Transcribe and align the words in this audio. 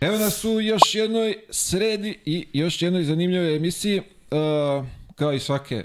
Evo 0.00 0.18
nas 0.18 0.44
u 0.44 0.60
još 0.60 0.94
jednoj 0.94 1.34
sredi 1.50 2.18
i 2.24 2.46
još 2.52 2.82
jednoj 2.82 3.04
zanimljivoj 3.04 3.56
emisiji. 3.56 3.98
Uh, 3.98 4.86
kao 5.14 5.32
i 5.32 5.38
svake 5.38 5.84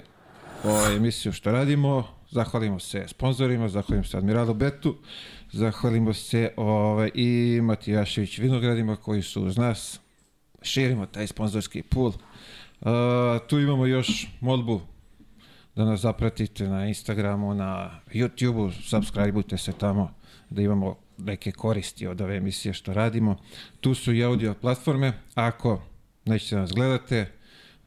ove 0.64 0.96
emisije 0.96 1.32
što 1.32 1.52
radimo, 1.52 2.08
zahvalimo 2.30 2.80
se 2.80 3.04
sponzorima, 3.08 3.68
zahvalimo 3.68 4.04
se 4.04 4.16
Admiralu 4.16 4.54
Betu, 4.54 4.96
zahvalimo 5.52 6.12
se 6.12 6.52
ove, 6.56 7.10
i 7.14 7.60
Matijašević 7.62 8.38
Vinogradima 8.38 8.96
koji 8.96 9.22
su 9.22 9.42
uz 9.42 9.56
nas. 9.56 10.00
Širimo 10.62 11.06
taj 11.06 11.26
sponzorski 11.26 11.82
pool. 11.82 12.12
Uh, 12.80 12.88
tu 13.48 13.60
imamo 13.60 13.86
još 13.86 14.26
molbu 14.40 14.80
da 15.74 15.84
nas 15.84 16.00
zapratite 16.00 16.68
na 16.68 16.86
Instagramu, 16.86 17.54
na 17.54 18.00
YouTubeu, 18.14 18.72
subscribeujte 18.82 19.58
se 19.58 19.72
tamo 19.72 20.10
da 20.50 20.62
imamo 20.62 21.05
neke 21.18 21.52
koristi 21.52 22.06
od 22.06 22.20
ove 22.20 22.36
emisije 22.36 22.72
što 22.72 22.94
radimo. 22.94 23.36
Tu 23.80 23.94
su 23.94 24.14
i 24.14 24.24
audio 24.24 24.54
platforme. 24.54 25.12
Ako 25.34 25.82
nećete 26.24 26.54
da 26.54 26.60
nas 26.60 26.72
gledate, 26.72 27.32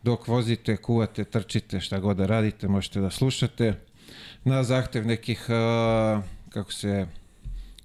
dok 0.03 0.27
vozite, 0.27 0.77
kuvate, 0.77 1.23
trčite, 1.23 1.79
šta 1.79 1.99
god 1.99 2.17
da 2.17 2.25
radite, 2.25 2.67
možete 2.67 2.99
da 2.99 3.09
slušate. 3.09 3.73
Na 4.43 4.63
zahtev 4.63 5.07
nekih, 5.07 5.45
kako 6.49 6.73
se 6.73 7.07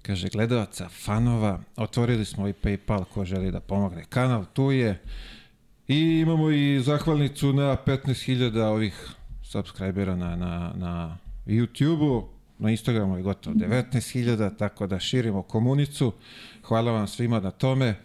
kaže, 0.01 0.29
gledalaca, 0.29 0.89
fanova, 0.89 1.59
otvorili 1.75 2.25
smo 2.25 2.47
i 2.47 2.53
Paypal 2.53 3.03
ko 3.03 3.25
želi 3.25 3.51
da 3.51 3.59
pomogne 3.59 4.03
kanal, 4.09 4.45
tu 4.53 4.71
je. 4.71 5.01
I 5.87 6.19
imamo 6.19 6.49
i 6.49 6.79
zahvalnicu 6.83 7.53
na 7.53 7.77
15.000 7.85 8.61
ovih 8.61 9.09
subscribera 9.43 10.15
na, 10.15 10.35
na, 10.35 10.73
na 10.75 11.17
YouTube-u, 11.45 12.34
na 12.59 12.71
Instagramu 12.71 13.17
je 13.17 13.23
gotovo 13.23 13.55
19.000, 13.55 14.57
tako 14.57 14.87
da 14.87 14.99
širimo 14.99 15.41
komunicu. 15.41 16.13
Hvala 16.63 16.91
vam 16.91 17.07
svima 17.07 17.39
na 17.39 17.51
tome. 17.51 17.95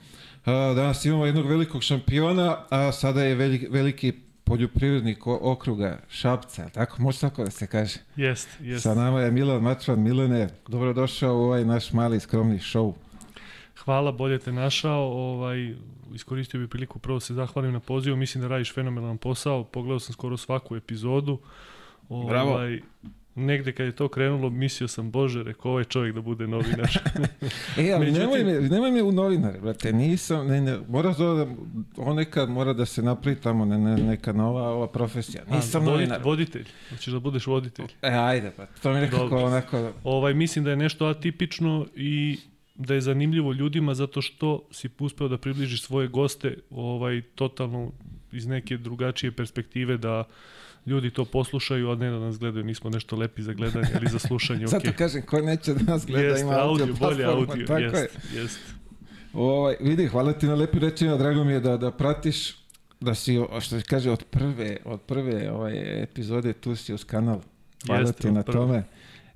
Danas 0.47 1.05
imamo 1.05 1.27
jednog 1.27 1.47
velikog 1.47 1.83
šampiona, 1.83 2.57
a 2.71 2.93
sada 2.93 3.23
je 3.23 3.35
veliki, 3.35 3.67
veliki 3.71 4.13
poljoprivrednik 4.45 5.27
okruga 5.27 5.99
Šapca, 6.09 6.69
tako 6.69 7.03
može 7.03 7.21
tako 7.21 7.45
da 7.45 7.51
se 7.51 7.67
kaže? 7.67 7.99
Jest, 8.17 8.49
jest. 8.61 8.83
Sa 8.83 8.95
nama 8.95 9.21
je 9.21 9.31
Milan 9.31 9.63
Matvan. 9.63 10.03
Milane, 10.03 10.49
dobrodošao 10.69 11.37
u 11.37 11.41
ovaj 11.41 11.65
naš 11.65 11.93
mali 11.93 12.21
skromni 12.21 12.59
show. 12.59 12.93
Hvala, 13.85 14.13
bolje 14.13 14.39
te 14.39 14.53
našao. 14.53 15.03
Ovaj, 15.03 15.75
iskoristio 16.15 16.61
bih 16.61 16.69
priliku 16.69 16.99
prvo 16.99 17.17
da 17.17 17.21
se 17.21 17.35
zahvalim 17.35 17.73
na 17.73 17.81
pozivu. 17.81 18.17
Mislim 18.17 18.43
da 18.43 18.49
radiš 18.49 18.75
fenomenalan 18.75 19.19
posao. 19.19 19.65
Pogledao 19.65 20.01
sam 20.01 20.13
skoro 20.13 20.37
svaku 20.37 20.77
epizodu. 20.77 21.39
Ovaj, 22.09 22.29
Bravo 22.29 22.59
negde 23.41 23.73
kad 23.73 23.87
je 23.87 23.93
to 23.93 24.09
krenulo, 24.09 24.51
mislio 24.51 24.89
sam, 24.89 25.11
bože, 25.11 25.43
rekao 25.43 25.71
ovaj 25.71 25.85
čovjek 25.85 26.15
da 26.15 26.21
bude 26.21 26.47
novinar. 26.47 26.91
e, 27.79 27.93
ali 27.93 28.07
Međutim, 28.07 28.31
nemoj, 28.31 28.45
me, 28.45 28.69
nemoj 28.69 28.91
me 28.91 29.03
u 29.03 29.13
novinar, 29.13 29.61
brate, 29.61 29.93
nisam, 29.93 30.47
ne, 30.47 30.61
ne, 30.61 30.79
mora 30.89 31.13
da, 31.13 31.47
on 31.97 32.17
nekad 32.17 32.51
mora 32.51 32.73
da 32.73 32.87
se 32.87 33.03
napravi 33.03 33.37
tamo 33.37 33.65
ne, 33.65 33.79
ne, 33.79 33.97
neka 33.97 34.33
nova 34.33 34.69
ova 34.69 34.89
profesija. 34.89 35.43
Nisam 35.51 35.83
A, 35.83 35.85
novinar. 35.85 36.21
Voditelj, 36.25 36.67
hoćeš 36.91 37.13
da 37.13 37.21
budeš 37.21 37.47
voditelj. 37.47 37.87
E, 38.03 38.11
ajde, 38.11 38.53
pa, 38.57 38.67
to 38.67 38.93
mi 38.93 39.01
nekako 39.01 39.23
Dobro. 39.23 39.45
onako... 39.45 39.93
Ovaj, 40.05 40.35
mislim 40.35 40.65
da 40.65 40.71
je 40.71 40.77
nešto 40.77 41.07
atipično 41.07 41.87
i 41.97 42.39
da 42.75 42.95
je 42.95 43.01
zanimljivo 43.01 43.53
ljudima 43.53 43.95
zato 43.95 44.23
što 44.23 44.63
si 44.71 44.89
uspeo 44.99 45.29
da 45.29 45.39
približiš 45.39 45.83
svoje 45.83 46.09
goste 46.09 46.57
ovaj 46.71 47.23
totalno 47.35 47.93
iz 48.33 48.47
neke 48.47 48.77
drugačije 48.77 49.33
perspektive 49.33 49.97
da 49.97 50.25
ljudi 50.87 51.11
to 51.11 51.25
poslušaju, 51.25 51.91
a 51.91 51.95
ne 51.95 52.11
da 52.11 52.19
nas 52.19 52.39
gledaju, 52.39 52.65
nismo 52.65 52.91
nešto 52.91 53.17
lepi 53.17 53.43
za 53.43 53.53
gledanje 53.53 53.89
ili 54.01 54.11
za 54.11 54.19
slušanje. 54.19 54.67
Zato 54.77 54.89
okay. 54.89 54.93
kažem, 54.93 55.23
ko 55.23 55.41
neće 55.41 55.75
da 55.75 55.93
nas 55.93 56.07
gleda, 56.07 56.29
jest, 56.29 56.43
ima 56.43 56.53
audio, 56.53 56.85
audio 56.85 56.95
bolje 57.01 57.25
audio, 57.25 57.67
tako 57.67 57.81
jest, 57.81 58.19
je. 58.35 58.41
jest. 58.41 58.59
Ovaj, 59.33 59.77
vidi, 59.81 60.07
hvala 60.07 60.33
ti 60.33 60.47
na 60.47 60.55
lepi 60.55 60.79
rečima, 60.79 61.17
drago 61.17 61.45
mi 61.45 61.53
je 61.53 61.61
da, 61.61 61.77
da 61.77 61.91
pratiš, 61.91 62.57
da 63.01 63.15
si, 63.15 63.39
što 63.61 63.81
se 63.81 63.83
kaže, 63.83 64.11
od 64.11 64.25
prve, 64.25 64.77
od 64.85 65.01
prve 65.01 65.53
ovaj, 65.53 66.03
epizode 66.03 66.53
tu 66.53 66.77
si 66.77 66.95
uz 66.95 67.05
kanal. 67.05 67.41
Hvala 67.87 68.01
Jeste, 68.01 68.23
ti 68.23 68.31
na 68.31 68.43
prve. 68.43 68.59
tome. 68.59 68.85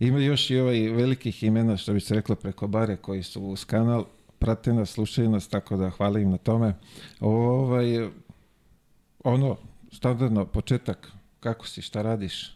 Ima 0.00 0.18
još 0.18 0.50
i 0.50 0.58
ovaj 0.58 0.78
velikih 0.78 1.42
imena, 1.42 1.76
što 1.76 1.92
bi 1.92 2.00
se 2.00 2.14
reklo, 2.14 2.34
preko 2.34 2.66
bare 2.66 2.96
koji 2.96 3.22
su 3.22 3.42
uz 3.42 3.64
kanal, 3.64 4.04
prate 4.38 4.72
nas, 4.72 4.90
slušaju 4.90 5.30
nas, 5.30 5.48
tako 5.48 5.76
da 5.76 5.90
hvala 5.90 6.18
im 6.18 6.30
na 6.30 6.36
tome. 6.36 6.74
Ovaj, 7.20 8.08
ono, 9.24 9.56
standardno, 9.92 10.44
početak, 10.46 11.12
Kako 11.44 11.66
si, 11.66 11.82
šta 11.82 12.02
radiš? 12.02 12.52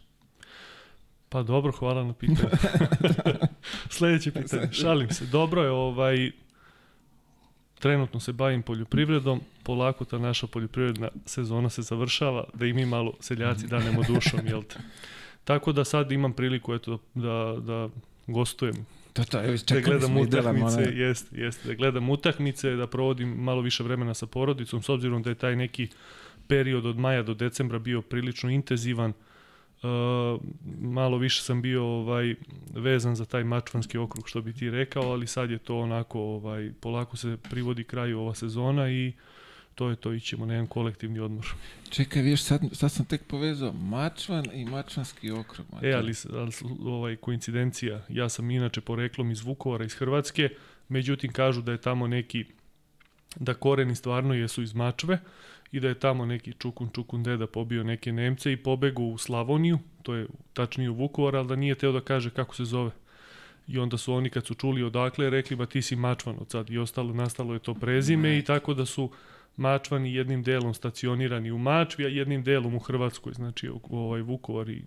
Pa 1.29 1.43
dobro, 1.43 1.71
hvala 1.71 2.03
na 2.03 2.13
pitanju. 2.13 2.49
Sledeće 3.89 4.31
pitanje, 4.31 4.69
šalim 4.71 5.09
se. 5.09 5.25
Dobro 5.25 5.63
je, 5.63 5.69
ovaj, 5.69 6.31
trenutno 7.79 8.19
se 8.19 8.33
bavim 8.33 8.61
poljoprivredom, 8.61 9.41
polako 9.63 10.05
ta 10.05 10.17
naša 10.17 10.47
poljoprivredna 10.47 11.09
sezona 11.25 11.69
se 11.69 11.81
završava, 11.81 12.43
da 12.53 12.65
i 12.65 12.73
mi 12.73 12.85
malo 12.85 13.13
seljaci 13.19 13.67
danemo 13.67 14.03
dušom, 14.03 14.39
jel 14.47 14.63
te? 14.63 14.79
Tako 15.43 15.71
da 15.71 15.85
sad 15.85 16.11
imam 16.11 16.33
priliku 16.33 16.73
eto, 16.73 16.99
da, 17.13 17.55
da 17.59 17.89
gostujem 18.27 18.85
To, 19.13 19.23
to, 19.23 19.43
evo, 19.43 19.57
da 19.67 19.79
gledam 19.79 20.17
utakmice, 20.17 20.81
jest, 20.81 21.33
jest, 21.33 21.67
da 21.67 21.73
gledam 21.73 22.09
utakmice, 22.09 22.75
da 22.75 22.87
provodim 22.87 23.29
malo 23.29 23.61
više 23.61 23.83
vremena 23.83 24.13
sa 24.13 24.25
porodicom, 24.25 24.81
s 24.83 24.89
obzirom 24.89 25.23
da 25.23 25.29
je 25.29 25.35
taj 25.35 25.55
neki 25.55 25.87
period 26.49 26.85
od 26.85 26.97
maja 26.97 27.23
do 27.23 27.33
decembra 27.33 27.79
bio 27.79 28.01
prilično 28.01 28.49
intenzivan. 28.49 29.13
Uh, 29.83 30.41
malo 30.81 31.17
više 31.17 31.43
sam 31.43 31.61
bio 31.61 31.85
ovaj 31.85 32.35
vezan 32.73 33.15
za 33.15 33.25
taj 33.25 33.43
mačvanski 33.43 33.97
okrug 33.97 34.27
što 34.27 34.41
bi 34.41 34.53
ti 34.53 34.69
rekao, 34.69 35.03
ali 35.03 35.27
sad 35.27 35.51
je 35.51 35.57
to 35.57 35.79
onako 35.79 36.19
ovaj 36.19 36.71
polako 36.81 37.17
se 37.17 37.37
privodi 37.49 37.83
kraju 37.83 38.19
ova 38.19 38.35
sezona 38.35 38.89
i 38.89 39.13
to 39.75 39.89
je 39.89 39.95
to, 39.95 40.13
ićemo 40.13 40.45
na 40.45 40.53
jedan 40.53 40.67
kolektivni 40.67 41.19
odmor. 41.19 41.45
Čekaj, 41.95 42.21
viš, 42.21 42.43
sad, 42.43 42.61
sad 42.71 42.91
sam 42.91 43.05
tek 43.05 43.23
povezao 43.23 43.73
Mačvan 43.73 44.45
i 44.53 44.65
Mačvanski 44.65 45.31
okrug. 45.31 45.67
Mačvan. 45.71 45.91
E, 45.91 45.95
ali, 45.95 46.13
ali 46.33 46.51
ovaj, 46.83 47.15
koincidencija, 47.15 48.05
ja 48.09 48.29
sam 48.29 48.51
inače 48.51 48.81
poreklom 48.81 49.31
iz 49.31 49.41
Vukovara, 49.41 49.85
iz 49.85 49.93
Hrvatske, 49.93 50.49
međutim 50.89 51.31
kažu 51.31 51.61
da 51.61 51.71
je 51.71 51.81
tamo 51.81 52.07
neki, 52.07 52.45
da 53.35 53.53
koreni 53.53 53.95
stvarno 53.95 54.33
jesu 54.33 54.61
iz 54.61 54.73
Mačve, 54.73 55.19
i 55.71 55.79
da 55.79 55.87
je 55.87 55.99
tamo 55.99 56.25
neki 56.25 56.53
Čukun 56.53 56.89
Čukun 56.95 57.23
deda 57.23 57.47
pobio 57.47 57.83
neke 57.83 58.11
Nemce 58.11 58.51
i 58.51 58.57
pobegu 58.57 59.03
u 59.03 59.17
Slavoniju, 59.17 59.79
to 60.03 60.15
je 60.15 60.27
tačnije 60.53 60.89
u 60.89 60.93
Vukovar, 60.93 61.35
ali 61.35 61.47
da 61.47 61.55
nije 61.55 61.75
teo 61.75 61.91
da 61.91 62.01
kaže 62.01 62.29
kako 62.29 62.55
se 62.55 62.65
zove. 62.65 62.91
I 63.67 63.79
onda 63.79 63.97
su 63.97 64.13
oni 64.13 64.29
kad 64.29 64.45
su 64.45 64.53
čuli 64.53 64.83
odakle 64.83 65.29
rekli 65.29 65.55
ba 65.55 65.65
ti 65.65 65.81
si 65.81 65.95
Mačvan 65.95 66.35
od 66.39 66.49
sad 66.51 66.69
i 66.69 66.77
ostalo 66.77 67.13
nastalo 67.13 67.53
je 67.53 67.59
to 67.59 67.73
prezime 67.73 68.37
i 68.37 68.43
tako 68.43 68.73
da 68.73 68.85
su 68.85 69.11
Mačvani 69.57 70.13
jednim 70.13 70.43
delom 70.43 70.73
stacionirani 70.73 71.51
u 71.51 71.57
Mačvi, 71.57 72.05
a 72.05 72.07
jednim 72.07 72.43
delom 72.43 72.75
u 72.75 72.79
Hrvatskoj, 72.79 73.33
znači 73.33 73.69
ovaj 73.89 74.21
Vukovar 74.21 74.69
i 74.69 74.83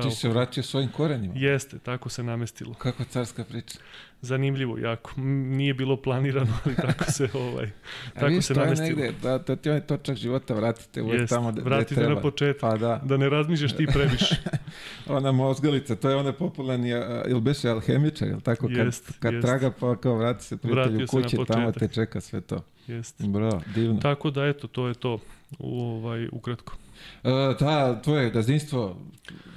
Ti 0.00 0.10
se 0.10 0.28
vratio 0.28 0.62
svojim 0.62 0.88
korenima. 0.88 1.34
Jeste, 1.36 1.78
tako 1.78 2.08
se 2.08 2.22
namestilo. 2.22 2.74
Kako 2.74 3.04
carska 3.04 3.44
priča. 3.44 3.78
Zanimljivo, 4.20 4.78
jako. 4.78 5.12
Nije 5.20 5.74
bilo 5.74 5.96
planirano, 5.96 6.52
ali 6.64 6.76
tako 6.76 7.04
se 7.04 7.28
ovaj 7.48 7.70
tako 8.14 8.26
viš, 8.26 8.44
se 8.44 8.54
namestilo. 8.54 8.88
Negde, 8.88 9.12
da, 9.22 9.38
da 9.38 9.56
ti 9.56 9.70
onaj 9.70 9.80
točak 9.80 10.16
života 10.16 10.54
vratite 10.54 11.02
uvek 11.02 11.28
tamo 11.28 11.52
da, 11.52 11.62
vratite 11.62 11.94
treba. 11.94 12.14
na 12.14 12.20
početak, 12.20 12.60
pa 12.60 12.76
da. 12.76 13.00
da 13.04 13.16
ne 13.16 13.28
razmišljaš 13.28 13.76
ti 13.76 13.86
previše. 13.92 14.36
ona 15.08 15.32
mozgalica, 15.32 15.96
to 15.96 16.10
je 16.10 16.16
ona 16.16 16.32
popularni, 16.32 16.90
ili 17.28 17.40
beše 17.40 17.68
alhemičar, 17.68 18.28
ili 18.28 18.40
tako, 18.40 18.66
kad, 18.66 18.86
jest, 18.86 19.12
kad 19.18 19.34
jest. 19.34 19.46
traga 19.46 19.70
pa 19.80 19.96
kao 19.96 20.16
vrati 20.16 20.44
se 20.44 20.56
prijatelju 20.56 21.06
kući, 21.06 21.36
tamo 21.46 21.72
te 21.72 21.88
čeka 21.88 22.20
sve 22.20 22.40
to. 22.40 22.64
Jest. 22.86 23.22
Bro, 23.26 23.60
divno. 23.74 24.00
Tako 24.00 24.30
da, 24.30 24.46
eto, 24.46 24.66
to 24.66 24.88
je 24.88 24.94
to, 24.94 25.18
u, 25.58 25.80
ovaj, 25.80 26.28
ukratko. 26.32 26.76
Uh, 27.22 27.30
da, 27.60 28.02
tvoje 28.02 28.30
gazdinstvo, 28.30 28.96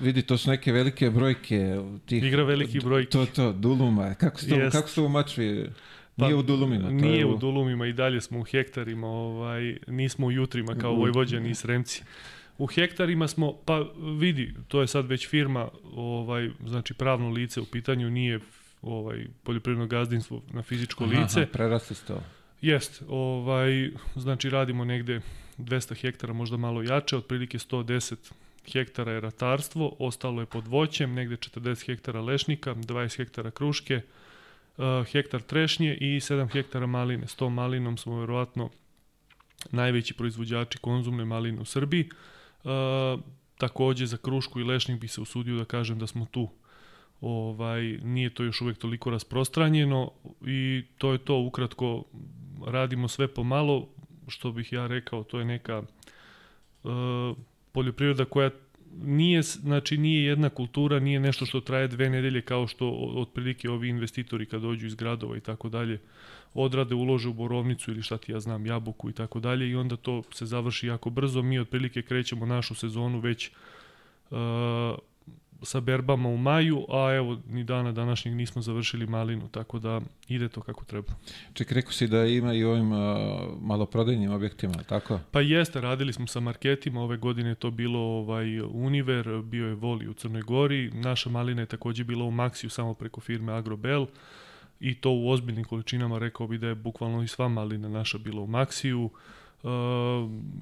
vidi, 0.01 0.21
to 0.21 0.37
su 0.37 0.49
neke 0.49 0.71
velike 0.71 1.09
brojke. 1.09 1.77
Tih, 2.05 2.23
Igra 2.23 2.43
veliki 2.43 2.79
brojke. 2.79 3.09
To, 3.09 3.25
to, 3.25 3.53
Duluma. 3.53 4.13
Kako 4.13 4.39
se 4.39 4.49
to, 4.49 4.69
kako 4.71 4.89
to 4.89 5.03
u 5.03 5.09
mačvi? 5.09 5.69
Pa, 6.17 6.25
nije 6.25 6.35
u 6.35 6.43
Dulumima. 6.43 6.87
To 6.87 6.93
nije 6.93 7.19
je 7.19 7.25
u... 7.25 7.33
u 7.33 7.37
Dulumima 7.37 7.87
i 7.87 7.93
dalje 7.93 8.21
smo 8.21 8.39
u 8.39 8.43
hektarima, 8.43 9.07
ovaj, 9.07 9.77
nismo 9.87 10.27
u 10.27 10.31
jutrima 10.31 10.75
kao 10.75 10.91
u... 10.91 10.95
Vojvođani 10.95 11.49
i 11.49 11.55
Sremci. 11.55 12.03
U 12.57 12.65
hektarima 12.65 13.27
smo, 13.27 13.53
pa 13.65 13.85
vidi, 14.19 14.53
to 14.67 14.81
je 14.81 14.87
sad 14.87 15.07
već 15.07 15.29
firma, 15.29 15.69
ovaj, 15.95 16.49
znači 16.65 16.93
pravno 16.93 17.29
lice 17.29 17.61
u 17.61 17.65
pitanju, 17.65 18.09
nije 18.09 18.39
ovaj 18.81 19.25
poljoprivredno 19.43 19.87
gazdinstvo 19.87 20.41
na 20.53 20.63
fizičko 20.63 21.03
aha, 21.03 21.21
lice. 21.21 21.41
Aha, 21.41 21.49
prerasli 21.53 21.95
ste. 21.95 22.13
Jest, 22.61 23.03
ovaj, 23.07 23.89
znači 24.15 24.49
radimo 24.49 24.85
negde 24.85 25.21
200 25.57 26.01
hektara, 26.01 26.33
možda 26.33 26.57
malo 26.57 26.83
jače, 26.83 27.17
otprilike 27.17 27.57
110 27.57 28.31
hektara 28.71 29.11
je 29.11 29.21
ratarstvo, 29.21 29.95
ostalo 29.99 30.41
je 30.41 30.45
pod 30.45 30.67
voćem, 30.67 31.13
negde 31.13 31.35
40 31.35 31.85
hektara 31.85 32.21
lešnika, 32.21 32.75
20 32.75 33.17
hektara 33.17 33.51
kruške, 33.51 34.01
uh, 34.77 34.83
hektar 35.11 35.41
trešnje 35.41 35.97
i 36.01 36.19
7 36.19 36.51
hektara 36.51 36.85
maline. 36.85 37.27
S 37.27 37.35
tom 37.35 37.53
malinom 37.53 37.97
smo 37.97 38.19
verovatno 38.19 38.69
najveći 39.71 40.13
proizvođači 40.13 40.77
konzumne 40.77 41.25
maline 41.25 41.61
u 41.61 41.65
Srbiji. 41.65 42.09
Uh, 42.63 42.71
takođe 43.57 44.05
za 44.05 44.17
krušku 44.17 44.59
i 44.59 44.63
lešnik 44.63 45.01
bi 45.01 45.07
se 45.07 45.21
usudio 45.21 45.57
da 45.57 45.65
kažem 45.65 45.99
da 45.99 46.07
smo 46.07 46.25
tu 46.25 46.49
ovaj 47.21 47.81
nije 48.03 48.29
to 48.29 48.43
još 48.43 48.61
uvek 48.61 48.77
toliko 48.77 49.09
rasprostranjeno 49.09 50.11
i 50.45 50.83
to 50.97 51.11
je 51.11 51.17
to 51.17 51.37
ukratko 51.37 52.03
radimo 52.65 53.07
sve 53.07 53.27
pomalo, 53.27 53.87
što 54.27 54.51
bih 54.51 54.73
ja 54.73 54.87
rekao, 54.87 55.23
to 55.23 55.39
je 55.39 55.45
neka 55.45 55.83
uh, 56.83 56.91
poljoprivreda 57.71 58.25
koja 58.25 58.49
nije, 59.03 59.41
znači 59.41 59.97
nije 59.97 60.23
jedna 60.23 60.49
kultura, 60.49 60.99
nije 60.99 61.19
nešto 61.19 61.45
što 61.45 61.61
traje 61.61 61.87
dve 61.87 62.09
nedelje 62.09 62.41
kao 62.41 62.67
što 62.67 62.89
otprilike 63.15 63.69
ovi 63.69 63.89
investitori 63.89 64.45
kad 64.45 64.61
dođu 64.61 64.87
iz 64.87 64.95
gradova 64.95 65.37
i 65.37 65.39
tako 65.39 65.69
dalje 65.69 65.99
odrade, 66.53 66.95
ulože 66.95 67.29
u 67.29 67.33
borovnicu 67.33 67.91
ili 67.91 68.01
šta 68.01 68.17
ti 68.17 68.31
ja 68.31 68.39
znam, 68.39 68.65
jabuku 68.65 69.09
i 69.09 69.13
tako 69.13 69.39
dalje 69.39 69.69
i 69.69 69.75
onda 69.75 69.95
to 69.95 70.23
se 70.31 70.45
završi 70.45 70.87
jako 70.87 71.09
brzo. 71.09 71.41
Mi 71.41 71.59
otprilike 71.59 72.01
krećemo 72.01 72.45
našu 72.45 72.75
sezonu 72.75 73.19
već 73.19 73.51
uh, 74.29 74.37
sa 75.65 75.79
berbama 75.79 76.29
u 76.29 76.37
maju, 76.37 76.85
a 76.89 77.13
evo 77.15 77.37
ni 77.49 77.63
dana 77.63 77.91
današnjeg 77.91 78.35
nismo 78.35 78.61
završili 78.61 79.07
malinu, 79.07 79.47
tako 79.47 79.79
da 79.79 80.01
ide 80.27 80.49
to 80.49 80.61
kako 80.61 80.85
treba. 80.85 81.13
Ček, 81.53 81.71
rekao 81.71 81.91
si 81.91 82.07
da 82.07 82.25
ima 82.25 82.53
i 82.53 82.63
ovim 82.63 82.91
uh, 82.91 82.99
maloprodajnim 83.61 84.31
objektima, 84.31 84.73
tako? 84.73 85.19
Pa 85.31 85.41
jeste, 85.41 85.81
radili 85.81 86.13
smo 86.13 86.27
sa 86.27 86.39
marketima, 86.39 87.01
ove 87.01 87.17
godine 87.17 87.55
to 87.55 87.71
bilo 87.71 87.99
ovaj 87.99 88.61
Univer, 88.61 89.41
bio 89.41 89.67
je 89.67 89.73
Voli 89.73 90.07
u 90.07 90.13
Crnoj 90.13 90.41
Gori, 90.41 90.91
naša 90.93 91.29
malina 91.29 91.61
je 91.61 91.65
takođe 91.65 92.03
bila 92.03 92.25
u 92.25 92.31
Maxiju 92.31 92.69
samo 92.69 92.93
preko 92.93 93.21
firme 93.21 93.53
Agrobel 93.53 94.05
i 94.79 94.95
to 94.95 95.11
u 95.11 95.29
ozbiljnim 95.29 95.65
količinama, 95.65 96.17
rekao 96.17 96.47
bi 96.47 96.57
da 96.57 96.67
je 96.67 96.75
bukvalno 96.75 97.23
i 97.23 97.27
sva 97.27 97.47
malina 97.47 97.89
naša 97.89 98.17
bila 98.17 98.41
u 98.41 98.47
Maxiju. 98.47 99.09
Uh, 99.65 99.71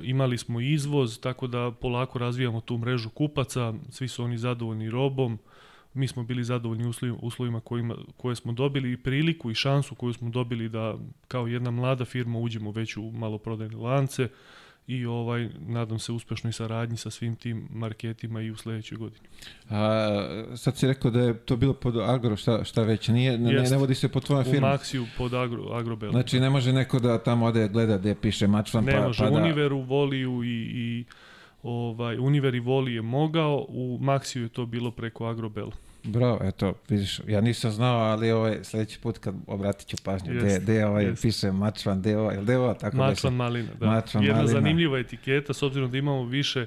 imali 0.04 0.38
smo 0.38 0.62
izvoz, 0.62 1.20
tako 1.20 1.48
da 1.48 1.72
polako 1.72 2.20
razvijamo 2.20 2.62
tu 2.62 2.78
mrežu 2.78 3.10
kupaca, 3.10 3.74
svi 3.90 4.08
su 4.08 4.24
oni 4.24 4.38
zadovoljni 4.38 4.90
robom, 4.90 5.40
mi 5.94 6.08
smo 6.08 6.24
bili 6.24 6.44
zadovoljni 6.44 6.88
uslovima, 6.88 7.18
uslovima 7.22 7.60
kojima, 7.60 7.96
koje 8.18 8.36
smo 8.36 8.52
dobili 8.52 8.92
i 8.92 8.98
priliku 8.98 9.52
i 9.52 9.56
šansu 9.56 9.96
koju 9.96 10.14
smo 10.14 10.30
dobili 10.30 10.70
da 10.70 10.96
kao 11.28 11.48
jedna 11.48 11.72
mlada 11.72 12.06
firma 12.06 12.40
uđemo 12.40 12.72
već 12.72 12.98
u 12.98 13.12
maloprodajne 13.12 13.78
lance 13.78 14.30
i 14.88 15.06
ovaj 15.06 15.50
nadam 15.68 16.00
se 16.00 16.12
uspešnoj 16.12 16.54
saradnji 16.54 16.98
sa 16.98 17.10
svim 17.10 17.36
tim 17.36 17.68
marketima 17.72 18.42
i 18.42 18.52
u 18.52 18.56
sledećoj 18.56 18.98
godini. 18.98 19.28
A, 19.70 20.56
sad 20.56 20.78
si 20.78 20.88
rekao 20.88 21.12
da 21.12 21.20
je 21.20 21.38
to 21.38 21.56
bilo 21.56 21.74
pod 21.74 21.98
Agro, 21.98 22.36
šta, 22.36 22.64
šta 22.64 22.84
već 22.84 23.08
nije, 23.08 23.38
ne, 23.38 23.52
ne, 23.52 23.70
ne 23.70 23.78
vodi 23.78 23.96
se 23.96 24.10
pod 24.10 24.26
tvojom 24.26 24.44
firmom. 24.44 24.72
U 24.72 24.74
Maxiju 24.74 25.06
pod 25.18 25.34
Agro, 25.34 25.64
Agrobel. 25.72 26.12
Znači 26.12 26.40
ne 26.40 26.50
može 26.50 26.74
neko 26.74 27.00
da 27.00 27.18
tamo 27.18 27.46
ode 27.46 27.68
gleda 27.68 27.98
gde 27.98 28.16
piše 28.16 28.48
Mačvan 28.48 28.84
ne 28.84 28.92
pa, 28.92 29.08
može, 29.08 29.24
pa 29.24 29.30
da... 29.30 29.36
Univeru, 29.36 29.82
Voliju 29.82 30.44
i, 30.44 30.72
i 30.74 31.06
ovaj, 31.64 32.18
Univer 32.18 32.56
i 32.56 32.60
Voli 32.60 32.94
je 32.94 33.02
mogao, 33.02 33.66
u 33.70 34.00
Maxiju 34.02 34.42
je 34.42 34.50
to 34.50 34.66
bilo 34.66 34.92
preko 34.92 35.26
Agrobela. 35.26 35.72
Bravo, 36.04 36.40
eto, 36.44 36.74
vidiš, 36.90 37.22
ja 37.28 37.42
nisam 37.42 37.72
znao, 37.72 38.00
ali 38.00 38.32
ovaj, 38.32 38.60
sledeći 38.64 39.00
put 39.00 39.18
kad 39.18 39.36
obratit 39.48 39.88
ću 39.88 39.98
pažnju, 40.04 40.34
gde, 40.34 40.60
gde 40.60 40.86
ovaj, 40.86 41.06
jest. 41.06 41.22
piše 41.22 41.52
Mačvan, 41.52 42.00
gde 42.00 42.18
ovaj, 42.18 42.38
gde 42.42 42.58
ovaj, 42.58 42.78
tako 42.78 42.98
Mačvan 42.98 43.34
se... 43.34 43.38
Malina, 43.38 43.70
da. 43.80 43.86
Mačvan 43.86 44.24
Jedna 44.24 44.42
Malina. 44.42 44.60
zanimljiva 44.60 45.00
etiketa, 45.00 45.54
s 45.54 45.64
obzirom 45.64 45.92
da 45.92 45.98
imamo 45.98 46.26
više 46.26 46.66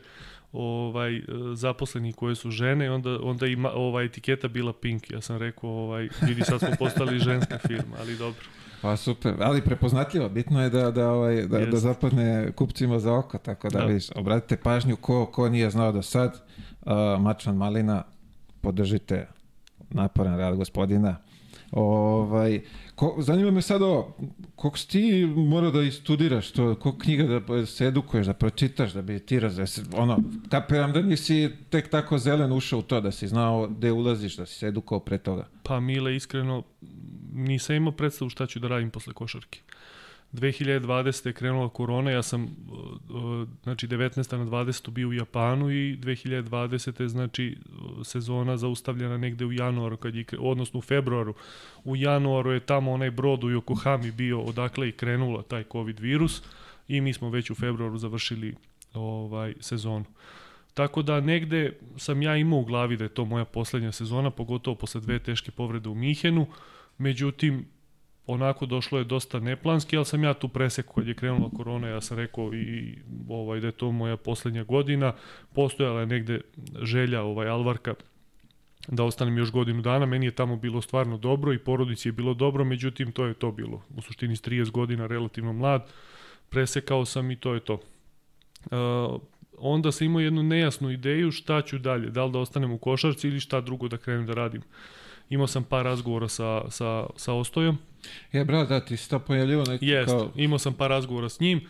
ovaj 0.52 1.22
zaposlenih 1.54 2.14
koje 2.14 2.34
su 2.34 2.50
žene 2.50 2.90
onda 2.90 3.18
onda 3.22 3.46
ima 3.46 3.70
ova 3.70 4.02
etiketa 4.02 4.48
bila 4.48 4.72
pink 4.72 5.10
ja 5.10 5.20
sam 5.20 5.36
rekao 5.36 5.70
ovaj 5.70 6.08
vidi 6.22 6.42
sad 6.42 6.60
smo 6.60 6.68
postali 6.78 7.18
ženska 7.18 7.58
firma 7.58 7.96
ali 8.00 8.16
dobro 8.16 8.42
Pa 8.82 8.96
super, 8.96 9.34
ali 9.40 9.62
prepoznatljivo, 9.62 10.28
bitno 10.28 10.62
je 10.62 10.70
da, 10.70 10.90
da, 10.90 11.10
ovaj, 11.10 11.46
da, 11.46 11.66
da 11.66 11.76
zapadne 11.76 12.52
kupcima 12.52 12.98
za 12.98 13.14
oko, 13.14 13.38
tako 13.38 13.68
da, 13.68 13.78
da. 13.78 13.84
vidiš, 13.84 14.06
obratite 14.14 14.56
pažnju 14.56 14.96
ko, 14.96 15.26
ko 15.26 15.48
nije 15.48 15.70
znao 15.70 15.92
do 15.92 16.02
sad, 16.02 16.42
uh, 16.80 16.92
Mačvan 17.20 17.56
Malina, 17.56 18.02
podržite 18.66 19.26
naporan 19.90 20.38
rad 20.38 20.56
gospodina. 20.56 21.16
Ovaj, 21.70 22.60
ko, 22.94 23.16
zanima 23.18 23.50
me 23.50 23.62
sad 23.62 23.82
ovo, 23.82 24.16
koliko 24.56 24.78
si 24.78 24.88
ti 24.88 25.26
mora 25.36 25.70
da 25.70 25.82
istudiraš 25.82 26.50
to, 26.50 26.74
koliko 26.74 26.98
knjiga 26.98 27.40
da 27.40 27.66
se 27.66 27.86
edukuješ, 27.86 28.26
da 28.26 28.34
pročitaš, 28.34 28.92
da 28.92 29.02
bi 29.02 29.18
ti 29.18 29.40
razvese, 29.40 29.82
ono, 29.96 30.18
kapiram 30.50 30.92
da 30.92 31.02
nisi 31.02 31.50
tek 31.70 31.90
tako 31.90 32.18
zelen 32.18 32.52
ušao 32.52 32.78
u 32.78 32.82
to, 32.82 33.00
da 33.00 33.10
si 33.10 33.28
znao 33.28 33.68
gde 33.68 33.92
ulaziš, 33.92 34.36
da 34.36 34.46
si 34.46 34.54
se 34.54 34.66
edukao 34.66 35.00
pre 35.00 35.18
toga. 35.18 35.46
Pa 35.62 35.80
Mile, 35.80 36.16
iskreno, 36.16 36.62
nisam 37.32 37.76
imao 37.76 37.92
predstavu 37.92 38.30
šta 38.30 38.46
ću 38.46 38.58
da 38.58 38.68
radim 38.68 38.90
posle 38.90 39.14
košarke. 39.14 39.60
2020. 40.36 41.26
je 41.26 41.32
krenula 41.32 41.68
korona, 41.68 42.10
ja 42.10 42.22
sam 42.22 42.56
znači 43.62 43.88
19. 43.88 44.36
na 44.36 44.44
20. 44.44 44.90
bio 44.90 45.08
u 45.08 45.12
Japanu 45.12 45.70
i 45.70 45.96
2020. 45.96 47.08
znači 47.08 47.58
sezona 48.04 48.56
zaustavljena 48.56 49.16
negde 49.16 49.44
u 49.44 49.52
januaru, 49.52 49.96
kad 49.96 50.14
je, 50.14 50.24
odnosno 50.38 50.78
u 50.78 50.82
februaru. 50.82 51.34
U 51.84 51.96
januaru 51.96 52.52
je 52.52 52.60
tamo 52.60 52.92
onaj 52.92 53.10
brod 53.10 53.44
u 53.44 53.48
Yokohami 53.48 54.12
bio 54.12 54.40
odakle 54.40 54.88
i 54.88 54.92
krenula 54.92 55.42
taj 55.42 55.64
COVID 55.72 56.00
virus 56.00 56.42
i 56.88 57.00
mi 57.00 57.12
smo 57.12 57.30
već 57.30 57.50
u 57.50 57.54
februaru 57.54 57.98
završili 57.98 58.54
ovaj 58.94 59.54
sezonu. 59.60 60.04
Tako 60.74 61.02
da 61.02 61.20
negde 61.20 61.72
sam 61.96 62.22
ja 62.22 62.36
imao 62.36 62.58
u 62.58 62.64
glavi 62.64 62.96
da 62.96 63.04
je 63.04 63.14
to 63.14 63.24
moja 63.24 63.44
poslednja 63.44 63.92
sezona, 63.92 64.30
pogotovo 64.30 64.74
posle 64.74 65.00
dve 65.00 65.18
teške 65.18 65.50
povrede 65.50 65.88
u 65.88 65.94
Mihenu. 65.94 66.46
Međutim, 66.98 67.66
onako 68.26 68.66
došlo 68.66 68.98
je 68.98 69.04
dosta 69.04 69.40
neplanski, 69.40 69.96
ali 69.96 70.06
sam 70.06 70.24
ja 70.24 70.34
tu 70.34 70.48
presekao 70.48 70.94
kad 70.94 71.08
je 71.08 71.14
krenula 71.14 71.50
korona, 71.56 71.88
ja 71.88 72.00
sam 72.00 72.18
rekao 72.18 72.54
i 72.54 72.98
ovaj, 73.28 73.60
da 73.60 73.66
je 73.66 73.72
to 73.72 73.92
moja 73.92 74.16
poslednja 74.16 74.64
godina, 74.64 75.12
postojala 75.54 76.00
je 76.00 76.06
negde 76.06 76.40
želja 76.82 77.22
ovaj, 77.22 77.48
Alvarka 77.48 77.94
da 78.88 79.04
ostanem 79.04 79.38
još 79.38 79.50
godinu 79.50 79.82
dana, 79.82 80.06
meni 80.06 80.26
je 80.26 80.30
tamo 80.30 80.56
bilo 80.56 80.82
stvarno 80.82 81.18
dobro 81.18 81.52
i 81.52 81.58
porodici 81.58 82.08
je 82.08 82.12
bilo 82.12 82.34
dobro, 82.34 82.64
međutim 82.64 83.12
to 83.12 83.24
je 83.24 83.34
to 83.34 83.52
bilo, 83.52 83.82
u 83.96 84.02
suštini 84.02 84.36
s 84.36 84.42
30 84.42 84.70
godina 84.70 85.06
relativno 85.06 85.52
mlad, 85.52 85.92
presekao 86.48 87.04
sam 87.04 87.30
i 87.30 87.36
to 87.36 87.54
je 87.54 87.60
to. 87.60 87.74
Uh, 87.74 89.20
onda 89.58 89.92
sam 89.92 90.04
imao 90.04 90.20
jednu 90.20 90.42
nejasnu 90.42 90.90
ideju 90.90 91.32
šta 91.32 91.62
ću 91.62 91.78
dalje, 91.78 92.10
da 92.10 92.24
li 92.24 92.32
da 92.32 92.38
ostanem 92.38 92.72
u 92.72 92.78
košarci 92.78 93.28
ili 93.28 93.40
šta 93.40 93.60
drugo 93.60 93.88
da 93.88 93.96
krenem 93.96 94.26
da 94.26 94.34
radim. 94.34 94.62
Imao 95.30 95.46
sam 95.46 95.64
par 95.64 95.84
razgovora 95.84 96.28
sa, 96.28 96.70
sa, 96.70 97.06
sa 97.16 97.32
Ostojom, 97.32 97.78
Je, 98.32 98.44
bro, 98.44 98.64
da, 98.64 98.80
ti 98.80 98.96
si 98.96 99.10
to 99.10 99.18
pojavljivo 99.18 99.64
neki 99.68 99.86
Jest, 99.86 100.10
kao... 100.10 100.30
imao 100.36 100.58
sam 100.58 100.74
par 100.74 100.90
razgovora 100.90 101.28
s 101.28 101.40
njim. 101.40 101.60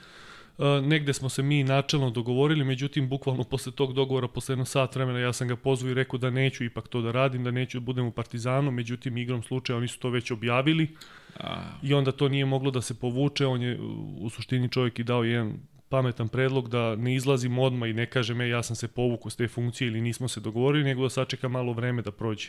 Uh, 0.58 0.64
negde 0.84 1.12
smo 1.12 1.28
se 1.28 1.42
mi 1.42 1.64
načelno 1.64 2.10
dogovorili, 2.10 2.64
međutim, 2.64 3.08
bukvalno 3.08 3.44
posle 3.44 3.72
tog 3.72 3.92
dogovora, 3.92 4.28
posle 4.28 4.52
jedno 4.52 4.64
sat 4.64 4.94
vremena, 4.96 5.18
ja 5.18 5.32
sam 5.32 5.48
ga 5.48 5.56
pozvao 5.56 5.90
i 5.90 5.94
rekao 5.94 6.18
da 6.18 6.30
neću 6.30 6.64
ipak 6.64 6.88
to 6.88 7.02
da 7.02 7.12
radim, 7.12 7.44
da 7.44 7.50
neću 7.50 7.80
da 7.80 7.84
budem 7.84 8.06
u 8.06 8.10
Partizanu, 8.10 8.70
međutim, 8.70 9.16
igrom 9.16 9.42
slučaja 9.42 9.76
oni 9.76 9.88
su 9.88 9.98
to 9.98 10.10
već 10.10 10.30
objavili 10.30 10.96
A... 11.40 11.62
i 11.82 11.94
onda 11.94 12.12
to 12.12 12.28
nije 12.28 12.44
moglo 12.44 12.70
da 12.70 12.80
se 12.80 12.94
povuče, 12.94 13.46
on 13.46 13.62
je 13.62 13.78
u 14.18 14.30
suštini 14.30 14.68
čovjek 14.68 14.98
i 14.98 15.04
dao 15.04 15.24
jedan 15.24 15.52
pametan 15.88 16.28
predlog 16.28 16.68
da 16.68 16.96
ne 16.96 17.14
izlazim 17.14 17.58
odmah 17.58 17.90
i 17.90 17.92
ne 17.92 18.06
kažem, 18.06 18.40
e, 18.40 18.48
ja 18.48 18.62
sam 18.62 18.76
se 18.76 18.88
povukao 18.88 19.30
s 19.30 19.36
te 19.36 19.48
funkcije 19.48 19.88
ili 19.88 20.00
nismo 20.00 20.28
se 20.28 20.40
dogovorili, 20.40 20.84
nego 20.84 21.02
da 21.02 21.10
sačeka 21.10 21.48
malo 21.48 21.72
vreme 21.72 22.02
da 22.02 22.10
prođe. 22.10 22.48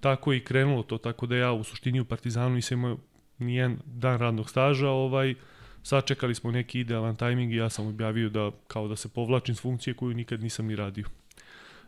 Tako 0.00 0.32
je 0.32 0.38
i 0.38 0.44
krenulo 0.44 0.82
to, 0.82 0.98
tako 0.98 1.26
da 1.26 1.36
ja 1.36 1.52
u 1.52 1.64
suštini 1.64 2.00
u 2.00 2.04
Partizanu 2.04 2.54
nisam 2.54 2.78
imao 2.78 2.96
nijedan 3.38 3.78
dan 3.86 4.18
radnog 4.18 4.50
staža, 4.50 4.88
ovaj, 4.88 5.34
sačekali 5.82 6.34
smo 6.34 6.50
neki 6.50 6.80
idealan 6.80 7.16
tajming 7.16 7.52
i 7.52 7.56
ja 7.56 7.70
sam 7.70 7.86
objavio 7.86 8.28
da 8.28 8.50
kao 8.66 8.88
da 8.88 8.96
se 8.96 9.08
povlačim 9.08 9.54
s 9.54 9.60
funkcije 9.60 9.94
koju 9.94 10.14
nikad 10.14 10.42
nisam 10.42 10.66
ni 10.66 10.76
radio. 10.76 11.04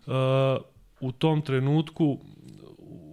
Uh, 0.06 0.12
u 1.00 1.12
tom 1.12 1.42
trenutku 1.42 2.20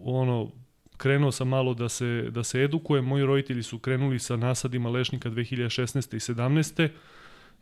ono 0.03 0.51
krenuo 0.97 1.31
sam 1.31 1.47
malo 1.47 1.73
da 1.73 1.89
se 1.89 2.27
da 2.29 2.43
se 2.43 2.61
edukujem. 2.61 3.05
Moji 3.05 3.25
roditelji 3.25 3.63
su 3.63 3.79
krenuli 3.79 4.19
sa 4.19 4.35
nasadima 4.35 4.89
lešnika 4.89 5.29
2016. 5.29 6.15
i 6.15 6.19
17. 6.19 6.89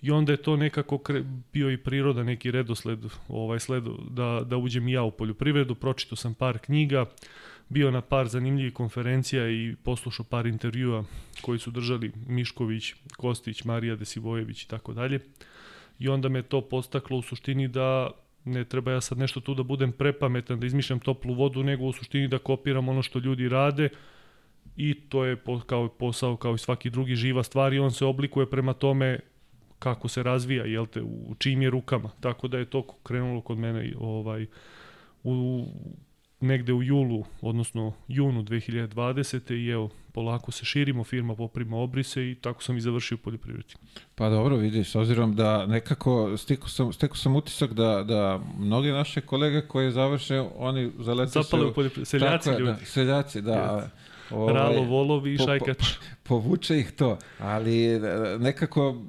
I 0.01 0.11
onda 0.11 0.31
je 0.31 0.37
to 0.37 0.55
nekako 0.55 0.97
kre, 0.97 1.23
bio 1.53 1.71
i 1.71 1.77
priroda 1.77 2.23
neki 2.23 2.51
redosled, 2.51 2.99
ovaj 3.27 3.59
sled 3.59 3.83
da 4.09 4.41
da 4.45 4.57
uđem 4.57 4.87
ja 4.87 5.03
u 5.03 5.11
poljoprivredu, 5.11 5.75
pročitao 5.75 6.15
sam 6.15 6.33
par 6.33 6.57
knjiga, 6.57 7.05
bio 7.69 7.91
na 7.91 8.01
par 8.01 8.27
zanimljivih 8.27 8.73
konferencija 8.73 9.49
i 9.49 9.75
poslušao 9.83 10.25
par 10.25 10.47
intervjua 10.47 11.03
koji 11.41 11.59
su 11.59 11.71
držali 11.71 12.11
Mišković, 12.27 12.93
Kostić, 13.17 13.63
Marija 13.63 13.95
Desivojević 13.95 14.63
i 14.63 14.67
tako 14.67 14.93
dalje. 14.93 15.19
I 15.99 16.09
onda 16.09 16.29
me 16.29 16.41
to 16.41 16.61
postaklo 16.61 17.17
u 17.17 17.21
suštini 17.21 17.67
da 17.67 18.11
ne 18.45 18.65
treba 18.65 18.91
ja 18.91 19.01
sad 19.01 19.17
nešto 19.17 19.39
tu 19.39 19.53
da 19.53 19.63
budem 19.63 19.91
prepametan, 19.91 20.59
da 20.59 20.65
izmišljam 20.65 20.99
toplu 20.99 21.33
vodu, 21.33 21.63
nego 21.63 21.85
u 21.85 21.93
suštini 21.93 22.27
da 22.27 22.37
kopiram 22.37 22.89
ono 22.89 23.01
što 23.01 23.19
ljudi 23.19 23.49
rade 23.49 23.89
i 24.75 24.93
to 24.93 25.25
je 25.25 25.37
kao 25.65 25.89
posao 25.89 26.37
kao 26.37 26.55
i 26.55 26.57
svaki 26.57 26.89
drugi 26.89 27.15
živa 27.15 27.43
stvar 27.43 27.73
i 27.73 27.79
on 27.79 27.91
se 27.91 28.05
oblikuje 28.05 28.49
prema 28.49 28.73
tome 28.73 29.19
kako 29.81 30.07
se 30.07 30.23
razvija, 30.23 30.65
jel 30.65 30.85
te, 30.85 31.01
u 31.01 31.35
čim 31.37 31.61
je 31.61 31.69
rukama. 31.69 32.09
Tako 32.19 32.47
da 32.47 32.57
je 32.57 32.65
to 32.65 32.83
krenulo 33.03 33.41
kod 33.41 33.57
mene 33.57 33.93
ovaj, 33.99 34.45
u 35.23 35.65
negde 36.41 36.73
u 36.73 36.83
julu, 36.83 37.23
odnosno 37.41 37.93
junu 38.07 38.43
2020. 38.43 39.53
i 39.53 39.69
evo, 39.69 39.89
polako 40.13 40.51
se 40.51 40.65
širimo, 40.65 41.03
firma 41.03 41.35
poprima 41.35 41.77
obrise 41.77 42.31
i 42.31 42.35
tako 42.35 42.63
sam 42.63 42.77
i 42.77 42.81
završio 42.81 43.17
poljoprivredi. 43.17 43.73
Pa 44.15 44.29
dobro, 44.29 44.55
vidiš, 44.55 44.91
s 44.91 44.95
obzirom 44.95 45.35
da 45.35 45.65
nekako 45.65 46.37
stiku 46.37 46.69
sam, 46.69 46.93
stiku 46.93 47.17
sam 47.17 47.35
utisak 47.35 47.73
da, 47.73 48.03
da 48.03 48.39
mnogi 48.59 48.91
naše 48.91 49.21
kolege 49.21 49.61
koje 49.61 49.91
završe, 49.91 50.39
oni 50.57 50.91
zalete 50.99 51.31
Zapale 51.31 51.65
u 51.65 51.73
poljoprivredi, 51.73 52.05
seljaci 52.05 52.49
tako, 52.49 52.59
ljudi. 52.59 52.79
Da, 52.79 52.85
seljaci, 52.85 53.41
da. 53.41 53.53
Yes. 53.53 54.11
Ovaj, 54.35 54.53
Ralo, 54.53 54.83
volovi 54.83 55.33
i 55.33 55.37
po- 55.37 55.43
po- 55.43 55.49
šajkač. 55.49 55.83
povuče 56.27 56.79
ih 56.79 56.91
to, 56.91 57.17
ali 57.39 57.85
e, 57.85 57.99
nekako 58.39 59.01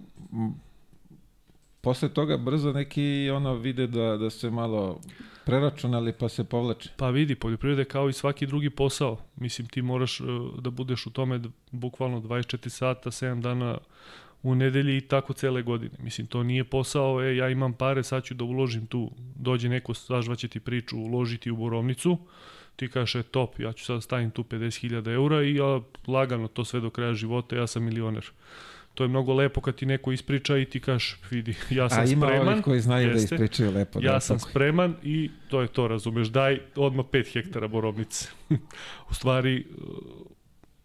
posle 1.81 2.09
toga 2.09 2.37
brzo 2.37 2.73
neki 2.73 3.31
ono 3.35 3.55
vide 3.55 3.87
da, 3.87 4.17
da 4.17 4.31
se 4.31 4.51
malo 4.51 5.01
preračunali 5.45 6.13
pa 6.13 6.29
se 6.29 6.45
povlače. 6.45 6.91
Pa 6.97 7.11
vidi, 7.11 7.35
poljoprivreda 7.35 7.85
kao 7.85 8.09
i 8.09 8.13
svaki 8.13 8.47
drugi 8.47 8.71
posao. 8.71 9.19
Mislim, 9.37 9.69
ti 9.69 9.83
moraš 9.83 10.21
e, 10.21 10.25
da 10.59 10.71
budeš 10.71 11.07
u 11.07 11.11
tome 11.11 11.41
bukvalno 11.71 12.21
24 12.21 12.69
sata, 12.69 13.11
7 13.11 13.41
dana 13.41 13.79
u 14.43 14.55
nedelji 14.55 14.97
i 14.97 15.01
tako 15.01 15.33
cele 15.33 15.63
godine. 15.63 15.95
Mislim, 15.99 16.27
to 16.27 16.43
nije 16.43 16.65
posao, 16.65 17.23
e, 17.23 17.37
ja 17.37 17.49
imam 17.49 17.73
pare, 17.73 18.03
sad 18.03 18.25
ću 18.25 18.35
da 18.35 18.45
uložim 18.45 18.87
tu. 18.87 19.11
Dođe 19.37 19.69
neko, 19.69 19.95
sažvaće 19.95 20.49
ti 20.49 20.61
priču, 20.61 20.99
uložiti 20.99 21.51
u 21.51 21.57
borovnicu, 21.57 22.19
ti 22.77 22.89
kažeš, 22.89 23.15
e, 23.15 23.23
top, 23.23 23.61
ja 23.61 23.73
ću 23.73 23.85
sad 23.85 23.97
da 23.97 24.01
stavim 24.01 24.31
tu 24.31 24.43
50.000 24.43 25.13
eura 25.15 25.43
i 25.43 25.55
ja 25.55 25.81
lagano 26.07 26.49
to 26.49 26.65
sve 26.65 26.81
do 26.81 26.91
kraja 26.91 27.15
života, 27.15 27.57
ja 27.57 27.67
sam 27.67 27.85
milioner. 27.85 28.31
To 28.95 29.05
je 29.05 29.09
mnogo 29.09 29.35
lepo 29.35 29.61
kad 29.61 29.75
ti 29.75 29.87
neko 29.87 30.13
ispriča 30.13 30.59
i 30.59 30.65
ti 30.65 30.81
kažeš, 30.81 31.19
vidi, 31.31 31.55
ja 31.71 31.89
sam 31.89 32.01
A 32.01 32.05
ima 32.05 32.27
spreman. 32.27 32.49
ovih 32.49 32.65
koji 32.65 32.81
znaju 32.81 33.09
jeste. 33.09 33.37
da 33.37 33.45
ispričaju 33.45 33.71
lepo. 33.73 33.99
Ja 34.03 34.13
da, 34.13 34.21
sam 34.21 34.39
tako. 34.39 34.51
spreman 34.51 34.95
i 35.03 35.31
to 35.49 35.61
je 35.61 35.69
to, 35.69 35.89
razumeš, 35.89 36.29
daj 36.29 36.59
odmah 36.77 37.07
5 37.07 37.33
hektara 37.33 37.69
borovnice. 37.69 38.29
u 39.11 39.15
stvari, 39.15 39.57
e, 39.57 39.63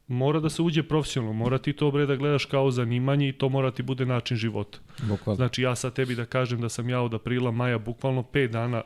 mora 0.08 0.40
da 0.40 0.50
se 0.50 0.62
uđe 0.62 0.84
profesionalno, 0.84 1.34
mora 1.34 1.58
ti 1.58 1.74
to 1.74 1.92
bre 1.92 2.06
da 2.06 2.16
gledaš 2.16 2.46
kao 2.46 2.72
zanimanje 2.72 3.30
i 3.30 3.34
to 3.34 3.50
mora 3.50 3.72
ti 3.72 3.84
bude 3.84 4.06
način 4.06 4.38
života. 4.38 4.78
Bukvalno. 5.04 5.36
Znači 5.36 5.62
ja 5.62 5.76
sad 5.76 5.94
tebi 5.94 6.16
da 6.16 6.26
kažem 6.26 6.62
da 6.62 6.70
sam 6.70 6.90
ja 6.90 7.02
od 7.02 7.14
aprila, 7.14 7.52
maja 7.52 7.78
bukvalno 7.78 8.24
5 8.24 8.48
dana 8.48 8.82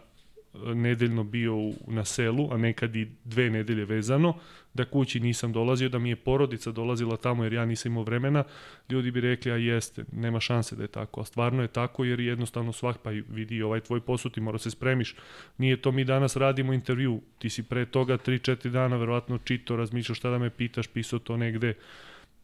nedeljno 0.53 1.23
bio 1.23 1.55
na 1.87 2.05
selu, 2.05 2.53
a 2.53 2.57
nekad 2.57 2.95
i 2.95 3.07
dve 3.25 3.49
nedelje 3.49 3.85
vezano, 3.85 4.33
da 4.73 4.85
kući 4.85 5.19
nisam 5.19 5.53
dolazio, 5.53 5.89
da 5.89 5.99
mi 5.99 6.09
je 6.09 6.15
porodica 6.15 6.71
dolazila 6.71 7.17
tamo 7.17 7.43
jer 7.43 7.53
ja 7.53 7.65
nisam 7.65 7.91
imao 7.91 8.03
vremena, 8.03 8.43
ljudi 8.89 9.11
bi 9.11 9.21
rekli, 9.21 9.51
a 9.51 9.55
jeste, 9.55 10.05
nema 10.11 10.39
šanse 10.39 10.75
da 10.75 10.83
je 10.83 10.87
tako, 10.87 11.21
a 11.21 11.25
stvarno 11.25 11.61
je 11.61 11.67
tako 11.67 12.03
jer 12.03 12.19
jednostavno 12.19 12.73
svak, 12.73 12.97
pa 13.03 13.09
vidi 13.09 13.61
ovaj 13.61 13.79
tvoj 13.79 14.01
posao, 14.01 14.31
ti 14.31 14.41
mora 14.41 14.57
se 14.57 14.71
spremiš, 14.71 15.15
nije 15.57 15.81
to 15.81 15.91
mi 15.91 16.03
danas 16.03 16.35
radimo 16.35 16.73
intervju, 16.73 17.21
ti 17.39 17.49
si 17.49 17.63
pre 17.63 17.85
toga 17.85 18.17
3-4 18.17 18.69
dana 18.69 18.97
verovatno 18.97 19.37
čito, 19.37 19.75
razmišljao 19.75 20.15
šta 20.15 20.29
da 20.29 20.37
me 20.37 20.49
pitaš, 20.49 20.87
pisao 20.87 21.19
to 21.19 21.37
negde, 21.37 21.73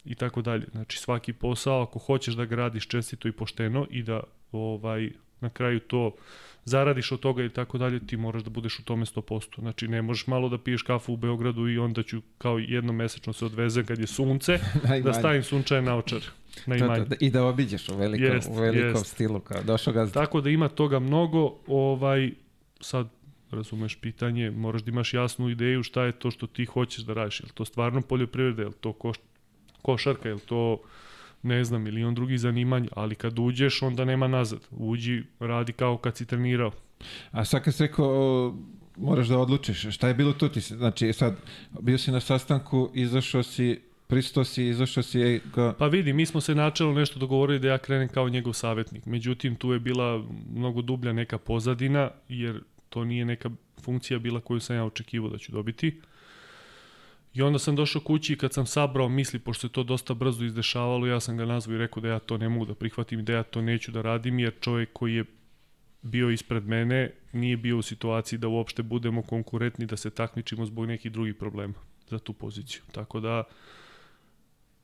i 0.06 0.16
tako 0.16 0.42
dalje. 0.42 0.66
Znači 0.72 0.98
svaki 0.98 1.34
posao 1.34 1.82
ako 1.82 2.00
hoćeš 2.00 2.34
da 2.34 2.46
ga 2.46 2.56
radiš 2.56 2.88
čestito 2.88 3.28
i 3.28 3.32
pošteno 3.32 3.88
i 3.90 4.04
da 4.04 4.24
ovaj 4.52 5.10
na 5.42 5.50
kraju 5.50 5.80
to 5.80 6.16
zaradiš 6.68 7.12
od 7.12 7.20
toga 7.20 7.44
i 7.44 7.50
tako 7.50 7.78
dalje, 7.78 8.00
ti 8.00 8.18
moraš 8.18 8.44
da 8.44 8.50
budeš 8.50 8.80
u 8.80 8.84
tome 8.84 9.06
100%. 9.06 9.60
Znači 9.60 9.88
ne 9.88 10.02
možeš 10.02 10.28
malo 10.28 10.50
da 10.50 10.58
piješ 10.58 10.82
kafu 10.82 11.14
u 11.14 11.18
Beogradu 11.18 11.68
i 11.68 11.78
onda 11.78 12.04
ću 12.04 12.22
kao 12.38 12.60
jednom 12.60 12.96
mesečno 12.96 13.34
se 13.34 13.46
odvezem 13.46 13.86
kad 13.86 14.00
je 14.00 14.08
sunce, 14.08 14.60
da 15.06 15.14
stavim 15.14 15.44
sunčaje 15.44 15.82
naočar 15.82 16.22
na 16.66 16.78
To, 16.78 16.88
to, 16.88 17.06
da, 17.06 17.16
I 17.20 17.30
da 17.30 17.46
obiđeš 17.46 17.90
u 17.90 17.98
velikom, 17.98 18.36
Jest, 18.36 18.50
u 18.50 18.54
velikom 18.54 18.90
jest. 18.90 19.06
stilu. 19.06 19.40
Kao, 19.40 19.64
došao 19.64 19.94
gazda. 19.94 20.20
Tako 20.20 20.42
da 20.42 20.50
ima 20.50 20.68
toga 20.68 21.00
mnogo, 21.00 21.54
ovaj 21.68 22.32
sad 22.82 23.08
razumeš 23.52 23.96
pitanje, 23.96 24.52
moraš 24.52 24.82
da 24.82 24.92
imaš 24.92 25.14
jasnu 25.14 25.50
ideju 25.50 25.84
šta 25.84 26.04
je 26.04 26.12
to 26.12 26.32
što 26.32 26.48
ti 26.48 26.66
hoćeš 26.66 27.04
da 27.04 27.14
radiš. 27.14 27.40
Je 27.40 27.46
to 27.54 27.66
stvarno 27.66 28.02
poljoprivreda, 28.02 28.64
je 28.64 28.72
to 28.72 28.94
koš, 28.94 29.18
košarka, 29.82 30.30
je 30.30 30.38
to 30.38 30.82
ne 31.44 31.64
znam, 31.64 31.84
milion 31.84 32.16
drugih 32.16 32.40
zanimanja, 32.40 32.90
ali 32.96 33.16
kad 33.16 33.40
uđeš 33.40 33.82
onda 33.82 34.06
nema 34.06 34.28
nazad. 34.28 34.60
Uđi, 34.72 35.24
radi 35.40 35.74
kao 35.74 35.98
kad 35.98 36.18
si 36.18 36.26
trenirao. 36.26 36.72
A 37.32 37.46
sad 37.46 37.64
kad 37.64 37.76
si 37.76 37.84
rekao, 37.84 38.56
moraš 38.98 39.28
da 39.28 39.38
odlučiš, 39.38 39.96
šta 39.96 40.08
je 40.08 40.14
bilo 40.14 40.34
tu 40.34 40.50
ti? 40.50 40.60
Znači, 40.60 41.14
sad, 41.14 41.36
bio 41.82 41.98
si 41.98 42.12
na 42.12 42.20
sastanku, 42.20 42.92
izašao 42.94 43.44
si, 43.44 43.82
pristao 44.08 44.44
si, 44.44 44.68
izašao 44.68 45.04
si, 45.04 45.22
ej, 45.22 45.40
kao, 45.56 45.74
Pa 45.74 45.88
vidi, 45.88 46.14
mi 46.14 46.26
smo 46.26 46.42
se 46.42 46.56
načelo 46.56 46.94
nešto 46.94 47.20
dogovorili 47.20 47.60
da 47.60 47.68
ja 47.68 47.78
krenem 47.78 48.08
kao 48.10 48.30
njegov 48.30 48.54
savjetnik. 48.54 49.06
Međutim, 49.06 49.56
tu 49.56 49.74
je 49.74 49.80
bila 49.80 50.24
mnogo 50.54 50.82
dublja 50.82 51.14
neka 51.14 51.38
pozadina, 51.38 52.10
jer 52.30 52.62
to 52.90 53.06
nije 53.06 53.26
neka 53.26 53.50
funkcija 53.82 54.20
bila 54.20 54.40
koju 54.40 54.60
sam 54.60 54.76
ja 54.76 54.86
očekivao 54.86 55.30
da 55.30 55.38
ću 55.38 55.52
dobiti. 55.52 56.02
I 57.38 57.42
onda 57.42 57.60
sam 57.60 57.76
došao 57.76 58.02
kući 58.02 58.34
i 58.34 58.38
kad 58.38 58.54
sam 58.54 58.66
sabrao 58.66 59.10
misli, 59.10 59.40
pošto 59.40 59.68
se 59.68 59.72
to 59.72 59.84
dosta 59.84 60.14
brzo 60.14 60.46
izdešavalo, 60.46 61.08
ja 61.08 61.20
sam 61.20 61.38
ga 61.38 61.46
nazvao 61.46 61.76
i 61.76 61.78
rekao 61.78 62.02
da 62.02 62.08
ja 62.08 62.20
to 62.20 62.38
ne 62.38 62.50
mogu 62.50 62.66
da 62.66 62.76
prihvatim, 62.76 63.26
da 63.26 63.34
ja 63.34 63.44
to 63.44 63.62
neću 63.62 63.92
da 63.92 64.02
radim, 64.02 64.40
jer 64.40 64.54
čovjek 64.62 64.90
koji 64.94 65.16
je 65.16 65.26
bio 66.02 66.30
ispred 66.30 66.68
mene 66.68 67.12
nije 67.34 67.58
bio 67.58 67.78
u 67.78 67.82
situaciji 67.82 68.40
da 68.40 68.48
uopšte 68.48 68.84
budemo 68.84 69.22
konkurentni, 69.22 69.86
da 69.86 69.98
se 69.98 70.10
takmičimo 70.10 70.66
zbog 70.66 70.86
nekih 70.86 71.12
drugih 71.12 71.36
problema 71.36 71.74
za 72.10 72.20
tu 72.20 72.34
poziciju. 72.34 72.82
Tako 72.92 73.20
da, 73.20 73.44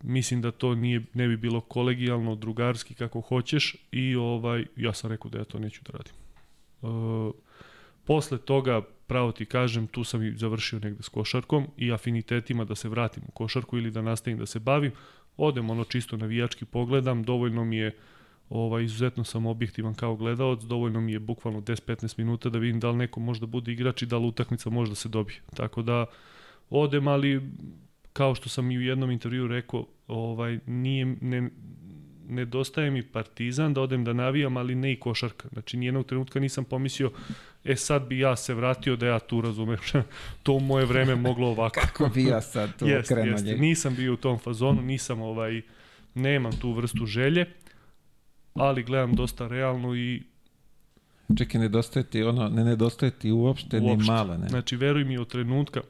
mislim 0.04 0.42
da 0.42 0.52
to 0.52 0.76
nije 0.76 1.02
ne 1.14 1.28
bi 1.28 1.38
bilo 1.38 1.62
kolegijalno, 1.62 2.36
drugarski 2.36 2.94
kako 2.94 3.22
hoćeš 3.22 3.76
i 3.92 4.16
ovaj 4.16 4.66
ja 4.76 4.94
sam 4.94 5.12
rekao 5.12 5.32
da 5.32 5.38
ja 5.38 5.44
to 5.44 5.60
neću 5.60 5.82
da 5.86 5.98
radim. 5.98 6.14
E, 6.84 7.32
posle 8.06 8.38
toga 8.38 8.82
pravo 9.14 9.32
ti 9.32 9.46
kažem, 9.46 9.88
tu 9.88 10.04
sam 10.04 10.24
i 10.24 10.32
završio 10.38 10.80
negde 10.80 11.04
s 11.04 11.10
košarkom 11.10 11.68
i 11.78 11.92
afinitetima 11.92 12.66
da 12.66 12.76
se 12.76 12.90
vratim 12.90 13.24
u 13.28 13.32
košarku 13.32 13.78
ili 13.78 13.92
da 13.92 14.02
nastavim 14.02 14.40
da 14.40 14.46
se 14.46 14.60
bavim. 14.60 14.92
Odem 15.38 15.70
ono 15.70 15.84
čisto 15.84 16.18
navijački 16.18 16.66
pogledam, 16.66 17.24
dovoljno 17.24 17.66
mi 17.66 17.78
je 17.78 17.92
ovaj, 18.50 18.84
izuzetno 18.84 19.24
sam 19.24 19.46
objektivan 19.46 19.94
kao 19.94 20.16
gledalac, 20.16 20.64
dovoljno 20.64 21.02
mi 21.02 21.12
je 21.12 21.20
bukvalno 21.20 21.62
10-15 21.62 22.18
minuta 22.18 22.50
da 22.50 22.60
vidim 22.60 22.80
da 22.80 22.90
li 22.90 22.98
neko 22.98 23.20
može 23.20 23.40
da 23.40 23.46
bude 23.46 23.72
igrač 23.72 24.02
i 24.02 24.06
da 24.06 24.18
li 24.18 24.28
utakmica 24.28 24.70
može 24.70 24.92
da 24.92 24.96
se 24.96 25.10
dobije. 25.10 25.42
Tako 25.56 25.82
da 25.82 26.06
odem, 26.70 27.08
ali 27.08 27.42
kao 28.14 28.36
što 28.36 28.50
sam 28.50 28.72
i 28.72 28.78
u 28.78 28.82
jednom 28.82 29.12
intervju 29.12 29.48
rekao, 29.48 29.86
ovaj, 30.08 30.60
nije, 30.66 31.06
ne, 31.06 31.50
nedostaje 32.30 32.92
mi 32.92 33.04
partizan 33.04 33.74
da 33.74 33.82
odem 33.82 34.04
da 34.04 34.14
navijam, 34.14 34.58
ali 34.58 34.76
ne 34.76 34.92
i 34.92 35.00
košarka. 35.00 35.50
Znači, 35.54 35.78
nijednog 35.78 36.06
trenutka 36.06 36.40
nisam 36.40 36.66
pomislio, 36.66 37.12
e 37.66 37.76
sad 37.76 38.08
bi 38.08 38.20
ja 38.20 38.36
se 38.36 38.54
vratio 38.54 38.96
da 38.96 39.08
ja 39.08 39.20
tu 39.20 39.42
razumem, 39.42 39.78
to 40.44 40.60
moje 40.60 40.86
vreme 40.86 41.16
moglo 41.16 41.48
ovako. 41.48 41.80
kako 41.86 42.10
bi 42.10 42.24
ja 42.24 42.42
sad 42.42 42.78
tu 42.78 42.88
Jeste, 42.88 43.14
okrenuo 43.14 43.32
jeste. 43.34 43.48
njega? 43.48 43.62
Nisam 43.62 43.96
bio 43.96 44.14
u 44.14 44.18
tom 44.18 44.40
fazonu, 44.40 44.82
nisam 44.82 45.22
ovaj, 45.22 45.62
nemam 46.14 46.52
tu 46.52 46.72
vrstu 46.72 47.06
želje, 47.06 47.46
ali 48.54 48.84
gledam 48.84 49.16
dosta 49.16 49.48
realno 49.48 49.96
i 49.96 50.24
Čekaj, 51.38 51.62
nedostaje 51.62 52.04
ti 52.04 52.24
ono, 52.24 52.50
ne 52.50 52.64
nedostaje 52.64 53.12
ti 53.12 53.32
uopšte, 53.32 53.80
ni 53.80 53.90
Uopšte. 53.90 54.12
malo, 54.12 54.38
ne? 54.38 54.50
Znači, 54.50 54.76
veruj 54.76 55.04
mi 55.04 55.18
od 55.18 55.28
trenutka, 55.28 55.82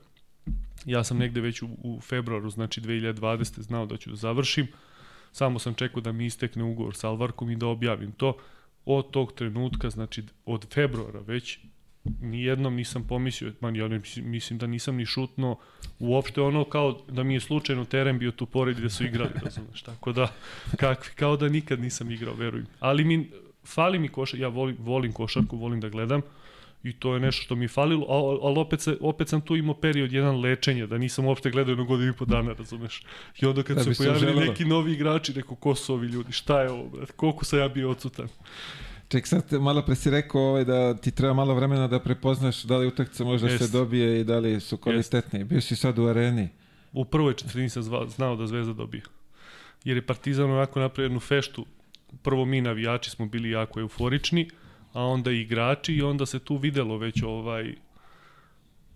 ja 0.86 1.04
sam 1.04 1.18
negde 1.18 1.42
već 1.42 1.62
u, 1.62 1.68
u 1.84 2.02
februaru, 2.02 2.50
znači 2.50 2.82
2020. 2.82 3.62
znao 3.62 3.86
da 3.86 3.98
ću 3.98 4.10
da 4.10 4.16
završim, 4.16 4.68
samo 5.32 5.60
sam 5.60 5.74
čekao 5.74 6.02
da 6.02 6.12
mi 6.12 6.26
istekne 6.26 6.64
ugovor 6.64 6.96
sa 6.96 7.08
Alvarkom 7.10 7.50
i 7.50 7.56
da 7.56 7.68
objavim 7.68 8.12
to. 8.12 8.38
Od 8.86 9.12
tog 9.12 9.34
trenutka, 9.34 9.90
znači 9.90 10.24
od 10.46 10.74
februara 10.74 11.20
već, 11.20 11.60
nijednom 12.22 12.76
nisam 12.76 13.08
pomislio, 13.08 13.54
man, 13.60 13.76
ja 13.76 13.88
mislim- 14.18 14.58
da 14.60 14.68
nisam 14.68 14.96
ni 14.96 15.06
šutno 15.06 15.58
uopšte 16.00 16.42
ono 16.42 16.64
kao 16.64 17.02
da 17.10 17.24
mi 17.24 17.34
je 17.34 17.40
slučajno 17.40 17.86
teren 17.86 18.20
bio 18.20 18.32
tu 18.32 18.46
pored 18.46 18.78
da 18.78 18.90
su 18.90 19.04
igrali, 19.06 19.32
razumeš, 19.44 19.82
tako 19.82 20.12
da, 20.12 20.34
kakvi, 20.78 21.12
kao 21.16 21.38
da 21.38 21.50
nikad 21.50 21.80
nisam 21.80 22.12
igrao, 22.12 22.34
veruj 22.34 22.62
mi. 22.62 22.68
Ali 22.80 23.04
mi, 23.04 23.30
fali 23.66 24.00
mi 24.00 24.08
košarka, 24.08 24.42
ja 24.42 24.48
volim, 24.48 24.76
volim 24.80 25.14
košarku, 25.14 25.58
volim 25.58 25.80
da 25.80 25.90
gledam, 25.90 26.22
i 26.84 26.94
to 26.94 27.14
je 27.14 27.20
nešto 27.20 27.44
što 27.44 27.56
mi 27.56 27.64
je 27.66 27.70
falilo, 27.70 28.06
ali, 28.10 28.40
ali 28.42 28.60
opet, 28.60 28.82
se, 28.82 28.98
opet 29.02 29.30
sam 29.30 29.42
tu 29.42 29.56
imao 29.56 29.76
period 29.76 30.12
jedan 30.12 30.40
lečenja, 30.40 30.86
da 30.86 30.98
nisam 30.98 31.26
uopšte 31.26 31.50
gledao 31.52 31.72
jednu 31.72 31.86
godinu 31.86 32.10
i 32.10 32.16
po 32.16 32.26
dana, 32.26 32.54
razumeš. 32.54 33.04
I 33.42 33.46
onda 33.46 33.64
kad 33.64 33.78
Da 33.78 33.84
se 33.84 33.94
pojavili 33.98 34.20
želelo. 34.20 34.46
neki 34.46 34.66
novi 34.66 34.92
igrači, 34.94 35.34
rekao, 35.34 35.56
ko 35.56 35.76
su 35.76 35.94
ovi 35.94 36.08
ljudi, 36.08 36.32
šta 36.32 36.62
je 36.62 36.72
ovo, 36.72 36.90
brate, 36.90 37.14
koliko 37.14 37.46
sam 37.46 37.60
ja 37.60 37.68
bio 37.68 37.90
odsutan. 37.90 38.28
Ček, 39.08 39.28
sad 39.28 39.54
malo 39.62 39.82
pre 39.82 39.96
si 39.96 40.10
rekao 40.10 40.42
ovaj, 40.42 40.66
da 40.66 40.98
ti 40.98 41.12
treba 41.12 41.34
malo 41.34 41.54
vremena 41.56 41.88
da 41.88 42.00
prepoznaš 42.00 42.64
da 42.64 42.78
li 42.78 42.88
utakmica 42.88 43.24
može 43.24 43.46
da 43.46 43.52
Jest. 43.52 43.66
se 43.66 43.72
dobije 43.72 44.22
i 44.22 44.24
da 44.24 44.40
li 44.40 44.60
su 44.60 44.78
kvalitetni. 44.78 45.44
Bio 45.44 45.62
si 45.62 45.76
sad 45.76 46.00
u 46.00 46.08
areni. 46.08 46.50
U 46.94 47.06
prvoj 47.06 47.34
četvrtini 47.34 47.70
sam 47.70 47.84
zva, 47.84 48.08
znao 48.08 48.36
da 48.36 48.48
Zvezda 48.48 48.74
dobije. 48.74 49.04
Jer 49.84 49.98
je 49.98 50.06
Partizan 50.06 50.52
onako 50.52 50.80
napravio 50.80 51.06
jednu 51.06 51.20
feštu. 51.20 51.66
Prvo 52.22 52.46
mi 52.46 52.62
navijači 52.62 53.10
smo 53.10 53.26
bili 53.26 53.50
jako 53.50 53.80
euforični, 53.80 54.50
a 54.94 55.06
onda 55.06 55.32
igrači 55.32 55.94
i 55.94 56.02
onda 56.02 56.26
se 56.26 56.40
tu 56.40 56.58
videlo 56.58 56.98
već 56.98 57.24
ovaj 57.24 57.76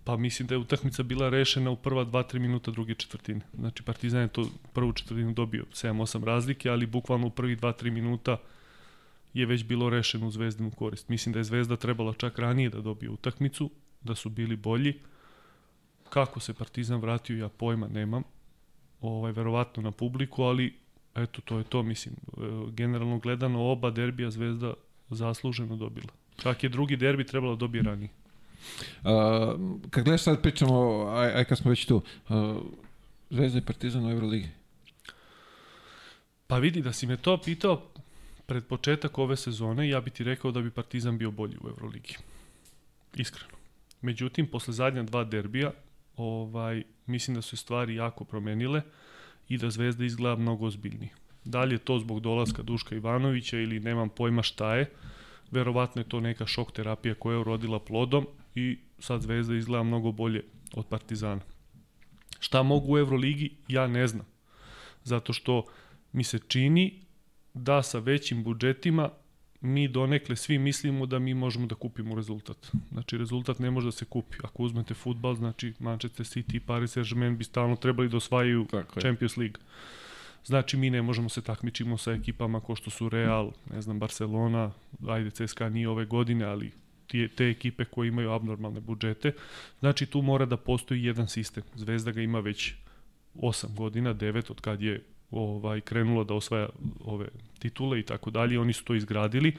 pa 0.08 0.16
mislim 0.16 0.48
da 0.48 0.54
je 0.54 0.58
utakmica 0.58 1.02
bila 1.02 1.28
rešena 1.28 1.70
u 1.70 1.76
prva 1.76 2.04
2-3 2.04 2.38
minuta 2.38 2.70
druge 2.70 2.94
četvrtine. 2.94 3.40
Znači 3.54 3.82
Partizan 3.82 4.20
je 4.20 4.28
to 4.28 4.48
prvu 4.72 4.92
četvrtinu 4.92 5.32
dobio 5.32 5.64
7-8 5.72 6.24
razlike, 6.24 6.70
ali 6.70 6.86
bukvalno 6.86 7.26
u 7.26 7.30
prvi 7.30 7.56
2-3 7.56 7.90
minuta 7.90 8.36
je 9.34 9.46
već 9.46 9.64
bilo 9.64 9.90
rešeno 9.90 10.26
u 10.26 10.30
Zvezdinu 10.30 10.70
korist. 10.70 11.08
Mislim 11.08 11.32
da 11.32 11.38
je 11.38 11.44
Zvezda 11.44 11.76
trebala 11.76 12.12
čak 12.12 12.38
ranije 12.38 12.70
da 12.70 12.80
dobije 12.80 13.10
utakmicu, 13.10 13.70
da 14.00 14.14
su 14.14 14.30
bili 14.30 14.56
bolji. 14.56 14.94
Kako 16.08 16.40
se 16.40 16.54
Partizan 16.54 17.00
vratio, 17.00 17.36
ja 17.36 17.48
pojma 17.48 17.88
nemam. 17.88 18.22
Ovaj, 19.00 19.32
verovatno 19.32 19.82
na 19.82 19.90
publiku, 19.90 20.42
ali 20.42 20.74
eto, 21.14 21.40
to 21.40 21.58
je 21.58 21.64
to, 21.64 21.82
mislim. 21.82 22.14
E, 22.14 22.40
Generalno 22.72 23.18
gledano, 23.18 23.62
oba 23.62 23.90
derbija 23.90 24.30
Zvezda 24.30 24.74
zasluženo 25.10 25.76
dobila. 25.76 26.12
Čak 26.42 26.62
je 26.62 26.68
drugi 26.68 26.96
derbi 26.96 27.24
trebalo 27.24 27.54
da 27.54 27.60
dobije 27.60 27.82
ranije. 27.82 28.08
Uh, 28.08 29.10
kad 29.90 30.04
gledaš 30.04 30.22
sad 30.22 30.42
pričamo, 30.42 31.06
aj, 31.08 31.32
aj 31.34 31.44
kad 31.44 31.58
smo 31.58 31.70
već 31.70 31.86
tu, 31.86 32.02
uh, 32.28 32.56
Zvezda 33.30 33.58
i 33.58 33.62
Partizan 33.62 34.06
u 34.06 34.10
Euroligi? 34.10 34.48
Pa 36.46 36.58
vidi, 36.58 36.82
da 36.82 36.92
si 36.92 37.06
me 37.06 37.16
to 37.16 37.36
pitao 37.36 37.82
pred 38.46 38.64
početak 38.64 39.18
ove 39.18 39.36
sezone, 39.36 39.88
ja 39.88 40.00
bi 40.00 40.10
ti 40.10 40.24
rekao 40.24 40.50
da 40.50 40.60
bi 40.60 40.70
Partizan 40.70 41.18
bio 41.18 41.30
bolji 41.30 41.56
u 41.60 41.68
Euroligi. 41.68 42.16
Iskreno. 43.14 43.58
Međutim, 44.00 44.46
posle 44.46 44.74
zadnja 44.74 45.02
dva 45.02 45.24
derbija, 45.24 45.72
ovaj, 46.16 46.82
mislim 47.06 47.34
da 47.34 47.42
su 47.42 47.56
stvari 47.56 47.94
jako 47.94 48.24
promenile 48.24 48.82
i 49.48 49.58
da 49.58 49.70
Zvezda 49.70 50.04
izgleda 50.04 50.36
mnogo 50.36 50.66
ozbiljnije. 50.66 51.10
Da 51.44 51.64
li 51.64 51.74
je 51.74 51.78
to 51.78 51.98
zbog 51.98 52.20
dolaska 52.20 52.62
Duška 52.62 52.94
Ivanovića 52.94 53.58
ili 53.58 53.80
nemam 53.80 54.08
pojma 54.08 54.42
šta 54.42 54.74
je, 54.74 54.90
verovatno 55.50 56.00
je 56.00 56.08
to 56.08 56.20
neka 56.20 56.46
šok 56.46 56.72
terapija 56.72 57.14
koja 57.14 57.34
je 57.34 57.40
urodila 57.40 57.78
plodom 57.78 58.26
i 58.54 58.78
sad 58.98 59.22
Zvezda 59.22 59.54
izgleda 59.54 59.82
mnogo 59.82 60.12
bolje 60.12 60.42
od 60.74 60.86
Partizana. 60.86 61.40
Šta 62.40 62.62
mogu 62.62 62.94
u 62.94 62.98
Euroligi, 62.98 63.50
ja 63.68 63.86
ne 63.86 64.06
znam. 64.06 64.26
Zato 65.04 65.32
što 65.32 65.64
mi 66.12 66.24
se 66.24 66.38
čini 66.48 67.00
da 67.54 67.82
sa 67.82 67.98
većim 67.98 68.44
budžetima 68.44 69.10
mi 69.60 69.88
donekle 69.88 70.36
svi 70.36 70.58
mislimo 70.58 71.06
da 71.06 71.18
mi 71.18 71.34
možemo 71.34 71.66
da 71.66 71.74
kupimo 71.74 72.14
rezultat. 72.14 72.70
Znači, 72.92 73.18
rezultat 73.18 73.58
ne 73.58 73.70
može 73.70 73.86
da 73.86 73.92
se 73.92 74.04
kupi. 74.04 74.36
Ako 74.44 74.62
uzmete 74.62 74.94
futbal, 74.94 75.34
znači 75.34 75.72
Manchester 75.78 76.26
City 76.26 76.56
i 76.56 76.60
Paris 76.60 76.96
Saint-Germain 76.96 77.36
bi 77.36 77.44
stalno 77.44 77.76
trebali 77.76 78.08
da 78.08 78.16
osvajaju 78.16 78.66
Tako 78.70 79.00
Champions 79.00 79.36
League. 79.36 79.60
Znači, 80.48 80.76
mi 80.76 80.90
ne 80.90 81.02
možemo 81.02 81.28
se 81.28 81.42
takmičimo 81.42 81.98
sa 81.98 82.12
ekipama 82.12 82.60
ko 82.60 82.76
što 82.76 82.90
su 82.90 83.08
Real, 83.08 83.52
ne 83.70 83.82
znam, 83.82 83.98
Barcelona, 83.98 84.70
ajde 85.08 85.30
CSKA 85.30 85.68
nije 85.68 85.88
ove 85.88 86.04
godine, 86.04 86.44
ali 86.44 86.72
te, 87.06 87.28
te 87.28 87.48
ekipe 87.48 87.84
koje 87.84 88.08
imaju 88.08 88.30
abnormalne 88.30 88.80
budžete. 88.80 89.32
Znači, 89.80 90.06
tu 90.06 90.22
mora 90.22 90.46
da 90.46 90.56
postoji 90.56 91.04
jedan 91.04 91.28
sistem. 91.28 91.62
Zvezda 91.74 92.10
ga 92.10 92.20
ima 92.20 92.40
već 92.40 92.74
8 93.34 93.74
godina, 93.74 94.14
9 94.14 94.50
od 94.50 94.60
kad 94.60 94.82
je 94.82 95.04
ovaj 95.30 95.80
krenula 95.80 96.24
da 96.24 96.34
osvaja 96.34 96.68
ove 97.04 97.28
titule 97.58 98.00
i 98.00 98.02
tako 98.02 98.30
dalje, 98.30 98.60
oni 98.60 98.72
su 98.72 98.84
to 98.84 98.94
izgradili 98.94 99.56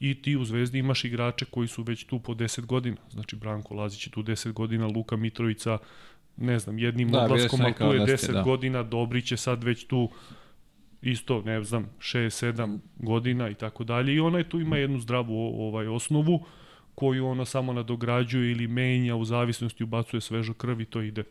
i 0.00 0.22
ti 0.22 0.36
u 0.36 0.44
Zvezdi 0.44 0.78
imaš 0.78 1.04
igrače 1.04 1.44
koji 1.44 1.68
su 1.68 1.82
već 1.82 2.04
tu 2.04 2.18
po 2.18 2.34
10 2.34 2.66
godina. 2.66 2.96
Znači 3.10 3.36
Branko 3.36 3.74
Lazić 3.74 4.06
je 4.06 4.10
tu 4.10 4.22
10 4.22 4.52
godina, 4.52 4.86
Luka 4.86 5.16
Mitrovica, 5.16 5.78
ne 6.36 6.58
znam, 6.58 6.78
jednim 6.78 7.10
da, 7.10 7.24
odlaskom, 7.24 7.60
tu 7.78 7.84
je 7.84 8.00
10 8.00 8.32
da. 8.32 8.42
godina, 8.42 8.82
Dobrić 8.82 9.30
je 9.32 9.36
sad 9.36 9.64
već 9.64 9.86
tu 9.86 10.08
isto, 11.02 11.42
ne 11.42 11.64
znam, 11.64 11.86
6-7 11.98 12.78
godina 12.96 13.48
i 13.48 13.54
tako 13.54 13.84
dalje 13.84 14.14
i 14.14 14.20
ona 14.20 14.38
je 14.38 14.48
tu 14.48 14.60
ima 14.60 14.76
jednu 14.76 14.98
zdravu 14.98 15.66
ovaj 15.66 15.86
osnovu 15.86 16.44
koju 16.94 17.26
ona 17.26 17.44
samo 17.44 17.72
nadograđuje 17.72 18.52
ili 18.52 18.66
menja 18.66 19.16
u 19.16 19.24
zavisnosti 19.24 19.84
ubacuje 19.84 20.20
svežo 20.20 20.54
krv 20.54 20.80
i 20.80 20.84
to 20.84 21.02
ide 21.02 21.22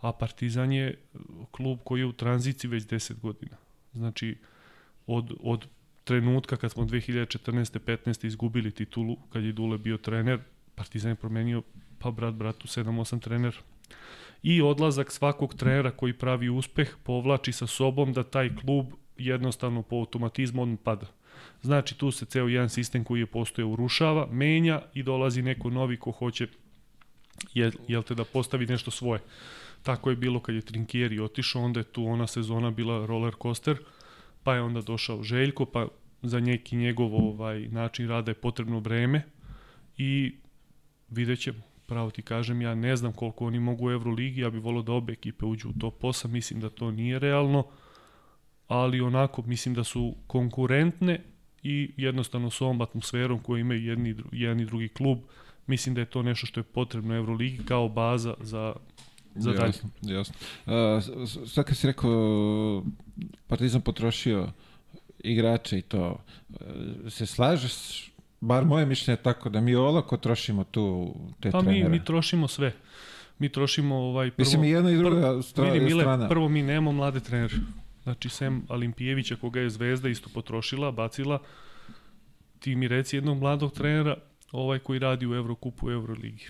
a 0.00 0.12
Partizan 0.12 0.72
je 0.72 0.94
klub 1.50 1.78
koji 1.84 2.00
je 2.00 2.06
u 2.06 2.12
tranziciji 2.12 2.70
već 2.70 2.84
10 2.84 3.20
godina. 3.20 3.56
Znači, 3.92 4.38
od, 5.06 5.32
od 5.40 5.66
trenutka 6.04 6.56
kad 6.56 6.72
smo 6.72 6.84
2014. 6.84 7.78
15. 7.78 8.26
izgubili 8.26 8.70
titulu, 8.70 9.16
kad 9.32 9.44
je 9.44 9.52
Dule 9.52 9.78
bio 9.78 9.96
trener, 9.96 10.40
Partizan 10.74 11.10
je 11.10 11.14
promenio 11.14 11.62
pa 11.98 12.10
brat 12.10 12.34
bratu 12.34 12.68
7-8 12.68 13.20
trener. 13.20 13.56
I 14.42 14.62
odlazak 14.62 15.12
svakog 15.12 15.54
trenera 15.54 15.90
koji 15.90 16.12
pravi 16.12 16.48
uspeh 16.48 16.96
povlači 17.02 17.52
sa 17.52 17.66
sobom 17.66 18.12
da 18.12 18.22
taj 18.22 18.56
klub 18.56 18.86
jednostavno 19.18 19.82
po 19.82 19.96
automatizmu 19.96 20.62
on 20.62 20.76
pada. 20.76 21.06
Znači 21.62 21.98
tu 21.98 22.10
se 22.10 22.26
ceo 22.26 22.48
jedan 22.48 22.68
sistem 22.68 23.04
koji 23.04 23.20
je 23.20 23.26
postoje 23.26 23.64
urušava, 23.64 24.26
menja 24.30 24.82
i 24.94 25.02
dolazi 25.02 25.42
neko 25.42 25.70
novi 25.70 25.96
ko 25.96 26.10
hoće 26.10 26.46
jel, 27.54 27.70
jel 27.88 28.02
te 28.02 28.14
da 28.14 28.24
postavi 28.24 28.66
nešto 28.66 28.90
svoje. 28.90 29.20
Tako 29.82 30.10
je 30.10 30.16
bilo 30.16 30.40
kad 30.40 30.54
je 30.54 30.60
Trinkieri 30.60 31.20
otišao, 31.20 31.62
onda 31.62 31.80
je 31.80 31.84
tu 31.84 32.06
ona 32.06 32.26
sezona 32.26 32.70
bila 32.70 33.06
roller 33.06 33.34
coaster, 33.42 33.76
pa 34.42 34.54
je 34.54 34.62
onda 34.62 34.80
došao 34.80 35.22
Željko, 35.22 35.64
pa 35.64 35.88
za 36.22 36.40
neki 36.40 36.76
njegov 36.76 37.14
ovaj 37.14 37.68
način 37.68 38.08
rada 38.08 38.30
je 38.30 38.34
potrebno 38.34 38.78
vreme 38.78 39.22
i 39.98 40.34
vidjet 41.08 41.40
ćemo. 41.40 41.75
Pravo 41.86 42.10
ti 42.10 42.22
kažem, 42.22 42.62
ja 42.62 42.74
ne 42.74 42.96
znam 42.96 43.12
koliko 43.12 43.46
oni 43.46 43.60
mogu 43.60 43.86
u 43.86 43.90
Euroligi, 43.90 44.40
ja 44.40 44.50
bih 44.50 44.62
volio 44.62 44.82
da 44.82 44.92
obe 44.92 45.12
ekipe 45.12 45.46
uđu 45.46 45.68
u 45.68 45.72
top 45.80 46.02
8, 46.02 46.28
mislim 46.28 46.60
da 46.60 46.70
to 46.70 46.90
nije 46.90 47.18
realno, 47.18 47.66
ali 48.68 49.00
onako 49.00 49.42
mislim 49.42 49.74
da 49.74 49.84
su 49.84 50.14
konkurentne 50.26 51.22
i 51.62 51.90
jednostavno 51.96 52.50
s 52.50 52.60
ovom 52.60 52.80
atmosferom 52.80 53.38
koju 53.38 53.60
imaju 53.60 53.84
jedni, 53.84 54.16
jedan 54.32 54.60
i 54.60 54.64
drugi 54.64 54.88
klub, 54.88 55.18
mislim 55.66 55.94
da 55.94 56.00
je 56.00 56.10
to 56.10 56.22
nešto 56.22 56.46
što 56.46 56.60
je 56.60 56.64
potrebno 56.64 57.14
u 57.14 57.16
Euroligi 57.16 57.64
kao 57.64 57.88
baza 57.88 58.34
za 58.40 58.74
za 59.38 59.52
dalje. 59.52 59.66
Jasno, 59.66 59.90
jasno. 60.02 60.34
Uh, 60.66 61.48
sad 61.48 61.64
kad 61.64 61.76
si 61.76 61.86
rekao 61.86 62.84
Partizan 63.46 63.80
potrošio 63.80 64.48
igrače 65.18 65.78
i 65.78 65.82
to, 65.82 66.18
uh, 66.48 66.56
se 67.08 67.26
slažeš 67.26 68.10
bar 68.46 68.64
moje 68.64 68.86
mišljenje 68.86 69.18
je 69.18 69.22
tako 69.22 69.48
da 69.48 69.60
mi 69.60 69.74
olako 69.74 70.16
trošimo 70.16 70.64
tu 70.64 71.14
te 71.40 71.50
pa 71.50 71.60
trenere. 71.60 71.84
Pa 71.84 71.88
mi, 71.88 71.98
mi 71.98 72.04
trošimo 72.04 72.48
sve. 72.48 72.72
Mi 73.38 73.48
trošimo 73.48 73.96
ovaj 73.96 74.30
prvo... 74.30 74.44
Mislim 74.44 74.64
i 74.64 74.70
jedna 74.70 74.90
i 74.90 74.96
druga 74.96 75.42
stra, 75.42 75.70
vidi, 75.70 75.84
Mile, 75.84 76.02
strana. 76.02 76.28
Prvo 76.28 76.48
mi 76.48 76.62
nemamo 76.62 76.92
mlade 76.92 77.20
trenere. 77.20 77.54
Znači, 78.02 78.28
sem 78.28 78.62
Alimpijevića, 78.68 79.36
koga 79.36 79.60
je 79.60 79.70
Zvezda 79.70 80.08
isto 80.08 80.30
potrošila, 80.34 80.90
bacila, 80.90 81.38
ti 82.58 82.76
mi 82.76 82.88
reci 82.88 83.16
jednog 83.16 83.38
mladog 83.38 83.72
trenera, 83.72 84.16
ovaj 84.52 84.78
koji 84.78 84.98
radi 84.98 85.26
u 85.26 85.34
Evrokupu, 85.34 85.86
u 85.86 85.90
Euroligi. 85.90 86.46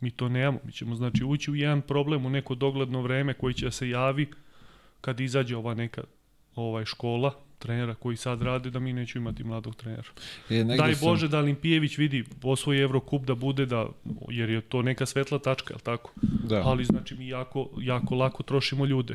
Mi 0.00 0.10
to 0.10 0.28
nemamo. 0.28 0.58
Mi 0.64 0.72
ćemo 0.72 0.94
znači 0.94 1.24
ući 1.24 1.50
u 1.50 1.54
jedan 1.54 1.82
problem 1.82 2.26
u 2.26 2.30
neko 2.30 2.54
dogledno 2.54 3.02
vreme 3.02 3.34
koji 3.34 3.54
će 3.54 3.66
da 3.66 3.70
se 3.70 3.88
javi 3.88 4.30
kad 5.00 5.20
izađe 5.20 5.56
ova 5.56 5.74
neka 5.74 6.02
ovaj 6.54 6.84
škola 6.84 7.45
trenera 7.58 7.94
koji 7.94 8.16
sad 8.16 8.42
rade 8.42 8.70
da 8.70 8.78
mi 8.78 8.92
nećemo 8.92 9.22
imati 9.22 9.44
mladog 9.44 9.76
trenera. 9.76 10.08
E, 10.50 10.64
Daj 10.64 10.94
Bože 11.02 11.20
sam... 11.20 11.30
da 11.30 11.38
Olimpijević 11.38 11.98
vidi 11.98 12.24
osvoji 12.42 12.80
Evrokup 12.80 13.24
da 13.24 13.34
bude 13.34 13.66
da 13.66 13.86
jer 14.28 14.50
je 14.50 14.60
to 14.60 14.82
neka 14.82 15.06
svetla 15.06 15.38
tačka, 15.38 15.74
je 15.74 15.80
tako? 15.80 16.12
Da. 16.22 16.62
Ali 16.64 16.84
znači 16.84 17.14
mi 17.14 17.28
jako 17.28 17.70
jako 17.78 18.14
lako 18.14 18.42
trošimo 18.42 18.86
ljude. 18.86 19.14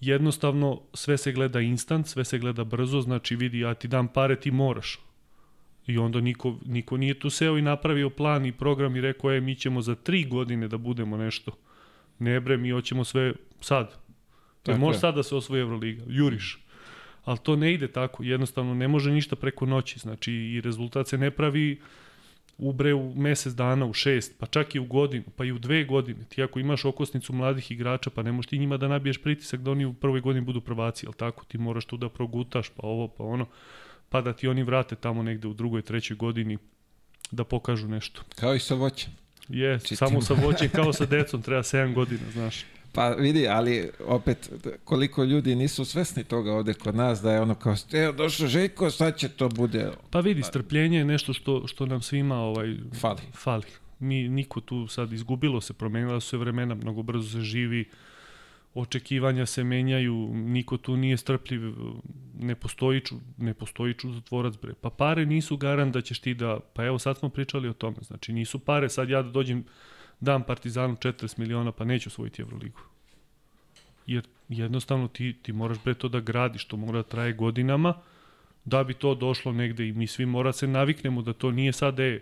Jednostavno 0.00 0.80
sve 0.94 1.18
se 1.18 1.32
gleda 1.32 1.60
instant, 1.60 2.06
sve 2.06 2.24
se 2.24 2.38
gleda 2.38 2.64
brzo, 2.64 3.00
znači 3.00 3.36
vidi 3.36 3.58
ja 3.58 3.74
ti 3.74 3.88
dam 3.88 4.08
pare, 4.08 4.36
ti 4.36 4.50
moraš. 4.50 4.98
I 5.86 5.98
onda 5.98 6.20
niko, 6.20 6.58
niko 6.66 6.96
nije 6.96 7.18
tu 7.18 7.30
seo 7.30 7.58
i 7.58 7.62
napravio 7.62 8.10
plan 8.10 8.46
i 8.46 8.52
program 8.52 8.96
i 8.96 9.00
rekao, 9.00 9.30
je, 9.30 9.40
mi 9.40 9.54
ćemo 9.54 9.82
za 9.82 9.94
tri 9.94 10.24
godine 10.24 10.68
da 10.68 10.78
budemo 10.78 11.16
nešto. 11.16 11.52
Ne 12.18 12.40
bre, 12.40 12.56
mi 12.56 12.70
hoćemo 12.70 13.04
sve 13.04 13.32
sad. 13.60 13.94
Jer 14.66 14.78
može 14.78 14.98
sad 14.98 15.14
da 15.14 15.22
se 15.22 15.34
osvoji 15.34 15.60
Euroliga. 15.60 16.04
Juriš. 16.08 16.58
Ali 17.24 17.38
to 17.42 17.56
ne 17.56 17.72
ide 17.72 17.88
tako. 17.88 18.22
Jednostavno, 18.22 18.74
ne 18.74 18.88
može 18.88 19.12
ništa 19.12 19.36
preko 19.36 19.66
noći. 19.66 19.98
Znači, 19.98 20.32
i 20.32 20.60
rezultat 20.60 21.08
se 21.08 21.18
ne 21.18 21.30
pravi 21.30 21.80
u 22.58 22.72
bre 22.72 22.94
u 22.94 23.14
mesec 23.14 23.52
dana, 23.52 23.86
u 23.86 23.92
šest, 23.92 24.34
pa 24.38 24.46
čak 24.46 24.74
i 24.74 24.78
u 24.78 24.84
godinu, 24.84 25.24
pa 25.36 25.44
i 25.44 25.52
u 25.52 25.58
dve 25.58 25.84
godine. 25.84 26.24
Ti 26.28 26.42
ako 26.42 26.60
imaš 26.60 26.84
okosnicu 26.84 27.32
mladih 27.32 27.70
igrača, 27.70 28.10
pa 28.10 28.22
ne 28.22 28.32
možeš 28.32 28.48
ti 28.48 28.58
njima 28.58 28.76
da 28.76 28.88
nabiješ 28.88 29.22
pritisak 29.22 29.60
da 29.60 29.70
oni 29.70 29.84
u 29.84 29.94
prvoj 29.94 30.20
godini 30.20 30.44
budu 30.44 30.60
prvaci, 30.60 31.06
ali 31.06 31.14
tako? 31.14 31.44
Ti 31.44 31.58
moraš 31.58 31.84
tu 31.84 31.96
da 31.96 32.08
progutaš, 32.08 32.68
pa 32.68 32.86
ovo, 32.86 33.08
pa 33.08 33.24
ono 33.24 33.46
pa 34.12 34.20
da 34.20 34.32
ti 34.32 34.48
oni 34.48 34.62
vrate 34.62 34.94
tamo 34.94 35.22
negde 35.22 35.48
u 35.48 35.54
drugoj, 35.54 35.82
trećoj 35.82 36.16
godini 36.16 36.58
da 37.30 37.44
pokažu 37.44 37.88
nešto. 37.88 38.22
Kao 38.34 38.54
i 38.54 38.58
sa 38.58 38.74
voćem. 38.74 39.12
Je, 39.48 39.80
samo 39.80 40.22
sa 40.22 40.34
voćem 40.34 40.68
kao 40.68 40.92
sa 40.92 41.06
decom, 41.16 41.42
treba 41.42 41.62
7 41.62 41.94
godina, 41.94 42.30
znaš. 42.32 42.64
Pa 42.92 43.08
vidi, 43.08 43.48
ali 43.48 43.90
opet 44.06 44.52
koliko 44.84 45.24
ljudi 45.24 45.54
nisu 45.54 45.84
svesni 45.84 46.24
toga 46.24 46.52
ovde 46.52 46.74
kod 46.74 46.94
nas 46.94 47.20
da 47.20 47.32
je 47.32 47.40
ono 47.40 47.54
kao 47.54 47.74
evo 47.92 48.12
došao 48.12 48.46
Željko, 48.46 48.90
sad 48.90 49.16
će 49.16 49.28
to 49.28 49.48
bude. 49.48 49.90
Pa 50.10 50.20
vidi, 50.20 50.42
strpljenje 50.42 50.98
je 50.98 51.04
nešto 51.04 51.32
što 51.32 51.66
što 51.66 51.86
nam 51.86 52.02
svima 52.02 52.36
ovaj 52.36 52.76
fali. 53.00 53.20
Fali. 53.34 53.64
Mi 53.98 54.28
niko 54.28 54.60
tu 54.60 54.86
sad 54.86 55.12
izgubilo 55.12 55.60
se, 55.60 55.72
promenila 55.72 56.20
su 56.20 56.28
se 56.28 56.36
vremena, 56.36 56.74
mnogo 56.74 57.02
brzo 57.02 57.30
se 57.30 57.40
živi 57.40 57.84
očekivanja 58.74 59.46
se 59.46 59.64
menjaju, 59.64 60.30
niko 60.34 60.76
tu 60.76 60.96
nije 60.96 61.16
strpljiv, 61.16 61.60
ne 62.38 62.54
postoji, 62.54 63.00
ču, 63.00 63.16
ne 63.38 63.54
postoji 63.54 63.94
čudotvorac 63.94 64.54
bre. 64.62 64.74
Pa 64.80 64.90
pare 64.90 65.26
nisu 65.26 65.56
garant 65.56 65.94
da 65.94 66.00
ćeš 66.00 66.18
ti 66.18 66.34
da, 66.34 66.60
pa 66.74 66.84
evo 66.84 66.98
sad 66.98 67.18
smo 67.18 67.28
pričali 67.28 67.68
o 67.68 67.72
tome, 67.72 67.96
znači 68.00 68.32
nisu 68.32 68.58
pare, 68.58 68.88
sad 68.88 69.08
ja 69.08 69.22
da 69.22 69.30
dođem, 69.30 69.64
dam 70.22 70.42
Partizanu 70.42 70.96
40 70.96 71.38
miliona, 71.38 71.72
pa 71.72 71.84
neću 71.84 72.08
osvojiti 72.08 72.42
Euroligu. 72.42 72.80
Jer 74.06 74.26
jednostavno 74.48 75.08
ti, 75.08 75.36
ti 75.42 75.52
moraš 75.52 75.78
bre 75.84 75.94
to 75.94 76.08
da 76.08 76.20
gradiš, 76.20 76.64
to 76.64 76.76
mora 76.76 77.02
da 77.02 77.08
traje 77.08 77.32
godinama, 77.32 77.94
da 78.64 78.84
bi 78.84 78.94
to 78.94 79.14
došlo 79.14 79.52
negde 79.52 79.88
i 79.88 79.92
mi 79.92 80.06
svi 80.06 80.26
mora 80.26 80.48
da 80.48 80.52
se 80.52 80.66
naviknemo 80.66 81.22
da 81.22 81.32
to 81.32 81.50
nije 81.50 81.72
sad, 81.72 82.00
e, 82.00 82.20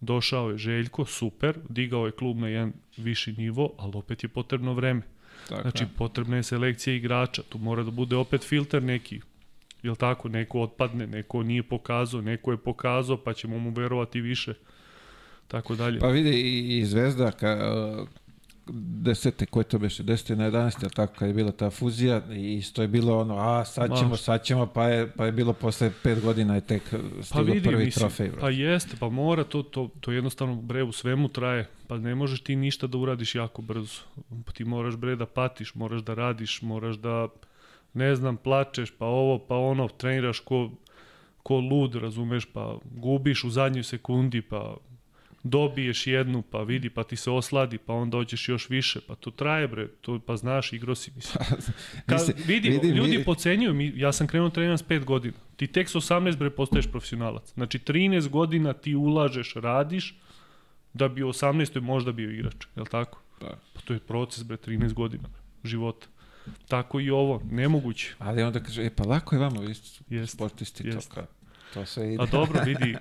došao 0.00 0.50
je 0.50 0.58
Željko, 0.58 1.04
super, 1.04 1.58
digao 1.68 2.06
je 2.06 2.12
klub 2.12 2.36
na 2.36 2.48
jedan 2.48 2.72
viši 2.96 3.32
nivo, 3.32 3.72
ali 3.78 3.92
opet 3.94 4.22
je 4.22 4.28
potrebno 4.28 4.74
vreme. 4.74 5.02
Tako 5.48 5.62
znači, 5.62 5.84
je. 5.84 5.88
potrebna 5.96 6.36
je 6.36 6.42
selekcija 6.42 6.94
igrača, 6.94 7.42
tu 7.48 7.58
mora 7.58 7.82
da 7.82 7.90
bude 7.90 8.16
opet 8.16 8.44
filter 8.44 8.82
neki, 8.82 9.20
jel 9.82 9.96
tako, 9.96 10.28
neko 10.28 10.60
otpadne, 10.60 11.06
neko 11.06 11.42
nije 11.42 11.62
pokazao, 11.62 12.20
neko 12.20 12.50
je 12.50 12.56
pokazao, 12.56 13.16
pa 13.16 13.32
ćemo 13.32 13.58
mu 13.58 13.70
verovati 13.70 14.20
više, 14.20 14.54
tako 15.48 15.74
dalje. 15.74 16.00
Pa 16.00 16.08
vidi 16.08 16.30
i, 16.30 16.78
i 16.78 16.86
Zvezda, 16.86 17.30
ka, 17.30 17.56
desete, 18.68 19.46
koje 19.46 19.64
to 19.64 19.78
beše, 19.78 20.02
desete 20.02 20.36
na 20.36 20.50
11, 20.50 20.78
ali 20.82 20.92
tako, 20.92 21.14
kad 21.18 21.28
je 21.28 21.34
bila 21.34 21.52
ta 21.52 21.70
fuzija 21.70 22.22
i 22.32 22.54
isto 22.54 22.82
je 22.82 22.88
bilo 22.88 23.18
ono, 23.18 23.36
a 23.38 23.64
sad 23.64 23.98
ćemo, 23.98 24.10
Ma. 24.10 24.16
sad 24.16 24.44
ćemo, 24.44 24.66
pa 24.66 24.88
je, 24.88 25.10
pa 25.16 25.26
je 25.26 25.32
bilo 25.32 25.52
posle 25.52 25.92
pet 26.02 26.20
godina 26.20 26.54
je 26.54 26.60
tek 26.60 26.82
stigao 27.22 27.44
prvi 27.44 27.84
mislim, 27.84 27.90
trofej. 27.92 28.28
Bro. 28.28 28.40
Pa 28.40 28.50
jeste, 28.50 28.96
pa 29.00 29.08
mora, 29.08 29.44
to, 29.44 29.62
to, 29.62 29.88
to 30.00 30.12
jednostavno 30.12 30.54
bre 30.54 30.82
u 30.82 30.92
svemu 30.92 31.28
traje. 31.28 31.68
Pa 31.86 31.98
ne 31.98 32.14
možeš 32.14 32.40
ti 32.40 32.56
ništa 32.56 32.86
da 32.86 32.98
uradiš 32.98 33.34
jako 33.34 33.62
brzo. 33.62 34.00
Pa 34.46 34.52
ti 34.52 34.64
moraš 34.64 34.96
bre 34.96 35.16
da 35.16 35.26
patiš, 35.26 35.74
moraš 35.74 36.02
da 36.02 36.14
radiš, 36.14 36.62
moraš 36.62 36.96
da, 36.96 37.28
ne 37.94 38.14
znam, 38.14 38.36
plačeš, 38.36 38.90
pa 38.98 39.06
ovo, 39.06 39.38
pa 39.38 39.56
ono, 39.56 39.88
treniraš 39.88 40.40
ko, 40.40 40.70
ko 41.42 41.56
lud, 41.56 41.94
razumeš, 41.94 42.44
pa 42.52 42.78
gubiš 42.84 43.44
u 43.44 43.50
zadnjoj 43.50 43.82
sekundi, 43.82 44.42
pa 44.42 44.76
dobiješ 45.50 46.06
jednu, 46.06 46.42
pa 46.42 46.62
vidi, 46.62 46.90
pa 46.90 47.04
ti 47.04 47.16
se 47.16 47.30
osladi, 47.30 47.78
pa 47.78 47.92
onda 47.92 48.16
hoćeš 48.16 48.48
još 48.48 48.70
više, 48.70 49.00
pa 49.06 49.14
to 49.14 49.30
traje 49.30 49.68
bre, 49.68 49.88
to, 49.88 50.18
pa 50.26 50.36
znaš, 50.36 50.72
igro 50.72 50.94
si, 50.94 51.12
mislim. 51.16 51.44
Kad, 52.06 52.18
Mislim, 52.20 52.36
vidi, 52.46 52.68
vidi, 52.68 52.88
ljudi 52.88 53.10
vidi. 53.10 53.24
pocenjuju, 53.24 53.74
mi, 53.74 53.92
ja 53.96 54.12
sam 54.12 54.26
krenuo 54.26 54.50
treniram 54.50 54.78
s 54.78 54.84
5 54.84 55.04
godina. 55.04 55.34
Ti 55.56 55.66
tek 55.66 55.88
s 55.88 55.94
18 55.94 56.36
bre 56.36 56.50
postaješ 56.50 56.86
profesionalac. 56.90 57.52
Znači 57.54 57.78
13 57.78 58.28
godina 58.28 58.72
ti 58.72 58.94
ulažeš, 58.94 59.54
radiš, 59.54 60.14
da 60.92 61.08
bi 61.08 61.22
u 61.22 61.28
18. 61.28 61.80
možda 61.80 62.12
bio 62.12 62.30
igrač, 62.30 62.66
je 62.76 62.82
li 62.82 62.88
tako? 62.88 63.22
Pa. 63.40 63.46
Pa 63.72 63.80
to 63.80 63.92
je 63.92 63.98
proces 64.00 64.44
bre, 64.44 64.56
13 64.56 64.92
godina 64.92 65.28
bre, 65.28 65.40
života. 65.64 66.06
Tako 66.68 67.00
i 67.00 67.10
ovo, 67.10 67.42
nemoguće. 67.50 68.14
Ali 68.18 68.42
onda 68.42 68.60
kaže, 68.60 68.84
e 68.84 68.90
pa 68.90 69.04
lako 69.04 69.34
je 69.34 69.38
vama, 69.38 69.60
vi 70.08 70.26
sportisti, 70.26 70.86
jest. 70.86 71.08
to, 71.08 71.14
kao, 71.14 71.26
to 71.74 71.86
sve 71.86 72.14
ide. 72.14 72.22
A 72.22 72.26
dobro, 72.26 72.60
vidi, 72.64 72.96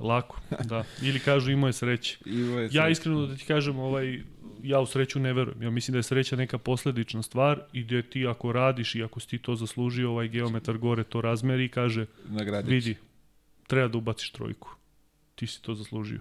lako, 0.00 0.40
da. 0.64 0.84
Ili 1.02 1.20
kažu 1.20 1.50
imao 1.50 1.66
je 1.66 1.72
sreće. 1.72 2.18
I 2.24 2.42
ovo 2.42 2.58
je 2.58 2.64
Ja 2.64 2.70
sve- 2.72 2.92
iskreno 2.92 3.26
da 3.26 3.36
ti 3.36 3.44
kažem, 3.44 3.78
ovaj, 3.78 4.22
ja 4.62 4.80
u 4.80 4.86
sreću 4.86 5.20
ne 5.20 5.32
verujem. 5.32 5.62
Ja 5.62 5.70
mislim 5.70 5.92
da 5.92 5.98
je 5.98 6.02
sreća 6.02 6.36
neka 6.36 6.58
posledična 6.58 7.22
stvar 7.22 7.60
i 7.72 7.84
da 7.84 8.02
ti 8.02 8.26
ako 8.26 8.52
radiš 8.52 8.94
i 8.94 9.02
ako 9.02 9.20
si 9.20 9.28
ti 9.28 9.38
to 9.38 9.54
zaslužio, 9.54 10.10
ovaj 10.10 10.28
geometar 10.28 10.78
gore 10.78 11.04
to 11.04 11.20
razmeri 11.20 11.64
i 11.64 11.68
kaže, 11.68 12.06
nagradit 12.24 12.68
će. 12.68 12.74
vidi, 12.74 12.96
treba 13.66 13.88
da 13.88 13.98
ubaciš 13.98 14.30
trojku. 14.30 14.70
Ti 15.34 15.46
si 15.46 15.62
to 15.62 15.74
zaslužio. 15.74 16.20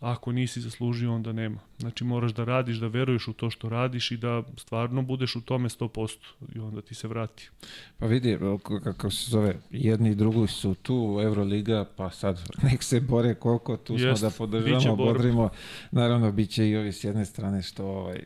Ako 0.00 0.32
nisi 0.32 0.60
zaslužio, 0.60 1.14
onda 1.14 1.32
nema. 1.32 1.58
Znači 1.78 2.04
moraš 2.04 2.32
da 2.32 2.44
radiš, 2.44 2.76
da 2.76 2.86
veruješ 2.86 3.28
u 3.28 3.32
to 3.32 3.50
što 3.50 3.68
radiš 3.68 4.10
i 4.10 4.16
da 4.16 4.42
stvarno 4.56 5.02
budeš 5.02 5.36
u 5.36 5.40
tome 5.40 5.68
100% 5.68 6.16
i 6.54 6.58
onda 6.58 6.82
ti 6.82 6.94
se 6.94 7.08
vrati. 7.08 7.50
Pa 7.98 8.06
vidi, 8.06 8.38
kako 8.84 9.10
se 9.10 9.30
zove, 9.30 9.56
jedni 9.70 10.10
i 10.10 10.14
drugi 10.14 10.46
su 10.46 10.74
tu, 10.74 11.20
Euroliga, 11.22 11.84
pa 11.96 12.10
sad 12.10 12.42
nek 12.62 12.82
se 12.82 13.00
bore 13.00 13.34
koliko, 13.34 13.76
tu 13.76 13.94
Jest, 13.94 14.20
smo 14.20 14.28
da 14.28 14.34
podržamo, 14.38 14.96
bodrimo. 14.96 15.48
Naravno, 15.90 16.32
bit 16.32 16.50
će 16.50 16.68
i 16.68 16.76
ovi 16.76 16.92
s 16.92 17.04
jedne 17.04 17.24
strane 17.24 17.62
što, 17.62 17.84
ovaj, 17.84 18.24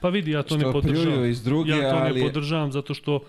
Pa 0.00 0.08
vidi, 0.08 0.30
ja 0.30 0.42
to 0.42 0.56
ne 0.56 0.72
podržavam. 0.72 1.24
iz 1.24 1.42
druge, 1.42 1.70
ja 1.70 1.90
to 1.90 1.96
ali... 1.96 2.20
ne 2.20 2.26
podržavam 2.26 2.72
zato 2.72 2.94
što 2.94 3.20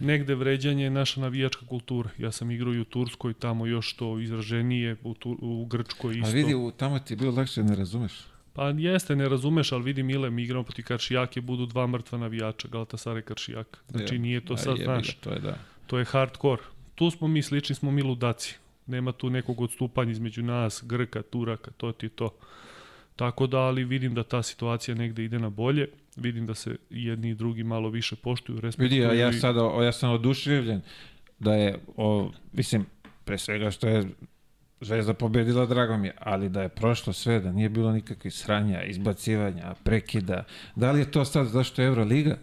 negde 0.00 0.34
vređanje 0.34 0.84
je 0.84 0.90
naša 0.90 1.20
navijačka 1.20 1.66
kultura. 1.66 2.10
Ja 2.18 2.32
sam 2.32 2.50
igrao 2.50 2.74
i 2.74 2.80
u 2.80 2.84
Turskoj, 2.84 3.34
tamo 3.34 3.66
još 3.66 3.96
to 3.96 4.18
izraženije, 4.18 4.96
u, 5.02 5.14
tu, 5.14 5.38
u 5.40 5.66
Grčkoj 5.66 6.14
isto. 6.18 6.28
A 6.28 6.32
vidi, 6.32 6.54
u, 6.54 6.70
tamo 6.76 6.98
ti 6.98 7.12
je 7.12 7.16
bilo 7.16 7.32
lakše, 7.32 7.62
ne 7.62 7.76
razumeš. 7.76 8.12
Pa 8.52 8.68
jeste, 8.68 9.16
ne 9.16 9.28
razumeš, 9.28 9.72
ali 9.72 9.82
vidi 9.84 10.02
Mile, 10.02 10.30
mi 10.30 10.42
igramo 10.42 10.62
proti 10.64 10.82
Karšijake, 10.82 11.40
budu 11.40 11.66
dva 11.66 11.86
mrtva 11.86 12.18
navijača, 12.18 12.68
Galatasaray 12.68 13.22
Karšijak. 13.22 13.78
Znači 13.88 14.14
Je. 14.14 14.18
nije 14.18 14.40
to 14.44 14.56
sad, 14.56 14.76
ga, 14.78 14.84
znaš, 14.84 15.14
To 15.14 15.30
je 15.30 15.40
da. 15.40 15.58
to 15.86 15.98
je 15.98 16.04
hardcore. 16.04 16.62
Tu 16.94 17.10
smo 17.10 17.28
mi, 17.28 17.42
slični 17.42 17.74
smo 17.74 17.90
mi 17.90 18.02
ludaci. 18.02 18.56
Nema 18.86 19.12
tu 19.12 19.30
nekog 19.30 19.60
odstupanja 19.60 20.10
između 20.10 20.42
nas, 20.42 20.82
Grka, 20.86 21.22
Turaka, 21.22 21.70
to 21.70 21.92
ti 21.92 22.06
je 22.06 22.10
to. 22.10 22.30
Tako 23.18 23.46
da, 23.46 23.58
ali 23.58 23.84
vidim 23.84 24.14
da 24.14 24.22
ta 24.22 24.42
situacija 24.42 24.94
negde 24.94 25.24
ide 25.24 25.38
na 25.38 25.50
bolje. 25.50 25.88
Vidim 26.16 26.46
da 26.46 26.54
se 26.54 26.76
jedni 26.90 27.30
i 27.30 27.34
drugi 27.34 27.64
malo 27.64 27.88
više 27.88 28.16
poštuju, 28.16 28.60
respektuju. 28.60 28.88
Vidi, 29.08 29.18
ja, 29.18 29.30
i- 29.30 29.32
sad, 29.32 29.56
o, 29.56 29.82
ja 29.82 29.92
sam 29.92 30.10
oduševljen 30.10 30.80
da 31.38 31.54
je, 31.54 31.78
o, 31.96 32.30
mislim, 32.52 32.86
pre 33.24 33.38
svega 33.38 33.70
što 33.70 33.88
je 33.88 34.04
Zvezda 34.80 35.14
pobedila, 35.14 35.66
drago 35.66 35.96
mi 35.96 36.06
je, 36.06 36.14
ali 36.18 36.48
da 36.48 36.62
je 36.62 36.68
prošlo 36.68 37.12
sve, 37.12 37.40
da 37.40 37.52
nije 37.52 37.68
bilo 37.68 37.92
nikakvih 37.92 38.34
sranja, 38.34 38.82
izbacivanja, 38.82 39.74
prekida. 39.84 40.44
Da 40.76 40.92
li 40.92 41.00
je 41.00 41.10
to 41.10 41.24
sad 41.24 41.46
zašto 41.46 41.82
je 41.82 41.88
Euroliga? 41.88 42.38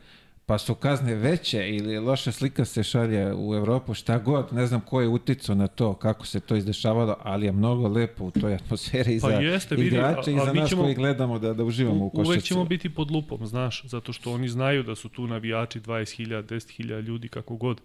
Pa 0.47 0.57
su 0.57 0.75
kazne 0.75 1.15
veće 1.15 1.69
ili 1.69 1.99
loša 1.99 2.31
slika 2.31 2.65
se 2.65 2.83
šalje 2.83 3.33
u 3.35 3.55
Evropu, 3.55 3.93
šta 3.93 4.17
god, 4.17 4.53
ne 4.53 4.67
znam 4.67 4.81
ko 4.81 5.01
je 5.01 5.07
uticao 5.07 5.55
na 5.55 5.67
to, 5.67 5.93
kako 5.93 6.25
se 6.25 6.39
to 6.39 6.55
izdešavalo, 6.55 7.17
ali 7.23 7.45
je 7.45 7.51
mnogo 7.51 7.87
lepo 7.87 8.23
u 8.25 8.31
toj 8.31 8.55
atmosferi 8.55 9.15
i 9.15 9.19
Pa 9.19 9.29
za 9.29 9.33
jeste, 9.35 9.75
vidi, 9.75 9.87
igrače 9.87 10.31
i 10.33 10.39
za 10.39 10.53
nas 10.53 10.69
ćemo- 10.69 10.81
koji 10.81 10.95
gledamo 10.95 11.39
da, 11.39 11.53
da 11.53 11.63
uživamo 11.63 12.05
u 12.05 12.09
košarci. 12.09 12.29
uvek 12.29 12.43
ćemo 12.43 12.65
biti 12.65 12.89
pod 12.89 13.11
lupom, 13.11 13.47
znaš, 13.47 13.83
zato 13.85 14.13
što 14.13 14.31
oni 14.33 14.47
znaju 14.49 14.83
da 14.83 14.95
su 14.95 15.09
tu 15.09 15.27
navijači 15.27 15.79
20.000, 15.79 16.43
10.000 16.43 16.99
ljudi, 17.01 17.27
kako 17.27 17.55
god. 17.55 17.81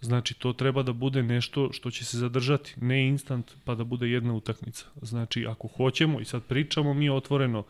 Znači, 0.00 0.34
to 0.34 0.52
treba 0.52 0.82
da 0.82 0.92
bude 0.92 1.22
nešto 1.22 1.72
što 1.72 1.90
će 1.90 2.04
se 2.04 2.18
zadržati, 2.18 2.74
ne 2.80 3.08
instant, 3.08 3.52
pa 3.64 3.74
da 3.74 3.84
bude 3.84 4.08
jedna 4.08 4.34
utakmica. 4.34 4.84
Znači, 5.02 5.46
ako 5.46 5.68
hoćemo, 5.68 6.20
i 6.20 6.24
sad 6.24 6.42
pričamo 6.42 6.94
mi 6.94 7.10
otvoreno, 7.10 7.64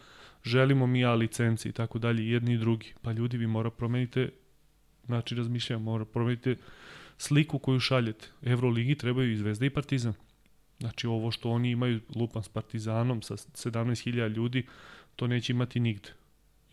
želimo 0.49 0.87
mi 0.87 1.05
A 1.05 1.15
licenci 1.15 1.69
i 1.69 1.73
tako 1.73 1.99
dalje, 1.99 2.31
jedni 2.31 2.55
i 2.55 2.59
drugi, 2.59 2.93
pa 3.03 3.13
ljudi, 3.13 3.37
vi 3.37 3.47
mora 3.47 3.71
promenite, 3.71 4.29
znači, 5.07 5.35
razmišljamo, 5.35 5.85
mora 5.85 6.05
promenite 6.05 6.57
sliku 7.19 7.59
koju 7.59 7.81
šaljete. 7.81 8.29
Evroligi 8.43 8.95
trebaju 8.95 9.33
i 9.33 9.37
Zvezda 9.37 9.67
i 9.67 9.71
Partizan. 9.71 10.13
Znači, 10.81 11.07
ovo 11.07 11.31
što 11.31 11.51
oni 11.51 11.71
imaju 11.71 12.01
lupan 12.17 12.43
s 12.43 12.49
Partizanom 12.49 13.23
sa 13.23 13.35
17.000 13.37 14.29
ljudi, 14.29 14.67
to 15.17 15.27
neće 15.27 15.53
imati 15.53 15.81
nigde. 15.81 16.09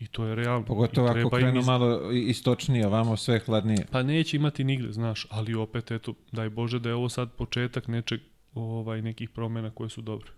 I 0.00 0.06
to 0.06 0.24
je 0.24 0.34
realno. 0.34 0.66
Pogotovo 0.66 1.08
ako 1.08 1.30
krenu 1.30 1.60
iz- 1.60 1.66
malo 1.66 2.12
istočnije, 2.12 2.86
ovamo 2.86 3.16
sve 3.16 3.38
hladnije. 3.38 3.86
Pa 3.90 4.02
neće 4.02 4.36
imati 4.36 4.64
nigde, 4.64 4.92
znaš, 4.92 5.26
ali 5.30 5.54
opet, 5.54 5.90
eto, 5.90 6.14
daj 6.32 6.48
Bože 6.50 6.78
da 6.78 6.88
je 6.88 6.94
ovo 6.94 7.08
sad 7.08 7.32
početak 7.32 7.88
nečeg, 7.88 8.20
ovaj, 8.54 9.02
nekih 9.02 9.30
promena 9.30 9.70
koje 9.70 9.90
su 9.90 10.02
dobre. 10.02 10.28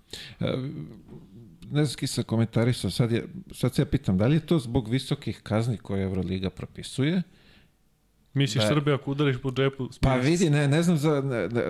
Ne 1.70 1.84
znam, 1.84 2.06
sam 2.06 2.24
komentarisao, 2.24 2.90
sad, 2.90 3.12
je, 3.12 3.28
sad 3.52 3.74
se 3.74 3.82
ja 3.82 3.86
pitam, 3.86 4.18
da 4.18 4.26
li 4.26 4.36
je 4.36 4.46
to 4.46 4.58
zbog 4.58 4.88
visokih 4.88 5.40
kazni 5.42 5.76
koje 5.76 6.04
Euroliga 6.04 6.50
propisuje? 6.50 7.22
Misliš 8.38 8.62
Da. 8.62 8.68
Srbija 8.68 8.94
ako 8.94 9.10
udariš 9.10 9.36
po 9.38 9.50
džepu? 9.50 9.88
Pa 10.00 10.10
smiješ 10.12 10.24
se. 10.24 10.30
vidi, 10.30 10.50
ne, 10.50 10.68
ne 10.68 10.82
znam, 10.82 10.96
za, 10.96 11.22
ne, 11.22 11.48
ne, 11.48 11.62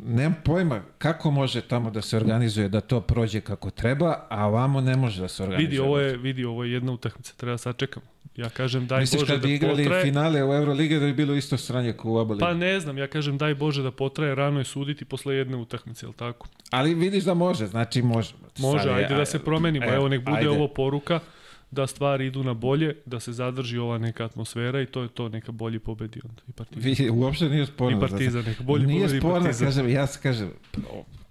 nemam 0.00 0.36
pojma 0.44 0.82
kako 0.98 1.30
može 1.32 1.60
tamo 1.62 1.90
da 1.90 2.02
se 2.02 2.16
organizuje 2.16 2.68
da 2.68 2.80
to 2.82 3.00
prođe 3.02 3.40
kako 3.42 3.70
treba, 3.72 4.26
a 4.28 4.46
ovamo 4.46 4.80
ne 4.80 4.96
može 4.96 5.20
da 5.20 5.28
se 5.28 5.42
organizuje. 5.42 5.68
Vidi, 5.68 5.78
ovo 5.80 5.98
je, 5.98 6.16
vidi, 6.16 6.44
ovo 6.44 6.64
je 6.64 6.72
jedna 6.72 6.92
utakmica, 6.92 7.32
treba 7.34 7.58
sačekamo. 7.58 8.06
Ja 8.36 8.48
kažem 8.48 8.86
daj 8.86 9.00
Misliš 9.00 9.20
Bože 9.20 9.32
kad 9.32 9.40
da 9.40 9.46
bi 9.46 9.54
igrali 9.54 9.84
potraje. 9.84 10.04
finale 10.04 10.44
u 10.44 10.54
Euroligi 10.54 10.94
da 10.94 11.06
bi 11.06 11.12
bilo 11.14 11.34
isto 11.34 11.56
sranje 11.56 11.92
kao 11.92 12.10
u 12.10 12.16
oba 12.16 12.36
Pa 12.36 12.54
ne 12.54 12.80
znam, 12.80 12.98
ja 12.98 13.06
kažem 13.06 13.38
daj 13.38 13.54
Bože 13.54 13.82
da 13.82 13.90
potraje, 13.92 14.34
rano 14.34 14.58
je 14.58 14.64
suditi 14.64 15.04
posle 15.04 15.34
jedne 15.34 15.56
utakmice, 15.56 16.06
jel 16.06 16.12
tako? 16.12 16.46
Ali 16.70 16.94
vidiš 16.94 17.24
da 17.24 17.34
može, 17.34 17.66
znači 17.66 18.02
može. 18.02 18.34
Može, 18.58 18.78
Sad 18.78 18.88
je- 18.88 18.94
ajde 18.96 19.14
da 19.14 19.24
se 19.24 19.38
promenimo. 19.40 19.86
e, 19.86 19.94
Evo, 19.94 20.08
nek 20.08 20.20
bude 20.20 20.36
ajde. 20.36 20.48
ovo 20.48 20.68
poruka 20.68 21.20
da 21.70 21.86
stvari 21.86 22.26
idu 22.26 22.44
na 22.44 22.54
bolje, 22.54 22.96
da 23.06 23.20
se 23.20 23.32
zadrži 23.32 23.78
ova 23.78 23.98
neka 23.98 24.24
atmosfera 24.24 24.82
i 24.82 24.86
to 24.86 25.02
je 25.02 25.08
to, 25.08 25.28
neka 25.28 25.52
bolji 25.52 25.78
pobedi 25.78 26.20
onda. 26.24 26.42
I 26.48 26.52
Partizan. 26.52 26.82
Vidi, 26.84 27.10
uopšte 27.10 27.48
nije 27.48 27.66
sporno. 27.66 27.98
I 27.98 28.00
Partizan, 28.00 28.44
neka 28.44 28.62
bolji 28.62 28.86
Nije 28.86 29.00
pobedi 29.00 29.18
sporno, 29.18 29.40
Partizan. 29.40 29.66
kažem, 29.66 29.88
ja 29.88 30.06
se 30.06 30.20
kažem, 30.22 30.50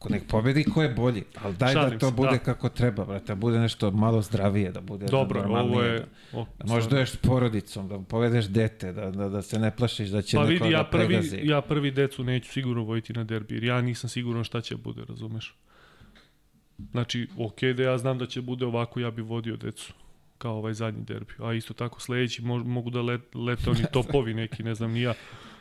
nek 0.09 0.23
pobedi 0.27 0.63
ko 0.63 0.83
je 0.83 0.89
bolji, 0.89 1.23
ali 1.43 1.55
daj 1.55 1.73
da 1.73 1.81
Šalim 1.81 1.99
to 1.99 2.09
se, 2.09 2.15
bude 2.15 2.31
da. 2.31 2.37
kako 2.37 2.69
treba, 2.69 3.05
brate, 3.05 3.25
da 3.25 3.35
bude 3.35 3.59
nešto 3.59 3.91
malo 3.91 4.21
zdravije, 4.21 4.71
da 4.71 4.81
bude 4.81 5.05
Dobro, 5.05 5.41
normalnije, 5.41 5.71
ovo 5.71 5.83
je... 5.83 5.99
Da, 5.99 6.05
O, 6.39 6.45
da 6.59 6.65
možeš 6.65 6.89
doješ 6.89 7.11
s 7.11 7.15
porodicom, 7.17 7.87
da 7.87 7.99
povedeš 7.99 8.45
dete, 8.45 8.91
da, 8.91 9.11
da, 9.11 9.29
da 9.29 9.41
se 9.41 9.59
ne 9.59 9.71
plašiš 9.75 10.09
da 10.09 10.21
će 10.21 10.37
Pa 10.37 10.43
neko 10.43 10.63
vidi, 10.63 10.73
ja 10.73 10.83
da 10.83 10.89
prvi, 10.89 11.07
pregazi. 11.07 11.39
ja 11.43 11.61
prvi 11.61 11.91
decu 11.91 12.23
neću 12.23 12.51
sigurno 12.51 12.83
vojiti 12.83 13.13
na 13.13 13.23
derbi, 13.23 13.55
jer 13.55 13.63
ja 13.63 13.81
nisam 13.81 14.09
siguran 14.09 14.43
šta 14.43 14.61
će 14.61 14.75
bude, 14.75 15.01
razumeš? 15.09 15.55
Znači, 16.91 17.27
ok 17.37 17.61
da 17.77 17.83
ja 17.83 17.97
znam 17.97 18.17
da 18.17 18.25
će 18.25 18.41
bude 18.41 18.65
ovako, 18.65 18.99
ja 18.99 19.11
bi 19.11 19.21
vodio 19.21 19.57
decu 19.57 19.93
kao 20.39 20.57
ovaj 20.57 20.73
zadnji 20.73 21.03
derbi. 21.03 21.33
A 21.39 21.53
isto 21.53 21.73
tako 21.73 22.01
sledeći 22.01 22.41
mo 22.41 22.57
mogu 22.57 22.89
da 22.89 23.01
let, 23.01 23.35
lete 23.35 23.69
oni 23.69 23.83
topovi 23.93 24.33
neki, 24.33 24.63
ne 24.63 24.75
znam 24.75 24.91
ni 24.91 25.01
ja, 25.01 25.13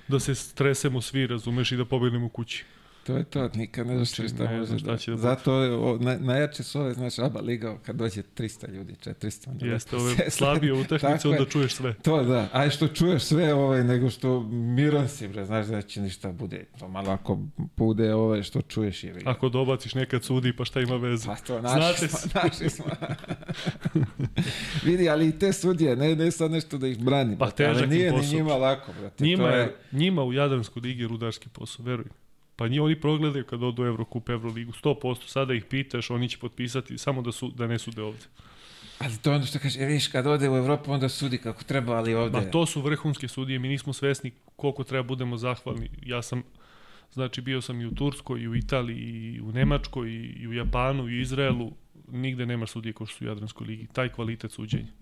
da 0.08 0.20
se 0.20 0.34
stresemo 0.34 1.00
svi, 1.00 1.26
razumeš, 1.26 1.72
i 1.72 1.76
da 1.76 1.84
pobednemo 1.84 2.28
kući. 2.28 2.64
To 3.08 3.16
je 3.16 3.24
to, 3.24 3.50
nikad 3.54 3.86
ne 3.86 3.96
znaš 3.96 4.14
Znači, 4.14 4.34
šta 4.34 4.44
ne 4.44 4.58
može 4.58 4.76
da... 4.76 4.96
da. 5.06 5.16
Zato 5.16 5.52
o, 5.54 5.98
na, 6.00 6.16
najjače 6.16 6.62
su 6.62 6.80
ove, 6.80 6.94
znaš, 6.94 7.18
aba 7.18 7.40
liga, 7.40 7.78
kad 7.86 7.96
dođe 7.96 8.22
300 8.36 8.70
ljudi, 8.70 8.94
400. 9.04 9.48
onda 9.48 9.66
Jeste, 9.66 9.96
ove 9.96 10.14
slabije 10.30 10.72
utakmice, 10.72 11.28
onda 11.28 11.44
čuješ 11.44 11.74
sve. 11.74 11.94
To 11.94 12.22
da, 12.22 12.48
aj 12.52 12.70
što 12.70 12.88
čuješ 12.88 13.22
sve 13.22 13.54
ovaj, 13.54 13.84
nego 13.84 14.10
što 14.10 14.40
miran 14.50 15.08
si, 15.08 15.28
bre, 15.28 15.44
znaš 15.44 15.66
da 15.66 15.82
će 15.82 16.00
ništa 16.00 16.32
bude, 16.32 16.64
to 16.78 16.88
malo 16.88 17.10
ako 17.10 17.38
bude 17.76 18.14
ove 18.14 18.42
što 18.42 18.62
čuješ 18.62 19.04
je. 19.04 19.14
Ako 19.24 19.48
dobaciš 19.48 19.94
nekad 19.94 20.24
sudi, 20.24 20.56
pa 20.56 20.64
šta 20.64 20.80
ima 20.80 20.96
veze? 20.96 21.26
Pa 21.26 21.36
to, 21.36 21.60
Znate 21.60 21.80
naši 21.80 22.08
se. 22.08 22.08
smo, 22.08 22.40
naši 22.42 22.68
smo. 22.76 22.84
Vidi, 24.84 25.08
ali 25.08 25.28
i 25.28 25.38
te 25.38 25.52
sudije, 25.52 25.96
ne, 25.96 26.16
ne 26.16 26.30
sad 26.30 26.50
nešto 26.50 26.78
da 26.78 26.88
ih 26.88 26.98
brani, 26.98 27.38
Pa 27.38 27.44
ali 27.44 27.54
težak 27.54 27.82
im 27.84 27.90
nije 27.90 28.12
ni 28.12 28.26
njima 28.26 28.56
lako, 28.56 28.92
brate. 29.00 29.24
Njima 29.24 29.50
to 29.50 29.56
je, 29.56 29.76
njima 29.92 30.22
u 30.22 30.32
Jadranskoj 30.32 30.80
ligi 30.80 31.06
rudarski 31.06 31.48
posao, 31.48 31.84
veruj. 31.84 32.06
Pa 32.58 32.68
nji 32.68 32.80
oni 32.80 33.00
progledaju 33.00 33.44
kad 33.44 33.62
odu 33.62 33.82
u 33.82 33.86
Evrokup, 33.86 34.28
Evroligu, 34.28 34.72
100%, 34.72 35.16
sada 35.26 35.54
ih 35.54 35.64
pitaš, 35.64 36.10
oni 36.10 36.28
će 36.28 36.38
potpisati 36.38 36.98
samo 36.98 37.22
da, 37.22 37.32
su, 37.32 37.50
da 37.50 37.66
ne 37.66 37.78
sude 37.78 38.02
ovde. 38.02 38.24
Ali 38.98 39.18
to 39.18 39.30
je 39.30 39.36
ono 39.36 39.46
što 39.46 39.58
kaže, 39.58 39.84
viš, 39.84 40.08
kad 40.08 40.26
ode 40.26 40.50
u 40.50 40.56
Evropu, 40.56 40.92
onda 40.92 41.08
sudi 41.08 41.38
kako 41.38 41.64
treba, 41.64 41.92
ali 41.92 42.14
ovde... 42.14 42.40
Ma 42.40 42.50
to 42.50 42.66
su 42.66 42.80
vrhunske 42.82 43.28
sudije, 43.28 43.58
mi 43.58 43.68
nismo 43.68 43.92
svesni 43.92 44.32
koliko 44.56 44.84
treba 44.84 45.02
budemo 45.02 45.36
zahvalni. 45.36 45.90
Ja 46.02 46.22
sam, 46.22 46.42
znači 47.12 47.40
bio 47.40 47.60
sam 47.60 47.80
i 47.80 47.86
u 47.86 47.94
Turskoj, 47.94 48.40
i 48.40 48.48
u 48.48 48.54
Italiji, 48.54 49.34
i 49.36 49.40
u 49.40 49.52
Nemačkoj, 49.52 50.10
i 50.36 50.48
u 50.48 50.52
Japanu, 50.52 51.08
i 51.08 51.18
u 51.18 51.20
Izraelu, 51.20 51.72
nigde 52.08 52.46
nema 52.46 52.66
sudije 52.66 52.92
kao 52.92 53.06
što 53.06 53.18
su 53.18 53.24
u 53.24 53.28
Jadranskoj 53.28 53.66
ligi. 53.66 53.86
Taj 53.92 54.08
kvalitet 54.08 54.52
suđenja. 54.52 54.92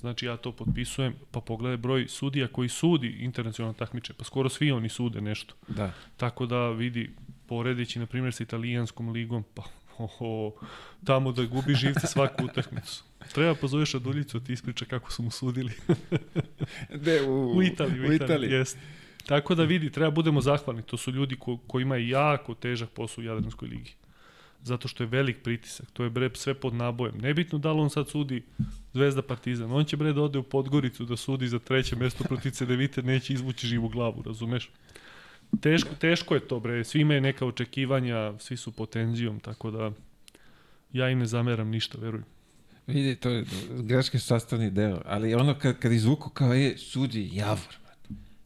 Znači 0.00 0.26
ja 0.26 0.36
to 0.36 0.52
potpisujem, 0.52 1.14
pa 1.30 1.40
pogledaj 1.40 1.76
broj 1.76 2.08
sudija 2.08 2.48
koji 2.48 2.68
sudi 2.68 3.08
internacionalno 3.08 3.78
takmiče, 3.78 4.12
pa 4.12 4.24
skoro 4.24 4.48
svi 4.48 4.72
oni 4.72 4.88
sude 4.88 5.20
nešto. 5.20 5.54
Da. 5.68 5.92
Tako 6.16 6.46
da 6.46 6.68
vidi, 6.68 7.10
poredići 7.46 7.98
na 7.98 8.06
primjer 8.06 8.32
sa 8.32 8.42
italijanskom 8.42 9.08
ligom, 9.08 9.44
pa 9.54 9.62
oho, 9.98 10.52
tamo 11.04 11.32
da 11.32 11.44
gubi 11.44 11.74
živce 11.74 12.06
svaku 12.06 12.44
utakmicu. 12.44 13.04
Treba 13.32 13.54
pozoveš 13.54 13.94
Aduljicu, 13.94 14.40
ti 14.40 14.52
ispriča 14.52 14.84
kako 14.84 15.12
su 15.12 15.22
mu 15.22 15.30
sudili. 15.30 15.72
De, 17.04 17.22
u, 17.22 17.56
u 17.56 17.62
Italiji, 17.62 18.00
u, 18.00 18.08
u 18.08 18.12
Italiji, 18.12 18.50
jest. 18.52 18.78
Tako 19.26 19.54
da 19.54 19.64
vidi, 19.64 19.90
treba 19.92 20.10
budemo 20.10 20.40
zahvalni. 20.40 20.82
To 20.82 20.96
su 20.96 21.10
ljudi 21.10 21.36
ko, 21.36 21.56
koji 21.66 21.82
imaju 21.82 22.08
jako 22.08 22.54
težak 22.54 22.90
posao 22.90 23.22
u 23.22 23.24
Jadranskoj 23.24 23.68
ligi. 23.68 23.92
Zato 24.62 24.88
što 24.88 25.02
je 25.02 25.06
velik 25.06 25.42
pritisak. 25.42 25.90
To 25.92 26.04
je 26.04 26.10
bre 26.10 26.30
sve 26.34 26.54
pod 26.54 26.74
nabojem. 26.74 27.18
Nebitno 27.18 27.58
da 27.58 27.72
li 27.72 27.80
on 27.80 27.90
sad 27.90 28.08
sudi 28.08 28.42
Zvezda 28.92 29.22
Partizan. 29.22 29.72
On 29.72 29.84
će 29.84 29.96
bre 29.96 30.12
da 30.12 30.22
ode 30.22 30.38
u 30.38 30.42
Podgoricu 30.42 31.04
da 31.04 31.16
sudi 31.16 31.48
za 31.48 31.58
treće 31.58 31.96
mesto 31.96 32.24
protiv 32.24 32.50
Cedevite, 32.50 33.02
neće 33.02 33.32
izvući 33.32 33.66
živu 33.66 33.88
glavu, 33.88 34.22
razumeš? 34.22 34.70
Teško, 35.60 35.94
teško 35.94 36.34
je 36.34 36.40
to 36.40 36.60
bre. 36.60 36.84
Svi 36.84 37.00
imaju 37.00 37.20
neka 37.20 37.46
očekivanja, 37.46 38.38
svi 38.38 38.56
su 38.56 38.72
pod 38.72 38.90
tenzijom, 38.90 39.40
tako 39.40 39.70
da 39.70 39.90
ja 40.92 41.10
im 41.10 41.18
ne 41.18 41.26
zameram 41.26 41.68
ništa, 41.68 41.98
veruj. 41.98 42.22
Vidi, 42.86 43.16
to 43.16 43.30
je 43.30 43.44
greški 43.70 44.18
sastavni 44.18 44.70
deo, 44.70 45.02
ali 45.04 45.34
ono 45.34 45.58
kad, 45.58 45.78
kad 45.78 45.92
izvuku 45.92 46.30
kao 46.30 46.54
je, 46.54 46.78
sudi 46.78 47.30
Javor. 47.32 47.76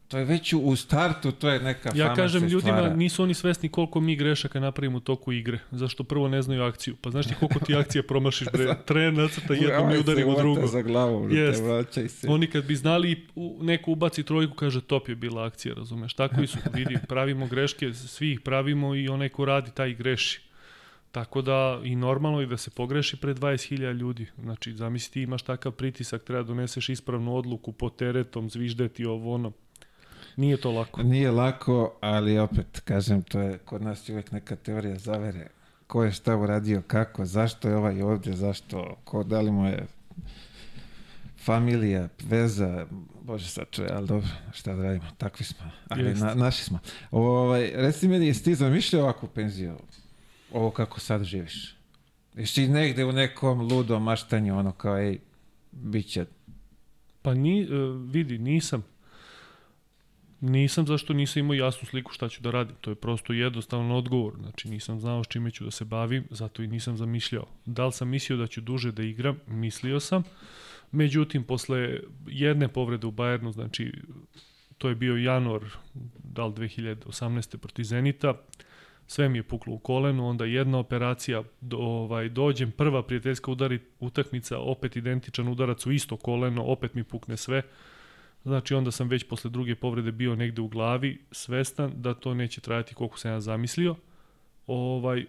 To 0.07 0.17
je 0.17 0.25
već 0.25 0.53
u 0.53 0.75
startu, 0.75 1.31
to 1.31 1.49
je 1.49 1.59
neka 1.59 1.91
Ja 1.95 2.05
fama 2.05 2.15
kažem 2.15 2.43
ljudima, 2.43 2.77
stvara. 2.77 2.95
nisu 2.95 3.23
oni 3.23 3.33
svesni 3.33 3.69
koliko 3.69 4.01
mi 4.01 4.15
grešaka 4.15 4.59
napravimo 4.59 4.97
u 4.97 5.01
toku 5.01 5.31
igre. 5.31 5.59
Zašto 5.71 6.03
prvo 6.03 6.27
ne 6.27 6.41
znaju 6.41 6.63
akciju. 6.63 6.95
Pa 7.01 7.09
znaš 7.09 7.27
ti 7.27 7.33
koliko 7.39 7.59
ti 7.59 7.75
akcija 7.75 8.03
promašiš, 8.03 8.47
bre. 8.53 8.75
Tren 8.87 9.15
nacrta 9.15 9.53
jedno, 9.53 9.85
mi 9.87 9.97
udarimo 9.97 10.37
drugo. 10.37 10.67
za 10.67 10.81
glavu, 10.81 11.29
Jest. 11.29 11.63
brate, 11.63 11.73
vraćaj 11.73 12.09
se. 12.09 12.27
Oni 12.29 12.47
kad 12.47 12.65
bi 12.65 12.75
znali 12.75 13.27
neko 13.61 13.91
ubaci 13.91 14.23
trojku, 14.23 14.55
kaže 14.55 14.81
top 14.81 15.09
je 15.09 15.15
bila 15.15 15.45
akcija, 15.45 15.75
razumeš? 15.75 16.13
Tako 16.13 16.41
i 16.41 16.47
su, 16.47 16.57
vidi, 16.75 16.97
pravimo 17.07 17.47
greške, 17.47 17.93
svi 17.93 18.31
ih 18.31 18.39
pravimo 18.39 18.95
i 18.95 19.07
onaj 19.07 19.29
ko 19.29 19.45
radi, 19.45 19.71
taj 19.71 19.93
greši. 19.93 20.41
Tako 21.11 21.41
da 21.41 21.81
i 21.83 21.95
normalno 21.95 22.41
je 22.41 22.47
da 22.47 22.57
se 22.57 22.69
pogreši 22.69 23.17
pred 23.17 23.39
20.000 23.39 23.93
ljudi. 23.93 24.27
Znači, 24.41 24.73
zamisli 24.73 25.13
ti 25.13 25.21
imaš 25.21 25.41
takav 25.41 25.71
pritisak, 25.71 26.23
treba 26.23 26.43
da 26.43 26.47
doneseš 26.47 26.89
ispravnu 26.89 27.35
odluku 27.35 27.71
pod 27.71 27.95
teretom, 27.95 28.49
zviždeti 28.49 29.05
ovo 29.05 29.33
ono. 29.33 29.51
Nije 30.37 30.57
to 30.57 30.71
lako. 30.71 31.03
Nije 31.03 31.31
lako, 31.31 31.97
ali 32.01 32.39
opet, 32.39 32.79
kažem, 32.79 33.21
to 33.21 33.39
je 33.39 33.57
kod 33.57 33.81
nas 33.81 34.09
uvek 34.09 34.31
neka 34.31 34.55
teorija 34.55 34.97
zavere. 34.97 35.47
Ko 35.87 36.03
je 36.03 36.11
šta 36.11 36.35
uradio, 36.35 36.81
kako, 36.87 37.25
zašto 37.25 37.69
je 37.69 37.75
ovaj 37.75 38.01
ovde, 38.01 38.33
zašto, 38.33 38.97
ko, 39.03 39.23
da 39.23 39.41
li 39.41 39.51
mu 39.51 39.65
je 39.65 39.85
familija, 41.37 42.09
veza, 42.23 42.85
bože 43.21 43.47
sad 43.47 43.65
čuje, 43.71 43.89
ali 43.93 44.07
dobro, 44.07 44.29
šta 44.53 44.75
da 44.75 44.83
radimo, 44.83 45.05
takvi 45.17 45.45
smo, 45.45 45.71
ali 45.89 46.13
na, 46.13 46.33
naši 46.33 46.63
smo. 46.63 46.79
Ovaj, 47.11 47.71
reci 47.75 48.07
meni, 48.07 48.27
jesi 48.27 48.43
ti 48.43 48.55
zamišljao 48.55 49.03
ovakvu 49.03 49.29
penziju, 49.29 49.77
ovo 50.51 50.71
kako 50.71 50.99
sad 50.99 51.23
živiš? 51.23 51.75
Jesi 52.35 52.67
negde 52.67 53.05
u 53.05 53.11
nekom 53.11 53.61
ludom 53.61 54.03
maštanju, 54.03 54.57
ono 54.57 54.71
kao, 54.71 54.97
ej, 54.97 55.19
bit 55.71 56.07
će 56.07 56.25
Pa 57.25 57.33
ni, 57.33 57.61
e, 57.61 57.67
vidi, 58.11 58.37
nisam. 58.37 58.83
Nisam 60.45 60.87
zašto 60.87 61.13
nisam 61.13 61.39
imao 61.39 61.53
jasnu 61.53 61.87
sliku 61.87 62.13
šta 62.13 62.29
ću 62.29 62.41
da 62.41 62.51
radim. 62.51 62.75
To 62.81 62.91
je 62.91 62.95
prosto 62.95 63.33
jednostavan 63.33 63.91
odgovor. 63.91 64.33
Znači 64.39 64.69
nisam 64.69 64.99
znao 64.99 65.23
s 65.23 65.27
čime 65.27 65.51
ću 65.51 65.63
da 65.63 65.71
se 65.71 65.85
bavim, 65.85 66.27
zato 66.29 66.63
i 66.63 66.67
nisam 66.67 66.97
zamišljao. 66.97 67.45
Da 67.65 67.85
li 67.85 67.91
sam 67.91 68.09
mislio 68.09 68.37
da 68.37 68.47
ću 68.47 68.61
duže 68.61 68.91
da 68.91 69.03
igram? 69.03 69.39
Mislio 69.47 69.99
sam. 69.99 70.23
Međutim, 70.91 71.43
posle 71.43 71.99
jedne 72.27 72.67
povrede 72.67 73.07
u 73.07 73.11
Bajernu, 73.11 73.51
znači 73.51 73.93
to 74.77 74.89
je 74.89 74.95
bio 74.95 75.15
januar, 75.15 75.61
da 76.23 76.45
li 76.45 76.53
2018. 76.53 77.57
proti 77.57 77.83
Zenita, 77.83 78.33
sve 79.07 79.29
mi 79.29 79.37
je 79.37 79.43
puklo 79.43 79.73
u 79.73 79.79
kolenu, 79.79 80.27
onda 80.27 80.45
jedna 80.45 80.77
operacija, 80.77 81.43
do, 81.61 81.77
ovaj, 81.77 82.29
dođem, 82.29 82.71
prva 82.71 83.03
prijateljska 83.03 83.51
udari, 83.51 83.79
utakmica, 83.99 84.59
opet 84.59 84.95
identičan 84.95 85.47
udarac 85.47 85.85
u 85.85 85.91
isto 85.91 86.17
koleno, 86.17 86.63
opet 86.63 86.93
mi 86.93 87.03
pukne 87.03 87.37
sve. 87.37 87.61
Znači 88.45 88.73
onda 88.73 88.91
sam 88.91 89.07
već 89.07 89.23
posle 89.23 89.49
druge 89.49 89.75
povrede 89.75 90.11
bio 90.11 90.35
negde 90.35 90.61
u 90.61 90.67
glavi, 90.67 91.21
svestan 91.31 91.91
da 91.95 92.13
to 92.13 92.33
neće 92.33 92.61
trajati 92.61 92.95
koliko 92.95 93.19
sam 93.19 93.31
ja 93.31 93.41
zamislio. 93.41 93.95
Ovaj, 94.67 95.25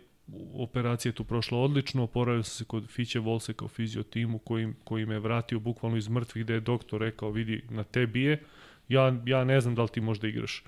operacija 0.55 1.11
je 1.11 1.15
tu 1.15 1.25
prošla 1.25 1.59
odlično, 1.59 2.03
oporavio 2.03 2.43
sam 2.43 2.57
se 2.57 2.65
kod 2.65 2.89
Fiće 2.89 3.19
Volseka 3.19 3.65
u 3.65 3.69
fizio 3.69 4.03
timu 4.03 4.39
koji, 4.39 4.73
koji 4.85 5.07
me 5.07 5.19
vratio 5.19 5.61
bukvalno 5.61 5.97
iz 5.97 6.09
mrtvih 6.09 6.45
gde 6.45 6.55
je 6.55 6.61
doktor 6.61 7.01
rekao 7.01 7.31
vidi 7.31 7.63
na 7.71 7.85
tebi 7.85 8.23
je, 8.23 8.43
ja, 8.89 9.23
ja 9.27 9.45
ne 9.45 9.61
znam 9.61 9.75
da 9.75 9.83
li 9.83 9.89
ti 9.89 10.01
možda 10.01 10.29
igraš. 10.29 10.65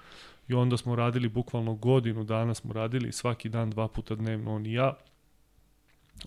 I 0.49 0.55
onda 0.55 0.77
smo 0.77 0.97
radili 0.97 1.29
bukvalno 1.29 1.75
godinu 1.75 2.25
dana 2.25 2.55
smo 2.55 2.73
radili, 2.73 3.13
svaki 3.13 3.49
dan 3.49 3.71
dva 3.71 3.89
puta 3.89 4.15
dnevno 4.15 4.55
on 4.55 4.67
i 4.67 4.73
ja. 4.73 4.95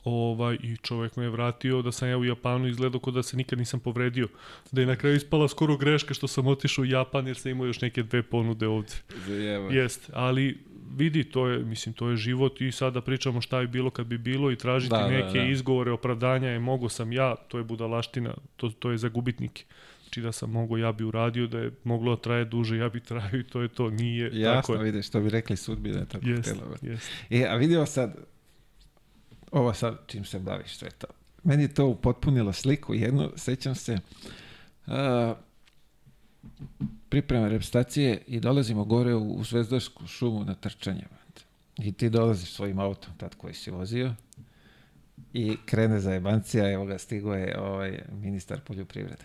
Ovaj, 0.04 0.58
I 0.64 0.78
čovek 0.78 1.16
me 1.16 1.24
je 1.24 1.30
vratio 1.30 1.82
da 1.82 1.92
sam 1.92 2.10
ja 2.10 2.18
u 2.18 2.26
Japanu 2.26 2.68
izgledao 2.68 3.00
kao 3.00 3.14
da 3.14 3.24
se 3.24 3.38
nikad 3.38 3.60
nisam 3.60 3.80
povredio. 3.80 4.28
Da 4.72 4.82
je 4.82 4.88
na 4.88 4.96
kraju 4.96 5.16
ispala 5.16 5.48
skoro 5.48 5.78
greška 5.78 6.14
što 6.14 6.28
sam 6.28 6.48
otišao 6.48 6.82
u 6.82 6.86
Japan 6.86 7.28
jer 7.28 7.38
sam 7.38 7.52
imao 7.52 7.66
još 7.68 7.82
neke 7.82 8.04
dve 8.04 8.24
ponude 8.24 8.68
ovde. 8.68 8.94
Zajeva. 9.28 9.74
Jest, 9.74 10.10
ali 10.14 10.58
vidi, 10.98 11.24
to 11.24 11.48
je, 11.48 11.60
mislim, 11.60 11.94
to 11.94 12.10
je 12.10 12.18
život 12.18 12.62
i 12.62 12.72
sada 12.72 13.02
pričamo 13.02 13.42
šta 13.42 13.62
je 13.62 13.68
bilo 13.68 13.90
kad 13.90 14.06
bi 14.06 14.18
bilo 14.18 14.52
i 14.52 14.56
tražiti 14.56 14.90
Da, 14.90 14.98
da, 14.98 15.08
neke 15.08 15.40
da. 15.40 15.44
izgovore, 15.46 15.92
opravdanja 15.92 16.50
je 16.50 16.60
mogo 16.60 16.90
sam 16.90 17.12
ja, 17.12 17.36
to 17.36 17.58
je 17.58 17.64
budalaština, 17.64 18.34
to, 18.56 18.70
to 18.70 18.92
je 18.92 18.98
za 18.98 19.10
gubitnike. 19.10 19.64
Znači 20.04 20.22
da 20.22 20.32
sam 20.32 20.52
mogo, 20.52 20.78
ja 20.78 20.92
bi 20.92 21.04
uradio, 21.04 21.48
da 21.48 21.60
je 21.60 21.72
moglo 21.84 22.16
da 22.16 22.22
traje 22.22 22.46
duže, 22.46 22.78
ja 22.78 22.90
bi 22.90 23.00
trajao 23.00 23.40
i 23.40 23.44
to 23.44 23.62
je 23.62 23.68
to, 23.68 23.90
nije. 23.90 24.30
tako 24.30 24.38
Jasno, 24.38 24.76
je. 24.76 24.84
vidiš, 24.84 25.08
što 25.08 25.20
bi 25.22 25.30
rekli 25.30 25.58
sudbine, 25.58 26.06
tako 26.06 26.28
Jest, 26.28 26.50
htjela, 26.50 26.76
jest. 26.82 27.12
E, 27.30 27.46
a 27.50 27.56
vidio 27.56 27.86
sad, 27.86 28.16
ovo 29.52 29.74
sad 29.74 29.98
čim 30.08 30.26
se 30.26 30.40
baviš 30.40 30.78
sve 30.78 30.90
to. 30.90 31.08
Meni 31.44 31.64
je 31.64 31.74
to 31.74 31.86
upotpunilo 31.86 32.54
sliku 32.54 32.94
jednu, 32.94 33.32
sećam 33.36 33.76
se, 33.76 33.98
uh, 34.88 34.94
priprema 37.10 37.48
reprezentacije 37.48 38.22
i 38.28 38.40
dolazimo 38.40 38.86
gore 38.86 39.16
u, 39.16 39.34
u 39.34 39.44
Zvezdarsku 39.44 40.08
šumu 40.08 40.44
na 40.44 40.54
trčanje. 40.54 41.04
I 41.78 41.92
ti 41.92 42.10
dolaziš 42.10 42.52
svojim 42.52 42.80
autom, 42.80 43.14
tad 43.18 43.36
koji 43.36 43.54
si 43.54 43.72
vozio, 43.72 44.16
i 45.34 45.58
krene 45.66 46.00
za 46.00 46.14
jebancija, 46.14 46.72
evo 46.72 46.86
ga, 46.86 46.98
stigo 46.98 47.34
je 47.34 47.60
ovaj, 47.60 48.02
ministar 48.12 48.60
poljoprivrede. 48.62 49.24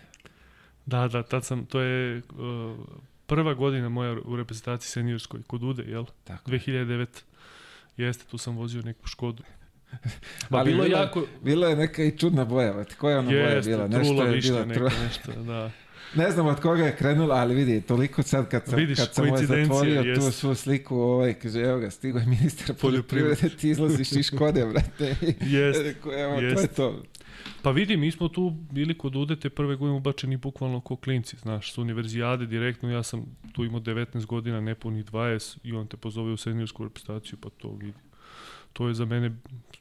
Da, 0.85 1.07
da, 1.07 1.23
tad 1.23 1.45
sam, 1.45 1.65
to 1.65 1.79
je 1.79 2.17
uh, 2.17 2.77
prva 3.25 3.53
godina 3.53 3.89
moja 3.89 4.17
u 4.25 4.35
reprezentaciji 4.35 4.89
seniorskoj, 4.89 5.43
kod 5.47 5.63
Ude, 5.63 5.83
jel? 5.83 6.05
Tako. 6.23 6.51
2009. 6.51 7.07
Jeste, 7.97 8.25
tu 8.31 8.37
sam 8.37 8.55
vozio 8.57 8.81
neku 8.81 9.07
škodu. 9.07 9.43
Ma 10.49 10.63
bilo 10.63 10.83
je 10.83 10.91
jako... 10.91 11.25
Bila 11.43 11.67
je 11.67 11.75
neka 11.75 12.03
i 12.03 12.17
čudna 12.17 12.45
boja, 12.45 12.73
brate. 12.73 12.95
koja 12.95 13.11
je 13.11 13.19
ona 13.19 13.29
boja 13.29 13.49
Jeste, 13.49 13.71
bila? 13.71 13.87
trula 13.87 14.25
je 14.25 14.41
bila 14.41 14.65
neka 14.65 14.89
nešto, 15.03 15.31
da. 15.43 15.71
Ne 16.15 16.31
znam 16.31 16.47
od 16.47 16.59
koga 16.59 16.85
je 16.85 16.95
krenula, 16.95 17.35
ali 17.35 17.55
vidi, 17.55 17.81
toliko 17.81 18.23
sad 18.23 18.49
kad 18.49 18.65
sam, 18.65 18.79
Vidiš, 18.79 18.97
kad 18.97 19.13
sam 19.13 19.29
ovaj 19.29 19.45
zatvorio 19.45 20.01
tu 20.01 20.07
jest. 20.07 20.39
svu 20.39 20.55
sliku, 20.55 20.95
ovaj, 20.95 21.33
kaže, 21.33 21.59
evo 21.59 21.79
ga, 21.79 21.89
stigo 21.91 22.19
je 22.19 22.25
ministar 22.25 22.75
poljoprivrede, 22.75 23.49
ti 23.49 23.69
izlaziš 23.69 24.11
iz 24.11 24.25
Škode, 24.25 24.65
brate. 24.65 25.15
Jest, 25.41 25.81
Rekao, 25.81 26.19
evo, 26.19 26.35
to 26.35 26.41
je 26.41 26.49
jest. 26.49 26.75
to. 26.75 27.03
Pa 27.61 27.71
vidi, 27.71 27.97
mi 27.97 28.11
smo 28.11 28.27
tu 28.27 28.49
bili 28.71 28.97
kod 28.97 29.15
Udete 29.15 29.49
prve 29.49 29.75
godine 29.75 29.97
ubačeni 29.97 30.37
bukvalno 30.37 30.79
ko 30.79 30.95
klinci, 30.95 31.37
znaš, 31.37 31.73
s 31.73 31.77
univerzijade 31.77 32.45
direktno, 32.45 32.89
ja 32.89 33.03
sam 33.03 33.25
tu 33.53 33.65
imao 33.65 33.79
19 33.79 34.25
godina, 34.25 34.61
nepunih 34.61 35.05
20 35.05 35.57
i 35.63 35.73
on 35.73 35.87
te 35.87 35.97
pozove 35.97 36.31
u 36.31 36.37
seniorsku 36.37 36.83
reprezentaciju, 36.83 37.37
pa 37.41 37.49
to 37.49 37.71
vidi. 37.71 38.06
To 38.77 38.87
je 38.87 38.93
za 38.93 39.05
mene 39.05 39.31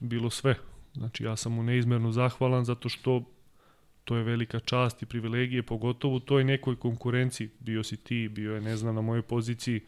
bilo 0.01 0.31
sve. 0.31 0.55
Znači, 0.95 1.25
ja 1.25 1.37
sam 1.37 1.53
mu 1.53 1.63
neizmerno 1.63 2.13
zahvalan 2.13 2.65
zato 2.65 2.89
što 2.89 3.23
to 4.05 4.17
je 4.17 4.23
velika 4.25 4.61
čast 4.61 5.03
i 5.03 5.07
privilegije, 5.07 5.63
pogotovo 5.63 6.17
u 6.17 6.21
toj 6.21 6.45
nekoj 6.45 6.77
konkurenciji. 6.77 7.51
Bio 7.61 7.83
si 7.83 7.97
ti, 7.97 8.29
bio 8.29 8.55
je, 8.55 8.61
ne 8.61 8.77
znam, 8.77 8.95
na 8.95 9.01
mojoj 9.01 9.23
poziciji 9.23 9.81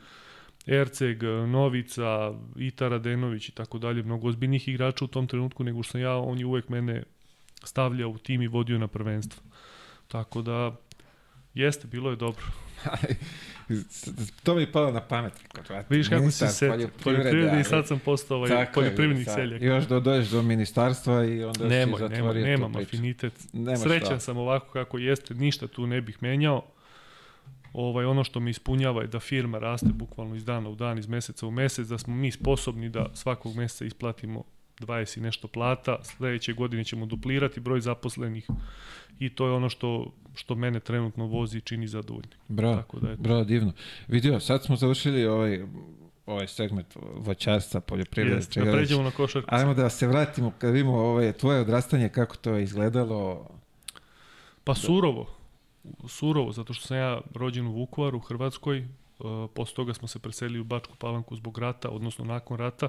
Erceg, 0.66 1.22
Novica, 1.48 2.34
Ita 2.56 2.88
Radenović 2.88 3.48
i 3.48 3.52
tako 3.52 3.78
dalje, 3.78 4.02
mnogo 4.02 4.28
ozbiljnih 4.28 4.68
igrača 4.68 5.04
u 5.04 5.08
tom 5.08 5.26
trenutku 5.26 5.64
nego 5.64 5.82
što 5.82 5.92
sam 5.92 6.00
ja, 6.00 6.16
on 6.16 6.38
je 6.38 6.46
uvek 6.46 6.68
mene 6.68 7.02
stavljao 7.64 8.10
u 8.10 8.18
tim 8.18 8.42
i 8.42 8.48
vodio 8.48 8.78
na 8.78 8.88
prvenstvo. 8.88 9.42
Tako 10.08 10.42
da, 10.42 10.76
jeste, 11.54 11.86
bilo 11.86 12.10
je 12.10 12.16
dobro. 12.16 12.67
to 14.44 14.54
mi 14.54 14.62
je 14.62 14.72
palo 14.72 14.90
na 14.90 15.00
pamet. 15.00 15.32
Vidiš 15.88 16.08
kako 16.08 16.30
si 16.30 16.48
se 16.48 16.88
poljoprivrede 17.04 17.60
i 17.60 17.64
sad 17.64 17.86
sam 17.86 17.98
postao 17.98 18.36
ovaj 18.36 18.66
poljoprivrednik 18.74 19.28
seljak. 19.34 19.62
Još 19.62 19.84
dodaješ 19.84 20.28
do 20.28 20.42
ministarstva 20.42 21.24
i 21.24 21.44
onda 21.44 21.68
nemoj, 21.68 21.98
si 21.98 22.00
zatvorio 22.00 22.32
nemoj, 22.32 22.50
nemam 22.50 22.76
afinitet. 22.76 23.32
Nemaš 23.52 23.80
Srećan 23.80 24.06
šta. 24.06 24.20
sam 24.20 24.36
ovako 24.36 24.72
kako 24.72 24.98
jeste, 24.98 25.34
ništa 25.34 25.66
tu 25.66 25.86
ne 25.86 26.00
bih 26.00 26.18
menjao. 26.20 26.62
Ovaj, 27.72 28.04
ono 28.04 28.24
što 28.24 28.40
me 28.40 28.50
ispunjava 28.50 29.02
je 29.02 29.08
da 29.08 29.20
firma 29.20 29.58
raste 29.58 29.88
bukvalno 29.92 30.34
iz 30.34 30.44
dana 30.44 30.68
u 30.68 30.74
dan, 30.74 30.98
iz 30.98 31.06
meseca 31.06 31.46
u 31.46 31.50
mesec, 31.50 31.86
da 31.88 31.98
smo 31.98 32.14
mi 32.14 32.30
sposobni 32.30 32.88
da 32.88 33.06
svakog 33.14 33.56
meseca 33.56 33.84
isplatimo 33.84 34.44
20 34.80 35.18
i 35.18 35.20
nešto 35.20 35.48
plata, 35.48 35.98
sledeće 36.02 36.52
godine 36.52 36.84
ćemo 36.84 37.06
duplirati 37.06 37.60
broj 37.60 37.80
zaposlenih 37.80 38.46
i 39.18 39.28
to 39.30 39.46
je 39.46 39.52
ono 39.52 39.68
što, 39.68 40.12
što 40.34 40.54
mene 40.54 40.80
trenutno 40.80 41.26
vozi 41.26 41.58
i 41.58 41.60
čini 41.60 41.88
zadovoljnim. 41.88 42.38
Bravo, 42.48 42.76
Tako 42.76 43.00
da 43.00 43.10
je 43.10 43.16
bravo, 43.16 43.44
divno. 43.44 43.72
Vidio, 44.08 44.40
sad 44.40 44.64
smo 44.64 44.76
završili 44.76 45.26
ovaj, 45.26 45.62
ovaj 46.26 46.46
segment 46.46 46.86
voćarstva, 47.14 47.80
poljoprivrede. 47.80 48.36
Jeste, 48.36 48.64
da 48.64 48.72
pređemo 48.72 49.02
na 49.02 49.10
košarku. 49.10 49.48
Ajmo 49.52 49.74
da 49.74 49.90
se 49.90 50.06
vratimo 50.06 50.52
kad 50.58 50.72
vidimo 50.72 50.98
ovaj, 50.98 51.32
tvoje 51.32 51.60
odrastanje, 51.60 52.08
kako 52.08 52.36
to 52.36 52.54
je 52.54 52.62
izgledalo. 52.62 53.48
Pa 54.64 54.74
surovo. 54.74 55.26
Surovo, 56.08 56.52
zato 56.52 56.72
što 56.72 56.86
sam 56.86 56.96
ja 56.96 57.20
rođen 57.34 57.66
u 57.66 57.72
Vukovaru, 57.72 58.18
u 58.18 58.20
Hrvatskoj. 58.20 58.88
Uh, 59.18 59.50
posle 59.54 59.74
toga 59.74 59.94
smo 59.94 60.08
se 60.08 60.18
preselili 60.18 60.60
u 60.60 60.64
Bačku 60.64 60.96
Palanku 60.98 61.36
zbog 61.36 61.58
rata, 61.58 61.88
odnosno 61.88 62.24
nakon 62.24 62.58
rata. 62.58 62.88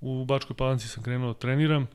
U 0.00 0.24
Bačkoj 0.24 0.56
Palanci 0.56 0.88
sam 0.88 1.02
krenuo 1.02 1.32
da 1.32 1.38
treniram 1.38 1.86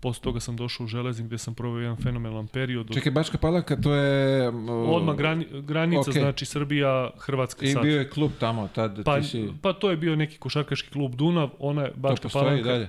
Posle 0.00 0.22
toga 0.22 0.40
sam 0.40 0.56
došao 0.56 0.84
u 0.84 0.86
Železnik 0.86 1.26
gde 1.26 1.38
sam 1.38 1.54
proveo 1.54 1.80
jedan 1.80 1.96
fenomenalan 1.96 2.46
period. 2.46 2.94
Čekaj, 2.94 3.12
Bačka 3.12 3.38
Palanka, 3.38 3.76
to 3.76 3.94
je... 3.94 4.48
Uh, 4.48 4.88
Odmah 4.88 5.16
grani, 5.16 5.46
granica, 5.62 6.10
okay. 6.10 6.20
znači 6.20 6.44
Srbija, 6.44 7.10
Hrvatska 7.18 7.66
I 7.66 7.72
sad. 7.72 7.84
I 7.84 7.88
bio 7.88 7.98
je 7.98 8.10
klub 8.10 8.30
tamo, 8.40 8.68
tad 8.74 9.04
pa, 9.04 9.20
ti 9.20 9.26
si... 9.26 9.48
Pa 9.62 9.72
to 9.72 9.90
je 9.90 9.96
bio 9.96 10.16
neki 10.16 10.38
košarkaški 10.38 10.90
klub 10.90 11.14
Dunav, 11.14 11.50
ona 11.58 11.82
je 11.82 11.92
Bačka 11.96 12.16
to 12.16 12.22
postoji 12.22 12.44
Palanka. 12.44 12.68
dalje? 12.68 12.88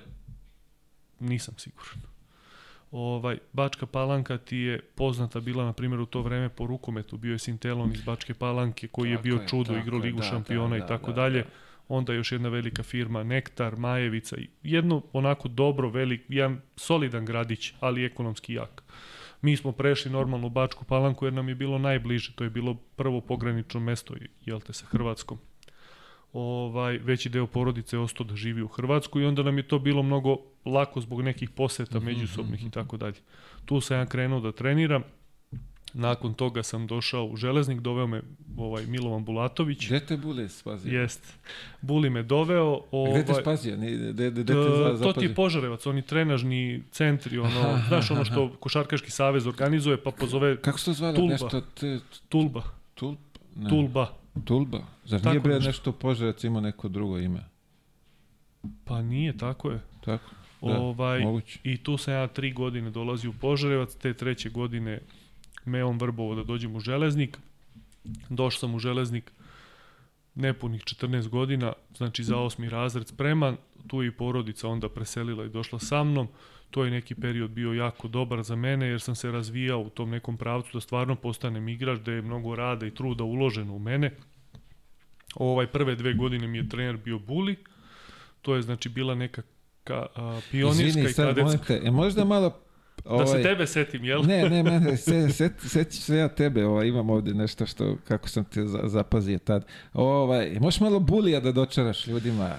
Nisam 1.20 1.54
siguran. 1.58 1.96
Ovaj, 2.92 3.38
Bačka 3.54 3.86
Palanka 3.86 4.38
ti 4.38 4.58
je 4.58 4.80
poznata 4.80 5.40
bila, 5.40 5.66
na 5.66 5.74
primjer, 5.74 6.00
u 6.00 6.06
to 6.06 6.22
vreme 6.22 6.50
po 6.50 6.68
rukometu. 6.68 7.18
Bio 7.18 7.32
je 7.32 7.40
Sintelon 7.40 7.92
iz 7.92 8.02
Bačke 8.02 8.34
Palanke, 8.34 8.88
koji 8.88 9.12
tako 9.12 9.28
je 9.28 9.32
bio 9.32 9.42
je, 9.42 9.48
čudo, 9.48 9.78
igrao 9.78 10.00
Ligu 10.00 10.18
da, 10.20 10.24
šampiona 10.24 10.78
da, 10.78 10.86
i 10.86 10.88
tako 10.88 11.12
da, 11.12 11.22
dalje. 11.22 11.42
Da 11.42 11.65
onda 11.88 12.14
još 12.14 12.32
jedna 12.32 12.50
velika 12.50 12.84
firma 12.84 13.24
Nektar, 13.24 13.76
Majevica, 13.76 14.36
jedno 14.64 15.02
onako 15.14 15.48
dobro, 15.48 15.90
velik, 15.90 16.22
jedan 16.30 16.62
solidan 16.76 17.26
gradić, 17.26 17.74
ali 17.80 18.06
ekonomski 18.06 18.54
jak. 18.54 18.84
Mi 19.42 19.58
smo 19.58 19.72
prešli 19.72 20.12
normalno 20.12 20.50
Bačku 20.50 20.86
Palanku 20.86 21.26
jer 21.26 21.34
nam 21.34 21.50
je 21.50 21.56
bilo 21.56 21.78
najbliže, 21.78 22.34
to 22.36 22.44
je 22.44 22.50
bilo 22.50 22.74
prvo 22.74 23.22
pogranično 23.22 23.80
mesto, 23.80 24.16
jel 24.46 24.60
te, 24.60 24.74
sa 24.74 24.86
Hrvatskom. 24.86 25.38
Ovaj, 26.34 26.98
veći 26.98 27.30
deo 27.30 27.48
porodice 27.48 27.96
je 27.96 28.00
ostao 28.00 28.26
da 28.26 28.36
živi 28.36 28.62
u 28.62 28.68
Hrvatsku 28.68 29.20
i 29.20 29.26
onda 29.26 29.44
nam 29.44 29.58
je 29.58 29.68
to 29.68 29.80
bilo 29.80 30.04
mnogo 30.04 30.38
lako 30.66 31.02
zbog 31.02 31.22
nekih 31.22 31.50
poseta 31.50 31.98
mhm, 31.98 32.06
međusobnih 32.06 32.62
i 32.62 32.66
mhm. 32.66 32.72
tako 32.72 32.98
dalje. 32.98 33.16
Tu 33.66 33.82
sam 33.82 33.98
ja 33.98 34.06
krenuo 34.06 34.40
da 34.40 34.52
treniram, 34.52 35.04
Nakon 35.98 36.34
toga 36.34 36.64
sam 36.64 36.88
došao 36.88 37.26
u 37.26 37.36
Železnik, 37.36 37.80
doveo 37.80 38.08
me 38.08 38.22
ovaj 38.58 38.86
Milovan 38.86 39.26
Bulatović. 39.26 39.88
Gde 39.88 40.00
te 40.00 40.18
Bule 40.18 40.50
spazio? 40.50 41.02
Jest. 41.02 41.38
Buli 41.82 42.10
me 42.10 42.24
doveo. 42.24 42.82
Ovaj, 42.92 43.24
gde 43.24 43.34
te 43.34 43.42
spazio? 43.42 43.78
Gde, 43.78 44.14
gde, 44.14 44.32
gde 44.32 44.46
te 44.46 44.54
za, 44.54 45.04
to 45.04 45.14
ti 45.14 45.26
je 45.26 45.36
Požarevac, 45.36 45.86
oni 45.86 46.02
trenažni 46.02 46.84
centri, 46.92 47.38
ono, 47.38 47.60
aha, 47.60 47.88
znaš 47.88 48.12
ono 48.12 48.26
što 48.26 48.52
Košarkaški 48.60 49.12
savez 49.12 49.48
organizuje, 49.48 50.04
pa 50.04 50.12
pozove 50.12 50.62
Kako 50.62 50.80
se 50.80 50.86
to 50.86 50.94
zvala 50.94 51.16
Tulba. 51.16 51.32
nešto? 51.32 51.62
Te, 51.62 52.00
Tulba. 52.30 52.64
Tulba? 52.96 53.18
Ne. 53.56 53.70
Tulba. 53.70 54.14
Tulba? 54.46 54.82
Zar 55.06 55.20
tako 55.20 55.30
nije 55.30 55.40
bre 55.40 55.60
nešto 55.60 55.92
Požarevac 55.92 56.44
ima 56.44 56.62
neko 56.62 56.88
drugo 56.88 57.20
ime? 57.20 57.44
Pa 58.86 59.02
nije, 59.02 59.38
tako 59.38 59.72
je. 59.72 59.80
Tako. 60.06 60.30
Da, 60.62 60.80
ovaj, 60.80 61.20
moguće. 61.20 61.60
I 61.64 61.78
tu 61.78 61.98
sam 61.98 62.14
ja 62.14 62.28
tri 62.28 62.52
godine 62.52 62.90
dolazio 62.90 63.30
u 63.30 63.34
Požarevac, 63.34 63.96
te 63.96 64.14
treće 64.14 64.50
godine 64.50 65.00
me 65.66 65.84
on 65.84 65.98
vrbovo 65.98 66.36
da 66.36 66.44
dođem 66.44 66.76
u 66.76 66.80
železnik. 66.80 67.38
Došao 68.30 68.60
sam 68.60 68.76
u 68.76 68.80
železnik 68.80 69.32
nepunih 70.36 70.82
14 70.82 71.28
godina, 71.28 71.74
znači 71.98 72.24
za 72.24 72.38
osmi 72.38 72.70
razred 72.70 73.08
spreman, 73.08 73.58
tu 73.88 74.02
je 74.02 74.08
i 74.08 74.12
porodica 74.12 74.68
onda 74.68 74.90
preselila 74.90 75.46
i 75.46 75.50
došla 75.50 75.80
sa 75.80 76.04
mnom. 76.04 76.28
To 76.72 76.86
je 76.86 76.92
neki 76.92 77.16
period 77.16 77.52
bio 77.52 77.74
jako 77.74 78.08
dobar 78.08 78.44
za 78.44 78.56
mene 78.56 78.88
jer 78.88 79.02
sam 79.02 79.16
se 79.16 79.32
razvijao 79.32 79.82
u 79.82 79.90
tom 79.90 80.10
nekom 80.10 80.38
pravcu 80.38 80.70
da 80.74 80.82
stvarno 80.82 81.16
postanem 81.16 81.70
igrač, 81.70 82.00
da 82.00 82.12
je 82.12 82.22
mnogo 82.22 82.56
rada 82.56 82.86
i 82.86 82.92
truda 82.92 83.24
uloženo 83.24 83.76
u 83.76 83.80
mene. 83.80 84.12
Ovaj 85.36 85.68
prve 85.68 85.96
dve 85.96 86.14
godine 86.14 86.48
mi 86.48 86.58
je 86.58 86.70
trener 86.70 86.98
bio 86.98 87.20
Buli. 87.20 87.56
To 88.42 88.56
je 88.56 88.62
znači 88.62 88.90
bila 88.90 89.16
neka 89.16 89.42
ka, 89.84 90.06
a, 90.16 90.40
pionirska 90.52 90.88
Izvini, 90.88 91.10
i 91.10 91.14
kadetska. 91.14 91.80
Sad, 91.80 91.94
možda 91.94 92.26
malo 92.26 92.60
da 93.10 93.28
se 93.28 93.42
tebe 93.42 93.68
setim, 93.68 94.04
jel? 94.04 94.22
Ne, 94.26 94.50
ne, 94.50 94.64
mene, 94.72 94.98
se, 94.98 95.30
set, 95.30 95.54
set, 95.58 95.94
se 95.94 96.16
ja 96.16 96.28
tebe, 96.28 96.66
ovaj, 96.66 96.88
imam 96.88 97.10
ovde 97.10 97.34
nešto 97.34 97.66
što, 97.66 97.98
kako 98.08 98.30
sam 98.30 98.46
te 98.46 98.66
za, 98.66 98.80
zapazio 98.84 99.40
tad. 99.40 99.66
Ovaj, 99.94 100.58
možeš 100.60 100.80
malo 100.80 101.00
bulija 101.00 101.40
da 101.40 101.52
dočaraš 101.52 102.08
ljudima? 102.08 102.56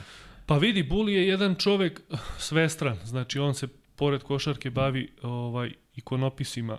Pa 0.46 0.58
vidi, 0.58 0.82
Buli 0.82 1.12
je 1.14 1.28
jedan 1.28 1.54
čovek 1.54 2.00
svestran, 2.38 2.98
znači 3.04 3.38
on 3.38 3.54
se 3.54 3.68
pored 3.96 4.22
košarke 4.22 4.70
bavi 4.70 5.08
ovaj 5.22 5.72
ikonopisima, 5.96 6.78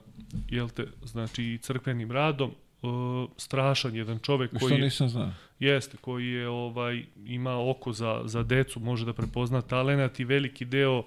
jel 0.49 0.69
te, 0.69 0.86
znači 1.03 1.43
i 1.43 1.58
crkvenim 1.58 2.12
radom, 2.12 2.51
uh, 2.82 3.30
strašan 3.38 3.95
jedan 3.95 4.19
čovek 4.19 4.51
koji 4.60 4.75
Što 4.75 4.84
nisam 4.84 5.10
znao? 5.10 5.32
Jeste, 5.60 5.97
koji 6.01 6.27
je 6.27 6.47
ovaj 6.47 7.06
ima 7.25 7.69
oko 7.69 7.93
za, 7.93 8.21
za 8.25 8.43
decu, 8.43 8.80
može 8.80 9.06
da 9.06 9.13
prepozna 9.13 9.62
talenat 9.62 10.19
i 10.19 10.25
veliki 10.25 10.65
deo 10.65 11.03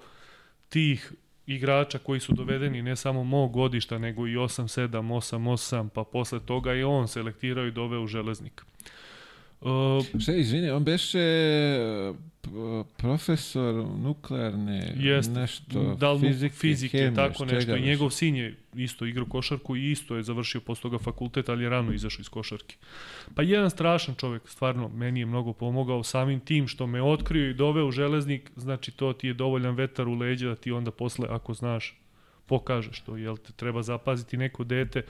tih 0.69 1.13
igrača 1.47 1.97
koji 1.97 2.19
su 2.19 2.33
dovedeni 2.33 2.81
ne 2.81 2.95
samo 2.95 3.23
mog 3.23 3.51
godišta, 3.51 3.97
nego 3.97 4.27
i 4.27 4.35
8-7, 4.35 4.87
8-8, 4.89 5.89
pa 5.89 6.03
posle 6.03 6.39
toga 6.39 6.73
i 6.73 6.83
on 6.83 7.07
selektirao 7.07 7.65
i 7.65 7.71
doveo 7.71 8.03
u 8.03 8.07
železnik. 8.07 8.61
Uh, 9.61 10.21
Šta, 10.21 10.33
izvini, 10.33 10.69
on 10.69 10.83
beše 10.83 11.19
profesor 12.97 13.75
nuklearne 14.03 14.93
jest, 14.97 15.31
nešto 15.31 15.95
da 15.99 16.19
fizike, 16.19 16.55
fizike 16.55 16.97
hemije, 16.97 17.15
tako 17.15 17.45
nešto. 17.45 17.75
I 17.75 17.81
njegov 17.81 18.09
sin 18.09 18.35
je 18.35 18.55
isto 18.75 19.05
igrao 19.05 19.25
košarku 19.25 19.75
i 19.75 19.91
isto 19.91 20.15
je 20.15 20.23
završio 20.23 20.61
posle 20.61 20.81
toga 20.81 20.97
fakultet, 20.97 21.49
ali 21.49 21.63
je 21.63 21.69
rano 21.69 21.93
izašao 21.93 22.21
iz 22.21 22.29
košarke. 22.29 22.75
Pa 23.35 23.41
jedan 23.41 23.69
strašan 23.69 24.15
čovek, 24.15 24.49
stvarno, 24.49 24.87
meni 24.87 25.19
je 25.19 25.25
mnogo 25.25 25.53
pomogao 25.53 26.03
samim 26.03 26.39
tim 26.39 26.67
što 26.67 26.87
me 26.87 27.01
otkrio 27.01 27.49
i 27.49 27.53
doveo 27.53 27.87
u 27.87 27.91
železnik, 27.91 28.51
znači 28.55 28.91
to 28.91 29.13
ti 29.13 29.27
je 29.27 29.33
dovoljan 29.33 29.75
vetar 29.75 30.07
u 30.07 30.13
leđa 30.13 30.47
da 30.47 30.55
ti 30.55 30.71
onda 30.71 30.91
posle, 30.91 31.27
ako 31.29 31.53
znaš, 31.53 31.97
pokažeš 32.45 32.99
to, 32.99 33.17
jel 33.17 33.37
te 33.37 33.53
treba 33.53 33.81
zapaziti 33.81 34.37
neko 34.37 34.63
dete, 34.63 35.01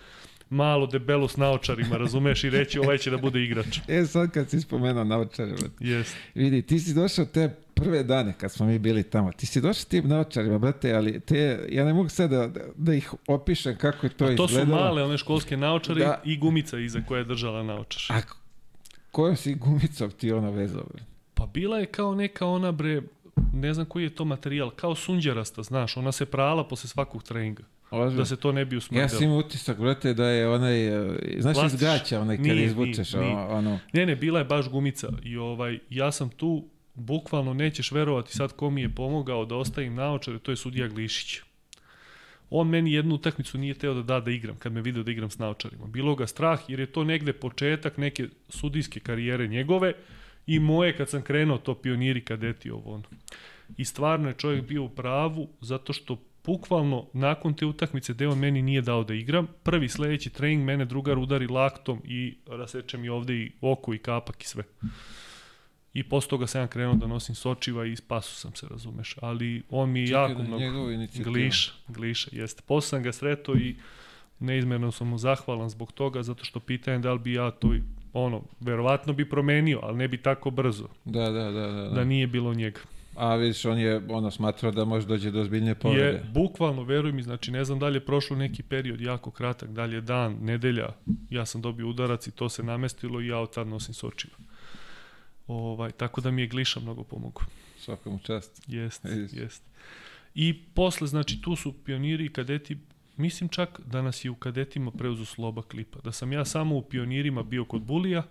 malo 0.52 0.88
debelo 0.88 1.28
s 1.28 1.38
naočarima, 1.38 1.98
razumeš, 1.98 2.44
i 2.44 2.50
reći 2.50 2.80
ovaj 2.80 2.98
će 2.98 3.10
da 3.10 3.18
bude 3.18 3.44
igrač. 3.44 3.80
e, 3.88 4.06
sad 4.06 4.32
kad 4.32 4.50
si 4.50 4.62
spomenuo 4.62 5.04
naočare, 5.04 5.52
yes. 5.80 6.14
vidi, 6.36 6.62
ti 6.62 6.80
si 6.80 6.94
došao 6.94 7.26
te 7.26 7.56
prve 7.74 8.04
dane 8.04 8.34
kad 8.38 8.52
smo 8.52 8.66
mi 8.66 8.80
bili 8.80 9.04
tamo, 9.04 9.32
ti 9.32 9.46
si 9.46 9.62
došao 9.62 9.86
tim 9.90 10.08
naočarima, 10.08 10.58
brate, 10.58 10.94
ali 10.94 11.20
te, 11.20 11.68
ja 11.70 11.86
ne 11.86 11.94
mogu 11.94 12.10
sad 12.10 12.30
da, 12.30 12.50
da 12.76 12.94
ih 12.94 13.14
opišem 13.28 13.78
kako 13.78 14.06
je 14.06 14.10
to, 14.10 14.26
A 14.26 14.36
to 14.36 14.46
izgledalo. 14.46 14.78
su 14.78 14.84
male 14.84 15.04
one 15.04 15.18
školske 15.18 15.58
naočare 15.58 16.00
da. 16.00 16.22
i 16.26 16.38
gumica 16.38 16.80
iza 16.80 17.02
koja 17.08 17.20
je 17.20 17.26
držala 17.26 17.64
naočar. 17.64 18.18
A 18.18 18.22
kojom 19.12 19.36
si 19.36 19.56
gumicom 19.56 20.12
ti 20.12 20.32
ona 20.32 20.50
vezao? 20.50 20.86
Pa 21.34 21.46
bila 21.46 21.80
je 21.80 21.86
kao 21.86 22.16
neka 22.16 22.46
ona 22.46 22.72
bre, 22.72 23.02
ne 23.54 23.74
znam 23.74 23.86
koji 23.86 24.04
je 24.04 24.16
to 24.16 24.26
materijal, 24.26 24.70
kao 24.70 24.96
sunđerasta, 24.96 25.64
znaš, 25.64 25.98
ona 25.98 26.12
se 26.12 26.26
prala 26.26 26.68
posle 26.68 26.90
svakog 26.90 27.24
treninga. 27.24 27.64
Ozbiljno. 27.92 28.22
Da 28.22 28.26
se 28.26 28.36
to 28.36 28.52
ne 28.52 28.66
bi 28.66 28.78
usmrdilo. 28.78 29.02
Ja 29.02 29.10
sam 29.10 29.24
imao 29.24 29.38
utisak, 29.38 29.80
brate, 29.80 30.14
da 30.14 30.26
je 30.26 30.50
onaj, 30.50 30.89
znaš 31.39 31.54
Plastiš, 31.54 31.74
iz 31.74 31.82
gaća, 31.82 32.22
onaj 32.22 32.38
kad 32.38 32.46
nije, 32.46 32.66
izvučeš, 32.66 33.14
nije, 33.14 33.26
nije. 33.26 33.38
ono... 33.38 33.80
Ne, 33.94 34.06
ne, 34.06 34.16
bila 34.16 34.39
je 34.39 34.46
baš 34.46 34.70
gumica 34.70 35.10
i 35.24 35.38
ovaj, 35.38 35.80
ja 35.89 36.12
sam 36.12 36.30
tu, 36.30 36.66
bukvalno 36.94 37.54
nećeš 37.54 37.92
verovati 37.92 38.32
sad 38.32 38.54
ko 38.54 38.70
mi 38.70 38.82
je 38.82 38.96
pomogao 38.96 39.46
da 39.46 39.56
ostavim 39.56 39.96
naočare, 39.96 40.39
to 40.39 40.52
je 40.52 40.58
sudija 40.58 40.88
Glišić. 40.88 41.39
On 42.50 42.68
meni 42.68 42.94
jednu 42.94 43.16
utakmicu 43.16 43.58
nije 43.58 43.74
teo 43.74 43.94
da 43.94 44.02
da 44.02 44.20
da 44.20 44.32
igram, 44.32 44.56
kad 44.56 44.74
me 44.74 44.82
video 44.82 45.04
da 45.04 45.12
igram 45.12 45.30
s 45.30 45.38
naočarima. 45.38 45.86
Bilo 45.88 46.16
ga 46.16 46.28
strah, 46.28 46.60
jer 46.68 46.80
je 46.80 46.86
to 46.86 47.04
negde 47.04 47.34
početak 47.34 47.98
neke 47.98 48.28
sudijske 48.50 49.00
karijere 49.00 49.48
njegove 49.48 49.94
i 50.48 50.60
moje 50.60 50.98
kad 50.98 51.10
sam 51.10 51.22
krenuo 51.22 51.58
to 51.58 51.76
pioniri 51.76 52.22
kadeti 52.26 52.72
ovo 52.72 52.94
ono. 52.94 53.04
I 53.78 53.86
stvarno 53.86 54.28
je 54.28 54.34
čovjek 54.34 54.68
bio 54.68 54.84
u 54.84 54.89
pravu, 54.89 55.50
zato 55.62 55.94
što 55.94 56.18
bukvalno 56.46 57.06
nakon 57.14 57.54
te 57.54 57.66
utakmice 57.66 58.14
gde 58.14 58.28
on 58.28 58.39
meni 58.39 58.62
nije 58.62 58.82
dao 58.82 59.04
da 59.04 59.14
igram, 59.14 59.48
prvi 59.64 59.89
sledeći 59.89 60.30
trening 60.30 60.64
mene 60.64 60.86
drugar 60.86 61.20
udari 61.20 61.48
laktom 61.48 62.02
i 62.04 62.38
raseče 62.48 62.98
mi 62.98 63.10
ovde 63.10 63.34
i 63.34 63.52
oko 63.62 63.94
i 63.94 63.98
kapak 63.98 64.44
i 64.44 64.48
sve. 64.48 64.64
I 65.94 66.04
posle 66.04 66.30
toga 66.30 66.48
sam 66.48 66.68
krenuo 66.68 66.96
da 66.96 67.08
nosim 67.08 67.36
sočiva 67.36 67.86
i 67.86 67.96
spasu 67.96 68.36
sam 68.36 68.56
se, 68.56 68.68
razumeš. 68.70 69.16
Ali 69.22 69.64
on 69.70 69.92
mi 69.92 70.00
je 70.00 70.10
jako 70.10 70.42
mnogo... 70.44 70.64
Gliša, 71.24 71.72
gliša, 71.88 72.30
jeste. 72.34 72.62
Posle 72.66 72.89
sam 72.89 73.04
ga 73.04 73.12
sreto 73.12 73.56
i 73.56 73.76
neizmerno 74.39 74.92
sam 74.92 75.08
mu 75.08 75.18
zahvalan 75.18 75.70
zbog 75.70 75.92
toga, 75.92 76.24
zato 76.24 76.46
što 76.46 76.60
pitanje 76.60 77.00
da 77.00 77.14
li 77.14 77.20
bi 77.20 77.34
ja 77.34 77.52
to, 77.52 77.74
ono, 78.14 78.42
verovatno 78.60 79.14
bi 79.14 79.30
promenio, 79.30 79.80
ali 79.84 79.98
ne 79.98 80.08
bi 80.08 80.18
tako 80.18 80.52
brzo, 80.52 80.88
Da, 81.06 81.30
da, 81.30 81.52
da, 81.52 81.52
da. 81.52 81.72
da, 81.72 81.89
da. 81.89 82.04
nije 82.04 82.28
bilo 82.28 82.54
njega. 82.54 82.80
A 83.16 83.36
vidiš, 83.36 83.66
on 83.66 83.80
je 83.80 84.01
ono 84.09 84.32
smatrao 84.32 84.72
da 84.72 84.86
može 84.86 85.07
dođe 85.07 85.32
do 85.32 85.41
ozbiljnije 85.41 85.76
povrede. 85.76 86.07
Je, 86.07 86.24
bukvalno, 86.34 86.84
veruj 86.84 87.12
mi, 87.12 87.24
znači 87.24 87.51
ne 87.51 87.66
znam 87.66 87.80
da 87.80 87.88
li 87.88 87.95
je 87.95 88.05
prošlo 88.05 88.36
neki 88.36 88.64
period 88.64 89.01
jako 89.01 89.32
kratak, 89.32 89.70
da 89.70 89.86
li 89.86 89.95
je 89.95 90.01
dan, 90.01 90.38
nedelja, 90.41 90.89
ja 91.30 91.45
sam 91.45 91.62
dobio 91.62 91.89
udarac 91.89 92.28
i 92.28 92.32
to 92.32 92.49
se 92.49 92.64
namestilo 92.64 93.22
i 93.22 93.28
ja 93.28 93.38
od 93.38 93.53
tad 93.53 93.68
nosim 93.68 93.93
sočiva. 93.93 94.34
Ovaj, 95.47 95.91
tako 95.91 96.22
da 96.22 96.32
mi 96.32 96.41
je 96.41 96.47
Gliša 96.47 96.80
mnogo 96.80 97.03
pomogao. 97.03 97.43
Svaka 97.78 98.09
mu 98.09 98.20
čast. 98.20 98.64
Jest, 98.68 99.05
Jest. 99.05 99.34
jest. 99.34 99.64
I 100.36 100.64
posle, 100.74 101.07
znači, 101.07 101.41
tu 101.41 101.55
su 101.55 101.74
pioniri 101.74 102.26
i 102.26 102.34
kadeti, 102.34 102.78
mislim 103.18 103.49
čak 103.49 103.82
da 103.86 104.01
nas 104.01 104.26
je 104.26 104.32
u 104.32 104.36
kadetima 104.36 104.91
preuzu 104.91 105.26
Sloba 105.26 105.62
Klipa. 105.62 105.99
Da 105.99 106.12
sam 106.12 106.34
ja 106.34 106.45
samo 106.45 106.76
u 106.76 106.82
pionirima 106.82 107.43
bio 107.43 107.66
kod 107.66 107.82
Bulija 107.82 108.24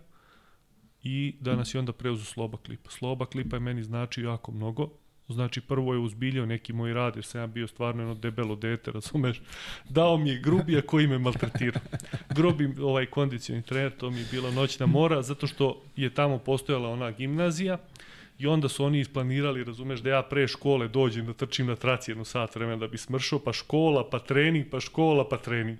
i 1.02 1.34
da 1.40 1.56
nas 1.56 1.74
je 1.74 1.78
onda 1.78 1.92
preuzu 1.92 2.24
Sloba 2.24 2.58
Klipa. 2.58 2.90
Sloba 2.90 3.26
Klipa 3.26 3.56
je 3.56 3.60
meni 3.60 3.82
znači 3.82 4.22
jako 4.22 4.52
mnogo. 4.52 4.88
Znači, 5.28 5.60
prvo 5.60 5.92
je 5.94 5.98
uzbiljio 5.98 6.46
neki 6.46 6.72
moj 6.72 6.94
rad, 6.94 7.16
jer 7.16 7.24
sam 7.24 7.40
ja 7.40 7.46
bio 7.46 7.66
stvarno 7.66 8.02
jedno 8.02 8.14
debelo 8.14 8.56
dete, 8.56 8.90
razumeš? 8.90 9.42
Dao 9.88 10.16
mi 10.16 10.30
je 10.30 10.40
grubija 10.40 10.82
koji 10.82 11.06
me 11.06 11.18
maltretira. 11.18 11.80
Grubi 12.34 12.74
ovaj 12.82 13.06
kondicioni 13.06 13.62
trener, 13.62 13.92
to 13.96 14.10
mi 14.10 14.18
je 14.18 14.26
bila 14.30 14.50
noćna 14.50 14.86
mora, 14.86 15.22
zato 15.22 15.46
što 15.46 15.82
je 15.96 16.14
tamo 16.14 16.38
postojala 16.38 16.88
ona 16.88 17.10
gimnazija, 17.10 17.78
I 18.40 18.46
onda 18.46 18.68
su 18.68 18.84
oni 18.84 19.00
isplanirali, 19.00 19.64
razumeš, 19.64 20.00
da 20.00 20.10
ja 20.10 20.22
pre 20.22 20.48
škole 20.48 20.88
dođem 20.88 21.26
da 21.26 21.32
trčim 21.32 21.66
na 21.66 21.76
traci 21.76 22.10
jednu 22.10 22.24
sat 22.24 22.54
vremena 22.54 22.76
da 22.80 22.88
bi 22.88 22.98
smršao, 22.98 23.38
pa 23.38 23.52
škola, 23.52 24.06
pa 24.10 24.18
trening, 24.18 24.66
pa 24.70 24.80
škola, 24.80 25.28
pa 25.28 25.36
trening. 25.36 25.78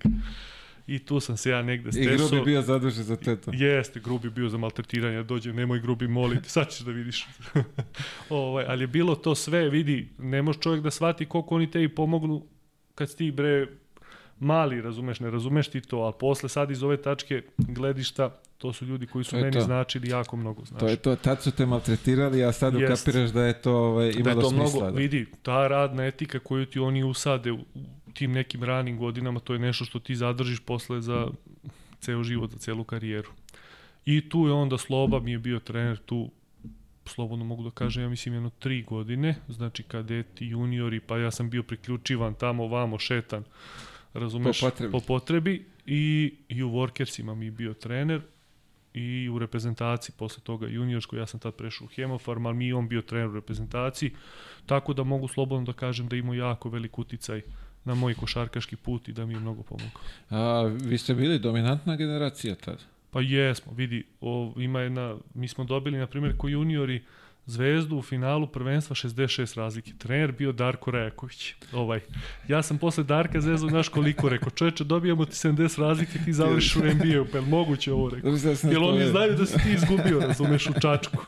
I 0.91 0.99
tu 0.99 1.21
sam 1.21 1.37
se 1.37 1.51
ja 1.51 1.63
negde 1.63 1.89
I 1.89 1.93
stresao. 1.93 2.29
Grubi 2.29 2.45
bio 2.45 2.63
zadužen 2.63 3.05
za 3.05 3.17
teto. 3.17 3.51
Jeste, 3.55 4.01
grubi 4.01 4.31
bio 4.31 4.49
za 4.49 4.59
maltretiranje, 4.59 5.23
dođe, 5.23 5.53
nemoj 5.53 5.81
grubi 5.81 6.09
moliti, 6.09 6.51
sad 6.51 6.71
ćeš 6.71 6.81
da 6.81 6.91
vidiš. 6.93 7.27
ovaj, 8.31 8.65
ali 8.69 8.83
je 8.83 8.87
bilo 8.87 9.15
to 9.15 9.35
sve, 9.35 9.69
vidi, 9.69 10.09
ne 10.19 10.43
može 10.43 10.59
čovjek 10.59 10.83
da 10.83 10.91
shvati 10.91 11.27
koliko 11.27 11.55
oni 11.55 11.71
tebi 11.71 11.89
pomognu 11.89 12.43
kad 12.95 13.11
si 13.11 13.17
ti 13.17 13.31
bre 13.31 13.67
mali, 14.39 14.81
razumeš, 14.83 15.21
ne 15.21 15.31
razumeš 15.31 15.69
ti 15.69 15.81
to, 15.81 15.99
ali 15.99 16.15
posle 16.21 16.49
sad 16.49 16.71
iz 16.71 16.83
ove 16.83 16.97
tačke 16.97 17.43
gledišta, 17.59 18.37
to 18.59 18.73
su 18.73 18.85
ljudi 18.87 19.07
koji 19.07 19.25
su 19.25 19.31
To 19.31 19.37
meni 19.37 19.53
to. 19.53 19.61
značili 19.61 20.09
jako 20.09 20.37
mnogo, 20.37 20.65
znaš. 20.65 20.81
To 20.81 20.89
je 20.89 20.97
to, 20.97 21.17
tad 21.17 21.43
su 21.43 21.51
te 21.51 21.67
maltretirali, 21.67 22.45
a 22.45 22.53
sad 22.53 22.75
Jest. 22.75 22.85
ukapiraš 23.07 23.31
da 23.31 23.45
je 23.45 23.63
to 23.63 23.73
ovaj, 23.73 24.11
imalo 24.11 24.25
da 24.25 24.31
je 24.31 24.35
to 24.35 24.49
smisla. 24.51 24.65
mnogo, 24.81 24.81
da. 24.81 24.99
vidi, 24.99 25.27
ta 25.43 25.69
radna 25.69 26.07
etika 26.07 26.39
koju 26.39 26.67
ti 26.67 26.79
oni 26.79 27.05
usade 27.05 27.53
u, 27.53 27.59
u 27.75 27.81
tim 28.15 28.33
nekim 28.33 28.65
ranim 28.65 28.99
godinama, 28.99 29.41
to 29.41 29.53
je 29.53 29.59
nešto 29.59 29.85
što 29.85 29.99
ti 29.99 30.17
zadržiš 30.17 30.61
posle 30.61 31.01
za 31.01 31.29
ceo 32.01 32.23
život, 32.25 32.51
za 32.51 32.59
celu 32.59 32.85
karijeru. 32.85 33.31
I 34.05 34.29
tu 34.29 34.47
je 34.47 34.53
onda 34.53 34.79
Sloba 34.79 35.21
mi 35.21 35.33
je 35.33 35.39
bio 35.39 35.59
trener 35.59 35.99
tu 35.99 36.31
slobodno 37.07 37.45
mogu 37.45 37.63
da 37.65 37.71
kažem, 37.71 38.03
ja 38.03 38.09
mislim 38.09 38.35
jedno 38.35 38.51
tri 38.59 38.83
godine, 38.83 39.35
znači 39.49 39.83
kadeti, 39.83 40.47
juniori, 40.47 41.01
pa 41.01 41.19
ja 41.19 41.31
sam 41.31 41.51
bio 41.51 41.63
priključivan 41.63 42.35
tamo, 42.35 42.67
vamo, 42.67 42.99
šetan, 42.99 43.45
razumeš, 44.15 44.61
Po 44.61 44.67
potrebi. 44.71 44.93
po 44.93 45.01
potrebi 45.01 45.65
i, 45.87 46.35
i 46.49 46.63
u 46.63 46.71
Workersima 46.71 47.35
mi 47.35 47.51
bio 47.51 47.75
trener 47.75 48.21
i 48.95 49.29
u 49.29 49.39
reprezentaciji 49.39 50.15
posle 50.19 50.43
toga 50.43 50.67
juniorsko, 50.67 51.17
ja 51.17 51.27
sam 51.27 51.41
tad 51.41 51.55
prešao 51.55 51.85
u 51.85 51.89
Hemofarm, 51.89 52.47
ali 52.47 52.57
mi 52.57 52.73
on 52.73 52.89
bio 52.89 53.03
trener 53.03 53.29
u 53.29 53.35
reprezentaciji, 53.35 54.11
tako 54.67 54.95
da 54.95 55.05
mogu 55.05 55.29
slobodno 55.29 55.67
da 55.67 55.73
kažem 55.73 56.09
da 56.09 56.17
imao 56.17 56.35
jako 56.35 56.69
velik 56.69 56.99
uticaj 56.99 57.43
na 57.85 57.95
moj 57.95 58.15
košarkaški 58.15 58.77
put 58.77 59.09
i 59.09 59.13
da 59.13 59.27
mi 59.27 59.35
je 59.35 59.41
mnogo 59.41 59.63
pomogao. 59.63 60.01
A, 60.31 60.71
vi 60.83 60.99
ste 60.99 61.15
bili 61.15 61.39
dominantna 61.39 61.97
generacija 61.97 62.55
tad. 62.55 62.79
Pa 63.11 63.21
jesmo, 63.21 63.73
vidi, 63.73 64.05
o, 64.21 64.53
ima 64.57 64.81
jedna, 64.81 65.17
mi 65.35 65.49
smo 65.49 65.65
dobili, 65.65 65.99
na 65.99 66.07
primjer, 66.07 66.37
ko 66.37 66.49
juniori 66.49 67.03
Zvezdu 67.47 67.97
u 67.97 68.03
finalu 68.03 68.47
prvenstva 68.47 68.95
66 68.95 69.57
razlike. 69.57 69.93
Trener 69.99 70.33
bio 70.33 70.53
Darko 70.53 70.91
Rajaković. 70.91 71.55
Ovaj. 71.73 72.01
Ja 72.49 72.63
sam 72.63 72.79
posle 72.79 73.05
Darka 73.05 73.41
Zvezdu, 73.41 73.69
znaš 73.69 73.89
koliko 73.89 74.29
rekao, 74.29 74.51
čoveče, 74.51 74.85
dobijamo 74.85 75.25
ti 75.25 75.33
70 75.33 75.81
razlike, 75.81 76.19
ti 76.25 76.33
završiš 76.33 76.77
u 76.77 76.79
NBA-u, 76.79 77.27
pa 77.33 77.39
je 77.39 77.45
moguće 77.47 77.93
ovo 77.93 78.11
rekao? 78.11 78.33
Jer 78.63 78.79
oni 78.79 79.07
znaju 79.07 79.37
da 79.37 79.47
si 79.47 79.59
ti 79.59 79.73
izgubio, 79.73 80.21
razumeš, 80.21 80.67
u 80.67 80.73
Čačku. 80.81 81.25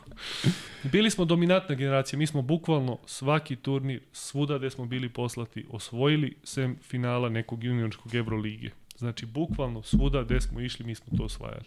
Bili 0.91 1.09
smo 1.09 1.25
dominantna 1.25 1.75
generacija, 1.75 2.19
mi 2.19 2.27
smo 2.27 2.41
bukvalno 2.41 2.97
svaki 3.05 3.55
turnir, 3.55 4.01
svuda 4.11 4.57
gde 4.57 4.69
smo 4.69 4.85
bili 4.85 5.09
poslati, 5.09 5.65
osvojili 5.69 6.35
sem 6.43 6.77
finala 6.81 7.29
nekog 7.29 7.63
juniorskog 7.63 8.15
Evrolige. 8.15 8.69
Znači, 8.97 9.25
bukvalno 9.25 9.83
svuda 9.83 10.23
gde 10.23 10.41
smo 10.41 10.59
išli, 10.61 10.85
mi 10.85 10.95
smo 10.95 11.17
to 11.17 11.23
osvajali. 11.23 11.65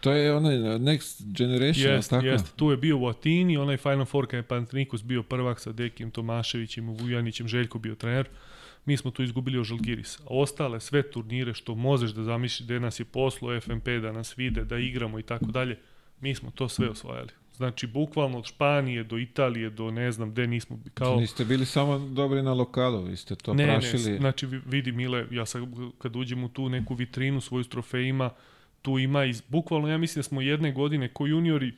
To 0.00 0.12
je 0.12 0.34
onaj 0.34 0.56
Next 0.78 1.36
Generation, 1.38 1.92
Jest, 1.92 2.10
tako? 2.10 2.26
jest. 2.26 2.56
Tu 2.56 2.70
je 2.70 2.76
bio 2.76 2.98
u 2.98 3.06
Atini, 3.06 3.56
onaj 3.56 3.76
Final 3.76 4.04
Four 4.04 4.26
kada 4.26 4.36
je 4.36 4.42
Pantnikos 4.42 5.02
bio 5.02 5.22
prvak 5.22 5.60
sa 5.60 5.72
Dekijem 5.72 6.10
Tomaševićem, 6.10 6.88
Vujanićem, 6.88 7.48
Željko 7.48 7.78
bio 7.78 7.94
trener. 7.94 8.28
Mi 8.84 8.96
smo 8.96 9.10
tu 9.10 9.22
izgubili 9.22 9.58
od 9.58 9.64
Žalgiris. 9.64 10.18
A 10.20 10.24
ostale 10.28 10.80
sve 10.80 11.10
turnire 11.10 11.54
što 11.54 11.74
možeš 11.74 12.10
da 12.10 12.22
zamisliš 12.22 12.66
gde 12.66 12.80
nas 12.80 13.00
je 13.00 13.04
poslo 13.04 13.60
FMP, 13.60 13.88
da 14.02 14.12
nas 14.12 14.38
vide, 14.38 14.64
da 14.64 14.78
igramo 14.78 15.18
i 15.18 15.22
tako 15.22 15.46
dalje, 15.46 15.78
mi 16.20 16.34
smo 16.34 16.50
to 16.50 16.68
sve 16.68 16.88
osvajali. 16.88 17.30
Znači, 17.56 17.86
bukvalno 17.86 18.38
od 18.38 18.44
Španije 18.44 19.04
do 19.04 19.18
Italije, 19.18 19.70
do 19.70 19.90
ne 19.90 20.12
znam 20.12 20.30
gde 20.30 20.46
nismo, 20.46 20.78
kao... 20.94 21.16
Niste 21.16 21.44
bili 21.44 21.66
samo 21.66 21.98
dobri 21.98 22.42
na 22.42 22.52
lokalu, 22.52 23.02
vi 23.02 23.16
ste 23.16 23.34
to 23.34 23.54
ne, 23.54 23.64
prašili. 23.66 24.12
ne, 24.12 24.18
znači 24.18 24.46
vi- 24.46 24.60
vidi 24.66 24.92
Mile, 24.92 25.26
ja 25.30 25.46
sad 25.46 25.62
kad 25.98 26.16
uđem 26.16 26.44
u 26.44 26.48
tu 26.48 26.68
neku 26.68 26.94
vitrinu 26.94 27.40
svoju 27.40 27.64
s 27.64 27.68
trofejima, 27.68 28.30
tu 28.82 28.98
ima 28.98 29.24
iz, 29.24 29.42
bukvalno 29.48 29.88
ja 29.88 29.98
mislim 29.98 30.18
da 30.18 30.28
smo 30.28 30.40
jedne 30.40 30.72
godine 30.72 31.08
ko 31.08 31.26
juniori 31.26 31.72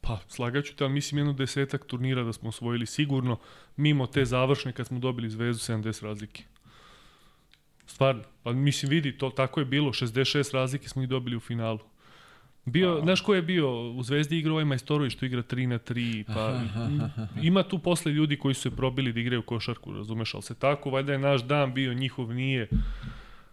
pa 0.00 0.18
slagaću 0.28 0.76
te, 0.76 0.84
ali 0.84 0.92
mislim 0.92 1.18
jedno 1.18 1.32
desetak 1.32 1.86
turnira 1.86 2.22
da 2.22 2.32
smo 2.32 2.48
osvojili 2.48 2.86
sigurno, 2.86 3.38
mimo 3.76 4.06
te 4.06 4.24
završne 4.24 4.72
kad 4.72 4.86
smo 4.86 4.98
dobili 4.98 5.30
zvezdu 5.30 5.72
70 5.74 6.02
razlike. 6.04 6.44
Stvarno, 7.86 8.22
pa 8.42 8.52
mislim 8.52 8.90
vidi, 8.90 9.18
to 9.18 9.30
tako 9.30 9.60
je 9.60 9.66
bilo, 9.66 9.92
66 9.92 10.54
razlike 10.54 10.88
smo 10.88 11.02
ih 11.02 11.08
dobili 11.08 11.36
u 11.36 11.40
finalu. 11.40 11.78
Bio, 12.64 13.00
znaš 13.02 13.20
ko 13.20 13.34
je 13.34 13.42
bio 13.42 13.90
u 13.90 14.02
Zvezdi 14.02 14.38
igrao 14.38 14.52
ovaj 14.52 14.64
Majstorović 14.64 15.12
što 15.12 15.26
igra 15.26 15.42
3 15.42 15.66
na 15.66 15.78
3, 15.78 16.24
pa 16.26 16.60
ima 17.42 17.62
tu 17.62 17.78
posle 17.78 18.12
ljudi 18.12 18.36
koji 18.36 18.54
su 18.54 18.60
se 18.60 18.70
probili 18.70 19.12
da 19.12 19.20
igraju 19.20 19.42
košarku, 19.42 19.92
razumeš, 19.92 20.34
ali 20.34 20.42
se 20.42 20.54
tako, 20.54 20.90
valjda 20.90 21.12
je 21.12 21.18
naš 21.18 21.42
dan 21.42 21.74
bio, 21.74 21.94
njihov 21.94 22.34
nije. 22.34 22.68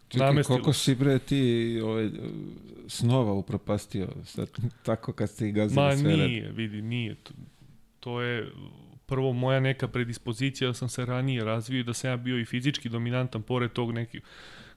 Čekaj, 0.10 0.28
namestilo 0.28 0.56
koliko 0.56 0.74
si 0.74 0.96
bre 0.96 1.20
ti 1.20 1.80
ovaj, 1.84 2.10
snova 2.88 3.34
upropastio, 3.34 4.08
sad, 4.26 4.50
tako 4.84 5.14
kad 5.14 5.30
ste 5.30 5.52
gazili 5.52 5.82
Ma 5.82 5.98
sve 5.98 6.16
red. 6.16 6.30
nije, 6.30 6.52
vidi, 6.52 6.82
nije. 6.82 7.16
To, 7.16 7.34
to 8.00 8.22
je 8.22 8.52
prvo 9.06 9.34
moja 9.34 9.60
neka 9.60 9.88
predispozicija 9.88 10.68
da 10.68 10.74
sam 10.74 10.90
se 10.90 11.06
ranije 11.06 11.44
razvio 11.44 11.84
da 11.84 11.94
sam 11.94 12.10
ja 12.10 12.18
bio 12.18 12.40
i 12.40 12.46
fizički 12.46 12.90
dominantan, 12.90 13.42
pored 13.42 13.72
tog 13.72 13.92
nekih 13.92 14.22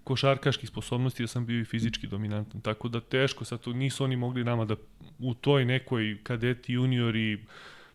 košarkaških 0.04 0.68
sposobnosti 0.68 1.22
da 1.22 1.26
sam 1.26 1.46
bio 1.46 1.60
i 1.60 1.64
fizički 1.64 2.06
dominantan. 2.06 2.60
Tako 2.60 2.88
da 2.88 3.00
teško, 3.00 3.44
sad 3.44 3.60
tu 3.60 3.74
nisu 3.74 4.04
oni 4.04 4.16
mogli 4.16 4.44
nama 4.44 4.64
da 4.64 4.76
u 5.18 5.34
toj 5.34 5.64
nekoj 5.64 6.18
kadeti, 6.22 6.72
juniori, 6.72 7.44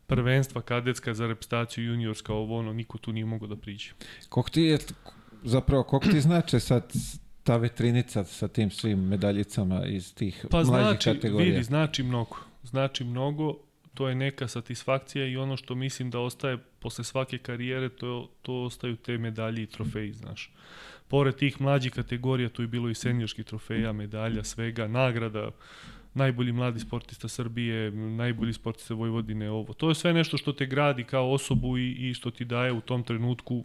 prvenstva 0.07 0.61
kadetska 0.61 1.13
za 1.13 1.27
reprezentaciju 1.27 1.85
juniorska, 1.85 2.33
ovo 2.33 2.59
ono, 2.59 2.73
niko 2.73 2.97
tu 2.97 3.13
nije 3.13 3.25
mogao 3.25 3.47
da 3.47 3.55
priđe. 3.55 3.91
Koliko 4.29 4.49
ti 4.49 4.61
je, 4.61 4.77
zapravo, 5.43 5.83
koliko 5.83 6.07
ti 6.07 6.21
znače 6.21 6.59
sad 6.59 6.93
ta 7.43 7.57
vetrinica 7.57 8.23
sa 8.23 8.47
tim 8.47 8.71
svim 8.71 8.99
medaljicama 9.07 9.85
iz 9.85 10.13
tih 10.13 10.45
Pa 10.51 10.63
mlađih 10.63 10.87
znači, 10.87 11.13
kategorija? 11.13 11.51
vidi, 11.51 11.63
znači 11.63 12.03
mnogo. 12.03 12.37
Znači 12.63 13.03
mnogo, 13.03 13.57
to 13.93 14.09
je 14.09 14.15
neka 14.15 14.47
satisfakcija 14.47 15.25
i 15.25 15.37
ono 15.37 15.57
što 15.57 15.75
mislim 15.75 16.09
da 16.09 16.19
ostaje 16.19 16.57
posle 16.79 17.03
svake 17.03 17.37
karijere, 17.37 17.89
to, 17.89 18.29
to 18.41 18.63
ostaju 18.63 18.95
te 18.95 19.17
medalje 19.17 19.63
i 19.63 19.65
trofeji, 19.65 20.13
znaš. 20.13 20.51
Pored 21.07 21.35
tih 21.35 21.61
mlađih 21.61 21.91
kategorija, 21.91 22.49
tu 22.49 22.61
je 22.61 22.67
bilo 22.67 22.89
i 22.89 22.95
seniorskih 22.95 23.45
trofeja, 23.45 23.91
medalja, 23.93 24.43
svega, 24.43 24.87
nagrada, 24.87 25.51
najbolji 26.13 26.51
mladi 26.51 26.79
sportista 26.79 27.27
Srbije, 27.27 27.91
najbolji 27.91 28.53
sportista 28.53 28.93
Vojvodine, 28.93 29.49
ovo. 29.49 29.73
To 29.73 29.89
je 29.89 29.95
sve 29.95 30.13
nešto 30.13 30.37
što 30.37 30.53
te 30.53 30.65
gradi 30.65 31.03
kao 31.03 31.31
osobu 31.31 31.77
i, 31.77 31.91
i 31.91 32.13
što 32.13 32.31
ti 32.31 32.45
daje 32.45 32.71
u 32.71 32.81
tom 32.81 33.03
trenutku 33.03 33.63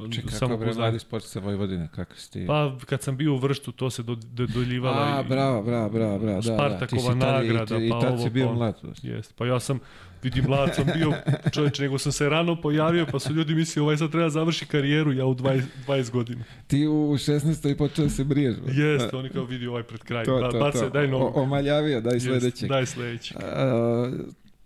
Čekaj, 0.00 0.10
kako 0.14 0.26
bre 0.28 0.38
samopouzdanje. 0.38 0.78
mladi 0.78 0.98
sportista 0.98 1.40
Vojvodine, 1.40 1.88
kako 1.94 2.14
si 2.16 2.32
ti? 2.32 2.44
Pa 2.46 2.76
kad 2.86 3.02
sam 3.02 3.16
bio 3.16 3.34
u 3.34 3.38
vrštu, 3.38 3.72
to 3.72 3.90
se 3.90 4.02
do, 4.02 4.14
do, 4.14 4.46
doljivala 4.46 5.16
A, 5.16 5.20
i- 5.20 5.28
bravo, 5.28 5.62
bravo, 5.62 5.88
bravo, 5.88 6.18
bravo, 6.18 6.40
da, 6.40 6.42
da. 6.42 6.54
Spartakova 6.54 7.08
tad, 7.10 7.16
nagrada, 7.18 7.76
i, 7.76 7.86
i 7.86 7.90
pa 7.90 8.00
tad 8.00 8.12
ovo, 8.12 8.22
si 8.22 8.30
bio 8.30 8.46
pa 8.46 8.52
mlad. 8.52 8.74
Jest, 9.02 9.34
pa 9.36 9.46
ja 9.46 9.60
sam, 9.60 9.80
vidi, 10.22 10.42
mlad 10.42 10.74
sam 10.74 10.86
bio 10.94 11.12
čovječ, 11.52 11.78
nego 11.78 11.98
sam 11.98 12.12
se 12.12 12.28
rano 12.28 12.60
pojavio, 12.60 13.06
pa 13.06 13.18
su 13.18 13.32
ljudi 13.32 13.54
mislili 13.54 13.84
ovaj 13.84 13.96
sad 13.96 14.10
treba 14.10 14.30
završi 14.30 14.66
karijeru, 14.66 15.12
ja 15.12 15.26
u 15.26 15.34
20, 15.34 15.62
20 15.86 16.10
godina. 16.10 16.44
Ti 16.66 16.86
u 16.86 16.92
16. 17.12 17.70
i 17.70 17.76
počeo 17.76 18.04
da 18.04 18.10
se 18.10 18.24
briješ. 18.24 18.56
Jest, 18.68 19.14
oni 19.14 19.28
kao 19.28 19.44
vidi 19.44 19.66
ovaj 19.66 19.82
pred 19.82 20.00
kraj, 20.00 20.24
to, 20.24 20.40
da, 20.40 20.50
to, 20.50 20.58
bace, 20.58 20.78
to. 20.78 20.90
daj 20.90 21.04
O, 21.04 21.08
novog. 21.08 21.36
omaljavio, 21.36 22.00
daj 22.00 22.14
Jest, 22.14 22.26
sledećeg. 22.26 22.68
Daj 22.68 22.86
sledeći. 22.86 23.34
A, 23.36 24.12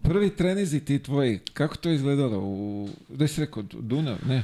prvi 0.02 0.30
trenizi 0.30 0.80
ti 0.80 0.98
tvoji, 0.98 1.38
kako 1.54 1.76
to 1.76 1.90
izgledalo? 1.90 2.38
U, 2.38 2.88
gde 3.08 3.28
si 3.28 3.40
rekao, 3.40 3.62
Dunav? 3.62 4.16
Ne. 4.26 4.42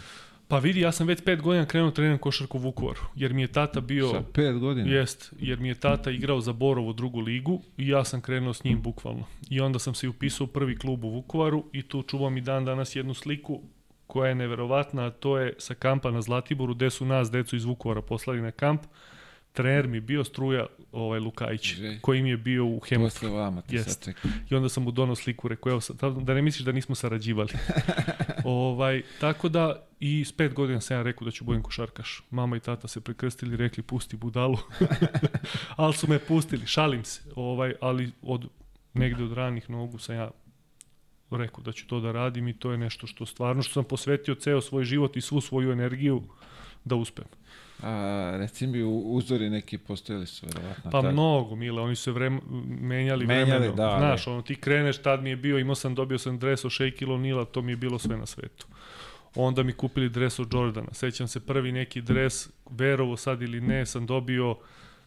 Pa 0.48 0.58
vidi, 0.58 0.80
ja 0.80 0.92
sam 0.92 1.06
već 1.06 1.24
pet 1.24 1.42
godina 1.42 1.66
krenuo 1.66 1.90
treniram 1.90 2.18
košarku 2.18 2.58
u 2.58 2.60
Vukovaru, 2.60 3.00
jer 3.14 3.32
mi 3.32 3.42
je 3.42 3.48
tata 3.48 3.80
bio... 3.80 4.08
Sa 4.08 4.22
pet 4.32 4.58
godina? 4.58 4.90
Jest, 4.90 5.32
jer 5.38 5.58
mi 5.58 5.68
je 5.68 5.74
tata 5.74 6.10
igrao 6.10 6.40
za 6.40 6.52
Borovu 6.52 6.92
drugu 6.92 7.20
ligu 7.20 7.62
i 7.76 7.88
ja 7.88 8.04
sam 8.04 8.20
krenuo 8.20 8.54
s 8.54 8.64
njim 8.64 8.82
bukvalno. 8.82 9.24
I 9.50 9.60
onda 9.60 9.78
sam 9.78 9.94
se 9.94 10.08
upisao 10.08 10.44
u 10.44 10.48
prvi 10.48 10.78
klub 10.78 11.04
u 11.04 11.10
Vukovaru 11.10 11.64
i 11.72 11.82
tu 11.82 12.02
čuvam 12.02 12.36
i 12.36 12.40
dan 12.40 12.64
danas 12.64 12.96
jednu 12.96 13.14
sliku 13.14 13.60
koja 14.06 14.28
je 14.28 14.34
neverovatna, 14.34 15.06
a 15.06 15.10
to 15.10 15.38
je 15.38 15.54
sa 15.58 15.74
kampa 15.74 16.10
na 16.10 16.22
Zlatiboru, 16.22 16.74
gde 16.74 16.90
su 16.90 17.06
nas, 17.06 17.30
decu 17.30 17.56
iz 17.56 17.64
Vukovara, 17.64 18.02
poslali 18.02 18.40
na 18.40 18.50
kamp. 18.50 18.82
Trener 19.58 19.88
mi 19.88 20.00
bio 20.00 20.24
struja 20.24 20.66
ovaj 20.92 21.20
Lukajić, 21.20 21.74
Že. 21.74 21.98
koji 22.00 22.22
mi 22.22 22.30
je 22.30 22.36
bio 22.36 22.66
u. 22.66 22.80
Posle 22.96 23.28
vama 23.28 23.62
te 23.62 23.74
Jest. 23.74 24.04
sad. 24.04 24.14
I 24.50 24.54
onda 24.54 24.68
sam 24.68 24.82
mu 24.82 24.90
donao 24.90 25.14
sliku, 25.14 25.48
rekao, 25.48 25.70
evo, 25.70 25.80
sad, 25.80 25.96
da 26.22 26.34
ne 26.34 26.42
misliš 26.42 26.64
da 26.64 26.72
nismo 26.72 26.94
sarađivali. 26.94 27.52
ovaj, 28.44 29.02
tako 29.20 29.48
da, 29.48 29.86
i 30.00 30.24
s 30.24 30.32
pet 30.32 30.54
godina 30.54 30.80
sam 30.80 30.96
ja 30.96 31.02
rekao 31.02 31.24
da 31.24 31.30
ću 31.30 31.44
budem 31.44 31.62
košarkaš. 31.62 32.22
Mama 32.30 32.56
i 32.56 32.60
tata 32.60 32.88
se 32.88 33.00
prekrstili, 33.00 33.56
rekli, 33.56 33.82
pusti 33.82 34.16
budalu. 34.16 34.58
ali 35.76 35.94
su 35.94 36.08
me 36.08 36.18
pustili, 36.18 36.66
šalim 36.66 37.04
se. 37.04 37.22
Ovaj, 37.36 37.74
ali 37.80 38.12
od, 38.22 38.48
negde 38.94 39.24
od 39.24 39.32
ranih 39.32 39.70
nogu 39.70 39.98
sam 39.98 40.14
ja 40.14 40.30
rekao 41.30 41.64
da 41.64 41.72
ću 41.72 41.86
to 41.86 42.00
da 42.00 42.12
radim 42.12 42.48
i 42.48 42.58
to 42.58 42.72
je 42.72 42.78
nešto 42.78 43.06
što 43.06 43.26
stvarno, 43.26 43.62
što 43.62 43.72
sam 43.72 43.84
posvetio 43.84 44.34
ceo 44.34 44.60
svoj 44.60 44.84
život 44.84 45.16
i 45.16 45.20
svu 45.20 45.40
svoju 45.40 45.72
energiju 45.72 46.22
da 46.84 46.96
uspem. 46.96 47.24
A, 47.82 47.90
reci 48.34 48.66
mi, 48.66 48.82
uzori 49.04 49.50
neki 49.50 49.78
postojali 49.78 50.26
su, 50.26 50.46
verovatno. 50.46 50.82
Pa 50.84 50.90
tako. 50.92 51.12
mnogo, 51.12 51.56
Mile, 51.56 51.82
oni 51.82 51.96
su 51.96 52.02
se 52.02 52.12
vrem, 52.12 52.40
menjali, 52.80 53.26
Menjali, 53.26 53.50
vremenom. 53.50 53.76
da, 53.76 53.84
ali- 53.84 53.98
Znaš, 53.98 54.26
ono, 54.26 54.42
ti 54.42 54.56
kreneš, 54.56 54.98
tad 54.98 55.22
mi 55.22 55.30
je 55.30 55.36
bio, 55.36 55.58
imao 55.58 55.74
sam, 55.74 55.94
dobio 55.94 56.18
sam 56.18 56.38
dres 56.38 56.64
od 56.64 56.70
Shaquille 56.70 57.12
O'Neala, 57.12 57.44
to 57.44 57.62
mi 57.62 57.72
je 57.72 57.76
bilo 57.76 57.98
sve 57.98 58.16
na 58.16 58.26
svetu. 58.26 58.66
Onda 59.34 59.62
mi 59.62 59.72
kupili 59.72 60.08
dres 60.08 60.38
od 60.38 60.52
Jordana. 60.52 60.88
Sećam 60.92 61.28
se 61.28 61.40
prvi 61.40 61.72
neki 61.72 62.00
dres, 62.02 62.48
verovo 62.70 63.16
sad 63.16 63.42
ili 63.42 63.60
ne, 63.60 63.86
sam 63.86 64.06
dobio 64.06 64.56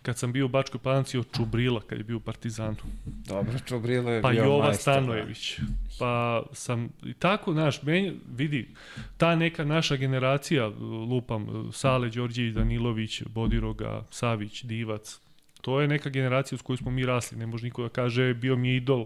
kad 0.02 0.18
sam 0.18 0.32
bio 0.32 0.45
u 0.45 0.49
Bačkoj 0.49 0.80
Palanci 0.80 1.18
od 1.18 1.28
Čubrila, 1.38 1.82
kad 1.82 1.97
je 1.97 2.04
bio 2.04 2.18
u 2.18 2.20
Partizanu. 2.20 2.76
Dobro, 3.06 3.54
Čobrilo 3.66 4.12
je 4.12 4.22
Pa 4.22 4.30
bio 4.30 4.43
Jova 4.43 4.66
majstor, 4.66 4.82
Stanojević. 4.93 5.60
Pa 5.99 6.43
sam, 6.54 6.89
i 7.04 7.14
tako, 7.14 7.54
znaš, 7.54 7.82
menja, 7.84 8.14
vidi, 8.36 8.70
ta 9.18 9.36
neka 9.36 9.66
naša 9.66 9.95
generacija, 9.95 10.68
lupam, 11.10 11.70
Sale, 11.74 12.10
Đorđević, 12.10 12.54
Danilović, 12.54 13.24
Bodiroga, 13.24 14.04
Savić, 14.10 14.64
Divac, 14.64 15.20
to 15.62 15.82
je 15.82 15.88
neka 15.88 16.10
generacija 16.10 16.58
s 16.58 16.62
koju 16.62 16.78
smo 16.78 16.91
mi 16.91 17.06
rasli, 17.06 17.38
ne 17.38 17.45
može 17.45 17.66
niko 17.66 17.84
da 17.84 17.89
kaže, 17.89 18.34
bio 18.34 18.56
mi 18.56 18.70
je 18.70 18.76
idol, 18.78 19.06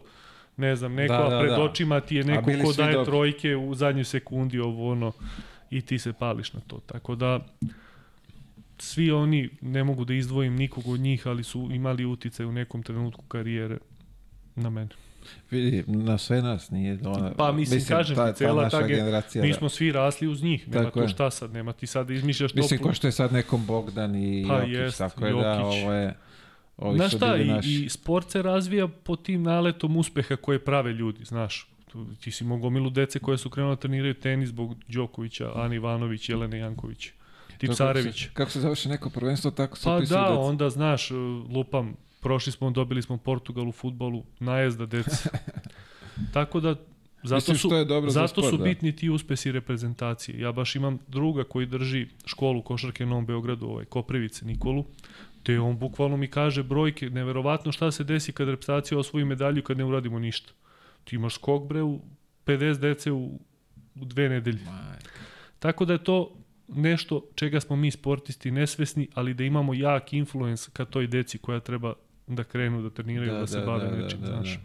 ne 0.57 0.75
znam, 0.75 0.93
neko, 0.93 1.13
Da, 1.13 1.23
da, 1.23 1.29
da, 1.29 1.37
a 1.37 1.41
pred 1.41 1.51
da. 1.51 1.61
očima 1.61 1.99
ti 1.99 2.15
je 2.15 2.23
neko 2.23 2.51
ko 2.63 2.73
daje 2.73 2.93
dobri. 2.93 3.05
trojke 3.05 3.55
u 3.55 3.75
zadnjoj 3.75 4.03
sekundi, 4.03 4.59
ovo 4.59 4.91
ono, 4.91 5.11
i 5.69 5.81
ti 5.81 5.99
se 5.99 6.13
pališ 6.13 6.53
na 6.53 6.59
to. 6.67 6.79
Tako 6.85 7.15
da, 7.15 7.39
svi 8.77 9.11
oni, 9.11 9.49
ne 9.61 9.83
mogu 9.83 10.05
da 10.05 10.13
izdvojim 10.13 10.55
nikog 10.55 10.87
od 10.87 10.99
njih, 10.99 11.27
ali 11.27 11.43
su 11.43 11.69
imali 11.71 12.05
uticaj 12.05 12.45
u 12.45 12.51
nekom 12.51 12.83
trenutku 12.83 13.23
karijere 13.27 13.77
na 14.55 14.69
mene. 14.69 14.89
Vidi, 15.51 15.83
na 15.87 16.17
sve 16.17 16.41
nas 16.41 16.69
nije 16.69 16.99
ona... 17.05 17.31
Pa, 17.37 17.51
mislim, 17.51 17.85
kažem 17.87 18.15
ti, 18.15 18.37
cela 18.37 18.69
ta 18.69 18.81
ge- 18.81 18.87
generacija. 18.87 19.41
Mi 19.43 19.47
da. 19.51 19.53
smo 19.57 19.69
svi 19.69 19.91
rasli 19.91 20.27
uz 20.27 20.43
njih, 20.43 20.67
nema 20.67 20.83
Tako 20.83 21.01
tu 21.01 21.07
šta 21.07 21.31
sad, 21.31 21.53
nema 21.53 21.73
ti 21.73 21.87
sad 21.87 22.07
da 22.07 22.13
izmišljaš 22.13 22.53
Mislim, 22.53 22.77
toplu. 22.79 22.89
ko 22.89 22.95
što 22.95 23.07
je 23.07 23.11
sad 23.11 23.33
nekom 23.33 23.65
Bogdan 23.65 24.15
i 24.15 24.45
Pa 24.47 24.55
Jokić, 24.57 24.73
jest, 24.73 24.97
tako 24.97 25.25
je 25.25 25.33
da, 25.33 25.53
Jokić. 25.53 25.83
ovo 25.83 25.93
je... 25.93 26.13
Ovi 26.77 26.97
Znaš 26.97 27.15
šta, 27.15 27.37
i, 27.37 27.45
naši. 27.45 27.83
i 27.85 27.89
sport 27.89 28.31
se 28.31 28.41
razvija 28.41 28.87
po 28.87 29.15
tim 29.15 29.43
naletom 29.43 29.97
uspeha 29.97 30.35
koje 30.35 30.59
prave 30.59 30.93
ljudi, 30.93 31.25
znaš. 31.25 31.67
Ti 32.21 32.31
si 32.31 32.43
mogao 32.43 32.69
milu 32.69 32.89
dece 32.89 33.19
koje 33.19 33.37
su 33.37 33.49
krenule 33.49 33.75
da 33.75 33.79
treniraju 33.79 34.13
tenis 34.13 34.49
zbog 34.49 34.75
Đokovića, 34.87 35.51
Ani 35.55 35.75
Ivanović, 35.75 36.29
Jelene 36.29 36.57
Janković, 36.57 37.09
To 37.57 37.59
kako 37.59 37.67
Tipsarević. 37.67 38.23
se- 38.23 38.29
Kako 38.33 38.51
se 38.51 38.59
završi 38.59 38.89
neko 38.89 39.09
prvenstvo, 39.09 39.51
tako 39.51 39.77
se 39.77 39.83
Pa 39.83 39.97
upisuju 39.97 40.17
da, 40.17 40.23
deca. 40.23 40.39
onda 40.39 40.69
znaš, 40.69 41.11
lupam, 41.49 41.93
prošli 42.21 42.51
smo, 42.51 42.71
dobili 42.71 43.01
smo 43.01 43.17
Portugal 43.17 43.67
u 43.67 43.73
futbolu, 43.73 44.23
najezda 44.39 44.85
deca. 44.85 45.29
Tako 46.33 46.59
da, 46.59 46.75
zato 47.23 47.35
Mislim 47.35 47.57
su, 47.59 47.69
je 47.69 47.85
dobro 47.85 48.09
za 48.09 48.13
zato 48.17 48.27
sport, 48.31 48.49
su 48.49 48.57
da. 48.57 48.63
bitni 48.63 48.91
ti 48.91 49.09
uspesi 49.09 49.51
reprezentacije. 49.51 50.39
Ja 50.39 50.51
baš 50.51 50.75
imam 50.75 50.99
druga 51.07 51.43
koji 51.43 51.65
drži 51.65 52.07
školu 52.25 52.61
košarke 52.61 53.03
u 53.03 53.07
Novom 53.07 53.25
Beogradu, 53.25 53.65
ovaj, 53.67 53.85
Koprivice 53.85 54.45
Nikolu, 54.45 54.85
te 55.43 55.59
on 55.59 55.77
bukvalno 55.77 56.17
mi 56.17 56.27
kaže 56.27 56.63
brojke, 56.63 57.09
neverovatno 57.09 57.71
šta 57.71 57.91
se 57.91 58.03
desi 58.03 58.31
kad 58.31 58.49
reprezentacija 58.49 58.97
osvoji 58.97 59.25
medalju 59.25 59.63
kad 59.63 59.77
ne 59.77 59.85
uradimo 59.85 60.19
ništa. 60.19 60.51
Ti 61.03 61.15
imaš 61.15 61.33
skok 61.33 61.63
bre 61.63 61.81
u 61.81 61.99
50 62.45 62.77
dece 62.77 63.11
u, 63.11 63.39
u 63.95 64.05
dve 64.05 64.29
nedelje. 64.29 64.59
Majke. 64.61 65.09
Tako 65.59 65.85
da 65.85 65.93
je 65.93 66.03
to 66.03 66.35
nešto 66.67 67.25
čega 67.35 67.59
smo 67.59 67.75
mi 67.75 67.91
sportisti 67.91 68.51
nesvesni, 68.51 69.07
ali 69.13 69.33
da 69.33 69.43
imamo 69.43 69.73
jak 69.73 70.13
influence 70.13 70.71
ka 70.73 70.85
toj 70.85 71.07
deci 71.07 71.37
koja 71.37 71.59
treba 71.59 71.93
da 72.27 72.43
krenu 72.43 72.81
da 72.81 72.89
treniraju, 72.89 73.31
da, 73.31 73.39
da 73.39 73.47
se 73.47 73.61
bave 73.61 74.01
nečim, 74.01 74.19
znaš. 74.25 74.59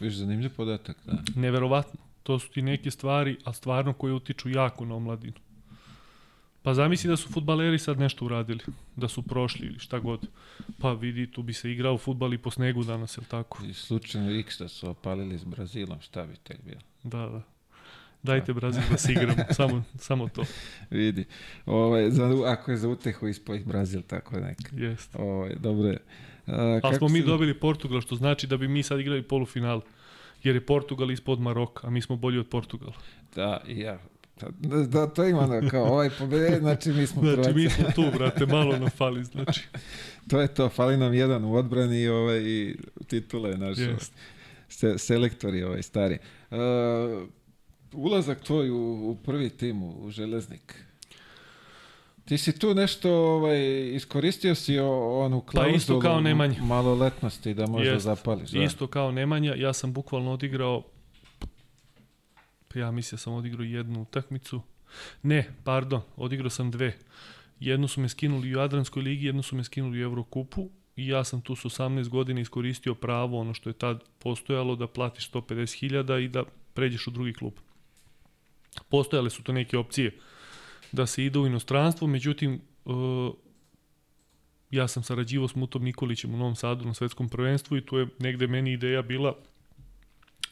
Viš, 0.00 0.14
zanimljiv 0.14 0.50
podatak, 0.56 0.96
da. 1.06 1.22
Neverovatno. 1.36 2.00
To 2.22 2.38
su 2.38 2.50
ti 2.50 2.62
neke 2.62 2.90
stvari, 2.90 3.36
a 3.44 3.52
stvarno 3.52 3.92
koje 3.92 4.14
utiču 4.14 4.50
jako 4.50 4.84
na 4.84 4.94
omladinu. 4.94 5.34
Pa 6.62 6.74
zamisli 6.74 7.10
da 7.10 7.16
su 7.16 7.28
futbaleri 7.28 7.78
sad 7.78 7.98
nešto 7.98 8.24
uradili, 8.24 8.60
da 8.96 9.08
su 9.08 9.22
prošli 9.22 9.66
ili 9.66 9.78
šta 9.78 9.98
god. 9.98 10.28
Pa 10.78 10.92
vidi, 10.92 11.30
tu 11.30 11.42
bi 11.42 11.52
se 11.52 11.72
igrao 11.72 11.98
futbal 11.98 12.34
i 12.34 12.38
po 12.38 12.50
snegu 12.50 12.84
danas, 12.84 13.18
je 13.18 13.22
tako? 13.28 13.64
I 13.64 13.74
slučajno 13.74 14.30
X 14.30 14.58
da 14.58 14.68
su 14.68 14.90
opalili 14.90 15.38
s 15.38 15.44
Brazilom, 15.44 16.00
šta 16.00 16.26
bi 16.26 16.36
tek 16.36 16.64
bilo? 16.64 16.80
Da, 17.02 17.28
da. 17.28 17.42
Dajte 18.22 18.52
Brazil 18.52 18.82
da 18.90 18.98
se 18.98 19.12
igramo, 19.12 19.34
samo, 19.50 19.82
samo 19.96 20.28
to. 20.28 20.44
Vidi, 20.90 21.24
ovaj, 21.66 22.10
za, 22.10 22.24
ako 22.46 22.70
je 22.70 22.76
za 22.76 22.88
utehu 22.88 23.28
ispoj 23.28 23.58
Brazil, 23.60 24.02
tako 24.02 24.36
neka. 24.36 24.62
Jest. 24.72 25.16
Ovaj, 25.16 25.54
dobro 25.56 25.88
je. 25.88 25.98
A, 26.46 26.80
Ali 26.82 26.96
smo 26.96 27.08
mi 27.08 27.20
se- 27.20 27.26
dobili 27.26 27.54
Portugal, 27.54 28.00
što 28.00 28.16
znači 28.16 28.46
da 28.46 28.56
bi 28.56 28.68
mi 28.68 28.82
sad 28.82 29.00
igrali 29.00 29.22
polufinal. 29.22 29.80
Jer 30.42 30.54
je 30.56 30.66
Portugal 30.66 31.10
ispod 31.10 31.40
Maroka, 31.40 31.86
a 31.86 31.90
mi 31.90 32.02
smo 32.02 32.16
bolji 32.16 32.38
od 32.38 32.48
Portugala. 32.48 32.92
Da, 33.34 33.60
i 33.66 33.78
ja. 33.78 33.98
Da, 34.40 34.76
da, 34.78 35.06
to 35.06 35.24
ima 35.24 35.40
ono, 35.40 35.68
kao 35.70 35.84
ovaj 35.84 36.10
pobede, 36.10 36.58
znači 36.58 36.90
mi 36.90 37.06
smo 37.06 37.22
Znači, 37.22 37.34
prvaci. 37.34 37.54
mi 37.54 37.70
smo 37.70 37.84
tu, 37.94 38.04
brate, 38.14 38.46
malo 38.46 38.78
nam 38.78 38.90
fali, 38.90 39.24
znači. 39.24 39.60
To 40.30 40.40
je 40.40 40.48
to, 40.48 40.68
fali 40.68 40.96
nam 40.96 41.14
jedan 41.14 41.44
u 41.44 41.54
odbrani 41.54 42.00
i, 42.00 42.08
ovaj, 42.08 42.38
i 42.38 42.76
titule 43.06 43.56
naš. 43.56 43.78
Jest. 43.78 44.12
Se, 44.68 44.98
selektori 44.98 45.62
ovaj 45.62 45.82
stari. 45.82 46.18
Uh, 46.50 46.58
ulazak 47.92 48.40
tvoj 48.40 48.70
u, 48.70 49.10
u 49.10 49.16
prvi 49.24 49.50
tim, 49.50 49.82
u, 49.82 50.10
Železnik. 50.10 50.84
Ti 52.24 52.38
si 52.38 52.58
tu 52.58 52.74
nešto 52.74 53.14
ovaj, 53.14 53.90
iskoristio 53.94 54.54
si 54.54 54.78
o, 54.78 55.20
onu 55.24 55.40
klauzulu 55.40 55.72
Pa 55.72 55.76
isto 55.76 56.00
kao 56.00 56.20
Nemanja. 56.20 56.62
maloletnosti 56.62 57.54
da 57.54 57.66
možda 57.66 57.90
Jest. 57.90 58.04
zapališ. 58.04 58.50
Da. 58.50 58.62
Isto 58.62 58.86
kao 58.86 59.10
Nemanja, 59.12 59.54
ja 59.54 59.72
sam 59.72 59.92
bukvalno 59.92 60.32
odigrao, 60.32 60.82
ja 62.74 62.90
mislim 62.90 63.16
da 63.16 63.20
sam 63.20 63.32
odigrao 63.34 63.64
jednu 63.64 64.02
utakmicu. 64.02 64.60
Ne, 65.22 65.54
pardon, 65.64 66.00
odigrao 66.16 66.50
sam 66.50 66.70
dve. 66.70 66.96
Jednu 67.60 67.88
su 67.88 68.00
me 68.00 68.08
skinuli 68.08 68.54
u 68.54 68.58
Jadranskoj 68.58 69.02
ligi, 69.02 69.26
jednu 69.26 69.42
su 69.42 69.56
me 69.56 69.64
skinuli 69.64 69.98
u 69.98 70.04
Evrokupu 70.04 70.68
i 70.96 71.06
ja 71.08 71.24
sam 71.24 71.40
tu 71.40 71.56
s 71.56 71.64
18 71.64 72.08
godina 72.08 72.40
iskoristio 72.40 72.94
pravo, 72.94 73.40
ono 73.40 73.54
što 73.54 73.70
je 73.70 73.74
tad 73.74 74.02
postojalo, 74.18 74.76
da 74.76 74.86
platiš 74.86 75.30
150.000 75.30 76.24
i 76.24 76.28
da 76.28 76.44
pređeš 76.74 77.06
u 77.06 77.10
drugi 77.10 77.32
klub. 77.32 77.52
Postojale 78.88 79.30
su 79.30 79.42
to 79.42 79.52
neke 79.52 79.78
opcije 79.78 80.18
da 80.92 81.06
se 81.06 81.24
ide 81.24 81.38
u 81.38 81.46
inostranstvo, 81.46 82.06
međutim, 82.06 82.60
uh, 82.84 83.34
ja 84.70 84.88
sam 84.88 85.02
sarađivao 85.02 85.48
s 85.48 85.54
Mutom 85.54 85.84
Nikolićem 85.84 86.34
u 86.34 86.36
Novom 86.36 86.56
Sadu 86.56 86.84
na 86.84 86.94
svetskom 86.94 87.28
prvenstvu 87.28 87.76
i 87.76 87.86
tu 87.86 87.98
je 87.98 88.06
negde 88.18 88.46
meni 88.46 88.72
ideja 88.72 89.02
bila 89.02 89.36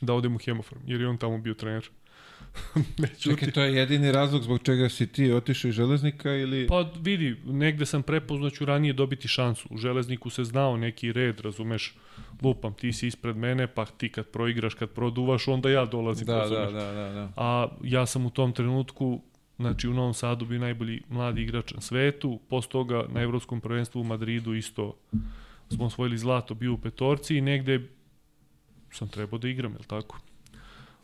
da 0.00 0.14
odem 0.14 0.34
u 0.36 0.38
Hemofarm, 0.38 0.80
jer 0.86 1.00
je 1.00 1.08
on 1.08 1.18
tamo 1.18 1.38
bio 1.38 1.54
trener. 1.54 1.90
Međutim, 2.98 3.36
Čekaj, 3.36 3.50
to 3.50 3.62
je 3.62 3.74
jedini 3.74 4.12
razlog 4.12 4.42
zbog 4.42 4.62
čega 4.62 4.88
si 4.88 5.06
ti 5.06 5.32
otišao 5.32 5.68
iz 5.68 5.74
Železnika 5.74 6.32
ili... 6.32 6.66
Pa 6.66 6.90
vidi, 7.00 7.36
negde 7.44 7.86
sam 7.86 8.02
prepoznao 8.02 8.50
ću 8.50 8.64
ranije 8.64 8.92
dobiti 8.92 9.28
šansu. 9.28 9.68
U 9.70 9.76
železniku 9.76 10.30
se 10.30 10.44
znao 10.44 10.76
neki 10.76 11.12
red, 11.12 11.40
razumeš, 11.40 11.94
lupam, 12.42 12.74
ti 12.74 12.92
si 12.92 13.06
ispred 13.06 13.36
mene, 13.36 13.66
pa 13.66 13.86
ti 13.86 14.08
kad 14.08 14.26
proigraš, 14.26 14.74
kad 14.74 14.90
produvaš, 14.90 15.48
onda 15.48 15.70
ja 15.70 15.84
dolazim, 15.84 16.26
da, 16.26 16.38
razumeš. 16.38 16.72
da, 16.72 16.80
da, 16.80 16.92
da, 16.92 17.12
da. 17.12 17.32
A 17.36 17.68
ja 17.82 18.06
sam 18.06 18.26
u 18.26 18.30
tom 18.30 18.52
trenutku, 18.52 19.20
znači 19.56 19.88
u 19.88 19.94
Novom 19.94 20.14
Sadu 20.14 20.44
bio 20.44 20.58
najbolji 20.58 21.02
mladi 21.08 21.42
igrač 21.42 21.74
na 21.74 21.80
svetu, 21.80 22.40
posle 22.48 22.70
toga 22.70 23.04
na 23.08 23.22
Evropskom 23.22 23.60
prvenstvu 23.60 24.00
u 24.00 24.04
Madridu 24.04 24.54
isto 24.54 24.96
smo 25.68 25.84
osvojili 25.84 26.18
zlato, 26.18 26.54
bio 26.54 26.72
u 26.72 26.78
petorci 26.78 27.36
i 27.36 27.40
negde 27.40 27.88
sam 28.90 29.08
trebao 29.08 29.38
da 29.38 29.48
igram, 29.48 29.72
jel 29.72 29.82
tako? 29.86 30.18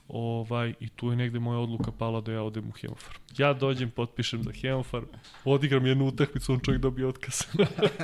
Ovaj, 0.09 0.75
I 0.81 0.89
tu 0.89 1.11
je 1.11 1.17
negde 1.17 1.39
moja 1.39 1.59
odluka 1.59 1.91
pala 1.93 2.21
da 2.21 2.33
ja 2.33 2.43
odem 2.43 2.69
u 2.69 2.73
Hemofarm. 2.73 3.19
Ja 3.39 3.53
dođem, 3.53 3.91
potpišem 3.91 4.43
za 4.43 4.53
Hemofarm, 4.53 5.05
odigram 5.45 5.87
jednu 5.87 6.07
utakmicu, 6.07 6.53
on 6.53 6.61
čovjek 6.61 6.83
dobije 6.83 7.07
otkaz. 7.07 7.35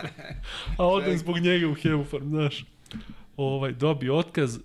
A 0.79 0.87
odem 0.87 1.19
zbog 1.19 1.39
njega 1.39 1.69
u 1.69 1.75
Hemofarm, 1.75 2.29
znaš. 2.29 2.65
Ovaj, 3.37 3.73
dobije 3.73 4.13
otkaz 4.13 4.57
uh, 4.57 4.61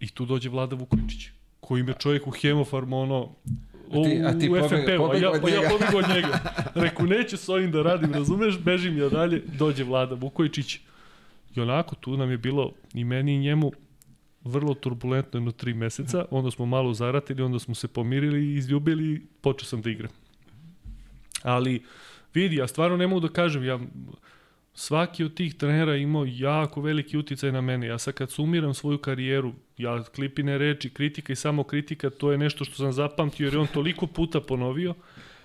i 0.00 0.08
tu 0.08 0.24
dođe 0.26 0.48
Vlada 0.48 0.76
Vukovičić, 0.76 1.28
koji 1.60 1.82
me 1.82 1.94
čovjek 1.98 2.26
u 2.26 2.30
Hemofarm 2.30 2.92
ono, 2.92 3.28
u, 3.88 4.04
ti- 4.04 4.22
a 4.26 4.38
ti 4.38 4.50
u 4.50 4.68
FNP-u, 4.68 5.10
a 5.10 5.16
ja, 5.16 5.30
pa 5.42 5.48
ja 5.48 5.60
pobeg 5.70 5.94
od 5.94 6.14
njega. 6.16 6.38
Reku, 6.74 7.06
neću 7.06 7.36
s 7.36 7.48
ovim 7.48 7.70
da 7.70 7.82
radim, 7.82 8.12
razumeš, 8.12 8.58
bežim 8.58 8.98
ja 8.98 9.08
dalje, 9.08 9.42
dođe 9.58 9.84
Vlada 9.84 10.14
Vukojičić. 10.14 10.80
I 11.56 11.60
onako, 11.60 11.94
tu 11.94 12.16
nam 12.16 12.30
je 12.30 12.38
bilo 12.38 12.72
i 12.94 13.04
meni 13.04 13.34
i 13.34 13.38
njemu 13.38 13.72
vrlo 14.48 14.74
turbulentno 14.74 15.38
jedno 15.38 15.52
tri 15.52 15.74
meseca, 15.74 16.24
onda 16.30 16.50
smo 16.50 16.66
malo 16.66 16.94
zaratili, 16.94 17.42
onda 17.42 17.58
smo 17.58 17.74
se 17.74 17.88
pomirili 17.88 18.46
i 18.46 18.54
izljubili 18.54 19.12
i 19.12 19.20
počeo 19.40 19.66
sam 19.66 19.82
da 19.82 19.90
igram. 19.90 20.10
Ali, 21.42 21.82
vidi, 22.34 22.56
ja 22.56 22.66
stvarno 22.66 22.96
ne 22.96 23.06
mogu 23.06 23.20
da 23.20 23.32
kažem, 23.32 23.64
ja 23.64 23.78
svaki 24.74 25.24
od 25.24 25.34
tih 25.34 25.54
trenera 25.54 25.96
imao 25.96 26.24
jako 26.28 26.80
veliki 26.80 27.16
uticaj 27.18 27.52
na 27.52 27.60
mene. 27.60 27.86
Ja 27.86 27.98
sad 27.98 28.14
kad 28.14 28.30
sumiram 28.30 28.74
svoju 28.74 28.98
karijeru, 28.98 29.52
ja 29.76 30.04
klipine 30.04 30.58
reči, 30.58 30.90
kritika 30.90 31.32
i 31.32 31.36
samo 31.36 31.64
kritika, 31.64 32.10
to 32.10 32.32
je 32.32 32.38
nešto 32.38 32.64
što 32.64 32.74
sam 32.74 32.92
zapamtio 32.92 33.44
jer 33.44 33.54
je 33.54 33.60
on 33.60 33.66
toliko 33.66 34.06
puta 34.06 34.40
ponovio, 34.40 34.94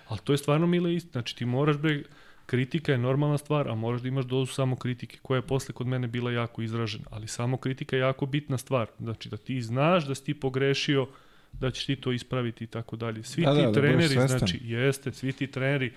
ali 0.08 0.20
to 0.24 0.32
je 0.32 0.38
stvarno 0.38 0.66
mile 0.66 0.94
isti. 0.94 1.10
Znači 1.12 1.36
ti 1.36 1.44
moraš 1.44 1.76
bre, 1.76 2.02
kritika 2.46 2.92
je 2.92 2.98
normalna 2.98 3.38
stvar, 3.38 3.68
a 3.68 3.74
moraš 3.74 4.00
da 4.00 4.08
imaš 4.08 4.24
dozu 4.24 4.52
samo 4.52 4.76
kritike, 4.76 5.18
koja 5.22 5.38
je 5.38 5.42
posle 5.42 5.74
kod 5.74 5.86
mene 5.86 6.06
bila 6.06 6.32
jako 6.32 6.62
izražena. 6.62 7.04
Ali 7.10 7.28
samo 7.28 7.56
kritika 7.56 7.96
je 7.96 8.00
jako 8.00 8.26
bitna 8.26 8.58
stvar. 8.58 8.86
Znači 8.98 9.28
da 9.28 9.36
ti 9.36 9.62
znaš 9.62 10.06
da 10.06 10.14
si 10.14 10.24
ti 10.24 10.34
pogrešio, 10.34 11.08
da 11.52 11.70
ćeš 11.70 11.86
ti 11.86 11.96
to 11.96 12.12
ispraviti 12.12 12.64
i 12.64 12.66
tako 12.66 12.96
dalje. 12.96 13.22
Svi 13.22 13.42
Da, 13.42 13.50
ti 13.50 13.56
da, 13.56 13.62
da 13.62 13.68
budeš 13.68 13.82
treneri, 13.82 14.08
svestan. 14.08 14.38
znači, 14.38 14.58
jeste, 14.62 15.12
svi 15.12 15.32
ti 15.32 15.46
treneri, 15.46 15.92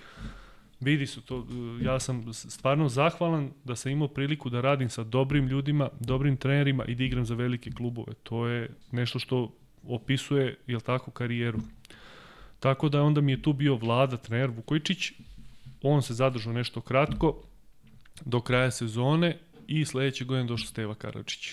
vidi 0.80 1.06
su 1.06 1.20
to, 1.20 1.36
uh, 1.36 1.46
ja 1.82 2.00
sam 2.00 2.32
stvarno 2.32 2.88
zahvalan 2.88 3.50
da 3.64 3.76
sam 3.76 3.92
imao 3.92 4.08
priliku 4.08 4.50
da 4.50 4.60
radim 4.60 4.90
sa 4.90 5.04
dobrim 5.04 5.46
ljudima, 5.46 5.88
dobrim 6.00 6.36
trenerima 6.36 6.84
i 6.84 6.94
da 6.94 7.04
igram 7.04 7.24
za 7.24 7.34
velike 7.34 7.70
klubove. 7.70 8.14
To 8.22 8.46
je 8.46 8.70
nešto 8.92 9.18
što 9.18 9.54
opisuje, 9.86 10.56
jel 10.66 10.80
tako, 10.80 11.10
karijeru. 11.10 11.58
Tako 12.60 12.88
da 12.88 13.02
onda 13.02 13.20
mi 13.20 13.32
je 13.32 13.42
tu 13.42 13.52
bio 13.52 13.76
vlada, 13.76 14.16
trener 14.16 14.50
Vukojičić, 14.50 15.12
on 15.82 16.02
se 16.02 16.14
zadržao 16.14 16.52
nešto 16.52 16.80
kratko, 16.80 17.42
do 18.24 18.40
kraja 18.40 18.70
sezone 18.70 19.38
i 19.66 19.84
sledeće 19.84 20.24
godine 20.24 20.48
došao 20.48 20.66
Steva 20.66 20.94
Karadžić. 20.94 21.52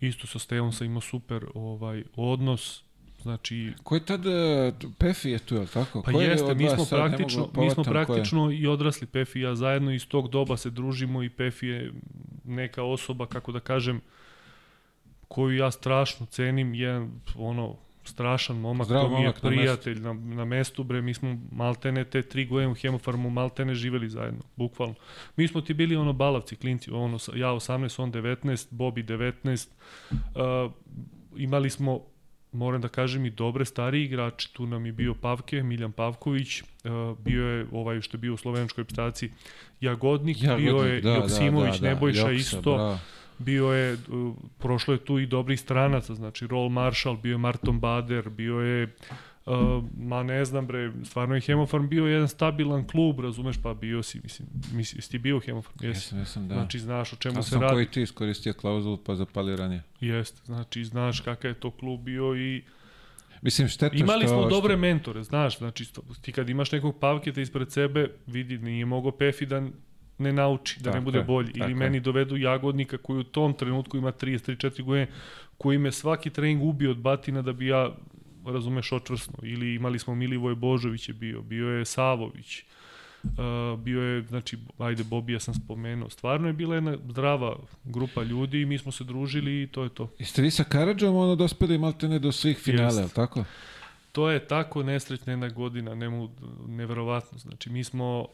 Isto 0.00 0.26
sa 0.26 0.38
Stevom 0.38 0.72
sam 0.72 0.86
imao 0.86 1.00
super 1.00 1.44
ovaj 1.54 2.04
odnos, 2.16 2.82
znači 3.22 3.72
Ko 3.82 3.94
je 3.94 4.04
tad, 4.04 4.26
e, 4.26 4.72
Pefi 4.98 5.30
je 5.30 5.38
tu, 5.38 5.54
je 5.54 5.60
li 5.60 5.66
tako? 5.66 6.02
Pa 6.02 6.12
Ko 6.12 6.20
je 6.20 6.28
jeste, 6.28 6.46
od 6.46 6.56
mi 6.56 6.68
smo 6.68 6.84
praktično, 6.90 7.50
mi 7.56 7.70
smo 7.70 7.82
je? 7.82 7.90
praktično 7.90 8.50
i 8.50 8.66
odrasli 8.66 9.06
Pefi 9.06 9.40
ja 9.40 9.54
zajedno 9.54 9.92
iz 9.92 10.08
tog 10.08 10.28
doba 10.28 10.56
se 10.56 10.70
družimo 10.70 11.22
i 11.22 11.28
Pefi 11.28 11.66
je 11.66 11.92
neka 12.44 12.82
osoba, 12.82 13.26
kako 13.26 13.52
da 13.52 13.60
kažem, 13.60 14.00
koju 15.28 15.56
ja 15.56 15.70
strašno 15.70 16.26
cenim, 16.26 16.74
jedan 16.74 17.10
ono 17.36 17.76
strašan 18.04 18.56
momak, 18.56 18.86
Zdrav 18.86 19.02
to 19.02 19.08
mi 19.08 19.14
je 19.14 19.20
momak 19.20 19.42
na 19.42 19.50
mestu. 19.50 19.60
prijatelj 19.60 20.00
na, 20.00 20.12
na 20.12 20.44
mestu, 20.44 20.84
bre, 20.84 21.02
mi 21.02 21.14
smo 21.14 21.38
maltene 21.52 22.04
te 22.04 22.22
tri 22.22 22.46
godine 22.46 22.68
u 22.68 22.74
hemofarmu 22.74 23.30
maltene 23.30 23.74
živeli 23.74 24.08
zajedno, 24.08 24.40
bukvalno. 24.56 24.94
Mi 25.36 25.48
smo 25.48 25.60
ti 25.60 25.74
bili 25.74 25.96
ono 25.96 26.12
balavci, 26.12 26.56
klinci, 26.56 26.90
ono, 26.90 27.18
ja 27.34 27.48
18, 27.48 28.02
on 28.02 28.12
19, 28.12 28.66
Bobi 28.70 29.02
19, 29.02 29.68
uh, 30.10 30.72
imali 31.36 31.70
smo 31.70 32.00
moram 32.52 32.80
da 32.80 32.88
kažem 32.88 33.26
i 33.26 33.30
dobre 33.30 33.64
stariji 33.64 34.04
igrači, 34.04 34.52
tu 34.52 34.66
nam 34.66 34.86
je 34.86 34.92
bio 34.92 35.14
Pavke, 35.14 35.62
Miljan 35.62 35.92
Pavković, 35.92 36.62
uh, 36.62 37.18
bio 37.18 37.46
je 37.46 37.66
ovaj 37.72 38.00
što 38.00 38.16
je 38.16 38.18
bio 38.18 38.34
u 38.34 38.36
slovenačkoj 38.36 38.82
reprezentaciji 38.82 39.30
Jagodnik, 39.80 40.42
Ja, 40.42 40.56
bio 40.56 40.76
je 40.76 41.00
da, 41.00 41.10
da, 41.10 41.16
Joksimović, 41.16 41.74
da, 41.74 41.80
da, 41.80 41.94
Nebojša 41.94 42.20
Joksa, 42.20 42.32
isto, 42.32 42.74
bravo. 42.74 42.98
Bio 43.40 43.66
je, 43.66 43.98
prošlo 44.58 44.94
je 44.94 45.04
tu 45.04 45.18
i 45.18 45.26
dobrih 45.26 45.60
stranaca, 45.60 46.14
znači 46.14 46.46
Roll 46.46 46.68
Marshall, 46.68 47.16
bio 47.16 47.32
je 47.32 47.38
Marton 47.38 47.80
Bader, 47.80 48.28
bio 48.28 48.60
je 48.60 48.94
Uh, 49.46 49.84
ma 49.98 50.22
ne 50.22 50.44
znam 50.44 50.66
bre, 50.66 50.92
stvarno 51.04 51.34
je 51.34 51.40
Hemofarm 51.40 51.88
bio 51.88 52.06
jedan 52.06 52.28
stabilan 52.28 52.86
klub, 52.86 53.20
razumeš, 53.20 53.56
pa 53.62 53.74
bio 53.74 54.02
si, 54.02 54.20
mislim, 54.22 54.48
mislim 54.72 54.98
jesi 54.98 55.10
ti 55.10 55.18
bio 55.18 55.36
u 55.36 55.40
Hemofarm? 55.40 55.76
Jesi. 55.80 55.98
Jesam, 55.98 56.18
jesam, 56.18 56.48
da. 56.48 56.54
Znači, 56.54 56.78
znaš 56.78 57.12
o 57.12 57.16
čemu 57.16 57.42
se 57.42 57.50
sam 57.50 57.60
radi. 57.60 57.74
koji 57.74 57.86
ti 57.86 58.02
iskoristio 58.02 58.52
klauzulu 58.52 58.96
pa 58.96 59.14
zapali 59.14 59.56
ranije. 59.56 59.82
Jeste, 60.00 60.40
znači, 60.44 60.84
znaš 60.84 61.20
kakav 61.20 61.50
je 61.50 61.54
to 61.54 61.70
klub 61.70 62.00
bio 62.00 62.36
i 62.36 62.62
Mislim, 63.42 63.68
šteta 63.68 63.96
Imali 63.96 64.24
što... 64.24 64.28
smo 64.28 64.40
što- 64.40 64.50
dobre 64.50 64.76
mentore, 64.76 65.22
znaš, 65.22 65.58
znači 65.58 65.92
ti 66.22 66.32
kad 66.32 66.48
imaš 66.48 66.72
nekog 66.72 66.98
pavketa 67.00 67.40
ispred 67.40 67.72
sebe, 67.72 68.10
vidi, 68.26 68.58
nije 68.58 68.84
mogao 68.84 69.12
Pefi 69.12 69.46
da 69.46 69.68
ne 70.20 70.32
nauči, 70.32 70.80
da 70.80 70.90
ne 70.90 70.94
Tako 70.94 71.04
bude 71.04 71.18
je, 71.18 71.24
bolji. 71.24 71.52
Ili 71.54 71.74
meni 71.74 72.00
dovedu 72.00 72.36
Jagodnika 72.36 72.98
koji 72.98 73.18
u 73.18 73.24
tom 73.24 73.54
trenutku 73.54 73.96
ima 73.96 74.12
33-4 74.12 74.82
godine, 74.82 75.06
koji 75.58 75.78
me 75.78 75.92
svaki 75.92 76.30
trening 76.30 76.62
ubio 76.62 76.90
od 76.90 76.98
batina 76.98 77.42
da 77.42 77.52
bi 77.52 77.66
ja, 77.66 77.90
razumeš, 78.46 78.92
očvrsno. 78.92 79.34
Ili 79.42 79.74
imali 79.74 79.98
smo 79.98 80.14
Milivoj 80.14 80.54
Božović 80.54 81.08
je 81.08 81.14
bio, 81.14 81.42
bio 81.42 81.68
je 81.68 81.84
Savović, 81.84 82.64
Uh, 83.22 83.80
bio 83.80 84.02
je, 84.02 84.22
znači, 84.22 84.58
ajde, 84.78 85.04
Bobija 85.04 85.40
sam 85.40 85.54
spomenuo. 85.54 86.10
Stvarno 86.10 86.46
je 86.46 86.52
bila 86.52 86.74
jedna 86.74 86.96
zdrava 87.08 87.56
grupa 87.84 88.22
ljudi 88.22 88.60
i 88.60 88.66
mi 88.66 88.78
smo 88.78 88.92
se 88.92 89.04
družili 89.04 89.62
i 89.62 89.66
to 89.66 89.82
je 89.82 89.88
to. 89.88 90.10
Jeste 90.18 90.42
vi 90.42 90.50
sa 90.50 90.64
Karadžom 90.64 91.16
ono 91.16 91.36
dospeli 91.36 91.78
maltene 91.78 92.18
do 92.18 92.32
svih 92.32 92.58
finala, 92.58 93.00
Jest. 93.00 93.14
tako? 93.14 93.44
To 94.12 94.30
je 94.30 94.46
tako 94.46 94.82
nesrećna 94.82 95.32
jedna 95.32 95.48
godina, 95.48 95.94
nemu, 95.94 96.30
neverovatno. 96.68 97.38
Znači, 97.38 97.70
mi 97.70 97.84
smo 97.84 98.26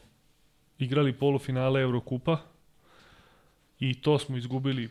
igrali 0.79 1.13
polufinale 1.13 1.81
Eurokupa 1.81 2.37
i 3.79 4.01
to 4.01 4.19
smo 4.19 4.37
izgubili 4.37 4.89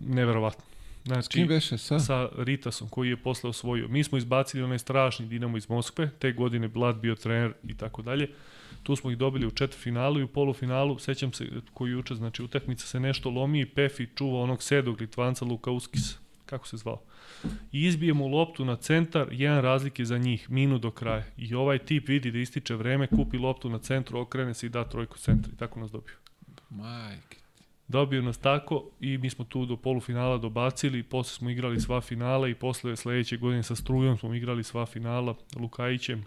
neverovatno. 0.00 0.64
Znači, 1.04 1.28
kim 1.28 1.48
beše 1.48 1.78
sa? 1.78 1.98
sa 1.98 2.28
Ritasom 2.38 2.88
koji 2.88 3.08
je 3.08 3.16
posle 3.16 3.50
osvojio. 3.50 3.88
Mi 3.88 4.04
smo 4.04 4.18
izbacili 4.18 4.62
onaj 4.62 4.78
strašni 4.78 5.26
Dinamo 5.26 5.56
iz 5.56 5.68
Moskve, 5.68 6.10
te 6.18 6.32
godine 6.32 6.68
Blad 6.68 6.96
bio 6.96 7.14
trener 7.14 7.52
i 7.64 7.76
tako 7.76 8.02
dalje. 8.02 8.30
Tu 8.82 8.96
smo 8.96 9.10
ih 9.10 9.18
dobili 9.18 9.46
u 9.46 9.50
četvrfinalu 9.50 10.20
i 10.20 10.22
u 10.22 10.28
polufinalu, 10.28 10.98
sećam 10.98 11.32
se 11.32 11.46
koji 11.74 11.90
juče, 11.90 12.14
znači 12.14 12.42
utakmica 12.42 12.86
se 12.86 13.00
nešto 13.00 13.30
lomi 13.30 13.60
i 13.60 13.66
Pefi 13.66 14.06
čuva 14.14 14.40
onog 14.40 14.62
sedog 14.62 15.00
Litvanca 15.00 15.44
Lukauskis, 15.44 16.18
kako 16.52 16.66
se 16.68 16.76
zvao. 16.76 17.00
I 17.72 17.86
izbije 17.86 18.14
mu 18.14 18.26
loptu 18.26 18.64
na 18.64 18.76
centar, 18.76 19.28
jedan 19.30 19.62
razlike 19.62 20.04
za 20.04 20.18
njih, 20.18 20.50
minut 20.50 20.82
do 20.82 20.90
kraja. 20.90 21.24
I 21.36 21.54
ovaj 21.54 21.78
tip 21.78 22.08
vidi 22.08 22.30
da 22.30 22.38
ističe 22.38 22.74
vreme, 22.74 23.06
kupi 23.06 23.38
loptu 23.38 23.70
na 23.70 23.78
centru, 23.78 24.20
okrene 24.20 24.54
se 24.54 24.66
i 24.66 24.68
da 24.68 24.84
trojku 24.84 25.18
centra 25.18 25.52
i 25.52 25.56
tako 25.56 25.80
nas 25.80 25.90
dobio. 25.90 26.14
Majke. 26.70 27.36
Dobio 27.88 28.22
nas 28.22 28.38
tako 28.38 28.90
i 29.00 29.18
mi 29.18 29.30
smo 29.30 29.44
tu 29.44 29.66
do 29.66 29.76
polufinala 29.76 30.38
dobacili, 30.38 31.02
posle 31.02 31.36
smo 31.36 31.50
igrali 31.50 31.80
sva 31.80 32.00
finala 32.00 32.48
i 32.48 32.54
posle 32.54 32.96
sledeće 32.96 33.36
godine 33.36 33.62
sa 33.62 33.76
Strujom 33.76 34.18
smo 34.18 34.34
igrali 34.34 34.64
sva 34.64 34.86
finala, 34.86 35.34
Lukajićem, 35.56 36.24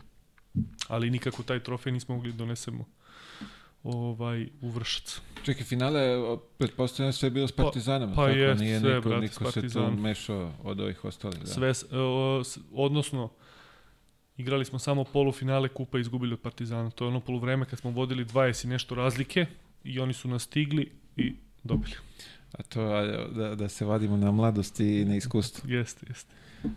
ali 0.87 1.09
nikako 1.09 1.43
taj 1.43 1.59
trofej 1.59 1.93
nismo 1.93 2.15
mogli 2.15 2.31
da 2.31 2.37
donesemo 2.37 2.85
ovaj, 3.85 4.47
u 4.61 4.69
Vršac. 4.69 5.21
Čekaj, 5.43 5.63
finale, 5.63 6.17
o, 6.17 6.37
pretpostavljam 6.37 7.13
sve 7.13 7.27
je 7.27 7.31
bilo 7.31 7.47
s 7.47 7.51
Pa- 7.51 7.63
Partizanom, 7.63 8.09
pa 8.09 8.15
tako? 8.17 8.29
jest, 8.29 8.61
Nije 8.61 8.79
sve, 8.79 8.95
niko, 8.95 9.09
brate, 9.09 9.21
niko 9.21 9.51
se 9.51 9.69
tu 9.69 9.91
mešao 9.91 10.51
od 10.63 10.79
ovih 10.79 11.05
ostalih. 11.05 11.39
Da. 11.39 11.45
Sve, 11.47 11.69
s- 11.69 11.85
o, 11.91 12.41
s- 12.43 12.57
odnosno, 12.73 13.29
igrali 14.37 14.65
smo 14.65 14.79
samo 14.79 15.03
polufinale 15.03 15.67
kupa 15.67 15.97
i 15.97 16.01
izgubili 16.01 16.33
od 16.33 16.39
Partizana. 16.39 16.89
To 16.89 17.03
je 17.03 17.09
ono 17.09 17.19
poluvreme 17.19 17.65
kad 17.65 17.79
smo 17.79 17.91
vodili 17.91 18.25
20 18.25 18.65
i 18.65 18.69
nešto 18.69 18.95
razlike 18.95 19.45
i 19.83 19.99
oni 19.99 20.13
su 20.13 20.27
nas 20.27 20.43
stigli 20.43 20.91
i 21.17 21.33
dobili. 21.63 21.93
A 22.51 22.63
to 22.63 22.81
da, 23.27 23.55
da 23.55 23.69
se 23.69 23.85
vadimo 23.85 24.17
na 24.17 24.31
mladosti 24.31 24.85
i 24.91 25.05
na 25.05 25.15
iskustvu. 25.15 25.69
Jeste, 25.69 26.05
jeste. 26.09 26.33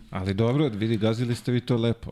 Ali 0.09 0.33
dobro, 0.33 0.69
vidi, 0.69 0.97
gazili 0.97 1.35
ste 1.35 1.51
vi 1.51 1.61
to 1.61 1.77
lepo. 1.77 2.11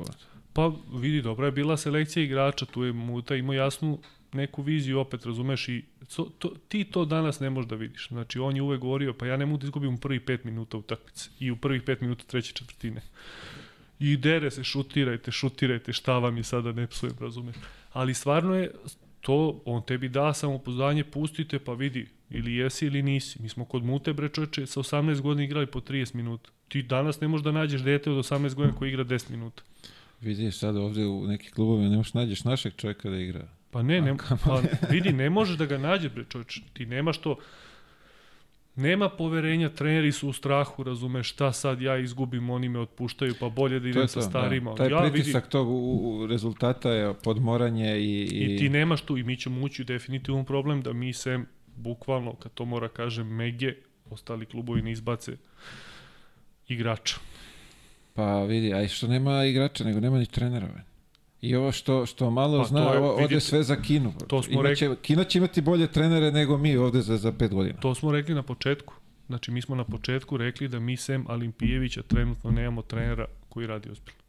Pa 0.53 0.71
vidi, 0.93 1.21
dobra 1.21 1.45
je 1.45 1.51
bila 1.51 1.77
selekcija 1.77 2.23
igrača, 2.23 2.65
tu 2.65 2.83
je 2.83 2.93
Muta 2.93 3.35
imao 3.35 3.53
jasnu 3.53 3.99
neku 4.33 4.61
viziju, 4.61 4.99
opet 4.99 5.25
razumeš 5.25 5.69
i 5.69 5.83
to, 6.15 6.23
to, 6.39 6.53
ti 6.67 6.83
to 6.83 7.05
danas 7.05 7.39
ne 7.39 7.49
možeš 7.49 7.69
da 7.69 7.75
vidiš. 7.75 8.07
Znači 8.07 8.39
on 8.39 8.55
je 8.55 8.61
uvek 8.61 8.79
govorio, 8.81 9.13
pa 9.13 9.27
ja 9.27 9.37
ne 9.37 9.45
mogu 9.45 9.57
da 9.57 9.65
izgubim 9.65 9.93
u 9.93 9.97
prvih 9.97 10.21
pet 10.21 10.43
minuta 10.43 10.77
utakmice 10.77 11.29
i 11.39 11.51
u 11.51 11.55
prvih 11.55 11.81
pet 11.81 12.01
minuta 12.01 12.23
treće 12.27 12.53
četvrtine. 12.53 13.01
I 13.99 14.17
dere 14.17 14.51
se, 14.51 14.63
šutirajte, 14.63 15.31
šutirajte, 15.31 15.93
šta 15.93 16.17
vam 16.17 16.37
je 16.37 16.43
sada, 16.43 16.71
ne 16.71 16.87
psujem, 16.87 17.15
razumeš. 17.19 17.55
Ali 17.93 18.13
stvarno 18.13 18.55
je 18.55 18.71
to, 19.21 19.61
on 19.65 19.81
tebi 19.85 20.09
da 20.09 20.33
samopouzdanje, 20.33 21.03
pustite 21.03 21.59
pa 21.59 21.73
vidi, 21.73 22.07
ili 22.29 22.53
jesi 22.55 22.85
ili 22.85 23.03
nisi. 23.03 23.41
Mi 23.41 23.49
smo 23.49 23.65
kod 23.65 23.83
Mute, 23.83 24.13
bre 24.13 24.29
sa 24.65 24.79
18 24.79 25.21
godina 25.21 25.43
igrali 25.43 25.67
po 25.67 25.79
30 25.79 26.15
minuta. 26.15 26.49
Ti 26.67 26.83
danas 26.83 27.21
ne 27.21 27.27
možeš 27.27 27.43
da 27.43 27.51
nađeš 27.51 27.81
dete 27.81 28.11
od 28.11 28.17
18 28.17 28.53
godina 28.53 28.77
koji 28.77 28.89
igra 28.89 29.03
10 29.03 29.29
minuta. 29.29 29.63
Vidiš 30.21 30.57
sad 30.57 30.75
ovde 30.75 31.05
u 31.05 31.27
neki 31.27 31.51
klubove 31.51 31.89
ne 31.89 31.97
možeš 31.97 32.13
nađeš 32.13 32.43
našeg 32.43 32.73
čovjeka 32.75 33.09
da 33.09 33.17
igra. 33.17 33.47
Pa 33.77 33.83
ne, 33.83 34.01
ne 34.01 34.15
pa 34.45 34.61
vidi, 34.89 35.13
ne 35.13 35.29
možeš 35.29 35.57
da 35.57 35.65
ga 35.65 35.77
nađeš, 35.77 36.11
bre, 36.11 36.23
čovječ. 36.29 36.61
Ti 36.73 36.85
nemaš 36.85 37.17
to, 37.17 37.35
nema 38.75 39.09
poverenja, 39.09 39.69
treneri 39.69 40.11
su 40.11 40.29
u 40.29 40.33
strahu, 40.33 40.83
razumeš, 40.83 41.29
šta 41.29 41.51
sad 41.51 41.81
ja 41.81 41.97
izgubim, 41.97 42.49
oni 42.49 42.69
me 42.69 42.79
otpuštaju, 42.79 43.35
pa 43.39 43.49
bolje 43.49 43.79
da 43.79 43.83
To 43.83 43.89
idem 43.89 44.07
sa 44.07 44.19
to, 44.19 44.29
starima. 44.29 44.71
Da. 44.71 44.77
Taj 44.77 44.89
ja 44.89 45.11
pritisak 45.11 45.43
vidi, 45.43 45.51
tog 45.51 45.69
u, 45.69 45.73
u, 45.73 46.27
rezultata 46.27 46.91
je 46.91 47.13
podmoranje 47.13 47.99
i... 47.99 48.27
I, 48.31 48.55
i 48.55 48.57
ti 48.57 48.69
nemaš 48.69 49.01
tu, 49.01 49.17
i 49.17 49.23
mi 49.23 49.37
ćemo 49.37 49.61
ući 49.61 49.81
u 49.81 49.85
definitivno 49.85 50.43
problem 50.43 50.81
da 50.81 50.93
mi 50.93 51.13
se, 51.13 51.39
bukvalno, 51.75 52.35
kad 52.35 52.53
to 52.53 52.65
mora 52.65 52.87
kažem, 52.87 53.27
Mege, 53.27 53.73
ostali 54.09 54.45
klubovi 54.45 54.81
ne 54.81 54.91
izbace 54.91 55.37
igrača. 56.67 57.15
Pa 58.13 58.43
vidi, 58.43 58.73
a 58.73 58.81
i 58.81 58.87
što 58.87 59.07
nema 59.07 59.45
igrača, 59.45 59.83
nego 59.83 59.99
nema 59.99 60.17
ni 60.17 60.25
trenera. 60.25 60.67
I 61.41 61.55
ovo 61.55 61.71
što, 61.71 62.05
što 62.05 62.29
malo 62.31 62.57
Pa 62.57 62.67
zna, 62.67 62.81
je, 62.81 62.97
ovo, 62.97 63.13
ode 63.13 63.21
vidite, 63.21 63.39
sve 63.39 63.63
za 63.63 63.75
Kinu. 63.75 64.13
to 64.27 64.43
smo 64.43 64.65
Imaće, 64.65 64.95
Kina 65.01 65.23
će 65.23 65.37
imati 65.37 65.61
bolje 65.61 65.87
trenere 65.87 66.31
nego 66.31 66.57
mi 66.57 66.77
ovde 66.77 67.01
za, 67.01 67.17
za 67.17 67.31
pet 67.31 67.53
godina. 67.53 67.79
To 67.79 67.95
smo 67.95 68.11
rekli 68.11 68.35
na 68.35 68.43
početku. 68.43 68.93
Znači, 69.27 69.51
mi 69.51 69.61
smo 69.61 69.75
na 69.75 69.83
početku 69.83 70.37
rekli 70.37 70.67
da 70.67 70.79
mi 70.79 70.97
sem 70.97 71.25
Alimpijevića 71.27 72.01
trenutno 72.01 72.51
nemamo 72.51 72.81
trenera 72.81 73.25
koji 73.49 73.67
radi 73.67 73.89
ozbiljno. 73.89 74.27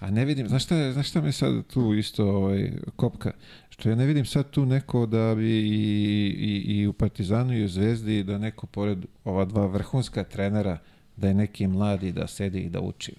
A 0.00 0.10
ne 0.10 0.24
vidim, 0.24 0.48
znaš 0.48 0.64
šta, 0.64 0.92
znaš 0.92 1.08
šta 1.08 1.20
me 1.20 1.32
sad 1.32 1.66
tu 1.66 1.94
isto 1.94 2.24
ovaj, 2.24 2.72
kopka? 2.96 3.32
Što 3.68 3.88
ja 3.88 3.94
ne 3.94 4.06
vidim 4.06 4.24
sad 4.24 4.50
tu 4.50 4.66
neko 4.66 5.06
da 5.06 5.34
bi 5.34 5.58
i, 5.58 6.34
i, 6.38 6.80
i 6.80 6.86
u 6.86 6.92
Partizanu 6.92 7.54
i 7.58 7.64
u 7.64 7.68
Zvezdi 7.68 8.22
da 8.22 8.38
neko 8.38 8.66
pored 8.66 8.98
ova 9.24 9.44
dva 9.44 9.66
vrhunska 9.66 10.24
trenera 10.24 10.78
da 11.16 11.28
je 11.28 11.34
neki 11.34 11.66
mladi 11.66 12.12
da 12.12 12.26
sedi 12.26 12.60
i 12.60 12.70
da 12.70 12.80
uči. 12.80 13.14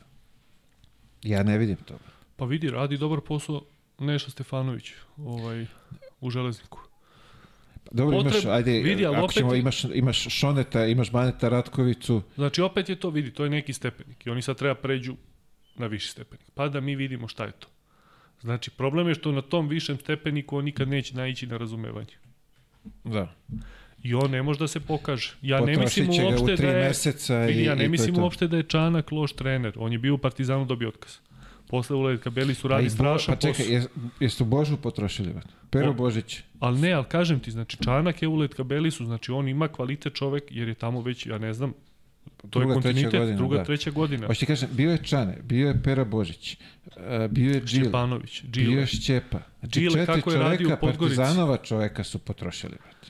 Ja 1.24 1.44
ne 1.44 1.58
vidim 1.58 1.78
to. 1.86 1.98
Pa 2.40 2.46
vidi, 2.46 2.70
radi 2.70 2.98
dobar 2.98 3.20
posao 3.22 3.62
Neša 4.00 4.30
Stefanović 4.32 4.92
ovaj, 5.18 5.66
u 6.22 6.30
železniku. 6.30 6.80
Dobro, 7.92 8.18
Potreb- 8.18 8.32
imaš, 8.32 8.46
ajde, 8.46 8.72
vidi, 8.72 9.06
ako 9.06 9.22
opet 9.22 9.36
ćemo, 9.36 9.56
imaš, 9.56 9.84
imaš 9.84 10.28
Šoneta, 10.30 10.86
imaš 10.86 11.12
Baneta 11.12 11.50
Ratkovicu, 11.50 12.22
Znači, 12.36 12.62
opet 12.62 12.90
je 12.90 12.96
to, 12.96 13.10
vidi, 13.10 13.32
to 13.32 13.44
je 13.44 13.50
neki 13.50 13.74
stepenik 13.74 14.26
i 14.26 14.30
oni 14.30 14.42
sad 14.42 14.58
treba 14.58 14.76
pređu 14.76 15.16
na 15.76 15.88
viši 15.88 16.08
stepenik. 16.08 16.46
Pa 16.54 16.68
da 16.68 16.80
mi 16.80 16.96
vidimo 16.96 17.28
šta 17.28 17.46
je 17.46 17.52
to. 17.52 17.68
Znači, 18.42 18.72
problem 18.72 19.08
je 19.08 19.16
što 19.16 19.32
na 19.32 19.42
tom 19.42 19.68
višem 19.68 19.98
stepeniku 19.98 20.58
on 20.58 20.66
nikad 20.66 20.88
neće 20.88 21.16
naići 21.16 21.48
na 21.48 21.58
razumevanje. 21.58 22.14
da. 23.04 23.36
I 24.04 24.14
on 24.14 24.32
ne 24.32 24.44
može 24.44 24.60
da 24.60 24.68
se 24.68 24.80
pokaže. 24.80 25.36
Ja 25.42 25.60
ne 25.60 25.74
Potrošit 25.74 26.08
mislim 26.08 26.18
ga 26.18 26.28
u 26.28 26.30
uopšte 26.30 26.56
da 26.56 26.72
je... 26.72 27.64
ja 27.64 27.76
ne 27.76 27.90
mislim 27.90 28.20
uopšte 28.20 28.48
da 28.48 28.58
je 28.58 28.64
Čanak 28.64 29.12
loš 29.12 29.34
trener. 29.34 29.74
On 29.78 29.92
je 29.92 29.98
bio 30.00 30.14
u 30.14 30.18
Partizanu 30.18 30.66
dobio 30.66 30.88
otkaz. 30.88 31.18
Posle 31.70 31.96
u 31.96 32.02
Led 32.02 32.20
Kabeli 32.20 32.54
su 32.54 32.62
Pa 32.62 32.68
radi 32.68 32.90
strašan 32.90 33.36
Pa 33.36 33.40
čekaj, 33.42 33.66
posao. 33.66 33.74
jes, 33.74 33.86
jesu 34.20 34.46
Božu 34.46 34.78
potrošili? 34.78 35.34
Pero 35.70 35.94
Božić. 35.94 36.42
Ali 36.60 36.80
ne, 36.80 36.92
ali 36.92 37.06
kažem 37.06 37.40
ti, 37.40 37.52
znači 37.52 37.78
Čanak 37.84 38.22
je 38.22 38.28
u 38.28 38.36
Led 38.36 38.54
Kabeli 38.54 38.92
su, 38.92 39.06
znači 39.06 39.32
on 39.32 39.48
ima 39.48 39.68
kvalitet 39.68 40.14
čovek 40.14 40.44
jer 40.50 40.68
je 40.68 40.74
tamo 40.74 41.02
već, 41.02 41.26
ja 41.26 41.38
ne 41.38 41.54
znam, 41.54 41.74
to 42.50 42.60
Druga, 42.60 42.74
je 42.74 42.82
treća 42.82 42.94
kontinuitet, 42.94 43.20
godina, 43.20 43.38
druga, 43.38 43.58
da. 43.58 43.64
treća 43.64 43.92
godina. 43.92 44.28
Hoće 44.28 44.46
kažem, 44.46 44.70
bio 44.72 44.92
je 44.92 44.98
Čane, 45.04 45.38
bio 45.44 45.68
je 45.68 45.84
Pera 45.84 46.06
Božić, 46.06 46.58
e, 46.98 47.28
bio 47.32 47.52
je 47.52 47.62
Džile, 47.62 47.84
Šćepanović, 47.84 48.44
bio 48.44 48.52
Džile. 48.52 48.82
je 48.82 48.88
Šćepa. 48.88 49.40
Znači, 49.60 49.84
četiri 49.86 50.06
kako 50.06 50.32
je 50.32 50.38
radio 50.40 50.68
u 50.68 50.72
Podgorici. 50.82 51.18
Partizanova 51.18 51.58
čoveka 51.58 52.04
su 52.04 52.20
potrošili. 52.20 52.74
Brate. 52.84 53.09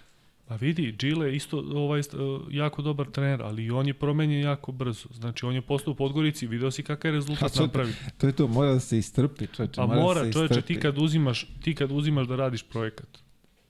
Pa 0.49 0.55
vidi, 0.55 0.95
Džile 0.97 1.27
je 1.27 1.35
isto 1.35 1.59
ovaj, 1.59 2.01
jako 2.49 2.81
dobar 2.81 3.07
trener, 3.11 3.41
ali 3.41 3.65
i 3.65 3.71
on 3.71 3.87
je 3.87 3.93
promenjen 3.93 4.41
jako 4.41 4.71
brzo. 4.71 5.09
Znači 5.13 5.45
on 5.45 5.55
je 5.55 5.61
postao 5.61 5.91
u 5.91 5.95
Podgorici, 5.95 6.47
video 6.47 6.71
si 6.71 6.83
kakav 6.83 7.09
je 7.09 7.15
rezultat 7.15 7.51
sad- 7.51 7.61
napravi. 7.61 7.93
To 8.17 8.27
je 8.27 8.33
to, 8.33 8.47
mora 8.47 8.73
da 8.73 8.79
se 8.79 8.97
istrpi, 8.97 9.47
čoveče. 9.47 9.81
A 9.81 9.85
mora, 9.85 10.23
da 10.23 10.31
čoveče, 10.31 10.61
ti 10.61 10.79
kad 10.79 10.97
uzimaš, 10.97 11.47
ti 11.61 11.75
kad 11.75 11.91
uzimaš 11.91 12.27
da 12.27 12.35
radiš 12.35 12.63
projekat, 12.63 13.19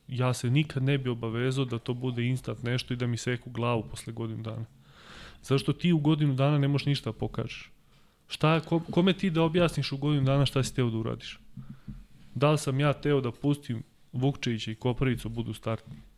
ja 0.07 0.33
se 0.33 0.49
nikad 0.49 0.83
ne 0.83 0.97
bi 0.97 1.09
obavezao 1.09 1.65
da 1.65 1.79
to 1.79 1.93
bude 1.93 2.25
instant 2.25 2.63
nešto 2.63 2.93
i 2.93 2.97
da 2.97 3.07
mi 3.07 3.17
seku 3.17 3.49
glavu 3.49 3.83
posle 3.83 4.13
godinu 4.13 4.43
dana. 4.43 4.65
Zašto 5.43 5.73
ti 5.73 5.93
u 5.93 5.99
godinu 5.99 6.33
dana 6.33 6.57
ne 6.57 6.67
možeš 6.67 6.85
ništa 6.85 7.09
da 7.09 7.17
pokažeš? 7.17 7.71
Šta, 8.27 8.59
ko, 8.59 8.79
kome 8.79 9.13
ti 9.13 9.29
da 9.29 9.41
objasniš 9.41 9.91
u 9.91 9.97
godinu 9.97 10.25
dana 10.25 10.45
šta 10.45 10.63
si 10.63 10.75
teo 10.75 10.89
da 10.89 10.97
uradiš? 10.97 11.39
Da 12.35 12.51
li 12.51 12.57
sam 12.57 12.79
ja 12.79 12.93
teo 12.93 13.21
da 13.21 13.31
pustim 13.31 13.83
Vukčevića 14.13 14.71
i 14.71 14.75
Koparicu 14.75 15.29
budu 15.29 15.53
startni? 15.53 16.08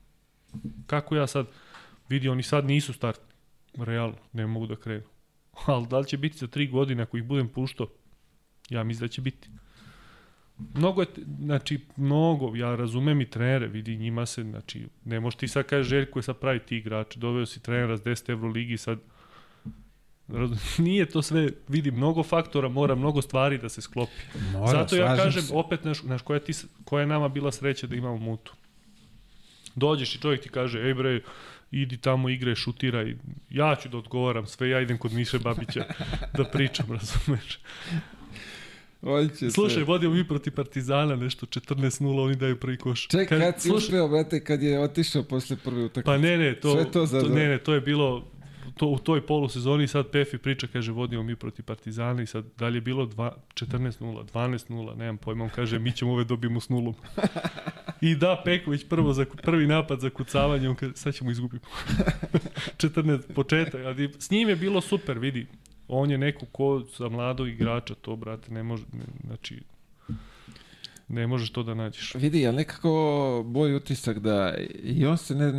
Kako 0.87 1.15
ja 1.15 1.27
sad, 1.27 1.47
vidi, 2.09 2.29
oni 2.29 2.43
sad 2.43 2.65
nisu 2.65 2.93
startni. 2.93 3.33
Realno, 3.77 4.17
ne 4.33 4.47
mogu 4.47 4.67
da 4.67 4.75
krenu. 4.75 5.03
Ali 5.65 5.87
da 5.87 5.99
li 5.99 6.07
će 6.07 6.17
biti 6.17 6.37
za 6.37 6.47
tri 6.47 6.67
godine 6.67 7.03
ako 7.03 7.17
ih 7.17 7.23
budem 7.23 7.47
puštao? 7.47 7.87
Ja 8.69 8.83
mislim 8.83 9.07
da 9.07 9.11
će 9.11 9.21
biti. 9.21 9.49
Mnogo 10.73 11.01
je, 11.01 11.07
znači, 11.39 11.79
mnogo, 11.97 12.55
ja 12.55 12.75
razumem 12.75 13.21
i 13.21 13.29
trenere, 13.29 13.67
vidi 13.67 13.97
njima 13.97 14.25
se, 14.25 14.43
znači, 14.43 14.87
ne 15.05 15.19
možeš 15.19 15.37
ti 15.37 15.47
sad 15.47 15.65
kažeš 15.65 15.87
Željko 15.87 16.19
je 16.19 16.23
sad 16.23 16.37
pravi 16.37 16.59
ti 16.59 16.77
igrač, 16.77 17.15
doveo 17.15 17.45
si 17.45 17.63
trenera 17.63 17.97
s 17.97 18.01
10 18.01 18.29
evro 18.29 18.49
ligi, 18.49 18.77
sad, 18.77 18.99
nije 20.77 21.05
to 21.05 21.21
sve, 21.21 21.49
vidi, 21.67 21.91
mnogo 21.91 22.23
faktora, 22.23 22.69
mora 22.69 22.95
mnogo 22.95 23.21
stvari 23.21 23.57
da 23.57 23.69
se 23.69 23.81
sklopi. 23.81 24.21
Mora, 24.53 24.71
Zato 24.71 24.95
ja 24.95 25.15
kažem, 25.15 25.41
se. 25.41 25.53
opet, 25.55 25.83
naš, 25.83 26.03
naš, 26.03 26.21
koja, 26.21 26.39
ti, 26.39 26.53
koja 26.83 27.01
je 27.01 27.07
nama 27.07 27.29
bila 27.29 27.51
sreća 27.51 27.87
da 27.87 27.95
imamo 27.95 28.17
mutu. 28.17 28.53
Dođeš 29.75 30.15
i 30.15 30.21
čovjek 30.21 30.41
ti 30.41 30.49
kaže, 30.49 30.79
ej 30.79 30.93
bre, 30.93 31.21
idi 31.71 31.97
tamo 31.97 32.29
igre, 32.29 32.55
šutiraj, 32.55 33.15
ja 33.49 33.75
ću 33.75 33.89
da 33.89 33.97
odgovaram 33.97 34.47
sve, 34.47 34.69
ja 34.69 34.81
idem 34.81 34.97
kod 34.97 35.13
Miše 35.13 35.39
Babića 35.39 35.85
da 36.37 36.43
pričam, 36.43 36.91
razumeš? 36.91 37.59
On 39.01 39.29
će 39.29 39.35
se- 39.35 39.51
Slušaj, 39.51 39.83
vodimo 39.83 40.13
mi 40.13 40.27
proti 40.27 40.51
Partizana 40.51 41.15
nešto 41.15 41.45
14-0, 41.45 41.91
oni 42.21 42.35
daju 42.35 42.59
prvi 42.59 42.77
koš. 42.77 43.07
Ček, 43.07 43.29
Kaže, 43.29 43.41
kad 43.41 43.55
si 43.55 43.61
slušaj, 43.61 43.77
uspeo, 43.77 44.07
brate, 44.07 44.43
kad 44.43 44.61
je 44.61 44.79
otišao 44.79 45.23
posle 45.23 45.57
prve 45.57 45.83
utakmice? 45.83 46.05
Pa 46.05 46.17
ne, 46.17 46.37
ne, 46.37 46.55
to, 46.55 46.73
Sve 46.73 46.91
to 46.91 47.07
to, 47.07 47.29
ne, 47.29 47.47
ne, 47.47 47.57
to 47.57 47.73
je 47.73 47.81
bilo 47.81 48.27
to, 48.77 48.87
u 48.87 48.97
toj 48.97 49.25
polusezoni 49.25 49.87
sad 49.87 50.11
Pefi 50.11 50.37
priča, 50.37 50.67
kaže, 50.67 50.91
vodimo 50.91 51.23
mi 51.23 51.35
proti 51.35 51.61
Partizana 51.61 52.21
i 52.21 52.25
sad 52.25 52.45
dalje 52.57 52.77
je 52.77 52.81
bilo 52.81 53.05
dva- 53.05 53.35
14-0, 53.53 54.23
12-0, 54.33 54.97
nemam 54.97 55.17
pojma, 55.17 55.43
on 55.43 55.49
kaže, 55.49 55.79
mi 55.79 55.91
ćemo 55.91 56.13
ove 56.13 56.23
dobijemo 56.23 56.59
s 56.59 56.69
nulom. 56.69 56.95
I 58.01 58.15
da, 58.15 58.41
Peković 58.45 58.85
prvo 58.89 59.13
za, 59.13 59.25
prvi 59.43 59.67
napad 59.67 59.99
za 59.99 60.09
kucavanje, 60.09 60.69
on 60.69 60.75
kaže, 60.75 60.93
sad 60.95 61.13
ćemo 61.15 61.31
izgubiti. 61.31 61.67
14, 62.77 63.33
početak, 63.33 63.81
ali 63.85 64.13
s 64.19 64.31
njim 64.31 64.49
je 64.49 64.55
bilo 64.55 64.81
super, 64.81 65.19
vidi, 65.19 65.47
on 65.87 66.11
je 66.11 66.17
neko 66.17 66.45
ko 66.45 66.83
za 66.97 67.09
mladog 67.09 67.47
igrača, 67.47 67.95
to, 67.95 68.15
brate, 68.15 68.53
ne 68.53 68.63
može, 68.63 68.83
ne, 68.93 69.05
znači, 69.25 69.61
ne 71.11 71.27
možeš 71.27 71.49
to 71.49 71.63
da 71.63 71.73
nađeš. 71.73 72.15
Vidi, 72.15 72.47
ali 72.47 72.55
nekako 72.55 73.43
moj 73.47 73.75
utisak 73.75 74.19
da 74.19 74.53
i 74.83 75.05
on 75.05 75.17
se 75.17 75.35
ne, 75.35 75.51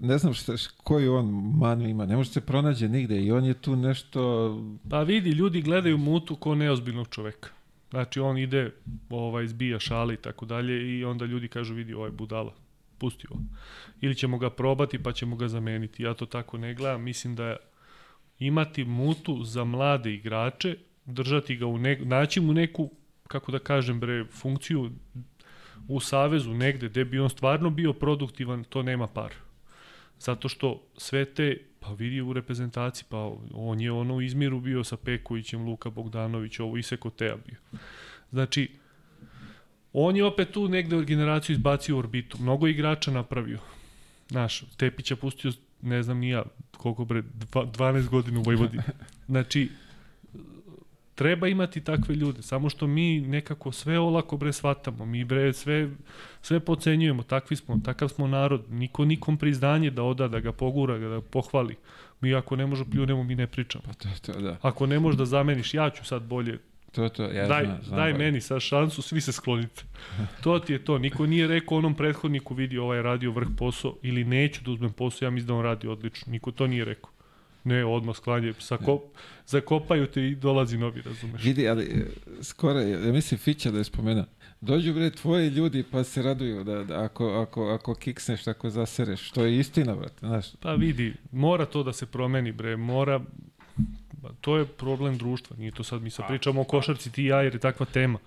ne 0.00 0.18
znam 0.18 0.34
šta, 0.34 0.52
koju 0.76 1.14
on 1.14 1.26
manu 1.58 1.88
ima, 1.88 2.06
ne 2.06 2.16
može 2.16 2.30
se 2.30 2.40
pronađe 2.40 2.88
nigde 2.88 3.22
i 3.22 3.32
on 3.32 3.44
je 3.44 3.54
tu 3.54 3.76
nešto 3.76 4.50
Pa 4.90 5.02
vidi, 5.02 5.30
ljudi 5.30 5.62
gledaju 5.62 5.98
Mutu 5.98 6.36
ko 6.36 6.54
neozbiljnog 6.54 7.08
čoveka. 7.08 7.48
Znači 7.90 8.20
on 8.20 8.38
ide, 8.38 8.70
ovaj, 9.10 9.46
zbija 9.46 9.78
šale 9.78 10.14
i 10.14 10.16
tako 10.16 10.46
dalje 10.46 10.98
i 10.98 11.04
onda 11.04 11.24
ljudi 11.24 11.48
kažu 11.48 11.74
vidi 11.74 11.94
ovaj 11.94 12.10
budala, 12.10 12.54
pusti 12.98 13.26
ovo. 13.30 13.40
Ili 14.00 14.14
ćemo 14.14 14.38
ga 14.38 14.50
probati 14.50 15.02
pa 15.02 15.12
ćemo 15.12 15.36
ga 15.36 15.48
zameniti. 15.48 16.02
Ja 16.02 16.14
to 16.14 16.26
tako 16.26 16.58
ne 16.58 16.74
gledam, 16.74 17.02
mislim 17.02 17.36
da 17.36 17.56
imati 18.38 18.84
Mutu 18.84 19.44
za 19.44 19.64
mlade 19.64 20.14
igrače, 20.14 20.76
držati 21.04 21.56
ga 21.56 21.66
u 21.66 21.78
ne, 21.78 21.98
naći 22.04 22.40
mu 22.40 22.52
neku, 22.52 22.90
kako 23.28 23.52
da 23.52 23.58
kažem 23.58 24.00
bre, 24.00 24.24
funkciju 24.24 24.90
u 25.88 26.00
savezu 26.00 26.54
negde 26.54 26.88
gde 26.88 27.04
bi 27.04 27.18
on 27.18 27.30
stvarno 27.30 27.70
bio 27.70 27.92
produktivan, 27.92 28.64
to 28.64 28.82
nema 28.82 29.06
par. 29.06 29.32
Zato 30.20 30.48
što 30.48 30.82
sve 30.96 31.24
te, 31.24 31.58
pa 31.80 31.92
vidi 31.92 32.20
u 32.20 32.32
reprezentaciji, 32.32 33.04
pa 33.08 33.32
on 33.54 33.80
je 33.80 33.92
ono 33.92 34.14
u 34.14 34.22
Izmiru 34.22 34.60
bio 34.60 34.84
sa 34.84 34.96
Pekovićem, 34.96 35.64
Luka 35.64 35.90
Bogdanović, 35.90 36.58
ovo 36.60 36.76
Iseko 36.76 37.10
Teja 37.10 37.36
bio. 37.46 37.80
Znači, 38.30 38.70
on 39.92 40.16
je 40.16 40.24
opet 40.24 40.50
tu 40.50 40.68
negde 40.68 41.04
generaciju 41.04 41.54
izbacio 41.54 41.96
u 41.96 41.98
orbitu. 41.98 42.38
Mnogo 42.40 42.66
igrača 42.66 43.10
napravio. 43.10 43.58
Znaš, 44.28 44.64
Tepića 44.76 45.16
pustio, 45.16 45.52
ne 45.82 46.02
znam 46.02 46.18
ni 46.18 46.28
ja, 46.28 46.44
koliko 46.76 47.04
bre, 47.04 47.22
dva, 47.22 47.66
12 47.66 48.08
godina 48.08 48.40
u 48.40 48.42
Vojvodini. 48.42 48.82
Znači, 49.28 49.70
treba 51.16 51.48
imati 51.48 51.80
takve 51.80 52.14
ljude, 52.14 52.42
samo 52.42 52.68
što 52.68 52.86
mi 52.86 53.20
nekako 53.20 53.72
sve 53.72 53.98
olako 53.98 54.36
bre 54.36 54.52
shvatamo, 54.52 55.06
mi 55.06 55.24
bre 55.24 55.52
sve, 55.52 55.90
sve 56.42 56.60
pocenjujemo, 56.60 57.22
takvi 57.22 57.56
smo, 57.56 57.80
takav 57.84 58.08
smo 58.08 58.26
narod, 58.26 58.64
niko 58.70 59.04
nikom 59.04 59.36
priznanje 59.36 59.90
da 59.90 60.02
oda, 60.02 60.28
da 60.28 60.40
ga 60.40 60.52
pogura, 60.52 60.98
da 60.98 61.08
ga 61.08 61.20
pohvali. 61.20 61.76
Mi 62.20 62.34
ako 62.34 62.56
ne 62.56 62.66
može 62.66 62.84
pljunemo, 62.84 63.24
mi 63.24 63.34
ne 63.34 63.46
pričamo. 63.46 63.84
Pa 63.86 63.92
to, 63.92 64.08
to, 64.22 64.40
da. 64.40 64.56
Ako 64.62 64.86
ne 64.86 65.00
možeš 65.00 65.18
da 65.18 65.24
zameniš, 65.24 65.74
ja 65.74 65.90
ću 65.90 66.04
sad 66.04 66.22
bolje, 66.22 66.58
To, 66.92 67.08
to, 67.08 67.22
ja 67.22 67.46
daj, 67.46 67.64
znam, 67.64 67.78
znam 67.82 67.96
daj 67.96 68.12
meni 68.14 68.40
sad 68.40 68.60
šansu, 68.60 69.02
svi 69.02 69.20
se 69.20 69.32
sklonite. 69.32 69.82
To 70.42 70.58
ti 70.58 70.72
je 70.72 70.84
to, 70.84 70.98
niko 70.98 71.26
nije 71.26 71.46
rekao 71.46 71.78
onom 71.78 71.94
prethodniku 71.94 72.54
vidi 72.54 72.78
ovaj 72.78 73.02
radio 73.02 73.30
vrh 73.30 73.48
posao 73.58 73.96
ili 74.02 74.24
neću 74.24 74.64
da 74.64 74.70
uzmem 74.70 74.92
posao, 74.92 75.26
ja 75.26 75.30
mislim 75.30 75.46
da 75.46 75.54
on 75.54 75.64
radi 75.64 75.88
odlično, 75.88 76.32
niko 76.32 76.50
to 76.50 76.66
nije 76.66 76.84
rekao. 76.84 77.10
Ne, 77.66 77.84
odmah 77.84 78.16
sklanje, 78.16 78.52
sako, 78.58 79.02
zakopaju 79.46 80.06
te 80.06 80.28
i 80.28 80.34
dolazi 80.34 80.78
novi, 80.78 81.02
razumeš? 81.02 81.42
Vidi, 81.42 81.68
ali 81.68 81.84
e, 81.84 82.06
skoro, 82.42 82.80
ja 82.80 83.12
mislim 83.12 83.38
Fića 83.38 83.70
da 83.70 83.78
je 83.78 83.84
spomenuo. 83.84 84.24
Dođu 84.60 84.94
bre 84.94 85.10
tvoji 85.10 85.48
ljudi 85.48 85.84
pa 85.90 86.04
se 86.04 86.22
raduju 86.22 86.64
da, 86.64 86.84
da 86.84 87.04
ako, 87.04 87.28
ako, 87.28 87.68
ako 87.68 87.94
kiksneš, 87.94 88.46
ako 88.46 88.70
zasereš, 88.70 89.20
što 89.20 89.44
je 89.44 89.58
istina, 89.58 89.94
brate, 89.94 90.26
znaš. 90.26 90.46
Pa 90.60 90.72
vidi, 90.72 91.14
mora 91.32 91.66
to 91.66 91.82
da 91.82 91.92
se 91.92 92.06
promeni, 92.06 92.52
bre, 92.52 92.76
mora... 92.76 93.20
to 94.40 94.56
je 94.56 94.66
problem 94.66 95.18
društva, 95.18 95.56
nije 95.56 95.72
to 95.72 95.84
sad, 95.84 96.02
mi 96.02 96.10
sad 96.10 96.26
pričamo 96.28 96.60
o 96.60 96.64
košarci 96.64 97.12
ti 97.12 97.22
i 97.22 97.26
ja 97.26 97.42
jer 97.42 97.54
je 97.54 97.60
takva 97.60 97.86
tema, 97.86 98.18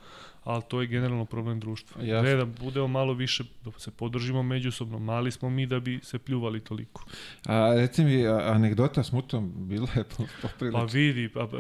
ali 0.44 0.62
to 0.68 0.82
je 0.82 0.88
generalno 0.88 1.26
problem 1.26 1.60
društva. 1.60 2.04
Jasno. 2.04 2.30
Ne, 2.30 2.36
da 2.36 2.46
budemo 2.46 2.88
malo 2.88 3.14
više, 3.14 3.44
da 3.66 3.72
se 3.80 3.92
podržimo 3.92 4.44
međusobno, 4.44 5.00
mali 5.00 5.32
smo 5.32 5.50
mi 5.50 5.66
da 5.66 5.80
bi 5.80 6.00
se 6.04 6.20
pljuvali 6.20 6.60
toliko. 6.60 7.06
A 7.46 7.74
reci 7.76 8.04
mi, 8.04 8.28
anegdota 8.28 9.04
s 9.04 9.12
mutom 9.12 9.52
bila 9.56 9.88
je 9.96 10.04
po- 10.04 10.26
Pa 10.42 10.48
poprilično. 10.48 10.86
vidi, 10.86 11.30
pa, 11.30 11.48
pa, 11.48 11.58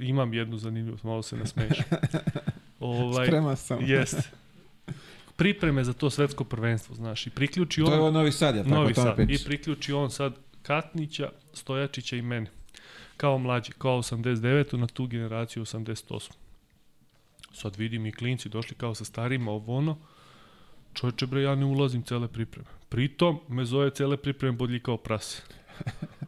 imam 0.00 0.34
jednu 0.34 0.56
zanimljivost, 0.56 1.04
malo 1.04 1.22
se 1.22 1.36
nasmeješ. 1.36 1.78
ovaj, 2.80 3.26
Spreman 3.26 3.56
sam. 3.56 3.78
Jest. 3.80 4.30
Pripreme 5.36 5.84
za 5.84 5.92
to 5.92 6.10
svetsko 6.10 6.44
prvenstvo, 6.44 6.94
znaš, 6.94 7.26
i 7.26 7.30
priključi 7.30 7.80
To 7.80 7.86
on... 7.86 7.92
je 7.92 7.98
ovo 7.98 8.10
Novi 8.10 8.32
Sad, 8.32 8.56
je 8.56 8.62
tako? 8.62 8.74
Novi 8.74 8.94
Sad. 8.94 9.30
I 9.30 9.38
priključi 9.44 9.92
on 9.92 10.10
sad 10.10 10.34
Katnića, 10.62 11.30
Stojačića 11.52 12.16
i 12.16 12.22
mene. 12.22 12.46
Kao 13.16 13.38
mlađi, 13.38 13.72
kao 13.78 13.98
89. 13.98 14.76
na 14.76 14.86
tu 14.86 15.06
generaciju 15.06 15.64
88. 15.64 16.30
Sad 17.52 17.76
vidim 17.76 18.06
i 18.06 18.12
klinci 18.12 18.48
došli 18.48 18.76
kao 18.76 18.94
sa 18.94 19.04
starima, 19.04 19.50
ovo 19.50 19.76
ono. 19.76 19.98
Čovječe 20.94 21.26
bre, 21.26 21.42
ja 21.42 21.54
ne 21.54 21.64
ulazim 21.64 22.02
cele 22.02 22.28
pripreme. 22.28 22.68
Pritom 22.88 23.40
me 23.48 23.64
zove 23.64 23.90
cele 23.90 24.16
pripreme 24.16 24.56
bodljikao 24.56 24.96
prase. 24.96 25.42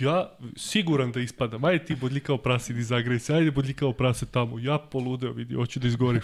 Ja 0.00 0.30
siguran 0.56 1.12
da 1.12 1.20
ispadam. 1.20 1.64
Ajde 1.64 1.84
ti 1.84 1.94
bodljikao 1.94 2.38
prase, 2.38 2.72
idi 2.72 2.82
zagraj 2.82 3.18
se. 3.18 3.34
Ajde 3.34 3.50
bodljikao 3.50 3.92
prase 3.92 4.26
tamo. 4.26 4.58
Ja 4.58 4.78
poludeo, 4.78 5.32
vidi, 5.32 5.54
hoću 5.54 5.80
da 5.80 5.88
izgorim. 5.88 6.22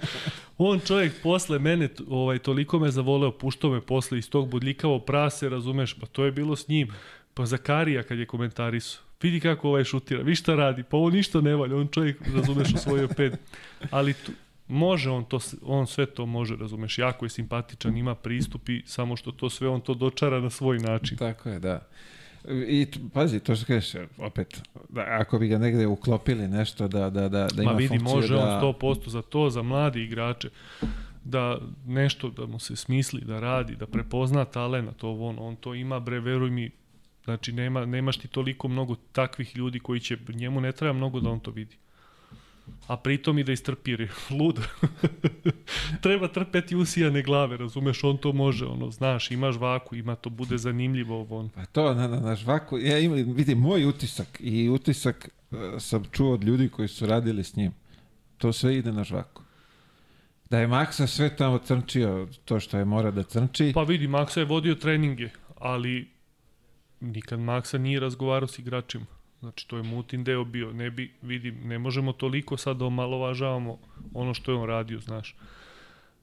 On 0.58 0.80
čovjek 0.80 1.22
posle 1.22 1.58
mene 1.58 1.88
ovaj 2.08 2.38
toliko 2.38 2.78
me 2.78 2.90
zavoleo, 2.90 3.38
puštao 3.38 3.70
me 3.70 3.80
posle 3.80 4.18
iz 4.18 4.30
tog 4.30 4.48
bodljikavo 4.50 4.98
prase, 4.98 5.48
razumeš, 5.48 5.94
pa 5.94 6.06
to 6.06 6.24
je 6.24 6.32
bilo 6.32 6.56
s 6.56 6.68
njim. 6.68 6.88
Pa 7.34 7.46
Zakarija 7.46 8.02
kad 8.02 8.18
je 8.18 8.26
komentarisao. 8.26 9.05
Vidi 9.22 9.40
kako 9.40 9.68
ovaj 9.68 9.84
šutira, 9.84 10.22
vi 10.22 10.34
šta 10.34 10.54
radi, 10.54 10.82
pa 10.82 10.96
ovo 10.96 11.10
ništa 11.10 11.40
ne 11.40 11.54
valja, 11.56 11.76
on 11.76 11.88
čovjek, 11.88 12.16
razumeš, 12.34 12.74
osvojio 12.74 13.08
pet. 13.08 13.38
Ali 13.90 14.14
tu, 14.14 14.32
može 14.68 15.10
on 15.10 15.24
to, 15.24 15.38
on 15.62 15.86
sve 15.86 16.06
to 16.06 16.26
može, 16.26 16.56
razumeš, 16.56 16.98
jako 16.98 17.24
je 17.24 17.30
simpatičan, 17.30 17.96
ima 17.96 18.14
pristup 18.14 18.68
i 18.68 18.82
samo 18.86 19.16
što 19.16 19.32
to 19.32 19.50
sve 19.50 19.68
on 19.68 19.80
to 19.80 19.94
dočara 19.94 20.40
na 20.40 20.50
svoj 20.50 20.78
način. 20.78 21.18
Tako 21.18 21.48
je, 21.48 21.58
da. 21.58 21.80
I 22.68 22.86
pazi, 23.12 23.40
to 23.40 23.56
što 23.56 23.66
kažeš, 23.66 23.94
opet, 24.18 24.62
da, 24.88 25.04
ako 25.08 25.38
bi 25.38 25.48
ga 25.48 25.58
negde 25.58 25.86
uklopili 25.86 26.48
nešto 26.48 26.88
da, 26.88 27.10
da, 27.10 27.28
da, 27.28 27.48
da 27.54 27.62
ima 27.62 27.72
Ma 27.72 27.78
vidi, 27.78 27.88
funkciju 27.88 28.16
može 28.16 28.34
da... 28.34 28.58
on 28.58 28.74
100% 28.80 29.08
za 29.08 29.22
to, 29.22 29.50
za 29.50 29.62
mladi 29.62 30.02
igrače, 30.02 30.48
da 31.24 31.58
nešto 31.86 32.30
da 32.30 32.46
mu 32.46 32.58
se 32.58 32.76
smisli, 32.76 33.20
da 33.20 33.40
radi, 33.40 33.76
da 33.76 33.86
prepozna 33.86 34.44
talent, 34.44 34.96
to 34.96 35.10
on, 35.10 35.36
on 35.38 35.56
to 35.56 35.74
ima, 35.74 36.00
bre, 36.00 36.20
veruj 36.20 36.50
mi, 36.50 36.70
znači 37.26 37.52
nema, 37.52 37.86
nemaš 37.86 38.16
ti 38.16 38.28
toliko 38.28 38.68
mnogo 38.68 38.96
takvih 39.12 39.56
ljudi 39.56 39.78
koji 39.80 40.00
će, 40.00 40.16
njemu 40.28 40.60
ne 40.60 40.72
treba 40.72 40.92
mnogo 40.92 41.20
da 41.20 41.30
on 41.30 41.40
to 41.40 41.50
vidi. 41.50 41.76
A 42.86 42.96
pritom 42.96 43.38
i 43.38 43.44
da 43.44 43.52
istrpi, 43.52 43.90
jer 43.90 44.00
je 44.06 44.08
lud. 44.30 44.60
treba 46.02 46.28
trpeti 46.28 46.76
usijane 46.76 47.22
glave, 47.22 47.56
razumeš, 47.56 48.04
on 48.04 48.16
to 48.16 48.32
može, 48.32 48.66
ono, 48.66 48.90
znaš, 48.90 49.30
ima 49.30 49.52
žvaku, 49.52 49.96
ima 49.96 50.14
to, 50.14 50.30
bude 50.30 50.58
zanimljivo, 50.58 51.20
ovo, 51.20 51.38
on. 51.38 51.48
Pa 51.48 51.64
to 51.64 51.94
na, 51.94 52.08
na, 52.08 52.20
na 52.20 52.34
žvaku, 52.34 52.78
ja 52.78 52.98
imam, 52.98 53.32
vidi, 53.32 53.54
moj 53.54 53.84
utisak 53.84 54.40
i 54.40 54.68
utisak 54.68 55.28
uh, 55.50 55.58
sam 55.78 56.04
čuo 56.12 56.32
od 56.32 56.44
ljudi 56.44 56.68
koji 56.68 56.88
su 56.88 57.06
radili 57.06 57.44
s 57.44 57.56
njim. 57.56 57.72
To 58.38 58.52
sve 58.52 58.76
ide 58.76 58.92
na 58.92 59.04
žvaku. 59.04 59.42
Da 60.50 60.58
je 60.58 60.66
Maksa 60.66 61.06
sve 61.06 61.36
tamo 61.36 61.58
crnčio 61.58 62.28
to 62.44 62.60
što 62.60 62.78
je 62.78 62.84
mora 62.84 63.10
da 63.10 63.22
crnči. 63.22 63.72
Pa 63.74 63.82
vidi, 63.82 64.08
Maksa 64.08 64.40
je 64.40 64.46
vodio 64.46 64.74
treninge, 64.74 65.28
ali 65.58 66.15
nikad 67.00 67.40
Maksa 67.40 67.78
nije 67.78 68.00
razgovarao 68.00 68.48
s 68.48 68.58
igračima. 68.58 69.06
Znači, 69.40 69.68
to 69.68 69.76
je 69.76 69.82
mutin 69.82 70.24
deo 70.24 70.44
bio. 70.44 70.72
Ne 70.72 70.90
bi, 70.90 71.12
vidim, 71.22 71.60
ne 71.64 71.78
možemo 71.78 72.12
toliko 72.12 72.56
sad 72.56 72.76
da 72.76 72.84
omalovažavamo 72.84 73.78
ono 74.14 74.34
što 74.34 74.52
je 74.52 74.58
on 74.58 74.66
radio, 74.68 75.00
znaš. 75.00 75.36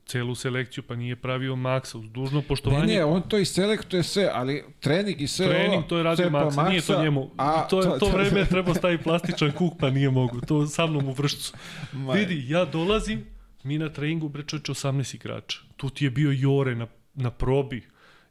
Celu 0.06 0.36
selekciju, 0.36 0.84
pa 0.88 0.96
nije 0.96 1.16
pravio 1.16 1.56
Maksa, 1.56 1.98
uz 1.98 2.10
dužno 2.10 2.40
Ne, 2.40 2.48
poštovanje. 2.48 2.94
ne, 2.94 3.06
on 3.06 3.22
to 3.22 3.38
i 3.38 3.46
selektuje 3.46 4.04
sve, 4.04 4.30
ali 4.34 4.64
trening 4.80 5.22
i 5.22 5.28
sve 5.28 5.48
Trening, 5.48 5.74
ovo, 5.74 5.82
to 5.82 5.98
je 5.98 6.04
radio 6.04 6.26
cepa 6.26 6.44
Maksa, 6.46 6.70
nije 6.70 6.82
to 6.82 7.02
njemu. 7.04 7.32
a 7.38 7.68
to, 7.68 7.80
je, 7.82 8.00
to, 8.00 8.06
vreme 8.18 8.40
je 8.40 8.46
trebao 8.46 8.74
staviti 8.76 9.04
plastičan 9.04 9.52
kuk, 9.52 9.74
pa 9.80 9.90
nije 9.90 10.10
mogu. 10.10 10.42
To 10.42 10.68
sa 10.68 10.86
mnom 10.88 11.08
u 11.08 11.12
vršcu. 11.12 11.54
Ma, 11.94 12.14
Vidi, 12.14 12.46
ja 12.50 12.66
dolazim, 12.66 13.26
mi 13.64 13.78
na 13.78 13.90
treningu, 13.90 14.30
bre 14.30 14.44
čovječe, 14.44 14.72
18 14.72 15.16
igrača. 15.16 15.60
Tu 15.78 15.90
ti 15.90 16.06
je 16.06 16.12
bio 16.12 16.32
Jore 16.32 16.76
na, 16.76 16.88
na 17.14 17.32
probi, 17.32 17.84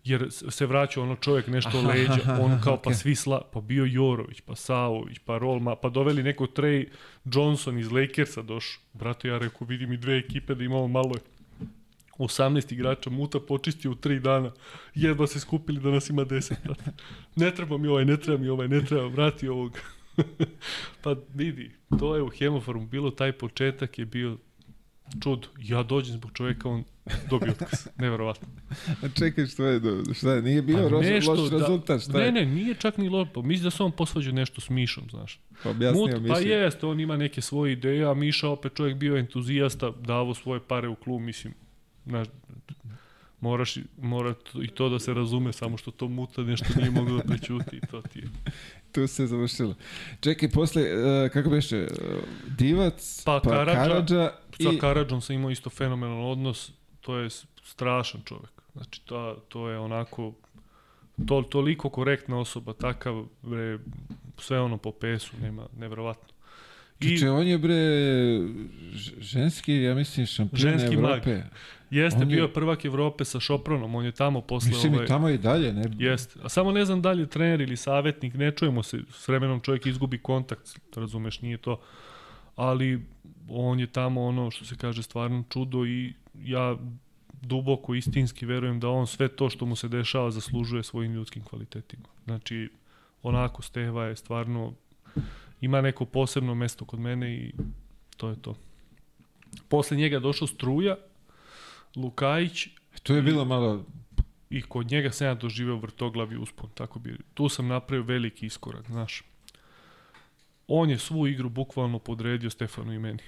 jer 0.05 0.27
se 0.31 0.67
vraća 0.67 1.03
ono 1.03 1.17
čovjek 1.17 1.47
nešto 1.47 1.79
Aha, 1.79 1.89
leđa, 1.89 2.19
aha, 2.25 2.39
on 2.41 2.61
kao 2.65 2.77
pa 2.77 2.81
okej. 2.81 2.95
svi 2.95 3.15
sla, 3.15 3.41
pa 3.53 3.61
bio 3.61 3.85
Jorović, 3.85 4.41
pa 4.41 4.55
Savović, 4.55 5.19
pa 5.19 5.39
Rolma, 5.39 5.77
pa 5.77 5.89
doveli 5.89 6.23
neko 6.23 6.47
Trey 6.47 6.89
Johnson 7.25 7.79
iz 7.79 7.93
Lakersa 7.93 8.43
došao. 8.43 8.83
Brate, 8.93 9.29
ja 9.29 9.39
rekao, 9.39 9.67
vidim 9.67 9.93
i 9.93 9.97
dve 9.97 10.19
ekipe 10.19 10.55
da 10.55 10.65
imamo 10.65 10.89
malo 10.89 11.15
18 12.19 12.73
igrača 12.73 13.11
muta 13.11 13.41
počistio 13.41 13.91
u 13.91 13.95
3 13.95 14.19
dana. 14.19 14.53
Jedva 14.95 15.27
se 15.27 15.41
skupili 15.41 15.81
da 15.81 15.91
nas 15.91 16.11
ima 16.11 16.25
10. 16.25 16.55
brate. 16.65 16.91
Ne 17.37 17.55
treba 17.55 17.79
mi 17.79 17.89
ovaj, 17.89 18.05
ne 18.05 18.17
treba 18.17 18.43
mi 18.43 18.49
ovaj, 18.49 18.69
ne 18.69 18.85
treba, 18.85 19.07
vrati 19.07 19.49
ovog. 19.49 19.79
pa 21.03 21.17
vidi, 21.35 21.71
to 21.99 22.17
je 22.17 22.23
u 22.23 22.29
Hemofarmu 22.29 22.87
bilo, 22.87 23.11
taj 23.11 23.33
početak 23.33 23.99
je 23.99 24.05
bio 24.05 24.37
čud. 25.21 25.49
Ja 25.59 25.83
dođem 25.83 26.13
zbog 26.13 26.31
čovjeka, 26.33 26.69
on 26.69 26.85
dobio 27.31 27.51
otkaz. 27.53 27.89
Neverovatno. 27.97 28.49
A 29.03 29.09
čekaj, 29.11 29.47
što 29.47 29.65
je, 29.65 29.81
šta 30.15 30.33
je, 30.33 30.43
nije 30.43 30.63
bio 30.63 30.77
Pa 30.79 30.97
loš, 30.97 31.07
nešto 31.07 31.33
loš 31.33 31.51
da- 31.51 31.59
rezultat, 31.59 32.03
šta 32.03 32.13
Ne, 32.13 32.25
je? 32.25 32.33
ne, 32.33 32.47
nije 32.47 32.75
čak 32.75 32.99
ni 32.99 33.09
lopo. 33.09 33.43
Mislim 33.43 33.65
da 33.65 33.71
se 33.71 33.83
on 33.83 33.93
posvađao 33.93 34.33
nešto 34.33 34.61
s 34.61 34.69
Mišom, 34.69 35.05
znaš. 35.11 35.41
Objasnio 35.65 36.19
Mut, 36.19 36.29
pa 36.29 36.39
jeste, 36.39 36.87
on 36.87 37.01
ima 37.01 37.17
neke 37.17 37.41
svoje 37.41 37.73
ideje, 37.73 38.05
a 38.05 38.15
Miša 38.15 38.49
opet 38.49 38.73
čovjek 38.75 38.97
bio 38.97 39.17
entuzijasta, 39.17 39.93
davo 39.93 40.35
svoje 40.35 40.61
pare 40.61 40.89
u 40.89 40.95
klub, 40.95 41.21
mislim, 41.23 41.55
znaš, 42.07 42.29
moraš, 43.41 43.77
mora 43.99 44.35
to- 44.35 44.63
i 44.63 44.69
to 44.69 44.89
da 44.89 44.99
se 44.99 45.15
razume, 45.15 45.53
samo 45.53 45.77
što 45.77 45.91
to 45.91 46.09
muta 46.09 46.43
nešto 46.43 46.65
nije 46.77 46.91
moglo 46.91 47.17
da 47.17 47.25
prećuti 47.25 47.77
i 47.77 47.81
to 47.81 48.03
ti 48.03 48.19
je. 48.19 48.29
Tu 48.93 49.07
se 49.07 49.27
završilo. 49.27 49.75
Čekaj, 50.21 50.49
posle, 50.51 50.83
uh, 50.83 51.31
kako 51.31 51.51
beše, 51.51 51.81
uh, 51.83 51.89
Divac, 52.49 53.23
Pa 53.25 53.41
pa, 53.41 53.51
Karadža, 53.51 53.75
Karadža 53.75 54.31
Sa 54.61 54.71
i... 54.73 54.79
Karadžom 54.79 55.21
sam 55.21 55.37
imao 55.37 55.51
isto 55.51 55.71
fenomenalan 55.71 56.31
odnos, 56.31 56.73
to 57.01 57.17
je 57.17 57.29
strašan 57.65 58.21
čovjek. 58.25 58.51
Znači, 58.73 59.01
to, 59.05 59.37
to 59.49 59.69
je 59.69 59.79
onako, 59.79 60.33
to, 61.27 61.43
toliko 61.43 61.91
korektna 61.91 62.39
osoba, 62.39 62.73
takav, 62.73 63.25
bre, 63.43 63.79
sve 64.39 64.61
ono 64.61 64.77
po 64.77 64.93
pesu, 64.93 65.33
nema, 65.43 65.67
nevjerovatno. 65.79 66.29
I 67.01 67.19
Če, 67.19 67.31
on 67.31 67.47
je 67.47 67.59
bre 67.59 67.79
ženski, 69.21 69.75
ja 69.75 69.95
mislim, 69.95 70.27
šampion 70.27 70.59
Ženski 70.61 70.97
mag. 70.97 71.11
Evrope. 71.11 71.43
jeste 71.91 72.21
on 72.23 72.31
je- 72.31 72.37
bio 72.37 72.49
prvak 72.49 72.85
Evrope 72.85 73.25
sa 73.25 73.41
Šopronom, 73.41 73.95
on 73.95 74.05
je 74.05 74.13
tamo 74.13 74.41
posle 74.41 74.69
Mislim 74.69 74.93
ovaj, 74.93 75.05
i 75.05 75.09
tamo 75.09 75.29
i 75.29 75.39
dalje, 75.39 75.73
ne? 75.73 75.85
Jeste. 75.99 76.39
A 76.43 76.49
samo 76.49 76.73
ne 76.73 76.85
znam 76.85 77.03
da 77.03 77.13
li 77.13 77.23
je 77.23 77.27
trener 77.27 77.61
ili 77.61 77.77
savjetnik, 77.77 78.35
ne 78.35 78.51
čujemo 78.51 78.83
se, 78.83 78.99
s 79.11 79.29
vremenom 79.29 79.61
čovjek 79.61 79.87
izgubi 79.87 80.19
kontakt, 80.19 80.79
razumeš, 80.97 81.41
nije 81.41 81.57
to. 81.59 81.81
Ali 82.57 83.07
on 83.49 83.81
je 83.81 83.87
tamo 83.87 84.25
ono 84.25 84.51
što 84.51 84.65
se 84.65 84.77
kaže 84.77 85.03
stvarno 85.03 85.45
čudo 85.49 85.87
i 85.87 86.15
ja 86.35 86.77
duboko 87.43 87.95
istinski 87.95 88.47
verujem 88.47 88.81
da 88.81 88.89
on 88.89 89.07
sve 89.07 89.29
to 89.29 89.51
što 89.51 89.67
mu 89.67 89.77
se 89.77 89.89
dešava 89.89 90.31
zaslužuje 90.31 90.83
svojim 90.83 91.13
ljudskim 91.13 91.45
kvalitetima. 91.45 92.09
Znači, 92.25 92.71
onako 93.23 93.63
Steva 93.63 94.05
je 94.05 94.17
stvarno 94.17 94.75
ima 95.61 95.81
neko 95.81 96.05
posebno 96.05 96.55
mesto 96.55 96.85
kod 96.85 97.01
mene 97.01 97.35
i 97.35 97.53
to 98.17 98.29
je 98.29 98.43
to. 98.43 98.57
Posle 99.69 99.97
njega 99.97 100.17
je 100.17 100.21
došao 100.21 100.49
Struja, 100.49 100.97
Lukajić 101.97 102.69
To 103.03 103.15
je 103.15 103.23
bilo 103.23 103.45
malo... 103.45 103.85
i 104.51 104.63
kod 104.63 104.91
njega 104.91 105.11
sam 105.11 105.27
ja 105.27 105.35
doživeo 105.35 105.77
vrtoglavi 105.77 106.37
uspon, 106.37 106.71
tako 106.75 106.99
bi, 106.99 107.19
tu 107.35 107.49
sam 107.49 107.67
napravio 107.67 108.05
veliki 108.05 108.47
iskorak, 108.47 108.87
znaš. 108.87 109.23
On 110.75 110.91
je 110.91 110.99
svu 110.99 111.27
igru 111.27 111.49
bukvalno 111.49 111.99
podredio 111.99 112.51
Stefanu 112.51 112.93
i 112.93 112.99
meni. 112.99 113.19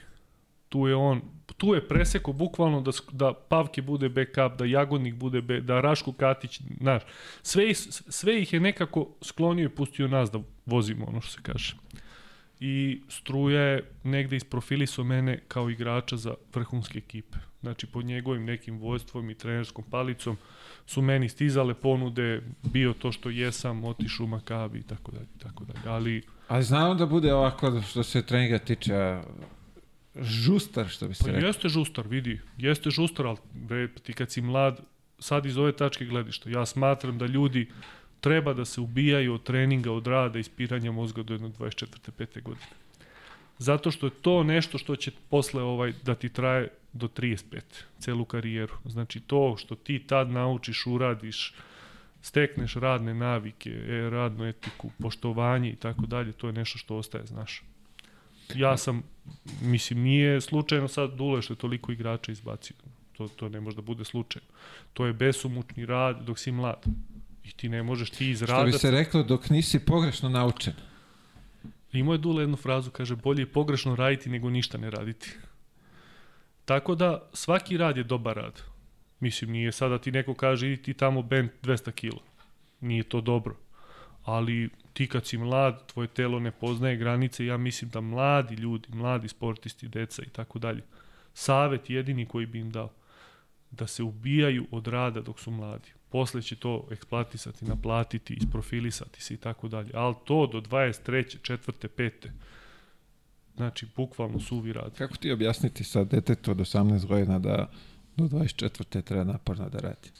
Tu 0.68 0.86
je 0.88 0.95
on, 0.97 1.20
tu 1.57 1.74
je 1.74 1.88
preseko 1.88 2.32
bukvalno 2.32 2.80
da, 2.80 2.90
da 3.12 3.32
Pavke 3.49 3.82
bude 3.82 4.09
backup, 4.09 4.59
da 4.59 4.64
Jagodnik 4.64 5.14
bude, 5.14 5.42
be, 5.42 5.61
da 5.61 5.80
Raško 5.80 6.12
Katić, 6.12 6.61
znaš, 6.80 7.03
sve, 7.42 7.74
sve 7.74 8.40
ih 8.42 8.53
je 8.53 8.61
nekako 8.61 9.09
sklonio 9.22 9.64
i 9.64 9.68
pustio 9.68 10.09
nas 10.09 10.30
da 10.30 10.40
vozimo, 10.66 11.07
ono 11.07 11.20
što 11.20 11.32
se 11.32 11.38
kaže. 11.42 11.76
I 12.67 13.01
Struja 13.09 13.62
je 13.62 13.85
negde 14.05 14.37
isprofilisao 14.37 15.05
mene 15.05 15.39
kao 15.49 15.71
igrača 15.71 16.17
za 16.17 16.35
vrhunske 16.55 16.99
ekipe. 16.99 17.39
Znači, 17.61 17.87
pod 17.87 18.05
njegovim 18.05 18.45
nekim 18.45 18.79
vojstvom 18.79 19.31
i 19.31 19.35
trenerskom 19.35 19.85
palicom 19.91 20.37
su 20.87 21.03
meni 21.03 21.29
stizale 21.29 21.75
ponude, 21.75 22.43
bio 22.62 22.93
to 22.93 23.12
što 23.12 23.31
jesam, 23.31 23.85
otišu 23.85 24.25
u 24.25 24.27
Makabi 24.27 24.79
i 24.79 24.83
tako 24.83 25.12
dalje, 25.12 25.27
tako 25.39 25.65
dalje. 25.65 25.81
Ali 25.87 26.23
Ali 26.49 26.62
znam 26.62 26.99
da 26.99 27.07
bude 27.07 27.35
ovako 27.35 27.83
što 27.83 28.03
se 28.03 28.23
treninga 28.23 28.59
tiče 28.59 29.21
žustar, 30.21 30.89
što 30.89 31.09
bi 31.09 31.15
se 31.15 31.25
Pa 31.25 31.31
rekao. 31.31 31.47
jeste 31.47 31.69
žustar, 31.69 32.09
vidi, 32.09 32.41
jeste 32.59 32.91
žustar, 32.91 33.27
ali 33.27 33.39
bre, 33.53 33.89
ti 33.89 34.12
kad 34.12 34.31
si 34.31 34.41
mlad, 34.41 34.81
sad 35.19 35.47
iz 35.47 35.59
ove 35.59 35.73
tačke 35.73 36.05
gledišta, 36.05 36.51
ja 36.51 36.67
smatram 36.67 37.19
da 37.19 37.27
ljudi 37.27 37.69
treba 38.25 38.55
da 38.55 38.64
se 38.64 38.81
ubijaju 38.81 39.35
od 39.35 39.43
treninga, 39.43 39.93
od 39.93 40.07
rada, 40.07 40.39
ispiranja 40.39 40.93
mozga 40.93 41.22
do 41.22 41.35
jedno 41.35 41.49
24. 41.49 41.87
5. 42.18 42.43
godine. 42.43 42.66
Zato 43.59 43.91
što 43.91 44.07
je 44.07 44.11
to 44.11 44.43
nešto 44.43 44.79
što 44.79 44.97
će 44.97 45.11
posle 45.31 45.62
ovaj 45.62 45.93
da 46.03 46.14
ti 46.14 46.29
traje 46.29 46.68
do 46.93 47.09
35, 47.09 47.61
celu 47.99 48.25
karijeru. 48.25 48.75
Znači 48.85 49.20
to 49.20 49.57
što 49.59 49.75
ti 49.75 49.99
tad 49.99 50.31
naučiš, 50.31 50.87
uradiš, 50.87 51.55
stekneš 52.22 52.75
radne 52.75 53.14
navike, 53.14 53.70
e, 53.70 54.11
radnu 54.11 54.47
etiku, 54.49 54.91
poštovanje 55.03 55.70
i 55.70 55.77
tako 55.77 56.07
dalje, 56.07 56.33
to 56.33 56.47
je 56.47 56.53
nešto 56.53 56.79
što 56.79 56.97
ostaje, 56.97 57.27
znaš. 57.27 57.62
Ja 58.55 58.77
sam, 58.77 59.03
mislim, 59.62 60.01
nije 60.03 60.41
slučajno 60.41 60.89
sad 60.89 61.14
Dule 61.14 61.43
što 61.43 61.53
je 61.53 61.59
toliko 61.59 61.93
igrača 61.93 62.33
izbacio. 62.33 62.77
To, 63.16 63.29
to 63.29 63.49
ne 63.49 63.61
može 63.61 63.77
da 63.77 63.83
bude 63.83 64.05
slučajno. 64.05 64.49
To 64.93 65.07
je 65.07 65.12
besumučni 65.12 65.87
rad 65.87 66.22
dok 66.22 66.39
si 66.39 66.53
mlad. 66.53 66.85
I 67.45 67.53
ti 67.53 67.68
ne 67.68 67.82
možeš 67.82 68.11
ti 68.11 68.30
iz 68.30 68.42
rada... 68.42 68.61
Što 68.61 68.72
bi 68.72 68.78
se 68.78 68.90
reklo, 68.90 69.22
dok 69.22 69.51
nisi 69.51 69.78
pogrešno 69.78 70.28
naučen. 70.28 70.74
Imao 71.92 72.14
je 72.14 72.18
Dule 72.18 72.42
jednu 72.42 72.57
frazu, 72.57 72.90
kaže, 72.90 73.16
bolje 73.16 73.42
je 73.42 73.53
pogrešno 73.53 73.97
raditi 73.97 74.30
nego 74.30 74.51
ništa 74.51 74.78
ne 74.78 74.90
raditi. 74.90 75.30
Tako 76.64 76.95
da, 76.95 77.28
svaki 77.32 77.76
rad 77.76 77.97
je 77.97 78.05
dobar 78.05 78.36
rad. 78.36 78.62
Mislim, 79.20 79.51
nije 79.51 79.72
sada 79.72 79.99
ti 79.99 80.12
neko 80.12 80.34
kaže, 80.34 80.66
idi 80.66 80.82
ti 80.82 80.95
tamo 80.95 81.22
bend 81.22 81.51
200 81.62 81.90
kila. 81.90 82.20
Nije 82.80 83.03
to 83.03 83.20
dobro. 83.20 83.57
Ali 84.24 84.70
ti 84.92 85.07
kad 85.07 85.26
si 85.26 85.38
mlad, 85.38 85.86
tvoje 85.86 86.09
telo 86.09 86.40
ne 86.40 86.51
poznaje 86.51 86.97
granice, 86.97 87.47
ja 87.47 87.57
mislim 87.57 87.90
da 87.90 88.01
mladi 88.01 88.55
ljudi, 88.55 88.88
mladi 88.92 89.28
sportisti, 89.28 89.88
deca 89.88 90.22
i 90.22 90.28
tako 90.28 90.59
dalje, 90.59 90.82
savet 91.34 91.90
jedini 91.90 92.26
koji 92.26 92.47
bi 92.47 92.59
im 92.59 92.70
dao, 92.70 92.92
da 93.70 93.86
se 93.86 94.03
ubijaju 94.03 94.66
od 94.70 94.86
rada 94.86 95.20
dok 95.20 95.40
su 95.40 95.51
mladi. 95.51 95.88
Posle 96.15 96.43
će 96.43 96.57
to 96.57 96.89
eksploatisati, 96.91 97.65
naplatiti, 97.65 98.35
isprofilisati 98.35 99.23
se 99.23 99.35
i 99.35 99.37
tako 99.37 99.69
dalje. 99.69 99.91
Ali 99.95 100.15
to 100.25 100.47
do 100.47 100.61
23. 100.61 101.37
četvrte, 101.43 101.89
pete, 101.89 102.33
znači 103.57 103.87
bukvalno 103.97 104.41
suvi 104.41 104.73
rad. 104.73 104.95
Kako 104.99 105.17
ti 105.17 105.33
objasniti 105.33 105.85
sa 105.85 106.05
detetu 106.05 106.51
od 106.51 106.57
18 106.57 107.07
godina 107.07 107.39
da 107.39 107.71
do 108.17 108.25
24. 108.25 109.03
treba 109.03 109.25
naporno 109.25 109.69
da 109.69 109.79
radi? 109.79 110.11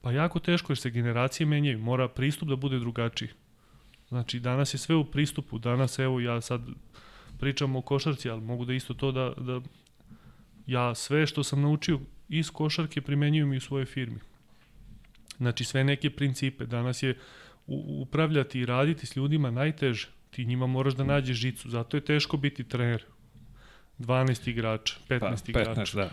Pa 0.00 0.12
jako 0.12 0.38
teško 0.38 0.72
jer 0.72 0.78
se 0.78 0.90
generacije 0.90 1.46
menjaju, 1.46 1.78
mora 1.78 2.08
pristup 2.08 2.48
da 2.48 2.56
bude 2.56 2.78
drugačiji. 2.78 3.28
Znači 4.08 4.40
danas 4.40 4.74
je 4.74 4.78
sve 4.78 4.94
u 4.94 5.04
pristupu, 5.04 5.58
danas 5.58 5.98
evo 5.98 6.20
ja 6.20 6.40
sad 6.40 6.60
pričam 7.38 7.76
o 7.76 7.82
košarci, 7.82 8.30
ali 8.30 8.40
mogu 8.40 8.64
da 8.64 8.72
isto 8.72 8.94
to 8.94 9.12
da, 9.12 9.34
da 9.36 9.60
ja 10.66 10.94
sve 10.94 11.26
što 11.26 11.44
sam 11.44 11.62
naučio 11.62 12.00
iz 12.28 12.50
košarke 12.50 13.00
primenjujem 13.00 13.52
i 13.52 13.56
u 13.56 13.60
svojoj 13.60 13.86
firmi. 13.86 14.18
Znači 15.36 15.64
sve 15.64 15.84
neke 15.84 16.10
principe. 16.10 16.66
Danas 16.66 17.02
je 17.02 17.18
upravljati 17.66 18.60
i 18.60 18.66
raditi 18.66 19.06
s 19.06 19.16
ljudima 19.16 19.50
najteže. 19.50 20.08
Ti 20.30 20.44
njima 20.44 20.66
moraš 20.66 20.94
da 20.94 21.04
nađeš 21.04 21.36
žicu. 21.36 21.70
Zato 21.70 21.96
je 21.96 22.04
teško 22.04 22.36
biti 22.36 22.64
trener. 22.64 23.04
12 23.98 24.50
igrača, 24.50 24.94
15 25.08 25.20
pa, 25.20 25.26
15, 25.26 25.50
igrača. 25.50 25.96
Da. 25.96 26.10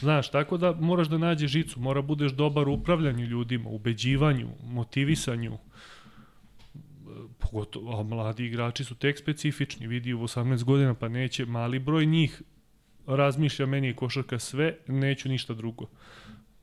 Znaš, 0.00 0.30
tako 0.30 0.56
da 0.56 0.72
moraš 0.72 1.08
da 1.08 1.18
nađeš 1.18 1.50
žicu, 1.50 1.80
mora 1.80 2.02
budeš 2.02 2.32
dobar 2.32 2.68
u 2.68 2.72
upravljanju 2.72 3.26
ljudima, 3.26 3.68
ubeđivanju, 3.68 4.48
motivisanju, 4.64 5.58
pogotovo, 7.38 8.00
a 8.00 8.02
mladi 8.02 8.46
igrači 8.46 8.84
su 8.84 8.94
tek 8.94 9.18
specifični, 9.18 9.86
vidi 9.86 10.14
u 10.14 10.18
18 10.18 10.64
godina, 10.64 10.94
pa 10.94 11.08
neće, 11.08 11.46
mali 11.46 11.78
broj 11.78 12.06
njih 12.06 12.42
razmišlja, 13.06 13.66
meni 13.66 13.86
je 13.86 13.96
košarka 13.96 14.38
sve, 14.38 14.76
neću 14.86 15.28
ništa 15.28 15.54
drugo. 15.54 15.86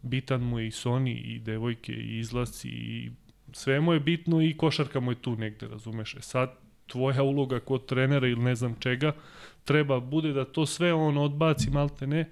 Bitan 0.08 0.41
mu 0.41 0.60
je 0.60 0.68
i 0.68 0.72
Sony, 0.72 1.22
i 1.26 1.39
devojke, 1.39 1.93
i 1.93 2.20
izlasci, 2.20 2.70
i 2.70 3.12
sve 3.51 3.82
mu 3.82 3.93
je 3.93 3.99
bitno 3.99 4.41
i 4.41 4.58
košarka 4.58 4.99
mu 4.99 5.12
je 5.12 5.22
tu 5.22 5.36
negde, 5.36 5.68
razumeš? 5.68 6.16
E 6.16 6.22
sad, 6.22 6.53
tvoja 6.88 7.24
uloga 7.24 7.60
kod 7.60 7.86
trenera 7.86 8.28
ili 8.28 8.41
ne 8.41 8.55
znam 8.55 8.76
čega, 8.80 9.16
treba 9.64 9.99
bude 9.99 10.34
da 10.34 10.45
to 10.45 10.66
sve 10.66 10.93
on 10.93 11.18
odbaci, 11.18 11.70
malte 11.70 12.08
ne, 12.08 12.30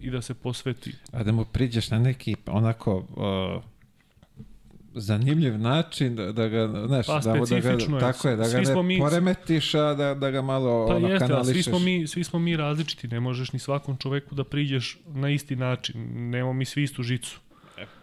i 0.00 0.10
da 0.10 0.22
se 0.22 0.34
posveti. 0.34 0.92
A 1.12 1.22
da 1.22 1.32
mu 1.32 1.44
priđeš 1.44 1.90
na 1.90 1.98
neki 1.98 2.36
onako 2.46 2.96
uh, 2.96 3.64
zanimljiv 4.94 5.58
način 5.58 6.16
da, 6.16 6.32
da 6.32 6.48
ga, 6.48 6.86
znaš, 6.86 7.06
pa, 7.06 7.18
da, 7.18 7.32
da 7.32 7.60
ga, 7.60 7.70
je. 7.70 8.00
tako 8.00 8.28
je, 8.28 8.36
da 8.36 8.48
ga 8.48 8.60
ne 8.60 8.82
mi, 8.82 8.98
poremetiš, 8.98 9.74
a 9.74 9.94
da, 9.94 10.14
da 10.14 10.30
ga 10.30 10.42
malo 10.42 10.86
pa 10.88 10.96
ono, 10.96 11.08
jeste, 11.08 11.26
kanališeš. 11.26 11.52
Svi 11.52 11.62
smo, 11.62 11.78
mi, 11.78 12.06
svi 12.06 12.24
smo 12.24 12.38
mi 12.38 12.56
različiti, 12.56 13.08
ne 13.08 13.20
možeš 13.20 13.52
ni 13.52 13.58
svakom 13.58 13.96
čoveku 13.96 14.34
da 14.34 14.44
priđeš 14.44 14.98
na 15.06 15.30
isti 15.30 15.56
način, 15.56 15.94
nemamo 16.30 16.52
mi 16.52 16.64
svi 16.64 16.82
istu 16.82 17.02
žicu. 17.02 17.40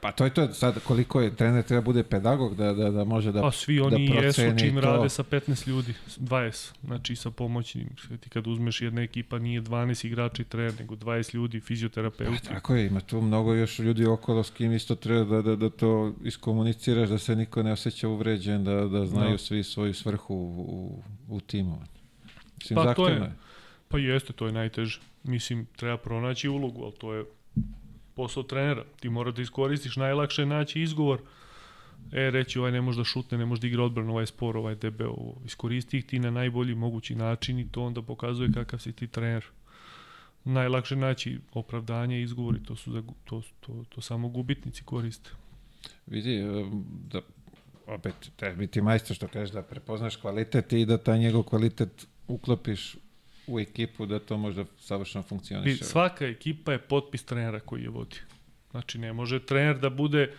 Pa 0.01 0.11
to 0.11 0.23
je 0.23 0.34
to, 0.34 0.53
sad 0.53 0.79
koliko 0.84 1.21
je 1.21 1.36
trener 1.36 1.63
treba 1.63 1.82
bude 1.82 2.03
pedagog 2.03 2.55
da, 2.55 2.73
da, 2.73 2.89
da 2.89 3.03
može 3.03 3.32
da 3.32 3.41
Pa 3.41 3.51
svi 3.51 3.77
da 3.77 3.84
oni 3.84 4.09
da 4.09 4.13
jesu 4.13 4.41
čim 4.59 4.75
to. 4.75 4.82
rade 4.82 5.09
sa 5.09 5.23
15 5.23 5.67
ljudi, 5.67 5.93
20, 6.17 6.71
znači 6.84 7.15
sa 7.15 7.32
pomoćnim. 7.32 7.89
Ti 8.19 8.29
kad 8.29 8.47
uzmeš 8.47 8.82
jedna 8.82 9.01
ekipa 9.01 9.39
nije 9.39 9.61
12 9.61 10.05
igrača 10.05 10.41
i 10.41 10.45
trener, 10.45 10.73
nego 10.79 10.95
20 10.95 11.36
ljudi, 11.36 11.59
fizioterapeuti. 11.59 12.47
Pa, 12.47 12.53
tako 12.53 12.75
je, 12.75 12.88
ima 12.88 12.99
tu 12.99 13.21
mnogo 13.21 13.53
još 13.53 13.79
ljudi 13.79 14.05
okolo 14.05 14.43
s 14.43 14.51
kim 14.51 14.73
isto 14.73 14.95
treba 14.95 15.23
da, 15.23 15.41
da, 15.41 15.55
da 15.55 15.69
to 15.69 16.13
iskomuniciraš, 16.23 17.09
da 17.09 17.17
se 17.17 17.36
niko 17.36 17.63
ne 17.63 17.71
osjeća 17.71 18.07
uvređen, 18.07 18.63
da, 18.63 18.88
da 18.88 19.05
znaju 19.05 19.32
no. 19.32 19.38
svi 19.38 19.63
svoju 19.63 19.93
svrhu 19.93 20.36
u, 20.36 21.01
u, 21.27 21.36
u 21.36 21.39
timu. 21.39 21.82
Mislim, 22.57 22.75
pa 22.75 22.93
to 22.93 23.07
je, 23.07 23.15
je. 23.15 23.32
Pa 23.88 23.99
jeste, 23.99 24.34
to 24.34 24.45
je 24.45 24.51
najteže. 24.51 24.99
Mislim, 25.23 25.65
treba 25.75 25.97
pronaći 25.97 26.49
ulogu, 26.49 26.84
ali 26.84 26.93
to 26.93 27.13
je 27.13 27.25
posao 28.16 28.43
trenera. 28.43 28.84
Ti 28.99 29.09
mora 29.09 29.32
da 29.32 29.41
iskoristiš 29.41 29.95
najlakše 29.95 30.45
naći 30.45 30.82
izgovor. 30.82 31.20
E, 32.12 32.32
reći 32.32 32.59
ovaj 32.59 32.72
ne 32.72 32.82
može 32.82 32.97
da 32.97 33.03
šutne, 33.03 33.38
ne 33.38 33.45
može 33.45 33.62
da 33.62 33.68
igra 33.68 33.84
odbranu, 33.84 34.12
ovaj 34.12 34.26
spor, 34.26 34.57
ovaj 34.57 34.76
debel. 34.76 35.09
Ovo. 35.09 35.41
Iskoristi 35.45 35.97
ih 35.97 36.05
ti 36.05 36.20
na 36.20 36.32
najbolji 36.32 36.76
mogući 36.76 37.16
način 37.16 37.59
i 37.59 37.72
to 37.72 37.84
onda 37.84 38.01
pokazuje 38.01 38.51
kakav 38.53 38.80
si 38.80 38.93
ti 38.93 39.07
trener. 39.07 39.45
Najlakše 40.43 40.95
naći 40.95 41.39
opravdanje 41.53 42.22
izgovori, 42.22 42.64
to 42.64 42.76
su 42.76 42.91
za, 42.91 43.03
to, 43.26 43.41
to, 43.59 43.84
to 43.89 44.01
samo 44.01 44.30
gubitnici 44.30 44.84
koriste. 44.84 45.30
Vidi, 46.07 46.36
e, 46.36 46.45
da 47.12 47.22
opet 47.88 48.14
treba 48.36 48.55
biti 48.55 48.82
majstor 48.82 49.16
što 49.16 49.28
kažeš 49.28 49.53
da 49.53 49.62
prepoznaš 49.62 50.16
kvalitet 50.16 50.74
i 50.74 50.86
da 50.86 50.97
taj 50.97 51.20
njegov 51.20 51.43
kvalitet 51.43 52.07
uklopiš 52.28 52.97
u 53.48 53.60
ekipu 53.60 54.06
da 54.06 54.20
to 54.20 54.38
možda 54.38 54.66
savršeno 54.80 55.24
funkcioniše. 55.24 55.84
Svaka 55.84 56.26
ekipa 56.26 56.72
je 56.72 56.80
potpis 56.80 57.24
trenera 57.24 57.60
koji 57.60 57.84
je 57.84 57.89
vodi. 57.89 58.18
Znači, 58.72 58.98
ne 58.98 59.14
može 59.14 59.46
trener 59.46 59.80
da 59.80 59.89
bude, 59.89 60.34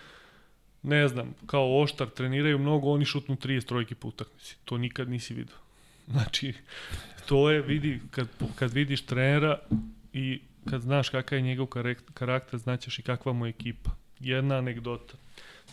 ne 0.82 1.08
znam, 1.08 1.34
kao 1.46 1.80
oštar, 1.80 2.10
treniraju 2.10 2.58
mnogo, 2.58 2.90
oni 2.90 3.04
šutnu 3.04 3.36
30 3.36 3.64
trojke 3.64 3.94
po 3.94 4.08
utakmici. 4.08 4.56
To 4.64 4.78
nikad 4.78 5.08
nisi 5.10 5.34
vidio. 5.34 5.56
Znači, 6.12 6.52
to 7.26 7.50
je, 7.50 7.62
vidi, 7.62 8.00
kad, 8.10 8.28
kad 8.54 8.72
vidiš 8.72 9.02
trenera 9.02 9.58
i 10.12 10.40
kad 10.70 10.80
znaš 10.80 11.08
kakav 11.08 11.38
je 11.38 11.42
njegov 11.42 11.66
karakter, 12.14 12.58
znaćeš 12.58 12.98
i 12.98 13.02
kakva 13.02 13.32
mu 13.32 13.46
je 13.46 13.50
ekipa. 13.50 13.90
Jedna 14.20 14.56
anegdota. 14.56 15.14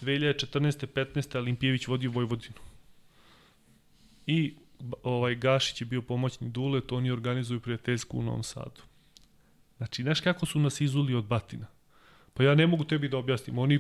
2014. 0.02 0.86
15. 0.88 1.38
Olimpijević 1.38 1.88
vodio 1.88 2.12
Vojvodinu. 2.12 2.56
I 4.28 4.54
ovaj 5.04 5.36
Gašić 5.36 5.82
je 5.82 5.86
bio 5.86 6.02
pomoćni 6.02 6.50
Dulet, 6.50 6.92
oni 6.92 7.12
organizuju 7.12 7.60
prijateljsku 7.60 8.20
u 8.20 8.24
Novom 8.24 8.44
Sadu. 8.44 8.82
Znači, 9.78 10.04
znaš 10.04 10.22
kako 10.22 10.46
su 10.46 10.60
nas 10.60 10.82
izuli 10.82 11.16
od 11.16 11.26
batina? 11.26 11.66
Pa 12.34 12.44
ja 12.44 12.56
ne 12.56 12.68
mogu 12.68 12.84
tebi 12.84 13.10
da 13.10 13.18
objasnim. 13.18 13.58
Oni, 13.58 13.80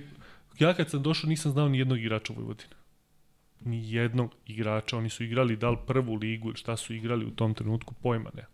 ja 0.59 0.73
kad 0.73 0.89
sam 0.89 1.03
došao 1.03 1.29
nisam 1.29 1.51
znao 1.51 1.69
ni 1.69 1.79
jednog 1.79 1.99
igrača 1.99 2.33
Vojvodina. 2.33 2.75
Ni 3.65 3.91
jednog 3.93 4.35
igrača. 4.45 4.97
Oni 4.97 5.09
su 5.09 5.23
igrali 5.23 5.57
da 5.57 5.69
li 5.69 5.77
prvu 5.87 6.15
ligu 6.15 6.47
ili 6.47 6.57
šta 6.57 6.77
su 6.77 6.93
igrali 6.93 7.25
u 7.25 7.31
tom 7.31 7.53
trenutku, 7.53 7.93
pojma 7.93 8.29
ne. 8.33 8.45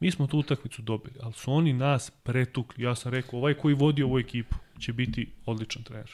Mi 0.00 0.10
smo 0.10 0.26
tu 0.26 0.38
utakmicu 0.38 0.82
dobili, 0.82 1.14
ali 1.22 1.32
su 1.32 1.52
oni 1.52 1.72
nas 1.72 2.10
pretukli. 2.10 2.84
Ja 2.84 2.94
sam 2.94 3.12
rekao, 3.12 3.38
ovaj 3.38 3.54
koji 3.54 3.74
vodi 3.74 4.02
ovu 4.02 4.18
ekipu 4.18 4.56
će 4.78 4.92
biti 4.92 5.32
odličan 5.46 5.82
trener. 5.82 6.10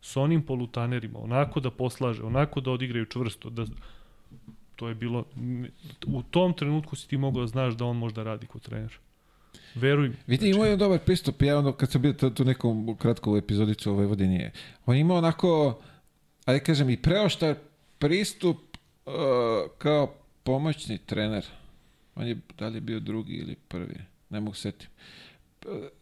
S 0.00 0.16
onim 0.16 0.42
polutanerima, 0.42 1.18
onako 1.18 1.60
da 1.60 1.70
poslaže, 1.70 2.22
onako 2.22 2.60
da 2.60 2.70
odigraju 2.70 3.06
čvrsto, 3.06 3.50
da 3.50 3.66
To 4.76 4.88
je 4.88 4.94
bilo, 4.94 5.24
u 6.06 6.22
tom 6.22 6.52
trenutku 6.52 6.96
si 6.96 7.08
ti 7.08 7.16
mogao 7.16 7.40
da 7.40 7.46
znaš 7.46 7.74
da 7.74 7.84
on 7.84 7.96
možda 7.96 8.22
radi 8.22 8.46
kod 8.46 8.62
trener. 8.62 8.98
Veruj 9.74 10.08
mi. 10.08 10.14
Vidi, 10.26 10.46
znači... 10.46 10.56
imao 10.56 10.66
je 10.66 10.76
dobar 10.76 10.98
pristup, 10.98 11.42
ja 11.42 11.58
ono, 11.58 11.72
kad 11.72 11.90
sam 11.90 12.02
bio 12.02 12.12
tu 12.12 12.44
nekom 12.44 12.96
kratkom 12.96 13.36
epizodicu 13.36 13.90
o 13.90 13.94
Vojvodini, 13.94 14.50
on 14.86 14.96
imao 14.96 15.16
onako, 15.16 15.80
ajde 16.44 16.64
kažem, 16.64 16.90
i 16.90 17.02
preoštar 17.02 17.54
pristup 17.98 18.56
uh, 19.06 19.12
kao 19.78 20.14
pomoćni 20.42 20.98
trener. 20.98 21.46
On 22.14 22.26
je, 22.26 22.36
da 22.58 22.68
li 22.68 22.76
je 22.76 22.80
bio 22.80 23.00
drugi 23.00 23.32
ili 23.32 23.56
prvi, 23.68 23.96
ne 24.30 24.40
mogu 24.40 24.54
setim. 24.54 24.88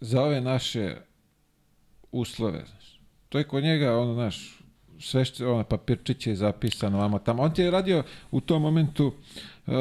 Za 0.00 0.22
ove 0.22 0.40
naše 0.40 0.96
uslove, 2.12 2.64
znaš. 2.70 3.00
To 3.28 3.38
je 3.38 3.44
kod 3.44 3.62
njega, 3.62 3.98
ono, 3.98 4.14
naš, 4.14 4.60
sve 4.98 5.24
što, 5.24 5.54
ono, 5.54 5.64
papirčiće 5.64 6.30
je 6.30 6.36
zapisano, 6.36 6.98
vamo 6.98 7.18
tamo. 7.18 7.42
On 7.42 7.54
ti 7.54 7.62
je 7.62 7.70
radio 7.70 8.02
u 8.30 8.40
tom 8.40 8.62
momentu 8.62 9.06
uh, 9.06 9.74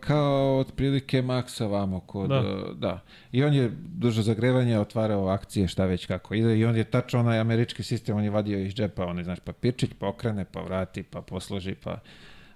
kao 0.00 0.58
otprilike 0.58 1.22
Maxa 1.22 1.70
vamo 1.70 2.00
kod, 2.00 2.28
Da. 2.28 2.42
da. 2.42 2.72
da. 2.74 3.00
I 3.32 3.44
on 3.44 3.54
je 3.54 3.70
dužo 3.74 4.22
zagrevanja 4.22 4.80
otvarao 4.80 5.28
akcije, 5.28 5.68
šta 5.68 5.86
već 5.86 6.06
kako 6.06 6.34
ide 6.34 6.58
i 6.58 6.64
on 6.64 6.76
je 6.76 6.84
tačno 6.84 7.20
onaj 7.20 7.38
američki 7.38 7.82
sistem, 7.82 8.16
on 8.16 8.24
je 8.24 8.30
vadio 8.30 8.58
iz 8.58 8.74
džepa, 8.74 9.06
onaj, 9.06 9.24
znaš, 9.24 9.40
papirčić, 9.40 9.90
pa 9.98 10.08
okrene, 10.08 10.44
pa 10.44 10.60
vrati, 10.60 11.02
pa 11.02 11.20
posloži, 11.20 11.74
pa... 11.74 11.98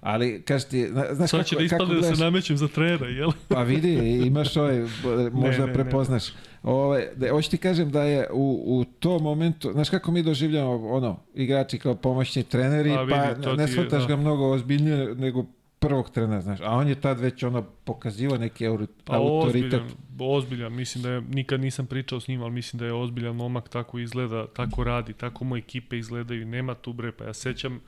Ali, 0.07 0.43
kaži 0.43 0.67
ti, 0.67 0.87
zna- 0.87 1.07
znaš 1.11 1.31
Sad 1.31 1.41
kako, 1.41 1.49
će 1.51 1.55
da 1.57 1.69
kako 1.69 1.83
ispadne 1.85 1.95
da 2.03 2.15
se 2.15 2.25
namećem 2.25 2.57
za 2.57 2.69
trenera, 2.69 3.07
jel? 3.09 3.31
pa 3.49 3.63
vidi, 3.63 3.93
imaš 4.19 4.57
ovaj, 4.57 4.75
b- 4.77 5.31
možda 5.33 5.61
ne, 5.61 5.67
ne. 5.67 5.73
prepoznaš. 5.75 6.23
Ovaj, 6.63 7.07
da, 7.17 7.31
hoću 7.31 7.51
ti 7.51 7.59
kažem 7.59 7.91
da 7.91 8.03
je 8.03 8.27
u, 8.33 8.45
u 8.69 8.85
tom 8.93 9.23
momentu, 9.23 9.73
znaš 9.73 9.91
kako 9.91 10.13
mi 10.13 10.23
doživljamo 10.23 10.89
ono, 10.89 11.21
igrači 11.35 11.79
kao 11.79 11.95
pomoćni 11.97 12.43
treneri, 12.45 12.91
A, 12.91 13.03
vidi, 13.03 13.19
pa 13.45 13.53
ne 13.53 13.69
shvataš 13.69 14.03
da. 14.03 14.09
ga 14.09 14.17
mnogo 14.17 14.47
ozbiljnije 14.47 15.15
nego 15.15 15.45
prvog 15.79 16.11
trenera, 16.11 16.41
znaš. 16.41 16.61
A 16.61 16.71
on 16.71 16.89
je 16.89 16.95
tad 16.97 17.21
već 17.21 17.43
ono 17.43 17.63
pokazivao 17.63 18.39
neki 18.39 18.67
auri- 18.67 18.87
Pa 19.05 19.17
autoritet. 19.17 19.75
ozbiljan, 19.75 19.89
ozbiljan, 20.21 20.73
mislim 20.73 21.03
da 21.03 21.11
je, 21.11 21.21
nikad 21.23 21.61
nisam 21.61 21.87
pričao 21.87 22.21
s 22.21 22.29
njim, 22.29 22.43
ali 22.43 22.53
mislim 22.53 22.79
da 22.79 22.87
je 22.87 22.93
ozbiljan 22.95 23.37
momak, 23.37 23.69
tako 23.69 23.99
izgleda, 23.99 24.47
tako 24.47 24.85
radi, 24.85 25.13
tako 25.13 25.45
mu 25.45 25.57
ekipe 25.57 25.99
izgledaju, 25.99 26.47
nema 26.47 26.75
tu 26.75 26.93
bre, 26.93 27.13
pa 27.13 27.25
ja 27.25 27.35
sećam, 27.35 27.81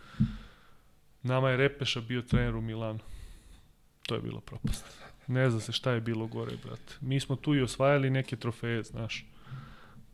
nama 1.23 1.51
je 1.51 1.57
Repeša 1.57 2.01
bio 2.01 2.23
trener 2.23 2.57
u 2.57 2.61
Milanu. 2.61 2.99
To 4.07 4.15
je 4.15 4.21
bilo 4.21 4.41
propast. 4.41 4.85
Ne 5.27 5.51
zna 5.51 5.61
se 5.61 5.73
šta 5.73 5.93
je 5.93 6.01
bilo 6.01 6.27
gore, 6.27 6.57
brate. 6.65 6.95
Mi 7.01 7.21
smo 7.21 7.37
tu 7.37 7.55
i 7.55 7.63
osvajali 7.63 8.11
neke 8.11 8.37
trofeje, 8.37 8.83
znaš. 8.83 9.27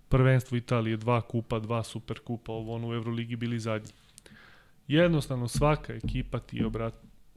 Prvenstvo 0.09 0.57
Italije, 0.57 0.97
dva 0.97 1.21
kupa, 1.21 1.59
dva 1.59 1.83
super 1.83 2.21
kupa, 2.21 2.53
ovo 2.53 2.75
ono 2.75 2.89
u 2.89 2.95
Euroligi 2.95 3.37
bili 3.37 3.59
zadnji. 3.59 3.93
Jednostavno 4.89 5.49
svaka 5.49 5.95
ekipa 5.95 6.39
ti 6.39 6.57
je, 6.57 6.71
brat, 6.71 6.95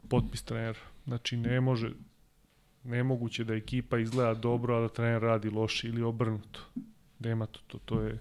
potpis 0.10 0.44
trenera. 0.44 0.80
Znači 1.06 1.38
ne 1.38 1.62
može, 1.62 1.92
nemoguće 2.84 3.44
da 3.44 3.54
ekipa 3.54 3.98
izgleda 3.98 4.34
dobro, 4.34 4.78
a 4.78 4.82
da 4.82 4.90
trener 4.90 5.22
radi 5.22 5.50
loše 5.50 5.88
ili 5.88 6.02
obrnuto. 6.02 6.60
Nema 7.20 7.46
to, 7.46 7.60
to, 7.68 7.80
to 7.86 8.02
je 8.02 8.20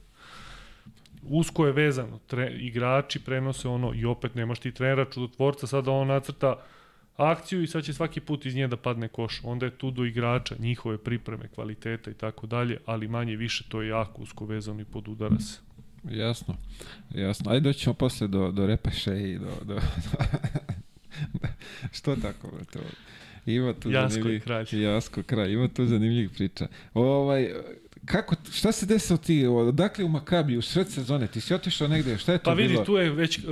usko 1.29 1.67
je 1.67 1.73
vezano. 1.73 2.19
Tre, 2.27 2.57
igrači 2.59 3.21
prenose 3.21 3.69
ono 3.69 3.93
i 3.95 4.05
opet 4.05 4.35
nemaš 4.35 4.59
ti 4.59 4.73
trenera 4.73 5.05
čudotvorca, 5.05 5.67
sada 5.67 5.91
on 5.91 6.09
nacrta 6.09 6.57
akciju 7.17 7.63
i 7.63 7.67
sad 7.67 7.85
će 7.85 7.93
svaki 7.93 8.21
put 8.21 8.47
iz 8.47 8.55
nje 8.55 8.69
da 8.69 8.77
padne 8.77 9.09
koš. 9.09 9.41
Onda 9.45 9.67
je 9.67 9.79
tu 9.79 9.91
do 9.91 10.05
igrača, 10.05 10.55
njihove 10.59 10.99
pripreme, 10.99 11.49
kvaliteta 11.49 12.11
i 12.11 12.15
tako 12.15 12.47
dalje, 12.47 12.79
ali 12.87 13.09
manje 13.09 13.37
više 13.37 13.65
to 13.69 13.83
je 13.83 13.89
jako 13.89 14.23
usko 14.23 14.45
vezano 14.45 14.81
i 14.81 14.85
podudara 14.85 15.39
se. 15.39 15.61
Jasno, 16.11 16.55
jasno. 17.15 17.51
Ajde 17.51 17.69
doćemo 17.69 17.95
posle 17.95 18.29
do, 18.29 18.51
do 18.53 18.67
Repeše 18.67 19.31
i 19.31 19.39
do... 19.39 19.51
do, 19.65 19.81
Što 21.97 22.17
tako, 22.17 22.49
brate? 22.57 22.79
Ima 23.47 23.73
tu 23.73 23.91
Jasko 23.91 24.07
je 24.07 24.11
zanimljivih... 24.11 24.43
kralj. 24.43 24.67
Jasko 24.73 25.23
kraj, 25.23 25.53
ima 25.53 25.69
tu 25.69 25.87
zanimljivih 25.87 26.31
priča. 26.31 26.67
Ovaj, 26.95 27.53
kako, 28.07 28.35
šta 28.53 28.73
se 28.73 28.87
desilo 28.87 29.17
ti, 29.17 29.47
odakle 29.47 30.05
u 30.05 30.09
Makabi, 30.09 30.57
u 30.57 30.63
sred 30.63 30.91
sezone, 30.91 31.27
ti 31.27 31.41
si 31.41 31.55
otišao 31.55 31.89
negde, 31.89 32.19
šta 32.19 32.33
je 32.33 32.39
to 32.39 32.45
Pa 32.45 32.55
vidi, 32.55 32.73
bilo? 32.73 32.85
tu 32.85 32.97
je 32.97 33.11
već 33.11 33.39
uh, 33.39 33.45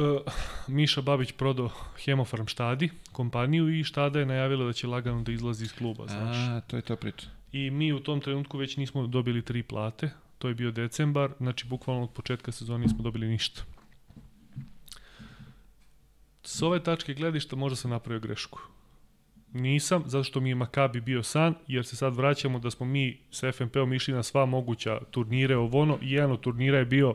Miša 0.69 1.03
Babić 1.03 1.33
prodao 1.33 1.71
Hemofarm 2.05 2.47
Štadi, 2.47 2.91
kompaniju, 3.13 3.81
i 3.81 3.85
Štada 3.85 4.19
je 4.19 4.27
najavila 4.27 4.67
da 4.67 4.73
će 4.73 4.87
lagano 4.87 5.23
da 5.23 5.33
izlazi 5.33 5.65
iz 5.65 5.73
kluba, 5.73 6.07
znaš. 6.07 6.37
A, 6.37 6.61
to 6.61 6.77
je 6.77 6.83
to 6.83 6.97
priča. 6.97 7.27
I 7.53 7.71
mi 7.71 7.93
u 7.93 8.01
tom 8.01 8.21
trenutku 8.21 8.59
već 8.59 8.77
nismo 8.77 9.07
dobili 9.07 9.43
tri 9.43 9.63
plate, 9.63 10.11
to 10.39 10.49
je 10.49 10.55
bio 10.55 10.71
decembar, 10.71 11.31
znači 11.39 11.67
bukvalno 11.67 12.03
od 12.03 12.11
početka 12.11 12.53
sezone 12.53 12.85
nismo 12.85 13.03
dobili 13.03 13.27
ništa. 13.27 13.63
S 16.43 16.63
ove 16.63 16.83
tačke 16.83 17.15
gledišta 17.15 17.57
možda 17.57 17.77
sam 17.77 17.91
napravio 17.91 18.21
grešku. 18.21 18.61
Nisam, 19.55 20.03
zato 20.07 20.25
što 20.25 20.41
mi 20.41 20.49
je 20.49 20.55
Makabi 20.55 21.01
bio 21.01 21.23
san, 21.23 21.55
jer 21.67 21.87
se 21.87 21.97
sad 21.97 22.17
vraćamo 22.17 22.59
da 22.59 22.71
smo 22.71 22.87
mi 22.87 23.19
sa 23.31 23.53
FNP-om 23.53 23.93
išli 23.93 24.15
na 24.15 24.23
sva 24.23 24.47
moguća 24.47 25.01
turnire 25.11 25.57
ovono. 25.57 25.99
I 26.03 26.13
jedan 26.13 26.31
od 26.31 26.41
turnira 26.41 26.79
je 26.79 26.85
bio 26.85 27.15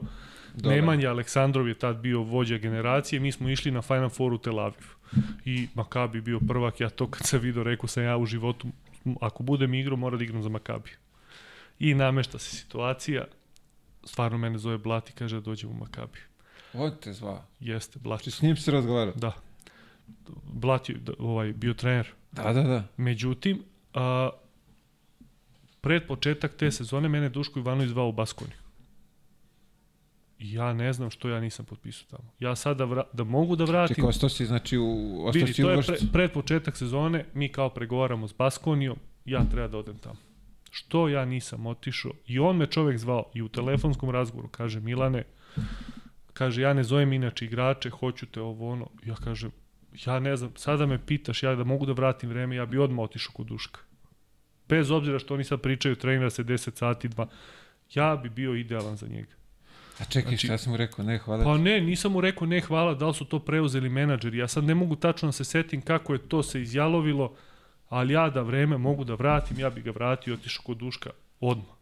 Dobar. 0.55 0.75
Nemanja 0.75 1.09
Aleksandrov 1.09 1.67
je 1.67 1.73
tad 1.73 1.97
bio 1.97 2.21
vođa 2.21 2.57
generacije, 2.57 3.19
mi 3.19 3.31
smo 3.31 3.49
išli 3.49 3.71
na 3.71 3.81
Final 3.81 4.09
Four 4.09 4.33
u 4.33 4.37
Tel 4.37 4.59
Aviv. 4.59 4.87
I 5.45 5.67
Makabi 5.75 6.21
bio 6.21 6.39
prvak, 6.47 6.79
ja 6.79 6.89
to 6.89 7.07
kad 7.07 7.27
sam 7.27 7.39
vidio, 7.39 7.63
rekao 7.63 7.87
sam 7.87 8.03
ja 8.03 8.17
u 8.17 8.25
životu, 8.25 8.67
ako 9.21 9.43
budem 9.43 9.73
igrao, 9.73 9.97
mora 9.97 10.17
da 10.17 10.23
igram 10.23 10.43
za 10.43 10.49
Makabi. 10.49 10.89
I 11.79 11.93
namešta 11.93 12.39
se 12.39 12.55
situacija, 12.55 13.25
stvarno 14.03 14.37
mene 14.37 14.57
zove 14.57 14.77
Blati, 14.77 15.13
kaže 15.13 15.35
da 15.35 15.41
dođem 15.41 15.69
u 15.69 15.73
Makabi. 15.73 16.19
On 16.73 16.91
te 17.01 17.13
zvao. 17.13 17.43
Jeste, 17.59 17.99
Blati. 17.99 18.23
Či 18.23 18.31
s 18.31 18.41
njim 18.41 18.57
se 18.57 18.71
razgovarao? 18.71 19.13
Da. 19.15 19.31
Blati 20.53 20.95
ovaj, 21.19 21.53
bio 21.53 21.73
trener. 21.73 22.07
Da, 22.31 22.53
da, 22.53 22.63
da. 22.63 22.83
Međutim, 22.97 23.63
a, 23.93 24.29
pred 25.81 26.07
početak 26.07 26.55
te 26.55 26.71
sezone 26.71 27.09
mene 27.09 27.29
Duško 27.29 27.59
Ivanović 27.59 27.89
zvao 27.89 28.09
u 28.09 28.11
Baskoniju. 28.11 28.57
Ja 30.39 30.73
ne 30.73 30.93
znam 30.93 31.09
što 31.09 31.29
ja 31.29 31.39
nisam 31.39 31.65
potpisao 31.65 32.07
tamo. 32.17 32.31
Ja 32.39 32.55
sada 32.55 32.85
vra, 32.85 33.03
da 33.13 33.23
mogu 33.23 33.55
da 33.55 33.63
vratim... 33.63 33.95
Čekaj, 33.95 34.09
ostao 34.09 34.29
si, 34.29 34.45
znači, 34.45 34.77
u, 34.77 35.17
ostao 35.25 35.39
Vidi, 35.39 35.53
si 35.53 35.63
u 35.63 35.65
to 35.65 35.71
je 35.71 35.81
pre, 35.81 35.97
pred 36.13 36.31
početak 36.31 36.77
sezone, 36.77 37.25
mi 37.33 37.49
kao 37.49 37.69
pregovaramo 37.69 38.27
s 38.27 38.33
Baskonijom, 38.33 38.97
ja 39.25 39.43
treba 39.51 39.67
da 39.67 39.77
odem 39.77 39.97
tamo. 39.97 40.19
Što 40.71 41.07
ja 41.07 41.25
nisam 41.25 41.65
otišao? 41.65 42.11
I 42.25 42.39
on 42.39 42.57
me 42.57 42.67
čovek 42.67 42.97
zvao 42.97 43.31
i 43.33 43.41
u 43.41 43.49
telefonskom 43.49 44.09
razgovoru 44.09 44.47
kaže 44.47 44.79
Milane, 44.79 45.23
kaže 46.33 46.61
ja 46.61 46.73
ne 46.73 46.83
zovem 46.83 47.13
inače 47.13 47.45
igrače, 47.45 47.89
hoću 47.89 48.25
te 48.25 48.41
ovo 48.41 48.71
ono. 48.71 48.87
Ja 49.05 49.15
kažem, 49.15 49.51
ja 50.05 50.19
ne 50.19 50.35
znam, 50.35 50.51
sada 50.55 50.85
me 50.85 51.05
pitaš, 51.05 51.43
ja 51.43 51.55
da 51.55 51.63
mogu 51.63 51.85
da 51.85 51.93
vratim 51.93 52.29
vreme, 52.29 52.55
ja 52.55 52.65
bi 52.65 52.77
odmah 52.77 53.03
otišao 53.03 53.31
kod 53.33 53.45
Duška. 53.45 53.79
Bez 54.69 54.91
obzira 54.91 55.19
što 55.19 55.33
oni 55.33 55.43
sad 55.43 55.61
pričaju, 55.61 55.95
trenira 55.95 56.29
se 56.29 56.43
10 56.43 56.77
sati, 56.77 57.07
dva, 57.07 57.27
ja 57.93 58.15
bi 58.15 58.29
bio 58.29 58.55
idealan 58.55 58.95
za 58.97 59.07
njega. 59.07 59.39
A 59.99 60.03
čekaj, 60.05 60.29
Znači- 60.29 60.47
šta 60.47 60.57
sam 60.57 60.71
mu 60.71 60.77
rekao? 60.77 61.05
Ne, 61.05 61.17
hvala 61.17 61.43
Pa 61.43 61.57
ne, 61.57 61.81
nisam 61.81 62.11
mu 62.11 62.21
rekao 62.21 62.47
ne 62.47 62.61
hvala, 62.61 62.93
da 62.93 63.07
li 63.07 63.13
su 63.13 63.25
to 63.25 63.39
preuzeli 63.39 63.89
menadžeri. 63.89 64.37
Ja 64.37 64.47
sad 64.47 64.63
ne 64.63 64.75
mogu 64.75 64.95
tačno 64.95 65.27
da 65.27 65.31
se 65.31 65.43
setim 65.43 65.81
kako 65.81 66.13
je 66.13 66.19
to 66.19 66.43
se 66.43 66.61
izjalovilo, 66.61 67.35
ali 67.89 68.13
ja 68.13 68.29
da 68.29 68.41
vreme 68.41 68.77
mogu 68.77 69.03
da 69.03 69.15
vratim, 69.15 69.59
ja 69.59 69.69
bi 69.69 69.81
ga 69.81 69.91
vratio 69.91 70.31
i 70.31 70.33
otišao 70.33 70.63
kod 70.65 70.77
Duška 70.77 71.09
odmah. 71.39 71.78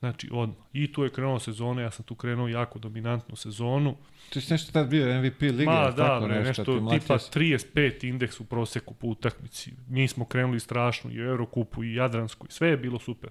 Znači, 0.00 0.28
odmah. 0.32 0.56
I 0.72 0.92
tu 0.92 1.04
je 1.04 1.10
krenula 1.10 1.38
sezona, 1.38 1.82
ja 1.82 1.90
sam 1.90 2.04
tu 2.04 2.14
krenuo 2.14 2.48
jako 2.48 2.78
dominantnu 2.78 3.36
sezonu. 3.36 3.96
Ti 4.30 4.40
si 4.40 4.52
nešto 4.52 4.72
tad 4.72 4.88
bio 4.88 5.22
MVP 5.22 5.40
lige, 5.40 5.64
Ma 5.64 5.90
da, 5.90 5.96
tako 5.96 6.26
bre, 6.26 6.34
nešto, 6.34 6.80
nešto 6.80 6.98
tipa 6.98 7.18
si. 7.18 7.30
35 7.38 8.08
indeks 8.08 8.40
u 8.40 8.44
proseku 8.44 8.94
po 8.94 9.06
utakmici. 9.06 9.72
Mi 9.88 10.08
smo 10.08 10.24
krenuli 10.24 10.60
strašno 10.60 11.10
i 11.10 11.20
u 11.20 11.24
Eurokupu 11.24 11.84
i 11.84 11.94
Jadransku 11.94 12.46
i 12.46 12.52
sve 12.52 12.68
je 12.68 12.76
bilo 12.76 12.98
super. 12.98 13.30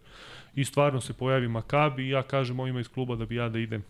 I 0.56 0.66
stvarno 0.66 1.02
se 1.02 1.14
pojavi 1.14 1.48
Makabi 1.48 2.04
i 2.04 2.10
ja 2.10 2.24
kažem 2.24 2.60
ovima 2.60 2.80
iz 2.80 2.88
kluba 2.88 3.16
da 3.16 3.26
bi 3.26 3.36
ja 3.36 3.50
da 3.50 3.60
idem. 3.60 3.84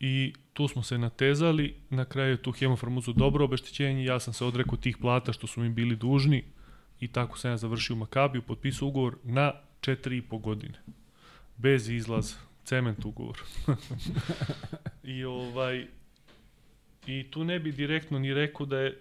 I 0.00 0.34
tu 0.52 0.68
smo 0.68 0.82
se 0.82 0.98
natezali, 0.98 1.74
na 1.90 2.04
kraju 2.04 2.30
je 2.30 2.42
tu 2.42 2.52
Hemofarm 2.52 2.96
uzeo 2.96 3.14
dobro 3.14 3.44
obeštećenje, 3.44 4.04
ja 4.04 4.20
sam 4.20 4.34
se 4.34 4.44
odrekao 4.44 4.76
tih 4.76 4.98
plata 4.98 5.32
što 5.32 5.46
su 5.46 5.60
mi 5.60 5.68
bili 5.68 5.96
dužni 5.96 6.44
i 7.00 7.08
tako 7.08 7.38
sam 7.38 7.50
ja 7.50 7.56
završio 7.56 7.96
Makabiju, 7.96 8.42
potpisao 8.42 8.88
ugovor 8.88 9.16
na 9.24 9.52
4,5 9.82 10.40
godine. 10.40 10.78
Bez 11.56 11.88
izlaza, 11.88 12.36
cement 12.64 13.04
ugovor. 13.04 13.38
I 15.04 15.24
ovaj 15.24 15.86
i 17.06 17.30
tu 17.30 17.44
ne 17.44 17.58
bi 17.58 17.72
direktno 17.72 18.18
ni 18.18 18.34
rekao 18.34 18.66
da 18.66 18.78
je 18.78 18.98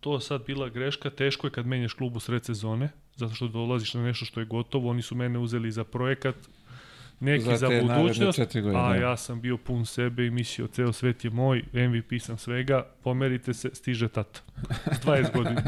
to 0.00 0.20
sad 0.20 0.46
bila 0.46 0.68
greška, 0.68 1.10
teško 1.10 1.46
je 1.46 1.50
kad 1.50 1.66
menjaš 1.66 1.92
klub 1.92 2.16
u 2.16 2.20
sred 2.20 2.44
sezone, 2.44 2.88
zato 3.16 3.34
što 3.34 3.48
dolaziš 3.48 3.94
na 3.94 4.02
nešto 4.02 4.24
što 4.24 4.40
je 4.40 4.46
gotovo, 4.46 4.90
oni 4.90 5.02
su 5.02 5.14
mene 5.14 5.38
uzeli 5.38 5.70
za 5.70 5.84
projekat, 5.84 6.36
neki 7.20 7.44
Za 7.44 7.56
za, 7.56 7.68
budućnost, 7.82 8.36
četiri 8.38 8.60
a 8.68 8.88
da. 8.88 8.94
ja 8.94 9.16
sam 9.16 9.40
bio 9.40 9.56
pun 9.56 9.86
sebe 9.86 10.26
i 10.26 10.30
mislio, 10.30 10.66
ceo 10.66 10.92
svet 10.92 11.24
je 11.24 11.30
moj, 11.30 11.64
MVP 11.72 12.22
sam 12.22 12.38
svega, 12.38 12.86
pomerite 13.02 13.54
se, 13.54 13.70
stiže 13.74 14.08
tata. 14.08 14.40
S 15.00 15.06
20 15.06 15.32
godina. 15.32 15.62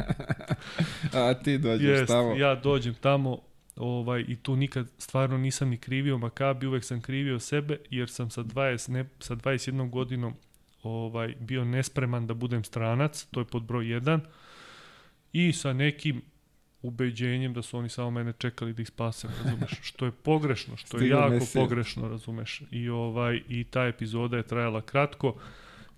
A 1.12 1.34
ti 1.34 1.58
dođeš 1.58 1.88
Jest, 1.88 2.06
tamo. 2.06 2.34
ja 2.36 2.54
dođem 2.54 2.94
tamo 2.94 3.38
ovaj, 3.80 4.24
i 4.28 4.36
tu 4.36 4.56
nikad 4.56 4.90
stvarno 4.98 5.38
nisam 5.38 5.68
ni 5.68 5.76
krivio 5.76 6.18
Makabi, 6.18 6.66
uvek 6.66 6.84
sam 6.84 7.00
krivio 7.00 7.38
sebe, 7.38 7.78
jer 7.90 8.10
sam 8.10 8.30
sa, 8.30 8.42
20, 8.42 8.90
ne, 8.90 9.04
sa 9.18 9.36
21 9.36 9.90
godinom 9.90 10.34
ovaj, 10.82 11.34
bio 11.40 11.64
nespreman 11.64 12.26
da 12.26 12.34
budem 12.34 12.64
stranac, 12.64 13.26
to 13.30 13.40
je 13.40 13.44
pod 13.44 13.62
broj 13.62 13.84
1, 13.84 14.20
i 15.32 15.52
sa 15.52 15.72
nekim 15.72 16.22
ubeđenjem 16.82 17.54
da 17.54 17.62
su 17.62 17.78
oni 17.78 17.88
samo 17.88 18.10
mene 18.10 18.32
čekali 18.38 18.72
da 18.72 18.82
ih 18.82 18.88
spasem, 18.88 19.30
razumeš? 19.44 19.70
Što 19.88 20.06
je 20.06 20.12
pogrešno, 20.12 20.76
što 20.76 20.98
je 20.98 21.08
jako 21.08 21.30
Mesija. 21.30 21.62
pogrešno, 21.62 22.08
razumeš? 22.08 22.62
I 22.70 22.88
ovaj 22.88 23.40
i 23.48 23.64
ta 23.64 23.86
epizoda 23.86 24.36
je 24.36 24.42
trajala 24.42 24.82
kratko. 24.82 25.34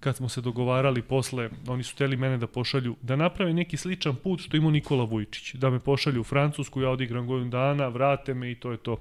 Kad 0.02 0.16
smo 0.16 0.28
se 0.28 0.40
dogovarali 0.40 1.02
posle, 1.02 1.50
oni 1.68 1.82
su 1.82 1.94
hteli 1.94 2.16
mene 2.16 2.38
da 2.38 2.46
pošalju, 2.46 2.96
da 3.02 3.16
naprave 3.16 3.54
neki 3.54 3.76
sličan 3.76 4.16
put 4.16 4.40
što 4.40 4.56
ima 4.56 4.70
Nikola 4.70 5.04
Vujčić. 5.04 5.54
Da 5.54 5.70
me 5.70 5.78
pošalju 5.80 6.20
u 6.20 6.24
Francusku, 6.24 6.80
ja 6.80 6.90
odigram 6.90 7.26
godinu 7.26 7.50
dana, 7.50 7.88
vrate 7.88 8.34
me 8.34 8.50
i 8.50 8.54
to 8.54 8.70
je 8.70 8.76
to. 8.76 8.96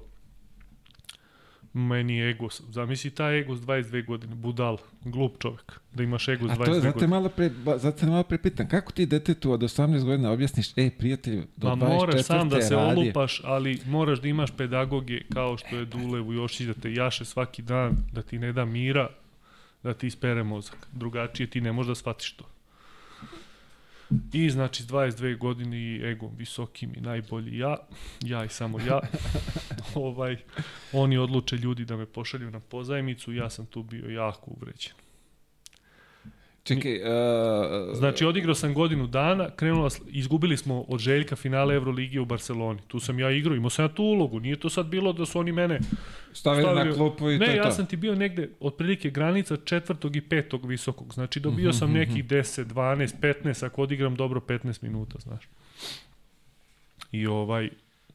Meni 1.72 2.16
je 2.16 2.30
ego, 2.30 2.48
zamisli 2.50 3.10
ta 3.10 3.32
ego 3.32 3.56
s 3.56 3.60
22 3.60 4.06
godine, 4.06 4.34
budal, 4.34 4.78
glup 5.04 5.38
čovjek, 5.38 5.80
da 5.94 6.02
imaš 6.02 6.28
ego 6.28 6.48
s 6.48 6.50
22 6.50 6.62
A 6.62 6.64
to 6.64 6.74
je, 6.74 6.80
zato 6.80 6.92
godine. 6.92 7.08
malo 7.08 7.28
pre, 7.28 7.50
zato 7.76 8.06
malo 8.06 8.22
prepitam, 8.22 8.68
kako 8.68 8.92
ti 8.92 9.06
detetu 9.06 9.52
od 9.52 9.60
18 9.60 10.04
godina 10.04 10.32
objasniš, 10.32 10.78
ej, 10.78 10.90
prijatelju, 10.90 11.42
do 11.56 11.68
Ma 11.68 11.86
24. 11.86 11.98
moraš 11.98 12.22
sam 12.22 12.48
da 12.48 12.62
se 12.62 12.76
olupaš, 12.76 13.40
ali 13.44 13.80
moraš 13.86 14.20
da 14.20 14.28
imaš 14.28 14.50
pedagoge 14.56 15.22
kao 15.32 15.56
što 15.56 15.76
je 15.76 15.84
Dule 15.84 16.20
Vujošić, 16.20 16.66
da 16.66 16.74
te 16.74 16.92
jaše 16.92 17.24
svaki 17.24 17.62
dan, 17.62 17.96
da 18.12 18.22
ti 18.22 18.38
ne 18.38 18.52
da 18.52 18.64
mira, 18.64 19.08
da 19.82 19.94
ti 19.94 20.06
ispere 20.06 20.42
mozak. 20.42 20.86
Drugačije 20.92 21.50
ti 21.50 21.60
ne 21.60 21.72
možeš 21.72 21.88
da 21.88 21.94
shvatiš 21.94 22.32
to. 22.32 22.44
I 24.32 24.50
znači 24.50 24.82
s 24.82 24.86
22 24.86 25.38
godine 25.38 25.78
i 25.78 26.02
egom 26.04 26.36
visokim 26.36 26.92
i 26.96 27.00
najbolji 27.00 27.58
ja, 27.58 27.76
ja 28.20 28.44
i 28.44 28.48
samo 28.48 28.80
ja. 28.80 29.00
ovaj, 29.94 30.36
oni 30.92 31.18
odluče 31.18 31.56
ljudi 31.56 31.84
da 31.84 31.96
me 31.96 32.06
pošalju 32.06 32.50
na 32.50 32.60
pozajmicu, 32.60 33.32
ja 33.32 33.50
sam 33.50 33.66
tu 33.66 33.82
bio 33.82 34.10
jako 34.10 34.50
uvređen. 34.50 35.01
Čekaj, 36.64 36.94
uh, 36.94 37.06
Znači, 37.94 38.24
odigrao 38.24 38.54
sam 38.54 38.74
godinu 38.74 39.06
dana, 39.06 39.50
krenula, 39.50 39.88
izgubili 40.06 40.56
smo 40.56 40.80
od 40.82 41.00
Željka 41.00 41.36
finale 41.36 41.74
Evrolige 41.74 42.20
u 42.20 42.24
Barceloni. 42.24 42.80
Tu 42.82 43.00
sam 43.00 43.18
ja 43.18 43.30
igrao, 43.30 43.56
imao 43.56 43.70
sam 43.70 43.84
ja 43.84 43.88
tu 43.88 44.02
ulogu. 44.04 44.40
Nije 44.40 44.56
to 44.56 44.70
sad 44.70 44.86
bilo 44.86 45.12
da 45.12 45.26
su 45.26 45.38
oni 45.38 45.52
mene 45.52 45.80
stavili 46.32 46.64
na 46.64 46.72
stavili- 46.72 46.94
klupu 46.94 47.30
i 47.30 47.38
to 47.38 47.44
Ne, 47.44 47.56
ja 47.56 47.62
to. 47.62 47.70
sam 47.70 47.86
ti 47.86 47.96
bio 47.96 48.14
negde 48.14 48.48
otprilike 48.60 49.10
granica 49.10 49.56
četvrtog 49.56 50.16
i 50.16 50.20
petog 50.22 50.66
visokog. 50.66 51.14
Znači, 51.14 51.40
dobio 51.40 51.68
Mhm, 51.68 51.78
sam 51.78 51.92
nekih 51.92 52.24
10, 52.24 52.64
12, 52.64 53.14
15, 53.16 53.62
ako 53.62 53.82
odigram 53.82 54.16
dobro 54.16 54.40
15 54.40 54.82
minuta, 54.82 55.18
znaš. 55.18 55.44
I 57.12 57.26
ovaj, 57.26 57.70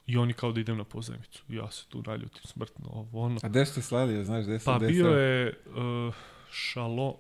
i 0.08 0.18
oni 0.18 0.34
kao 0.34 0.52
da 0.52 0.60
idem 0.60 0.78
na 0.78 0.84
pozajmicu. 0.84 1.44
Ja 1.50 1.72
se 1.72 1.86
tu 1.86 2.04
naljutim 2.04 2.42
smrtno, 2.44 2.86
ovo 2.88 3.22
ono. 3.22 3.40
A 3.44 3.48
gde 3.48 3.66
ste 3.66 3.82
slali, 3.82 4.26
znaš, 4.26 4.44
gde 4.44 4.60
se 4.60 4.66
Pa 4.66 4.80
bio 4.80 5.08
je 5.08 5.54
uh, 5.68 6.14
Šalo, 6.52 7.16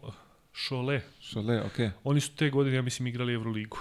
Šole. 0.58 1.02
Šole, 1.22 1.62
okej. 1.62 1.90
Oni 2.04 2.20
su 2.20 2.36
te 2.36 2.50
godine, 2.50 2.76
ja 2.76 2.82
mislim, 2.82 3.08
igrali 3.08 3.34
Evroligu. 3.34 3.78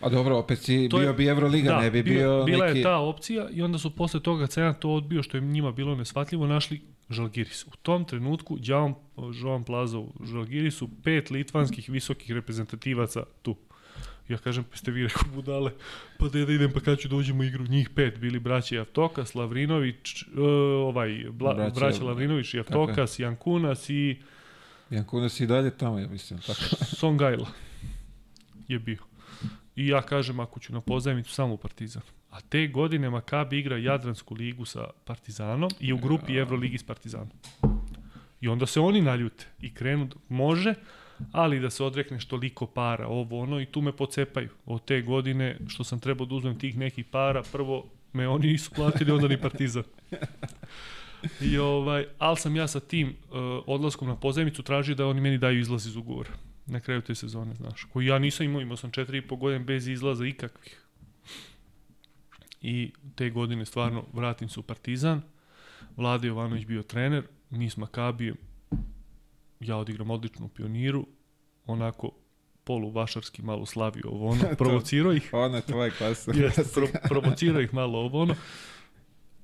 A 0.00 0.08
dobro, 0.08 0.36
opet 0.38 0.58
si 0.58 0.88
To 0.88 0.98
je- 0.98 1.02
bio 1.02 1.12
bi 1.12 1.26
Euroliga, 1.26 1.78
ne 1.80 1.90
bi 1.90 2.02
bio 2.02 2.44
bila 2.44 2.66
neki... 2.66 2.78
je 2.78 2.82
ta 2.82 2.96
opcija 2.98 3.48
i 3.52 3.62
onda 3.62 3.78
su 3.78 3.96
posle 3.96 4.20
toga 4.20 4.46
ja 4.56 4.72
to 4.72 4.90
odbio 4.90 5.22
što 5.22 5.36
je 5.36 5.40
njima 5.40 5.72
bilo 5.72 5.94
nesvatljivo 5.94 6.46
našli 6.46 6.80
Žalgiris. 7.10 7.66
U 7.66 7.70
tom 7.82 8.04
trenutku 8.04 8.58
Đavan 8.58 8.94
Jovan 9.42 9.64
Plaza 9.64 9.98
u 9.98 10.12
Žalgirisu 10.24 10.88
pet 11.04 11.30
litvanskih 11.30 11.88
visokih 11.88 12.32
reprezentativaca 12.32 13.22
tu. 13.42 13.56
Ja 14.28 14.38
kažem, 14.38 14.64
pa 14.64 14.76
ste 14.76 14.90
vi 14.90 15.02
rekao 15.02 15.28
budale, 15.34 15.70
pa 16.18 16.28
da 16.28 16.44
da 16.44 16.52
idem, 16.52 16.72
pa 16.72 16.80
kad 16.80 16.98
ću 16.98 17.08
da 17.08 17.16
uđem 17.16 17.40
u 17.40 17.44
igru, 17.44 17.66
njih 17.66 17.90
pet, 17.90 18.18
bili 18.18 18.38
braći 18.38 18.74
Javtokas, 18.74 19.34
Lavrinović, 19.34 20.22
uh, 20.22 20.28
ovaj, 20.88 21.24
bla, 21.30 21.54
Braća- 21.54 21.74
braća 21.80 22.04
Lavrinović, 22.04 22.54
Javtokas, 22.54 23.18
Jankunas 23.18 23.90
i 23.90 24.16
Jankunas 24.92 25.40
i 25.40 25.46
dalje 25.46 25.70
tamo, 25.70 25.98
ja 25.98 26.08
mislim, 26.08 26.40
tako. 26.40 26.60
Songajla 27.00 27.48
je 28.68 28.78
bio. 28.78 28.98
I 29.76 29.88
ja 29.88 30.02
kažem, 30.02 30.40
ako 30.40 30.60
ću 30.60 30.72
na 30.72 30.80
pozajmicu, 30.80 31.30
samo 31.30 31.54
u 31.54 31.56
Partizan. 31.56 32.02
A 32.30 32.40
te 32.40 32.66
godine 32.66 33.10
Makabi 33.10 33.58
igra 33.58 33.76
Jadransku 33.76 34.34
ligu 34.34 34.64
sa 34.64 34.84
Partizanom 35.04 35.70
i 35.80 35.92
u 35.92 35.98
grupi 35.98 36.36
Evroligi 36.36 36.78
s 36.78 36.82
Partizanom. 36.82 37.30
I 38.40 38.48
onda 38.48 38.66
se 38.66 38.80
oni 38.80 39.00
naljute 39.00 39.46
i 39.60 39.74
krenu, 39.74 40.08
može, 40.28 40.74
ali 41.32 41.60
da 41.60 41.70
se 41.70 41.84
odrekneš 41.84 42.24
toliko 42.24 42.66
para, 42.66 43.06
ovo 43.08 43.40
ono, 43.40 43.60
i 43.60 43.66
tu 43.66 43.80
me 43.80 43.96
pocepaju. 43.96 44.48
Od 44.66 44.84
te 44.84 45.02
godine 45.02 45.58
što 45.68 45.84
sam 45.84 46.00
trebao 46.00 46.26
da 46.26 46.34
uzmem 46.34 46.58
tih 46.58 46.78
nekih 46.78 47.04
para, 47.04 47.42
prvo 47.52 47.84
me 48.12 48.28
oni 48.28 48.46
nisu 48.46 48.70
platili, 48.70 49.12
onda 49.12 49.28
ni 49.28 49.40
Partizan. 49.40 49.84
I 51.40 51.58
ovaj, 51.58 52.06
ali 52.18 52.36
sam 52.36 52.56
ja 52.56 52.68
sa 52.68 52.80
tim 52.80 53.08
uh, 53.08 53.36
odlaskom 53.66 54.08
na 54.08 54.16
pozajmicu 54.16 54.62
tražio 54.62 54.94
da 54.94 55.06
oni 55.06 55.20
meni 55.20 55.38
daju 55.38 55.60
izlaz 55.60 55.86
iz 55.86 55.96
ugovora 55.96 56.30
na 56.66 56.80
kraju 56.80 57.00
te 57.00 57.14
sezone, 57.14 57.54
znaš. 57.54 57.84
Koji 57.92 58.06
ja 58.06 58.18
nisam 58.18 58.46
imao, 58.46 58.60
imao 58.60 58.76
sam 58.76 58.90
četiri 58.90 59.18
i 59.18 59.28
po 59.28 59.36
godine 59.36 59.64
bez 59.64 59.88
izlaza 59.88 60.26
ikakvih. 60.26 60.82
I 62.60 62.92
te 63.14 63.30
godine 63.30 63.64
stvarno 63.64 64.04
vratim 64.12 64.48
se 64.48 64.60
u 64.60 64.62
Partizan. 64.62 65.22
Vlade 65.96 66.28
Jovanović 66.28 66.66
bio 66.66 66.82
trener, 66.82 67.24
mi 67.50 67.70
s 67.70 67.76
Makabijem, 67.76 68.36
ja 69.60 69.76
odigram 69.76 70.10
odlično 70.10 70.46
u 70.46 70.48
pioniru, 70.48 71.06
onako 71.66 72.10
polu 72.64 72.90
vašarski 72.90 73.42
malo 73.42 73.66
slavio 73.66 74.02
ovo 74.04 74.28
ono, 74.28 74.42
provocirao 74.58 75.12
ih. 75.12 75.30
Ona 75.32 75.56
je 75.56 75.62
tvoja 75.62 75.90
klasa. 75.90 76.32
Jeste, 76.34 76.64
pro, 76.74 76.86
provocirao 77.08 77.60
ih 77.60 77.74
malo 77.74 77.98
ovo 77.98 78.22
ono. 78.22 78.34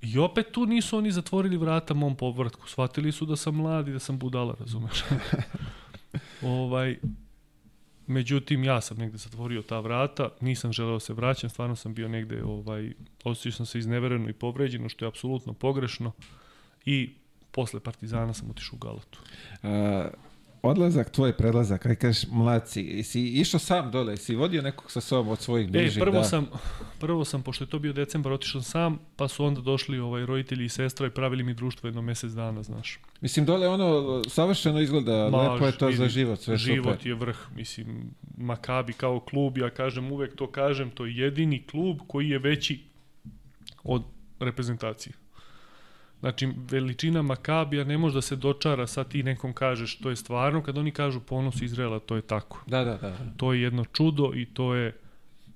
I 0.03 0.19
opet 0.19 0.47
tu 0.53 0.67
nisu 0.67 0.99
oni 0.99 1.11
zatvorili 1.11 1.57
vrata 1.57 1.95
mom 1.95 2.17
povratku. 2.17 2.69
Shvatili 2.69 3.13
su 3.13 3.27
da 3.27 3.37
sam 3.37 3.55
mlad 3.55 3.89
i 3.89 3.93
da 3.93 3.99
sam 3.99 4.19
budala, 4.19 4.57
razumeš? 4.61 5.05
ovaj, 6.43 6.99
međutim, 8.07 8.65
ja 8.65 8.81
sam 8.81 8.97
negde 8.97 9.19
zatvorio 9.19 9.63
ta 9.63 9.81
vrata, 9.81 10.29
nisam 10.41 10.73
želeo 10.73 10.93
da 10.93 11.01
se 11.01 11.13
vraćam, 11.13 11.51
stvarno 11.51 11.77
sam 11.77 11.95
bio 11.95 12.09
negde, 12.09 12.43
ovaj, 12.45 12.93
osjećao 13.25 13.57
sam 13.57 13.67
se 13.67 13.79
iznevereno 13.79 14.29
i 14.29 14.33
povređeno, 14.33 14.89
što 14.89 15.05
je 15.05 15.09
apsolutno 15.09 15.53
pogrešno. 15.53 16.13
I 16.85 17.15
posle 17.51 17.81
Partizana 17.81 18.35
sam 18.35 18.51
otišao 18.51 18.77
u 18.77 18.79
Galatu. 18.79 19.19
A, 19.63 20.09
odlazak 20.63 21.11
tvoj, 21.11 21.33
predlazak, 21.33 21.83
kaj 21.83 21.95
kažeš, 21.95 22.31
mladci, 22.31 23.03
si 23.03 23.23
išao 23.23 23.61
sam 23.61 23.91
dole, 23.91 24.17
si 24.17 24.35
vodio 24.35 24.63
nekog 24.63 24.91
sa 24.91 25.01
sobom 25.01 25.33
od 25.33 25.41
svojih 25.41 25.69
E, 25.69 25.71
bližih, 25.71 26.01
prvo 26.01 26.19
da. 26.19 26.25
sam, 26.25 26.47
prvo 27.01 27.25
sam, 27.25 27.43
pošto 27.43 27.65
je 27.65 27.69
to 27.69 27.79
bio 27.79 27.93
decembar, 27.93 28.33
otišao 28.33 28.63
sam, 28.63 28.99
pa 29.17 29.29
su 29.29 29.45
onda 29.45 29.61
došli 29.61 29.99
ovaj, 29.99 30.27
roditelji 30.27 30.65
i 30.65 30.69
sestra 30.69 31.07
i 31.07 31.11
pravili 31.11 31.43
mi 31.43 31.55
društvo 31.55 31.87
jedno 31.87 32.03
mesec 32.03 32.33
dana, 32.33 32.63
znaš. 32.63 32.99
Mislim, 33.21 33.47
dole 33.47 33.69
ono, 33.69 34.23
savršeno 34.29 34.81
izgleda, 34.81 35.29
Ma, 35.31 35.53
lepo 35.53 35.67
je 35.67 35.73
to 35.73 35.87
vidi, 35.87 35.97
za 35.99 36.09
život, 36.09 36.41
sve 36.41 36.57
Život 36.57 36.95
super. 36.95 37.07
je 37.07 37.15
vrh, 37.15 37.39
mislim, 37.55 38.11
Makabi 38.37 38.93
kao 38.93 39.21
klub, 39.21 39.59
ja 39.59 39.71
kažem, 39.71 40.13
uvek 40.13 40.37
to 40.37 40.51
kažem, 40.51 40.91
to 40.91 41.07
je 41.07 41.17
jedini 41.17 41.63
klub 41.67 41.99
koji 42.07 42.29
je 42.29 42.39
veći 42.39 42.81
od 43.85 44.03
reprezentacije. 44.41 45.13
Znači, 46.21 46.49
veličina 46.71 47.23
Makabija 47.23 47.85
ne 47.85 47.99
može 47.99 48.15
da 48.15 48.21
se 48.21 48.37
dočara, 48.37 48.87
sad 48.87 49.09
ti 49.09 49.23
nekom 49.23 49.53
kažeš, 49.53 49.99
to 49.99 50.11
je 50.11 50.17
stvarno, 50.17 50.63
kad 50.63 50.79
oni 50.79 50.91
kažu 50.91 51.21
ponos 51.21 51.63
Izraela, 51.63 51.99
to 51.99 52.17
je 52.17 52.23
tako. 52.23 52.63
Da, 52.67 52.85
da, 52.85 52.97
da. 52.97 53.17
To 53.37 53.53
je 53.53 53.63
jedno 53.63 53.85
čudo 53.85 54.33
i 54.35 54.47
to 54.47 54.75
je 54.75 54.97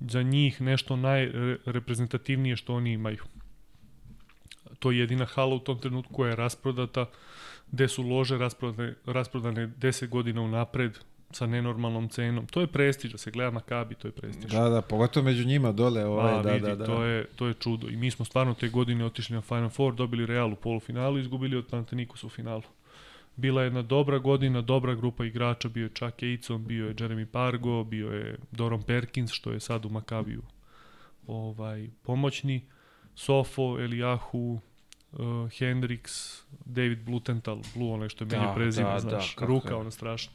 za 0.00 0.22
njih 0.22 0.60
nešto 0.60 0.96
najreprezentativnije 0.96 2.56
što 2.56 2.74
oni 2.74 2.92
imaju. 2.92 3.24
To 4.78 4.90
je 4.90 4.98
jedina 4.98 5.24
hala 5.24 5.54
u 5.54 5.58
tom 5.58 5.78
trenutku 5.78 6.14
koja 6.14 6.30
je 6.30 6.36
rasprodata, 6.36 7.06
gde 7.72 7.88
su 7.88 8.02
lože 8.02 8.38
rasprodane, 8.38 8.94
rasprodane 9.06 9.68
10 9.68 10.08
godina 10.08 10.40
unapred 10.40 10.98
sa 11.32 11.46
nenormalnom 11.46 12.08
cenom. 12.08 12.46
To 12.46 12.60
je 12.60 12.66
prestiž, 12.66 13.12
da 13.12 13.18
se 13.18 13.30
gleda 13.30 13.50
Makabi, 13.50 13.94
to 13.94 14.08
je 14.08 14.12
prestiž. 14.12 14.50
Da, 14.50 14.68
da, 14.68 14.82
pogotovo 14.82 15.24
među 15.24 15.46
njima 15.46 15.72
dole, 15.72 16.04
ovaj, 16.04 16.34
A, 16.34 16.42
da, 16.42 16.52
vidi, 16.52 16.66
da, 16.66 16.76
da. 16.76 16.86
To, 16.86 17.04
je, 17.04 17.24
to 17.36 17.46
je 17.46 17.54
čudo. 17.54 17.88
I 17.88 17.96
mi 17.96 18.10
smo 18.10 18.24
stvarno 18.24 18.54
te 18.54 18.68
godine 18.68 19.04
otišli 19.04 19.34
na 19.34 19.40
Final 19.40 19.68
Four, 19.68 19.94
dobili 19.94 20.26
Real 20.26 20.52
u 20.52 20.56
polufinalu 20.56 21.18
i 21.18 21.20
izgubili 21.20 21.56
od 21.56 21.66
Panathinaikos 21.66 22.24
u 22.24 22.28
finalu. 22.28 22.62
Bila 23.36 23.62
je 23.62 23.66
jedna 23.66 23.82
dobra 23.82 24.18
godina, 24.18 24.60
dobra 24.60 24.94
grupa 24.94 25.24
igrača, 25.24 25.68
bio 25.68 25.84
je 25.84 25.88
Chuck 25.88 26.22
Aiton, 26.22 26.64
bio 26.64 26.86
je 26.86 26.94
Jeremy 26.94 27.24
Pargo, 27.26 27.84
bio 27.84 28.12
je 28.12 28.38
Doron 28.50 28.82
Perkins, 28.82 29.32
što 29.32 29.52
je 29.52 29.60
sad 29.60 29.84
u 29.84 29.88
Makabiju 29.88 30.42
ovaj, 31.26 31.88
pomoćni, 32.02 32.66
Sofo, 33.14 33.80
Elijahu, 33.80 34.60
uh, 35.12 35.18
Hendrix, 35.58 36.38
David 36.64 37.04
Blutenthal, 37.04 37.58
Blue, 37.74 37.92
onaj 37.92 38.08
što 38.08 38.24
je 38.24 38.28
meni 38.28 38.46
Da, 38.46 38.54
prezime, 38.54 38.88
da, 38.88 38.94
da, 38.94 39.00
znaš, 39.00 39.34
kako 39.34 39.46
ruka, 39.46 39.68
je. 39.68 39.74
ono 39.74 39.90
strašno. 39.90 40.32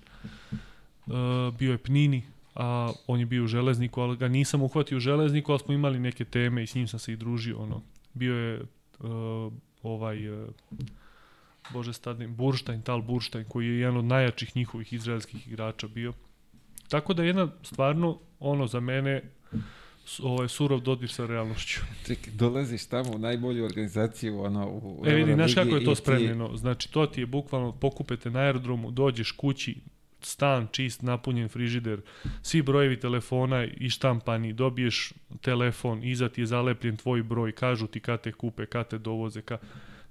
Uh, 1.07 1.13
bio 1.57 1.71
je 1.71 1.77
Pnini, 1.77 2.23
a 2.55 2.91
on 3.07 3.19
je 3.19 3.25
bio 3.25 3.43
u 3.43 3.47
železniku, 3.47 4.01
ali 4.01 4.17
ga 4.17 4.27
nisam 4.27 4.61
uhvatio 4.61 4.97
u 4.97 4.99
železniku, 4.99 5.51
ali 5.51 5.59
smo 5.59 5.73
imali 5.73 5.99
neke 5.99 6.25
teme 6.25 6.63
i 6.63 6.67
s 6.67 6.75
njim 6.75 6.87
sam 6.87 6.99
se 6.99 7.13
i 7.13 7.15
družio, 7.15 7.57
ono. 7.57 7.81
Bio 8.13 8.35
je 8.35 8.61
uh, 8.99 9.53
ovaj, 9.83 10.29
uh, 10.29 10.49
Bože 11.73 11.93
stadni, 11.93 12.27
Burštajn, 12.27 12.81
Tal 12.81 13.01
Burštajn, 13.01 13.45
koji 13.49 13.67
je 13.67 13.79
jedan 13.79 13.97
od 13.97 14.05
najjačih 14.05 14.55
njihovih 14.55 14.93
izraelskih 14.93 15.47
igrača 15.47 15.87
bio. 15.87 16.13
Tako 16.89 17.13
da 17.13 17.23
jedna 17.23 17.47
stvarno, 17.63 18.19
ono, 18.39 18.67
za 18.67 18.79
mene, 18.79 19.21
ovaj, 20.23 20.47
surov 20.47 20.79
dodir 20.79 21.09
sa 21.09 21.25
realnošću. 21.25 21.81
Čekaj, 22.07 22.33
dolaziš 22.33 22.85
tamo 22.85 23.11
u 23.15 23.19
najbolju 23.19 23.65
organizaciju, 23.65 24.39
ono, 24.41 24.67
u 24.67 25.03
E 25.05 25.13
vidi, 25.15 25.33
znaš 25.33 25.53
kako 25.53 25.75
je 25.75 25.85
to 25.85 25.91
i 25.91 25.95
ti- 25.95 26.01
spremljeno? 26.01 26.57
Znači, 26.57 26.91
to 26.91 27.05
ti 27.05 27.21
je 27.21 27.25
bukvalno, 27.25 27.71
pokupete 27.71 28.29
na 28.31 28.39
aerodromu, 28.39 28.91
dođeš 28.91 29.31
kući, 29.31 29.75
stan 30.21 30.67
čist, 30.71 31.01
napunjen 31.01 31.49
frižider, 31.49 32.01
svi 32.41 32.61
brojevi 32.61 32.99
telefona 32.99 33.65
i 33.65 33.89
štampani, 33.89 34.53
dobiješ 34.53 35.13
telefon, 35.41 36.03
iza 36.03 36.29
ti 36.29 36.41
je 36.41 36.45
zalepljen 36.45 36.97
tvoj 36.97 37.23
broj, 37.23 37.51
kažu 37.51 37.87
ti 37.87 37.99
kad 37.99 38.21
te 38.21 38.31
kupe, 38.31 38.65
kad 38.65 38.87
te 38.87 38.97
dovoze, 38.97 39.41
ka... 39.41 39.57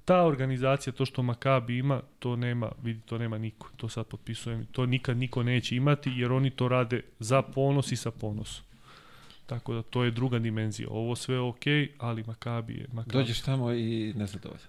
Ta 0.04 0.22
organizacija, 0.22 0.92
to 0.92 1.04
što 1.04 1.22
Makabi 1.22 1.78
ima, 1.78 2.00
to 2.18 2.36
nema, 2.36 2.72
vidi, 2.82 3.00
to 3.00 3.18
nema 3.18 3.38
niko. 3.38 3.68
To 3.76 3.88
sad 3.88 4.06
potpisujem. 4.06 4.66
To 4.72 4.86
nikad 4.86 5.16
niko 5.16 5.42
neće 5.42 5.76
imati, 5.76 6.10
jer 6.16 6.32
oni 6.32 6.50
to 6.50 6.68
rade 6.68 7.02
za 7.18 7.42
ponos 7.42 7.92
i 7.92 7.96
sa 7.96 8.10
ponosom. 8.10 8.64
Tako 9.46 9.74
da 9.74 9.82
to 9.82 10.04
je 10.04 10.10
druga 10.10 10.38
dimenzija. 10.38 10.88
Ovo 10.90 11.16
sve 11.16 11.34
je 11.34 11.40
okej, 11.40 11.88
ali 11.98 12.24
Makabi 12.26 12.74
je 12.74 12.86
Makabi. 12.92 13.12
Dođeš 13.12 13.40
tamo 13.40 13.72
i 13.72 14.12
nezadovoljan. 14.16 14.68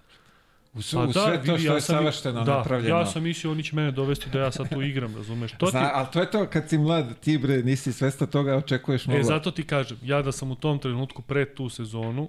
U, 0.74 0.82
sve, 0.82 1.04
u 1.04 1.12
sve 1.12 1.42
to 1.46 1.58
što 1.58 1.74
je 1.74 1.80
sam 1.80 1.94
i- 1.96 1.98
savršteno 1.98 2.44
da, 2.44 2.56
napravljeno. 2.56 2.96
ja 2.98 3.06
sam 3.06 3.22
mislio 3.22 3.50
oni 3.50 3.62
će 3.62 3.76
mene 3.76 3.90
dovesti 3.90 4.30
da 4.30 4.40
ja 4.40 4.52
sad 4.52 4.68
tu 4.74 4.82
igram, 4.82 5.16
razumeš? 5.16 5.52
To 5.52 5.66
ti, 5.66 5.70
Zna, 5.70 5.90
ali 5.94 6.06
to 6.12 6.20
je 6.20 6.30
to 6.30 6.46
kad 6.46 6.68
si 6.68 6.78
mlad, 6.78 7.20
ti 7.20 7.38
bre 7.38 7.62
nisi 7.62 7.92
svesta 7.92 8.26
toga, 8.26 8.56
očekuješ 8.56 9.06
mnogo. 9.06 9.20
E, 9.20 9.24
zato 9.24 9.50
ti 9.50 9.62
kažem, 9.66 9.98
ja 10.02 10.22
da 10.22 10.32
sam 10.32 10.50
u 10.50 10.54
tom 10.54 10.78
trenutku 10.78 11.22
pred 11.22 11.54
tu 11.54 11.68
sezonu 11.68 12.28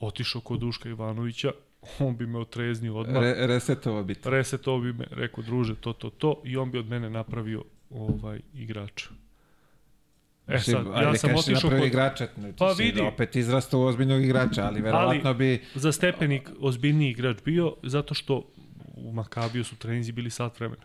otišao 0.00 0.40
kod 0.40 0.60
Duška 0.60 0.88
Ivanovića, 0.88 1.50
on 1.98 2.16
bi 2.16 2.26
me 2.26 2.38
otreznio 2.38 2.96
odmah. 2.96 3.22
Re, 3.22 3.46
resetovo 3.46 4.02
biti. 4.02 4.30
Resetovao 4.30 4.80
bi 4.80 4.92
me, 4.92 5.06
rekao, 5.10 5.44
druže, 5.44 5.74
to, 5.74 5.92
to, 5.92 6.10
to, 6.10 6.42
i 6.44 6.56
on 6.56 6.70
bi 6.70 6.78
od 6.78 6.86
mene 6.88 7.10
napravio 7.10 7.64
ovaj 7.90 8.40
igrača. 8.54 9.08
E 10.48 10.58
sad, 10.58 10.86
ajde, 10.94 11.06
ja 11.06 11.14
sam 11.14 11.30
kažeš, 11.30 11.48
otišao 11.48 11.70
kod... 11.70 11.84
igrača, 11.84 12.26
Pa 12.58 12.74
si 12.74 12.82
vidi. 12.82 13.00
opet 13.00 13.36
izrastao 13.36 13.80
u 13.80 13.84
ozbiljnog 13.84 14.24
igrača, 14.24 14.66
ali 14.66 14.80
verovatno 14.80 15.34
bi... 15.34 15.64
Za 15.74 15.92
stepenik 15.92 16.50
ozbiljniji 16.60 17.10
igrač 17.10 17.36
bio, 17.44 17.74
zato 17.82 18.14
što 18.14 18.44
u 18.96 19.12
Makabiju 19.12 19.64
su 19.64 19.76
treninzi 19.76 20.12
bili 20.12 20.30
sat 20.30 20.60
vremena. 20.60 20.82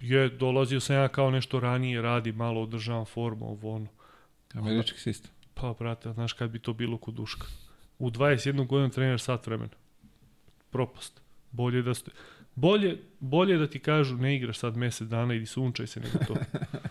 Je, 0.00 0.28
dolazio 0.28 0.80
sam 0.80 0.96
ja 0.96 1.08
kao 1.08 1.30
nešto 1.30 1.60
ranije, 1.60 2.02
radi, 2.02 2.32
malo 2.32 2.62
održavam 2.62 3.04
formu, 3.04 3.50
ovo 3.50 3.74
ono. 3.74 3.86
Američki 4.54 5.00
sistem. 5.00 5.30
Pa, 5.54 5.74
brate, 5.78 6.12
znaš 6.12 6.32
kad 6.32 6.50
bi 6.50 6.58
to 6.58 6.72
bilo 6.72 6.98
kod 6.98 7.14
Duška? 7.14 7.46
U 7.98 8.10
21 8.10 8.66
godinu 8.66 8.90
treniraš 8.90 9.22
sat 9.22 9.46
vremena. 9.46 9.74
Propast. 10.70 11.20
Bolje 11.50 11.82
da 11.82 11.94
ste... 11.94 12.10
Bolje, 12.54 12.98
bolje 13.20 13.58
da 13.58 13.66
ti 13.66 13.78
kažu 13.78 14.16
ne 14.16 14.36
igraš 14.36 14.58
sad 14.58 14.76
mesec 14.76 15.08
dana 15.08 15.34
i 15.34 15.46
sunčaj 15.46 15.86
se 15.86 16.00
nego 16.00 16.18
to. 16.18 16.34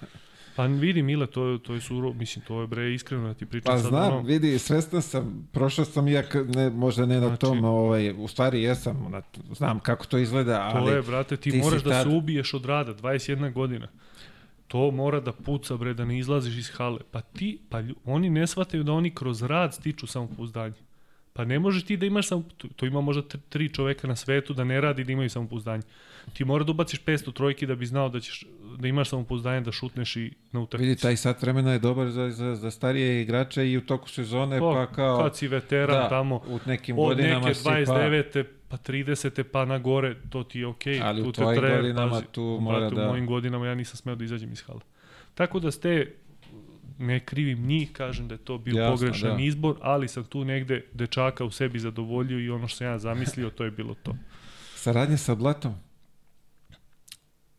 Pa 0.56 0.66
vidi 0.66 1.02
Mile, 1.02 1.28
to, 1.28 1.46
je- 1.46 1.60
to 1.60 1.74
je 1.74 1.82
suro, 1.82 2.14
mislim, 2.14 2.46
to 2.46 2.62
je 2.62 2.68
bre 2.68 2.94
iskreno 2.94 3.28
da 3.28 3.34
ti 3.34 3.46
pričam 3.46 3.74
Pa 3.74 3.78
sad 3.80 3.90
znam, 3.90 4.08
ono, 4.08 4.22
vidi, 4.22 4.60
svestan 4.60 5.02
sam, 5.02 5.48
prošao 5.52 5.86
sam 5.86 6.08
ja, 6.08 6.24
ne, 6.48 6.70
možda 6.70 7.06
ne 7.06 7.16
na 7.16 7.22
Znači- 7.22 7.42
tom, 7.42 7.64
ovaj, 7.66 8.14
u 8.14 8.28
stvari 8.28 8.62
jesam, 8.62 9.08
na, 9.10 9.22
znam 9.52 9.80
kako 9.80 10.06
to 10.06 10.18
izgleda, 10.18 10.72
To 10.72 10.78
ali 10.78 10.92
je, 10.92 11.02
brate, 11.02 11.38
ti, 11.38 11.52
ti 11.52 11.58
moraš 11.58 11.84
da 11.84 11.90
tad- 11.90 12.04
se 12.04 12.10
ubiješ 12.10 12.54
od 12.54 12.66
rada, 12.66 12.94
21 12.94 13.52
godina. 13.52 13.88
To 14.68 14.92
mora 14.92 15.20
da 15.20 15.32
puca, 15.34 15.78
bre, 15.78 15.94
da 15.94 16.06
ne 16.06 16.20
izlaziš 16.20 16.58
iz 16.58 16.70
hale. 16.70 17.00
Pa 17.12 17.22
ti, 17.22 17.60
pa 17.70 17.80
lju- 17.80 17.96
oni 18.06 18.30
ne 18.30 18.48
shvataju 18.48 18.84
da 18.84 18.94
oni 18.94 19.10
kroz 19.12 19.42
rad 19.44 19.74
stiču 19.74 20.08
samopouzdanje. 20.08 20.74
Pa 21.34 21.46
ne 21.46 21.60
možeš 21.60 21.84
ti 21.84 21.98
da 21.98 22.06
imaš 22.06 22.28
samo, 22.28 22.44
to, 22.58 22.68
to 22.70 22.86
ima 22.86 23.02
možda 23.02 23.22
tri, 23.24 23.40
tri 23.42 23.70
čoveka 23.70 24.08
na 24.08 24.16
svetu 24.16 24.54
da 24.54 24.64
ne 24.64 24.82
radi 24.82 25.04
da 25.04 25.12
imaju 25.12 25.30
samopouzdanje. 25.30 25.84
Ti 26.34 26.46
mora 26.46 26.64
da 26.64 26.72
ubaciš 26.72 27.00
500 27.02 27.34
trojki 27.34 27.66
da 27.66 27.76
bi 27.76 27.86
znao 27.86 28.10
da 28.10 28.20
ćeš 28.20 28.46
da 28.76 28.88
imaš 28.88 29.10
samopouzdanje 29.10 29.62
da 29.62 29.72
šutneš 29.72 30.16
i 30.16 30.32
na 30.52 30.60
utakmici. 30.60 30.90
vidi, 30.90 31.02
taj 31.02 31.18
sat 31.18 31.42
vremena 31.42 31.74
je 31.74 31.80
dobar 31.80 32.10
za, 32.10 32.30
za, 32.32 32.56
za 32.56 32.72
starije 32.72 33.22
igrače 33.22 33.72
i 33.72 33.78
u 33.78 33.82
toku 33.82 34.10
sezone, 34.10 34.60
pa, 34.60 34.66
Pa, 34.66 34.88
kao... 34.88 35.18
kad 35.18 35.36
si 35.38 35.48
veteran 35.48 35.98
da, 35.98 36.10
tamo, 36.10 36.36
u 36.38 36.60
nekim 36.66 37.00
od 37.00 37.06
godinama 37.08 37.40
neke 37.40 37.54
si, 37.54 37.64
pa, 37.64 37.72
29. 37.72 38.44
pa 38.68 38.78
30. 38.78 39.44
pa 39.44 39.66
na 39.66 39.78
gore, 39.78 40.16
to 40.30 40.44
ti 40.44 40.60
je 40.60 40.68
okej. 40.68 41.02
Ali 41.02 41.22
u 41.22 41.26
tu 41.26 41.32
te 41.32 41.42
tvojim 41.42 41.60
trener, 41.60 41.82
godinama 41.82 42.12
pazi. 42.12 42.26
tu 42.28 42.58
mora 42.62 42.80
brate, 42.80 42.96
da- 42.96 43.04
U 43.04 43.10
mojim 43.10 43.26
godinama 43.28 43.68
ja 43.68 43.76
nisam 43.76 43.98
smeo 43.98 44.16
da 44.16 44.24
izađem 44.24 44.52
iz 44.52 44.62
hala. 44.62 44.82
Tako 45.34 45.60
da 45.60 45.72
ste, 45.72 46.14
ne 47.00 47.20
krivim 47.20 47.62
njih, 47.62 47.92
kažem 47.92 48.28
da 48.28 48.34
je 48.34 48.40
to 48.40 48.58
bio 48.58 48.76
Jasno, 48.76 48.96
pogrešan 48.98 49.38
da. 49.38 49.44
izbor, 49.44 49.76
ali 49.82 50.08
sam 50.08 50.24
tu 50.24 50.46
negde 50.46 50.86
dečaka 50.94 51.46
u 51.46 51.52
sebi 51.52 51.80
zadovoljio 51.80 52.40
i 52.40 52.50
ono 52.50 52.68
što 52.68 52.78
sam 52.78 52.88
ja 52.88 53.00
zamislio, 53.00 53.50
to 53.50 53.64
je 53.64 53.72
bilo 53.72 53.96
to. 53.96 54.16
Saradnje 54.76 55.18
sa 55.18 55.36
Blatom. 55.36 55.74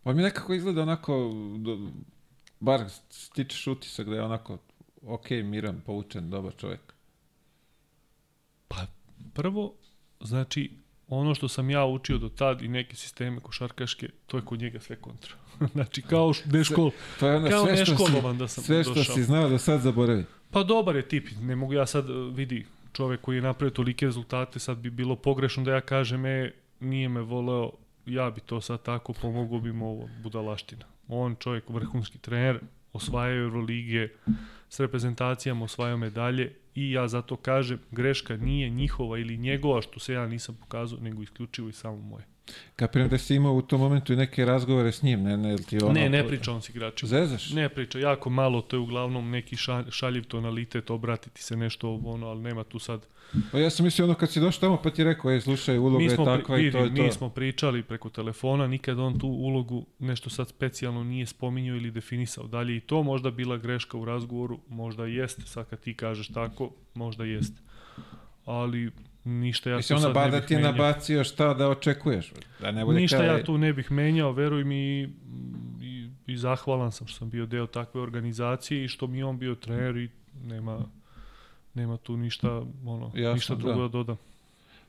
On 0.06 0.16
mi 0.16 0.22
nekako 0.22 0.54
izgleda 0.54 0.82
onako, 0.82 1.32
do, 1.58 1.78
bar 2.60 2.84
stičeš 3.10 3.66
utisak 3.66 4.08
da 4.08 4.14
je 4.14 4.22
onako 4.22 4.58
ok, 5.02 5.30
miran, 5.30 5.80
poučen, 5.86 6.30
dobar 6.30 6.52
čovjek. 6.56 6.80
Pa, 8.68 8.76
prvo, 9.34 9.74
znači, 10.20 10.70
ono 11.08 11.34
što 11.34 11.48
sam 11.48 11.70
ja 11.70 11.84
učio 11.84 12.18
do 12.18 12.28
tad 12.28 12.62
i 12.62 12.68
neke 12.68 12.96
sisteme 12.96 13.40
košarkaške, 13.40 14.08
to 14.26 14.36
je 14.36 14.44
kod 14.44 14.60
njega 14.60 14.80
sve 14.80 14.96
kontra. 14.96 15.34
znači, 15.74 16.02
kao 16.02 16.32
neškol, 16.52 16.90
To 17.20 17.28
je 17.28 17.36
ono 17.36 17.50
kao 17.50 17.66
sve 17.66 17.76
što, 17.76 17.84
si, 17.84 18.02
neškolovan 18.02 18.38
da 18.38 18.48
sam 18.48 18.64
sve 18.64 18.84
što 18.84 18.94
došao. 18.94 19.14
si 19.14 19.22
znao 19.22 19.48
do 19.48 19.58
sad 19.58 19.80
zaboravi. 19.80 20.24
Pa 20.50 20.62
dobar 20.62 20.96
je 20.96 21.08
tip, 21.08 21.28
ne 21.40 21.56
mogu 21.56 21.72
ja 21.72 21.86
sad, 21.86 22.04
vidi, 22.34 22.66
čovek 22.92 23.20
koji 23.20 23.36
je 23.36 23.42
napravio 23.42 23.74
tolike 23.74 24.06
rezultate, 24.06 24.58
sad 24.58 24.78
bi 24.78 24.90
bilo 24.90 25.16
pogrešno 25.16 25.64
da 25.64 25.72
ja 25.72 25.80
kažem, 25.80 26.26
e, 26.26 26.52
nije 26.80 27.08
me 27.08 27.20
voleo, 27.20 27.70
ja 28.06 28.30
bi 28.30 28.40
to 28.40 28.60
sad 28.60 28.82
tako, 28.82 29.12
pomogao 29.12 29.60
bi 29.60 29.72
mu 29.72 29.88
ovo, 29.90 30.08
budalaština. 30.22 30.84
On 31.08 31.36
čovjek, 31.40 31.68
vrhunski 31.68 32.18
trener, 32.18 32.60
osvajao 32.92 33.44
Euroligije, 33.44 34.16
s 34.68 34.80
reprezentacijama 34.80 35.64
osvajao 35.64 35.96
medalje 35.96 36.54
i 36.74 36.92
ja 36.92 37.08
zato 37.08 37.36
kažem, 37.36 37.78
greška 37.90 38.36
nije 38.36 38.70
njihova 38.70 39.18
ili 39.18 39.36
njegova, 39.36 39.82
što 39.82 40.00
se 40.00 40.12
ja 40.12 40.26
nisam 40.26 40.56
pokazao, 40.60 40.98
nego 40.98 41.22
isključivo 41.22 41.68
i 41.68 41.72
samo 41.72 41.96
moje. 41.96 42.35
Kapiram 42.76 43.08
da 43.08 43.18
si 43.18 43.34
imao 43.34 43.54
u 43.54 43.62
tom 43.62 43.80
momentu 43.80 44.12
i 44.12 44.16
neke 44.16 44.44
razgovore 44.44 44.92
s 44.92 45.02
njim, 45.02 45.22
ne, 45.22 45.36
ne, 45.36 45.56
ti 45.56 45.78
ono... 45.82 45.92
ne, 45.92 46.08
ne 46.08 46.28
priča 46.28 46.52
on 46.52 46.62
s 46.62 46.68
igračima. 46.68 47.08
Zezaš? 47.08 47.50
Ne 47.50 47.68
priča, 47.68 47.98
jako 47.98 48.30
malo, 48.30 48.62
to 48.62 48.76
je 48.76 48.80
uglavnom 48.80 49.30
neki 49.30 49.56
ša- 49.56 49.90
šaljiv 49.90 50.24
tonalitet, 50.24 50.90
obratiti 50.90 51.42
se 51.42 51.56
nešto 51.56 52.00
ono, 52.04 52.26
ali 52.26 52.40
nema 52.40 52.64
tu 52.64 52.78
sad 52.78 53.06
Pa 53.52 53.58
ja 53.58 53.70
sam 53.70 53.84
mislio 53.84 54.04
ono 54.04 54.14
kad 54.14 54.30
si 54.30 54.40
došao 54.40 54.60
tamo 54.60 54.76
pa 54.82 54.90
ti 54.90 55.04
rekao, 55.04 55.30
ej, 55.30 55.40
slušaj, 55.40 55.78
uloga 55.78 55.98
mi 55.98 56.04
je 56.04 56.16
takva 56.16 56.54
pri, 56.54 56.66
i 56.66 56.72
to 56.72 56.78
je 56.78 56.90
mi 56.90 57.06
to. 57.06 57.12
smo 57.12 57.28
pričali 57.28 57.82
preko 57.82 58.08
telefona, 58.08 58.66
nikad 58.66 58.98
on 58.98 59.18
tu 59.18 59.28
ulogu 59.28 59.86
nešto 59.98 60.30
sad 60.30 60.48
specijalno 60.48 61.04
nije 61.04 61.26
spominjao 61.26 61.76
ili 61.76 61.90
definisao. 61.90 62.46
Dalje 62.46 62.76
i 62.76 62.80
to 62.80 63.02
možda 63.02 63.30
bila 63.30 63.56
greška 63.56 63.98
u 63.98 64.04
razgovoru, 64.04 64.58
možda 64.68 65.06
jeste, 65.06 65.42
sad 65.42 65.68
kad 65.68 65.80
ti 65.80 65.94
kažeš 65.94 66.28
tako, 66.28 66.70
možda 66.94 67.24
jeste. 67.24 67.60
Ali 68.44 68.90
ništa 69.26 69.70
ja 69.70 69.76
Mislim, 69.76 69.98
tu 69.98 70.02
sad 70.02 70.14
bar 70.14 70.24
ne 70.24 70.30
da 70.30 70.36
bih 70.36 70.48
ti 70.48 70.54
je 70.54 70.58
menjao. 70.58 70.72
nabacio 70.72 71.24
šta 71.24 71.54
da 71.54 71.68
očekuješ. 71.68 72.32
Da 72.60 72.70
ne 72.70 72.84
bude 72.84 73.00
Ništa 73.00 73.16
kao, 73.16 73.26
ja 73.26 73.44
tu 73.44 73.58
ne 73.58 73.72
bih 73.72 73.92
menjao, 73.92 74.32
veruj 74.32 74.64
mi 74.64 75.00
i, 75.02 75.08
i, 75.82 76.10
i 76.26 76.36
zahvalan 76.36 76.92
sam 76.92 77.06
što 77.06 77.18
sam 77.18 77.30
bio 77.30 77.46
deo 77.46 77.66
takve 77.66 78.00
organizacije 78.00 78.84
i 78.84 78.88
što 78.88 79.06
mi 79.06 79.22
on 79.22 79.38
bio 79.38 79.54
trener 79.54 79.96
i 79.96 80.10
nema, 80.44 80.78
nema 81.74 81.96
tu 81.96 82.16
ništa, 82.16 82.62
ono, 82.86 83.10
Jasno, 83.14 83.34
ništa 83.34 83.54
drugo 83.54 83.74
da. 83.74 83.82
da 83.82 83.88
dodam. 83.88 84.16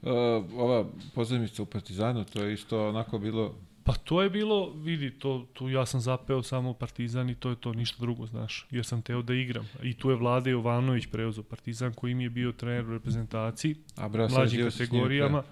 Uh, 0.01 0.09
ova 0.57 0.85
pozivnica 1.15 1.63
u 1.63 1.65
Partizanu, 1.65 2.23
to 2.23 2.43
je 2.43 2.53
isto 2.53 2.89
onako 2.89 3.19
bilo... 3.19 3.55
Pa 3.87 3.93
to 3.93 4.21
je 4.21 4.29
bilo, 4.29 4.73
vidi, 4.75 5.11
to, 5.11 5.47
tu 5.53 5.69
ja 5.69 5.85
sam 5.85 6.01
zapeo 6.01 6.43
samo 6.43 6.73
Partizan 6.73 7.29
i 7.29 7.35
to 7.35 7.49
je 7.49 7.55
to, 7.55 7.73
ništa 7.73 7.97
drugo, 7.99 8.25
znaš, 8.25 8.67
jer 8.71 8.85
sam 8.85 9.01
teo 9.01 9.21
da 9.21 9.33
igram. 9.33 9.69
I 9.83 9.93
tu 9.93 10.09
je 10.09 10.15
Vlade 10.15 10.51
Jovanović 10.51 11.05
preuzeo 11.11 11.43
Partizan 11.43 11.93
koji 11.93 12.13
mi 12.13 12.23
je 12.23 12.29
bio 12.29 12.51
trener 12.51 12.85
u 12.85 12.93
reprezentaciji, 12.93 13.75
A 13.95 14.09
bra, 14.09 14.27
mlađim 14.27 14.69
kategorijama. 14.69 15.43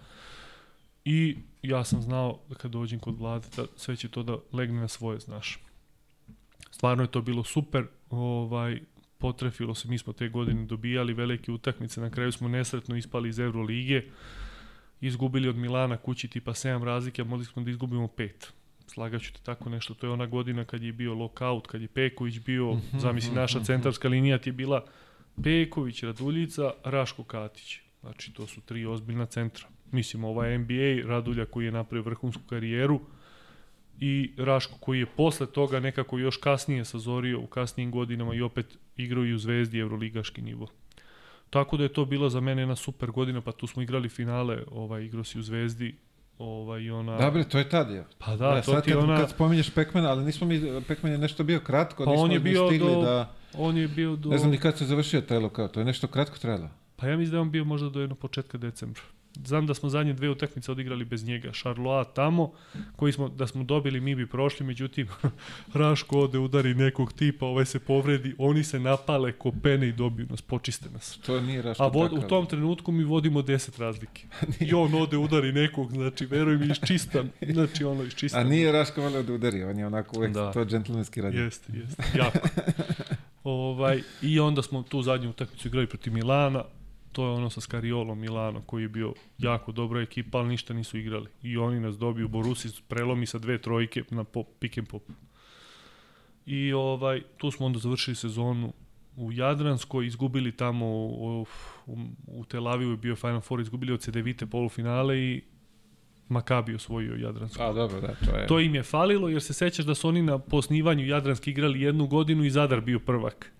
I 1.06 1.38
ja 1.62 1.84
sam 1.84 2.02
znao 2.02 2.40
da 2.50 2.56
kad 2.56 2.72
dođem 2.72 3.00
kod 3.00 3.20
Vlade 3.20 3.48
da 3.58 3.66
sve 3.76 3.96
će 3.96 4.10
to 4.10 4.24
da 4.24 4.38
legne 4.52 4.82
na 4.82 4.88
svoje, 4.88 5.20
znaš. 5.20 5.60
Stvarno 6.72 7.04
je 7.04 7.12
to 7.12 7.22
bilo 7.22 7.44
super, 7.44 7.88
ovaj, 8.10 8.80
potrefilo 9.18 9.76
se, 9.76 9.88
mi 9.88 9.98
smo 9.98 10.14
te 10.14 10.30
godine 10.30 10.66
dobijali 10.66 11.14
velike 11.14 11.52
utakmice, 11.52 12.02
na 12.02 12.10
kraju 12.10 12.32
smo 12.32 12.48
nesretno 12.48 12.96
ispali 12.96 13.30
iz 13.30 13.40
Euroligije, 13.40 14.12
izgubili 15.02 15.50
od 15.50 15.56
Milana 15.56 15.98
kući 15.98 16.28
tipa 16.28 16.52
7 16.52 16.84
razlike, 16.84 17.22
a 17.22 17.26
mogli 17.26 17.46
smo 17.46 17.64
da 17.64 17.72
izgubimo 17.72 18.08
5. 18.08 18.30
Slagaću 18.88 19.34
te 19.34 19.40
tako 19.44 19.70
nešto, 19.70 19.94
to 19.94 20.08
je 20.08 20.12
ona 20.12 20.26
godina 20.26 20.66
kad 20.66 20.84
je 20.84 20.94
bio 20.94 21.14
lockout, 21.14 21.68
kad 21.68 21.82
je 21.82 21.88
Peković 21.88 22.40
bio, 22.40 22.74
Mhm, 22.74 23.00
zamisli 23.00 23.32
mhm, 23.32 23.40
naša 23.40 23.58
mhm. 23.58 23.66
centarska 23.66 24.08
linija 24.08 24.38
ti 24.38 24.50
je 24.50 24.54
bila 24.54 24.86
Peković, 25.44 26.04
Raduljica, 26.04 26.72
Raško 26.84 27.24
Katić. 27.24 27.80
Znači, 28.02 28.34
to 28.34 28.48
su 28.48 28.62
tri 28.62 28.86
ozbiljna 28.86 29.26
centra. 29.26 29.68
Mislim, 29.92 30.24
ovaj 30.24 30.58
NBA, 30.58 31.08
Radulja 31.08 31.46
koji 31.46 31.66
je 31.66 31.72
napravio 31.72 32.04
vrhunsku 32.04 32.44
karijeru 32.50 33.00
i 34.00 34.32
Raško 34.38 34.78
koji 34.80 35.00
je 35.00 35.06
posle 35.06 35.48
toga 35.48 35.80
nekako 35.80 36.18
još 36.18 36.38
kasnije 36.38 36.86
sazorio 36.86 37.40
u 37.40 37.48
kasnijim 37.48 37.92
godinama 37.92 38.36
i 38.36 38.42
opet 38.42 38.78
igrao 38.98 39.26
i 39.26 39.34
u 39.34 39.38
Zvezdi 39.38 39.80
Evroligaški 39.80 40.42
nivo. 40.42 40.68
Tako 41.50 41.78
da 41.78 41.84
je 41.84 41.94
to 41.94 42.06
bila 42.06 42.30
za 42.30 42.40
mene 42.40 42.62
jedna 42.62 42.76
super 42.76 43.12
godina, 43.12 43.42
pa 43.42 43.52
tu 43.52 43.68
smo 43.68 43.82
igrali 43.82 44.10
finale, 44.10 44.64
ovaj, 44.72 45.04
igrao 45.04 45.24
si 45.24 45.40
u 45.40 45.42
Zvezdi, 45.42 45.96
ovaj, 46.38 46.90
ona... 46.90 47.18
Da 47.18 47.32
bre, 47.32 47.44
to 47.44 47.58
je 47.58 47.70
tad, 47.70 47.92
ja. 47.92 48.04
Pa 48.18 48.36
da, 48.36 48.62
to 48.62 48.72
sad 48.72 48.84
ti 48.84 48.90
je 48.90 48.96
kad, 48.96 49.04
ona... 49.04 49.18
kad 49.18 49.30
spominješ 49.30 49.70
Pekmana, 49.70 50.10
ali 50.10 50.26
nismo 50.26 50.48
mi, 50.48 50.62
Pekman 50.88 51.12
je 51.12 51.18
nešto 51.18 51.44
bio 51.44 51.60
kratko, 51.60 52.06
Pa 52.06 52.12
nismo 52.12 52.24
on 52.24 52.32
je 52.32 52.40
bio 52.40 52.68
stigli 52.68 52.94
do- 52.94 53.02
da... 53.02 53.34
On 53.58 53.78
je 53.78 53.88
bio 53.88 54.16
do... 54.16 54.30
Ne 54.30 54.38
znam 54.38 54.52
ni 54.52 54.58
kad 54.58 54.78
se 54.78 54.86
završio 54.86 55.22
taj 55.22 55.40
lokal, 55.40 55.68
to 55.68 55.80
je 55.80 55.86
nešto 55.86 56.08
kratko 56.08 56.38
trajalo. 56.38 56.70
Pa 56.96 57.08
ja 57.08 57.18
mislim 57.18 57.32
da 57.32 57.38
je 57.38 57.42
on 57.42 57.52
bio 57.52 57.66
možda 57.66 57.90
do 57.90 58.02
jednog 58.02 58.20
početka 58.20 58.58
decembra. 58.58 59.02
Znam 59.46 59.68
da 59.68 59.74
smo 59.74 59.90
zadnje 59.90 60.14
dve 60.14 60.30
utakmice 60.30 60.72
odigrali 60.72 61.06
bez 61.06 61.26
njega. 61.26 61.52
Charloa 61.52 62.04
tamo, 62.04 62.52
koji 62.96 63.14
smo, 63.14 63.30
da 63.30 63.48
smo 63.48 63.64
dobili, 63.64 64.00
mi 64.00 64.16
bi 64.16 64.28
prošli, 64.28 64.66
međutim, 64.66 65.08
Raško 65.74 66.20
ode, 66.20 66.40
udari 66.40 66.74
nekog 66.74 67.14
tipa, 67.14 67.46
ovaj 67.46 67.66
se 67.66 67.80
povredi, 67.80 68.36
oni 68.38 68.64
se 68.64 68.80
napale 68.80 69.32
ko 69.32 69.52
pene 69.64 69.88
i 69.88 69.92
dobiju 69.92 70.28
nas, 70.30 70.42
počiste 70.42 70.90
nas. 70.90 71.20
To 71.26 71.42
nije 71.42 71.62
Raško 71.62 71.84
A 71.84 71.88
vod, 71.88 72.14
u 72.14 72.22
tom 72.22 72.46
trenutku 72.46 72.92
mi 72.92 73.04
vodimo 73.04 73.42
10 73.42 73.80
razlike. 73.80 74.28
I 74.70 74.74
on 74.74 74.94
ode, 74.94 75.18
udari 75.18 75.52
nekog, 75.52 75.92
znači, 75.92 76.26
veruj 76.26 76.58
mi, 76.58 76.66
znači, 77.54 77.84
ono, 77.84 78.04
iščista. 78.04 78.40
A 78.40 78.44
nije 78.44 78.72
Raško 78.72 79.02
voleo 79.02 79.24
da 79.24 79.34
udari, 79.34 79.64
on 79.64 79.80
je 79.80 79.86
onako 79.86 80.18
uvek 80.18 80.34
Da. 80.34 80.52
to 80.52 80.66
džentlmenski 80.66 81.22
radio. 81.22 81.44
Jeste, 81.44 81.74
jeste, 81.74 82.04
jako. 82.18 82.40
ovaj, 83.44 84.02
I 84.22 84.40
onda 84.40 84.62
smo 84.62 84.84
tu 84.84 85.02
zadnju 85.02 85.30
utakmicu 85.30 85.68
igrali 85.68 85.88
protiv 85.88 86.14
Milana 86.14 86.64
to 87.16 87.26
je 87.26 87.32
ono 87.32 87.50
sa 87.50 87.62
Skariolom 87.62 88.20
Milano 88.20 88.62
koji 88.62 88.82
je 88.82 88.90
bio 88.90 89.14
jako 89.38 89.72
dobra 89.72 90.02
ekipa, 90.02 90.38
ali 90.38 90.50
ništa 90.50 90.74
nisu 90.74 90.98
igrali. 90.98 91.30
I 91.44 91.58
oni 91.58 91.80
nas 91.80 91.98
dobiju, 91.98 92.28
Borusi 92.28 92.70
prelomi 92.88 93.26
sa 93.26 93.40
dve 93.40 93.58
trojke 93.62 94.04
na 94.12 94.24
pop, 94.24 94.48
pick 94.60 94.78
and 94.78 94.88
pop. 94.88 95.04
I 96.46 96.74
ovaj, 96.74 97.22
tu 97.38 97.52
smo 97.52 97.66
onda 97.66 97.80
završili 97.80 98.16
sezonu 98.16 98.74
u 99.16 99.32
Jadranskoj, 99.32 100.08
izgubili 100.08 100.52
tamo 100.52 100.86
u, 100.86 101.46
u, 101.86 101.98
u 102.28 102.46
Tel 102.46 102.68
Avivu 102.68 102.92
je 102.92 102.98
bio 102.98 103.16
Final 103.16 103.42
Four, 103.42 103.62
izgubili 103.62 103.94
od 103.94 104.02
Cedevite 104.02 104.46
polufinale 104.46 105.20
i 105.20 105.42
Makabi 106.30 106.76
osvojio 106.76 107.16
Jadransku. 107.16 107.64
A 107.64 107.74
dobro, 107.74 108.02
da, 108.02 108.16
to 108.26 108.38
je. 108.38 108.48
To 108.48 108.60
im 108.60 108.76
je 108.76 108.84
falilo 108.84 109.30
jer 109.30 109.42
se 109.42 109.54
sećaš 109.54 109.86
da 109.86 109.96
su 109.96 110.08
oni 110.08 110.22
na 110.22 110.40
posnivanju 110.40 111.06
Jadranski 111.06 111.52
igrali 111.52 111.82
jednu 111.82 112.08
godinu 112.08 112.44
i 112.44 112.50
Zadar 112.50 112.82
bio 112.82 113.00
prvak. 113.00 113.52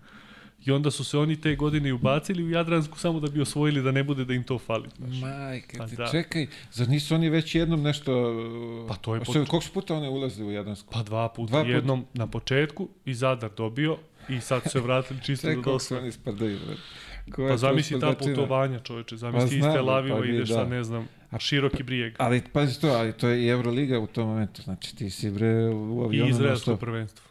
I 0.66 0.72
onda 0.72 0.90
su 0.90 1.04
se 1.04 1.18
oni 1.18 1.36
te 1.36 1.54
godine 1.56 1.92
ubacili 1.92 2.44
u 2.44 2.50
Jadransku 2.50 2.98
samo 2.98 3.20
da 3.20 3.28
bi 3.28 3.40
osvojili 3.40 3.82
da 3.82 3.92
ne 3.92 4.04
bude 4.04 4.24
da 4.24 4.34
im 4.34 4.44
to 4.44 4.58
fali. 4.58 4.88
Znaš. 4.98 5.20
Majke, 5.20 5.78
Pa 5.78 5.86
ti 5.86 5.96
da. 5.96 6.06
čekaj, 6.06 6.46
zar 6.72 6.88
nisu 6.88 7.14
oni 7.14 7.30
već 7.30 7.54
jednom 7.54 7.82
nešto... 7.82 8.12
Pa 8.88 8.94
to 8.94 9.14
je 9.14 9.20
pot- 9.20 9.26
Koliko 9.26 9.60
su 9.60 9.72
puta 9.72 9.94
one 9.94 10.08
ulaze 10.08 10.44
u 10.44 10.50
Jadransku? 10.52 10.92
Pa 10.92 11.02
dva 11.02 11.28
puta, 11.28 11.50
Dva 11.50 11.60
puta. 11.60 11.72
jednom 11.72 12.06
na 12.14 12.26
početku 12.26 12.88
i 13.04 13.14
Zadar 13.14 13.50
dobio 13.56 13.98
i 14.28 14.40
sad 14.40 14.62
su 14.62 14.68
se 14.68 14.80
vratili 14.80 15.20
čisto 15.26 15.46
Čekaj, 15.46 15.56
da 15.56 15.62
dosva. 15.62 15.98
oni 15.98 16.12
sprdaju. 16.12 16.58
Koja 17.32 17.48
Pa 17.48 17.54
to 17.54 17.58
zamisli 17.58 18.00
ta 18.00 18.12
putovanja, 18.14 18.78
čoveče, 18.78 19.16
zamisli 19.16 19.48
Pa 19.50 19.54
iz 19.56 19.60
znam, 19.60 19.74
Tel 19.74 19.86
pa 19.86 20.24
ideš 20.26 20.48
da. 20.48 20.54
sad, 20.54 20.68
ne 20.68 20.84
znam, 20.84 21.08
široki 21.38 21.82
brijeg. 21.82 22.14
Ali 22.18 22.42
pazi 22.52 22.80
to, 22.80 22.88
ali 22.88 23.12
to 23.12 23.28
je 23.28 23.42
i 23.42 23.48
Euroliga 23.48 23.98
u 23.98 24.06
tom 24.06 24.28
momentu, 24.28 24.62
znači 24.62 24.96
ti 24.96 25.10
si 25.10 25.30
bre 25.30 25.68
u 25.68 26.02
I 26.02 26.04
avionu. 26.04 26.30
izraelsko 26.30 26.70
non-stop. 26.70 26.80
prvenstvo. 26.80 27.25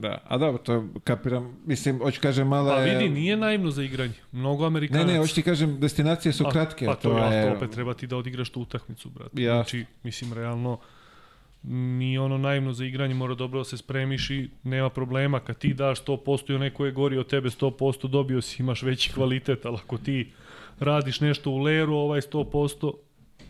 Da, 0.00 0.18
a 0.24 0.38
dobro, 0.38 0.58
to 0.58 0.84
kapiram, 1.04 1.56
mislim, 1.66 1.98
hoću 1.98 2.20
kažem 2.20 2.48
mala 2.48 2.74
Pa 2.74 2.80
je... 2.80 2.98
vidi, 2.98 3.08
nije 3.10 3.36
naivno 3.36 3.70
za 3.70 3.82
igranje. 3.82 4.12
Mnogo 4.32 4.62
Ne, 4.62 4.66
Amerikanaca. 4.66 5.12
ne, 5.12 5.18
hoću 5.18 5.34
ti 5.34 5.42
kažem, 5.42 5.80
destinacije 5.80 6.32
su 6.32 6.44
Pa- 6.44 6.50
kratke. 6.50 6.86
Pa 6.86 6.94
to, 6.94 7.18
je... 7.18 7.36
je, 7.36 7.50
to 7.50 7.56
opet 7.56 7.70
treba 7.70 7.94
ti 7.94 8.06
da 8.06 8.16
odigraš 8.16 8.50
tu 8.50 8.60
utakmicu, 8.60 9.08
brate. 9.10 9.42
Ja. 9.42 9.54
Znači, 9.54 9.84
mislim, 10.02 10.32
realno, 10.32 10.78
nije 11.62 12.20
ono 12.20 12.38
naivno 12.38 12.72
za 12.72 12.84
igranje, 12.84 13.14
mora 13.14 13.34
dobro 13.34 13.60
da 13.60 13.64
se 13.64 13.76
spremiš 13.76 14.30
i 14.30 14.50
nema 14.62 14.88
problema. 14.90 15.40
Kad 15.40 15.58
ti 15.58 15.74
daš 15.74 16.04
100% 16.04 16.50
i 16.52 16.54
onaj 16.54 16.70
ko 16.70 16.86
je 16.86 16.92
gori 16.92 17.18
od 17.18 17.26
tebe 17.26 17.48
100%, 17.48 18.08
dobio 18.08 18.42
si, 18.42 18.62
imaš 18.62 18.82
veći 18.82 19.12
kvalitet, 19.12 19.64
ali 19.66 19.76
ako 19.76 19.98
ti 19.98 20.32
radiš 20.78 21.20
nešto 21.20 21.50
u 21.50 21.58
leru, 21.58 21.94
ovaj 21.94 22.20
100%, 22.20 22.92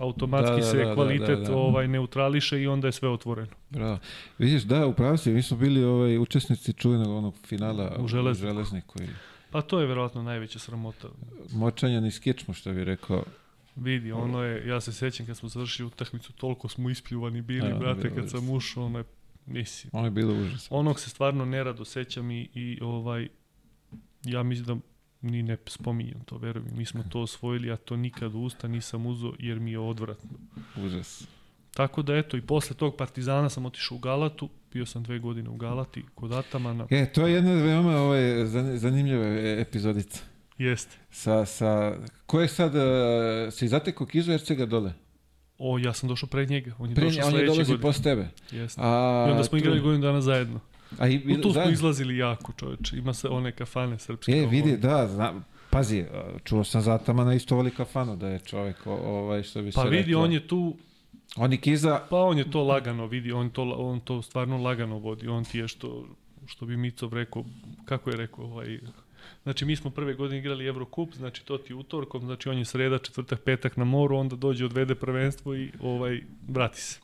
automatski 0.00 0.50
Da, 0.50 0.56
da, 0.56 0.62
se 0.62 0.76
da, 0.76 0.84
da, 0.84 0.94
kvalitet 0.94 1.38
da, 1.38 1.44
da. 1.44 1.56
ovaj 1.56 1.88
neutrališe 1.88 2.62
i 2.62 2.66
onda 2.66 2.88
je 2.88 2.92
sve 2.92 3.08
otvoreno. 3.08 3.52
Bravo. 3.70 3.98
Vidiš, 4.38 4.62
da, 4.62 4.86
upravo 4.86 5.16
si, 5.16 5.30
mi 5.30 5.42
smo 5.42 5.56
bili 5.56 5.84
ovaj, 5.84 6.18
učesnici 6.18 6.72
čuvenog 6.72 7.08
onog 7.08 7.34
finala 7.38 7.96
U 7.98 8.08
Železniku. 8.08 8.46
u 8.46 8.48
železniku 8.48 9.02
i 9.02 9.06
Pa 9.50 9.62
to 9.62 9.80
je 9.80 9.86
verovatno 9.86 10.22
najveća 10.22 10.58
sramota. 10.58 11.08
močanja 11.52 12.00
ni 12.00 12.10
skičmo, 12.10 12.54
što 12.54 12.72
bi 12.72 12.84
rekao. 12.84 13.24
Vidi, 13.76 14.12
ono 14.12 14.42
je, 14.42 14.66
ja 14.68 14.80
se 14.80 14.92
sećam 14.92 15.26
kad 15.26 15.36
smo 15.36 15.48
završili 15.48 15.86
utakmicu, 15.86 16.32
toliko 16.32 16.68
smo 16.68 16.90
ispljuvani 16.90 17.42
bili, 17.42 17.72
A, 17.72 17.78
brate, 17.78 18.02
bilo 18.02 18.14
kad 18.16 18.30
sam 18.30 18.50
ušao, 18.50 18.84
ono 18.84 18.98
je, 18.98 19.04
mislim, 19.46 19.90
Ono 19.94 20.06
je 20.06 20.10
bilo 20.10 20.32
užas. 20.34 20.66
onog 20.70 21.00
se 21.00 21.10
stvarno 21.10 21.44
nerado 21.44 21.84
sećam 21.84 22.30
i, 22.30 22.48
i 22.54 22.78
ovaj, 22.82 23.28
ja 24.24 24.42
mislim 24.42 24.66
da 24.66 24.76
ni 25.22 25.42
ne 25.42 25.56
spominjem 25.66 26.20
to, 26.20 26.38
veruj 26.38 26.62
mi, 26.66 26.84
smo 26.84 27.02
to 27.02 27.20
osvojili, 27.20 27.68
ja 27.68 27.76
to 27.76 27.96
nikad 27.96 28.34
u 28.34 28.40
usta 28.40 28.68
nisam 28.68 29.06
uzo 29.06 29.32
jer 29.38 29.60
mi 29.60 29.72
je 29.72 29.78
odvratno. 29.78 30.30
Užas. 30.76 31.28
Tako 31.70 32.02
da 32.02 32.16
eto, 32.16 32.36
i 32.36 32.42
posle 32.42 32.76
tog 32.76 32.96
Partizana 32.96 33.48
sam 33.48 33.66
otišao 33.66 33.96
u 33.96 34.00
Galatu, 34.00 34.48
bio 34.72 34.86
sam 34.86 35.02
dve 35.02 35.18
godine 35.18 35.50
u 35.50 35.56
Galati, 35.56 36.04
kod 36.14 36.32
Atamana, 36.32 36.86
E, 36.90 37.06
to 37.06 37.26
je 37.26 37.34
jedna 37.34 37.52
veoma 37.52 37.96
ovaj, 37.98 38.20
zan- 38.46 38.76
zanimljiva 38.76 39.24
e- 39.24 39.60
epizodica. 39.60 40.22
jeste. 40.58 40.96
Sa, 41.10 41.44
sa, 41.46 41.96
ko 42.26 42.40
je 42.40 42.48
sad, 42.48 42.72
uh, 42.74 42.80
si 43.50 43.68
zatekao 43.68 44.06
Kizu 44.06 44.32
Ercega 44.32 44.66
dole? 44.66 44.92
O, 45.58 45.78
ja 45.78 45.92
sam 45.92 46.08
došao 46.08 46.28
pred 46.28 46.50
njega, 46.50 46.72
on 46.78 46.88
je 46.88 46.94
Pre, 46.94 47.04
došao 47.04 47.28
on 47.28 47.34
je 47.34 47.40
dolazi 47.42 47.60
godine. 47.62 47.82
posle 47.82 48.02
tebe. 48.02 48.28
Jeste. 48.52 48.80
A, 48.84 49.26
I 49.28 49.30
onda 49.30 49.44
smo 49.44 49.50
tu- 49.50 49.56
igrali 49.56 49.80
godinu 49.80 50.02
dana 50.02 50.20
zajedno. 50.20 50.60
A 50.98 51.08
i, 51.08 51.16
U 51.16 51.34
tu 51.36 51.42
smo 51.42 51.52
zajedno? 51.52 51.72
izlazili 51.72 52.16
jako, 52.16 52.52
čoveče. 52.52 52.96
Ima 52.96 53.14
se 53.14 53.28
one 53.28 53.52
kafane 53.52 53.98
srpske. 53.98 54.32
E, 54.32 54.46
vidi, 54.46 54.76
da, 54.76 55.08
znam, 55.08 55.44
pazi, 55.70 56.04
čuo 56.44 56.64
sam 56.64 56.80
za 56.80 56.94
Atamana 56.94 57.34
isto 57.34 57.56
voli 57.56 57.70
kafanu, 57.70 58.16
da 58.16 58.28
je 58.28 58.38
čovjek, 58.38 58.86
ovaj, 58.86 59.42
što 59.42 59.62
bi 59.62 59.72
Pa 59.72 59.82
se 59.82 59.88
vidi, 59.88 60.02
reklo. 60.02 60.22
on 60.22 60.32
je 60.32 60.48
tu, 60.48 60.76
On 61.36 61.52
i 61.52 61.60
Kiza, 61.60 62.00
pa 62.10 62.16
on 62.16 62.38
je 62.38 62.50
to 62.50 62.64
lagano, 62.64 63.06
vidi, 63.06 63.32
on 63.32 63.50
to, 63.50 63.62
on 63.62 64.00
to 64.00 64.22
stvarno 64.22 64.58
lagano 64.58 64.98
vodi. 64.98 65.28
On 65.28 65.44
ti 65.44 65.58
je 65.58 65.68
što, 65.68 66.06
što 66.46 66.66
bi 66.66 66.76
Micov 66.76 67.14
rekao, 67.14 67.44
kako 67.84 68.10
je 68.10 68.16
rekao, 68.16 68.44
ovaj, 68.44 68.78
Znači, 69.42 69.64
mi 69.64 69.76
smo 69.76 69.90
prve 69.90 70.14
godine 70.14 70.38
igrali 70.38 70.66
Eurocup, 70.66 71.14
znači 71.14 71.44
to 71.44 71.58
ti 71.58 71.72
je 71.72 71.76
utorkom, 71.76 72.22
znači 72.24 72.48
on 72.48 72.58
je 72.58 72.64
sreda, 72.64 72.98
četvrtak, 72.98 73.40
petak 73.40 73.76
na 73.76 73.84
moru, 73.84 74.16
onda 74.16 74.36
dođe, 74.36 74.64
odvede 74.64 74.94
prvenstvo 74.94 75.54
i 75.54 75.70
ovaj, 75.80 76.20
vrati 76.48 76.80
se. 76.80 77.00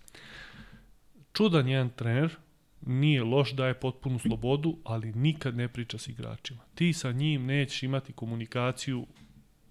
Čudan 1.32 1.68
jedan 1.68 1.90
trener, 1.90 2.36
nije 2.80 3.24
loš, 3.24 3.52
daje 3.52 3.74
potpunu 3.74 4.18
slobodu, 4.18 4.78
ali 4.84 5.12
nikad 5.12 5.56
ne 5.56 5.68
priča 5.68 5.98
s 5.98 6.08
igračima. 6.08 6.60
Ti 6.74 6.92
sa 6.92 7.12
njim 7.12 7.46
nećeš 7.46 7.82
imati 7.82 8.12
komunikaciju 8.12 9.06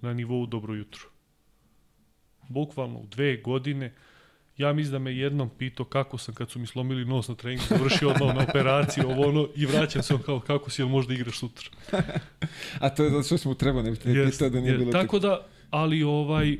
na 0.02 0.14
nivou 0.14 0.45
dobro 0.45 0.73
jutro. 0.73 1.10
Bukvalno 2.49 2.99
u 2.99 3.07
dve 3.07 3.38
godine, 3.38 3.94
ja 4.57 4.73
mislim 4.73 4.91
da 4.91 4.99
me 4.99 5.15
jednom 5.15 5.49
pitao 5.49 5.86
kako 5.86 6.18
sam 6.18 6.34
kad 6.34 6.49
su 6.49 6.60
mi 6.60 6.68
slomili 6.68 7.06
nos 7.06 7.27
na 7.27 7.36
treningu, 7.36 7.64
završio 7.69 8.10
odmah 8.10 8.36
na 8.36 8.44
operaciju, 8.49 9.10
ovo 9.10 9.27
ono, 9.27 9.48
i 9.56 9.65
vraćam 9.65 10.03
se 10.03 10.14
on 10.14 10.22
kao 10.22 10.40
kako 10.40 10.69
si, 10.69 10.82
jel 10.82 10.90
možda 10.90 11.14
igraš 11.14 11.40
sutra. 11.40 11.69
a 12.80 12.90
to 12.90 13.03
je 13.03 13.10
zato 13.10 13.23
što 13.23 13.38
smo 13.38 13.53
trebao, 13.53 13.82
ne 13.82 13.91
bi 13.91 13.98
te 13.98 14.11
Jest, 14.11 14.32
pitao 14.32 14.49
da 14.49 14.60
nije 14.60 14.72
jest. 14.72 14.80
bilo 14.80 14.91
Tako 14.91 15.19
da, 15.19 15.48
ali 15.69 16.03
ovaj, 16.03 16.57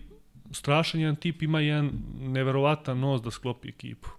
strašan 0.52 1.02
jedan 1.02 1.16
tip 1.16 1.42
ima 1.42 1.60
jedan 1.60 1.92
neverovatan 2.20 3.00
nos 3.00 3.22
da 3.22 3.32
sklopi 3.32 3.70
ekipu 3.70 4.10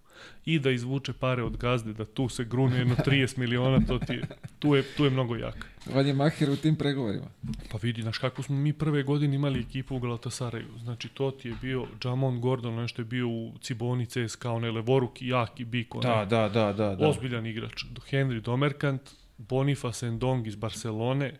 i 0.45 0.59
da 0.59 0.71
izvuče 0.71 1.13
pare 1.13 1.43
od 1.43 1.57
gazde, 1.57 1.93
da 1.93 2.05
tu 2.05 2.29
se 2.29 2.45
grune 2.45 2.79
jedno 2.79 2.95
30 2.95 3.39
miliona, 3.39 3.87
to 3.87 3.99
ti 3.99 4.13
je, 4.13 4.23
tu, 4.59 4.75
je, 4.75 4.83
tu 4.97 5.05
je 5.05 5.11
mnogo 5.11 5.37
jak. 5.37 5.71
On 5.95 6.07
je 6.07 6.15
maher 6.15 6.51
u 6.51 6.57
tim 6.57 6.77
pregovorima. 6.77 7.27
Pa 7.71 7.79
vidi, 7.83 8.03
znaš 8.03 8.19
kako 8.19 8.43
smo 8.43 8.57
mi 8.57 8.73
prve 8.73 9.03
godine 9.03 9.35
imali 9.35 9.61
ekipu 9.61 9.97
u 9.97 9.99
Galatasaraju. 9.99 10.67
Znači, 10.83 11.09
to 11.09 11.31
ti 11.31 11.49
je 11.49 11.55
bio 11.63 11.87
Jamon 12.05 12.41
Gordon, 12.41 12.75
nešto 12.75 13.03
je 13.03 13.07
bio 13.07 13.29
u 13.29 13.53
Ciboni 13.61 14.07
CSKA, 14.07 14.51
onaj 14.51 14.71
levoruki, 14.71 15.29
jaki 15.29 15.65
bik, 15.65 15.95
onaj 15.95 16.11
Da, 16.11 16.25
da, 16.25 16.49
da, 16.49 16.73
da. 16.73 16.97
da. 16.97 17.09
ozbiljan 17.09 17.47
igrač. 17.47 17.85
Henry 18.11 18.41
Domerkant, 18.41 19.11
Boniface 19.39 20.11
Ndong 20.11 20.47
iz 20.47 20.57
Barcelone, 20.57 21.33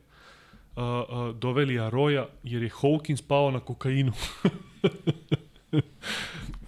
uh, 0.77 0.83
uh, 0.83 1.37
doveli 1.37 1.81
Aroja 1.81 2.27
jer 2.43 2.63
je 2.63 2.71
Hawkins 2.71 3.23
pao 3.29 3.51
na 3.51 3.61
kokainu. 3.61 4.13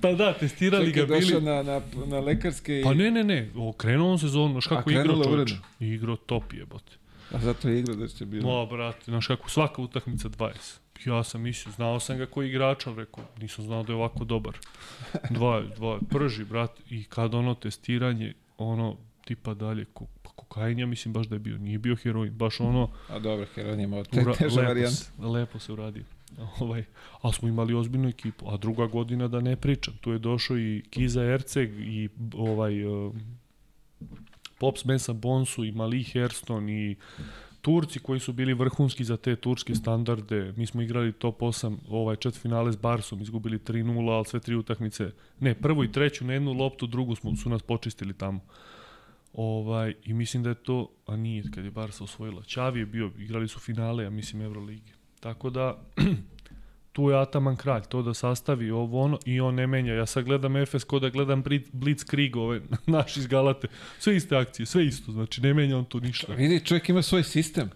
pa 0.00 0.12
da, 0.12 0.32
testirali 0.32 0.86
Čekaj, 0.86 1.02
ga 1.02 1.06
bili... 1.06 1.20
došao 1.20 1.40
na, 1.40 1.62
na, 1.62 1.80
na 2.06 2.20
lekarske 2.20 2.80
i... 2.80 2.82
Pa 2.82 2.94
ne, 2.94 3.10
ne, 3.10 3.24
ne, 3.24 3.50
okrenuo 3.56 4.12
on 4.12 4.18
sezonu, 4.18 4.52
znaš 4.52 4.66
kako 4.66 4.90
je 4.90 4.96
krenula 4.96 5.24
čovječ. 5.24 5.52
Igrao 5.80 6.16
top 6.16 6.52
jebote. 6.52 6.92
A 7.32 7.38
zato 7.38 7.68
je 7.68 7.78
igra 7.78 7.94
da 7.94 8.08
će 8.08 8.26
bilo. 8.26 8.52
No, 8.52 8.66
brate, 8.66 9.04
znaš 9.04 9.26
kako, 9.26 9.50
svaka 9.50 9.82
utakmica 9.82 10.28
20. 10.28 10.78
Ja 11.04 11.24
sam 11.24 11.40
mislio, 11.42 11.72
znao 11.72 12.00
sam 12.00 12.18
ga 12.18 12.26
koji 12.26 12.48
igrač, 12.48 12.86
ali 12.86 12.96
rekao, 12.96 13.24
nisam 13.40 13.64
znao 13.64 13.82
da 13.82 13.92
je 13.92 13.96
ovako 13.96 14.24
dobar. 14.24 14.58
20, 15.30 15.64
20, 15.78 15.98
prži, 16.10 16.44
brate, 16.44 16.82
i 16.90 17.04
kad 17.04 17.34
ono 17.34 17.54
testiranje, 17.54 18.34
ono, 18.58 18.96
tipa 19.24 19.54
dalje, 19.54 19.84
ko, 19.84 20.06
pa 20.22 20.30
kokain, 20.30 20.78
ja 20.78 20.86
mislim 20.86 21.14
baš 21.14 21.26
da 21.26 21.34
je 21.34 21.38
bio, 21.38 21.58
nije 21.58 21.78
bio 21.78 21.96
heroin, 21.96 22.32
baš 22.32 22.60
ono, 22.60 22.90
A 23.08 23.18
dobro, 23.18 23.46
Heron 23.54 23.80
je 23.80 23.84
imao 23.84 24.04
te 24.04 24.24
varijante. 24.56 24.96
se, 24.96 25.10
lepo 25.18 25.58
se 25.58 25.72
uradio. 25.72 26.04
Ovaj, 26.60 26.84
ali 27.20 27.34
smo 27.34 27.48
imali 27.48 27.74
ozbiljnu 27.74 28.08
ekipu, 28.08 28.48
a 28.48 28.56
druga 28.56 28.86
godina 28.86 29.28
da 29.28 29.40
ne 29.40 29.56
pričam, 29.56 29.94
tu 30.00 30.12
je 30.12 30.18
došao 30.18 30.58
i 30.58 30.82
Kiza 30.90 31.22
Erceg 31.22 31.70
i 31.80 32.08
ovaj 32.34 32.84
uh, 32.84 33.14
Pops 34.58 34.84
Mensa 34.84 35.12
Bonsu 35.12 35.64
i 35.64 35.72
Mali 35.72 36.02
Herston 36.02 36.68
i 36.68 36.96
Turci 37.60 37.98
koji 37.98 38.20
su 38.20 38.32
bili 38.32 38.54
vrhunski 38.54 39.04
za 39.04 39.16
te 39.16 39.36
turske 39.36 39.74
standarde. 39.74 40.52
Mi 40.56 40.66
smo 40.66 40.82
igrali 40.82 41.12
top 41.12 41.40
8, 41.40 41.76
ovaj 41.88 42.16
čet 42.16 42.34
finale 42.34 42.72
s 42.72 42.76
Barsom, 42.76 43.22
izgubili 43.22 43.58
3-0, 43.58 44.10
ali 44.10 44.24
sve 44.24 44.40
tri 44.40 44.54
utakmice. 44.54 45.10
Ne, 45.40 45.54
prvu 45.54 45.84
i 45.84 45.92
treću 45.92 46.24
na 46.24 46.32
jednu 46.32 46.52
loptu, 46.52 46.86
drugu 46.86 47.14
smo, 47.14 47.36
su 47.36 47.50
nas 47.50 47.62
počistili 47.62 48.14
tamo. 48.14 48.40
Ovaj, 49.32 49.94
I 50.04 50.12
mislim 50.12 50.42
da 50.42 50.48
je 50.48 50.54
to, 50.54 50.90
a 51.06 51.16
nije 51.16 51.42
kad 51.54 51.64
je 51.64 51.70
Barsa 51.70 52.04
osvojila. 52.04 52.42
Čavi 52.42 52.80
je 52.80 52.86
bio, 52.86 53.10
igrali 53.18 53.48
su 53.48 53.58
finale, 53.58 54.04
ja 54.04 54.10
mislim, 54.10 54.42
Evrolige. 54.42 54.97
Tako 55.20 55.50
da, 55.50 55.78
tu 56.92 57.02
je 57.04 57.18
Ataman 57.18 57.56
kralj, 57.56 57.82
to 57.82 58.02
da 58.02 58.14
sastavi 58.14 58.70
ovo 58.70 59.02
ono 59.02 59.18
i 59.24 59.40
on 59.40 59.54
ne 59.54 59.66
menja. 59.66 59.94
Ja 59.94 60.06
sad 60.06 60.24
gledam 60.24 60.56
Efes 60.56 60.84
ko 60.84 60.98
da 60.98 61.08
gledam 61.10 61.44
Brit- 61.44 61.68
Blitzkrieg, 61.72 62.36
ove, 62.36 62.60
naš 62.86 63.16
iz 63.16 63.26
Galate. 63.26 63.68
Sve 63.98 64.16
iste 64.16 64.36
akcije, 64.36 64.66
sve 64.66 64.86
isto, 64.86 65.12
znači 65.12 65.40
ne 65.40 65.54
menja 65.54 65.78
on 65.78 65.84
tu 65.84 66.00
ništa. 66.00 66.34
Vidi, 66.34 66.60
čovjek 66.60 66.88
ima 66.88 67.02
svoj 67.02 67.22
sistem. 67.22 67.70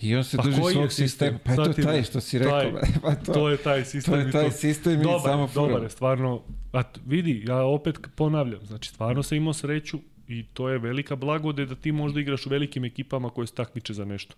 I 0.00 0.16
on 0.16 0.24
se 0.24 0.36
Pa 0.36 0.42
drži 0.42 0.56
je 0.56 0.72
svog 0.72 0.92
sistem? 0.92 1.08
sistema. 1.08 1.38
Pa 1.38 1.50
je 1.52 1.56
to 1.58 1.72
ti- 1.72 1.82
taj 1.82 2.02
što 2.02 2.20
si 2.20 2.38
rekao. 2.38 2.60
taj. 2.60 2.70
pa 3.02 3.14
to, 3.14 3.32
To 3.32 3.48
je 3.48 3.56
taj 3.56 3.84
sistem. 3.84 4.14
to 4.14 4.18
je 4.18 4.28
i 4.28 4.32
taj 4.32 4.50
sistem 4.52 4.92
i 4.92 4.96
dobar, 4.96 5.20
samo 5.22 5.48
dobar 5.54 5.82
je, 5.82 5.90
stvarno. 5.90 6.42
A 6.72 6.82
vidi, 7.06 7.44
ja 7.48 7.56
opet 7.58 7.98
ponavljam, 8.16 8.60
znači 8.62 8.88
stvarno 8.88 9.22
sam 9.22 9.36
imao 9.38 9.52
sreću 9.52 9.98
I 10.28 10.44
to 10.44 10.68
je 10.68 10.78
velika 10.78 11.16
blagode 11.16 11.66
da 11.66 11.74
ti 11.74 11.92
možda 11.92 12.20
igraš 12.20 12.46
u 12.46 12.50
velikim 12.50 12.84
ekipama 12.84 13.30
koje 13.30 13.46
se 13.46 13.54
takmiče 13.54 13.94
za 13.94 14.04
nešto. 14.04 14.34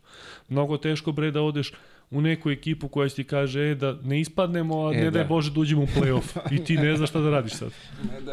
Mnogo 0.49 0.77
teško 0.77 1.13
bre 1.13 1.31
da 1.31 1.43
odeš 1.43 1.73
u 2.11 2.21
neku 2.21 2.51
ekipu 2.51 2.89
koja 2.89 3.09
ti 3.09 3.25
kaže 3.25 3.61
e, 3.71 3.75
da 3.75 3.99
ne 4.05 4.21
ispadnemo, 4.21 4.87
a 4.87 4.95
E, 4.95 4.97
ne 4.97 5.05
da. 5.05 5.11
daj 5.11 5.25
Bože 5.25 5.51
da 5.53 5.61
uđemo 5.61 5.83
u 5.83 5.87
play-off. 5.87 6.39
I 6.55 6.65
ti 6.65 6.77
ne 6.77 6.97
znaš 6.97 7.11
šta 7.11 7.21
da 7.21 7.31
radiš 7.31 7.53
sad. 7.53 7.73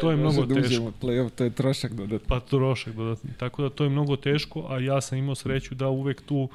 To 0.00 0.10
je 0.10 0.16
mnogo 0.16 0.46
teško. 0.46 0.92
Play-off, 1.02 1.30
to 1.30 1.44
je 1.44 1.50
trošak 1.50 1.92
dodatno. 1.92 2.26
Pa 2.28 2.40
trošak 2.40 2.94
dodatni. 2.94 3.30
Tako 3.38 3.62
da 3.62 3.70
to 3.70 3.84
je 3.84 3.90
mnogo 3.90 4.16
teško, 4.16 4.66
a 4.68 4.78
ja 4.78 5.00
sam 5.00 5.18
imao 5.18 5.34
sreću 5.34 5.74
da 5.74 5.88
uvek 5.88 6.22
tu 6.22 6.48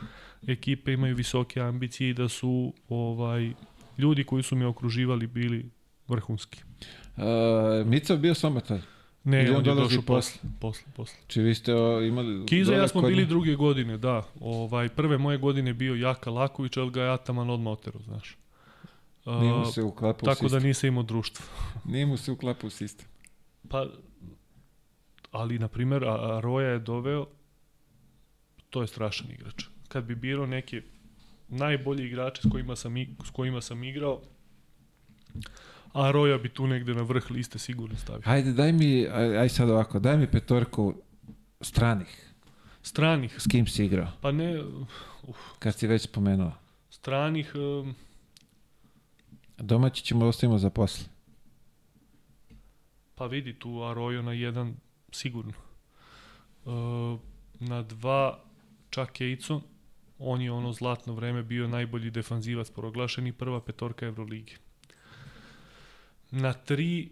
ekipe 0.48 0.94
imaju 0.94 1.16
visoke 1.16 1.62
ambicije 1.62 2.10
i 2.10 2.14
da 2.14 2.28
su 2.30 2.74
ovaj 2.90 3.52
ljudi 3.98 4.24
koji 4.24 4.44
su 4.44 4.56
me 4.56 4.66
okruživali 4.66 5.28
bili 5.28 5.70
vrhunski. 6.08 6.64
Uh, 7.18 7.24
Mica 7.88 8.16
bio 8.16 8.34
s 8.34 8.44
vama 8.44 8.60
tad. 8.60 8.82
Ne, 9.24 9.40
Ili 9.40 9.50
on 9.50 9.56
on 9.58 9.66
je 9.68 9.76
došao 9.76 10.02
posle, 10.02 10.42
posle, 10.60 10.84
posle. 10.96 11.18
Či 11.28 11.42
vi 11.42 11.56
ste 11.56 11.76
o, 11.76 12.02
imali... 12.02 12.46
Kiza 12.46 12.74
i 12.74 12.78
ja 12.78 12.88
smo 12.88 13.02
bili 13.02 13.26
druge 13.26 13.56
godine, 13.56 13.98
da. 13.98 14.24
Ovaj, 14.40 14.90
prve 14.90 15.18
moje 15.18 15.38
godine 15.38 15.74
bio 15.74 15.96
Jaka 15.96 16.32
Laković, 16.32 16.78
ali 16.78 16.92
ga 16.92 17.04
je 17.04 17.10
Ataman 17.10 17.50
odmah 17.50 17.72
oterao, 17.74 18.02
znaš. 18.02 18.38
Nije 19.42 19.54
mu 19.54 19.66
se 19.66 19.82
uklapao 19.84 20.26
tako 20.26 20.48
da 20.48 20.60
nisam 20.60 20.88
imao 20.88 21.04
društvo. 21.04 21.46
Nije 21.86 22.06
mu 22.06 22.18
se 22.18 22.32
uklapao 22.32 22.70
sistem. 22.70 23.08
Pa, 23.70 23.86
ali, 25.32 25.60
na 25.60 25.68
primjer, 25.68 26.04
a 26.06 26.40
Roja 26.40 26.70
je 26.70 26.80
doveo, 26.80 27.26
to 28.70 28.82
je 28.82 28.88
strašan 28.88 29.32
igrač. 29.32 29.64
Kad 29.88 30.04
bi 30.04 30.16
birao 30.16 30.46
neke 30.46 30.82
najbolje 31.50 32.06
igrače 32.06 32.42
s 32.42 32.52
kojima 32.52 32.76
sam, 32.76 32.98
i- 32.98 33.16
s 33.26 33.30
kojima 33.30 33.62
sam 33.62 33.84
igrao, 33.84 34.22
a 35.94 36.12
Roja 36.12 36.38
bi 36.38 36.50
tu 36.50 36.68
negde 36.68 36.94
na 36.94 37.02
vrh 37.02 37.32
liste 37.32 37.60
sigurno 37.60 37.98
stavio. 37.98 38.22
Hajde, 38.26 38.54
daj 38.54 38.72
mi, 38.72 39.08
aj, 39.08 39.38
aj 39.38 39.50
sad 39.50 39.70
ovako, 39.70 40.00
daj 40.00 40.18
mi 40.18 40.28
petorku 40.28 40.94
stranih. 41.62 42.28
Stranih, 42.84 43.36
S 43.38 43.48
kim 43.48 43.68
si 43.68 43.86
igrao? 43.86 44.08
pa 44.22 44.32
ne, 44.32 44.64
Kad 45.60 45.76
si 45.76 45.88
već 45.88 46.02
spomenuo. 46.02 46.52
stranih, 46.90 47.52
um, 47.56 47.96
Domaći 49.58 50.04
ćemo 50.04 50.26
ostavimo 50.26 50.58
za 50.58 50.70
posle. 50.70 51.06
Pa 53.16 53.26
vidi 53.26 53.54
tu 53.54 53.70
Arroyo 53.70 54.22
na 54.22 54.34
jedan 54.34 54.76
sigurno. 55.12 55.54
E, 56.66 56.70
na 57.56 57.82
dva 57.82 58.40
čak 58.90 59.22
Ejco, 59.22 59.62
on 60.20 60.42
je 60.42 60.52
ono 60.52 60.74
zlatno 60.74 61.14
vreme 61.14 61.44
bio 61.44 61.68
najbolji 61.68 62.12
defanzivac 62.12 62.70
proglašeni 62.70 63.32
prva 63.34 63.62
petorka 63.62 64.06
Evrolige. 64.06 64.54
Na 66.32 66.54
tri 66.54 67.10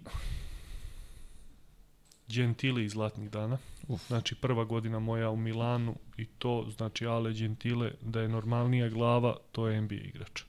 Gentile 2.28 2.86
iz 2.86 2.92
zlatnih 2.92 3.32
dana. 3.32 3.58
Uf. 3.88 4.08
Znači 4.08 4.36
prva 4.36 4.64
godina 4.64 5.00
moja 5.00 5.30
u 5.30 5.36
Milanu 5.36 5.96
i 6.18 6.26
to 6.26 6.66
znači 6.78 7.06
Ale 7.08 7.34
Gentile 7.34 7.92
da 8.02 8.22
je 8.22 8.30
normalnija 8.30 8.90
glava, 8.90 9.36
to 9.52 9.68
je 9.68 9.82
NBA 9.82 9.96
igrač. 9.96 10.44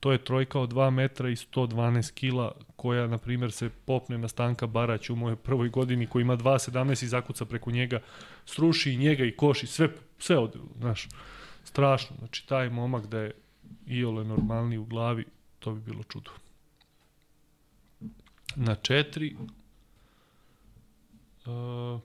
To 0.00 0.12
je 0.12 0.24
trojka 0.24 0.60
od 0.60 0.72
2 0.72 0.90
metra 0.90 1.28
i 1.28 1.36
112 1.36 2.12
kila 2.14 2.52
koja, 2.76 3.06
na 3.06 3.18
primjer, 3.18 3.52
se 3.52 3.70
popne 3.84 4.18
na 4.18 4.28
Stanka 4.28 4.66
Barać 4.66 5.10
u 5.10 5.16
mojoj 5.16 5.36
prvoj 5.36 5.68
godini 5.68 6.06
koji 6.06 6.22
ima 6.22 6.36
2.17 6.36 7.04
i 7.04 7.08
zakuca 7.08 7.44
preko 7.44 7.70
njega, 7.70 8.00
sruši 8.44 8.92
i 8.92 8.96
njega 8.96 9.24
i 9.24 9.36
koši, 9.36 9.66
sve, 9.66 9.88
sve 10.18 10.38
ode, 10.38 10.58
znaš, 10.78 11.08
strašno. 11.64 12.16
Znači, 12.18 12.46
taj 12.46 12.70
momak 12.70 13.06
da 13.06 13.18
je 13.18 13.32
iole 13.86 14.24
normalni 14.24 14.78
u 14.78 14.84
glavi, 14.84 15.24
to 15.58 15.72
bi 15.72 15.80
bilo 15.80 16.02
čudo. 16.02 16.30
Na 18.56 18.74
četiri, 18.74 19.36
uh, 21.46 22.00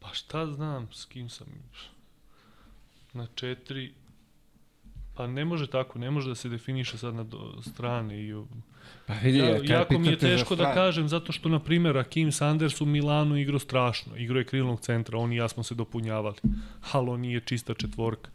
pa 0.00 0.08
šta 0.12 0.46
znam 0.46 0.88
s 0.92 1.04
kim 1.04 1.28
sam 1.28 1.46
na 3.12 3.26
četiri 3.34 3.94
Pa 5.14 5.26
ne 5.26 5.44
može 5.44 5.66
tako, 5.66 5.98
ne 5.98 6.10
može 6.10 6.28
da 6.28 6.34
se 6.34 6.48
definiše 6.48 6.98
sad 6.98 7.14
na 7.14 7.22
do, 7.22 7.62
strane 7.62 8.22
i 8.22 8.34
Pa 9.06 9.14
vidi, 9.14 9.38
ja, 9.38 9.58
jako 9.62 9.98
mi 9.98 10.08
je 10.08 10.18
teško 10.18 10.56
da 10.56 10.74
kažem 10.74 11.08
zato 11.08 11.32
što 11.32 11.48
na 11.48 11.58
primjer 11.58 11.98
Akim 11.98 12.32
Sanders 12.32 12.80
u 12.80 12.86
Milanu 12.86 13.36
igrao 13.36 13.58
strašno, 13.58 14.16
igrao 14.16 14.38
je 14.38 14.44
krilnog 14.44 14.80
centra, 14.80 15.18
on 15.18 15.32
i 15.32 15.36
ja 15.36 15.48
smo 15.48 15.62
se 15.62 15.74
dopunjavali. 15.74 16.36
Ali 16.92 17.10
on 17.10 17.20
nije 17.20 17.40
čista 17.40 17.74
četvorka. 17.74 18.30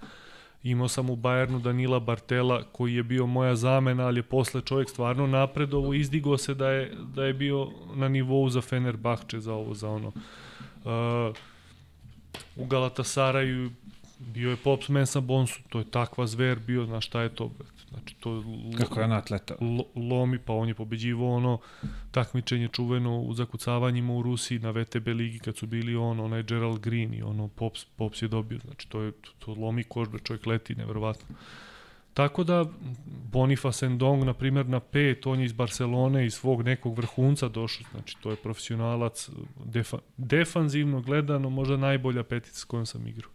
Imao 0.63 0.87
sam 0.87 1.09
u 1.09 1.15
Bayernu 1.15 1.61
Danila 1.61 1.99
Bartela 1.99 2.63
koji 2.71 2.95
je 2.95 3.03
bio 3.03 3.25
moja 3.25 3.55
zamena, 3.55 4.05
ali 4.05 4.19
je 4.19 4.23
posle 4.23 4.61
čovjek 4.61 4.89
stvarno 4.89 5.27
napredovo, 5.27 5.93
izdigo 5.93 6.37
se 6.37 6.53
da 6.53 6.69
je, 6.69 6.95
da 7.15 7.25
je 7.25 7.33
bio 7.33 7.69
na 7.95 8.07
nivou 8.07 8.49
za 8.49 8.61
Fenerbahče, 8.61 9.39
za 9.39 9.53
ovo, 9.53 9.73
za 9.73 9.89
ono. 9.89 10.07
Uh, 10.07 11.35
u 12.55 12.65
Galatasaraju 12.65 13.71
bio 14.19 14.49
je 14.49 14.55
Pops 14.55 14.89
Mensa 14.89 15.19
Bonsu, 15.19 15.59
to 15.69 15.79
je 15.79 15.91
takva 15.91 16.27
zver 16.27 16.59
bio, 16.59 16.85
znaš 16.85 17.05
šta 17.05 17.21
je 17.21 17.29
to? 17.29 17.51
Znači, 17.89 18.15
to 18.19 18.35
je 18.35 18.43
Kako 18.77 18.99
je 18.99 19.05
on 19.05 19.11
atleta? 19.11 19.55
lo, 19.61 19.83
lomi, 19.95 20.39
pa 20.39 20.53
on 20.53 20.67
je 20.67 20.73
pobeđivao 20.73 21.35
ono 21.35 21.59
takmičenje 22.11 22.67
čuveno 22.67 23.19
u 23.19 23.33
zakucavanjima 23.33 24.13
u 24.13 24.21
Rusiji 24.21 24.59
na 24.59 24.71
VTB 24.71 25.07
ligi 25.07 25.39
kad 25.39 25.57
su 25.57 25.67
bili 25.67 25.95
on, 25.95 26.19
onaj 26.19 26.43
Gerald 26.43 26.79
Green 26.79 27.13
i 27.13 27.21
ono 27.21 27.47
Pops, 27.47 27.85
Pops 27.85 28.21
je 28.21 28.27
dobio, 28.27 28.59
znači 28.59 28.89
to 28.89 29.01
je 29.01 29.11
to, 29.11 29.31
to 29.39 29.53
lomi 29.53 29.83
kožbe, 29.83 30.19
čovjek 30.23 30.45
leti 30.45 30.75
neverovatno. 30.75 31.35
Tako 32.13 32.43
da 32.43 32.65
Boniface 33.31 33.89
Ndong, 33.89 34.23
na 34.23 34.33
primjer, 34.33 34.69
na 34.69 34.79
pet, 34.79 35.27
on 35.27 35.39
je 35.39 35.45
iz 35.45 35.53
Barcelone, 35.53 36.25
iz 36.25 36.33
svog 36.33 36.61
nekog 36.61 36.97
vrhunca 36.97 37.47
došao, 37.47 37.87
znači 37.91 38.17
to 38.21 38.29
je 38.29 38.35
profesionalac, 38.35 39.29
defa, 39.65 39.97
defanzivno 40.17 41.01
gledano, 41.01 41.49
možda 41.49 41.77
najbolja 41.77 42.23
petica 42.23 42.59
s 42.59 42.63
kojom 42.63 42.85
sam 42.85 43.07
igrao. 43.07 43.31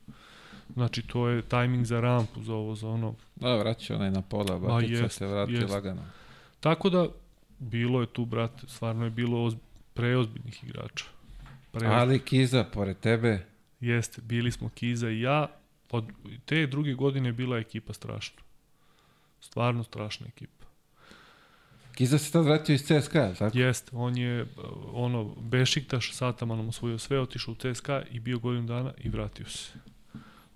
Znači, 0.73 1.03
to 1.03 1.29
je 1.29 1.43
tajming 1.43 1.87
za 1.87 2.01
rampu, 2.01 2.43
za 2.43 2.55
ovo, 2.55 2.75
za 2.75 2.89
ono, 2.89 3.15
Da, 3.37 3.57
vraća 3.57 3.95
onaj 3.95 4.11
na 4.11 4.23
pola, 4.23 4.59
batica 4.59 4.93
jest, 5.03 5.17
se 5.19 5.27
vrati 5.27 5.53
jest. 5.53 5.71
lagano. 5.71 6.03
Tako 6.61 6.91
da, 6.91 7.07
bilo 7.59 8.01
je 8.01 8.07
tu, 8.07 8.25
brate, 8.25 8.67
stvarno 8.69 9.05
je 9.05 9.11
bilo 9.11 9.45
oz, 9.45 9.55
preozbiljnih 9.95 10.65
igrača. 10.65 11.05
Preozbiljnih. 11.73 11.99
Ali 12.01 12.19
Kiza, 12.19 12.65
pored 12.65 12.99
tebe, 12.99 13.47
Jeste, 13.81 14.23
bili 14.23 14.51
smo 14.51 14.69
Kiza 14.69 15.11
i 15.11 15.21
ja. 15.21 15.47
Od 15.91 16.05
te 16.45 16.67
druge 16.67 16.95
godine 16.95 17.29
je 17.29 17.33
bila 17.33 17.59
ekipa 17.59 17.93
strašna. 17.93 18.43
Stvarno 19.41 19.83
strašna 19.85 20.27
ekipa. 20.27 20.67
Kiza 21.95 22.19
se 22.19 22.33
tad 22.33 22.45
vratio 22.45 22.75
iz 22.75 22.83
CSKA, 22.83 23.21
je 23.21 23.35
tako? 23.35 23.59
Jeste, 23.59 23.91
on 23.95 24.17
je 24.19 24.47
ono 24.93 25.25
Bešiktaš 25.25 26.13
s 26.13 26.23
Atamanom 26.23 26.69
osvojio 26.69 26.99
sve, 26.99 27.21
otišao 27.21 27.53
u 27.53 27.57
CSKA 27.57 28.03
i 28.11 28.21
bio 28.21 28.39
godinu 28.39 28.67
dana 28.67 28.93
i 28.99 29.09
vratio 29.09 29.47
se. 29.47 29.73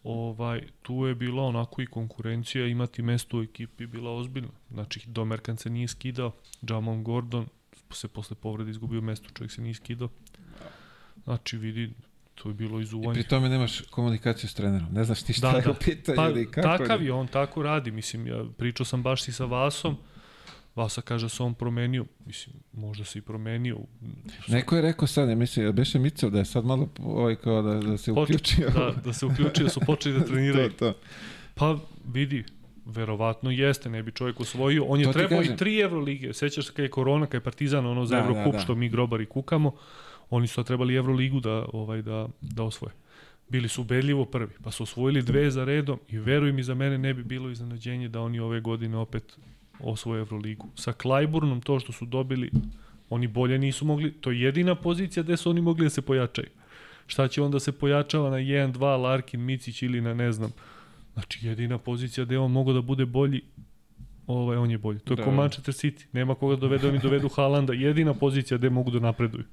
Ovaj, 0.08 0.62
tu 0.82 1.06
je 1.06 1.14
bila 1.14 1.42
onako 1.42 1.82
i 1.82 1.86
konkurencija, 1.86 2.66
imati 2.66 3.02
mesto 3.02 3.38
u 3.38 3.42
ekipi 3.42 3.86
bila 3.86 4.10
ozbiljna. 4.12 4.48
Znači, 4.70 5.00
Domerkan 5.06 5.56
se 5.56 5.70
nije 5.70 5.88
skidao, 5.88 6.32
Jamon 6.62 7.04
Gordon 7.04 7.46
se 7.90 8.08
posle 8.08 8.36
povrede 8.36 8.70
izgubio 8.70 9.00
mesto, 9.00 9.28
čovjek 9.30 9.52
se 9.52 9.62
nije 9.62 9.74
skidao. 9.74 10.08
Znači, 11.24 11.56
vidi, 11.58 11.90
to 12.34 12.48
je 12.48 12.54
bilo 12.54 12.80
I 12.80 12.82
izuvanje. 12.82 13.14
pri 13.14 13.28
tome 13.28 13.48
nemaš 13.48 13.80
komunikaciju 13.80 14.50
s 14.50 14.54
trenerom. 14.54 14.88
Ne 14.92 15.04
znaš 15.04 15.22
ti 15.22 15.32
šta 15.32 15.50
Da, 15.52 15.56
je 15.58 15.62
da. 15.64 15.70
u 15.70 15.74
pitanju 15.74 16.16
Pa, 16.16 16.28
ili 16.28 16.50
kako. 16.50 16.68
takav 16.68 17.02
je, 17.02 17.12
on 17.12 17.26
tako 17.26 17.62
radi. 17.62 17.90
Mislim, 17.90 18.26
ja 18.26 18.44
pričao 18.58 18.86
sam 18.86 19.02
baš 19.02 19.28
i 19.28 19.32
sa 19.32 19.44
Vasom. 19.44 19.96
Vasa 20.78 21.00
kaže 21.00 21.24
da 21.24 21.28
se 21.28 21.42
on 21.42 21.54
promenio. 21.54 22.04
Mislim, 22.26 22.56
možda 22.72 23.04
se 23.04 23.18
i 23.18 23.22
promenio. 23.22 23.78
Neko 24.48 24.76
je 24.76 24.82
rekao 24.82 25.06
sad, 25.08 25.28
ne 25.28 25.34
mislim, 25.34 25.72
beše 25.72 25.98
Micov 25.98 26.30
da 26.30 26.38
je 26.38 26.44
sad 26.44 26.64
malo 26.64 26.88
ovaj 27.00 27.36
kao 27.36 27.62
da, 27.62 27.74
da 27.80 27.96
se 27.98 28.12
Poč- 28.12 28.22
uključio. 28.24 28.70
Da, 28.70 28.92
da 29.04 29.12
se 29.12 29.26
uključio, 29.26 29.68
su 29.68 29.80
počeli 29.80 30.18
da 30.18 30.24
treniraju. 30.30 30.70
to, 30.70 30.92
to. 30.92 30.98
Pa 31.54 31.78
vidi, 32.06 32.44
verovatno 32.86 33.50
jeste, 33.50 33.90
ne 33.90 34.02
bi 34.02 34.12
čovjek 34.12 34.40
osvojio. 34.40 34.84
On 34.84 35.00
je 35.00 35.06
To 35.06 35.12
trebao 35.12 35.42
i 35.42 35.56
tri 35.56 35.80
Evrolige. 35.80 36.32
Sećaš 36.32 36.66
se 36.66 36.72
kada 36.72 36.82
je 36.82 36.90
korona, 36.90 37.26
kada 37.26 37.36
je 37.36 37.40
Partizan 37.42 37.86
ono 37.86 38.06
za 38.06 38.16
Da, 38.16 38.22
Evrokup, 38.22 38.52
da, 38.52 38.58
da. 38.58 38.58
što 38.58 38.74
mi 38.74 38.88
grobari 38.88 39.26
kukamo. 39.26 39.72
Oni 40.30 40.46
su 40.46 40.64
trebali 40.64 40.94
Evroligu 40.94 41.40
da, 41.40 41.66
ovaj, 41.72 42.02
da, 42.02 42.28
da 42.40 42.62
osvoje. 42.62 42.92
Bili 43.48 43.68
su 43.68 43.80
ubedljivo 43.82 44.24
prvi, 44.24 44.52
pa 44.62 44.70
su 44.70 44.82
osvojili 44.82 45.22
dve 45.22 45.50
za 45.50 45.64
redom 45.64 45.98
i 46.08 46.18
veruj 46.18 46.52
mi 46.52 46.62
za 46.62 46.74
mene 46.74 46.98
ne 46.98 47.14
bi 47.14 47.24
bilo 47.24 47.50
iznenađenje 47.50 48.08
da 48.08 48.20
oni 48.20 48.40
ove 48.40 48.60
godine 48.60 48.96
opet 48.96 49.38
osvoje 49.80 50.20
Evroligu. 50.20 50.68
Sa 50.74 50.92
Klajburnom 50.92 51.60
to 51.60 51.80
što 51.80 51.92
su 51.92 52.06
dobili, 52.06 52.50
oni 53.10 53.26
bolje 53.26 53.58
nisu 53.58 53.84
mogli, 53.84 54.12
to 54.12 54.30
je 54.30 54.40
jedina 54.40 54.74
pozicija 54.74 55.22
gde 55.22 55.36
su 55.36 55.50
oni 55.50 55.60
mogli 55.60 55.86
da 55.86 55.90
se 55.90 56.02
pojačaju. 56.02 56.48
Šta 57.06 57.28
će 57.28 57.42
onda 57.42 57.60
se 57.60 57.72
pojačava 57.72 58.30
na 58.30 58.36
1-2 58.36 59.02
Larkin, 59.02 59.40
Micić 59.40 59.82
ili 59.82 60.00
na 60.00 60.14
ne 60.14 60.32
znam. 60.32 60.52
Znači 61.14 61.46
jedina 61.46 61.78
pozicija 61.78 62.24
gde 62.24 62.38
on 62.38 62.52
mogo 62.52 62.72
da 62.72 62.80
bude 62.80 63.06
bolji, 63.06 63.40
ovaj, 64.26 64.56
on 64.56 64.70
je 64.70 64.78
bolji. 64.78 64.98
To 64.98 65.12
je 65.12 65.16
Da. 65.16 65.22
da. 65.22 65.30
ko 65.30 65.36
Manchester 65.36 65.74
City. 65.74 66.04
Nema 66.12 66.34
koga 66.34 66.54
da 66.54 66.60
dovede, 66.60 66.88
oni 66.88 66.98
dovedu 66.98 67.28
Haalanda. 67.28 67.72
Jedina 67.72 68.14
pozicija 68.14 68.58
gde 68.58 68.70
mogu 68.70 68.90
da 68.90 69.00
napreduju. 69.00 69.44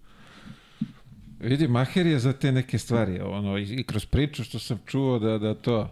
Vidi, 1.39 1.67
Maher 1.67 2.05
je 2.05 2.19
za 2.19 2.33
te 2.33 2.51
neke 2.51 2.77
stvari, 2.77 3.19
ono, 3.19 3.57
i, 3.57 3.63
i 3.63 3.83
kroz 3.83 4.05
priču 4.05 4.43
što 4.43 4.59
sam 4.59 4.79
čuo 4.85 5.19
da, 5.19 5.37
da 5.37 5.53
to... 5.53 5.91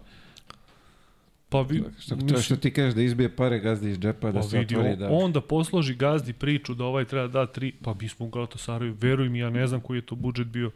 Pa 1.54 1.60
vi, 1.60 1.82
Što, 1.98 2.16
to 2.16 2.24
mislim- 2.24 2.42
što 2.42 2.56
ti 2.56 2.70
kažeš 2.72 2.94
da 2.94 3.02
izbije 3.02 3.36
pare 3.36 3.58
gazdi 3.58 3.90
iz 3.90 3.98
džepa, 3.98 4.32
da 4.32 4.40
Pa 4.40 4.42
se 4.42 4.58
vidi, 4.58 4.76
otvori, 4.76 4.96
da... 4.96 5.08
on 5.10 5.32
da 5.32 5.40
posloži 5.40 5.94
gazdi 5.94 6.32
priču 6.32 6.74
da 6.74 6.84
ovaj 6.84 7.04
treba 7.04 7.28
da 7.28 7.46
tri, 7.46 7.72
pa 7.82 7.94
mi 8.00 8.08
smo 8.08 8.26
u 8.26 8.28
Galatasaraju, 8.28 8.96
veruj 9.00 9.28
mi, 9.28 9.38
ja 9.38 9.50
ne 9.50 9.66
znam 9.66 9.80
koji 9.80 9.98
je 9.98 10.06
to 10.06 10.14
budžet 10.14 10.46
bio, 10.46 10.70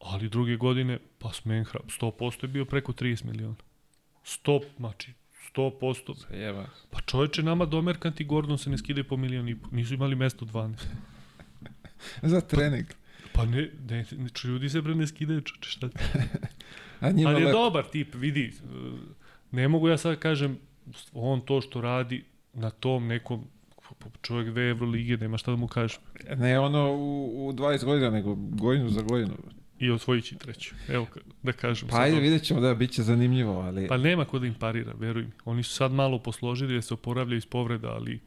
ali 0.00 0.28
druge 0.28 0.56
godine, 0.56 0.98
pa 1.18 1.32
Smenhra, 1.32 1.80
100% 2.00 2.44
je 2.44 2.48
bio 2.48 2.64
preko 2.64 2.92
30 2.92 3.24
miliona. 3.24 3.54
100, 4.24 4.60
znači, 4.76 5.12
100%. 5.54 6.34
Jeba. 6.34 6.66
Pa 6.90 7.00
čoveče, 7.00 7.42
nama 7.42 7.64
Domerkant 7.64 8.20
i 8.20 8.24
Gordon 8.24 8.58
se 8.58 8.70
ne 8.70 8.78
skidaju 8.78 9.04
po 9.04 9.16
milion 9.16 9.48
i 9.48 9.54
po. 9.54 9.68
Nisu 9.72 9.94
imali 9.94 10.14
mesto 10.14 10.44
12. 10.44 10.74
Za 12.22 12.40
trening. 12.40 12.86
Pa 13.32 13.44
ne, 13.44 13.70
ne, 13.90 14.04
ne 14.12 14.28
čo, 14.28 14.48
ljudi 14.48 14.68
se 14.68 14.82
bre 14.82 14.94
ne 14.94 15.06
skidaju, 15.06 15.40
čoveče, 15.40 15.70
šta 15.70 15.88
ti? 15.88 15.98
A 17.00 17.10
njima 17.10 17.30
Ali 17.30 17.40
je 17.40 17.46
lepo. 17.46 17.58
dobar 17.58 17.84
tip, 17.84 18.14
vidi. 18.14 18.52
e, 18.64 19.21
Ne 19.52 19.68
mogu 19.68 19.88
ja 19.88 19.96
sad 19.96 20.18
kažem, 20.18 20.58
on 21.12 21.40
to 21.40 21.60
što 21.60 21.80
radi 21.80 22.24
na 22.54 22.70
tom 22.70 23.06
nekom 23.06 23.44
čovjek 24.22 24.50
dve 24.50 24.70
Evrolige, 24.70 25.16
nema 25.16 25.38
šta 25.38 25.50
da 25.50 25.56
mu 25.56 25.66
kažem. 25.66 26.00
Ne 26.36 26.58
ono 26.58 26.92
u, 26.92 27.48
u 27.48 27.52
20 27.52 27.84
godina, 27.84 28.10
nego 28.10 28.34
godinu 28.34 28.88
za 28.88 29.02
godinu. 29.02 29.34
I 29.78 29.90
osvojit 29.90 30.24
će 30.24 30.36
treću. 30.36 30.74
Evo, 30.88 31.06
da 31.42 31.52
kažem. 31.52 31.88
Pa 31.88 32.00
ajde, 32.00 32.20
vidjet 32.20 32.42
ćemo 32.42 32.60
da 32.60 32.74
bit 32.74 32.90
će 32.90 33.02
zanimljivo, 33.02 33.60
ali... 33.60 33.88
Pa 33.88 33.96
nema 33.96 34.24
ko 34.24 34.38
da 34.38 34.46
im 34.46 34.54
parira, 34.54 34.92
veruj 34.98 35.22
mi. 35.22 35.30
Oni 35.44 35.62
su 35.62 35.74
sad 35.74 35.92
malo 35.92 36.18
posložili 36.18 36.74
da 36.74 36.82
se 36.82 36.94
oporavljaju 36.94 37.38
iz 37.38 37.46
povreda, 37.46 37.88
ali 37.88 38.20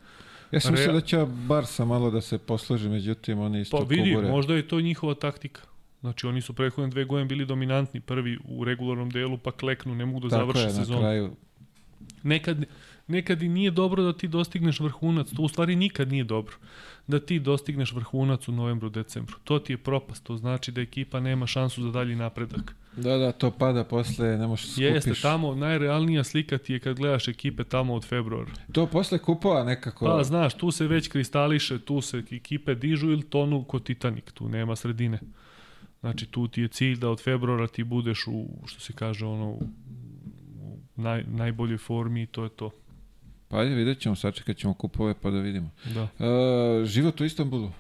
ja 0.52 0.60
sam 0.60 0.73
Rea- 0.73 0.77
mislio 0.77 0.93
da 0.93 1.02
će 1.02 1.26
Barsa 1.47 1.85
malo 1.85 2.11
da 2.11 2.22
se 2.22 2.38
posloži, 2.38 2.89
međutim 2.89 3.39
oni 3.39 3.61
isto 3.61 3.77
pa 3.77 3.84
vidi, 3.84 4.14
kubure. 4.14 4.30
možda 4.30 4.56
je 4.56 4.68
to 4.68 4.81
njihova 4.81 5.15
taktika. 5.15 5.61
Znači 6.06 6.27
oni 6.27 6.41
su 6.41 6.53
prethodne 6.53 6.90
dve 6.90 7.06
godine 7.06 7.26
bili 7.26 7.45
dominantni, 7.45 7.99
prvi 7.99 8.38
u 8.48 8.64
regularnom 8.64 9.10
delu, 9.10 9.38
pa 9.38 9.52
kleknu, 9.52 9.95
ne 9.95 10.06
mogu 10.06 10.19
da 10.19 10.30
Tako 10.30 10.40
završe 10.40 10.68
je, 10.68 10.73
sezonu. 10.73 10.99
kraju. 10.99 11.32
Nekad, 12.23 12.65
nekad 13.07 13.41
i 13.41 13.49
nije 13.49 13.72
dobro 13.72 14.03
da 14.03 14.14
ti 14.14 14.27
dostigneš 14.27 14.80
vrhunac, 14.80 15.30
to 15.30 15.41
u 15.41 15.48
stvari 15.48 15.76
nikad 15.76 16.10
nije 16.11 16.23
dobro. 16.23 16.56
Da 17.07 17.19
ti 17.19 17.40
dostigneš 17.40 17.94
vrhunac 17.94 18.48
u 18.48 18.52
novembru, 18.52 18.90
decembru. 18.90 19.36
To 19.44 19.60
ti 19.60 19.73
je 19.73 19.77
propast, 19.77 20.23
to 20.23 20.38
znači 20.38 20.72
da 20.72 20.82
ekipa 20.82 21.19
nema 21.19 21.48
šansu 21.48 21.84
za 21.84 21.91
dalji 21.91 22.15
napredak. 22.15 22.76
Da, 22.98 23.18
da, 23.18 23.32
to 23.32 23.52
pada 23.52 23.84
posle, 23.84 24.38
ne 24.38 24.48
možeš 24.48 24.65
skupiš. 24.65 24.84
Jeste, 24.84 25.14
tamo 25.22 25.56
najrealnija 25.56 26.23
slika 26.23 26.57
ti 26.57 26.73
je 26.73 26.80
kad 26.80 26.98
gledaš 26.98 27.27
ekipe 27.27 27.64
tamo 27.64 27.94
od 27.94 28.06
februara. 28.06 28.52
To 28.72 28.86
posle 28.88 29.18
kupova 29.19 29.64
nekako... 29.64 30.06
Pa, 30.06 30.23
znaš, 30.23 30.53
tu 30.53 30.72
se 30.72 30.88
već 30.88 31.07
kristališe, 31.07 31.80
tu 31.80 32.02
se 32.02 32.23
ekipe 32.32 32.76
dižu 32.76 33.11
ili 33.11 33.23
tonu 33.23 33.64
kod 33.64 33.84
Titanic, 33.84 34.32
tu 34.34 34.49
nema 34.49 34.76
sredine. 34.76 35.19
Znači, 35.99 36.26
tu 36.26 36.47
ti 36.47 36.61
je 36.61 36.67
cilj 36.67 36.97
da 36.99 37.09
od 37.09 37.23
februara 37.23 37.67
ti 37.67 37.84
budeš 37.84 38.27
u, 38.27 38.47
što 38.65 38.80
se 38.80 38.93
kaže, 38.93 39.26
ono, 39.26 39.49
u, 39.49 39.67
naj, 40.95 41.23
najboljoj 41.27 41.77
formi 41.77 42.22
i 42.22 42.26
to 42.26 42.43
je 42.43 42.49
to. 42.49 42.72
Pa 43.47 43.57
ajde, 43.57 43.76
vidjet 43.76 43.99
ćemo, 43.99 44.15
sačekat 44.15 44.57
ćemo 44.57 44.73
kupove 44.73 45.13
pa 45.22 45.31
da 45.31 45.39
vidimo. 45.39 45.69
Da. 45.93 46.26
E, 46.26 46.85
život 46.85 47.22
u 47.22 47.26
Istanbulu. 47.26 47.72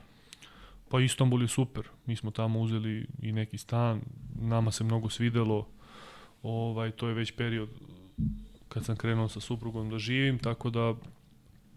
Pa 0.89 1.01
Istanbul 1.01 1.41
je 1.41 1.47
super. 1.47 1.83
Mi 2.05 2.15
smo 2.15 2.31
tamo 2.31 2.59
uzeli 2.59 3.07
i 3.21 3.31
neki 3.31 3.57
stan. 3.57 4.01
Nama 4.41 4.71
se 4.71 4.83
mnogo 4.83 5.09
svidelo. 5.09 5.67
Ovaj, 6.43 6.91
to 6.91 7.07
je 7.07 7.13
već 7.13 7.31
period 7.31 7.69
kad 8.69 8.85
sam 8.85 8.95
krenuo 8.95 9.27
sa 9.27 9.39
suprugom 9.39 9.89
da 9.89 9.99
živim, 9.99 10.39
tako 10.39 10.69
da 10.69 10.93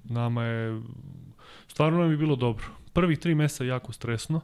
nama 0.05 0.45
je 0.45 0.83
stvarno 1.69 1.99
nam 1.99 2.11
je 2.11 2.17
bilo 2.17 2.37
dobro. 2.37 2.65
Prvih 2.93 3.19
tri 3.19 3.35
mesa 3.35 3.65
jako 3.65 3.93
stresno, 3.93 4.41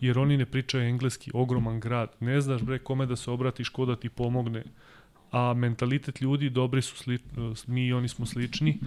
jer 0.00 0.18
oni 0.18 0.36
ne 0.36 0.46
pričaju 0.46 0.84
engleski, 0.84 1.30
ogroman 1.34 1.80
grad. 1.80 2.10
Ne 2.20 2.40
znaš 2.40 2.62
bre 2.62 2.78
kome 2.78 3.06
da 3.06 3.16
se 3.16 3.30
obratiš, 3.30 3.68
ko 3.68 3.86
da 3.86 3.96
ti 3.96 4.08
pomogne. 4.08 4.64
A 5.30 5.54
mentalitet 5.54 6.20
ljudi 6.20 6.50
dobri 6.50 6.82
su 6.82 6.96
sli, 6.96 7.18
mi 7.66 7.86
i 7.86 7.92
oni 7.92 8.08
smo 8.08 8.26
slični 8.26 8.78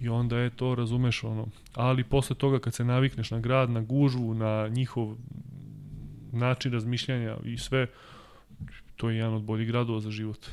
i 0.00 0.08
onda 0.08 0.38
je 0.38 0.50
to, 0.50 0.74
razumeš, 0.74 1.24
ono. 1.24 1.46
Ali 1.74 2.04
posle 2.04 2.36
toga 2.36 2.58
kad 2.58 2.74
se 2.74 2.84
navikneš 2.84 3.30
na 3.30 3.40
grad, 3.40 3.70
na 3.70 3.80
gužvu, 3.80 4.34
na 4.34 4.68
njihov 4.68 5.16
način 6.32 6.72
razmišljanja 6.72 7.36
i 7.44 7.58
sve, 7.58 7.86
to 8.96 9.10
je 9.10 9.16
jedan 9.16 9.34
od 9.34 9.42
boljih 9.42 9.68
gradova 9.68 10.00
za 10.00 10.10
život. 10.10 10.46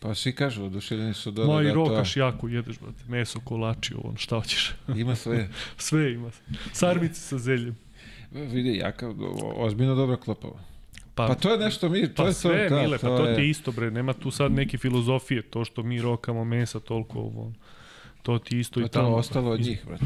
Pa 0.00 0.14
svi 0.14 0.32
kažu, 0.32 0.64
oduševljeni 0.64 1.14
su 1.14 1.30
dole 1.30 1.48
Ma 1.48 1.54
da 1.54 1.62
i 1.62 1.66
je 1.66 1.74
rokaš 1.74 2.16
jako 2.16 2.48
jedeš, 2.48 2.78
brate. 2.78 3.04
Meso, 3.08 3.40
kolači, 3.40 3.94
ovo, 3.94 4.16
šta 4.16 4.36
hoćeš. 4.36 4.74
to... 4.86 4.92
Ima 4.92 5.16
sve. 5.22 5.48
Sve 5.76 6.12
ima. 6.12 6.30
Sarmice 6.72 7.20
sa 7.20 7.38
zeljem. 7.38 7.76
Vidi, 8.32 8.76
jaka, 8.76 9.14
ozbiljno 9.56 9.94
dobra 9.94 10.16
klopova. 10.16 10.58
Pa, 11.14 11.26
Pa 11.26 11.34
to 11.34 11.52
je 11.52 11.58
nešto 11.58 11.88
mi, 11.88 12.08
to 12.08 12.22
pa 12.22 12.26
je 12.26 12.32
sve, 12.32 12.68
to, 12.68 12.74
da, 12.74 12.82
Mile, 12.82 12.98
pa 12.98 13.06
to 13.08 13.24
je- 13.24 13.34
ti 13.36 13.42
je 13.42 13.50
isto, 13.50 13.72
bre. 13.72 13.90
Nema 13.90 14.12
tu 14.12 14.30
sad 14.30 14.52
neke 14.52 14.78
filozofije, 14.78 15.42
to 15.42 15.64
što 15.64 15.82
mi 15.82 16.00
rokamo 16.00 16.44
mesa 16.44 16.80
toliko, 16.80 17.18
ovo, 17.18 17.52
to 18.22 18.38
ti 18.38 18.58
isto 18.58 18.80
Pa 18.80 18.86
i 18.86 18.88
to 18.88 19.00
tamo. 19.00 19.14
ostalo 19.16 19.50
od 19.50 19.60
njih, 19.60 19.82
brate. 19.86 20.04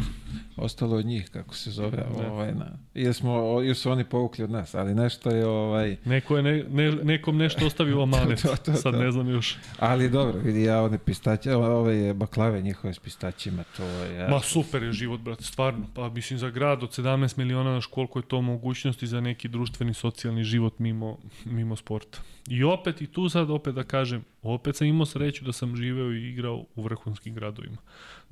Ostalo 0.57 0.97
od 0.97 1.07
njih, 1.07 1.29
kako 1.31 1.55
se 1.55 1.71
zove, 1.71 2.05
Ne. 2.21 2.27
ovaj, 2.31 2.53
na... 2.55 2.67
Ili, 2.95 3.15
smo, 3.15 3.33
ili 3.63 3.75
su 3.75 3.91
oni 3.91 4.05
povukli 4.05 4.45
od 4.45 4.51
nas, 4.51 4.75
ali 4.75 4.95
nešto 4.95 5.31
je, 5.31 5.47
ovaj... 5.47 5.97
Neko 6.05 6.37
je 6.37 6.43
ne, 6.43 6.65
ne, 6.71 6.91
nekom 6.93 7.37
nešto 7.37 7.67
ostavio 7.67 7.99
u 7.99 8.03
amanet, 8.07 8.43
To, 8.43 8.49
to, 8.49 8.57
to, 8.57 8.75
sad 8.75 8.93
to. 8.93 8.99
ne 8.99 9.11
znam 9.13 9.29
još. 9.29 9.57
Ali 9.79 10.11
dobro, 10.11 10.41
vidi 10.41 10.63
ja 10.63 10.83
one 10.83 10.99
pistaće, 10.99 11.55
ove 11.55 12.15
baklave 12.15 12.63
njihove 12.63 12.95
s 12.95 12.99
pistaćima, 12.99 13.65
to 13.77 13.85
je... 13.85 14.29
Ma 14.29 14.41
super 14.41 14.83
je 14.83 14.93
život, 14.93 15.21
brate, 15.21 15.45
stvarno. 15.45 15.87
Pa 15.95 16.09
mislim 16.09 16.39
za 16.39 16.51
grad 16.51 16.83
od 16.83 16.91
17 16.91 17.39
miliona, 17.39 17.71
znaš 17.71 17.87
koliko 17.87 18.19
je 18.19 18.23
to 18.23 18.41
mogućnosti 18.41 19.07
za 19.07 19.21
neki 19.21 19.49
društveni, 19.49 19.95
socijalni 19.95 20.45
život 20.45 20.79
mimo, 20.79 21.19
mimo 21.45 21.77
sporta. 21.77 22.19
I 22.49 22.65
opet, 22.65 23.01
i 23.01 23.07
tu 23.07 23.29
sad 23.29 23.51
opet 23.51 23.75
da 23.75 23.83
kažem, 23.83 24.25
opet 24.43 24.77
sam 24.77 24.87
imao 24.87 25.07
sreću 25.07 25.45
da 25.45 25.53
sam 25.53 25.77
živeo 25.77 26.13
i 26.13 26.29
igrao 26.29 26.65
u 26.75 26.83
vrhunskim 26.83 27.35
gradovima. 27.35 27.77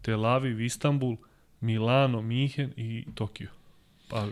Tel 0.03 0.27
Aviv, 0.27 0.61
Istanbul, 0.61 1.17
Milano, 1.61 2.23
Mihen 2.23 2.73
i 2.77 3.05
Tokio. 3.15 3.49
Pa 4.09 4.27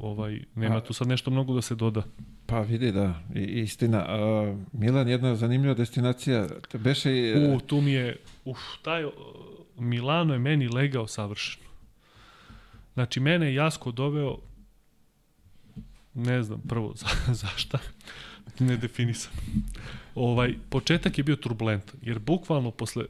ovaj, 0.00 0.40
nema 0.54 0.80
tu 0.80 0.92
sad 0.92 1.08
nešto 1.08 1.30
mnogo 1.30 1.54
da 1.54 1.62
se 1.62 1.74
doda. 1.74 2.02
Pa 2.46 2.60
vidi, 2.60 2.92
da, 2.92 3.14
i, 3.34 3.40
istina. 3.40 4.04
A, 4.08 4.56
Milan, 4.72 5.08
jedna 5.08 5.34
zanimljiva 5.36 5.74
destinacija, 5.74 6.48
beše 6.74 7.16
i... 7.16 7.54
U, 7.54 7.60
tu 7.60 7.80
mi 7.80 7.92
je, 7.92 8.16
uf, 8.44 8.58
taj 8.82 9.04
uh, 9.04 9.12
Milano 9.78 10.32
je 10.32 10.38
meni 10.38 10.68
legao 10.68 11.06
savršeno. 11.06 11.64
Znači, 12.94 13.20
mene 13.20 13.46
je 13.46 13.54
Jasko 13.54 13.90
doveo, 13.90 14.38
ne 16.14 16.42
znam, 16.42 16.60
prvo, 16.68 16.92
za, 16.96 17.06
zašta, 17.46 17.78
ne 18.58 18.76
definisan. 18.76 19.32
Ovaj, 20.14 20.54
početak 20.70 21.18
je 21.18 21.24
bio 21.24 21.36
turbulentan, 21.36 22.00
jer 22.02 22.18
bukvalno 22.18 22.70
posle, 22.70 23.04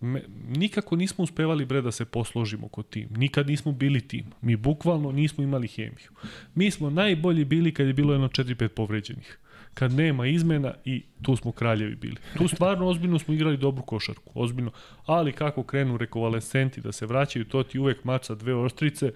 me, 0.00 0.22
nikako 0.48 0.96
nismo 0.96 1.24
uspevali 1.24 1.64
bre 1.64 1.82
da 1.82 1.92
se 1.92 2.04
posložimo 2.04 2.68
kod 2.68 2.88
tim. 2.88 3.08
Nikad 3.16 3.46
nismo 3.46 3.72
bili 3.72 4.00
tim. 4.00 4.24
Mi 4.42 4.56
bukvalno 4.56 5.12
nismo 5.12 5.44
imali 5.44 5.68
hemiju. 5.68 6.10
Mi 6.54 6.70
smo 6.70 6.90
najbolji 6.90 7.44
bili 7.44 7.74
kad 7.74 7.86
je 7.86 7.92
bilo 7.92 8.12
jedno 8.12 8.28
4-5 8.28 8.68
povređenih. 8.68 9.38
Kad 9.74 9.92
nema 9.92 10.26
izmena 10.26 10.74
i 10.84 11.02
tu 11.22 11.36
smo 11.36 11.52
kraljevi 11.52 11.94
bili. 11.94 12.16
Tu 12.38 12.48
stvarno 12.48 12.86
ozbiljno 12.86 13.18
smo 13.18 13.34
igrali 13.34 13.56
dobru 13.56 13.82
košarku. 13.82 14.32
Ozbiljno. 14.34 14.70
Ali 15.06 15.32
kako 15.32 15.62
krenu 15.62 15.96
rekovalescenti 15.96 16.80
da 16.80 16.92
se 16.92 17.06
vraćaju, 17.06 17.44
to 17.44 17.62
ti 17.62 17.78
uvek 17.78 18.04
mač 18.04 18.26
sa 18.26 18.34
dve 18.34 18.54
oštrice, 18.54 19.12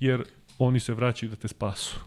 jer 0.00 0.24
oni 0.58 0.80
se 0.80 0.94
vraćaju 0.94 1.30
da 1.30 1.36
te 1.36 1.48
spasu. 1.48 2.00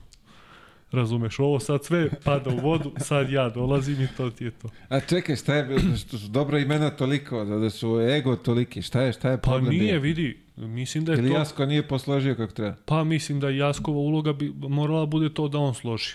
Razumeš, 0.91 1.39
ovo 1.39 1.59
sad 1.59 1.83
sve 1.85 2.09
pada 2.23 2.49
u 2.49 2.57
vodu, 2.59 2.91
sad 2.97 3.29
ja 3.29 3.49
dolazim 3.49 4.01
i 4.01 4.07
to 4.17 4.29
ti 4.29 4.43
je 4.43 4.51
to. 4.51 4.69
A 4.89 4.99
čekaj, 4.99 5.35
šta 5.35 5.55
je, 5.55 5.79
što 5.97 6.17
su 6.17 6.27
dobra 6.27 6.59
imena 6.59 6.89
toliko, 6.89 7.45
da, 7.45 7.55
da 7.57 7.69
su 7.69 7.99
ego 7.99 8.35
toliki, 8.35 8.81
šta 8.81 9.01
je, 9.01 9.13
šta 9.13 9.29
je 9.29 9.37
Pa 9.37 9.41
problem? 9.41 9.69
nije, 9.69 9.91
bio? 9.91 10.01
vidi, 10.01 10.37
mislim 10.55 11.05
da 11.05 11.11
je 11.11 11.17
Ili 11.19 11.29
to... 11.29 11.35
Jasko 11.37 11.65
nije 11.65 11.87
posložio 11.87 12.35
kako 12.35 12.53
treba? 12.53 12.75
Pa 12.85 13.03
mislim 13.03 13.39
da 13.39 13.49
Jaskova 13.49 13.97
uloga 13.97 14.33
bi 14.33 14.53
morala 14.57 15.05
bude 15.05 15.33
to 15.33 15.47
da 15.47 15.57
on 15.57 15.73
složi. 15.73 16.11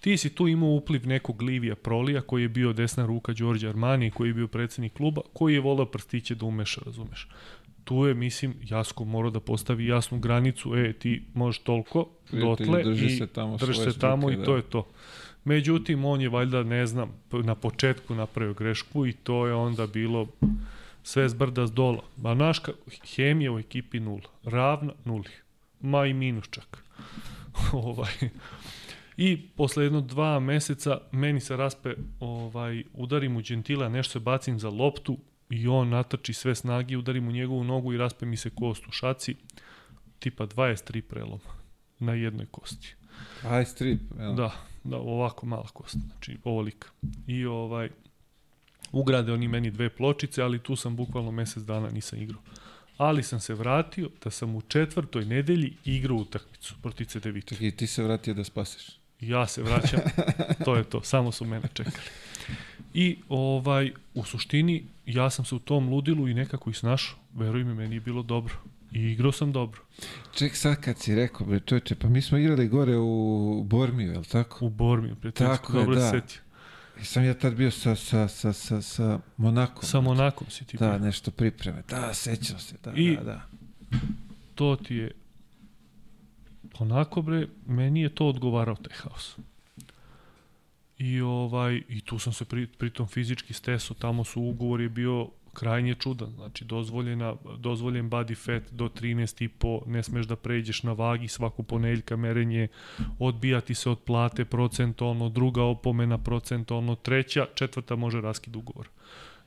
Ti 0.00 0.16
si 0.16 0.34
tu 0.34 0.48
imao 0.48 0.68
upliv 0.68 1.06
nekog 1.06 1.42
Livija 1.42 1.74
Prolija 1.74 2.20
koji 2.20 2.42
je 2.42 2.48
bio 2.48 2.72
desna 2.72 3.06
ruka 3.06 3.32
Đorđe 3.32 3.68
Armani 3.68 4.10
koji 4.10 4.28
je 4.28 4.34
bio 4.34 4.48
predsednik 4.48 4.92
kluba, 4.92 5.20
koji 5.32 5.54
je 5.54 5.60
volao 5.60 5.86
prstiće 5.86 6.34
da 6.34 6.46
umeša, 6.46 6.80
razumeš. 6.86 7.28
Tu 7.90 8.06
je, 8.06 8.14
mislim, 8.14 8.54
Jasko 8.68 9.04
morao 9.04 9.30
da 9.30 9.40
postavi 9.40 9.86
jasnu 9.86 10.18
granicu, 10.18 10.76
e, 10.76 10.92
ti 10.92 11.22
možeš 11.34 11.62
toliko, 11.62 12.04
Prijatelju, 12.30 12.66
dotle 12.66 12.84
drži 12.84 13.06
i 13.06 13.16
se 13.16 13.26
tamo 13.26 13.56
drži 13.56 13.74
se 13.74 13.98
tamo 13.98 14.30
i 14.30 14.36
da. 14.36 14.44
to 14.44 14.56
je 14.56 14.62
to. 14.62 14.86
Međutim, 15.44 16.04
on 16.04 16.20
je 16.20 16.28
valjda, 16.28 16.62
ne 16.62 16.86
znam, 16.86 17.12
na 17.32 17.54
početku 17.54 18.14
napravio 18.14 18.54
grešku 18.54 19.06
i 19.06 19.12
to 19.12 19.46
je 19.46 19.54
onda 19.54 19.86
bilo 19.86 20.26
sve 21.02 21.28
zbrda 21.28 21.66
s 21.66 21.72
dola. 21.72 22.02
Ma 22.16 22.34
naš 22.34 22.60
hemija 23.16 23.52
u 23.52 23.58
ekipi 23.58 24.00
nula. 24.00 24.30
Ravna 24.44 24.92
nuli. 25.04 25.30
Ma 25.80 26.06
i 26.06 26.14
minus 26.14 26.50
čak. 26.50 26.84
ovaj. 27.72 28.12
I 29.16 29.48
posle 29.56 29.84
jedno 29.84 30.00
dva 30.00 30.40
meseca 30.40 31.00
meni 31.12 31.40
se 31.40 31.56
raspe, 31.56 31.94
ovaj, 32.20 32.84
udarim 32.94 33.36
u 33.36 33.42
Gentila, 33.48 33.88
nešto 33.88 34.12
se 34.12 34.18
bacim 34.18 34.58
za 34.58 34.68
loptu 34.68 35.18
i 35.50 35.68
on 35.68 35.88
natrči 35.88 36.32
sve 36.32 36.54
snage, 36.54 36.96
udarim 36.96 37.28
u 37.28 37.32
njegovu 37.32 37.64
nogu 37.64 37.92
i 37.92 37.98
raspe 37.98 38.26
mi 38.26 38.36
se 38.36 38.50
kost 38.50 38.88
u 38.88 38.92
šaci, 38.92 39.36
tipa 40.18 40.46
23 40.46 41.00
preloma 41.00 41.60
na 41.98 42.14
jednoj 42.14 42.46
kosti. 42.46 42.94
23, 43.42 43.98
evo. 44.20 44.34
Da, 44.34 44.50
da, 44.84 44.96
ovako 44.96 45.46
mala 45.46 45.68
kost, 45.68 45.96
znači 45.96 46.38
ovolika. 46.44 46.88
I 47.26 47.46
ovaj, 47.46 47.90
Ugrade 48.92 49.32
oni 49.32 49.48
meni 49.48 49.70
dve 49.70 49.88
pločice, 49.88 50.42
ali 50.42 50.58
tu 50.58 50.76
sam 50.76 50.96
bukvalno 50.96 51.30
mesec 51.30 51.62
dana 51.62 51.90
nisam 51.90 52.22
igrao. 52.22 52.42
Ali 52.96 53.22
sam 53.22 53.40
se 53.40 53.54
vratio 53.54 54.10
da 54.24 54.30
sam 54.30 54.56
u 54.56 54.62
četvrtoj 54.62 55.24
nedelji 55.24 55.76
igrao 55.84 56.16
utakmicu 56.16 56.74
protiv 56.82 57.04
CDVita. 57.04 57.54
I 57.60 57.70
ti 57.70 57.86
se 57.86 58.02
vratio 58.02 58.34
da 58.34 58.44
spasiš. 58.44 59.00
Ja 59.20 59.46
se 59.46 59.62
vraćam, 59.62 60.00
to 60.64 60.76
je 60.76 60.84
to, 60.84 61.02
samo 61.02 61.32
su 61.32 61.44
mene 61.44 61.68
čekali. 61.74 62.06
I 62.94 63.18
ovaj, 63.28 63.92
u 64.14 64.24
suštini, 64.24 64.84
ja 65.06 65.30
sam 65.30 65.44
se 65.44 65.54
u 65.54 65.58
tom 65.58 65.88
ludilu 65.88 66.28
i 66.28 66.34
nekako 66.34 66.70
i 66.70 66.74
snašao. 66.74 67.18
Veruj 67.34 67.64
mi, 67.64 67.74
meni 67.74 67.96
je 67.96 68.00
bilo 68.00 68.22
dobro. 68.22 68.54
I 68.92 69.00
igrao 69.00 69.32
sam 69.32 69.52
dobro. 69.52 69.80
Ček 70.34 70.56
sad 70.56 70.80
kad 70.80 70.98
si 70.98 71.14
rekao, 71.14 71.46
bre, 71.46 71.60
čoveče, 71.60 71.94
pa 71.94 72.08
mi 72.08 72.22
smo 72.22 72.38
igrali 72.38 72.68
gore 72.68 72.96
u 72.96 73.14
Bormiju, 73.64 74.12
je 74.12 74.18
li 74.18 74.24
tako? 74.24 74.66
U 74.66 74.70
Bormiju, 74.70 75.16
prijateljsko, 75.16 75.56
Tako 75.56 75.72
je, 75.72 75.74
dobro 75.76 75.94
da. 75.94 76.00
se 76.02 76.10
setio. 76.10 76.40
I 77.00 77.04
sam 77.04 77.24
ja 77.24 77.34
tad 77.34 77.54
bio 77.54 77.70
sa, 77.70 77.96
sa, 77.96 78.28
sa, 78.28 78.52
sa, 78.52 78.82
sa 78.82 79.18
Monakom. 79.36 79.82
Sa 79.82 80.00
Monakom 80.00 80.46
si 80.50 80.64
ti 80.64 80.76
Da, 80.76 80.88
bio. 80.88 80.98
nešto 80.98 81.30
pripreme. 81.30 81.82
Da, 81.88 82.14
sećam 82.14 82.58
se. 82.58 82.74
Da, 82.84 82.92
I- 82.92 83.16
da, 83.16 83.22
da. 83.22 83.46
To 84.54 84.76
ti 84.76 84.94
je... 84.94 85.10
Onako, 86.78 87.22
bre, 87.22 87.46
meni 87.66 88.00
je 88.00 88.08
to 88.08 88.26
odgovarao 88.26 88.74
taj 88.74 88.96
haos. 88.96 89.36
I 91.00 91.20
ovaj 91.20 91.82
i 91.88 92.00
tu 92.00 92.18
sam 92.18 92.32
se 92.32 92.44
pri, 92.44 92.66
pritom 92.66 93.06
fizički 93.06 93.52
stesao, 93.52 93.96
tamo 94.00 94.24
su 94.24 94.42
ugovor 94.42 94.80
je 94.80 94.88
bio 94.88 95.28
krajnje 95.54 95.94
čudan, 95.94 96.32
znači 96.34 96.64
dozvoljena, 96.64 97.34
dozvoljen 97.58 98.10
body 98.10 98.36
fat 98.36 98.72
do 98.72 98.88
13,5, 98.88 99.86
ne 99.86 100.02
smeš 100.02 100.26
da 100.26 100.36
pređeš 100.36 100.82
na 100.82 100.92
vagi 100.92 101.28
svaku 101.28 101.62
ponedeljka 101.62 102.16
merenje, 102.16 102.68
odbijati 103.18 103.74
se 103.74 103.90
od 103.90 103.98
plate 103.98 104.44
procentualno, 104.44 105.28
druga 105.28 105.62
opomena 105.62 106.18
procentualno, 106.18 106.94
treća, 106.94 107.46
četvrta 107.54 107.96
može 107.96 108.20
raskid 108.20 108.56
ugovor. 108.56 108.88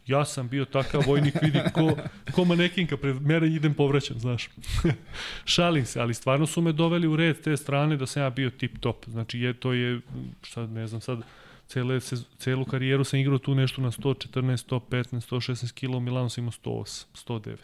Ja 0.07 0.25
sam 0.25 0.49
bio 0.49 0.65
takav 0.65 1.03
vojnik, 1.07 1.35
vidi, 1.41 1.59
ko, 1.73 1.97
ko 2.31 2.45
manekinka, 2.45 2.97
pred 2.97 3.21
merenje 3.21 3.55
idem 3.55 3.73
povraćam, 3.73 4.19
znaš. 4.19 4.49
Šalim 5.45 5.85
se, 5.85 5.99
ali 5.99 6.13
stvarno 6.13 6.45
su 6.45 6.61
me 6.61 6.71
doveli 6.71 7.07
u 7.07 7.15
red 7.15 7.41
te 7.41 7.57
strane 7.57 7.97
da 7.97 8.05
sam 8.05 8.23
ja 8.23 8.29
bio 8.29 8.49
tip 8.49 8.77
top. 8.79 9.05
Znači, 9.05 9.39
je, 9.39 9.53
to 9.53 9.73
je, 9.73 10.01
sad 10.43 10.69
ne 10.69 10.87
znam, 10.87 11.01
sad 11.01 11.23
cele, 11.67 11.99
se, 11.99 12.15
celu 12.37 12.65
karijeru 12.65 13.03
sam 13.03 13.19
igrao 13.19 13.37
tu 13.37 13.55
nešto 13.55 13.81
na 13.81 13.91
114, 13.91 14.65
115, 14.69 15.31
116 15.31 15.71
kg, 15.87 15.95
u 15.95 15.99
Milanu 15.99 16.29
sam 16.29 16.41
imao 16.43 16.51
108, 16.51 17.05
109. 17.27 17.55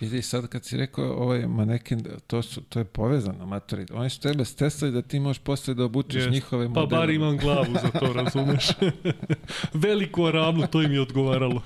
Vidi, 0.00 0.22
sad 0.22 0.48
kad 0.48 0.64
si 0.64 0.76
rekao 0.76 1.04
ovaj 1.12 1.46
maneken, 1.46 2.04
to, 2.26 2.42
su, 2.42 2.60
to 2.60 2.78
je 2.78 2.84
povezano, 2.84 3.46
matori. 3.46 3.86
Oni 3.92 4.10
su 4.10 4.20
tebe 4.20 4.44
stesali 4.44 4.92
da 4.92 5.02
ti 5.02 5.20
možeš 5.20 5.42
posle 5.42 5.74
da 5.74 5.84
obučeš 5.84 6.14
Jest. 6.22 6.30
njihove 6.30 6.64
Pa 6.74 6.80
modele. 6.80 7.00
bar 7.00 7.10
imam 7.10 7.36
glavu 7.36 7.72
za 7.82 7.90
to, 8.00 8.12
razumeš? 8.22 8.66
Veliku 9.74 10.24
aramu, 10.24 10.66
to 10.66 10.82
im 10.82 10.92
je 10.92 11.00
odgovaralo. 11.00 11.62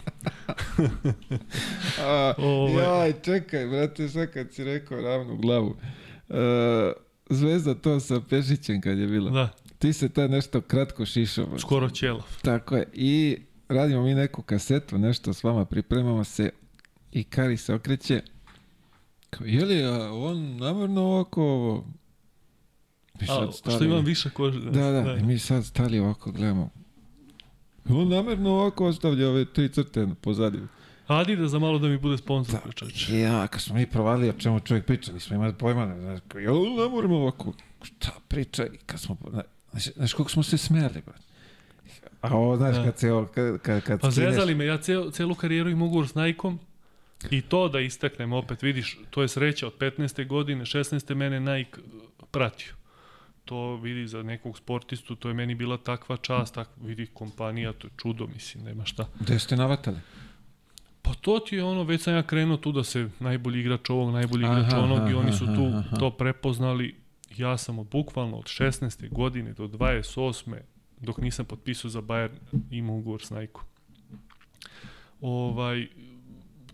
A, 2.00 2.34
Ovaj. 2.38 2.84
Jaj, 2.84 3.12
čekaj, 3.22 3.66
brate, 3.66 4.09
sad 4.09 4.30
kad 4.32 4.52
si 4.52 4.64
rekao 4.64 5.00
ravnu 5.00 5.36
glavu. 5.36 5.76
Uh, 6.28 6.36
zvezda 7.30 7.74
to 7.74 8.00
sa 8.00 8.20
Pešićem 8.30 8.80
kad 8.80 8.98
je 8.98 9.06
bilo. 9.06 9.30
Da, 9.30 9.48
Ti 9.82 9.92
se 9.92 10.09
tad 10.09 10.30
nešto 10.30 10.60
kratko 10.60 11.06
šišao. 11.06 11.46
brate. 11.46 11.60
skoro 11.60 11.90
ćelav. 11.90 12.22
Tako 12.42 12.76
je. 12.76 12.88
I 12.92 13.36
radimo 13.68 14.02
mi 14.02 14.14
neku 14.14 14.42
kasetu, 14.42 14.98
nešto 14.98 15.32
s 15.32 15.44
vama, 15.44 15.64
pripremamo 15.64 16.24
se 16.24 16.50
i 17.12 17.24
Kari 17.24 17.56
se 17.56 17.74
okreće. 17.74 18.22
Kao, 19.30 19.46
je 19.46 19.64
li 19.64 19.84
a 19.84 20.12
on 20.12 20.56
namjerno 20.56 21.00
ovako 21.02 21.42
ovo? 21.42 21.84
Mi 23.20 23.24
A, 23.24 23.26
sad 23.26 23.48
što 23.48 23.70
stali- 23.70 23.86
imam 23.86 24.04
više 24.04 24.30
kože. 24.30 24.60
Da, 24.60 24.90
da, 24.90 25.14
i 25.14 25.22
mi 25.22 25.38
sad 25.38 25.64
stali 25.64 25.98
ovako 25.98 26.32
gledamo. 26.32 26.70
On 27.88 28.09
namjerno 28.09 28.50
ovako 28.50 28.86
ostavlja 28.86 29.28
ove 29.28 29.44
tri 29.44 29.68
crte 29.68 30.06
pozadi. 30.20 30.59
Adidas 31.06 31.50
za 31.50 31.59
malo 31.59 31.78
da 31.78 31.88
mi 31.88 31.98
bude 31.98 32.18
sponsor, 32.18 32.60
da. 32.66 32.72
čoveče. 32.72 33.18
Ja, 33.18 33.46
kad 33.46 33.60
smo 33.60 33.74
mi 33.74 33.86
provali 33.86 34.28
o 34.28 34.32
čemu 34.32 34.60
čovjek 34.60 34.86
priča, 34.86 35.12
nismo 35.12 35.36
imali 35.36 35.54
pojma, 35.54 35.86
ne 35.86 36.20
kao, 36.28 36.38
jel 36.40 36.54
ne 36.54 36.88
moramo 36.88 37.16
ovako, 37.16 37.52
šta 37.82 38.10
priča, 38.28 38.66
i 38.66 38.76
kad 38.86 39.00
smo, 39.00 39.16
znaš, 39.73 39.85
znaš 39.86 40.12
koliko 40.12 40.31
smo 40.31 40.43
se 40.43 40.59
smijali, 40.59 41.03
bro. 41.03 41.15
A 42.20 42.36
ovo, 42.36 42.57
znaš, 42.57 42.77
Da. 42.77 42.85
kad 42.85 42.99
se 42.99 43.12
ovo, 43.12 43.27
kad, 43.27 43.59
kad, 43.59 43.82
kad 43.82 44.01
Pa 44.01 44.07
skineš- 44.07 44.31
zezali 44.31 44.55
me, 44.55 44.66
ja 44.66 44.78
cel, 44.78 45.11
celu 45.11 45.35
karijeru 45.35 45.70
imam 45.70 45.82
ugovor 45.82 46.09
s 46.09 46.15
Nike-om 46.15 46.59
i 47.31 47.40
to 47.43 47.69
da 47.69 47.81
istaknem 47.81 48.32
opet, 48.32 48.62
vidiš, 48.62 48.99
to 49.11 49.23
je 49.23 49.28
sreća 49.28 49.66
od 49.66 49.73
15. 49.74 50.27
godine, 50.27 50.65
16. 50.65 51.15
mene 51.15 51.40
Nike 51.40 51.81
uh, 51.81 51.86
pratio. 52.31 52.73
To 53.44 53.77
vidi 53.77 54.07
za 54.07 54.23
nekog 54.23 54.59
sportistu, 54.59 55.15
to 55.16 55.28
je 55.28 55.35
meni 55.35 55.55
bila 55.55 55.77
takva 55.77 56.16
čast, 56.16 56.55
tak, 56.55 56.69
vidi 56.78 57.07
kompanija, 57.07 57.73
to 57.73 57.86
je 57.86 57.93
čudo, 57.97 58.27
mislim, 58.27 58.65
nema 58.65 58.85
šta. 58.85 59.07
Gde 59.20 59.39
ste 59.39 59.57
navatali? 59.57 59.97
Pa 61.03 61.15
to 61.15 61.39
ti 61.39 61.57
je 61.57 61.65
ono, 61.65 61.82
već 61.82 62.03
sam 62.03 62.15
ja 62.15 62.23
krenuo 62.23 62.57
tu 62.57 62.73
da 62.73 62.85
se 62.85 63.09
najbolji 63.20 63.61
igrač 63.61 63.90
ovog, 63.90 64.12
najbolji 64.12 64.43
igrač 64.43 64.66
Aha, 64.66 64.78
onog 64.78 65.11
i 65.11 65.15
oni 65.15 65.32
su 65.32 65.47
tu 65.47 65.66
aha, 65.69 65.78
aha. 65.78 65.97
to 65.97 66.11
prepoznali. 66.11 66.94
Ja 67.36 67.59
sam 67.59 67.78
od, 67.78 67.86
bukvalno 67.86 68.36
od 68.36 68.44
16. 68.44 69.10
godine 69.10 69.52
do 69.52 69.68
28. 69.68 70.56
dok 71.00 71.18
nisam 71.18 71.44
potpisao 71.44 71.90
za 71.90 72.02
Bayern 72.02 72.36
imao 72.70 72.96
ugovor 72.96 73.22
s 73.22 73.30
Nike-om. 73.30 73.64
Ovaj, 75.20 75.86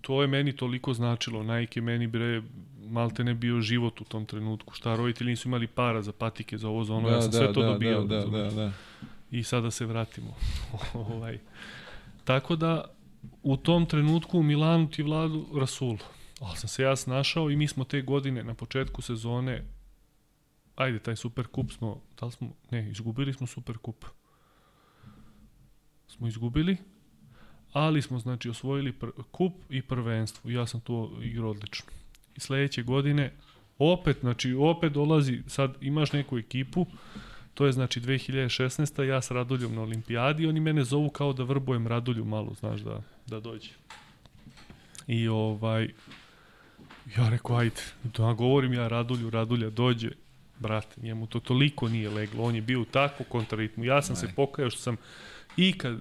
to 0.00 0.22
je 0.22 0.28
meni 0.28 0.56
toliko 0.56 0.94
značilo. 0.94 1.42
Nike 1.42 1.78
je 1.78 1.84
meni 1.84 2.06
bre 2.06 2.42
malte 2.90 3.24
ne 3.24 3.34
bio 3.34 3.60
život 3.60 4.00
u 4.00 4.04
tom 4.04 4.26
trenutku. 4.26 4.74
Šta 4.74 4.96
roditelji 4.96 5.30
nisu 5.30 5.48
imali 5.48 5.66
para 5.66 6.02
za 6.02 6.12
patike, 6.12 6.58
za 6.58 6.68
ovo, 6.68 6.84
za 6.84 6.94
ono, 6.94 7.08
ja 7.08 7.22
sam 7.22 7.32
sve 7.32 7.52
to 7.52 7.62
dobio. 7.62 8.04
Da, 8.04 8.20
da, 8.20 8.26
da, 8.26 8.50
da. 8.50 8.72
I 9.30 9.42
sada 9.42 9.70
se 9.70 9.86
vratimo. 9.86 10.34
ovaj. 10.94 11.38
Tako 12.24 12.56
da, 12.56 12.84
u 13.42 13.56
tom 13.56 13.86
trenutku 13.86 14.38
u 14.38 14.42
Milanu 14.42 14.90
ti 14.90 15.02
vladu 15.02 15.46
Rasul. 15.54 15.96
Ali 16.40 16.56
sam 16.56 16.68
se 16.68 16.82
ja 16.82 16.96
snašao 16.96 17.50
i 17.50 17.56
mi 17.56 17.68
smo 17.68 17.84
te 17.84 18.02
godine 18.02 18.44
na 18.44 18.54
početku 18.54 19.02
sezone 19.02 19.64
ajde, 20.78 20.98
taj 20.98 21.16
super 21.16 21.46
kup 21.46 21.72
smo, 21.72 22.00
da 22.20 22.26
li 22.26 22.32
smo, 22.32 22.52
ne, 22.70 22.90
izgubili 22.90 23.32
smo 23.32 23.46
super 23.46 23.78
kup. 23.78 24.04
Smo 26.08 26.28
izgubili, 26.28 26.76
ali 27.72 28.02
smo, 28.02 28.18
znači, 28.18 28.48
osvojili 28.48 28.92
pr 28.92 29.06
kup 29.30 29.52
i 29.70 29.82
prvenstvo. 29.82 30.50
Ja 30.50 30.66
sam 30.66 30.80
to 30.80 31.18
igrao 31.22 31.50
odlično. 31.50 31.92
I 32.36 32.40
sledeće 32.40 32.82
godine, 32.82 33.32
opet, 33.78 34.16
znači, 34.20 34.54
opet 34.54 34.92
dolazi, 34.92 35.42
sad 35.46 35.74
imaš 35.80 36.12
neku 36.12 36.38
ekipu, 36.38 36.86
To 37.58 37.66
je 37.66 37.72
znači 37.72 38.00
2016. 38.00 39.02
ja 39.02 39.22
s 39.22 39.30
Raduljom 39.30 39.74
na 39.74 39.82
olimpijadi, 39.82 40.46
oni 40.46 40.60
mene 40.60 40.84
zovu 40.84 41.10
kao 41.10 41.32
da 41.32 41.42
vrbujem 41.42 41.86
Radulju 41.86 42.24
malo, 42.24 42.54
znaš, 42.54 42.80
da, 42.80 43.00
da 43.26 43.40
dođe. 43.40 43.70
I 45.06 45.28
ovaj, 45.28 45.88
ja 47.16 47.28
rekao, 47.28 47.56
ajde, 47.56 47.82
da 48.04 48.32
govorim 48.32 48.74
ja 48.74 48.88
Radulju, 48.88 49.30
Radulja 49.30 49.70
dođe, 49.70 50.10
brate, 50.60 51.00
njemu 51.00 51.26
to 51.26 51.40
toliko 51.40 51.88
nije 51.88 52.10
leglo, 52.10 52.44
on 52.44 52.54
je 52.54 52.62
bio 52.62 52.80
u 52.80 52.84
takvu 52.84 53.26
kontraritmu, 53.28 53.84
ja 53.84 54.02
sam 54.02 54.16
se 54.16 54.26
Aj. 54.26 54.32
pokajao 54.36 54.70
što 54.70 54.80
sam 54.80 54.96
ikad 55.56 55.98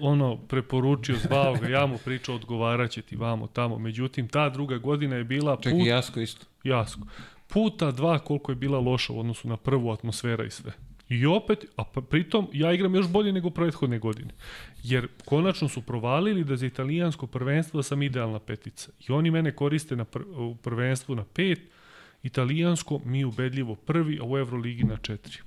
ono 0.00 0.36
preporučio, 0.36 1.16
zvao 1.16 1.54
ga, 1.54 1.68
ja 1.68 1.86
mu 1.86 1.98
pričao, 2.04 2.34
odgovaraće 2.34 3.02
ti 3.02 3.16
vamo 3.16 3.46
tamo, 3.46 3.78
međutim, 3.78 4.28
ta 4.28 4.48
druga 4.48 4.78
godina 4.78 5.16
je 5.16 5.24
bila 5.24 5.56
put... 5.56 5.64
Čekaj, 5.64 5.86
Jasko 5.86 6.20
isto. 6.20 6.46
Jasko. 6.64 7.00
Puta 7.48 7.90
dva 7.90 8.18
koliko 8.18 8.52
je 8.52 8.56
bila 8.56 8.78
loša 8.78 9.12
u 9.12 9.20
odnosu 9.20 9.48
na 9.48 9.56
prvu 9.56 9.90
atmosfera 9.90 10.44
i 10.44 10.50
sve. 10.50 10.72
I 11.08 11.26
opet, 11.26 11.64
a 11.76 11.84
pa 11.84 12.00
pritom 12.00 12.48
ja 12.52 12.72
igram 12.72 12.94
još 12.94 13.08
bolje 13.08 13.32
nego 13.32 13.50
prethodne 13.50 13.98
godine. 13.98 14.30
Jer 14.82 15.08
konačno 15.24 15.68
su 15.68 15.82
provalili 15.82 16.44
da 16.44 16.56
za 16.56 16.66
italijansko 16.66 17.26
prvenstvo 17.26 17.78
da 17.78 17.82
sam 17.82 18.02
idealna 18.02 18.38
petica. 18.38 18.90
I 19.08 19.12
oni 19.12 19.30
mene 19.30 19.52
koriste 19.52 19.96
na 19.96 20.04
pr 20.04 20.22
u 20.36 20.54
prvenstvu 20.54 21.14
na 21.14 21.24
pet, 21.24 21.60
italijansko 22.22 23.00
mi 23.04 23.24
ubedljivo 23.24 23.74
prvi, 23.74 24.18
a 24.20 24.24
u 24.24 24.38
Euroligi 24.38 24.84
na 24.84 24.96
četiri. 24.96 25.38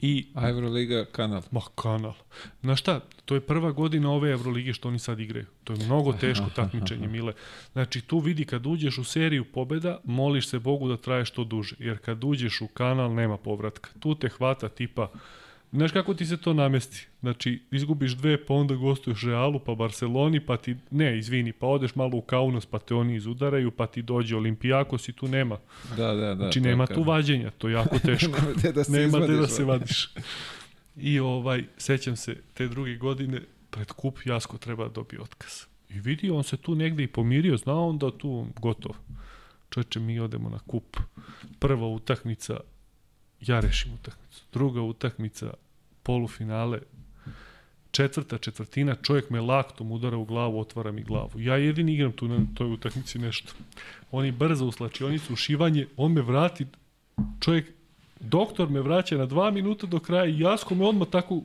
I 0.00 0.26
A 0.34 0.48
Euroliga 0.48 1.04
kanal. 1.12 1.42
Ma 1.50 1.60
kanal. 1.74 2.12
Znaš 2.60 2.80
šta, 2.80 3.00
to 3.24 3.34
je 3.34 3.40
prva 3.40 3.72
godina 3.72 4.10
ove 4.10 4.30
Evrolige 4.30 4.72
što 4.72 4.88
oni 4.88 4.98
sad 4.98 5.20
igraju. 5.20 5.46
To 5.64 5.72
je 5.72 5.86
mnogo 5.86 6.12
teško 6.12 6.50
takmičenje, 6.54 7.08
Mile. 7.08 7.32
Znači, 7.72 8.00
tu 8.00 8.18
vidi 8.18 8.44
kad 8.44 8.66
uđeš 8.66 8.98
u 8.98 9.04
seriju 9.04 9.44
pobeda, 9.44 10.00
moliš 10.04 10.48
se 10.48 10.58
Bogu 10.58 10.88
da 10.88 10.96
traje 10.96 11.24
što 11.24 11.44
duže. 11.44 11.76
Jer 11.78 11.98
kad 11.98 12.24
uđeš 12.24 12.60
u 12.60 12.66
kanal, 12.66 13.14
nema 13.14 13.36
povratka. 13.36 13.90
Tu 14.00 14.14
te 14.14 14.28
hvata 14.28 14.68
tipa... 14.68 15.08
Znaš 15.74 15.92
kako 15.92 16.14
ti 16.14 16.26
se 16.26 16.36
to 16.36 16.52
namesti? 16.52 17.06
Znači, 17.20 17.62
izgubiš 17.70 18.12
dve, 18.12 18.44
pa 18.44 18.54
onda 18.54 18.74
gostuješ 18.74 19.22
Realu, 19.22 19.58
pa 19.58 19.74
Barceloni, 19.74 20.40
pa 20.40 20.56
ti... 20.56 20.76
Ne, 20.90 21.18
izvini, 21.18 21.52
pa 21.52 21.66
odeš 21.66 21.94
malo 21.94 22.16
u 22.16 22.20
Kaunas, 22.20 22.66
pa 22.66 22.78
te 22.78 22.94
oni 22.94 23.14
izudaraju, 23.14 23.70
pa 23.70 23.86
ti 23.86 24.02
dođe 24.02 24.36
Olimpijakos 24.36 25.08
i 25.08 25.12
tu 25.12 25.28
nema. 25.28 25.58
Da, 25.96 26.14
da, 26.14 26.14
da. 26.14 26.34
Znači, 26.34 26.60
nema 26.60 26.86
tu 26.86 27.02
vađenja, 27.02 27.50
to 27.50 27.68
je 27.68 27.72
jako 27.72 27.98
teško. 28.06 28.32
Nema 28.32 28.52
gde 28.56 28.72
da 28.72 28.84
se 28.84 28.92
Nema 28.92 29.18
da 29.18 29.24
izvadiš, 29.24 29.50
se 29.50 29.64
va. 29.64 29.72
vadiš. 29.72 30.10
I 30.96 31.20
ovaj, 31.20 31.64
sećam 31.78 32.16
se, 32.16 32.36
te 32.54 32.68
druge 32.68 32.96
godine, 32.96 33.40
pred 33.70 33.92
kup 33.92 34.18
Jasko 34.24 34.58
treba 34.58 34.84
da 34.84 34.90
dobije 34.90 35.20
otkaz. 35.20 35.52
I 35.90 36.00
vidi, 36.00 36.30
on 36.30 36.44
se 36.44 36.56
tu 36.56 36.74
negde 36.74 37.02
i 37.02 37.06
pomirio, 37.06 37.56
znao 37.56 37.88
on 37.88 37.98
da 37.98 38.18
tu 38.18 38.46
gotovo. 38.60 38.94
Čoveče, 39.70 40.00
mi 40.00 40.20
odemo 40.20 40.48
na 40.48 40.58
kup. 40.58 40.96
Prva 41.58 41.86
utakmica, 41.88 42.60
ja 43.46 43.60
rešim 43.60 43.94
utakmicu. 43.94 44.42
Druga 44.52 44.82
utakmica, 44.82 45.54
polufinale, 46.02 46.80
četvrta 47.90 48.38
četvrtina, 48.38 48.94
čovjek 49.02 49.30
me 49.30 49.40
laktom 49.40 49.92
udara 49.92 50.16
u 50.16 50.24
glavu, 50.24 50.60
otvara 50.60 50.92
mi 50.92 51.02
glavu. 51.02 51.40
Ja 51.40 51.56
jedini 51.56 51.94
igram 51.94 52.12
tu 52.12 52.28
na 52.28 52.38
toj 52.54 52.72
utakmici 52.72 53.18
nešto. 53.18 53.52
Oni 54.10 54.32
brzo 54.32 54.66
u 54.66 54.72
slačionicu, 54.72 55.32
ušivanje, 55.32 55.86
on 55.96 56.12
me 56.12 56.22
vrati, 56.22 56.66
čovjek, 57.40 57.72
doktor 58.20 58.70
me 58.70 58.80
vraća 58.80 59.16
na 59.16 59.26
dva 59.26 59.50
minuta 59.50 59.86
do 59.86 59.98
kraja 59.98 60.24
i 60.24 60.40
Jasko 60.40 60.74
me 60.74 60.86
odmah 60.86 61.08
tako 61.08 61.42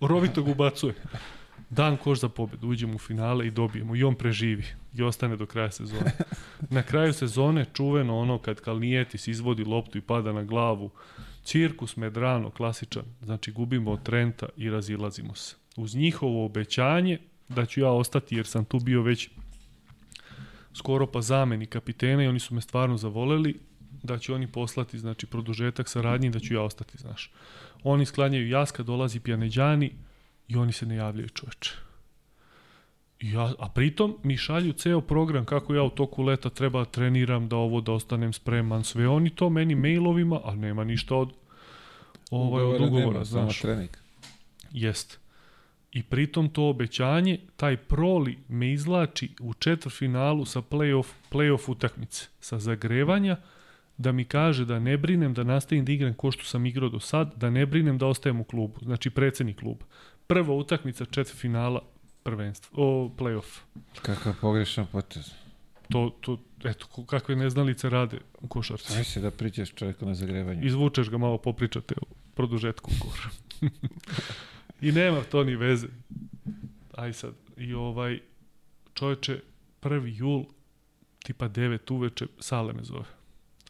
rovitog 0.00 0.48
ubacuje. 0.48 0.94
Dan 1.70 1.96
koš 1.96 2.20
za 2.20 2.28
pobedu, 2.28 2.68
uđemo 2.68 2.94
u 2.94 2.98
finale 2.98 3.46
i 3.46 3.50
dobijemo 3.50 3.96
i 3.96 4.04
on 4.04 4.14
preživi 4.14 4.64
i 4.94 5.02
ostane 5.02 5.36
do 5.36 5.46
kraja 5.46 5.70
sezone. 5.70 6.12
Na 6.70 6.82
kraju 6.82 7.12
sezone 7.12 7.66
čuveno 7.72 8.18
ono 8.18 8.38
kad 8.38 8.60
Kalnijetis 8.60 9.28
izvodi 9.28 9.64
loptu 9.64 9.98
i 9.98 10.00
pada 10.00 10.32
na 10.32 10.42
glavu, 10.44 10.90
cirkus 11.44 11.96
Medrano, 11.96 12.50
klasičan, 12.50 13.04
znači 13.22 13.52
gubimo 13.52 13.90
od 13.90 14.02
Trenta 14.02 14.46
i 14.56 14.70
razilazimo 14.70 15.34
se. 15.34 15.56
Uz 15.76 15.94
njihovo 15.94 16.44
obećanje 16.44 17.18
da 17.48 17.66
ću 17.66 17.80
ja 17.80 17.90
ostati 17.90 18.36
jer 18.36 18.46
sam 18.46 18.64
tu 18.64 18.78
bio 18.78 19.02
već 19.02 19.30
skoro 20.74 21.06
pa 21.06 21.20
zameni 21.20 21.66
kapitena 21.66 22.24
i 22.24 22.26
oni 22.26 22.40
su 22.40 22.54
me 22.54 22.60
stvarno 22.60 22.96
zavoleli, 22.96 23.60
da 24.02 24.18
će 24.18 24.34
oni 24.34 24.46
poslati 24.46 24.98
znači 24.98 25.26
produžetak 25.26 25.88
saradnje 25.88 26.30
da 26.30 26.38
ću 26.38 26.54
ja 26.54 26.62
ostati, 26.62 26.98
znaš. 26.98 27.32
Oni 27.82 28.06
sklanjaju 28.06 28.48
Jaska, 28.48 28.82
dolazi 28.82 29.20
Pjaneđani 29.20 29.92
i 30.48 30.56
oni 30.56 30.72
se 30.72 30.86
ne 30.86 30.96
javljaju 30.96 31.28
čoveče. 31.28 31.89
Ja, 33.20 33.52
a 33.58 33.68
pritom 33.68 34.16
mi 34.22 34.36
šalju 34.36 34.72
ceo 34.72 35.00
program 35.00 35.44
kako 35.44 35.74
ja 35.74 35.82
u 35.82 35.90
toku 35.90 36.22
leta 36.22 36.50
treba 36.50 36.78
da 36.78 36.84
treniram, 36.84 37.48
da 37.48 37.56
ovo 37.56 37.80
da 37.80 37.92
ostanem 37.92 38.32
spreman, 38.32 38.84
sve 38.84 39.08
oni 39.08 39.30
to 39.30 39.50
meni 39.50 39.74
mailovima, 39.74 40.40
a 40.44 40.54
nema 40.54 40.84
ništa 40.84 41.16
od 41.16 41.32
ovaj, 42.30 42.64
od 42.64 42.80
ugovora, 42.80 43.12
nema, 43.12 43.24
znaš. 43.24 43.60
trening. 43.60 43.90
Jest. 44.72 45.20
I 45.92 46.02
pritom 46.02 46.48
to 46.48 46.68
obećanje, 46.68 47.38
taj 47.56 47.76
proli 47.76 48.38
me 48.48 48.72
izlači 48.72 49.30
u 49.40 49.54
četvrfinalu 49.54 50.44
sa 50.44 50.62
play-off, 50.62 51.06
play-off 51.30 51.70
utakmice, 51.70 52.26
sa 52.40 52.58
zagrevanja, 52.58 53.36
da 53.96 54.12
mi 54.12 54.24
kaže 54.24 54.64
da 54.64 54.78
ne 54.78 54.96
brinem 54.96 55.34
da 55.34 55.44
nastavim 55.44 55.84
da 55.84 55.92
igram 55.92 56.14
ko 56.14 56.30
što 56.30 56.44
sam 56.44 56.66
igrao 56.66 56.88
do 56.88 57.00
sad, 57.00 57.32
da 57.36 57.50
ne 57.50 57.66
brinem 57.66 57.98
da 57.98 58.06
ostajem 58.06 58.40
u 58.40 58.44
klubu, 58.44 58.80
znači 58.82 59.10
predsednik 59.10 59.58
kluba. 59.58 59.84
Prva 60.26 60.54
utakmica 60.54 61.04
četvrfinala 61.04 61.80
prvenstva, 62.22 62.70
o 62.76 63.10
play-off. 63.18 63.60
Kakav 64.02 64.34
pogrešan 64.40 64.86
potez. 64.92 65.30
To, 65.88 66.10
to, 66.20 66.38
eto, 66.64 66.86
kakve 67.06 67.36
neznalice 67.36 67.90
rade 67.90 68.18
u 68.40 68.48
košarci. 68.48 68.98
Aj 68.98 69.04
se 69.04 69.20
da 69.20 69.30
priđeš 69.30 69.74
čovjeku 69.74 70.06
na 70.06 70.14
zagrevanje. 70.14 70.66
Izvučeš 70.66 71.10
ga 71.10 71.18
malo, 71.18 71.38
popričate 71.38 71.94
o 72.02 72.04
produžetku 72.34 72.90
ugovora. 73.00 73.30
I 74.86 74.92
nema 74.92 75.20
to 75.20 75.44
ni 75.44 75.56
veze. 75.56 75.88
Aj 76.94 77.12
sad, 77.12 77.34
i 77.56 77.74
ovaj, 77.74 78.20
čoveče, 78.94 79.40
1. 79.82 80.12
jul, 80.16 80.44
tipa 81.24 81.48
9 81.48 81.92
uveče, 81.92 82.26
Sale 82.38 82.72
me 82.72 82.84
zove. 82.84 83.04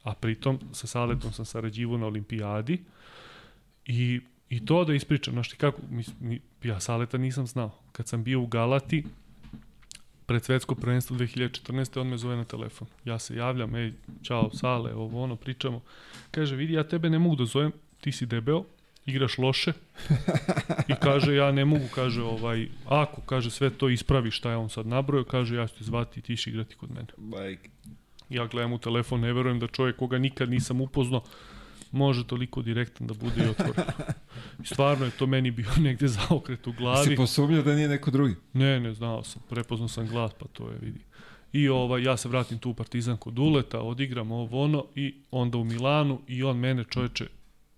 A 0.03 0.15
pritom, 0.15 0.59
sa 0.73 0.87
Saletom 0.87 1.33
sam 1.33 1.45
sarađivo 1.45 1.99
na 1.99 2.07
olimpijadi 2.07 2.85
i 3.85 4.21
I 4.51 4.65
to 4.67 4.85
da 4.85 4.95
ispričam, 4.95 5.35
znaš 5.35 5.49
ti 5.49 5.57
kako, 5.57 5.81
mi, 5.91 6.05
mi, 6.21 6.41
ja 6.63 6.81
Saleta 6.81 7.19
nisam 7.19 7.47
znao. 7.47 7.71
Kad 7.93 8.09
sam 8.09 8.25
bio 8.25 8.41
u 8.41 8.47
Galati, 8.47 9.05
pred 10.31 10.45
svetsko 10.45 10.75
prvenstvo 10.75 11.17
2014. 11.17 12.01
on 12.01 12.09
me 12.09 12.17
zove 12.17 12.37
na 12.37 12.45
telefon. 12.45 12.89
Ja 13.05 13.19
se 13.19 13.37
javljam, 13.37 13.75
ej, 13.75 13.93
čao, 14.23 14.51
Sale, 14.55 14.95
ovo 14.95 15.23
ono, 15.23 15.37
pričamo. 15.37 15.81
Kaže, 16.31 16.57
vidi, 16.57 16.73
ja 16.73 16.85
tebe 16.85 17.11
ne 17.11 17.19
mogu 17.19 17.37
da 17.37 17.45
zovem, 17.45 17.73
ti 18.01 18.13
si 18.13 18.27
debeo, 18.27 18.65
igraš 19.07 19.39
loše. 19.39 19.73
I 20.89 20.95
kaže, 21.03 21.35
ja 21.35 21.53
ne 21.53 21.65
mogu, 21.65 21.85
kaže, 21.95 22.23
ovaj, 22.23 22.69
ako, 22.87 23.21
kaže, 23.21 23.51
sve 23.51 23.71
to 23.71 23.89
ispravi 23.89 24.31
šta 24.31 24.51
je 24.51 24.57
on 24.57 24.71
sad 24.71 24.87
nabrojao, 24.87 25.25
kaže, 25.25 25.57
ja 25.57 25.67
ću 25.67 25.79
te 25.79 25.85
zvati 25.85 26.21
i 26.21 26.23
ti 26.23 26.37
igrati 26.47 26.75
kod 26.75 26.91
mene. 26.91 27.09
Like. 27.19 27.69
Ja 28.29 28.47
gledam 28.47 28.73
u 28.73 28.79
telefon, 28.79 29.21
ne 29.21 29.33
verujem 29.33 29.59
da 29.59 29.67
čovjek 29.67 29.97
koga 29.97 30.19
nikad 30.19 30.51
nisam 30.51 30.81
upoznao, 30.81 31.23
može 31.91 32.27
toliko 32.27 32.63
direktan 32.63 33.07
da 33.07 33.15
bude 33.15 33.45
i 33.47 33.49
otvoren. 33.49 33.85
I 34.63 34.67
stvarno 34.73 35.05
je 35.05 35.11
to 35.11 35.27
meni 35.27 35.51
bio 35.51 35.71
negde 35.87 36.09
zaokret 36.09 36.67
u 36.67 36.73
glavi. 36.73 37.09
Si 37.09 37.17
posumnjao 37.17 37.63
da 37.63 37.75
nije 37.75 37.89
neko 37.89 38.11
drugi? 38.11 38.35
Ne, 38.53 38.81
ne, 38.81 38.95
znao 38.95 39.25
sam. 39.25 39.43
Prepoznao 39.49 39.89
sam 39.89 40.07
glas, 40.07 40.33
pa 40.39 40.47
to 40.53 40.71
je, 40.71 40.79
vidi. 40.81 41.01
I 41.53 41.69
ovaj, 41.69 42.03
ja 42.03 42.17
se 42.17 42.29
vratim 42.29 42.59
tu 42.59 42.71
u 42.71 42.75
Partizan 42.75 43.17
kod 43.17 43.39
Uleta, 43.39 43.81
odigram 43.81 44.33
ovo 44.33 44.65
ono 44.65 44.87
i 44.95 45.15
onda 45.31 45.59
u 45.59 45.65
Milanu 45.65 46.21
i 46.27 46.43
on 46.43 46.59
mene 46.59 46.85
čoveče 46.85 47.27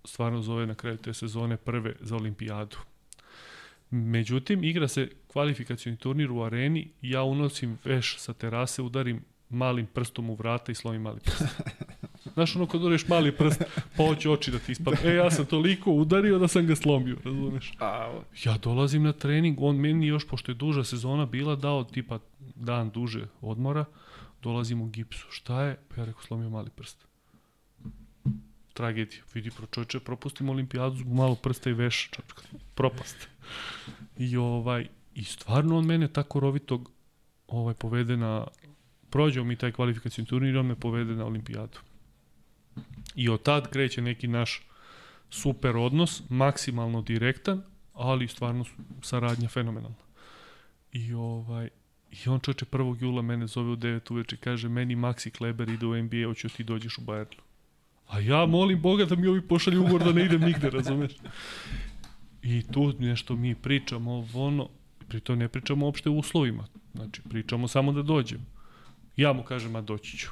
stvarno 0.05 0.43
zove 0.43 0.67
na 0.67 0.75
kraju 0.75 0.97
te 0.97 1.15
sezone 1.15 1.57
prve 1.57 1.95
za 2.01 2.17
olimpijadu. 2.17 2.77
Međutim, 3.91 4.65
igra 4.65 4.89
se 4.89 5.09
kvalifikacioni 5.27 5.99
turnir 5.99 6.31
u 6.31 6.43
areni, 6.43 6.89
ja 7.03 7.23
unosim 7.23 7.79
veš 7.85 8.19
sa 8.19 8.33
terase, 8.33 8.83
udarim 8.83 9.25
malim 9.53 9.87
prstom 9.87 10.31
u 10.31 10.35
vrata 10.35 10.73
i 10.73 10.75
slomim 10.75 11.03
mali 11.03 11.21
prst. 11.21 11.43
Znaš 12.35 12.57
ono 12.57 12.67
kad 12.67 12.81
udariš 12.81 13.09
mali 13.09 13.33
prst, 13.37 13.63
pa 13.97 14.07
hoće 14.07 14.31
oči 14.31 14.51
da 14.51 14.59
ti 14.59 14.73
ispadne. 14.73 14.99
E, 15.05 15.15
ja 15.15 15.31
sam 15.31 15.47
toliko 15.47 15.93
udario 15.93 16.39
da 16.39 16.49
sam 16.49 16.67
ga 16.67 16.77
slomio, 16.77 17.17
razumeš? 17.25 17.73
Ja 18.45 18.59
dolazim 18.59 19.03
na 19.03 19.13
trening, 19.13 19.59
on 19.61 19.77
meni 19.77 20.07
još, 20.07 20.29
pošto 20.29 20.51
je 20.51 20.55
duža 20.55 20.85
sezona 20.85 21.27
bila, 21.27 21.57
dao 21.57 21.85
tipa 21.85 22.19
dan 22.55 22.91
duže 22.91 23.27
odmora, 23.41 23.85
dolazim 24.43 24.81
u 24.81 24.87
gipsu. 24.87 25.27
Šta 25.31 25.63
je? 25.63 25.79
Pa 25.89 26.01
ja 26.01 26.05
rekao, 26.05 26.23
slomio 26.23 26.51
mali 26.51 26.71
prst. 26.71 27.07
Tragedija. 28.73 29.23
Vidi, 29.35 29.51
pro 29.51 29.67
čovječe, 29.67 30.01
propustim 30.01 30.49
olimpijadu 30.49 30.97
zbog 30.97 31.15
malo 31.15 31.35
prsta 31.35 31.71
i 31.71 31.73
veša, 31.73 32.09
čovječe. 32.11 32.65
Propast. 32.75 33.29
I 34.19 34.37
ovaj, 34.37 34.89
i 35.15 35.25
stvarno 35.25 35.79
on 35.79 35.87
mene 35.87 36.09
tako 36.09 36.41
rovitog 36.41 36.91
ovaj, 37.49 37.75
povede 37.75 38.17
na, 38.17 38.47
prođeo 39.13 39.45
mi 39.45 39.57
taj 39.57 39.73
kvalifikacijni 39.73 40.27
turnir 40.27 40.59
on 40.59 40.67
me 40.67 40.75
povede 40.75 41.15
na 41.15 41.27
olimpijadu. 41.27 41.79
I 43.15 43.29
od 43.29 43.43
tad 43.43 43.71
kreće 43.71 44.03
neki 44.03 44.29
naš 44.29 44.63
super 45.31 45.77
odnos, 45.77 46.23
maksimalno 46.29 47.03
direktan, 47.03 47.63
ali 47.95 48.29
stvarno 48.29 48.65
saradnja 49.03 49.49
fenomenalna. 49.49 49.97
I 50.93 51.13
ovaj 51.13 51.69
I 52.13 52.29
on 52.29 52.41
čoče 52.41 52.65
1. 52.65 53.03
jula 53.03 53.23
mene 53.23 53.47
zove 53.47 53.71
u 53.71 53.77
9 53.77 54.13
uveče 54.13 54.37
i 54.37 54.39
kaže 54.39 54.69
meni 54.69 54.97
Maxi 54.97 55.31
Kleber 55.31 55.69
ide 55.69 55.87
u 55.87 56.03
NBA, 56.03 56.27
hoću 56.27 56.49
da 56.49 56.55
ti 56.55 56.65
dođeš 56.65 56.99
u 56.99 57.01
Bayernu. 57.01 57.41
A 58.09 58.21
ja 58.21 58.47
molim 58.47 58.81
Boga 58.81 59.05
da 59.05 59.17
mi 59.17 59.27
ovi 59.27 59.49
pošalju 59.49 59.81
ugovor 59.81 60.05
da 60.05 60.13
ne 60.13 60.25
idem 60.25 60.41
nigde, 60.41 60.71
razumeš? 60.71 61.13
I 62.43 62.63
tu 62.73 62.93
nešto 62.99 63.37
mi 63.37 63.55
pričamo, 63.55 64.29
ono, 64.35 64.69
pritom 65.09 65.39
ne 65.39 65.49
pričamo 65.49 65.87
uopšte 65.87 66.11
o 66.11 66.13
uslovima. 66.13 66.67
Znači, 66.95 67.23
pričamo 67.31 67.69
samo 67.69 67.93
da 67.93 68.03
dođem. 68.03 68.47
Ja 69.17 69.33
mu 69.33 69.43
kažem, 69.43 69.77
a 69.77 69.81
doći 69.81 70.19
ću 70.19 70.31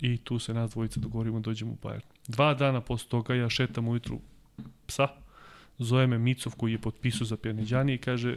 i 0.00 0.16
tu 0.16 0.38
se 0.38 0.54
nas 0.54 0.70
dvojica 0.70 1.00
dogovorimo 1.00 1.40
dođemo 1.40 1.72
u 1.72 1.76
Bayern. 1.82 2.00
Dva 2.28 2.54
dana 2.54 2.80
posle 2.80 3.08
toga 3.08 3.34
ja 3.34 3.50
šetam 3.50 3.88
ujutru 3.88 4.20
psa, 4.86 5.08
zove 5.78 6.06
me 6.06 6.18
Micov 6.18 6.54
koji 6.56 6.72
je 6.72 6.78
potpisao 6.78 7.26
za 7.26 7.36
Pjaniđani 7.36 7.94
i 7.94 7.98
kaže 7.98 8.36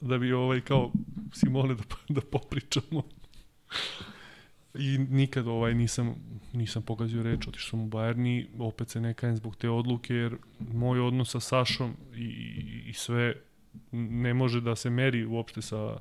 da 0.00 0.18
bi 0.18 0.32
ovaj 0.32 0.60
kao 0.60 0.92
Simone 1.32 1.74
da, 1.74 1.82
da 2.08 2.20
popričamo. 2.20 3.02
I 4.74 4.98
nikad 4.98 5.46
ovaj 5.46 5.74
nisam 5.74 6.14
nisam 6.52 6.82
pogazio 6.82 7.22
reč, 7.22 7.46
otišao 7.48 7.70
sam 7.70 7.80
u 7.80 7.88
Bayern 7.88 8.26
i 8.28 8.46
opet 8.58 8.88
se 8.88 9.00
ne 9.00 9.14
kajem 9.14 9.36
zbog 9.36 9.56
te 9.56 9.70
odluke 9.70 10.14
jer 10.14 10.36
moj 10.72 11.00
odnos 11.00 11.30
sa 11.30 11.40
Sašom 11.40 11.96
i, 12.14 12.24
i, 12.24 12.82
i 12.88 12.92
sve 12.92 13.34
ne 13.92 14.34
može 14.34 14.60
da 14.60 14.76
se 14.76 14.90
meri 14.90 15.24
uopšte 15.24 15.62
sa 15.62 15.98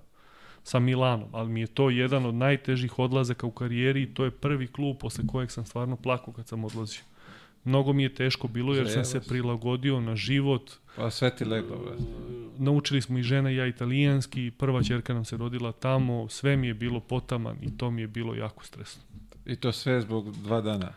sa 0.67 0.79
Milanom, 0.79 1.29
ali 1.31 1.49
mi 1.49 1.59
je 1.61 1.67
to 1.67 1.89
jedan 1.89 2.25
od 2.25 2.35
najtežih 2.35 2.99
odlazaka 2.99 3.47
u 3.47 3.51
karijeri 3.51 4.01
i 4.01 4.13
to 4.13 4.25
je 4.25 4.31
prvi 4.31 4.67
klub 4.67 4.97
posle 4.97 5.23
kojeg 5.27 5.51
sam 5.51 5.65
stvarno 5.65 5.95
plakao 5.95 6.33
kad 6.33 6.47
sam 6.47 6.63
odlazio. 6.63 7.01
Mnogo 7.63 7.93
mi 7.93 8.03
je 8.03 8.15
teško 8.15 8.47
bilo 8.47 8.75
jer 8.75 8.89
sam 8.89 9.05
se 9.05 9.19
prilagodio 9.19 9.99
na 9.99 10.15
život. 10.15 10.71
Pa 10.95 11.11
sve 11.11 11.35
ti 11.35 11.45
leglo. 11.45 11.95
Naučili 12.57 13.01
smo 13.01 13.17
i 13.17 13.23
žena 13.23 13.51
i 13.51 13.55
ja 13.55 13.67
italijanski, 13.67 14.51
prva 14.57 14.83
čerka 14.83 15.13
nam 15.13 15.25
se 15.25 15.37
rodila 15.37 15.71
tamo, 15.71 16.29
sve 16.29 16.57
mi 16.57 16.67
je 16.67 16.73
bilo 16.73 16.99
potaman 16.99 17.57
i 17.61 17.77
to 17.77 17.91
mi 17.91 18.01
je 18.01 18.07
bilo 18.07 18.35
jako 18.35 18.65
stresno. 18.65 19.03
I 19.45 19.55
to 19.55 19.71
sve 19.71 20.01
zbog 20.01 20.31
dva 20.31 20.61
dana? 20.61 20.93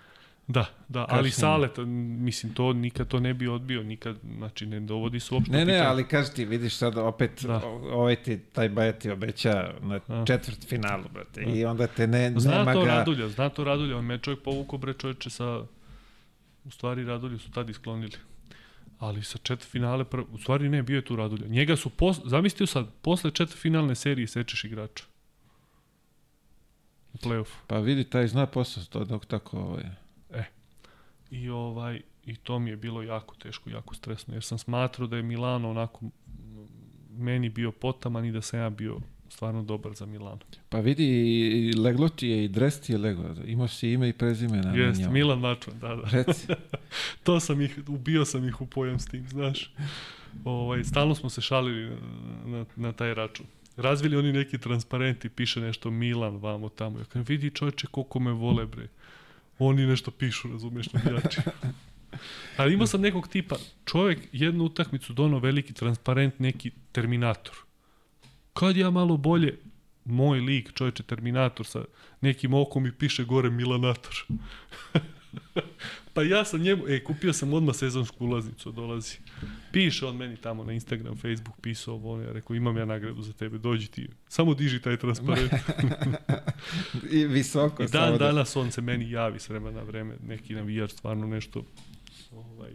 Da, 0.53 0.67
da, 0.89 1.07
ali 1.09 1.31
Salet, 1.31 1.71
mislim, 2.21 2.55
to 2.55 2.73
nikad 2.73 3.09
to 3.09 3.21
ne 3.21 3.35
bi 3.35 3.49
odbio, 3.49 3.83
nikad, 3.83 4.17
znači, 4.37 4.67
ne 4.67 4.81
dovodi 4.81 5.21
se 5.21 5.35
uopšte. 5.35 5.53
Ne, 5.53 5.65
ne, 5.65 5.79
ali 5.79 6.09
kaži 6.09 6.33
ti, 6.35 6.45
vidiš 6.45 6.75
sad 6.75 6.99
opet, 6.99 7.45
da. 7.45 7.61
ovaj 7.93 8.17
ti, 8.17 8.39
taj 8.53 8.69
Baja 8.69 8.93
ti 8.93 9.11
obeća 9.11 9.75
na 9.83 10.01
da. 10.09 10.25
četvrt 10.27 10.67
finalu, 10.69 11.05
brate, 11.13 11.45
da. 11.45 11.51
i 11.51 11.65
onda 11.65 11.87
te 11.87 12.07
ne, 12.07 12.35
zna 12.37 12.59
nema 12.59 12.73
to 12.73 12.85
ga... 12.85 12.95
Radulja, 12.95 13.29
zna 13.29 13.49
to 13.49 13.65
Radulja, 13.65 13.97
on 13.97 14.05
me 14.05 14.19
čovjek 14.19 14.43
povukao, 14.43 14.79
bre, 14.79 14.95
čovječe 14.95 15.31
sa, 15.31 15.63
u 16.65 16.71
stvari 16.71 17.05
Radulju 17.05 17.39
su 17.39 17.51
tad 17.51 17.71
isklonili. 17.71 18.17
Ali 18.99 19.23
sa 19.23 19.39
četvrt 19.39 19.71
finale, 19.71 20.05
prv, 20.05 20.23
u 20.33 20.39
stvari 20.39 20.69
ne, 20.69 20.83
bio 20.83 20.97
je 20.97 21.05
tu 21.05 21.17
Radulja. 21.17 21.47
Njega 21.47 21.77
su, 21.77 21.91
pos, 21.91 22.21
zamislio 22.25 22.67
sad, 22.67 22.87
posle 23.03 23.31
četvrt 23.31 23.59
finalne 23.59 23.95
serije 23.95 24.27
sečeš 24.27 24.65
igrača. 24.65 25.05
U 27.13 27.17
play-offu. 27.17 27.57
Pa 27.67 27.79
vidi, 27.79 28.05
taj 28.05 28.27
zna 28.27 28.47
posao, 28.47 28.85
to 28.85 29.05
dok 29.05 29.27
tako, 29.27 29.59
ovaj... 29.59 30.00
I 31.31 31.49
ovaj 31.49 32.01
i 32.27 32.37
to 32.37 32.59
mi 32.59 32.71
je 32.71 32.77
bilo 32.77 33.03
jako 33.03 33.35
teško, 33.35 33.71
jako 33.71 33.95
stresno, 33.95 34.35
jer 34.35 34.43
sam 34.43 34.59
smatrao 34.59 35.09
da 35.09 35.17
je 35.17 35.23
Milano 35.23 35.71
onako 35.71 36.07
meni 37.11 37.49
bio 37.49 37.73
potaman 37.73 38.25
i 38.25 38.33
da 38.33 38.43
sam 38.43 38.61
ja 38.61 38.71
bio 38.71 39.01
stvarno 39.29 39.63
dobar 39.63 39.95
za 39.95 40.07
Milano. 40.07 40.39
Pa 40.69 40.81
vidi, 40.81 41.05
i 41.05 41.73
leglo 41.73 42.09
ti 42.09 42.29
je 42.29 42.45
i 42.45 42.49
dres 42.49 42.81
ti 42.81 42.93
je 42.93 42.99
leglo. 42.99 43.35
Imao 43.45 43.69
si 43.69 43.93
ime 43.93 44.09
i 44.09 44.13
prezime 44.13 44.61
na 44.61 44.75
Jest, 44.75 45.01
njemu. 45.01 45.13
Milan 45.13 45.39
Mačvan, 45.39 45.79
da, 45.79 45.89
da. 45.89 46.03
Reci. 46.11 46.47
to 47.25 47.41
sam 47.41 47.61
ih, 47.61 47.79
ubio 47.89 48.25
sam 48.25 48.49
ih 48.49 48.61
u 48.61 48.67
pojam 48.67 48.99
s 48.99 49.07
tim, 49.07 49.29
znaš. 49.29 49.73
Ovaj, 50.45 50.85
stalno 50.85 51.15
smo 51.15 51.31
se 51.31 51.41
šalili 51.41 51.97
na, 52.47 52.65
na 52.77 52.93
taj 52.93 53.15
račun. 53.15 53.47
Razvili 53.77 54.17
oni 54.17 54.33
neki 54.33 54.59
transparenti, 54.59 55.29
piše 55.29 55.61
nešto 55.61 55.91
Milan 55.91 56.37
vamo 56.37 56.69
tamo. 56.69 56.99
Ja 56.99 57.05
kažem, 57.05 57.25
vidi 57.29 57.51
čoveče 57.51 57.87
koliko 57.87 58.21
me 58.21 58.33
vole 58.33 58.67
bre. 58.67 58.89
Oni 59.63 59.87
nešto 59.87 60.11
pišu, 60.11 60.49
razumeš, 60.53 60.93
navijači. 60.93 61.41
Ali 62.57 62.75
imao 62.75 62.87
sam 62.87 63.01
nekog 63.01 63.29
tipa, 63.29 63.57
čovjek 63.85 64.19
jednu 64.33 64.65
utakmicu 64.65 65.13
dono 65.13 65.39
veliki 65.39 65.73
transparent, 65.73 66.39
neki 66.39 66.71
Terminator. 66.93 67.55
Kad 68.55 68.77
ja 68.77 68.91
malo 68.91 69.17
bolje, 69.17 69.59
moj 70.05 70.41
lik, 70.41 70.73
čovječe 70.75 71.03
Terminator 71.03 71.67
sa 71.67 71.85
nekim 72.21 72.55
okom 72.55 72.87
i 72.87 72.93
piše 72.93 73.25
gore 73.25 73.51
Milanator. 73.51 74.15
pa 76.15 76.23
ja 76.23 76.45
sam 76.45 76.61
njemu, 76.61 76.89
e, 76.89 77.05
kupio 77.05 77.33
sam 77.33 77.53
odmah 77.53 77.77
sezonsku 77.77 78.25
ulaznicu, 78.25 78.73
dolazi. 78.73 79.19
Piše 79.73 80.07
on 80.07 80.17
meni 80.17 80.37
tamo 80.37 80.65
na 80.65 80.73
Instagram, 80.73 81.17
Facebook, 81.17 81.57
pisao 81.61 81.95
ovo, 81.95 82.21
ja 82.21 82.33
rekao, 82.33 82.57
imam 82.57 82.77
ja 82.77 82.85
nagradu 82.85 83.23
za 83.23 83.33
tebe, 83.33 83.59
dođi 83.59 83.87
ti. 83.87 84.09
Samo 84.29 84.55
diži 84.55 84.81
taj 84.81 84.97
transparent. 84.97 85.53
I 87.11 87.27
visoko. 87.27 87.83
I 87.83 87.87
dan 87.87 88.19
danas 88.19 88.57
on 88.57 88.73
se 88.73 88.81
meni 88.81 89.11
javi 89.11 89.39
s 89.39 89.49
vremena 89.49 89.77
na 89.77 89.83
vreme, 89.83 90.17
neki 90.27 90.55
navijač 90.55 90.91
stvarno 90.91 91.27
nešto 91.27 91.65
ovaj, 92.33 92.71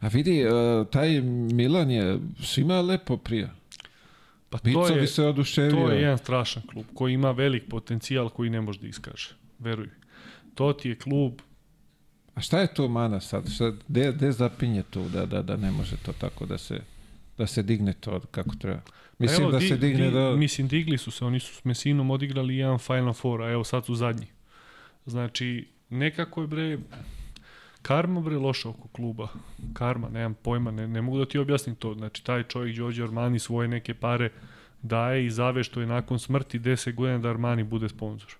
A 0.00 0.08
vidi, 0.08 0.44
uh, 0.44 0.86
taj 0.90 1.20
Milan 1.52 1.90
je 1.90 2.18
svima 2.42 2.80
lepo 2.80 3.16
prija. 3.16 3.54
Pa 4.50 4.58
to 4.58 4.94
bi 4.94 5.00
je, 5.00 5.06
se 5.06 5.24
oduševio. 5.24 5.70
to 5.70 5.90
je 5.90 6.00
jedan 6.00 6.18
strašan 6.18 6.62
klub 6.62 6.86
koji 6.94 7.12
ima 7.14 7.30
velik 7.30 7.62
potencijal 7.68 8.28
koji 8.28 8.50
ne 8.50 8.60
može 8.60 8.80
da 8.80 8.86
iskaže. 8.86 9.34
Veruj. 9.58 9.88
To 10.54 10.72
ti 10.72 10.88
je 10.88 10.94
klub, 10.94 11.32
A 12.36 12.40
šta 12.40 12.60
je 12.60 12.74
to 12.74 12.88
mana 12.88 13.20
sad? 13.20 13.50
Šta, 13.50 13.72
de, 13.88 14.12
de 14.12 14.32
zapinje 14.32 14.82
tu 14.90 15.08
da, 15.08 15.26
da, 15.26 15.42
da 15.42 15.56
ne 15.56 15.70
može 15.70 15.96
to 15.96 16.12
tako 16.12 16.46
da 16.46 16.58
se 16.58 16.80
da 17.38 17.46
se 17.46 17.62
digne 17.62 17.92
to 17.92 18.20
kako 18.30 18.56
treba? 18.56 18.80
Mislim 19.18 19.42
evo, 19.42 19.52
da 19.52 19.58
di, 19.58 19.68
se 19.68 19.76
digne 19.76 20.06
di, 20.06 20.12
da... 20.12 20.36
Mislim, 20.36 20.68
digli 20.68 20.98
su 20.98 21.10
se, 21.10 21.24
oni 21.24 21.40
su 21.40 21.54
s 21.54 21.64
Mesinom 21.64 22.10
odigrali 22.10 22.56
jedan 22.56 22.78
Final 22.78 23.12
Four, 23.12 23.42
a 23.42 23.50
evo 23.50 23.64
sad 23.64 23.86
su 23.86 23.94
zadnji. 23.94 24.26
Znači, 25.06 25.68
nekako 25.90 26.40
je 26.40 26.46
bre, 26.46 26.78
karma 27.82 28.20
bre 28.20 28.36
loša 28.36 28.68
oko 28.68 28.88
kluba. 28.88 29.28
Karma, 29.72 30.08
nemam 30.08 30.34
pojma, 30.34 30.70
ne, 30.70 30.88
ne 30.88 31.02
mogu 31.02 31.18
da 31.18 31.26
ti 31.26 31.38
objasnim 31.38 31.76
to. 31.76 31.94
Znači, 31.94 32.24
taj 32.24 32.42
čovjek 32.42 32.76
Đorđe 32.76 33.02
Armani 33.02 33.38
svoje 33.38 33.68
neke 33.68 33.94
pare 33.94 34.30
daje 34.82 35.26
i 35.26 35.30
zave 35.30 35.64
što 35.64 35.80
je 35.80 35.86
nakon 35.86 36.18
smrti 36.18 36.58
10 36.58 36.94
godina 36.94 37.18
da 37.18 37.30
Armani 37.30 37.64
bude 37.64 37.88
sponsor. 37.88 38.36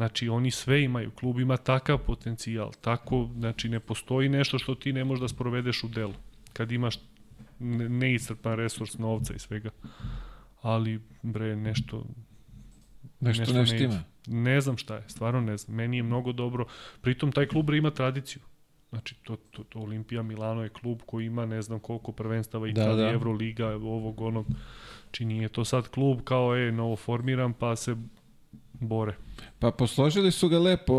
Znači, 0.00 0.28
oni 0.28 0.50
sve 0.50 0.82
imaju. 0.82 1.10
Klub 1.10 1.40
ima 1.40 1.56
takav 1.56 1.98
potencijal. 1.98 2.72
Tako, 2.80 3.28
znači, 3.38 3.68
ne 3.68 3.80
postoji 3.80 4.28
nešto 4.28 4.58
što 4.58 4.74
ti 4.74 4.92
ne 4.92 5.04
možeš 5.04 5.20
da 5.20 5.28
sprovedeš 5.28 5.84
u 5.84 5.88
delu. 5.88 6.14
Kad 6.52 6.72
imaš 6.72 6.98
ne- 7.58 7.88
neiscrpan 7.88 8.56
resurs 8.56 8.98
novca 8.98 9.34
i 9.34 9.38
svega. 9.38 9.70
Ali, 10.62 11.00
bre, 11.22 11.56
nešto... 11.56 12.04
Nešto 13.20 13.40
nešto 13.40 13.54
ne 13.54 13.78
ne 13.78 13.84
ide. 13.84 14.00
Ne 14.26 14.60
znam 14.60 14.76
šta 14.76 14.96
je, 14.96 15.02
stvarno 15.08 15.40
ne 15.40 15.56
znam. 15.56 15.76
Meni 15.76 15.96
je 15.96 16.02
mnogo 16.02 16.32
dobro. 16.32 16.66
Pritom, 17.00 17.32
taj 17.32 17.46
klub 17.46 17.66
bre 17.66 17.78
ima 17.78 17.90
tradiciju. 17.90 18.42
Znači, 18.90 19.14
to, 19.22 19.36
to, 19.36 19.64
to 19.64 19.78
Olimpija 19.78 20.22
Milano 20.22 20.62
je 20.62 20.68
klub 20.68 21.00
koji 21.06 21.26
ima 21.26 21.46
ne 21.46 21.62
znam 21.62 21.80
koliko 21.80 22.12
prvenstava 22.12 22.66
Da, 22.66 22.70
Italije, 22.70 23.04
da. 23.04 23.12
Evroliga, 23.12 23.68
ovog, 23.68 24.20
onog. 24.20 24.46
Či 25.10 25.24
nije 25.24 25.48
to 25.48 25.64
sad 25.64 25.88
klub 25.88 26.20
kao, 26.24 26.56
e, 26.56 26.72
novo 26.72 26.96
formiran, 26.96 27.52
pa 27.52 27.76
se 27.76 27.96
bore. 28.80 29.16
Pa 29.58 29.70
posložili 29.70 30.30
su 30.30 30.48
ga 30.48 30.58
lepo, 30.58 30.94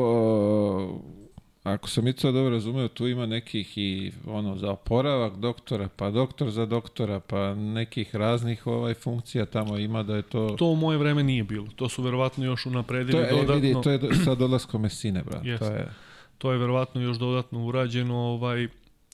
ako 1.64 1.90
sam 1.90 2.08
i 2.08 2.14
to 2.14 2.32
dobro 2.32 2.50
razumeo, 2.50 2.88
tu 2.88 3.08
ima 3.08 3.26
nekih 3.26 3.78
i 3.78 4.12
ono 4.26 4.58
za 4.58 4.72
oporavak 4.72 5.38
doktora, 5.38 5.90
pa 5.96 6.10
doktor 6.10 6.50
za 6.50 6.66
doktora, 6.66 7.20
pa 7.20 7.56
nekih 7.56 8.16
raznih 8.16 8.68
ovaj 8.68 8.94
funkcija 8.94 9.46
tamo 9.46 9.78
ima 9.78 10.04
da 10.04 10.16
je 10.16 10.22
to... 10.22 10.56
To 10.60 10.66
u 10.66 10.76
moje 10.76 10.98
vreme 10.98 11.24
nije 11.24 11.44
bilo. 11.44 11.68
To 11.76 11.90
su 11.90 12.04
verovatno 12.04 12.46
još 12.46 12.66
unapredili 12.66 13.12
to 13.12 13.20
je, 13.20 13.28
e, 13.28 13.32
dodatno. 13.32 13.56
vidi, 13.56 13.76
to 13.84 13.92
je 13.92 13.98
do- 13.98 14.10
sa 14.26 14.36
dolaskom 14.36 14.82
Mesine, 14.82 15.24
brat. 15.24 15.46
Jeste. 15.46 15.66
To 15.66 15.74
je, 15.74 15.90
To 16.38 16.52
je 16.52 16.58
verovatno 16.58 17.02
još 17.02 17.18
dodatno 17.18 17.66
urađeno, 17.66 18.16
ovaj, 18.16 18.68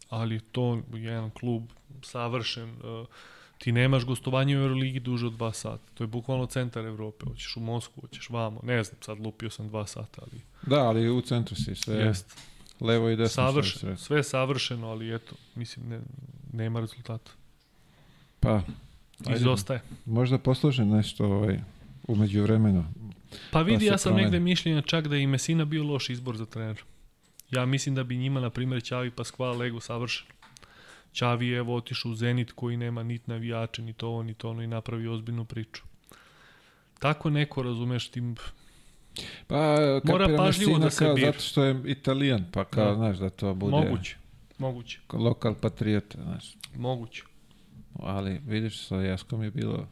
ali 0.09 0.39
to 0.39 0.81
je 0.93 1.01
jedan 1.03 1.29
klub 1.29 1.63
savršen. 2.01 2.69
Uh, 2.69 3.07
ti 3.57 3.71
nemaš 3.71 4.05
gostovanje 4.05 4.57
u 4.57 4.61
Euroligi 4.61 4.99
duže 4.99 5.27
od 5.27 5.33
dva 5.33 5.53
sata. 5.53 5.83
To 5.93 6.03
je 6.03 6.07
bukvalno 6.07 6.45
centar 6.45 6.85
Evrope. 6.85 7.25
Hoćeš 7.25 7.57
u 7.57 7.59
Moskvu, 7.59 8.01
hoćeš 8.01 8.29
vamo. 8.29 8.59
Ne 8.63 8.83
znam, 8.83 8.97
sad 9.01 9.19
lupio 9.19 9.49
sam 9.49 9.67
dva 9.67 9.87
sata, 9.87 10.21
ali 10.21 10.41
da, 10.61 10.87
ali 10.87 11.09
u 11.09 11.21
centru 11.21 11.55
si 11.55 11.75
sve, 11.75 11.95
jest. 11.95 12.37
levo 12.79 13.09
i 13.09 13.15
desno. 13.15 13.43
Savršeno, 13.43 13.97
sve 13.97 14.23
savršeno, 14.23 14.87
ali 14.87 15.15
eto, 15.15 15.35
mislim, 15.55 15.89
ne, 15.89 15.99
nema 16.53 16.79
rezultata. 16.79 17.31
Pa, 18.39 18.61
Ajde. 19.25 19.39
Izostaje. 19.39 19.81
možda 20.05 20.37
poslože 20.37 20.85
nešto 20.85 21.25
ovaj, 21.25 21.59
umeđu 22.07 22.41
vremenu. 22.41 22.85
Pa 23.51 23.61
vidi, 23.61 23.79
se 23.79 23.85
ja 23.85 23.97
sam 23.97 24.09
promeni. 24.09 24.23
negde 24.23 24.39
mišljenja 24.39 24.81
čak 24.81 25.07
da 25.07 25.15
je 25.15 25.23
i 25.23 25.27
Mesina 25.27 25.65
bio 25.65 25.83
loš 25.83 26.09
izbor 26.09 26.37
za 26.37 26.45
trenera. 26.45 26.81
Ja 27.51 27.65
mislim 27.65 27.95
da 27.95 28.03
bi 28.03 28.17
njima, 28.17 28.39
na 28.39 28.49
primjer, 28.49 28.83
Ćavi 28.83 29.11
Paskval 29.11 29.57
legu 29.57 29.79
savršeno. 29.79 30.36
Ćavi 31.13 31.47
je 31.47 31.57
evo 31.57 31.75
otišao 31.75 32.11
u 32.11 32.15
Zenit 32.15 32.51
koji 32.51 32.77
nema 32.77 33.03
nit 33.03 33.27
navijače, 33.27 33.81
ni 33.81 33.93
to 33.93 34.07
ovo, 34.07 34.23
ni 34.23 34.33
to 34.33 34.49
ono 34.49 34.61
i 34.61 34.67
napravi 34.67 35.07
ozbiljnu 35.07 35.45
priču. 35.45 35.83
Tako 36.99 37.29
neko, 37.29 37.63
razumeš, 37.63 38.09
tim... 38.09 38.35
Pa, 39.47 39.77
Mora 40.03 40.37
pažljivo 40.37 40.79
da 40.79 40.89
se 40.89 41.05
kao 41.05 41.15
bira. 41.15 41.27
Zato 41.27 41.39
što 41.39 41.63
je 41.63 41.81
italijan, 41.85 42.45
pa 42.53 42.65
kao, 42.65 42.85
Da. 42.85 42.95
znaš, 42.95 43.17
da 43.17 43.29
to 43.29 43.53
bude 43.53 43.71
Moguće. 43.71 44.17
Moguće. 44.57 44.99
lokal 45.13 45.55
patriota, 45.55 46.17
znaš. 46.23 46.55
Moguće. 46.75 47.23
Ali 47.99 48.41
vidiš, 48.45 48.87
sa 48.87 48.95
Jaskom 48.95 49.43
je 49.43 49.51
bilo 49.51 49.87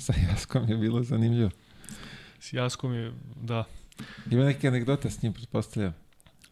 sa 0.00 0.14
Jaskom 0.30 0.68
je 0.68 0.76
bilo 0.76 1.02
zanimljivo. 1.02 1.50
S 2.40 2.52
Jaskom 2.52 2.94
je, 2.94 3.12
da. 3.42 3.64
Ima 4.30 4.44
neke 4.44 4.68
anegdote 4.68 5.10
s 5.10 5.22
njim, 5.22 5.32
pretpostavljam. 5.32 5.94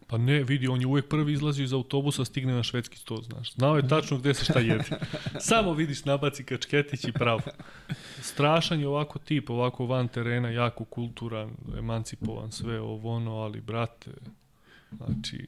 Pa 0.09 0.17
ne, 0.17 0.43
vidi, 0.43 0.67
on 0.67 0.81
je 0.81 0.87
uvek 0.87 1.07
prvi 1.07 1.33
izlazio 1.33 1.63
iz 1.63 1.73
autobusa, 1.73 2.25
stigne 2.25 2.53
na 2.53 2.63
švedski 2.63 2.97
sto, 2.97 3.21
znaš. 3.21 3.53
Znao 3.53 3.75
je 3.77 3.87
tačno 3.87 4.17
gde 4.17 4.33
se 4.33 4.45
šta 4.45 4.59
jede. 4.59 4.83
Samo 5.49 5.73
vidiš, 5.73 6.05
nabaci 6.05 6.43
kačketić 6.43 7.03
i 7.03 7.11
pravo. 7.11 7.41
Strašan 8.21 8.79
je 8.79 8.87
ovako 8.87 9.19
tip, 9.19 9.49
ovako 9.49 9.85
van 9.85 10.07
terena, 10.07 10.49
jako 10.49 10.85
kulturan, 10.85 11.51
emancipovan, 11.77 12.51
sve 12.51 12.81
ovo 12.81 13.15
ono, 13.15 13.35
ali 13.35 13.61
brate, 13.61 14.11
znači, 14.91 15.47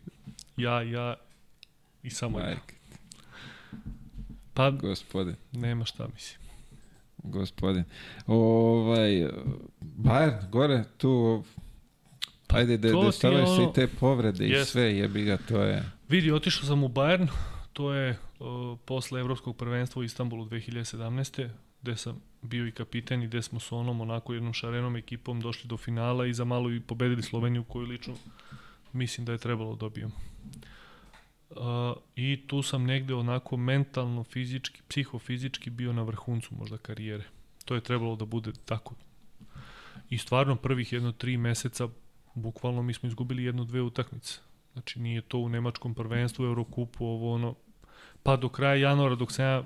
ja, 0.57 0.81
ja 0.81 1.15
i 2.03 2.09
samo 2.09 2.39
ja. 2.39 2.45
Majke, 2.45 2.75
Pa, 4.53 4.71
gospodin, 4.71 5.35
nema 5.51 5.85
šta 5.85 6.07
mislim. 6.13 6.41
gospodin. 7.17 7.83
Ovaj, 8.27 9.27
Bayern, 9.81 10.49
gore, 10.49 10.83
tu, 10.97 11.43
ajde, 12.53 12.77
da 12.77 12.87
Pa 12.87 12.99
ti 12.99 13.05
je 13.05 13.11
dešavaju 13.11 13.45
se 13.45 13.51
ono- 13.61 13.69
i 13.71 13.73
te 13.73 13.87
povrede 13.87 14.47
i 14.47 14.49
Jest. 14.51 14.71
sve, 14.71 14.97
jebi 14.97 15.23
ga, 15.23 15.37
to 15.37 15.61
je... 15.61 15.83
Vidi, 16.09 16.31
otišao 16.31 16.65
sam 16.65 16.83
u 16.83 16.89
Bayern, 16.89 17.27
to 17.73 17.93
je 17.93 18.17
uh, 18.39 18.47
posle 18.85 19.19
Evropskog 19.19 19.57
prvenstva 19.57 19.99
u 19.99 20.03
Istanbulu 20.03 20.45
2017. 20.45 21.49
gde 21.81 21.97
sam 21.97 22.21
bio 22.41 22.67
i 22.67 22.71
kapiten 22.71 23.23
i 23.23 23.27
gde 23.27 23.41
smo 23.41 23.59
s 23.59 23.71
onom 23.71 24.01
onako 24.01 24.33
jednom 24.33 24.53
šarenom 24.53 24.95
ekipom 24.95 25.41
došli 25.41 25.67
do 25.67 25.77
finala 25.77 26.25
i 26.27 26.33
za 26.33 26.45
malo 26.45 26.71
i 26.71 26.79
pobedili 26.79 27.23
Sloveniju 27.23 27.63
koju 27.63 27.85
lično 27.85 28.13
mislim 28.93 29.25
da 29.25 29.31
je 29.31 29.37
trebalo 29.37 29.71
da 29.75 29.79
dobijemo. 29.79 30.13
Uh, 31.49 31.57
I 32.15 32.43
tu 32.47 32.61
sam 32.61 32.83
negde 32.83 33.13
onako 33.13 33.57
mentalno, 33.57 34.23
fizički, 34.23 34.81
psihofizički 34.87 35.69
bio 35.69 35.93
na 35.93 36.01
vrhuncu 36.01 36.55
možda 36.55 36.77
karijere. 36.77 37.23
To 37.65 37.75
je 37.75 37.81
trebalo 37.81 38.15
da 38.15 38.25
bude 38.25 38.51
tako. 38.65 38.95
I 40.09 40.17
stvarno 40.17 40.55
prvih 40.55 40.93
jedno 40.93 41.11
tri 41.11 41.37
meseca 41.37 41.87
bukvalno 42.35 42.81
mi 42.81 42.93
smo 42.93 43.07
izgubili 43.07 43.43
jedno 43.43 43.63
dve 43.63 43.81
utakmice. 43.81 44.39
Znači 44.73 44.99
nije 44.99 45.21
to 45.21 45.37
u 45.37 45.49
nemačkom 45.49 45.93
prvenstvu, 45.93 46.45
Eurokupu, 46.45 47.05
ovo 47.05 47.33
ono. 47.33 47.55
Pa 48.23 48.35
do 48.35 48.49
kraja 48.49 48.75
januara 48.75 49.15
dok 49.15 49.31
sam 49.31 49.45
ja 49.45 49.63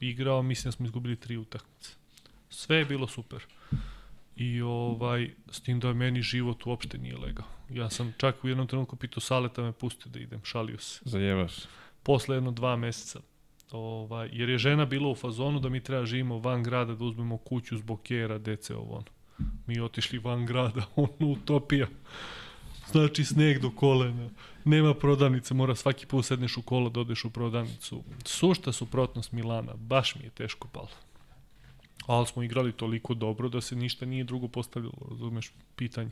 igrao, 0.00 0.42
mislim 0.42 0.68
da 0.68 0.72
smo 0.72 0.86
izgubili 0.86 1.16
tri 1.16 1.36
utakmice. 1.36 1.90
Sve 2.50 2.76
je 2.76 2.84
bilo 2.84 3.08
super. 3.08 3.44
I 4.36 4.62
ovaj, 4.62 5.30
s 5.50 5.60
tim 5.60 5.80
da 5.80 5.92
meni 5.92 6.22
život 6.22 6.66
uopšte 6.66 6.98
nije 6.98 7.16
legao. 7.16 7.46
Ja 7.70 7.90
sam 7.90 8.14
čak 8.16 8.44
u 8.44 8.48
jednom 8.48 8.66
trenutku 8.66 8.96
pitao 8.96 9.20
Saleta 9.20 9.62
me 9.62 9.72
pusti 9.72 10.08
da 10.08 10.18
idem, 10.18 10.40
šalio 10.44 10.78
se. 10.78 11.00
Zajevaš. 11.04 11.54
Posle 12.02 12.36
jedno 12.36 12.50
dva 12.50 12.76
meseca. 12.76 13.20
Ovaj, 13.70 14.28
jer 14.32 14.48
je 14.48 14.58
žena 14.58 14.84
bila 14.84 15.08
u 15.08 15.14
fazonu 15.14 15.60
da 15.60 15.68
mi 15.68 15.80
treba 15.80 16.06
živimo 16.06 16.38
van 16.38 16.62
grada, 16.62 16.94
da 16.94 17.04
uzmemo 17.04 17.36
kuću 17.36 17.76
zbog 17.76 18.02
kjera, 18.02 18.38
dece, 18.38 18.76
ovo 18.76 18.94
ono. 18.94 19.04
Mi 19.66 19.80
otišli 19.80 20.18
van 20.18 20.46
grada, 20.46 20.86
ono 20.96 21.32
utopija. 21.32 21.86
Znači 22.90 23.24
sneg 23.24 23.58
do 23.58 23.70
kolena. 23.70 24.30
Nema 24.64 24.94
prodavnice, 24.94 25.54
mora 25.54 25.74
svaki 25.74 26.06
put 26.06 26.24
sedneš 26.24 26.56
u 26.56 26.62
kola 26.62 26.90
da 26.90 27.00
odeš 27.00 27.24
u 27.24 27.30
prodavnicu. 27.30 28.02
Sušta 28.24 28.72
suprotnost 28.72 29.32
Milana, 29.32 29.72
baš 29.76 30.14
mi 30.14 30.24
je 30.24 30.30
teško 30.30 30.68
palo. 30.68 30.88
Ali 32.06 32.26
smo 32.26 32.42
igrali 32.42 32.72
toliko 32.72 33.14
dobro 33.14 33.48
da 33.48 33.60
se 33.60 33.76
ništa 33.76 34.06
nije 34.06 34.24
drugo 34.24 34.48
postavljalo, 34.48 35.06
razumeš, 35.10 35.52
pitanje. 35.76 36.10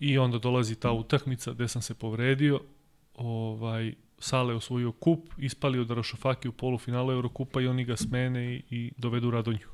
I 0.00 0.18
onda 0.18 0.38
dolazi 0.38 0.74
ta 0.74 0.92
utakmica 0.92 1.52
gde 1.52 1.68
sam 1.68 1.82
se 1.82 1.94
povredio, 1.94 2.60
ovaj, 3.14 3.94
Sale 4.18 4.54
osvojio 4.54 4.92
kup, 4.92 5.28
ispalio 5.38 5.84
Darošafaki 5.84 6.48
u 6.48 6.52
polufinalu 6.52 7.12
Eurokupa 7.12 7.60
i 7.60 7.66
oni 7.66 7.84
ga 7.84 7.96
smene 7.96 8.54
i, 8.54 8.62
i 8.70 8.92
dovedu 8.96 9.30
Radonju 9.30 9.73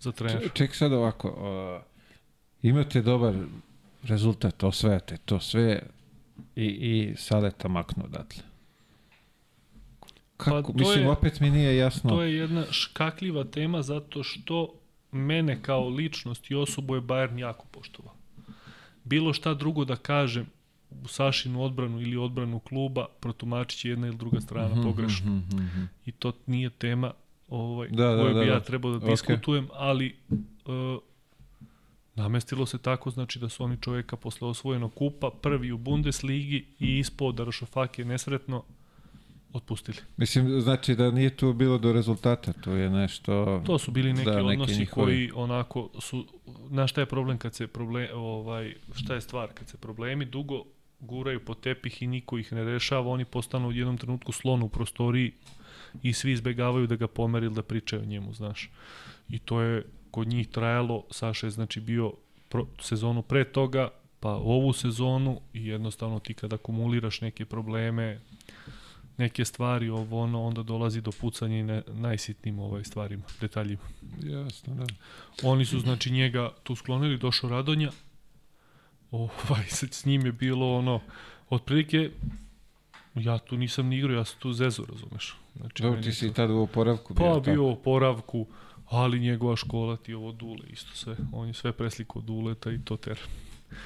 za 0.00 0.12
trener. 0.12 0.50
Ček 0.54 0.74
sad 0.74 0.92
ovako, 0.92 1.28
uh, 1.28 1.82
imate 2.62 3.02
dobar 3.02 3.34
rezultat, 4.02 4.64
osvajate 4.64 5.16
to 5.24 5.40
sve 5.40 5.82
i, 6.56 6.64
i 6.64 7.14
Saleta 7.16 7.68
maknu 7.68 8.04
odatle. 8.04 8.42
Kako? 10.36 10.72
Pa, 10.72 10.78
Mislim, 10.78 11.00
je, 11.00 11.10
opet 11.10 11.40
mi 11.40 11.50
nije 11.50 11.76
jasno. 11.76 12.10
To 12.10 12.22
je 12.22 12.36
jedna 12.36 12.64
škakljiva 12.70 13.44
tema 13.44 13.82
zato 13.82 14.22
što 14.22 14.74
mene 15.12 15.62
kao 15.62 15.88
ličnost 15.88 16.50
i 16.50 16.54
osobu 16.54 16.94
je 16.94 17.00
Bayern 17.00 17.38
jako 17.38 17.66
poštovao. 17.70 18.14
Bilo 19.04 19.32
šta 19.32 19.54
drugo 19.54 19.84
da 19.84 19.96
kažem 19.96 20.46
u 20.90 21.08
Sašinu 21.08 21.62
odbranu 21.62 22.00
ili 22.00 22.16
odbranu 22.16 22.58
kluba, 22.58 23.06
protumačit 23.20 23.80
će 23.80 23.88
jedna 23.88 24.06
ili 24.06 24.16
druga 24.16 24.40
strana 24.40 24.74
mm 24.74 24.78
-hmm, 24.78 24.82
pogrešno. 24.82 25.30
Mm 25.30 25.48
-hmm. 25.50 25.86
I 26.06 26.12
to 26.12 26.32
nije 26.46 26.70
tema 26.70 27.12
ovaj, 27.48 27.88
da, 27.88 28.14
da, 28.14 28.22
koju 28.22 28.34
da, 28.34 28.40
bi 28.40 28.46
da, 28.46 28.52
ja 28.52 28.60
trebao 28.60 28.98
da 28.98 29.06
diskutujem, 29.06 29.66
okay. 29.66 29.74
ali 29.74 30.16
uh, 30.66 31.02
namestilo 32.14 32.66
se 32.66 32.78
tako, 32.78 33.10
znači 33.10 33.38
da 33.38 33.48
su 33.48 33.64
oni 33.64 33.76
čoveka 33.80 34.16
posle 34.16 34.48
osvojenog 34.48 34.94
kupa, 34.94 35.30
prvi 35.42 35.72
u 35.72 35.78
Bundesligi 35.78 36.66
i 36.78 36.98
ispod 36.98 37.34
Darošofake 37.34 38.04
nesretno 38.04 38.64
otpustili. 39.52 39.96
Mislim, 40.16 40.60
znači 40.60 40.94
da 40.94 41.10
nije 41.10 41.36
tu 41.36 41.52
bilo 41.52 41.78
do 41.78 41.92
rezultata, 41.92 42.52
to 42.52 42.72
je 42.72 42.90
nešto... 42.90 43.62
To 43.66 43.78
su 43.78 43.90
bili 43.90 44.12
neki 44.12 44.30
da, 44.30 44.44
odnosi 44.44 44.58
neki 44.58 44.78
njihovi... 44.78 45.04
koji 45.04 45.30
onako 45.34 45.90
su... 45.98 46.26
Znaš 46.68 46.90
šta 46.90 47.00
je 47.00 47.06
problem 47.06 47.38
kad 47.38 47.54
se 47.54 47.66
problem... 47.66 48.08
Ovaj, 48.14 48.74
šta 48.94 49.14
je 49.14 49.20
stvar? 49.20 49.48
Kad 49.54 49.68
se 49.68 49.76
problemi 49.76 50.24
dugo 50.24 50.64
guraju 51.00 51.44
po 51.44 51.54
tepih 51.54 52.02
i 52.02 52.06
niko 52.06 52.38
ih 52.38 52.52
ne 52.52 52.64
rešava, 52.64 53.10
oni 53.10 53.24
postanu 53.24 53.68
u 53.68 53.72
jednom 53.72 53.98
trenutku 53.98 54.32
slon 54.32 54.62
u 54.62 54.68
prostoriji 54.68 55.32
i 56.02 56.12
svi 56.12 56.32
izbegavaju 56.32 56.86
da 56.86 56.96
ga 56.96 57.06
pomeri 57.06 57.46
ili 57.46 57.54
da 57.54 57.62
pričaju 57.62 58.02
o 58.02 58.06
njemu, 58.06 58.34
znaš. 58.34 58.70
I 59.28 59.38
to 59.38 59.60
je 59.60 59.84
kod 60.10 60.28
njih 60.28 60.48
trajalo, 60.48 61.04
Saša 61.10 61.46
je 61.46 61.50
znači 61.50 61.80
bio 61.80 62.12
pro, 62.48 62.66
sezonu 62.80 63.22
pre 63.22 63.44
toga, 63.44 63.88
pa 64.20 64.30
ovu 64.30 64.72
sezonu 64.72 65.40
i 65.52 65.66
jednostavno 65.66 66.18
ti 66.18 66.34
kada 66.34 66.54
akumuliraš 66.54 67.20
neke 67.20 67.44
probleme, 67.44 68.20
neke 69.16 69.44
stvari, 69.44 69.88
ovo 69.88 70.22
ono, 70.22 70.42
onda 70.42 70.62
dolazi 70.62 71.00
do 71.00 71.10
pucanja 71.20 71.58
i 71.58 71.62
ne, 71.62 71.82
najsitnijim 71.86 72.58
ovaj 72.58 72.84
stvarima, 72.84 73.22
detaljima. 73.40 73.82
Jasno, 74.22 74.74
da. 74.74 74.86
Oni 75.42 75.64
su, 75.64 75.80
znači, 75.80 76.10
njega 76.10 76.50
tu 76.62 76.74
sklonili, 76.76 77.18
došao 77.18 77.50
Radonja, 77.50 77.90
ovaj, 79.10 79.64
s 79.98 80.04
njim 80.04 80.26
je 80.26 80.32
bilo 80.32 80.76
ono, 80.78 81.00
otprilike, 81.50 82.10
ja 83.20 83.38
tu 83.38 83.56
nisam 83.56 83.86
ni 83.86 83.98
igrao, 83.98 84.16
ja 84.16 84.24
sam 84.24 84.38
tu 84.38 84.52
zezo, 84.52 84.84
razumeš. 84.88 85.36
Znači, 85.56 85.82
Dobro, 85.82 86.02
ti 86.02 86.12
si 86.12 86.32
tada 86.34 86.52
u 86.52 86.62
oporavku 86.62 87.14
bio. 87.14 87.34
Pa 87.34 87.40
bio 87.40 87.64
u 87.64 87.70
oporavku, 87.70 88.46
ali 88.86 89.20
njegova 89.20 89.56
škola 89.56 89.96
ti 89.96 90.14
ovo 90.14 90.32
Dule, 90.32 90.66
isto 90.70 90.94
sve. 90.94 91.16
On 91.32 91.48
je 91.48 91.54
sve 91.54 91.72
preslikao 91.72 92.22
Duleta 92.22 92.72
i 92.72 92.78
to 92.84 92.96
ter. 92.96 93.18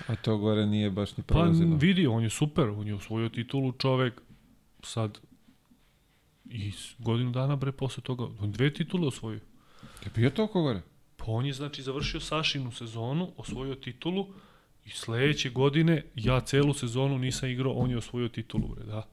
A 0.06 0.16
to 0.16 0.38
gore 0.38 0.66
nije 0.66 0.90
baš 0.90 1.16
ni 1.16 1.22
prolazilo. 1.22 1.70
Pa 1.70 1.76
vidi, 1.76 2.06
on 2.06 2.22
je 2.22 2.30
super, 2.30 2.68
on 2.68 2.86
je 2.86 2.94
osvojio 2.94 3.28
titulu 3.28 3.72
čovek, 3.72 4.20
sad 4.82 5.18
i 6.44 6.72
godinu 6.98 7.30
dana 7.30 7.56
bre 7.56 7.72
posle 7.72 8.02
toga, 8.02 8.24
on 8.40 8.52
dve 8.52 8.72
titule 8.72 9.06
osvojio. 9.06 9.40
Je 10.04 10.10
bio 10.14 10.30
toliko 10.30 10.62
gore? 10.62 10.80
Pa 11.16 11.24
on 11.26 11.46
je 11.46 11.52
znači 11.52 11.82
završio 11.82 12.20
Sašinu 12.20 12.72
sezonu, 12.72 13.32
osvojio 13.36 13.74
titulu 13.74 14.26
i 14.84 14.90
sledeće 14.90 15.50
godine 15.50 16.04
ja 16.14 16.40
celu 16.40 16.74
sezonu 16.74 17.18
nisam 17.18 17.48
igrao, 17.48 17.72
on 17.72 17.90
je 17.90 17.98
osvojio 17.98 18.28
titulu 18.28 18.68
bre, 18.68 18.84
da. 18.84 19.06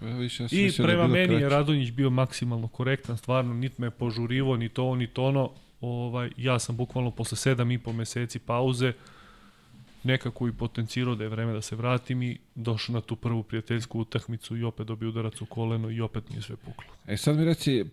Pa 0.00 0.06
više, 0.06 0.46
I 0.50 0.70
da 0.78 0.84
prema 0.84 1.06
meni 1.06 1.34
je 1.34 1.48
Radonjić 1.48 1.90
bio 1.90 2.10
maksimalno 2.10 2.68
korektan, 2.68 3.18
stvarno, 3.18 3.54
nit 3.54 3.78
me 3.78 3.90
požurivo, 3.90 4.56
ni 4.56 4.68
to, 4.68 4.94
ni 4.94 5.06
to 5.06 5.24
ono. 5.24 5.50
Ovaj, 5.80 6.30
ja 6.36 6.58
sam 6.58 6.76
bukvalno 6.76 7.10
posle 7.10 7.36
sedam 7.36 7.70
i 7.70 7.78
po 7.78 7.92
meseci 7.92 8.38
pauze 8.38 8.92
nekako 10.02 10.48
i 10.48 10.52
potencirao 10.52 11.14
da 11.14 11.24
je 11.24 11.30
vreme 11.30 11.52
da 11.52 11.60
se 11.60 11.76
vratim 11.76 12.22
i 12.22 12.38
došao 12.54 12.94
na 12.94 13.00
tu 13.00 13.16
prvu 13.16 13.42
prijateljsku 13.42 14.00
utakmicu 14.00 14.56
i 14.56 14.64
opet 14.64 14.86
dobio 14.86 15.08
udarac 15.08 15.40
u 15.40 15.46
koleno 15.46 15.90
i 15.90 16.00
opet 16.00 16.30
mi 16.30 16.36
je 16.36 16.42
sve 16.42 16.56
puklo. 16.56 16.84
E 17.06 17.16
sad 17.16 17.36
mi 17.36 17.44
reci, 17.44 17.84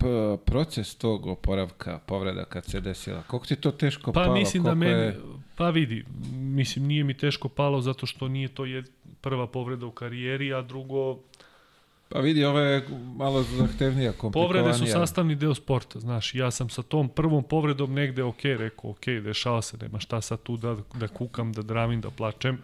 proces 0.44 0.94
tog 0.94 1.26
oporavka, 1.26 1.98
povreda 2.06 2.44
kad 2.44 2.64
se 2.64 2.80
desila, 2.80 3.22
koliko 3.22 3.46
ti 3.46 3.56
to 3.56 3.70
teško 3.70 4.12
pa, 4.12 4.20
palo? 4.20 4.34
Mislim 4.34 4.62
da 4.62 4.74
meni, 4.74 4.92
je... 4.92 5.20
Pa 5.56 5.70
vidi, 5.70 6.04
mislim 6.32 6.86
nije 6.86 7.04
mi 7.04 7.14
teško 7.14 7.48
palo 7.48 7.80
zato 7.80 8.06
što 8.06 8.28
nije 8.28 8.48
to 8.48 8.64
je 8.64 8.84
prva 9.20 9.46
povreda 9.46 9.86
u 9.86 9.90
karijeri, 9.90 10.54
a 10.54 10.62
drugo 10.62 11.18
Pa 12.08 12.20
vidi, 12.20 12.44
ovo 12.44 12.58
je 12.58 12.86
malo 13.16 13.42
zahtevnija, 13.42 14.12
komplikovanija. 14.12 14.62
Povrede 14.62 14.86
su 14.86 14.92
sastavni 14.92 15.34
deo 15.34 15.54
sporta, 15.54 16.00
znaš, 16.00 16.34
ja 16.34 16.50
sam 16.50 16.68
sa 16.68 16.82
tom 16.82 17.08
prvom 17.08 17.44
povredom 17.44 17.94
negde 17.94 18.22
ok, 18.22 18.44
rekao, 18.44 18.90
ok, 18.90 19.06
dešava 19.06 19.62
se, 19.62 19.76
nema 19.76 20.00
šta 20.00 20.20
sad 20.20 20.42
tu 20.42 20.56
da, 20.56 20.76
da 20.94 21.08
kukam, 21.08 21.52
da 21.52 21.62
dramim, 21.62 22.00
da 22.00 22.10
plačem, 22.10 22.58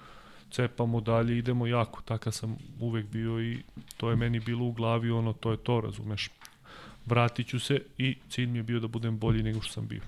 cepamo 0.51 1.01
dalje, 1.01 1.39
idemo 1.39 1.66
jako, 1.66 2.03
takav 2.03 2.33
sam 2.33 2.57
uvek 2.81 3.07
bio 3.07 3.43
i 3.43 3.59
to 3.97 4.11
je 4.11 4.16
meni 4.16 4.41
bilo 4.41 4.65
u 4.65 4.73
glavi, 4.73 5.11
ono, 5.11 5.33
to 5.33 5.51
je 5.51 5.57
to, 5.57 5.81
razumeš. 5.81 6.31
Vratit 7.07 7.49
ću 7.49 7.61
se 7.61 7.81
i 7.99 8.16
cilj 8.31 8.47
mi 8.47 8.59
je 8.59 8.62
bio 8.62 8.81
da 8.81 8.89
budem 8.89 9.19
bolji 9.19 9.43
nego 9.43 9.61
što 9.61 9.73
sam 9.73 9.87
bio. 9.87 10.03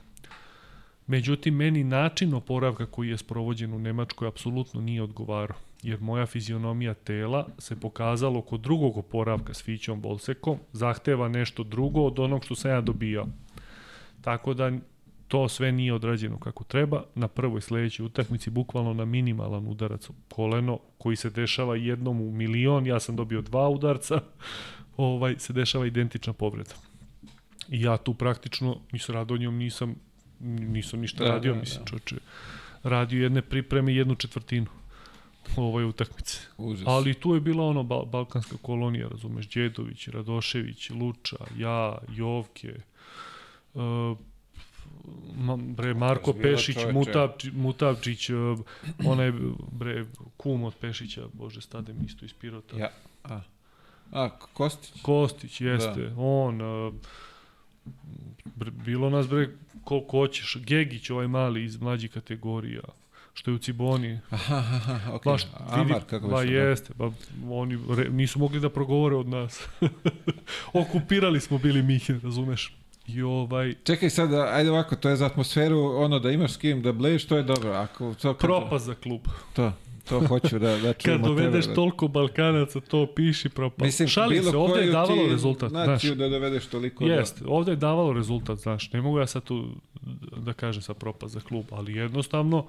Međutim, 1.06 1.54
meni 1.54 1.84
način 1.84 2.34
oporavka 2.34 2.86
koji 2.86 3.08
je 3.08 3.18
sprovođen 3.18 3.72
u 3.72 3.78
Nemačkoj 3.78 4.28
apsolutno 4.28 4.80
nije 4.80 5.02
odgovarao 5.02 5.65
jer 5.82 6.00
moja 6.00 6.26
fizionomija 6.26 6.94
tela 6.94 7.48
se 7.58 7.80
pokazalo 7.80 8.42
kod 8.42 8.60
drugog 8.60 8.96
oporavka 8.96 9.54
s 9.54 9.62
Fićom 9.62 10.00
Bolsekom, 10.00 10.58
zahteva 10.72 11.28
nešto 11.28 11.62
drugo 11.62 12.02
od 12.02 12.18
onog 12.18 12.44
što 12.44 12.54
sam 12.54 12.70
ja 12.70 12.80
dobijao. 12.80 13.26
Tako 14.20 14.54
da 14.54 14.72
to 15.28 15.48
sve 15.48 15.72
nije 15.72 15.94
odrađeno 15.94 16.38
kako 16.38 16.64
treba. 16.64 17.04
Na 17.14 17.28
prvoj 17.28 17.60
sledećoj 17.60 18.06
utakmici 18.06 18.50
bukvalno 18.50 18.94
na 18.94 19.04
minimalan 19.04 19.66
udarac 19.68 20.10
u 20.10 20.12
koleno 20.28 20.78
koji 20.98 21.16
se 21.16 21.30
dešava 21.30 21.76
jednom 21.76 22.20
u 22.20 22.32
milion, 22.32 22.86
ja 22.86 23.00
sam 23.00 23.16
dobio 23.16 23.42
dva 23.42 23.68
udarca, 23.68 24.20
ovaj 24.96 25.34
se 25.38 25.52
dešava 25.52 25.86
identična 25.86 26.32
povreda. 26.32 26.74
I 27.68 27.82
ja 27.82 27.96
tu 27.96 28.14
praktično 28.14 28.80
ni 28.92 28.98
s 28.98 29.08
Radonjom 29.08 29.56
nisam 29.56 29.94
nisam 30.40 31.00
ništa 31.00 31.24
da, 31.24 31.30
radio, 31.30 31.52
da, 31.52 31.60
mislim, 31.60 31.84
da. 31.84 31.90
čoče. 31.90 32.16
Radio 32.82 33.22
jedne 33.22 33.42
pripreme 33.42 33.94
jednu 33.94 34.14
četvrtinu 34.14 34.66
ovoj 35.56 35.84
utakmici. 35.84 36.40
Užas. 36.56 36.86
Ali 36.88 37.14
tu 37.14 37.34
je 37.34 37.40
bila 37.40 37.64
ono 37.64 37.82
bal 37.82 38.04
balkanska 38.04 38.56
kolonija, 38.62 39.08
razumeš, 39.08 39.48
Đedović, 39.48 40.08
Radošević, 40.08 40.90
Luča, 40.90 41.36
ja, 41.58 41.98
Jovke, 42.14 42.74
uh, 43.74 43.82
ma, 45.36 45.56
bre, 45.56 45.94
Marko 45.94 46.32
Pešić, 46.32 46.76
Mutavči, 46.92 47.50
Mutavčić, 47.50 48.30
uh, 48.30 48.58
onaj, 49.06 49.32
bre, 49.72 50.06
kum 50.36 50.64
od 50.64 50.74
Pešića, 50.80 51.26
bože, 51.32 51.60
stade 51.60 51.92
mi 51.92 52.04
isto 52.04 52.24
iz 52.24 52.32
Pirota. 52.32 52.76
Ja, 52.78 52.90
a. 53.24 53.40
A, 54.12 54.30
Kostić? 54.52 55.02
Kostić, 55.02 55.60
jeste. 55.60 56.02
Da. 56.02 56.14
On, 56.16 56.60
uh, 56.60 56.94
bre, 58.44 58.70
bilo 58.70 59.10
nas, 59.10 59.28
bre, 59.28 59.48
koliko 59.84 60.18
hoćeš. 60.18 60.56
Gegić, 60.60 61.10
ovaj 61.10 61.28
mali 61.28 61.64
iz 61.64 61.80
mlađih 61.80 62.10
kategorija 62.10 62.82
što 63.36 63.50
je 63.50 63.54
u 63.54 63.58
Ciboni. 63.58 64.18
Aha, 64.30 64.56
aha, 64.56 65.12
okay. 65.12 65.24
Baš, 65.24 65.42
vidi, 65.44 65.92
Amar, 65.92 66.04
kako 66.10 66.28
ba, 66.28 66.42
jeste, 66.42 66.94
ba, 66.94 67.10
oni 67.48 67.78
re, 67.96 68.08
nisu 68.10 68.38
mogli 68.38 68.60
da 68.60 68.70
progovore 68.70 69.16
od 69.16 69.28
nas. 69.28 69.68
Okupirali 70.72 71.40
smo 71.40 71.58
bili 71.58 71.82
Mihin, 71.82 72.20
razumeš? 72.24 72.76
I 73.06 73.22
ovaj... 73.22 73.74
Čekaj 73.84 74.10
sad, 74.10 74.34
ajde 74.34 74.70
ovako, 74.70 74.96
to 74.96 75.08
je 75.08 75.16
za 75.16 75.26
atmosferu, 75.26 75.78
ono 75.78 76.18
da 76.18 76.30
imaš 76.30 76.52
s 76.52 76.56
kim 76.56 76.82
da 76.82 76.92
bleješ, 76.92 77.26
to 77.26 77.36
je 77.36 77.42
dobro. 77.42 77.70
Ako, 77.72 78.14
to, 78.14 78.34
kad... 78.34 78.48
Propast 78.48 78.86
za 78.86 78.94
klub. 78.94 79.20
To, 79.52 79.72
to 80.08 80.26
hoću 80.28 80.58
da, 80.58 80.78
da 80.78 80.92
čujemo 81.02 81.24
Kad 81.24 81.28
dovedeš 81.28 81.64
tebe, 81.64 81.72
da... 81.72 81.74
toliko 81.74 82.08
Balkanaca, 82.08 82.80
to 82.80 83.06
piši 83.06 83.48
propast. 83.48 83.84
Mislim, 83.84 84.08
Šali 84.08 84.42
se, 84.42 84.56
ovde 84.56 84.80
je 84.80 84.92
davalo 84.92 85.28
rezultat. 85.30 85.72
Naciju 85.72 86.14
znaš, 86.14 86.18
da 86.18 86.28
dovedeš 86.28 86.66
toliko. 86.66 87.04
Jeste, 87.04 87.44
da... 87.44 87.50
ovde 87.50 87.72
je 87.72 87.76
davalo 87.76 88.12
rezultat, 88.12 88.58
znaš, 88.58 88.92
ne 88.92 89.02
mogu 89.02 89.18
ja 89.18 89.26
sad 89.26 89.44
tu 89.44 89.68
da 90.36 90.52
kažem 90.52 90.82
sa 90.82 90.94
propast 90.94 91.34
za 91.34 91.40
klub, 91.40 91.64
ali 91.70 91.94
jednostavno, 91.94 92.66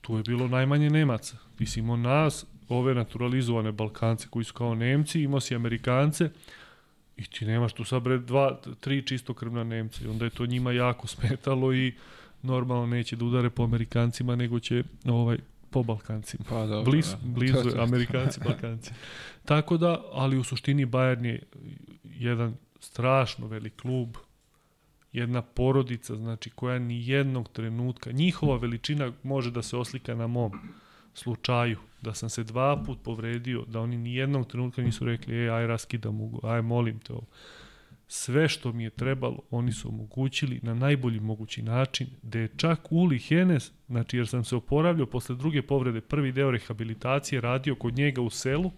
tu 0.00 0.16
je 0.16 0.22
bilo 0.22 0.48
najmanje 0.48 0.90
Nemaca. 0.90 1.36
Ti 1.58 1.66
si 1.66 1.80
imao 1.80 1.96
nas, 1.96 2.46
ove 2.68 2.94
naturalizovane 2.94 3.72
Balkance 3.72 4.28
koji 4.30 4.44
su 4.44 4.54
kao 4.54 4.74
Nemci, 4.74 5.22
imao 5.22 5.40
si 5.40 5.54
Amerikance 5.54 6.30
i 7.16 7.24
ti 7.24 7.44
nemaš 7.44 7.72
tu 7.72 7.84
sad 7.84 8.02
bre 8.02 8.18
dva, 8.18 8.60
tri 8.80 9.06
čistokrvna 9.06 9.64
Nemca 9.64 10.04
i 10.04 10.08
onda 10.08 10.24
je 10.24 10.30
to 10.30 10.46
njima 10.46 10.72
jako 10.72 11.06
smetalo 11.06 11.74
i 11.74 11.94
normalno 12.42 12.86
neće 12.86 13.16
da 13.16 13.24
udare 13.24 13.50
po 13.50 13.64
Amerikancima 13.64 14.36
nego 14.36 14.60
će 14.60 14.84
ovaj 15.04 15.38
po 15.70 15.82
Balkancima. 15.82 16.44
Pa 16.48 16.66
dobro. 16.66 16.90
Bliz, 16.90 17.10
da. 17.10 17.18
blizu 17.22 17.70
Amerikanci, 17.78 18.40
Balkanci. 18.46 18.90
Tako 19.44 19.76
da, 19.76 20.02
ali 20.12 20.38
u 20.38 20.44
suštini 20.44 20.86
Bayern 20.86 21.24
je 21.24 21.42
jedan 22.04 22.56
strašno 22.80 23.46
velik 23.46 23.76
klub 23.80 24.16
jedna 25.12 25.42
porodica, 25.42 26.16
znači 26.16 26.50
koja 26.50 26.78
ni 26.78 27.08
jednog 27.08 27.48
trenutka, 27.48 28.12
njihova 28.12 28.56
veličina 28.56 29.12
može 29.22 29.50
da 29.50 29.62
se 29.62 29.76
oslika 29.76 30.14
na 30.14 30.26
mom 30.26 30.52
slučaju, 31.14 31.78
da 32.02 32.14
sam 32.14 32.28
se 32.30 32.44
dva 32.44 32.82
put 32.86 32.98
povredio, 33.02 33.64
da 33.66 33.80
oni 33.80 33.96
ni 33.96 34.14
jednog 34.14 34.46
trenutka 34.46 34.82
nisu 34.82 35.04
rekli, 35.04 35.34
ej, 35.34 35.50
aj 35.50 35.66
raskidam 35.66 36.20
ugo, 36.20 36.48
aj 36.48 36.62
molim 36.62 36.98
te 36.98 37.12
ovo. 37.12 37.26
Sve 38.08 38.48
što 38.48 38.72
mi 38.72 38.84
je 38.84 38.90
trebalo, 38.90 39.38
oni 39.50 39.72
su 39.72 39.88
omogućili 39.88 40.60
na 40.62 40.74
najbolji 40.74 41.20
mogući 41.20 41.62
način, 41.62 42.06
da 42.22 42.38
je 42.38 42.48
čak 42.56 42.92
Uli 42.92 43.18
Henes, 43.18 43.72
znači 43.86 44.16
jer 44.16 44.28
sam 44.28 44.44
se 44.44 44.56
oporavljao 44.56 45.06
posle 45.06 45.36
druge 45.36 45.62
povrede, 45.62 46.00
prvi 46.00 46.32
deo 46.32 46.50
rehabilitacije, 46.50 47.40
radio 47.40 47.74
kod 47.74 47.94
njega 47.94 48.20
u 48.20 48.30
selu, 48.30 48.72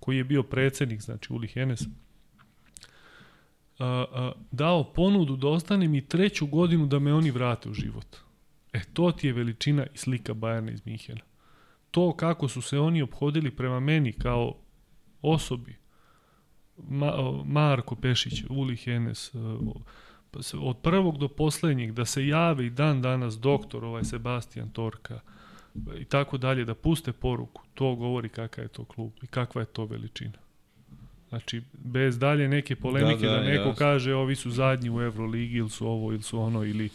koji 0.00 0.16
je 0.16 0.24
bio 0.24 0.42
predsednik, 0.42 1.00
znači 1.00 1.32
Uli 1.32 1.48
Henes, 1.48 1.82
a, 3.78 4.04
a, 4.12 4.32
dao 4.50 4.92
ponudu 4.92 5.36
da 5.36 5.48
ostanem 5.48 5.94
i 5.94 6.06
treću 6.06 6.46
godinu 6.46 6.86
da 6.86 6.98
me 6.98 7.14
oni 7.14 7.30
vrate 7.30 7.68
u 7.68 7.74
život. 7.74 8.16
E, 8.72 8.80
to 8.92 9.12
ti 9.12 9.26
je 9.26 9.32
veličina 9.32 9.86
i 9.94 9.98
slika 9.98 10.34
Bajerna 10.34 10.72
iz 10.72 10.86
Minhena. 10.86 11.20
To 11.90 12.16
kako 12.16 12.48
su 12.48 12.62
se 12.62 12.78
oni 12.78 13.02
obhodili 13.02 13.50
prema 13.50 13.80
meni 13.80 14.12
kao 14.12 14.54
osobi, 15.22 15.76
Ma, 16.88 17.12
Marko 17.44 17.94
Pešić, 17.94 18.44
Uli 18.48 18.76
Henes, 18.76 19.32
pa 20.30 20.40
od 20.60 20.76
prvog 20.82 21.18
do 21.18 21.28
poslednjeg, 21.28 21.92
da 21.92 22.04
se 22.04 22.26
jave 22.26 22.66
i 22.66 22.70
dan 22.70 23.02
danas 23.02 23.38
doktor, 23.38 23.84
ovaj 23.84 24.04
Sebastian 24.04 24.70
Torka, 24.70 25.20
i 25.98 26.04
tako 26.04 26.38
dalje, 26.38 26.64
da 26.64 26.74
puste 26.74 27.12
poruku, 27.12 27.62
to 27.74 27.94
govori 27.94 28.28
kakav 28.28 28.64
je 28.64 28.68
to 28.68 28.84
klub 28.84 29.12
i 29.22 29.26
kakva 29.26 29.62
je 29.62 29.66
to 29.66 29.84
veličina. 29.84 30.38
Znači, 31.36 31.62
bez 31.72 32.18
dalje 32.18 32.48
neke 32.48 32.76
polemike 32.76 33.26
da, 33.26 33.32
da, 33.32 33.38
da 33.38 33.44
neko 33.44 33.68
jasno. 33.68 33.74
kaže 33.74 34.14
ovi 34.14 34.36
su 34.36 34.50
zadnji 34.50 34.90
u 34.90 35.02
Euroligi 35.02 35.56
ili 35.56 35.70
su 35.70 35.86
ovo 35.86 36.12
ili 36.12 36.22
su 36.22 36.40
ono 36.40 36.64
ili 36.64 36.90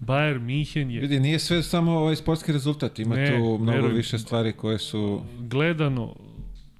Bayern 0.00 0.38
Mihen 0.40 0.90
je... 0.90 1.00
Vidi, 1.00 1.20
nije 1.20 1.38
sve 1.38 1.62
samo 1.62 1.92
ovaj 1.92 2.16
sportski 2.16 2.52
rezultat, 2.52 2.98
ima 2.98 3.16
ne, 3.16 3.26
tu 3.26 3.38
mnogo 3.38 3.64
verujem, 3.64 3.96
više 3.96 4.18
stvari 4.18 4.52
koje 4.52 4.78
su... 4.78 5.22
Gledano, 5.38 6.16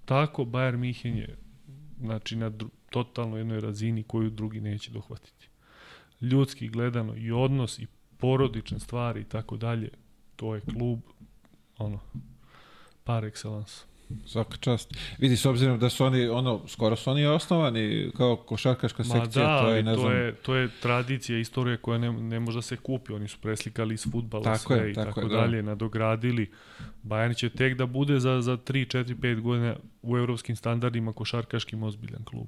tako 0.05 0.45
Bayern 0.45 0.77
Mihen 0.77 1.17
je 1.17 1.37
znači 2.01 2.37
na 2.37 2.51
dru, 2.51 2.69
totalno 2.91 3.37
jednoj 3.37 3.61
razini 3.61 4.03
koju 4.03 4.31
drugi 4.31 4.61
neće 4.61 4.91
dohvatiti. 4.91 5.49
Ljudski 6.21 6.69
gledano 6.69 7.17
i 7.17 7.33
odnos 7.33 7.79
i 7.79 7.87
porodične 8.19 8.81
stvari 8.81 9.21
i 9.21 9.25
tako 9.25 9.57
dalje, 9.57 9.89
to 10.37 10.55
je 10.55 10.61
klub 10.61 11.01
ono 11.79 12.01
par 13.05 13.25
excellence. 13.25 13.94
Svaka 14.27 14.57
čast. 14.57 14.95
Vidi, 15.19 15.37
s 15.37 15.47
obzirom 15.47 15.79
da 15.79 15.91
su 15.91 16.05
oni, 16.05 16.27
ono, 16.29 16.61
skoro 16.69 16.97
su 16.97 17.11
oni 17.11 17.27
osnovani 17.27 18.11
kao 18.17 18.37
košarkaška 18.37 19.05
sekcija, 19.05 19.47
Ma 19.47 19.53
da, 19.53 19.63
to 19.63 19.71
je, 19.71 19.83
ne 19.83 19.95
to 19.95 20.01
znam... 20.01 20.13
Je, 20.13 20.35
to 20.35 20.55
je 20.55 20.69
tradicija, 20.83 21.39
istorija 21.39 21.77
koja 21.77 21.99
ne, 21.99 22.13
ne 22.13 22.41
može 22.41 22.59
da 22.59 22.63
se 22.63 22.77
kupi. 22.77 23.13
Oni 23.13 23.29
su 23.29 23.39
preslikali 23.41 23.95
iz 23.95 24.07
futbala 24.13 24.45
tako 24.45 24.75
sve 24.75 24.77
je, 24.77 24.91
i 24.91 24.95
tako, 24.95 25.07
tako 25.07 25.21
je, 25.21 25.29
da. 25.29 25.37
dalje, 25.37 25.63
da. 25.63 25.69
nadogradili. 25.69 26.51
Bayern 27.05 27.37
će 27.37 27.49
tek 27.49 27.75
da 27.75 27.87
bude 27.87 28.21
za, 28.21 28.41
za 28.41 28.57
3, 28.57 28.97
4, 28.97 29.15
5 29.15 29.41
godina 29.41 29.77
u 30.03 30.17
evropskim 30.17 30.57
standardima 30.57 31.13
košarkaškim 31.13 31.83
ozbiljan 31.83 32.25
klub 32.25 32.47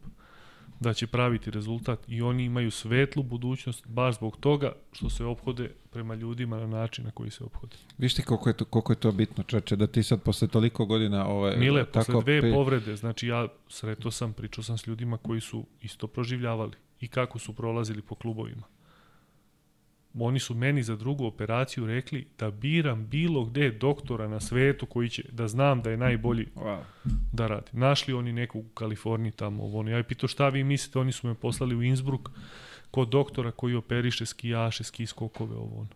da 0.80 0.94
će 0.94 1.06
praviti 1.06 1.50
rezultat 1.50 1.98
i 2.08 2.22
oni 2.22 2.44
imaju 2.44 2.70
svetlu 2.70 3.22
budućnost 3.22 3.86
baš 3.86 4.16
zbog 4.16 4.36
toga 4.36 4.72
što 4.92 5.10
se 5.10 5.24
ophode 5.24 5.70
prema 5.90 6.14
ljudima 6.14 6.58
na 6.58 6.66
način 6.66 7.04
na 7.04 7.10
koji 7.10 7.30
se 7.30 7.44
ophode. 7.44 7.76
Viš 7.98 8.14
ti 8.14 8.22
koliko 8.22 8.48
je 8.48 8.56
to, 8.56 8.64
koliko 8.64 8.92
je 8.92 8.96
to 8.96 9.12
bitno, 9.12 9.44
čoče, 9.44 9.76
da 9.76 9.86
ti 9.86 10.02
sad 10.02 10.22
posle 10.22 10.48
toliko 10.48 10.86
godina... 10.86 11.28
Ovaj, 11.28 11.56
Mile, 11.56 11.84
tako 11.84 12.12
posle 12.12 12.22
dve 12.22 12.40
pe... 12.40 12.52
povrede, 12.52 12.96
znači 12.96 13.28
ja 13.28 13.48
sreto 13.68 14.10
sam, 14.10 14.32
pričao 14.32 14.64
sam 14.64 14.78
s 14.78 14.86
ljudima 14.86 15.18
koji 15.18 15.40
su 15.40 15.66
isto 15.80 16.06
proživljavali 16.06 16.76
i 17.00 17.08
kako 17.08 17.38
su 17.38 17.52
prolazili 17.52 18.02
po 18.02 18.14
klubovima 18.14 18.62
oni 20.24 20.38
su 20.38 20.54
meni 20.54 20.82
za 20.82 20.96
drugu 20.96 21.26
operaciju 21.26 21.86
rekli 21.86 22.26
da 22.38 22.50
biram 22.50 23.06
bilo 23.06 23.44
gde 23.44 23.70
doktora 23.70 24.28
na 24.28 24.40
svetu 24.40 24.86
koji 24.86 25.08
će, 25.08 25.22
da 25.32 25.48
znam 25.48 25.82
da 25.82 25.90
je 25.90 25.96
najbolji 25.96 26.46
wow. 26.54 26.78
da 27.32 27.46
radi. 27.46 27.70
Našli 27.72 28.14
oni 28.14 28.32
nekog 28.32 28.64
u 28.64 28.68
Kaliforniji 28.68 29.32
tamo, 29.32 29.64
ovo 29.64 29.78
ono. 29.78 29.90
Ja 29.90 29.96
je 29.96 30.02
pitao 30.02 30.28
šta 30.28 30.48
vi 30.48 30.64
mislite, 30.64 30.98
oni 30.98 31.12
su 31.12 31.26
me 31.26 31.34
poslali 31.34 31.76
u 31.76 31.82
Innsbruck 31.82 32.28
kod 32.90 33.08
doktora 33.08 33.50
koji 33.50 33.74
operiše 33.74 34.26
skijaše, 34.26 34.84
ski 34.84 35.06
skokove, 35.06 35.56
ovo 35.56 35.80
ono. 35.80 35.88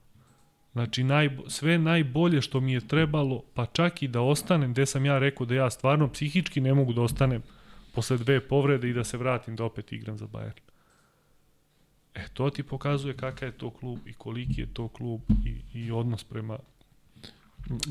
Znači, 0.72 1.04
naj, 1.04 1.30
sve 1.48 1.78
najbolje 1.78 2.42
što 2.42 2.60
mi 2.60 2.72
je 2.72 2.88
trebalo, 2.88 3.42
pa 3.54 3.66
čak 3.66 4.02
i 4.02 4.08
da 4.08 4.20
ostanem, 4.20 4.72
gde 4.72 4.86
sam 4.86 5.06
ja 5.06 5.18
rekao 5.18 5.46
da 5.46 5.54
ja 5.54 5.70
stvarno 5.70 6.08
psihički 6.08 6.60
ne 6.60 6.74
mogu 6.74 6.92
da 6.92 7.02
ostanem 7.02 7.42
posle 7.94 8.16
dve 8.18 8.40
povrede 8.40 8.90
i 8.90 8.92
da 8.92 9.04
se 9.04 9.18
vratim 9.18 9.56
da 9.56 9.64
opet 9.64 9.92
igram 9.92 10.18
za 10.18 10.26
Bayern. 10.26 10.69
E, 12.14 12.28
to 12.32 12.50
ti 12.50 12.62
pokazuje 12.62 13.16
kakav 13.16 13.48
je 13.48 13.52
to 13.52 13.70
klub 13.70 13.98
i 14.06 14.12
koliki 14.12 14.60
je 14.60 14.66
to 14.72 14.88
klub 14.88 15.20
i, 15.46 15.78
i 15.80 15.90
odnos 15.90 16.24
prema 16.24 16.58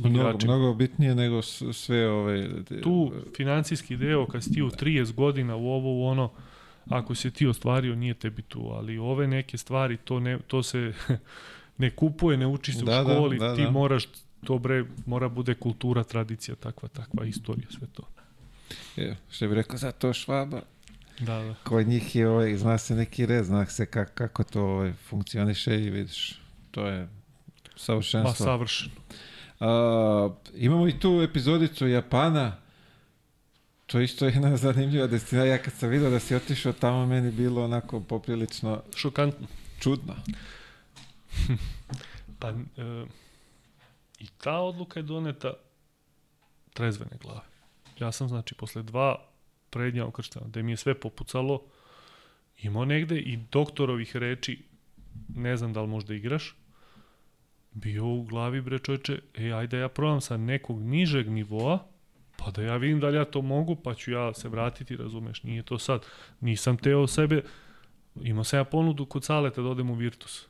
Mnogo, 0.04 0.38
mnogo 0.44 0.74
bitnije 0.74 1.16
nego 1.16 1.42
sve 1.42 2.10
ove... 2.10 2.64
Tu 2.84 3.12
financijski 3.38 3.98
deo, 3.98 4.26
kad 4.26 4.44
si 4.44 4.54
ti 4.54 4.62
u 4.62 4.70
30 4.70 5.14
godina 5.14 5.56
u 5.56 5.68
ovo, 5.68 5.94
u 5.94 6.06
ono, 6.06 6.32
ako 6.90 7.16
se 7.16 7.32
ti 7.32 7.48
ostvario, 7.48 7.96
nije 7.96 8.14
tebi 8.14 8.42
tu, 8.42 8.70
ali 8.74 8.98
ove 8.98 9.28
neke 9.28 9.58
stvari, 9.58 9.98
to, 9.98 10.20
ne, 10.20 10.40
to 10.48 10.64
se 10.64 10.94
ne 11.78 11.90
kupuje, 11.90 12.38
ne 12.38 12.48
uči 12.48 12.74
se 12.74 12.86
da, 12.86 13.02
u 13.02 13.06
da, 13.06 13.14
školi, 13.14 13.38
da, 13.38 13.48
da, 13.48 13.56
ti 13.56 13.64
da. 13.64 13.72
moraš, 13.72 14.08
to 14.44 14.58
bre, 14.58 14.86
mora 15.06 15.30
bude 15.30 15.54
kultura, 15.54 16.04
tradicija, 16.04 16.56
takva, 16.56 16.90
takva 16.90 17.26
istorija, 17.26 17.68
sve 17.70 17.88
to. 17.94 18.04
Je, 18.96 19.18
što 19.30 19.48
bi 19.48 19.56
rekao, 19.56 19.78
zato 19.78 20.14
švaba, 20.14 20.62
Da, 21.20 21.40
da. 21.44 21.56
Kod 21.64 21.88
njih 21.88 22.16
je, 22.16 22.30
ovaj, 22.30 22.58
zna 22.58 22.78
se 22.78 22.96
neki 22.96 23.26
red, 23.26 23.46
zna 23.46 23.66
se 23.66 23.86
kako, 23.86 24.12
kako 24.16 24.44
to 24.44 24.62
ovaj, 24.62 24.94
funkcioniše 24.94 25.82
i 25.82 25.90
vidiš, 25.90 26.42
to 26.72 26.88
je 26.88 27.10
savršenstvo. 27.76 28.46
Pa 28.46 28.52
savršeno. 28.52 28.96
A, 29.60 30.30
imamo 30.54 30.88
i 30.88 31.00
tu 31.00 31.22
epizodicu 31.22 31.88
Japana, 31.88 32.58
to 33.86 34.00
je 34.00 34.04
isto 34.04 34.26
jedna 34.26 34.58
zanimljiva 34.68 35.08
destina. 35.08 35.44
Ja 35.44 35.58
kad 35.58 35.74
sam 35.74 35.90
vidio 35.90 36.10
da 36.10 36.20
si 36.20 36.36
otišao 36.36 36.74
tamo, 36.74 37.06
meni 37.06 37.32
bilo 37.32 37.64
onako 37.64 38.00
poprilično... 38.00 38.82
Šokantno. 38.96 39.48
Čudno. 39.80 40.16
pa, 42.40 42.50
e, 42.50 43.06
i 44.20 44.28
ta 44.28 44.58
odluka 44.58 45.00
je 45.00 45.04
doneta 45.04 45.54
trezvene 46.74 47.18
glave. 47.22 47.42
Ja 48.00 48.12
sam, 48.12 48.28
znači, 48.28 48.56
posle 48.56 48.84
dva 48.84 49.29
prednja 49.70 50.06
okrštena, 50.06 50.48
da 50.48 50.62
mi 50.62 50.72
je 50.72 50.78
sve 50.78 50.94
popucalo, 50.94 51.62
imao 52.62 52.86
negde 52.86 53.20
i 53.20 53.38
doktorovih 53.52 54.16
reči, 54.16 54.64
ne 55.36 55.58
znam 55.58 55.74
da 55.74 55.82
li 55.82 55.88
možda 55.88 56.14
igraš, 56.14 56.56
bio 57.72 58.08
u 58.08 58.24
glavi 58.24 58.62
bre 58.62 58.80
čoveče, 58.80 59.22
e 59.34 59.52
ajde 59.52 59.78
ja 59.78 59.90
probam 59.90 60.22
sa 60.22 60.38
nekog 60.38 60.82
nižeg 60.82 61.30
nivoa, 61.30 61.86
pa 62.38 62.52
da 62.52 62.62
ja 62.62 62.78
vidim 62.78 63.00
da 63.00 63.08
li 63.08 63.18
ja 63.18 63.26
to 63.26 63.42
mogu, 63.42 63.76
pa 63.76 63.94
ću 63.94 64.12
ja 64.12 64.34
se 64.34 64.50
vratiti, 64.50 64.96
razumeš, 64.96 65.44
nije 65.44 65.64
to 65.64 65.80
sad. 65.80 66.06
Nisam 66.40 66.78
teo 66.78 67.08
sebe, 67.08 67.44
imao 68.22 68.44
sam 68.44 68.60
ja 68.60 68.64
ponudu 68.64 69.06
kod 69.06 69.24
Saleta 69.24 69.62
da 69.62 69.70
odem 69.70 69.90
u 69.90 69.94
Virtus. 69.94 70.48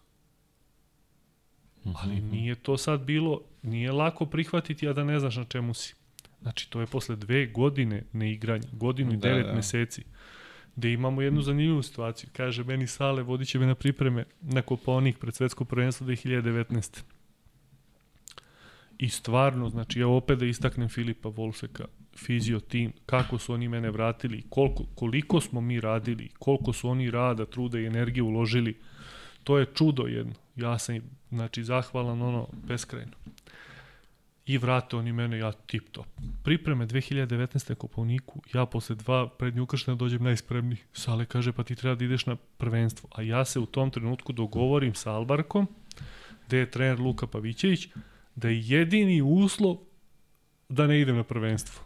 Ali 1.85 2.15
mhm. 2.15 2.31
nije 2.31 2.55
to 2.55 2.77
sad 2.77 3.01
bilo, 3.01 3.41
nije 3.61 3.91
lako 3.91 4.25
prihvatiti, 4.25 4.87
a 4.87 4.93
da 4.93 5.03
ne 5.03 5.19
znaš 5.19 5.35
na 5.35 5.43
čemu 5.43 5.73
si. 5.73 5.95
Znači, 6.41 6.69
to 6.69 6.79
je 6.81 6.85
posle 6.85 7.15
dve 7.15 7.45
godine 7.45 8.03
neigranja, 8.13 8.67
godinu 8.71 9.13
i 9.13 9.17
da, 9.17 9.29
devet 9.29 9.45
da. 9.45 9.53
meseci, 9.53 10.03
gde 10.75 10.93
imamo 10.93 11.21
jednu 11.21 11.41
zanimljivu 11.41 11.83
situaciju. 11.83 12.29
Kaže, 12.33 12.63
meni 12.63 12.87
Sale 12.87 13.23
vodit 13.23 13.47
će 13.47 13.59
me 13.59 13.65
na 13.65 13.75
pripreme 13.75 14.25
na 14.41 14.61
Koponik 14.61 15.17
pred 15.19 15.35
svetsko 15.35 15.65
prvenstvo 15.65 16.07
2019. 16.07 17.01
I 18.97 19.09
stvarno, 19.09 19.69
znači, 19.69 19.99
ja 19.99 20.07
opet 20.07 20.39
da 20.39 20.45
istaknem 20.45 20.89
Filipa 20.89 21.29
Wolfeka, 21.29 21.85
fizio 22.17 22.59
tim, 22.59 22.93
kako 23.05 23.37
su 23.37 23.53
oni 23.53 23.67
mene 23.67 23.91
vratili, 23.91 24.43
koliko, 24.49 24.83
koliko 24.95 25.41
smo 25.41 25.61
mi 25.61 25.79
radili, 25.79 26.29
koliko 26.39 26.73
su 26.73 26.89
oni 26.89 27.11
rada, 27.11 27.45
truda 27.45 27.79
i 27.79 27.85
energije 27.85 28.23
uložili, 28.23 28.77
to 29.43 29.57
je 29.57 29.65
čudo 29.75 30.03
jedno. 30.03 30.33
Ja 30.55 30.79
sam, 30.79 30.99
znači, 31.29 31.63
zahvalan 31.63 32.21
ono, 32.21 32.47
beskrajno 32.67 33.11
i 34.49 34.57
vrate 34.57 34.97
oni 34.97 35.11
mene, 35.13 35.37
ja 35.37 35.51
tip 35.51 35.89
top. 35.91 36.07
Pripreme 36.43 36.87
2019. 36.87 37.75
Kopovniku, 37.75 38.41
ja 38.53 38.65
posle 38.65 38.95
dva 38.95 39.27
prednje 39.27 39.61
ukrštene 39.61 39.97
dođem 39.97 40.23
najspremniji. 40.23 40.77
Sale 40.93 41.25
kaže, 41.25 41.51
pa 41.51 41.63
ti 41.63 41.75
treba 41.75 41.95
da 41.95 42.05
ideš 42.05 42.25
na 42.25 42.35
prvenstvo. 42.35 43.09
A 43.15 43.21
ja 43.21 43.45
se 43.45 43.59
u 43.59 43.65
tom 43.65 43.91
trenutku 43.91 44.33
dogovorim 44.33 44.95
sa 44.95 45.11
Albarkom, 45.11 45.67
gde 46.47 46.57
je 46.57 46.71
trener 46.71 46.99
Luka 46.99 47.27
Pavićević, 47.27 47.87
da 48.35 48.49
je 48.49 48.61
jedini 48.61 49.21
uslov 49.21 49.77
da 50.69 50.87
ne 50.87 51.01
idem 51.01 51.15
na 51.15 51.23
prvenstvo. 51.23 51.83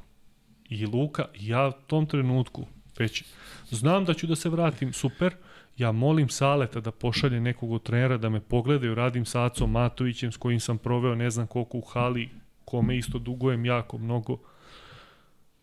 I 0.70 0.86
Luka, 0.86 1.26
ja 1.40 1.68
u 1.68 1.88
tom 1.88 2.06
trenutku 2.06 2.66
već 3.00 3.24
znam 3.70 4.06
da 4.06 4.14
ću 4.14 4.28
da 4.28 4.36
se 4.36 4.50
vratim, 4.50 4.94
super, 4.94 5.36
ja 5.78 5.92
molim 5.92 6.30
Saleta 6.30 6.80
da 6.80 6.92
pošalje 6.92 7.42
nekog 7.42 7.72
od 7.72 7.84
trenera 7.84 8.18
da 8.18 8.30
me 8.30 8.40
pogledaju, 8.40 8.96
radim 8.96 9.26
sa 9.26 9.46
Acom 9.46 9.72
Matovićem 9.72 10.32
s 10.32 10.38
kojim 10.38 10.60
sam 10.60 10.78
proveo 10.78 11.16
ne 11.16 11.30
znam 11.30 11.48
koliko 11.48 11.78
u 11.78 11.82
hali, 11.82 12.30
kome 12.66 12.98
isto 12.98 13.20
dugujem 13.20 13.66
jako 13.66 13.98
mnogo. 13.98 14.38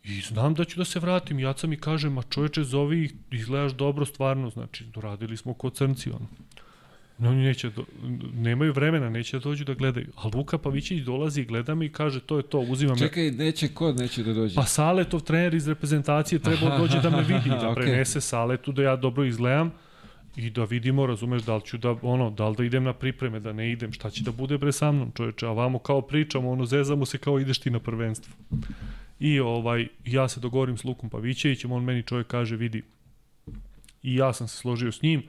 I 0.05 0.21
znam 0.21 0.55
da 0.55 0.65
ću 0.65 0.79
da 0.79 0.85
se 0.85 0.99
vratim. 0.99 1.39
Jaca 1.39 1.67
mi 1.67 1.77
kaže, 1.77 2.11
ma 2.11 2.23
čoveče, 2.23 2.65
zovi 2.65 3.05
ih, 3.05 3.13
izgledaš 3.31 3.73
dobro 3.73 4.05
stvarno. 4.05 4.51
Znači, 4.51 4.85
doradili 4.85 5.37
smo 5.37 5.55
kod 5.55 5.75
crnci, 5.75 6.11
ono. 6.11 6.27
No, 7.19 7.29
oni 7.29 7.43
neće, 7.43 7.71
do, 7.71 7.85
nemaju 8.35 8.73
vremena, 8.73 9.11
neće 9.11 9.39
da 9.39 9.43
dođu 9.43 9.65
da 9.65 9.75
gledaju. 9.75 10.07
A 10.17 10.31
Luka 10.35 10.59
Pavićić 10.59 11.03
dolazi, 11.03 11.45
gleda 11.45 11.75
me 11.75 11.87
i 11.87 11.93
kaže, 11.93 12.21
to 12.21 12.37
je 12.37 12.43
to, 12.43 12.59
uzimam 12.59 12.99
Čekaj, 12.99 13.31
neće 13.31 13.69
kod 13.69 13.97
neće 13.97 14.23
da 14.23 14.33
dođe? 14.33 14.55
Pa 14.55 14.65
Saletov 14.65 15.21
trener 15.21 15.55
iz 15.55 15.69
reprezentacije 15.69 16.39
treba 16.39 16.79
dođe 16.79 17.01
da 17.01 17.11
me 17.11 17.23
vidi, 17.23 17.49
da 17.49 17.73
prenese 17.77 18.19
okay. 18.19 18.23
Saletu, 18.23 18.73
da 18.73 18.83
ja 18.83 18.97
dobro 18.97 19.25
izgledam 19.25 19.73
i 20.37 20.51
da 20.51 20.65
vidimo, 20.65 21.07
razumeš, 21.07 21.43
da 21.43 21.57
li 21.57 21.63
ću 21.63 21.79
da, 21.79 21.97
ono, 22.03 22.31
da 22.31 22.49
li 22.49 22.57
da 22.57 22.65
idem 22.65 22.85
na 22.85 22.93
pripreme, 22.93 23.41
da 23.41 23.53
ne 23.53 23.73
idem, 23.73 23.93
šta 23.93 24.11
će 24.11 24.25
da 24.25 24.33
bude 24.33 24.59
bre 24.59 24.73
sa 24.73 24.93
mnom, 24.93 25.13
čoveče, 25.15 25.47
a 25.47 25.53
vamo 25.53 25.79
kao 25.79 26.01
pričamo, 26.01 26.51
ono, 26.51 26.67
zezamo 26.67 27.07
se 27.07 27.19
kao 27.19 27.41
ideš 27.41 27.59
ti 27.59 27.71
na 27.71 27.79
prvenstvo. 27.79 28.35
I 29.21 29.41
ovaj, 29.41 29.89
ja 30.05 30.29
se 30.29 30.41
dogovorim 30.41 30.77
s 30.77 30.85
Lukom 30.85 31.11
Pavićevićem, 31.11 31.73
on 31.73 31.85
meni 31.85 32.03
čovjek 32.03 32.27
kaže, 32.27 32.57
vidi, 32.57 32.83
i 34.03 34.15
ja 34.15 34.33
sam 34.33 34.49
se 34.49 34.57
složio 34.57 34.93
s 34.93 35.03
njim, 35.03 35.23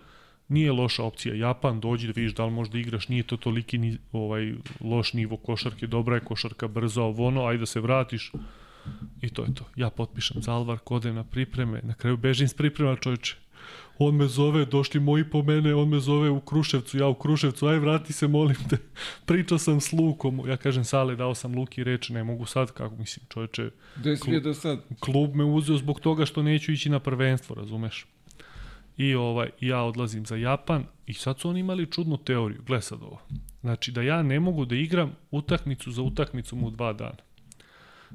nije 0.48 0.72
loša 0.72 1.03
opcija 1.03 1.36
Japan, 1.36 1.80
dođi 1.80 2.07
da 2.07 2.14
vidiš 2.15 2.34
da 2.34 2.45
li 2.45 2.52
možda 2.52 2.80
igraš, 2.80 3.07
nije 3.07 3.23
to 3.23 3.38
toliki 3.38 3.78
ni, 3.78 3.98
ovaj, 4.11 4.53
loš 4.82 5.14
nivo 5.14 5.38
košarke, 5.38 5.88
dobra 5.88 6.15
je 6.15 6.22
košarka, 6.22 6.68
brzo, 6.68 7.03
ovo 7.03 7.28
ono, 7.28 7.45
ajde 7.45 7.60
da 7.60 7.65
se 7.65 7.80
vratiš. 7.80 8.32
I 9.22 9.30
to 9.30 9.44
je 9.44 9.53
to. 9.53 9.65
Ja 9.76 9.90
potpišem 9.90 10.41
Zalvar, 10.41 10.80
kodem 10.80 11.15
na 11.15 11.23
pripreme, 11.23 11.82
na 11.84 11.94
kraju 11.94 12.18
bežim 12.18 12.48
s 12.48 12.53
priprema 12.53 12.95
čovječe. 12.95 13.36
On 13.97 14.15
me 14.15 14.27
zove, 14.27 14.65
došli 14.65 14.99
moji 14.99 15.30
po 15.30 15.43
mene, 15.43 15.76
on 15.76 15.89
me 15.89 15.99
zove 15.99 16.30
u 16.30 16.39
Kruševcu, 16.39 16.97
ja 16.97 17.07
u 17.07 17.13
Kruševcu, 17.13 17.68
aj 17.68 17.80
vrati 17.80 18.13
se, 18.13 18.27
molim 18.27 18.57
te. 18.69 18.77
Pričao 19.26 19.57
sam 19.57 19.81
s 19.81 19.91
Lukom, 19.91 20.49
ja 20.49 20.57
kažem 20.57 20.84
Sale, 20.84 21.15
dao 21.15 21.35
sam 21.35 21.55
Luki 21.55 21.84
reč, 21.84 22.09
ne 22.09 22.23
mogu 22.23 22.45
sad, 22.45 22.72
kako 22.72 22.95
mislim, 22.95 23.26
čovječe. 23.30 23.69
Gde 23.95 24.18
si 24.18 24.39
do 24.39 24.53
sad? 24.53 24.80
Klub 24.99 25.35
me 25.35 25.43
uzeo 25.43 25.77
zbog 25.77 25.99
toga 25.99 26.26
što 26.26 26.43
neću 26.43 26.72
ići 26.72 26.89
na 26.89 26.99
prvenstvo, 26.99 27.55
razumeš? 27.55 28.05
I 28.97 29.15
ovaj, 29.15 29.49
ja 29.59 29.81
odlazim 29.81 30.26
za 30.26 30.35
Japan 30.35 30.85
i 31.05 31.13
sad 31.13 31.39
su 31.39 31.49
oni 31.49 31.59
imali 31.59 31.91
čudnu 31.91 32.18
teoriju. 32.18 32.61
Gle 32.65 32.81
sad 32.81 33.01
ovo. 33.01 33.22
Znači 33.61 33.91
da 33.91 34.01
ja 34.01 34.23
ne 34.23 34.39
mogu 34.39 34.65
da 34.65 34.76
igram 34.76 35.15
utakmicu 35.31 35.91
za 35.91 36.01
utakmicom 36.01 36.63
u 36.63 36.69
dva 36.69 36.93
dana. 36.93 37.18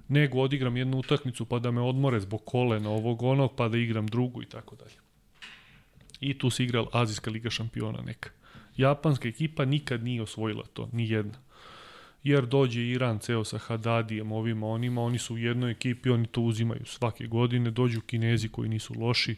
Nego 0.08 0.40
odigram 0.40 0.76
jednu 0.76 0.98
utakmicu 0.98 1.44
pa 1.44 1.58
da 1.58 1.70
me 1.70 1.80
odmore 1.80 2.20
zbog 2.20 2.44
kolena 2.44 2.90
ovog 2.90 3.22
onog 3.22 3.56
pa 3.56 3.68
da 3.68 3.78
igram 3.78 4.06
drugu 4.06 4.42
i 4.42 4.46
tako 4.46 4.76
dalje. 4.76 5.05
I 6.20 6.38
tu 6.38 6.50
se 6.50 6.64
igrala 6.64 6.88
Azijska 6.92 7.30
liga 7.30 7.50
šampiona 7.50 8.02
neka. 8.02 8.30
Japanska 8.76 9.28
ekipa 9.28 9.64
nikad 9.64 10.04
nije 10.04 10.22
osvojila 10.22 10.64
to, 10.72 10.88
ni 10.92 11.10
jedna. 11.10 11.38
Jer 12.22 12.46
dođe 12.46 12.82
Iran 12.82 13.18
ceo 13.18 13.44
sa 13.44 13.58
Hadadijem, 13.58 14.32
ovima, 14.32 14.66
onima, 14.66 15.02
oni 15.02 15.18
su 15.18 15.34
u 15.34 15.38
jednoj 15.38 15.70
ekipi, 15.70 16.10
oni 16.10 16.26
to 16.26 16.40
uzimaju 16.40 16.86
svake 16.86 17.26
godine, 17.26 17.70
dođu 17.70 18.00
Kinezi 18.00 18.48
koji 18.48 18.68
nisu 18.68 18.94
loši, 18.94 19.36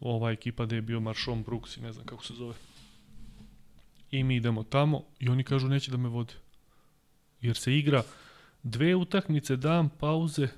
ova 0.00 0.30
ekipa 0.30 0.66
da 0.66 0.74
je 0.74 0.82
bio 0.82 1.00
Marshon 1.00 1.42
Brooks 1.42 1.76
i 1.76 1.80
ne 1.80 1.92
znam 1.92 2.06
kako 2.06 2.24
se 2.24 2.34
zove. 2.34 2.54
I 4.10 4.24
mi 4.24 4.36
idemo 4.36 4.62
tamo 4.62 5.04
i 5.20 5.28
oni 5.28 5.44
kažu 5.44 5.68
neće 5.68 5.90
da 5.90 5.96
me 5.96 6.08
vode. 6.08 6.34
Jer 7.40 7.56
se 7.56 7.78
igra 7.78 8.02
dve 8.62 8.94
utakmice, 8.94 9.56
dan 9.56 9.88
pauze, 9.88 10.48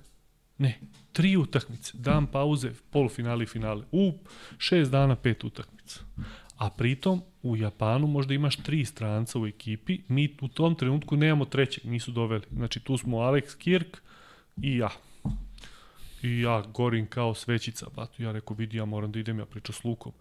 ne, 0.59 0.81
tri 1.13 1.37
utakmice, 1.37 1.93
dan 1.95 2.27
pauze, 2.27 2.73
polufinale 2.91 3.45
i 3.45 3.47
finale. 3.47 3.85
U 3.93 4.13
šest 4.59 4.91
dana 4.91 5.17
pet 5.17 5.45
utakmica. 5.45 6.01
A 6.57 6.71
pritom 6.71 7.23
u 7.43 7.57
Japanu 7.57 8.07
možda 8.07 8.35
imaš 8.35 8.57
tri 8.57 8.85
stranca 8.85 9.39
u 9.39 9.47
ekipi, 9.47 10.01
mi 10.09 10.37
u 10.41 10.49
tom 10.49 10.75
trenutku 10.75 11.17
nemamo 11.17 11.45
trećeg, 11.45 11.85
nisu 11.85 12.13
doveli. 12.13 12.45
Znači 12.53 12.81
tu 12.81 12.97
smo 12.97 13.17
Alex 13.17 13.57
Kirk 13.59 13.99
i 14.63 14.77
ja. 14.77 14.91
I 16.23 16.41
ja 16.41 16.63
gorim 16.75 17.07
kao 17.07 17.35
svećica, 17.35 17.87
pa 17.95 18.07
ja 18.19 18.33
rekao, 18.33 18.57
vidi, 18.57 18.77
ja 18.77 18.85
moram 18.85 19.13
da 19.13 19.19
idem, 19.19 19.39
ja 19.39 19.47
pričam 19.47 19.75
s 19.75 19.85
Lukom. 19.85 20.13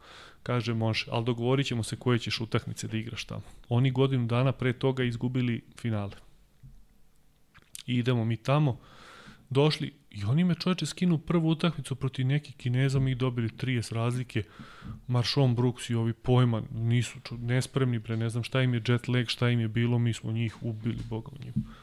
Kaže, 0.44 0.74
može, 0.74 1.06
ali 1.12 1.26
dogovorit 1.26 1.68
ćemo 1.68 1.84
se 1.84 1.96
koje 1.96 2.20
ćeš 2.20 2.42
utakmice 2.42 2.88
da 2.88 2.98
igraš 2.98 3.26
tamo. 3.26 3.42
Oni 3.70 3.92
godinu 3.92 4.28
dana 4.28 4.52
pre 4.52 4.74
toga 4.74 5.04
izgubili 5.04 5.62
finale. 5.78 6.16
I 7.88 7.96
idemo 7.96 8.26
mi 8.26 8.38
tamo, 8.38 8.80
došli, 9.50 9.94
i 10.16 10.24
oni 10.26 10.44
me 10.44 10.56
čoveče 10.56 10.86
skinu 10.86 11.18
prvu 11.18 11.50
utakmicu 11.50 11.96
protiv 11.96 12.26
nekih 12.26 12.56
Kineza, 12.56 13.00
mi 13.00 13.16
dobili 13.16 13.50
30 13.50 13.94
razlike, 13.94 14.44
Marshon 15.08 15.56
Brooks 15.56 15.90
i 15.90 15.96
ovi 15.96 16.14
pojma, 16.14 16.62
nisu 16.72 17.20
čo, 17.24 17.38
nespremni, 17.38 18.00
pre 18.00 18.18
ne 18.18 18.30
znam 18.30 18.44
šta 18.44 18.62
im 18.62 18.74
je 18.74 18.82
jet 18.88 19.08
lag, 19.08 19.28
šta 19.28 19.50
im 19.50 19.60
je 19.60 19.68
bilo, 19.68 20.00
mi 20.00 20.14
smo 20.14 20.32
njih 20.32 20.64
ubili, 20.64 21.00
boga 21.10 21.32
u 21.32 21.44
njima. 21.44 21.76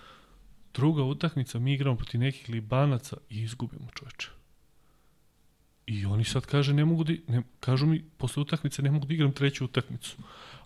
Druga 0.75 1.03
utakmica, 1.03 1.59
mi 1.59 1.75
igramo 1.75 1.97
protiv 1.97 2.21
nekih 2.21 2.49
Libanaca 2.49 3.17
i 3.31 3.43
izgubimo 3.43 3.89
čoveče. 3.95 4.42
I 5.87 6.07
oni 6.07 6.25
sad 6.25 6.47
kaže 6.47 6.75
ne 6.75 6.85
mogu 6.85 7.05
da, 7.05 7.13
ne, 7.29 7.43
kažu 7.61 7.87
mi 7.87 8.05
posle 8.17 8.41
utakmice 8.41 8.83
ne 8.83 8.91
mogu 8.91 9.07
da 9.07 9.15
igram 9.15 9.33
treću 9.33 9.65
utakmicu. 9.65 10.17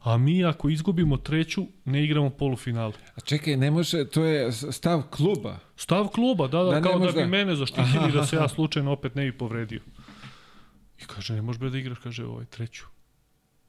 A 0.03 0.17
mi 0.17 0.45
ako 0.45 0.69
izgubimo 0.69 1.17
treću, 1.17 1.67
ne 1.85 2.05
igramo 2.05 2.31
polufinale. 2.31 2.93
A 3.17 3.21
čekaj, 3.21 3.57
ne 3.57 3.71
može, 3.71 4.09
to 4.09 4.25
je 4.25 4.53
stav 4.53 5.03
kluba. 5.11 5.59
Stav 5.77 6.09
kluba, 6.09 6.47
da, 6.49 6.63
da, 6.63 6.71
da 6.71 6.83
kao 6.83 6.99
da 6.99 7.07
bi 7.07 7.21
da... 7.21 7.27
mene 7.27 7.57
zaštitili 7.57 7.99
aha, 7.99 8.09
da 8.09 8.27
se 8.27 8.37
ja 8.37 8.49
slučajno 8.49 8.93
opet 8.93 9.15
ne 9.15 9.25
bi 9.25 9.39
povredio. 9.39 9.81
I 11.03 11.05
kaže, 11.07 11.35
ne 11.35 11.43
možeš 11.43 11.61
da 11.61 11.79
igraš, 11.79 11.99
kaže, 11.99 12.25
ovaj, 12.25 12.45
treću. 12.45 12.85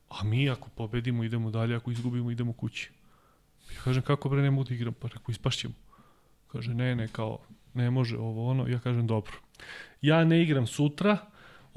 A 0.10 0.24
mi 0.24 0.50
ako 0.50 0.70
pobedimo, 0.70 1.24
idemo 1.24 1.52
dalje, 1.52 1.76
ako 1.76 1.92
izgubimo, 1.92 2.32
idemo 2.32 2.54
kući. 2.54 2.92
Ja 3.76 3.82
kažem, 3.84 4.04
kako 4.04 4.30
bre 4.30 4.42
ne 4.42 4.52
mogu 4.52 4.70
da 4.70 4.76
igram? 4.76 4.94
Pa 4.94 5.08
rekao, 5.08 5.32
ispašćemo. 5.32 5.74
Kaže, 6.48 6.74
ne, 6.74 6.96
ne, 6.96 7.08
kao, 7.08 7.40
ne 7.74 7.92
može 7.92 8.18
ovo, 8.18 8.50
ono. 8.50 8.68
Ja 8.68 8.80
kažem, 8.80 9.08
dobro. 9.08 9.34
Ja 10.02 10.24
ne 10.24 10.44
igram 10.44 10.68
sutra, 10.68 11.18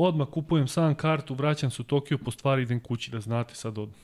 odmah 0.07 0.29
kupujem 0.29 0.69
sam 0.69 0.95
kartu, 0.95 1.35
vraćam 1.35 1.71
se 1.71 1.83
u 1.83 1.85
Tokio, 1.85 2.19
po 2.19 2.31
stvari 2.31 2.63
idem 2.63 2.81
kući, 2.81 3.11
da 3.11 3.21
znate 3.21 3.55
sad 3.55 3.79
odmah. 3.79 4.01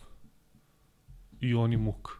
I 1.40 1.54
oni 1.54 1.76
muk. 1.76 2.10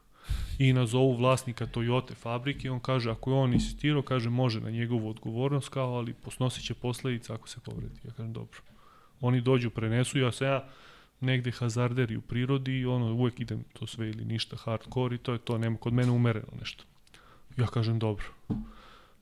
I 0.58 0.72
nazovu 0.72 1.16
vlasnika 1.16 1.66
Toyota 1.66 2.14
fabrike, 2.14 2.70
on 2.70 2.80
kaže, 2.80 3.10
ako 3.10 3.30
je 3.30 3.36
on 3.36 3.52
insistirao, 3.52 4.02
kaže, 4.02 4.30
može 4.30 4.60
na 4.60 4.70
njegovu 4.70 5.10
odgovornost, 5.10 5.68
kao, 5.68 5.94
ali 5.94 6.12
posnosit 6.12 6.64
će 6.64 6.74
posledice 6.74 7.32
ako 7.32 7.48
se 7.48 7.60
povredi. 7.60 8.00
Ja 8.04 8.10
kažem, 8.10 8.32
dobro. 8.32 8.60
Oni 9.20 9.40
dođu, 9.40 9.70
prenesu, 9.70 10.18
ja 10.18 10.32
se 10.32 10.44
ja 10.44 10.68
negde 11.20 11.50
hazarderi 11.50 12.16
u 12.16 12.20
prirodi 12.20 12.78
i 12.78 12.86
ono, 12.86 13.14
uvek 13.14 13.40
idem 13.40 13.64
to 13.72 13.86
sve 13.86 14.08
ili 14.08 14.24
ništa 14.24 14.56
hardcore 14.56 15.14
i 15.14 15.18
to 15.18 15.32
je 15.32 15.38
to, 15.38 15.58
nema 15.58 15.76
kod 15.76 15.92
mene 15.92 16.10
umereno 16.10 16.52
nešto. 16.60 16.84
Ja 17.56 17.66
kažem 17.66 17.98
dobro. 17.98 18.24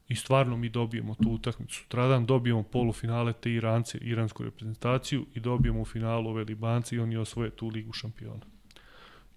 I 0.08 0.14
stvarno 0.14 0.56
mi 0.56 0.68
dobijemo 0.68 1.14
tu 1.14 1.30
utakmicu. 1.30 1.74
Sutradan 1.74 2.26
dobijemo 2.26 2.62
polufinale 2.62 3.32
te 3.32 3.52
Irance, 3.52 3.98
iransku 3.98 4.44
reprezentaciju 4.44 5.26
i 5.34 5.40
dobijemo 5.40 5.80
u 5.80 5.84
finalu 5.84 6.30
ove 6.30 6.44
Libance 6.44 6.96
i 6.96 6.98
oni 6.98 7.16
osvoje 7.16 7.50
tu 7.50 7.68
ligu 7.68 7.92
šampiona. 7.92 8.46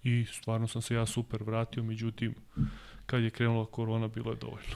I 0.03 0.25
stvarno 0.31 0.67
sam 0.67 0.81
se 0.81 0.95
ja 0.95 1.05
super 1.05 1.43
vratio, 1.43 1.83
međutim, 1.83 2.35
kad 3.05 3.23
je 3.23 3.29
krenula 3.29 3.65
korona, 3.65 4.07
bilo 4.07 4.31
je 4.31 4.37
dovoljno. 4.37 4.75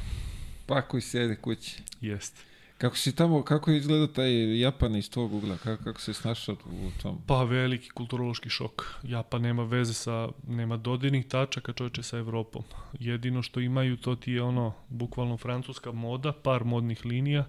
Pa 0.65 0.81
koji 0.81 1.01
sede 1.01 1.35
kući. 1.35 1.81
Jeste. 2.01 2.50
Kako 2.81 2.97
si 2.97 3.15
tamo, 3.15 3.43
kako 3.43 3.71
je 3.71 3.77
izgleda 3.77 4.13
taj 4.13 4.59
Japan 4.59 4.95
iz 4.95 5.09
tog 5.09 5.33
ugla? 5.33 5.57
Kako, 5.57 5.83
kako 5.83 6.01
se 6.01 6.13
snašao 6.13 6.55
u 6.65 7.01
tom? 7.01 7.17
Pa 7.27 7.43
veliki 7.43 7.89
kulturološki 7.89 8.49
šok. 8.49 8.85
Japan 9.03 9.41
nema 9.41 9.63
veze 9.63 9.93
sa, 9.93 10.29
nema 10.47 10.77
dodirnih 10.77 11.27
tačaka 11.27 11.73
čoveče 11.73 12.03
sa 12.03 12.17
Evropom. 12.17 12.63
Jedino 12.99 13.41
što 13.41 13.59
imaju 13.59 13.97
to 13.97 14.15
ti 14.15 14.31
je 14.31 14.41
ono, 14.41 14.73
bukvalno 14.89 15.37
francuska 15.37 15.91
moda, 15.91 16.31
par 16.31 16.63
modnih 16.63 17.05
linija. 17.05 17.45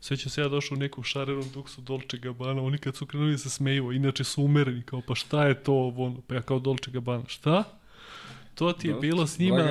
Sveća 0.00 0.30
se 0.30 0.40
ja 0.40 0.48
došao 0.48 0.76
u 0.76 0.78
nekom 0.78 1.04
šarerom 1.04 1.50
duksu 1.54 1.80
Dolce 1.80 2.18
Gabbana, 2.18 2.62
oni 2.62 2.78
kad 2.78 2.96
su 2.96 3.06
krenuli 3.06 3.38
se 3.38 3.50
smeju, 3.50 3.92
inače 3.92 4.24
su 4.24 4.42
umereni, 4.42 4.82
kao 4.82 5.02
pa 5.06 5.14
šta 5.14 5.46
je 5.46 5.62
to 5.62 5.72
ovo? 5.72 6.22
Pa 6.26 6.34
ja 6.34 6.42
kao 6.42 6.58
Dolce 6.58 6.90
Gabbana, 6.90 7.24
šta? 7.26 7.64
To 8.54 8.72
ti 8.72 8.88
je 8.88 8.92
Dolce, 8.92 9.06
bilo 9.06 9.26
s 9.26 9.38
njima, 9.38 9.62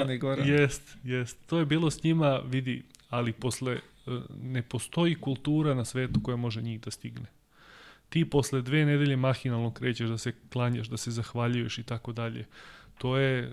jest, 0.45 0.97
jest, 1.03 1.37
to 1.47 1.57
je 1.57 1.65
bilo 1.65 1.91
s 1.91 2.03
njima, 2.03 2.41
vidi, 2.45 2.83
ali 3.09 3.33
posle 3.33 3.79
ne 4.41 4.61
postoji 4.61 5.15
kultura 5.15 5.73
na 5.73 5.85
svetu 5.85 6.23
koja 6.23 6.37
može 6.37 6.61
njih 6.61 6.81
da 6.81 6.91
stigne. 6.91 7.25
Ti 8.09 8.29
posle 8.29 8.61
dve 8.61 8.85
nedelje 8.85 9.15
mahinalno 9.15 9.71
krećeš 9.71 10.09
da 10.09 10.17
se 10.17 10.33
klanjaš, 10.53 10.87
da 10.87 10.97
se 10.97 11.11
zahvaljuješ 11.11 11.77
i 11.77 11.83
tako 11.83 12.13
dalje. 12.13 12.45
To 12.97 13.17
je 13.17 13.39
e, 13.39 13.51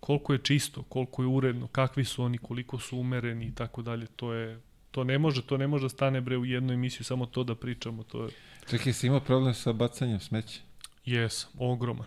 koliko 0.00 0.32
je 0.32 0.38
čisto, 0.38 0.82
koliko 0.82 1.22
je 1.22 1.26
uredno, 1.26 1.66
kakvi 1.66 2.04
su 2.04 2.22
oni, 2.22 2.38
koliko 2.38 2.78
su 2.78 2.98
umereni 2.98 3.46
i 3.46 3.54
tako 3.54 3.82
dalje. 3.82 4.06
To 4.06 4.32
je 4.32 4.60
to 4.90 5.04
ne 5.04 5.18
može, 5.18 5.42
to 5.42 5.56
ne 5.56 5.66
može 5.66 5.84
da 5.84 5.88
stane 5.88 6.20
bre 6.20 6.36
u 6.36 6.44
jednu 6.44 6.72
emisiju 6.72 7.04
samo 7.04 7.26
to 7.26 7.44
da 7.44 7.54
pričamo, 7.54 8.02
to 8.02 8.24
je 8.24 8.30
Čekaj, 8.70 8.92
si 8.92 9.06
imao 9.06 9.20
problem 9.20 9.54
sa 9.54 9.72
bacanjem 9.72 10.20
smeća? 10.20 10.60
Jes, 11.04 11.46
ogroman. 11.58 12.06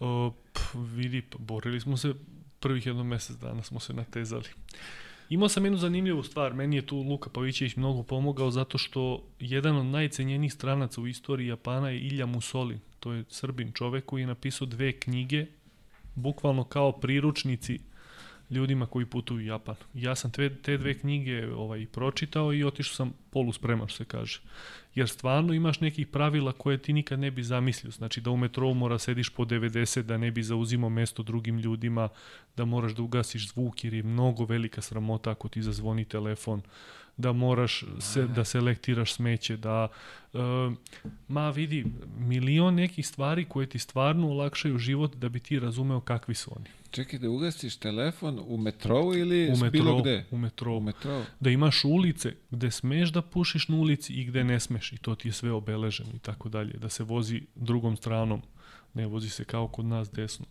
O, 0.00 0.34
pf, 0.52 0.74
vidi, 0.74 1.22
borili 1.38 1.80
smo 1.80 1.96
se 1.96 2.14
prvih 2.60 2.86
jedno 2.86 3.04
mesec 3.04 3.36
dana 3.36 3.62
smo 3.62 3.80
se 3.80 3.92
natezali. 3.92 4.48
Imao 5.28 5.48
sam 5.48 5.64
jednu 5.64 5.78
zanimljivu 5.78 6.22
stvar, 6.22 6.54
meni 6.54 6.76
je 6.76 6.86
tu 6.86 6.96
Luka 6.96 7.30
Pavićević 7.30 7.76
mnogo 7.76 8.02
pomogao 8.02 8.50
zato 8.50 8.78
što 8.78 9.24
jedan 9.40 9.76
od 9.76 9.86
najcenjenijih 9.86 10.52
stranaca 10.52 11.00
u 11.00 11.06
istoriji 11.06 11.46
Japana 11.46 11.90
je 11.90 12.00
Ilja 12.00 12.26
Musoli, 12.26 12.80
to 13.00 13.12
je 13.12 13.24
srbin 13.28 13.72
čovek 13.72 14.06
koji 14.06 14.20
je 14.20 14.26
napisao 14.26 14.66
dve 14.66 14.92
knjige, 14.92 15.46
bukvalno 16.14 16.64
kao 16.64 16.92
priručnici 16.92 17.78
ljudima 18.50 18.86
koji 18.86 19.06
putuju 19.06 19.38
u 19.38 19.40
Japan. 19.40 19.74
Ja 19.94 20.14
sam 20.14 20.30
te, 20.30 20.54
te 20.54 20.76
dve 20.76 20.98
knjige 20.98 21.46
ovaj, 21.54 21.86
pročitao 21.86 22.52
i 22.52 22.64
otišao 22.64 22.94
sam 22.94 23.12
polu 23.30 23.52
spreman, 23.52 23.88
što 23.88 23.96
se 23.96 24.04
kaže. 24.04 24.40
Jer 24.94 25.08
stvarno 25.08 25.52
imaš 25.52 25.80
nekih 25.80 26.06
pravila 26.06 26.52
koje 26.52 26.78
ti 26.78 26.92
nikad 26.92 27.18
ne 27.18 27.30
bi 27.30 27.42
zamislio. 27.42 27.90
Znači 27.90 28.20
da 28.20 28.30
u 28.30 28.36
metrou 28.36 28.74
mora 28.74 28.98
sediš 28.98 29.28
po 29.28 29.44
90, 29.44 30.02
da 30.02 30.18
ne 30.18 30.30
bi 30.30 30.42
zauzimao 30.42 30.90
mesto 30.90 31.22
drugim 31.22 31.58
ljudima, 31.58 32.08
da 32.56 32.64
moraš 32.64 32.92
da 32.92 33.02
ugasiš 33.02 33.48
zvuk 33.48 33.84
jer 33.84 33.94
je 33.94 34.02
mnogo 34.02 34.44
velika 34.44 34.80
sramota 34.80 35.30
ako 35.30 35.48
ti 35.48 35.62
zazvoni 35.62 36.04
telefon 36.04 36.62
da 37.16 37.32
moraš 37.32 37.84
se, 38.00 38.26
da 38.26 38.44
selektiraš 38.44 39.12
smeće, 39.14 39.56
da 39.56 39.88
uh, 40.32 40.40
ma 41.28 41.50
vidi 41.50 41.86
milion 42.18 42.74
nekih 42.74 43.06
stvari 43.06 43.44
koje 43.44 43.66
ti 43.68 43.78
stvarno 43.78 44.30
olakšaju 44.30 44.78
život 44.78 45.16
da 45.16 45.28
bi 45.28 45.40
ti 45.40 45.58
razumeo 45.58 46.00
kakvi 46.00 46.34
su 46.34 46.50
oni. 46.56 46.66
Čekaj 46.90 47.18
da 47.18 47.30
ugasiš 47.30 47.76
telefon 47.76 48.40
u 48.46 48.56
metrou 48.56 49.14
ili 49.14 49.50
U 49.52 49.56
bilo 49.56 49.64
metrou, 49.64 50.00
gde? 50.00 50.24
u 50.30 50.38
metrou. 50.38 50.76
U 50.76 50.80
metrou. 50.80 51.22
Da 51.40 51.50
imaš 51.50 51.84
ulice 51.84 52.34
gde 52.50 52.70
smeš 52.70 53.10
da 53.10 53.22
pušiš 53.22 53.68
na 53.68 53.76
ulici 53.76 54.12
i 54.12 54.24
gde 54.24 54.44
ne 54.44 54.60
smeš 54.60 54.92
i 54.92 54.98
to 54.98 55.14
ti 55.14 55.28
je 55.28 55.32
sve 55.32 55.52
obeleženo 55.52 56.10
i 56.14 56.18
tako 56.18 56.48
dalje. 56.48 56.72
Da 56.72 56.88
se 56.88 57.04
vozi 57.04 57.42
drugom 57.54 57.96
stranom, 57.96 58.42
ne 58.94 59.06
vozi 59.06 59.30
se 59.30 59.44
kao 59.44 59.68
kod 59.68 59.84
nas 59.84 60.10
desno. 60.10 60.46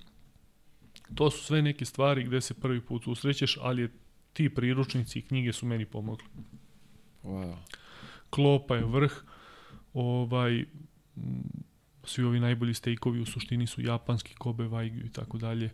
To 1.16 1.32
su 1.32 1.44
sve 1.44 1.62
neke 1.62 1.86
stvari 1.86 2.24
gde 2.24 2.42
se 2.42 2.54
prvi 2.54 2.82
put 2.82 3.08
usrećeš, 3.08 3.58
ali 3.62 3.82
je 3.82 3.90
ti 4.34 4.50
priručnici 4.50 5.20
i 5.20 5.22
knjige 5.22 5.54
su 5.54 5.66
meni 5.66 5.86
pomogli. 5.86 6.26
Wow. 7.24 7.56
Klopa 8.30 8.76
je 8.76 8.86
vrh, 8.86 9.12
ovaj, 9.94 10.66
svi 12.04 12.24
ovi 12.24 12.40
najbolji 12.40 12.74
stejkovi 12.74 13.20
u 13.20 13.26
suštini 13.26 13.68
su 13.68 13.82
japanski, 13.82 14.36
Kobe, 14.36 14.64
Wagyu 14.64 15.06
i 15.06 15.12
tako 15.12 15.38
dalje. 15.38 15.70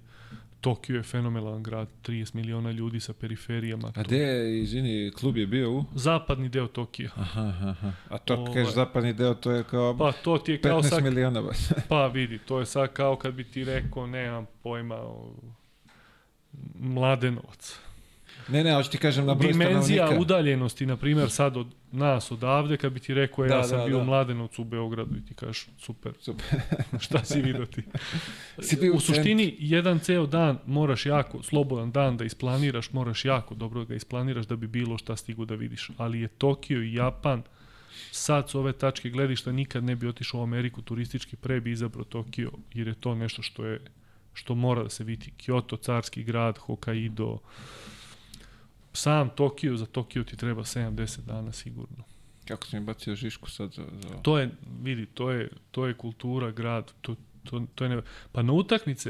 Tokio 0.62 0.98
je 0.98 1.04
fenomenalan 1.04 1.64
grad, 1.64 1.88
30 2.04 2.36
miliona 2.36 2.72
ljudi 2.72 3.00
sa 3.00 3.14
periferijama. 3.14 3.92
A 3.96 4.04
gde 4.04 4.18
je, 4.18 4.62
izvini, 4.62 5.12
klub 5.12 5.38
je 5.38 5.48
bio 5.48 5.72
u? 5.72 5.86
Zapadni 5.96 6.50
deo 6.50 6.68
Tokija. 6.68 7.10
Aha, 7.16 7.54
aha. 7.62 7.92
A 8.10 8.18
to 8.18 8.36
kad 8.36 8.40
Ovaj. 8.40 8.54
kažeš 8.54 8.74
zapadni 8.74 9.14
deo, 9.14 9.34
to 9.34 9.52
je 9.52 9.64
kao 9.64 9.98
Pa 9.98 10.12
to 10.12 10.38
ti 10.38 10.52
je 10.52 10.62
kao 10.62 10.82
15 10.82 10.90
sad, 10.90 11.04
miliona 11.04 11.44
pa 11.90 12.08
vidi, 12.08 12.38
to 12.38 12.60
je 12.60 12.66
sad 12.66 12.94
kao 12.94 13.16
kad 13.16 13.34
bi 13.34 13.44
ti 13.44 13.64
rekao, 13.64 14.08
nemam 14.08 14.46
pojma, 14.64 14.96
o, 14.96 15.34
Mladenovac. 16.80 17.80
Ne, 18.52 18.64
ne, 18.64 18.74
hoću 18.74 18.92
ti 18.92 18.98
kažem 18.98 19.26
na 19.26 19.34
broj 19.36 19.52
Dimenzija 19.52 19.82
stanovnika. 19.98 20.22
udaljenosti, 20.22 20.86
na 20.86 20.98
primjer, 20.98 21.30
sad 21.30 21.58
od 21.58 21.68
nas 21.92 22.32
odavde, 22.32 22.78
kad 22.78 22.94
bi 22.94 23.00
ti 23.00 23.14
rekao, 23.14 23.46
ja 23.46 23.50
Da, 23.50 23.64
sam 23.64 23.78
da, 23.78 23.86
bio 23.86 23.96
da. 23.96 24.02
u 24.02 24.06
Mladenovcu 24.06 24.62
u 24.62 24.66
Beogradu 24.66 25.18
i 25.18 25.26
ti 25.26 25.34
kažeš, 25.34 25.68
super, 25.78 26.12
Super. 26.20 26.46
šta 27.00 27.24
si 27.24 27.42
vidio 27.42 27.66
ti? 27.66 27.84
Si 28.62 28.76
bio 28.76 28.94
u 28.94 29.00
suštini, 29.00 29.56
jedan 29.60 30.00
ceo 30.00 30.26
dan 30.26 30.58
moraš 30.66 31.06
jako, 31.06 31.44
slobodan 31.44 31.92
dan 31.92 32.18
da 32.18 32.26
isplaniraš, 32.26 32.92
moraš 32.94 33.26
jako 33.26 33.56
dobro 33.56 33.80
da 33.80 33.86
ga 33.86 33.96
isplaniraš 33.96 34.46
da 34.46 34.56
bi 34.56 34.68
bilo 34.68 34.98
šta 34.98 35.16
stigu 35.16 35.46
da 35.46 35.56
vidiš. 35.56 35.92
Ali 35.98 36.22
je 36.22 36.28
Tokio 36.28 36.82
i 36.82 36.94
Japan, 36.94 37.44
sad 38.12 38.50
s 38.50 38.56
ove 38.56 38.74
tačke 38.74 39.10
gledišta 39.10 39.52
nikad 39.52 39.84
ne 39.84 39.96
bi 39.96 40.08
otišao 40.08 40.40
u 40.40 40.44
Ameriku 40.44 40.82
turistički, 40.82 41.36
pre 41.36 41.62
bi 41.62 41.72
izabrao 41.72 42.04
Tokio, 42.06 42.52
jer 42.74 42.88
je 42.88 42.96
to 42.96 43.16
nešto 43.16 43.42
što 43.42 43.66
je 43.66 43.82
što 44.34 44.56
mora 44.56 44.84
da 44.84 44.90
se 44.90 45.04
vidi. 45.04 45.32
Kyoto, 45.38 45.82
carski 45.82 46.24
grad, 46.24 46.58
Hokkaido, 46.58 47.38
sam 48.94 49.30
Tokio, 49.30 49.78
za 49.78 49.86
Tokio 49.86 50.24
ti 50.24 50.38
treba 50.38 50.62
70 50.62 51.22
dana 51.22 51.52
sigurno. 51.52 52.04
Kako 52.48 52.68
si 52.68 52.80
mi 52.80 52.86
bacio 52.86 53.16
žišku 53.16 53.50
sad 53.50 53.72
za... 53.72 53.84
za... 54.02 54.10
To 54.22 54.38
je, 54.38 54.50
vidi, 54.82 55.06
to 55.06 55.32
je, 55.32 55.50
to 55.72 55.88
je 55.88 55.94
kultura, 55.94 56.52
grad, 56.52 56.94
to, 57.02 57.16
to, 57.44 57.66
to 57.76 57.84
je 57.84 57.90
ne... 57.90 58.02
Pa 58.32 58.42
na 58.42 58.54
utakmice, 58.54 59.10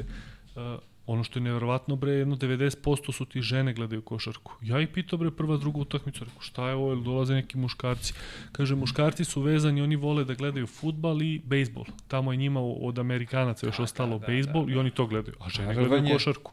uh, 0.56 0.80
ono 1.11 1.23
što 1.23 1.39
je 1.39 1.43
neverovatno 1.43 1.95
bre, 1.95 2.11
jedno 2.11 2.35
90% 2.35 3.11
su 3.11 3.26
ti 3.26 3.41
žene 3.41 3.73
gledaju 3.73 4.01
košarku. 4.01 4.53
Ja 4.61 4.81
ih 4.81 4.89
pitao 4.93 5.19
bre 5.19 5.31
prva, 5.31 5.57
druga 5.57 5.80
utakmica, 5.80 6.26
rekao 6.26 6.41
šta 6.41 6.69
je 6.69 6.76
ovo, 6.76 6.91
jel 6.91 7.01
dolaze 7.01 7.34
neki 7.34 7.57
muškarci. 7.57 8.14
Kaže, 8.51 8.76
muškarci 8.76 9.26
su 9.26 9.41
vezani, 9.41 9.81
oni 9.81 9.95
vole 9.95 10.23
da 10.23 10.34
gledaju 10.34 10.68
futbal 10.68 11.22
i 11.22 11.41
bejsbol. 11.45 11.85
Tamo 12.07 12.31
je 12.31 12.38
njima 12.38 12.60
od 12.61 12.99
Amerikanaca 12.99 13.65
još 13.65 13.80
ostalo 13.80 14.19
da, 14.19 14.27
bejsbol 14.27 14.65
da, 14.65 14.72
i 14.72 14.76
oni 14.76 14.91
to 14.91 15.07
gledaju. 15.07 15.35
A 15.39 15.49
žene 15.49 15.73
Rvanje. 15.73 15.88
gledaju 15.88 16.14
košarku. 16.14 16.51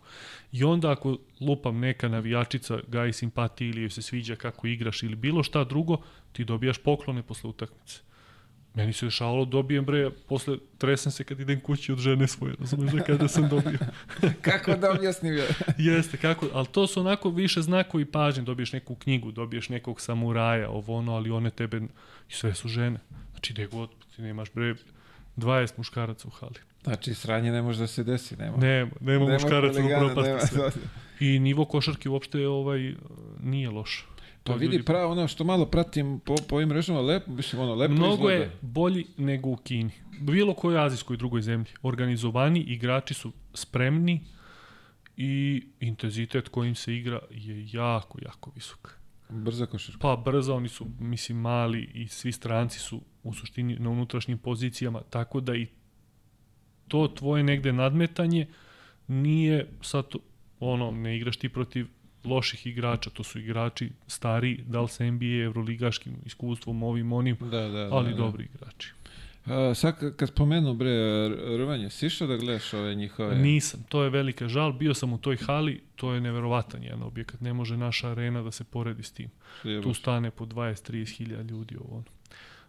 I 0.57 0.65
onda 0.65 0.91
ako 0.91 1.16
lupam 1.41 1.78
neka 1.78 2.09
navijačica 2.09 2.78
gaji 2.89 3.12
simpatiji 3.12 3.69
ili 3.69 3.81
joj 3.81 3.91
se 3.91 4.03
sviđa 4.03 4.37
kako 4.37 4.66
igraš 4.66 5.03
ili 5.03 5.16
bilo 5.16 5.43
šta 5.43 5.65
drugo, 5.65 5.97
ti 6.33 6.45
dobijaš 6.45 6.78
poklone 6.78 7.23
posle 7.23 7.51
utakmice. 7.51 8.01
Meni 8.74 8.93
se 8.93 9.07
dešavalo, 9.07 9.45
dobijem 9.45 9.85
bre, 9.85 10.11
posle 10.28 10.57
tresem 10.78 11.12
se 11.12 11.24
kad 11.24 11.41
idem 11.41 11.61
kući 11.61 11.93
od 11.93 11.99
žene 11.99 12.28
svoje, 12.28 12.55
razumeš 12.61 12.93
da 12.93 13.01
kada 13.01 13.28
sam 13.28 13.49
dobio. 13.49 13.78
Kako 14.49 14.77
da 14.77 14.93
objasnim 14.93 15.37
ja? 15.37 15.45
Jeste, 15.93 16.16
kako, 16.16 16.49
ali 16.53 16.66
to 16.66 16.87
su 16.87 17.01
onako 17.01 17.31
više 17.31 17.62
znakovi 17.62 18.05
pažnje, 18.05 18.43
dobiješ 18.43 18.73
neku 18.73 18.95
knjigu, 18.95 19.33
dobiješ 19.33 19.69
nekog 19.69 20.01
samuraja, 20.01 20.70
ovo 20.70 20.97
ono, 20.97 21.15
ali 21.15 21.31
one 21.31 21.51
tebe, 21.51 21.81
i 22.28 22.33
sve 22.33 22.55
su 22.55 22.69
žene. 22.69 23.01
Znači, 23.31 23.53
gde 23.53 23.66
god, 23.66 23.91
ti 24.16 24.23
nemaš 24.23 24.53
bre, 24.53 24.74
20 25.37 25.73
muškaraca 25.77 26.28
u 26.28 26.31
hali. 26.31 26.61
Znači, 26.87 27.15
sranje 27.15 27.53
ne 27.53 27.63
može 27.63 27.81
da 27.81 27.87
se 27.87 28.05
desi, 28.05 28.37
nema. 28.37 28.57
Nema, 28.57 28.91
nema, 29.01 29.19
nema 29.21 29.33
muškaraca 29.35 29.81
u 29.81 29.89
propasti 30.15 30.57
nema. 30.57 30.71
I 31.21 31.39
nivo 31.39 31.65
košarke 31.65 32.09
uopšte 32.09 32.49
ovaj, 32.49 32.95
nije 33.41 33.71
loš. 33.71 34.07
Pa 34.43 34.53
To 34.53 34.59
vidi, 34.59 34.73
ljudi- 34.73 34.85
pravo 34.85 35.13
ono 35.13 35.29
što 35.29 35.45
malo 35.45 35.67
pratim 35.67 36.21
po, 36.21 36.35
po 36.49 36.57
ovim 36.57 36.69
mrežama, 36.69 37.01
lepo, 37.01 37.31
mislim, 37.31 37.63
ono, 37.63 37.75
lepo 37.75 37.95
Mnogo 37.95 38.13
izgleda. 38.15 38.43
je 38.43 38.51
bolji 38.61 39.07
nego 39.17 39.49
u 39.51 39.57
Kini. 39.57 39.91
Bilo 40.21 40.55
kojoj 40.55 40.87
azijskoj 40.87 41.17
drugoj 41.17 41.43
zemlji. 41.43 41.67
Organizovani, 41.83 42.61
igrači 42.61 43.15
su 43.15 43.33
spremni 43.55 44.21
i 45.17 45.63
intenzitet 45.81 46.49
kojim 46.49 46.75
se 46.75 46.97
igra 46.97 47.21
je 47.31 47.69
jako, 47.73 48.19
jako 48.23 48.53
visok. 48.55 48.99
Brza 49.29 49.67
košarka. 49.67 49.99
Pa 50.01 50.17
brzo, 50.17 50.55
oni 50.55 50.69
su, 50.69 50.87
mislim, 51.01 51.39
mali 51.39 51.91
i 51.95 52.09
svi 52.09 52.33
stranci 52.33 52.79
su 52.79 53.01
u 53.23 53.35
suštini 53.35 53.77
na 53.79 53.91
unutrašnjim 53.91 54.39
pozicijama, 54.39 55.01
tako 55.11 55.41
da 55.41 55.55
i 55.55 55.67
to 56.89 57.09
tvoje 57.09 57.43
negde 57.43 57.73
nadmetanje 57.73 58.47
nije 59.09 59.67
sad 59.83 60.09
to- 60.09 60.19
ono, 60.61 60.91
ne 60.91 61.17
igraš 61.17 61.37
ti 61.37 61.49
protiv 61.49 61.87
loših 62.25 62.67
igrača, 62.67 63.11
to 63.11 63.23
su 63.23 63.39
igrači 63.39 63.91
stari, 64.07 64.61
da 64.67 64.81
li 64.81 64.89
sa 64.89 65.05
NBA, 65.05 65.45
evroligaškim 65.45 66.13
iskustvom, 66.27 66.83
ovim, 66.83 67.13
onim, 67.13 67.37
Da, 67.41 67.47
da, 67.47 67.69
da. 67.69 67.89
ali 67.93 68.11
da. 68.11 68.17
dobri 68.17 68.45
igrači. 68.47 68.93
A, 69.47 69.75
sad 69.75 70.17
kad- 70.17 70.29
spomenu, 70.29 70.75
bre, 70.75 70.91
rvanje, 71.57 71.91
si 71.91 72.07
išao 72.07 72.29
da 72.29 72.37
gledaš 72.37 72.73
ove 72.75 72.95
njihove? 72.95 73.35
Nisam, 73.37 73.85
to 73.89 74.03
je 74.03 74.11
velika 74.11 74.49
žal, 74.49 74.73
bio 74.73 74.95
sam 74.95 75.13
u 75.13 75.19
toj 75.19 75.37
hali, 75.37 75.81
to 75.97 76.13
je 76.13 76.21
neverovatan 76.21 76.83
jedan 76.83 77.03
objekat, 77.03 77.41
ne 77.41 77.53
može 77.53 77.77
naša 77.77 78.11
arena 78.11 78.43
da 78.43 78.51
se 78.51 78.65
poredi 78.65 79.03
s 79.03 79.13
tim. 79.13 79.31
Jebote. 79.65 79.83
Tu 79.83 79.95
stane 79.95 80.31
po 80.31 80.45
20-30 80.45 81.17
hiljada 81.17 81.43
ljudi 81.43 81.77
ovo. 81.79 82.03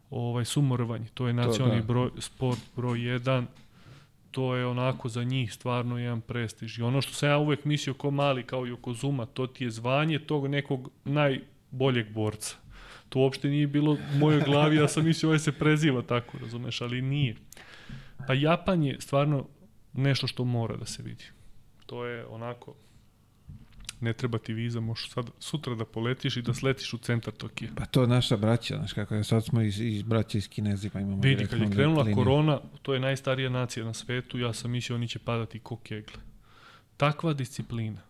Ovaj 0.10 0.46
sumorvanje, 0.46 1.06
to 1.14 1.28
je 1.28 1.34
nacionalni 1.34 1.82
da. 1.82 1.88
broj, 1.88 2.10
sport 2.20 2.60
broj 2.76 3.00
1, 3.00 3.46
to 4.38 4.56
je 4.56 4.66
onako 4.66 5.10
za 5.10 5.24
njih 5.24 5.54
stvarno 5.54 6.00
jedan 6.00 6.22
prestiž. 6.22 6.80
I 6.80 6.82
ono 6.82 7.02
što 7.02 7.14
sam 7.14 7.30
ja 7.30 7.38
uvek 7.38 7.66
mislio 7.66 7.94
ko 7.94 8.12
mali, 8.12 8.44
kao 8.44 8.66
Yokozuma, 8.66 9.26
to 9.34 9.48
ti 9.48 9.64
je 9.64 9.72
zvanje 9.72 10.20
tog 10.20 10.48
nekog 10.48 10.90
najboljeg 11.06 12.14
borca. 12.14 12.56
To 13.10 13.20
uopšte 13.20 13.50
nije 13.50 13.68
bilo 13.68 13.92
u 13.92 14.18
mojoj 14.18 14.42
glavi, 14.42 14.76
ja 14.76 14.88
sam 14.88 15.06
mislio 15.06 15.30
ovaj 15.30 15.40
se 15.40 15.52
preziva 15.52 16.02
tako, 16.02 16.38
razumeš, 16.38 16.82
ali 16.82 17.02
nije. 17.02 17.36
Pa 18.28 18.34
Japan 18.34 18.84
je 18.84 19.02
stvarno 19.02 19.48
nešto 19.94 20.28
što 20.28 20.44
mora 20.44 20.78
da 20.78 20.86
se 20.86 21.04
vidi. 21.04 21.24
To 21.86 22.06
je 22.06 22.26
onako, 22.26 22.76
ne 24.00 24.14
treba 24.14 24.38
ti 24.38 24.54
viza, 24.54 24.80
možeš 24.80 25.10
sad 25.12 25.30
sutra 25.40 25.76
da 25.76 25.86
poletiš 25.86 26.38
i 26.38 26.42
da 26.42 26.54
sletiš 26.54 26.94
u 26.94 26.98
centar 26.98 27.34
Tokija. 27.34 27.72
Pa 27.76 27.86
to 27.86 28.02
je 28.02 28.08
naša 28.08 28.38
braća, 28.38 28.78
znaš 28.78 28.94
kako 28.94 29.16
je, 29.16 29.24
sad 29.24 29.46
smo 29.46 29.62
iz, 29.62 29.80
iz 29.80 30.02
braća 30.02 30.38
iz 30.38 30.50
Kinezima 30.50 31.02
imamo 31.02 31.22
Vidi, 31.22 31.48
kad 31.48 31.60
je 31.60 31.70
krenula 31.72 32.04
liniju. 32.04 32.16
korona, 32.16 32.60
to 32.82 32.94
je 32.94 33.00
najstarija 33.00 33.50
nacija 33.50 33.86
na 33.86 33.94
svetu, 33.94 34.40
ja 34.40 34.54
sam 34.54 34.72
mislio 34.72 34.96
oni 34.96 35.08
će 35.08 35.20
padati 35.20 35.60
ko 35.60 35.78
kegle. 35.78 36.22
Takva 36.98 37.34
disciplina, 37.34 38.02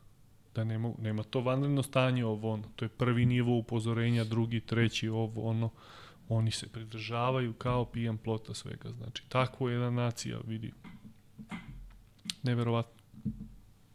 da 0.55 0.64
nema, 0.64 0.93
nema 1.01 1.23
to 1.23 1.41
vanredno 1.41 1.84
stanje 1.84 2.26
ovo 2.26 2.53
ono, 2.53 2.64
to 2.76 2.85
je 2.85 2.89
prvi 2.89 3.26
nivo 3.26 3.57
upozorenja, 3.57 4.23
drugi, 4.23 4.59
treći 4.59 5.09
ovo 5.09 5.49
ono, 5.49 5.69
oni 6.30 6.51
se 6.51 6.68
pridržavaju 6.68 7.53
kao 7.53 7.85
pijan 7.85 8.18
plota 8.18 8.53
svega, 8.53 8.91
znači 8.91 9.23
takvo 9.30 9.69
je 9.69 9.73
jedna 9.73 9.89
nacija, 9.91 10.39
vidi, 10.47 10.73
neverovatno. 12.43 12.97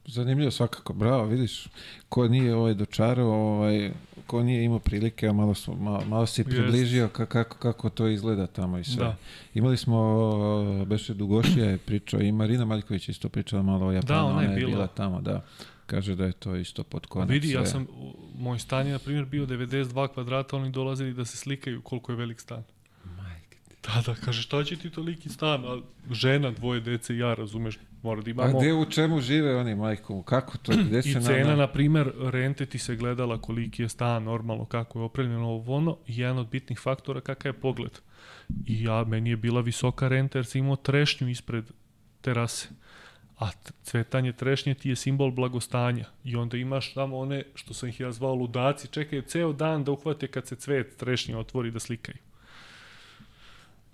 Zanimljivo 0.06 0.50
svakako, 0.50 0.92
bravo, 0.92 1.24
vidiš, 1.24 1.66
ko 2.08 2.28
nije 2.28 2.54
ovaj 2.54 2.74
dočarao, 2.74 3.28
ovaj, 3.28 3.90
ko 4.26 4.42
nije 4.42 4.64
imao 4.64 4.78
prilike, 4.78 5.28
a 5.28 5.32
malo, 5.32 5.54
smo, 5.54 5.74
malo, 5.76 6.04
malo 6.04 6.26
si 6.26 6.44
približio 6.44 7.08
ka, 7.08 7.26
kako, 7.26 7.56
kako 7.58 7.90
to 7.90 8.08
izgleda 8.08 8.46
tamo 8.46 8.78
i 8.78 8.84
sve. 8.84 8.96
Da. 8.96 9.16
Imali 9.54 9.76
smo, 9.76 10.24
Beše 10.86 11.14
Dugošija 11.14 11.66
je 11.66 11.78
pričao 11.78 12.20
i 12.20 12.32
Marina 12.32 12.64
Maljković 12.64 13.08
isto 13.08 13.28
pričala 13.28 13.62
malo 13.62 13.86
o 13.86 13.92
Japanu, 13.92 14.08
Da, 14.10 14.24
ona 14.24 14.42
je 14.42 14.50
je 14.50 14.56
bila. 14.56 14.70
bila 14.70 14.86
tamo, 14.86 15.20
da. 15.20 15.44
Kaže 15.86 16.14
da 16.14 16.24
je 16.24 16.32
to 16.32 16.56
isto 16.56 16.84
pod 16.84 17.06
konac. 17.06 17.30
Vidi, 17.30 17.50
ja 17.50 17.60
sve. 17.60 17.66
sam, 17.66 17.82
u- 17.82 18.14
moj 18.36 18.58
stan 18.58 18.86
je, 18.86 18.92
na 18.92 18.98
primjer, 18.98 19.24
bio 19.24 19.46
92 19.46 20.08
kvadrata, 20.08 20.56
oni 20.56 20.70
dolazili 20.70 21.14
da 21.14 21.24
se 21.24 21.36
slikaju 21.36 21.82
koliko 21.82 22.12
je 22.12 22.16
velik 22.16 22.40
stan. 22.40 22.62
Majke. 23.06 23.56
Da, 23.84 24.02
da, 24.06 24.14
kaže, 24.14 24.42
šta 24.42 24.64
će 24.64 24.76
ti 24.76 24.90
toliki 24.90 25.28
stan? 25.28 25.64
A 25.64 25.80
žena, 26.10 26.50
dvoje 26.50 26.80
dece 26.80 27.14
i 27.14 27.18
ja, 27.18 27.34
razumeš, 27.34 27.78
Mora 28.02 28.22
da 28.22 28.28
A 28.28 28.30
imamo... 28.30 28.58
gde 28.58 28.72
u 28.72 28.84
čemu 28.84 29.20
žive 29.20 29.56
oni, 29.56 29.74
majko? 29.74 30.22
Kako 30.22 30.58
to? 30.58 30.72
Gde 30.86 31.02
se 31.02 31.10
I 31.10 31.14
na- 31.14 31.20
cena, 31.20 31.50
na... 31.50 31.56
na 31.56 31.66
primer, 31.66 32.12
rente 32.20 32.66
ti 32.66 32.78
se 32.78 32.96
gledala 32.96 33.38
koliki 33.38 33.82
je 33.82 33.88
stan, 33.88 34.24
normalno, 34.24 34.64
kako 34.64 34.98
je 34.98 35.04
opremljeno 35.04 35.48
ovo 35.48 35.76
ono, 35.76 35.96
jedan 36.06 36.38
od 36.38 36.48
bitnih 36.48 36.78
faktora 36.78 37.20
kakav 37.20 37.48
je 37.48 37.60
pogled. 37.60 37.98
I 38.66 38.82
ja, 38.82 39.04
meni 39.04 39.30
je 39.30 39.36
bila 39.36 39.60
visoka 39.60 40.08
renta 40.08 40.38
jer 40.38 40.46
sam 40.46 40.58
imao 40.58 40.76
trešnju 40.76 41.28
ispred 41.28 41.64
terase. 42.20 42.68
A 43.38 43.50
cvetanje 43.82 44.32
trešnje 44.32 44.74
ti 44.74 44.88
je 44.88 44.96
simbol 44.96 45.30
blagostanja. 45.30 46.04
I 46.24 46.36
onda 46.36 46.56
imaš 46.56 46.94
tamo 46.94 47.18
one, 47.18 47.44
što 47.54 47.74
sam 47.74 47.88
ih 47.88 48.00
ja 48.00 48.12
zvao 48.12 48.34
ludaci, 48.34 48.88
čekaju 48.88 49.22
ceo 49.22 49.52
dan 49.52 49.84
da 49.84 49.92
uhvate 49.92 50.26
kad 50.28 50.46
se 50.46 50.56
cvet 50.56 50.96
trešnje 50.96 51.36
otvori 51.36 51.70
da 51.70 51.78
slikaju. 51.78 52.18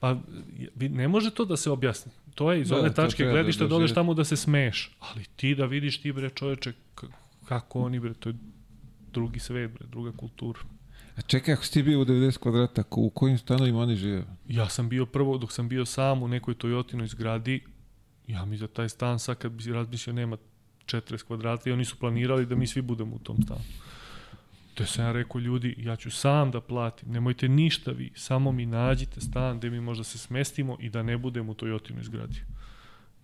Pa 0.00 0.16
ne 0.76 1.08
može 1.08 1.30
to 1.30 1.44
da 1.44 1.56
se 1.56 1.70
objasni. 1.70 2.12
To 2.38 2.52
je 2.52 2.60
iz 2.60 2.68
Da, 2.68 2.76
ove 2.76 2.94
tačke 2.94 3.16
treba 3.16 3.32
da 3.32 3.38
gledišta 3.38 3.60
da 3.60 3.66
odeš 3.66 3.74
doživeti. 3.74 3.94
tamo 3.94 4.14
da 4.14 4.24
se 4.24 4.36
smeješ. 4.36 4.90
Ali 5.00 5.24
ti 5.36 5.54
da 5.54 5.66
vidiš 5.66 6.02
ti 6.02 6.12
bre 6.12 6.30
čoveče 6.30 6.72
kako 7.44 7.80
oni 7.80 8.00
bre, 8.00 8.14
to 8.14 8.28
je 8.28 8.34
drugi 9.12 9.40
svet 9.40 9.70
bre, 9.70 9.86
druga 9.86 10.12
kultura. 10.12 10.60
A 11.16 11.20
čekaj, 11.22 11.54
ako 11.54 11.64
si 11.64 11.72
ti 11.72 11.82
bio 11.82 12.00
u 12.00 12.04
90 12.04 12.38
kvadrata, 12.38 12.82
u 12.90 13.10
kojim 13.10 13.38
stanovima 13.38 13.80
oni 13.80 13.96
žive? 13.96 14.24
Ja 14.48 14.68
sam 14.68 14.88
bio 14.88 15.06
prvo, 15.06 15.38
dok 15.38 15.52
sam 15.52 15.68
bio 15.68 15.84
sam 15.84 16.22
u 16.22 16.28
nekoj 16.28 16.54
Toyotinoj 16.54 17.06
zgradi, 17.06 17.60
ja 18.26 18.44
mi 18.44 18.56
za 18.56 18.66
taj 18.66 18.88
stan 18.88 19.18
sad 19.18 19.38
kad 19.38 19.52
bi 19.52 19.72
razmišljao 19.72 20.14
nema 20.14 20.36
40 20.86 21.22
kvadrata 21.24 21.70
i 21.70 21.72
oni 21.72 21.84
su 21.84 21.96
planirali 21.96 22.46
da 22.46 22.54
mi 22.54 22.66
svi 22.66 22.82
budemo 22.82 23.16
u 23.16 23.18
tom 23.18 23.36
stanu. 23.42 23.60
Te 24.78 24.86
sam 24.86 25.04
ja 25.04 25.12
rekao, 25.12 25.38
ljudi, 25.38 25.74
ja 25.78 25.96
ću 25.96 26.10
sam 26.10 26.50
da 26.50 26.60
platim, 26.60 27.12
nemojte 27.12 27.48
ništa 27.48 27.90
vi, 27.90 28.12
samo 28.14 28.52
mi 28.52 28.66
nađite 28.66 29.20
stan 29.20 29.58
gde 29.58 29.70
mi 29.70 29.80
možda 29.80 30.04
se 30.04 30.18
smestimo 30.18 30.76
i 30.80 30.90
da 30.90 31.02
ne 31.02 31.18
budemo 31.18 31.52
u 31.52 31.54
Toyotinoj 31.54 32.02
zgradi. 32.02 32.40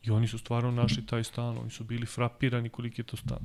I 0.02 0.10
oni 0.10 0.28
su 0.28 0.38
stvarno 0.38 0.70
našli 0.70 1.06
taj 1.06 1.24
stan, 1.24 1.58
oni 1.58 1.70
su 1.70 1.84
bili 1.84 2.06
frapirani 2.06 2.68
koliki 2.68 3.00
je 3.00 3.06
to 3.06 3.16
stan. 3.16 3.38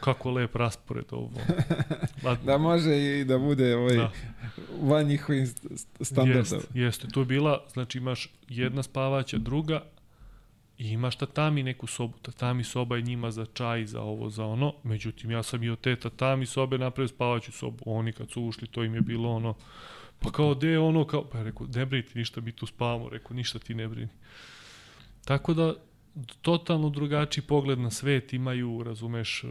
Kako 0.00 0.30
lep 0.30 0.56
raspored 0.56 1.04
ovo. 1.10 1.30
Da 2.46 2.58
može 2.58 3.20
i 3.20 3.24
da 3.24 3.38
bude 3.38 3.76
ovaj, 3.76 3.96
Da. 3.96 4.10
van 4.80 5.06
njihovih 5.06 5.42
st- 5.44 5.68
st- 5.70 6.04
standarda. 6.04 6.38
Jeste, 6.38 6.56
jeste. 6.74 7.08
Tu 7.08 7.20
je 7.20 7.26
bila, 7.26 7.64
znači 7.72 7.98
imaš 7.98 8.28
jedna 8.48 8.82
spavaća, 8.82 9.38
druga 9.38 9.82
i 10.78 10.88
imaš 10.88 11.16
tatami 11.16 11.62
neku 11.62 11.86
sobu. 11.86 12.18
Tatami 12.22 12.64
soba 12.64 12.96
je 12.96 13.02
njima 13.02 13.30
za 13.30 13.46
čaj, 13.46 13.86
za 13.86 14.02
ovo, 14.02 14.30
za 14.30 14.46
ono. 14.46 14.74
Međutim, 14.82 15.30
ja 15.30 15.42
sam 15.42 15.62
i 15.62 15.70
od 15.70 15.80
te 15.80 15.96
tatami 15.96 16.46
sobe 16.46 16.78
napravio 16.78 17.08
spavaću 17.08 17.52
sobu. 17.52 17.82
Oni 17.86 18.12
kad 18.12 18.30
su 18.30 18.42
ušli, 18.42 18.68
to 18.68 18.84
im 18.84 18.94
je 18.94 19.00
bilo 19.00 19.30
ono, 19.30 19.54
pa 20.18 20.30
kao, 20.30 20.54
de 20.54 20.78
ono, 20.78 21.04
kao, 21.04 21.24
pa 21.24 21.42
rekao, 21.42 21.66
ne 21.74 21.86
brini 21.86 22.06
ništa, 22.14 22.40
mi 22.40 22.52
tu 22.52 22.66
spavamo. 22.66 23.08
Rekao, 23.08 23.36
ništa 23.36 23.58
ti 23.58 23.74
ne 23.74 23.88
brini. 23.88 24.08
Tako 25.24 25.54
da, 25.54 25.74
totalno 26.42 26.90
drugačiji 26.90 27.44
pogled 27.44 27.78
na 27.78 27.90
svet 27.90 28.32
imaju, 28.32 28.82
razumeš, 28.82 29.44
e, 29.44 29.46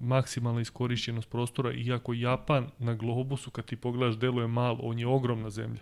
maksimalna 0.00 0.60
iskorišćenost 0.60 1.30
prostora, 1.30 1.72
iako 1.72 2.14
Japan 2.14 2.66
na 2.78 2.94
globusu, 2.94 3.50
kad 3.50 3.64
ti 3.64 3.76
pogledaš, 3.76 4.16
deluje 4.18 4.46
malo, 4.46 4.78
on 4.82 4.98
je 4.98 5.06
ogromna 5.06 5.50
zemlja. 5.50 5.80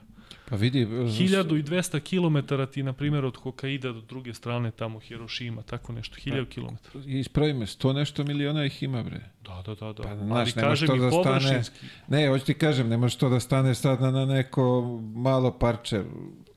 Pa 0.49 0.57
vidi, 0.57 0.87
1200 0.87 2.01
km 2.01 2.55
ti, 2.73 2.83
na 2.83 2.93
primjer, 2.93 3.25
od 3.25 3.37
Hokaida 3.37 3.93
do 3.93 4.01
druge 4.01 4.35
strane, 4.35 4.71
tamo 4.71 4.99
Hirošima, 4.99 5.63
tako 5.63 5.93
nešto, 5.93 6.17
1000 6.17 6.47
km. 6.55 6.99
ispravi 7.07 7.53
me, 7.53 7.67
sto 7.67 7.93
nešto 7.93 8.25
miliona 8.25 8.65
ih 8.65 8.83
ima, 8.83 9.03
bre. 9.03 9.21
Da, 9.45 9.63
da, 9.67 9.75
da, 9.75 9.93
da. 9.93 10.03
Pa, 10.03 10.09
Ali 10.09 10.27
znaš, 10.27 10.55
nemaš 10.55 10.81
kažem 10.81 10.89
to 10.89 10.97
da 10.97 11.11
stane-. 11.11 11.63
Ne, 12.09 12.29
hoću 12.29 12.45
ti 12.45 12.55
kažem, 12.55 12.89
ne 12.89 12.97
može 12.97 13.19
to 13.19 13.29
da 13.29 13.41
stane 13.41 13.75
sad 13.75 14.01
na, 14.01 14.11
na 14.11 14.27
neko 14.27 14.83
malo 15.15 15.59
parče, 15.59 16.03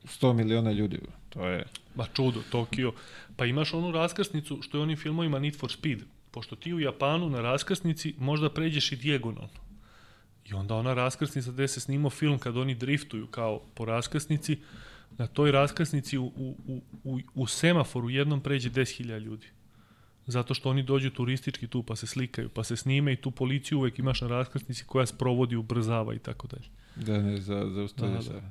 100 0.03 0.33
miliona 0.33 0.71
ljudi. 0.71 0.97
bro. 0.97 1.11
To 1.29 1.47
je... 1.47 1.65
Ma 1.95 2.05
čudo, 2.13 2.41
Tokio. 2.51 2.93
Pa 3.35 3.45
imaš 3.45 3.73
onu 3.73 3.91
raskrsnicu 3.91 4.61
što 4.61 4.77
je 4.77 4.79
u 4.79 4.83
onim 4.83 4.97
filmovima 4.97 5.39
Need 5.39 5.55
for 5.55 5.71
Speed. 5.71 5.99
Pošto 6.31 6.55
ti 6.55 6.73
u 6.73 6.79
Japanu 6.79 7.29
na 7.29 7.41
raskrsnici 7.41 8.15
možda 8.17 8.49
pređeš 8.49 8.91
i 8.91 8.95
dijagonalno. 8.95 9.66
I 10.49 10.53
onda 10.53 10.75
ona 10.75 10.93
raskrsnica 10.93 11.51
gde 11.51 11.67
se 11.67 11.79
snimao 11.79 12.09
film 12.09 12.39
kad 12.39 12.57
oni 12.57 12.75
driftuju 12.75 13.27
kao 13.27 13.61
po 13.73 13.85
raskrsnici, 13.85 14.57
na 15.17 15.27
toj 15.27 15.51
raskrsnici 15.51 16.17
u, 16.17 16.25
u, 16.25 16.81
u, 17.03 17.19
u, 17.35 17.47
semaforu 17.47 18.09
jednom 18.09 18.41
pređe 18.41 18.69
10.000 18.69 19.19
ljudi. 19.19 19.47
Zato 20.27 20.53
što 20.53 20.69
oni 20.69 20.83
dođu 20.83 21.09
turistički 21.09 21.67
tu 21.67 21.83
pa 21.83 21.95
se 21.95 22.07
slikaju, 22.07 22.49
pa 22.49 22.63
se 22.63 22.75
snime 22.75 23.13
i 23.13 23.15
tu 23.15 23.31
policiju 23.31 23.77
uvek 23.77 23.99
imaš 23.99 24.21
na 24.21 24.27
raskrsnici 24.27 24.83
koja 24.85 25.05
sprovodi, 25.05 25.55
ubrzava 25.55 26.13
i 26.13 26.19
tako 26.19 26.47
dalje. 26.47 26.67
Da 26.95 27.21
ne 27.21 27.41
za, 27.41 27.69
zaustavlja 27.69 28.15
Da, 28.15 28.21
se. 28.21 28.33
da. 28.33 28.41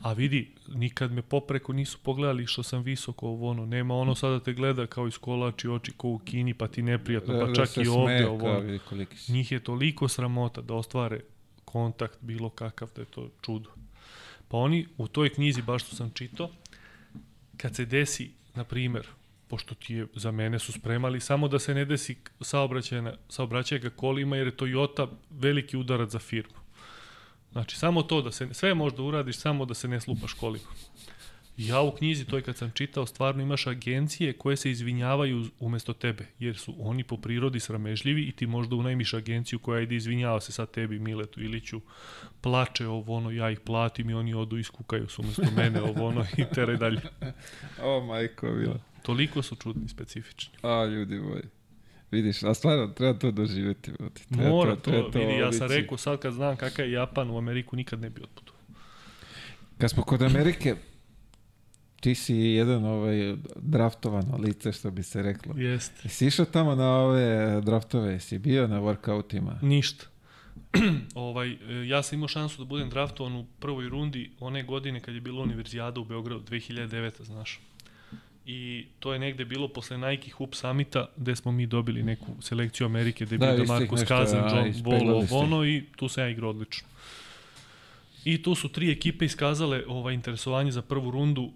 A 0.00 0.12
vidi, 0.12 0.50
nikad 0.68 1.12
me 1.12 1.22
popreko 1.22 1.72
nisu 1.72 1.98
pogledali 2.02 2.46
što 2.46 2.62
sam 2.62 2.82
visoko 2.82 3.28
ovo 3.28 3.50
ono. 3.50 3.66
Nema 3.66 3.94
ono 3.94 4.14
sada 4.14 4.40
te 4.40 4.52
gleda 4.52 4.86
kao 4.86 5.08
iskolači 5.08 5.68
oči 5.68 5.92
ko 5.96 6.08
u 6.08 6.18
Kini 6.18 6.54
pa 6.54 6.68
ti 6.68 6.82
neprijatno, 6.82 7.40
pa 7.40 7.54
čak 7.54 7.76
i 7.76 7.88
ovde 7.88 8.26
ovo. 8.26 8.62
Njih 9.28 9.52
je 9.52 9.60
toliko 9.60 10.08
sramota 10.08 10.60
da 10.60 10.74
ostvare 10.74 11.20
kontakt 11.64 12.18
bilo 12.20 12.50
kakav 12.50 12.88
da 12.96 13.02
je 13.02 13.06
to 13.06 13.30
čudo. 13.42 13.70
Pa 14.48 14.56
oni 14.56 14.86
u 14.96 15.08
toj 15.08 15.28
knjizi, 15.28 15.62
baš 15.62 15.84
što 15.84 15.96
sam 15.96 16.10
čitao, 16.14 16.50
kad 17.56 17.76
se 17.76 17.84
desi, 17.84 18.30
na 18.54 18.64
primer, 18.64 19.06
pošto 19.48 19.74
ti 19.74 19.94
je, 19.94 20.06
za 20.14 20.30
mene 20.30 20.58
su 20.58 20.72
spremali, 20.72 21.20
samo 21.20 21.48
da 21.48 21.58
se 21.58 21.74
ne 21.74 21.84
desi 21.84 22.16
saobraćajna, 22.40 23.14
saobraćajka 23.28 23.90
kolima, 23.90 24.36
jer 24.36 24.46
je 24.46 24.56
Toyota 24.56 25.06
veliki 25.30 25.76
udarac 25.76 26.10
za 26.10 26.18
firmu. 26.18 26.59
Znači, 27.52 27.76
samo 27.76 28.02
to 28.02 28.22
da 28.22 28.32
se, 28.32 28.48
sve 28.52 28.74
možda 28.74 29.02
uradiš, 29.02 29.38
samo 29.38 29.64
da 29.64 29.74
se 29.74 29.88
ne 29.88 30.00
slupaš 30.00 30.32
kolima. 30.32 30.68
I 31.56 31.66
Ja 31.66 31.80
u 31.80 31.92
knjizi 31.92 32.24
toj 32.24 32.42
kad 32.42 32.56
sam 32.56 32.70
čitao, 32.74 33.06
stvarno 33.06 33.42
imaš 33.42 33.66
agencije 33.66 34.32
koje 34.32 34.56
se 34.56 34.70
izvinjavaju 34.70 35.44
umesto 35.60 35.92
tebe, 35.92 36.26
jer 36.38 36.58
su 36.58 36.74
oni 36.78 37.04
po 37.04 37.16
prirodi 37.16 37.60
sramežljivi 37.60 38.22
i 38.22 38.32
ti 38.32 38.46
možda 38.46 38.76
unajmiš 38.76 39.14
agenciju 39.14 39.58
koja 39.58 39.80
ide 39.80 39.96
izvinjava 39.96 40.40
se 40.40 40.52
sad 40.52 40.70
tebi, 40.70 40.98
Miletu 40.98 41.42
Iliću, 41.42 41.80
plače 42.40 42.86
ovo 42.86 43.16
ono, 43.16 43.30
ja 43.30 43.50
ih 43.50 43.60
platim 43.60 44.10
i 44.10 44.14
oni 44.14 44.34
odu 44.34 44.56
i 44.56 44.60
iskukaju 44.60 45.08
se 45.08 45.22
umesto 45.22 45.50
mene 45.56 45.82
ovo 45.90 46.06
ono 46.06 46.26
i 46.36 46.44
tere 46.54 46.76
dalje. 46.76 47.00
O, 47.82 48.00
majko, 48.00 48.52
bilo. 48.52 48.80
Toliko 49.02 49.42
su 49.42 49.56
čudni 49.56 49.88
specifični. 49.88 50.54
A, 50.62 50.84
ljudi 50.84 51.18
moji. 51.18 51.42
Vidiš, 52.10 52.42
a 52.42 52.54
stvarno, 52.54 52.86
treba 52.86 53.18
to 53.18 53.30
doživjeti. 53.30 53.92
Treba 54.28 54.48
Mora 54.48 54.76
to, 54.76 54.90
treba 54.90 55.18
vidi, 55.18 55.40
ja 55.40 55.52
sam 55.52 55.68
rekao 55.68 55.98
sad 55.98 56.18
kad 56.18 56.32
znam 56.32 56.56
kakav 56.56 56.84
je 56.84 56.92
Japan 56.92 57.30
u 57.30 57.38
Ameriku 57.38 57.76
nikad 57.76 58.00
ne 58.00 58.10
bi 58.10 58.22
otputovao. 58.22 58.60
Kad 59.78 59.90
smo 59.90 60.02
kod 60.02 60.22
Amerike, 60.22 60.74
ti 62.00 62.14
si 62.14 62.34
jedan 62.36 62.84
ovaj 62.84 63.36
draftovano 63.56 64.36
lice, 64.36 64.72
što 64.72 64.90
bi 64.90 65.02
se 65.02 65.22
reklo. 65.22 65.54
Jeste. 65.56 66.00
Jesi 66.02 66.26
išao 66.26 66.46
tamo 66.46 66.74
na 66.74 66.90
ove 66.96 67.60
draftove? 67.60 68.12
Jesi 68.12 68.38
bio 68.38 68.66
na 68.66 68.80
workoutima? 68.80 69.62
Ništa. 69.62 70.06
ovaj, 71.14 71.56
ja 71.86 72.02
sam 72.02 72.16
imao 72.16 72.28
šansu 72.28 72.58
da 72.58 72.64
budem 72.64 72.90
draftovan 72.90 73.36
u 73.36 73.46
prvoj 73.58 73.88
rundi 73.88 74.30
one 74.40 74.62
godine 74.62 75.00
kad 75.00 75.14
je 75.14 75.20
bila 75.20 75.42
univerzijada 75.42 76.00
u 76.00 76.04
Beogradu, 76.04 76.44
2009. 76.44 77.22
znaš. 77.22 77.60
I 78.52 78.86
to 78.98 79.12
je 79.12 79.18
negde 79.18 79.44
bilo 79.44 79.68
posle 79.68 79.98
Nike 79.98 80.30
Hoop 80.30 80.54
Summita 80.54 81.06
gde 81.16 81.36
smo 81.36 81.52
mi 81.52 81.66
dobili 81.66 82.02
neku 82.02 82.26
selekciju 82.40 82.84
Amerike 82.86 83.24
gde 83.24 83.34
je 83.34 83.38
Da, 83.38 83.46
bio 83.46 83.64
Damarcus 83.64 84.00
nešto, 84.00 84.14
Kazan, 84.14 84.56
John 84.56 84.66
ispeglali 84.68 85.04
Wall, 85.04 85.26
ste 85.26 85.34
ih. 85.34 85.42
ono 85.42 85.64
i 85.64 85.84
tu 85.96 86.08
sam 86.08 86.24
ja 86.24 86.28
igrao 86.30 86.50
odlično. 86.50 86.88
I 88.24 88.42
tu 88.42 88.54
su 88.54 88.68
tri 88.68 88.90
ekipe 88.90 89.24
iskazale 89.24 89.84
ovaj 89.88 90.14
interesovanje 90.14 90.70
za 90.70 90.82
prvu 90.82 91.10
rundu 91.10 91.52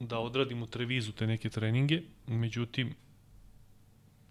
da 0.00 0.18
odradim 0.18 0.62
u 0.62 0.66
Trevizu 0.66 1.12
te 1.12 1.26
neke 1.26 1.48
treninge, 1.50 2.02
međutim 2.26 2.94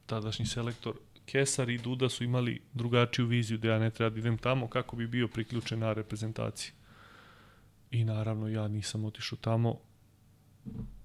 tadašnji 0.06 0.46
selektor 0.46 0.96
Kesar 1.26 1.70
i 1.70 1.78
Duda 1.78 2.10
su 2.10 2.24
imali 2.24 2.62
drugačiju 2.74 3.26
viziju 3.26 3.58
da 3.58 3.68
ja 3.68 3.80
ne 3.80 3.90
treba 3.90 4.10
da 4.10 4.20
idem 4.20 4.38
tamo 4.38 4.68
kako 4.68 4.96
bi 4.96 5.08
bio 5.08 5.28
priključen 5.28 5.80
na 5.80 5.94
reprezentaciji. 5.94 6.72
I 7.92 8.04
naravno 8.04 8.48
ja 8.48 8.68
nisam 8.68 9.06
otišao 9.06 9.38
tamo 9.42 9.80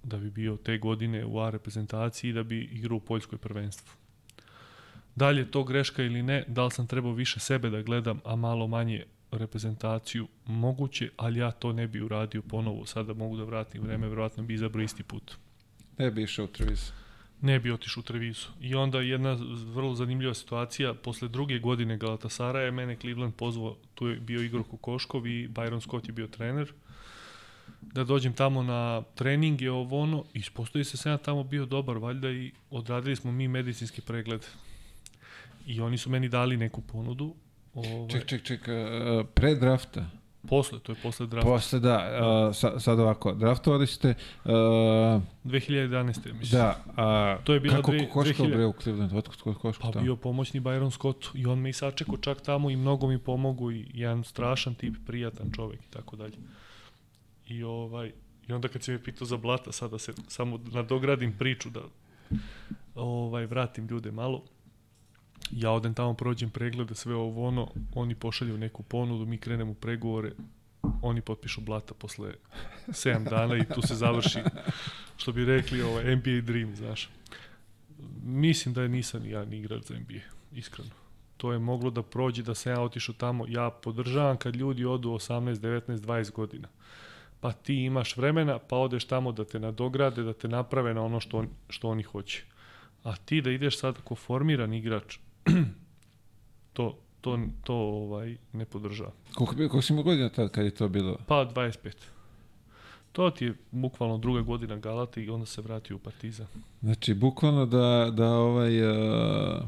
da 0.03 0.17
bi 0.17 0.31
bio 0.31 0.57
te 0.57 0.79
godine 0.79 1.25
u 1.25 1.39
A 1.39 1.51
reprezentaciji 1.51 2.33
da 2.33 2.43
bi 2.43 2.61
igrao 2.61 2.97
u 2.97 3.01
Poljskoj 3.01 3.39
prvenstvu. 3.39 3.95
Da 5.17 5.31
li 5.31 5.41
je 5.41 5.51
to 5.51 5.65
greška 5.65 6.03
ili 6.03 6.23
ne, 6.23 6.45
da 6.49 6.65
li 6.65 6.71
sam 6.71 6.87
trebao 6.87 7.13
više 7.13 7.41
sebe 7.41 7.71
da 7.71 7.83
gledam, 7.83 8.21
a 8.25 8.37
malo 8.37 8.67
manje 8.67 9.05
reprezentaciju, 9.31 10.29
moguće, 10.47 11.11
ali 11.17 11.39
ja 11.39 11.51
to 11.51 11.73
ne 11.73 11.87
bi 11.87 12.01
uradio 12.01 12.43
ponovo. 12.43 12.87
Sada 12.87 13.15
mogu 13.15 13.37
da 13.37 13.45
vratim 13.45 13.83
vreme, 13.83 14.09
verovatno 14.09 14.43
bi 14.43 14.55
izabrao 14.55 14.83
isti 14.83 15.03
put 15.03 15.37
Ne 15.99 16.11
bi 16.11 16.23
išao 16.23 16.45
u 16.45 16.49
Treviso. 16.49 16.93
ne 17.41 17.61
bi 17.61 17.71
otišao 17.71 18.01
u 18.01 18.05
Trevisu. 18.05 18.53
I 18.61 18.75
onda 18.75 19.01
jedna 19.01 19.39
vrlo 19.75 19.95
zanimljiva 19.95 20.35
situacija, 20.35 20.95
posle 20.95 21.29
druge 21.29 21.59
godine 21.59 21.97
Galatasara 21.97 22.61
je 22.61 22.71
mene 22.71 22.97
Cleveland 22.97 23.35
pozvao, 23.35 23.77
tu 23.95 24.09
je 24.09 24.21
bio 24.21 24.43
Igor 24.43 24.63
Kokoškov 24.71 25.27
i 25.27 25.49
Byron 25.49 25.81
Scott 25.81 26.09
je 26.09 26.13
bio 26.13 26.27
trener, 26.27 26.73
da 27.83 28.05
dođem 28.05 28.33
tamo 28.33 28.63
na 28.63 29.03
treninge, 29.15 29.71
ovo 29.71 30.01
ono, 30.01 30.25
i 30.35 30.39
ispostavi 30.39 30.85
se 30.85 30.97
sam 30.97 31.13
ja 31.13 31.19
tamo 31.19 31.45
bio 31.45 31.67
dobar, 31.67 31.99
valjda 31.99 32.31
i 32.31 32.53
odradili 32.71 33.17
smo 33.17 33.33
mi 33.33 33.49
medicinski 33.49 34.01
pregled. 34.01 34.47
I 35.67 35.81
oni 35.81 35.99
su 35.99 36.11
meni 36.11 36.29
dali 36.29 36.57
neku 36.57 36.81
ponudu. 36.81 37.35
Ovaj, 37.75 38.09
Ček, 38.11 38.27
ček, 38.27 38.43
ček, 38.43 38.69
a, 38.69 39.25
pre 39.35 39.55
drafta. 39.55 40.07
Posle, 40.49 40.79
to 40.79 40.93
je 40.93 40.97
posle 41.03 41.27
drafta. 41.27 41.51
Posle, 41.51 41.81
da, 41.81 41.97
uh, 42.49 42.57
sa, 42.57 42.81
sad 42.81 42.99
ovako, 43.01 43.33
draftovali 43.33 43.87
ste, 43.87 44.15
uh, 44.45 44.51
2011. 45.45 46.07
mislim. 46.07 46.39
da, 46.53 46.85
a 46.97 47.39
To 47.45 47.55
je 47.55 47.61
bila 47.61 47.77
kako 47.77 47.91
dve- 47.91 48.09
koškao 48.09 48.47
2000 48.47 48.55
bre 48.55 48.67
u 48.67 48.73
Cleveland, 48.73 49.13
otkud 49.13 49.41
ko 49.41 49.55
koškao 49.55 49.87
Pa 49.87 49.93
tamo? 49.93 50.05
bio 50.05 50.17
pomoćni 50.17 50.61
Byron 50.61 50.91
Scott 50.91 51.27
i 51.35 51.47
on 51.47 51.59
me 51.59 51.71
i 51.71 51.73
sačekao 51.73 52.17
čak 52.17 52.41
tamo 52.41 52.71
i 52.71 52.77
mnogo 52.77 53.07
mi 53.07 53.19
pomogu 53.19 53.73
i 53.73 53.87
jedan 53.95 54.25
strašan 54.25 54.75
tip, 54.75 54.95
prijatan 55.07 55.51
čovek 55.57 55.81
i 55.81 55.91
tako 55.91 56.17
dalje. 56.17 56.37
I 57.51 57.63
ovaj 57.63 58.13
i 58.49 58.53
onda 58.53 58.69
kad 58.69 58.83
si 58.83 58.93
me 58.93 59.03
pitao 59.03 59.27
za 59.27 59.37
Blata, 59.37 59.73
sada 59.73 59.99
se 59.99 60.13
samo 60.29 60.61
nadogradim 60.73 61.33
priču 61.39 61.71
da 61.71 61.81
ovaj 62.95 63.47
vratim 63.47 63.87
ljude 63.87 64.13
malo. 64.13 64.45
Ja 65.51 65.71
odem 65.71 65.95
tamo, 65.95 66.15
prođem 66.15 66.51
preglede, 66.51 66.95
sve 66.95 67.15
ovo 67.15 67.49
ono, 67.49 67.69
oni 67.95 68.15
pošalju 68.15 68.59
neku 68.59 68.83
ponudu, 68.83 69.27
mi 69.27 69.39
krenemo 69.39 69.75
pregovore, 69.75 70.33
oni 71.03 71.21
potpišu 71.21 71.61
Blata 71.61 71.95
posle 71.95 72.35
7 72.89 73.31
dana 73.31 73.57
i 73.57 73.65
tu 73.75 73.83
se 73.83 73.95
završi, 73.95 74.39
što 75.17 75.33
bi 75.33 75.45
rekli, 75.45 75.83
ovaj 75.83 76.17
NBA 76.17 76.41
dream, 76.43 76.77
znaš. 76.77 77.09
Mislim 78.23 78.75
da 78.75 78.83
je 78.83 78.89
nisam 78.89 79.27
ja 79.27 79.45
ni 79.45 79.59
igrač 79.59 79.83
za 79.83 79.95
NBA, 79.95 80.21
iskreno. 80.53 80.91
To 81.37 81.53
je 81.53 81.59
moglo 81.59 81.91
da 81.91 82.03
prođe, 82.03 82.43
da 82.43 82.55
sam 82.55 82.73
ja 82.73 82.81
otišao 82.81 83.15
tamo. 83.15 83.45
Ja 83.49 83.71
podržavam 83.71 84.37
kad 84.37 84.57
ljudi 84.57 84.85
odu 84.85 85.11
18, 85.11 85.55
19, 85.55 85.99
20 85.99 86.33
godina. 86.33 86.69
Pa 87.41 87.53
ti 87.53 87.75
imaš 87.75 88.17
vremena, 88.17 88.59
pa 88.59 88.77
odeš 88.77 89.05
tamo 89.05 89.33
da 89.33 89.45
te 89.45 89.61
nadograde, 89.61 90.23
da 90.23 90.33
te 90.33 90.49
naprave 90.49 90.95
na 90.95 91.03
ono 91.03 91.21
što, 91.21 91.39
on, 91.39 91.49
što 91.69 91.89
oni 91.89 92.03
hoće. 92.03 92.43
A 93.03 93.17
ti 93.17 93.41
da 93.41 93.51
ideš 93.51 93.79
sad 93.79 94.01
ko 94.05 94.15
formiran 94.15 94.75
igrač, 94.75 95.19
to, 96.73 96.99
to, 97.21 97.39
to 97.65 97.75
ovaj, 97.75 98.37
ne 98.53 98.65
podržavam. 98.65 99.13
Koliko, 99.35 99.55
koliko 99.55 99.83
si 99.83 99.93
imao 99.93 100.05
godina 100.05 100.29
tad 100.29 100.51
kad 100.51 100.65
je 100.65 100.71
to 100.71 100.89
bilo? 100.89 101.17
Pa 101.27 101.47
25. 101.55 101.93
To 103.13 103.31
ti 103.31 103.45
je 103.45 103.55
bukvalno 103.71 104.19
druga 104.19 104.43
godina 104.43 104.77
Galata 104.77 105.21
i 105.21 105.31
onda 105.31 105.47
se 105.47 105.63
vratio 105.63 105.97
u 105.97 105.99
Partizan. 105.99 106.47
Znači, 106.83 107.15
bukvalno 107.15 107.67
da, 107.67 108.11
da 108.13 108.29
ovaj, 108.29 108.83
uh, 108.83 109.63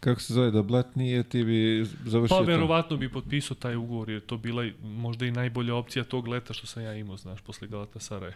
kako 0.00 0.20
se 0.20 0.34
zove, 0.34 0.50
da 0.50 0.62
Blat 0.62 0.96
nije, 0.96 1.22
ti 1.22 1.44
bi 1.44 1.84
završio 2.04 2.36
Pa 2.36 2.44
to. 2.44 2.46
verovatno 2.46 2.96
bi 2.96 3.12
potpisao 3.12 3.54
taj 3.54 3.76
ugovor 3.76 4.08
jer 4.08 4.16
je 4.22 4.26
to 4.26 4.36
bila 4.36 4.64
možda 4.82 5.26
i 5.26 5.30
najbolja 5.30 5.74
opcija 5.74 6.04
tog 6.04 6.28
leta 6.28 6.54
što 6.54 6.66
sam 6.66 6.82
ja 6.82 6.94
imao, 6.94 7.16
znaš, 7.16 7.40
posle 7.40 7.68
Galata 7.68 7.98
Saraja. 8.00 8.34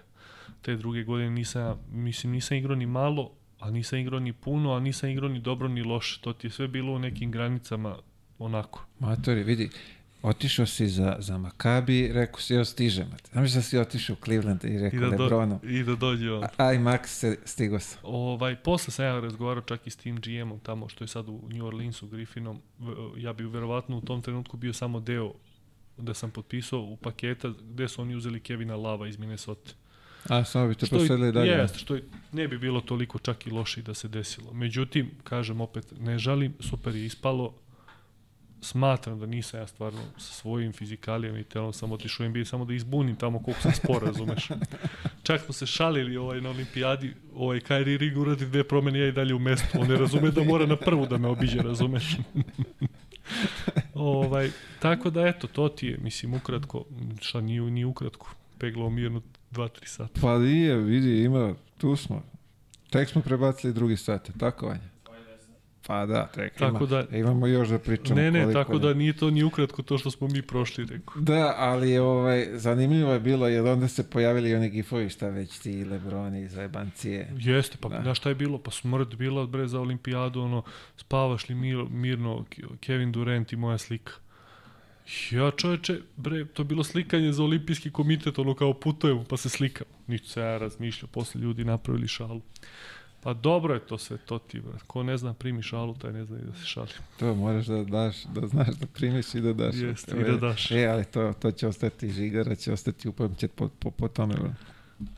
Te 0.63 0.77
druge 0.77 1.03
godine 1.03 1.31
nisam, 1.31 1.79
mislim, 1.93 2.33
nisam 2.33 2.57
igrao 2.57 2.77
ni 2.77 2.87
malo, 2.87 3.31
a 3.61 3.71
nisam 3.71 3.99
igrao 3.99 4.21
ni 4.21 4.33
puno, 4.33 4.73
a 4.73 4.81
nisam 4.81 5.11
igrao 5.11 5.29
ni 5.29 5.41
dobro 5.41 5.69
ni 5.69 5.83
loše. 5.83 6.21
To 6.21 6.33
ti 6.33 6.47
je 6.47 6.51
sve 6.51 6.69
bilo 6.69 6.93
u 6.93 6.99
nekim 6.99 7.31
granicama 7.31 7.97
onako. 8.39 8.87
Matori, 8.99 9.43
vidi, 9.43 9.71
otišao 10.25 10.67
si 10.67 10.89
za, 10.89 11.17
za 11.19 11.39
Makabi, 11.39 12.11
rekao 12.13 12.41
si, 12.41 12.55
evo 12.55 12.65
stižem. 12.65 13.07
Znaš 13.33 13.53
da 13.53 13.63
si 13.63 13.79
otišao 13.79 14.15
u 14.15 14.25
Cleveland 14.25 14.65
i 14.65 14.79
rekao 14.79 14.97
I 14.99 15.01
da, 15.01 15.17
do, 15.17 15.23
Lebronu, 15.23 15.61
i 15.63 15.83
da 15.83 15.95
dođe 15.97 16.33
on. 16.33 16.45
aj 16.57 16.79
Max, 16.79 17.07
se, 17.07 17.39
stigo 17.45 17.79
sam. 17.81 17.99
Ovaj, 18.03 18.57
posle 18.57 18.93
sam 18.93 19.05
ja 19.05 19.21
razgovarao 19.21 19.63
čak 19.63 19.87
i 19.87 19.91
s 19.91 19.97
tim 19.97 20.17
GM-om 20.17 20.59
tamo 20.61 20.89
što 20.89 21.05
je 21.05 21.09
sad 21.09 21.29
u 21.29 21.41
New 21.49 21.67
Orleansu, 21.67 22.07
Griffinom. 22.07 22.61
Ja 23.17 23.33
bi 23.33 23.45
verovatno 23.45 23.99
u 23.99 24.01
tom 24.01 24.23
trenutku 24.23 24.57
bio 24.57 24.73
samo 24.73 25.01
deo 25.01 25.33
da 25.97 26.15
sam 26.15 26.31
potpisao 26.31 26.81
u 26.81 26.97
paketa 26.97 27.53
gde 27.63 27.89
su 27.89 28.03
oni 28.03 28.15
uzeli 28.17 28.41
Kevina 28.41 28.77
Lava 28.77 29.09
iz 29.09 29.19
Minnesota. 29.19 29.73
A, 30.29 30.45
samo 30.45 30.69
bi 30.69 30.75
te 30.75 30.87
Što 30.87 30.97
i- 30.97 30.99
poselili 30.99 31.33
dalje. 31.33 31.51
Jeste, 31.51 31.79
što 31.79 31.97
i 31.97 32.03
ne 32.33 32.49
bi 32.49 32.59
bilo 32.59 32.81
toliko 32.81 33.19
čak 33.19 33.47
i 33.47 33.51
loše 33.51 33.83
da 33.83 33.95
se 33.95 34.09
desilo. 34.09 34.53
Međutim, 34.53 35.11
kažem 35.25 35.61
opet, 35.61 35.93
ne 36.01 36.19
žalim, 36.19 36.55
super 36.61 36.95
je 36.97 37.05
ispalo. 37.07 37.55
Smatram 38.65 39.21
da 39.21 39.27
nisam 39.27 39.61
ja 39.61 39.67
stvarno 39.67 40.01
sa 40.17 40.33
svojim 40.33 40.73
fizikalijama 40.73 41.39
i 41.39 41.45
telom 41.45 41.73
sam 41.73 41.93
otišao 41.93 42.27
u 42.27 42.29
NBA 42.29 42.45
samo 42.45 42.65
da 42.65 42.75
izbunim 42.75 43.17
tamo 43.17 43.43
koliko 43.43 43.63
sam 43.63 43.73
spor, 43.73 44.03
razumeš. 44.03 44.49
Čak 45.23 45.41
smo 45.41 45.53
se 45.53 45.67
šalili 45.67 46.17
ovaj, 46.17 46.41
na 46.41 46.51
olimpijadi, 46.51 47.15
ovaj 47.35 47.61
Kyrie 47.61 47.95
Irving 47.95 48.19
uradi 48.19 48.47
dve 48.47 48.65
promene, 48.65 48.99
ja 48.99 49.09
i 49.09 49.13
dalje 49.13 49.35
u 49.35 49.39
mestu. 49.39 49.81
On 49.81 49.89
ne 49.89 49.97
razume 49.97 50.31
da 50.31 50.45
mora 50.45 50.67
na 50.67 50.77
prvu 50.77 51.07
da 51.07 51.19
me 51.19 51.29
obiđe, 51.29 51.63
razumeš. 51.63 52.17
ovaj, 53.95 54.51
tako 54.81 55.11
da 55.11 55.27
eto, 55.27 55.47
to 55.47 55.69
ti 55.69 55.87
je, 55.87 55.99
mislim, 55.99 56.35
ukratko, 56.35 56.85
šta 57.21 57.41
nije, 57.41 57.61
nije 57.61 57.87
ukratko, 57.87 58.35
peglao 58.59 58.91
mirno 58.91 59.23
2-3 59.51 59.69
sata. 59.87 60.21
Pa 60.21 60.39
nije, 60.39 60.77
vidi, 60.77 61.23
ima, 61.23 61.55
tu 61.79 61.97
smo. 61.97 62.23
Tek 62.91 63.09
smo 63.09 63.23
prebacili 63.23 63.73
drugi 63.73 63.97
sat, 63.97 64.31
tako 64.39 64.67
Vanja? 64.67 64.94
Pa 65.87 66.07
da, 66.07 66.27
tek 66.27 66.55
Tako 66.55 66.77
ima, 66.77 66.87
da- 66.87 67.17
imamo 67.17 67.47
još 67.47 67.69
da 67.69 67.79
pričamo. 67.79 68.21
Ne, 68.21 68.31
ne, 68.31 68.43
koliko 68.43 68.61
tako 68.61 68.79
da 68.79 68.95
nije 68.95 69.13
to 69.13 69.31
ni 69.31 69.43
ukratko 69.43 69.83
to 69.83 69.99
što 69.99 70.11
smo 70.11 70.29
mi 70.29 70.43
prošli, 70.43 70.85
rekao. 70.85 71.15
Da, 71.17 71.55
ali 71.59 71.99
ovaj, 71.99 72.49
zanimljivo 72.53 73.13
je 73.13 73.21
bilo, 73.21 73.49
jer 73.49 73.67
onda 73.67 73.89
se 73.89 74.11
pojavili 74.11 74.55
oni 74.55 74.71
gifovi 74.71 75.11
šta 75.11 75.29
već 75.29 75.59
ti 75.59 75.85
Lebroni, 75.85 76.49
zajebancije. 76.49 77.33
Jeste, 77.37 77.77
pa 77.81 77.89
Da. 77.89 77.99
da. 77.99 78.15
šta 78.15 78.29
je 78.29 78.35
bilo? 78.35 78.59
Pa 78.59 78.71
smrt 78.71 79.15
bila 79.15 79.47
bre 79.47 79.67
za 79.69 79.81
olimpijadu, 79.81 80.41
ono, 80.41 80.63
spavaš 80.97 81.49
li 81.49 81.55
mir, 81.55 81.85
mirno, 81.91 82.45
Ke- 82.51 82.63
Kevin 82.81 83.13
Durant 83.13 83.53
i 83.53 83.57
moja 83.57 83.79
slika. 83.79 84.13
Ja 85.31 85.51
čoveče, 85.51 86.01
bre, 86.17 86.45
to 86.45 86.63
je 86.63 86.67
bilo 86.67 86.85
slikanje 86.85 87.33
za 87.33 87.43
olimpijski 87.45 87.91
komitet, 87.91 88.39
ono 88.39 88.55
kao 88.55 88.75
putujemo, 88.75 89.25
pa 89.25 89.37
se 89.37 89.49
slikamo. 89.49 89.91
Ništa 90.07 90.29
se 90.29 90.41
ja 90.41 90.59
razmišljao, 90.59 91.09
posle 91.09 91.41
ljudi 91.41 91.65
napravili 91.65 92.09
šalu. 92.09 92.41
Pa 93.25 93.33
dobro 93.33 93.75
je 93.75 93.81
to 93.81 93.99
sve, 93.99 94.17
to 94.17 94.39
ti, 94.39 94.61
bre. 94.61 94.79
Ko 94.87 95.03
ne 95.03 95.17
zna 95.17 95.35
primi 95.35 95.63
šalu, 95.63 95.95
taj 95.95 96.13
ne 96.13 96.25
zna 96.25 96.39
i 96.39 96.43
da 96.43 96.53
se 96.53 96.65
šali. 96.65 96.89
To 97.19 97.35
moraš 97.35 97.67
da 97.67 97.85
daš, 97.85 98.25
da 98.25 98.47
znaš 98.47 98.69
da 98.69 98.87
primiš 98.87 99.35
i 99.35 99.41
da 99.41 99.53
daš. 99.53 99.75
Jeste, 99.77 100.21
i 100.21 100.25
da 100.25 100.37
daš. 100.37 100.71
E, 100.71 100.87
ali 100.87 101.05
to, 101.05 101.33
to 101.33 101.51
će 101.51 101.67
ostati 101.67 102.11
žigara, 102.11 102.55
će 102.55 102.73
ostati 102.73 103.09
upamćet 103.09 103.53
po, 103.55 103.69
po, 103.69 103.91
po 103.91 104.09
tome. 104.09 104.35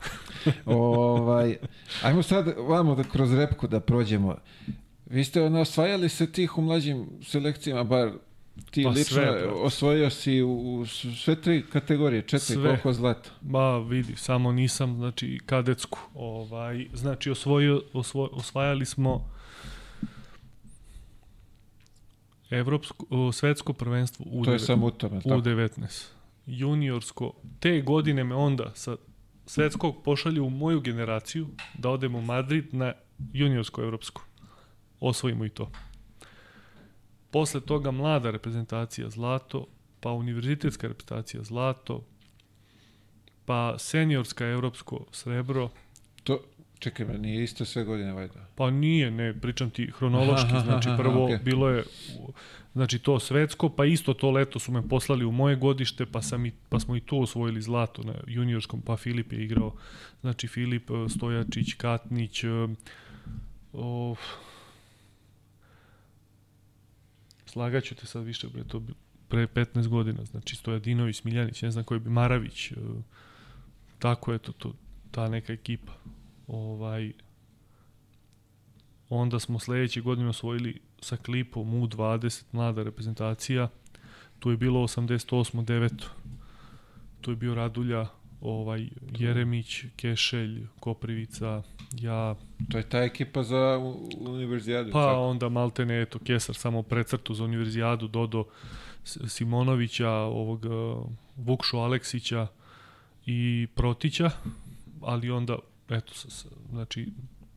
ovaj, 0.65 1.57
ajmo 2.03 2.23
sad 2.23 2.53
vamo 2.57 2.95
da 2.95 3.03
kroz 3.03 3.33
repku 3.33 3.67
da 3.67 3.79
prođemo. 3.79 4.35
Vi 5.05 5.23
ste 5.23 5.41
ono, 5.43 5.59
osvajali 5.59 6.09
se 6.09 6.31
tih 6.31 6.57
u 6.57 6.61
mlađim 6.61 7.07
selekcijama, 7.23 7.83
bar 7.83 8.11
ti 8.71 8.83
Pa 8.83 8.89
lično 8.89 9.03
sve, 9.05 9.47
osvojio 9.47 10.09
si 10.09 10.41
u, 10.41 10.49
u 10.75 10.85
sve 11.15 11.35
tri 11.35 11.63
kategorije, 11.63 12.21
četiri, 12.21 12.39
Sve. 12.53 12.63
koliko 12.63 12.93
zlata. 12.93 13.29
Ma 13.41 13.77
vidi, 13.77 14.15
samo 14.15 14.51
nisam, 14.51 14.95
znači, 14.95 15.39
kadetsku. 15.45 15.99
Ovaj, 16.15 16.87
znači, 16.93 17.31
osvojio, 17.31 17.83
osvoj, 17.93 18.29
osvajali 18.31 18.85
smo 18.85 19.29
Evropsko, 22.49 23.05
o, 23.09 23.31
svetsko 23.31 23.73
prvenstvo 23.73 24.25
u, 24.29 24.43
To 24.43 24.51
je 24.51 24.57
devet- 24.57 24.65
samo 24.65 24.85
u 24.85 24.91
tome, 24.91 25.17
u 25.17 25.21
tako? 25.21 25.35
19. 25.35 26.05
Juniorsko. 26.45 27.33
Te 27.59 27.81
godine 27.81 28.23
me 28.23 28.35
onda 28.35 28.71
sa 28.75 28.95
svetskog 29.45 30.03
pošalju 30.03 30.45
u 30.45 30.49
moju 30.49 30.81
generaciju 30.81 31.47
da 31.73 31.89
odem 31.89 32.15
u 32.15 32.21
Madrid 32.21 32.73
na 32.73 32.93
juniorsko 33.33 33.81
evropsko. 33.81 34.25
Osvojimo 34.99 35.45
i 35.45 35.49
to. 35.49 35.71
Posle 37.31 37.61
toga 37.61 37.91
mlada 37.91 38.31
reprezentacija 38.31 39.09
zlato, 39.09 39.67
pa 39.99 40.11
univerzitetska 40.11 40.87
reprezentacija 40.87 41.43
zlato, 41.43 42.03
pa 43.45 43.75
seniorska 43.77 44.45
evropsko 44.45 45.05
srebro, 45.11 45.69
To, 46.23 46.39
čekaj, 46.79 47.05
me, 47.05 47.17
nije 47.17 47.43
isto 47.43 47.65
sve 47.65 47.83
godine, 47.83 48.13
vajda. 48.13 48.47
Pa 48.55 48.69
nije, 48.71 49.11
ne, 49.11 49.33
pričam 49.39 49.69
ti 49.69 49.91
hronološki, 49.97 50.47
Aha, 50.51 50.59
znači 50.59 50.89
aha, 50.89 50.97
prvo 50.97 51.25
okej. 51.25 51.37
bilo 51.37 51.69
je 51.69 51.83
znači 52.73 52.99
to 52.99 53.19
svetsko, 53.19 53.69
pa 53.69 53.85
isto 53.85 54.13
to 54.13 54.31
leto 54.31 54.59
su 54.59 54.71
me 54.71 54.87
poslali 54.89 55.25
u 55.25 55.31
moje 55.31 55.55
godište, 55.55 56.05
pa 56.05 56.21
sam 56.21 56.45
i 56.45 56.51
pa 56.69 56.79
smo 56.79 56.95
i 56.95 56.99
tu 56.99 57.21
osvojili 57.21 57.61
zlato 57.61 58.03
na 58.03 58.13
juniorskom, 58.27 58.81
pa 58.81 58.97
Filip 58.97 59.33
je 59.33 59.43
igrao, 59.43 59.73
znači 60.21 60.47
Filip 60.47 60.89
eh, 60.89 61.09
Stojačić, 61.09 61.73
Katnić, 61.73 62.43
o, 63.73 64.15
slagaću 67.47 67.95
te 67.95 68.05
sad 68.05 68.23
više, 68.23 68.47
bre, 68.47 68.63
to 68.63 68.79
bi- 68.79 68.93
pre 69.27 69.47
15 69.47 69.87
godina, 69.87 70.25
znači 70.25 70.55
Stojadinović, 70.55 71.15
Smiljanić, 71.15 71.61
ne 71.61 71.71
znam 71.71 71.83
koji 71.83 71.99
bi, 71.99 72.09
Maravić, 72.09 72.71
eh, 72.71 72.75
tako 73.99 74.33
je 74.33 74.39
to, 74.39 74.51
to, 74.51 74.73
ta 75.11 75.29
neka 75.29 75.53
ekipa. 75.53 75.93
Ovaj, 76.47 77.13
Onda 79.09 79.39
smo 79.39 79.59
sledeće 79.59 80.01
godine 80.01 80.29
osvojili 80.29 80.79
sa 81.01 81.17
klipom 81.17 81.67
U20 81.73 82.43
mlada 82.51 82.83
reprezentacija. 82.83 83.69
Tu 84.39 84.51
je 84.51 84.57
bilo 84.57 84.79
88. 84.79 85.65
9. 85.65 86.05
Tu 87.21 87.31
je 87.31 87.35
bio 87.35 87.55
Radulja, 87.55 88.07
ovaj 88.41 88.89
Jeremić, 89.19 89.85
Kešelj, 89.95 90.67
Koprivica, 90.79 91.63
ja, 91.93 92.35
To 92.71 92.77
je 92.77 92.89
ta 92.89 92.99
ekipa 92.99 93.43
za 93.43 93.79
univerzijadu. 94.19 94.91
pa 94.91 95.07
tako? 95.07 95.21
onda 95.21 95.49
Maltene, 95.49 96.01
eto, 96.01 96.19
Kesar 96.19 96.55
samo 96.55 96.83
precrtu 96.83 97.33
za 97.33 97.43
univerzijadu, 97.43 98.07
Dodo 98.07 98.43
Simonovića, 99.27 100.11
ovog 100.11 100.65
uh, 100.65 101.05
Vukšu 101.35 101.77
Aleksića 101.77 102.47
i 103.25 103.67
Protića, 103.75 104.29
ali 105.01 105.31
onda, 105.31 105.57
eto, 105.89 106.13
znači, 106.69 107.07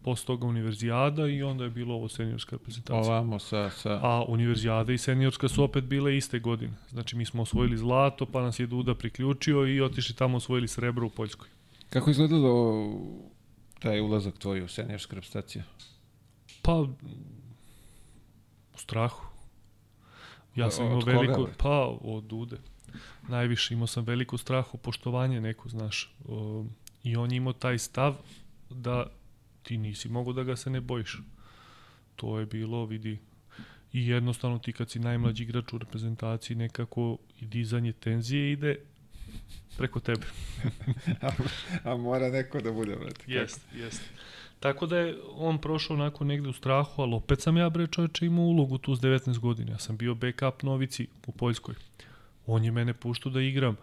posle 0.02 0.26
toga 0.26 0.46
univerzijada 0.46 1.26
i 1.26 1.42
onda 1.42 1.64
je 1.64 1.70
bilo 1.70 1.94
ovo 1.94 2.08
seniorska 2.08 2.56
reprezentacija. 2.56 3.14
Ovamo 3.14 3.38
sa... 3.38 3.70
sa... 3.70 4.00
A 4.02 4.24
univerzijada 4.28 4.92
i 4.92 4.98
seniorska 4.98 5.48
su 5.48 5.64
opet 5.64 5.84
bile 5.84 6.16
iste 6.16 6.38
godine. 6.38 6.72
Znači 6.90 7.16
mi 7.16 7.24
smo 7.24 7.42
osvojili 7.42 7.76
zlato, 7.76 8.26
pa 8.26 8.42
nas 8.42 8.60
je 8.60 8.66
Duda 8.66 8.94
priključio 8.94 9.66
i 9.66 9.80
otišli 9.80 10.14
tamo 10.14 10.36
osvojili 10.36 10.68
srebro 10.68 11.06
u 11.06 11.10
Poljskoj. 11.10 11.48
Kako 11.90 12.10
izgledalo 12.10 12.90
taj 13.78 14.00
ulazak 14.00 14.38
tvoj 14.38 14.62
u 14.62 14.68
seniorsku 14.68 15.14
reprezentaciju? 15.14 15.62
Pa, 16.62 16.74
u 16.74 16.88
strahu. 18.76 19.26
Ja 20.56 20.70
sam 20.70 20.84
Od 20.84 20.90
imao 20.90 21.00
koga, 21.00 21.12
veliko, 21.12 21.42
bre? 21.42 21.52
pa 21.58 21.96
od 22.02 22.24
Dude. 22.24 22.56
Najviše 23.28 23.74
imao 23.74 23.86
sam 23.86 24.04
veliko 24.04 24.38
strahu, 24.38 24.78
poštovanje 24.78 25.40
neko, 25.40 25.68
znaš. 25.68 26.14
I 27.02 27.16
on 27.16 27.30
je 27.30 27.36
imao 27.36 27.52
taj 27.52 27.78
stav 27.78 28.14
da 28.70 29.06
ti 29.62 29.78
nisi 29.78 30.08
mogao 30.08 30.32
da 30.32 30.42
ga 30.42 30.56
se 30.56 30.70
ne 30.70 30.80
bojiš. 30.80 31.18
To 32.16 32.38
je 32.38 32.46
bilo, 32.46 32.84
vidi, 32.86 33.18
i 33.92 34.08
jednostavno 34.08 34.58
ti 34.58 34.72
kad 34.72 34.90
si 34.90 34.98
najmlađi 34.98 35.42
igrač 35.42 35.72
u 35.72 35.78
reprezentaciji 35.78 36.56
nekako 36.56 37.18
i 37.40 37.46
dizanje 37.46 37.92
tenzije 37.92 38.52
ide 38.52 38.76
preko 39.78 40.00
tebe. 40.00 40.26
a, 41.22 41.30
a 41.84 41.96
mora 41.96 42.28
neko 42.28 42.60
da 42.60 42.72
bude, 42.72 42.96
brate. 42.96 43.14
kako? 43.14 43.30
Jest, 43.30 43.60
jest. 43.74 44.02
Tako 44.60 44.86
da 44.86 44.98
je 44.98 45.16
on 45.34 45.58
prošao 45.58 45.96
onako 45.96 46.24
negde 46.24 46.48
u 46.48 46.52
strahu, 46.52 47.02
ali 47.02 47.14
opet 47.14 47.40
sam 47.40 47.56
ja 47.56 47.70
bre 47.70 47.86
čoveče 47.86 48.26
imao 48.26 48.44
ulogu 48.44 48.78
tu 48.78 48.94
s 48.94 49.00
19 49.00 49.38
godina. 49.38 49.72
Ja 49.72 49.78
sam 49.78 49.96
bio 49.96 50.14
backup 50.14 50.62
novici 50.62 51.06
u 51.26 51.32
Poljskoj. 51.32 51.74
On 52.46 52.64
je 52.64 52.70
mene 52.70 52.94
puštao 52.94 53.32
da 53.32 53.40
igram. 53.40 53.76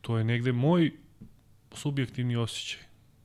To 0.00 0.18
je 0.18 0.24
negde 0.24 0.52
moj 0.52 0.92
subjektivni 1.74 2.36
osjećaj. 2.36 2.80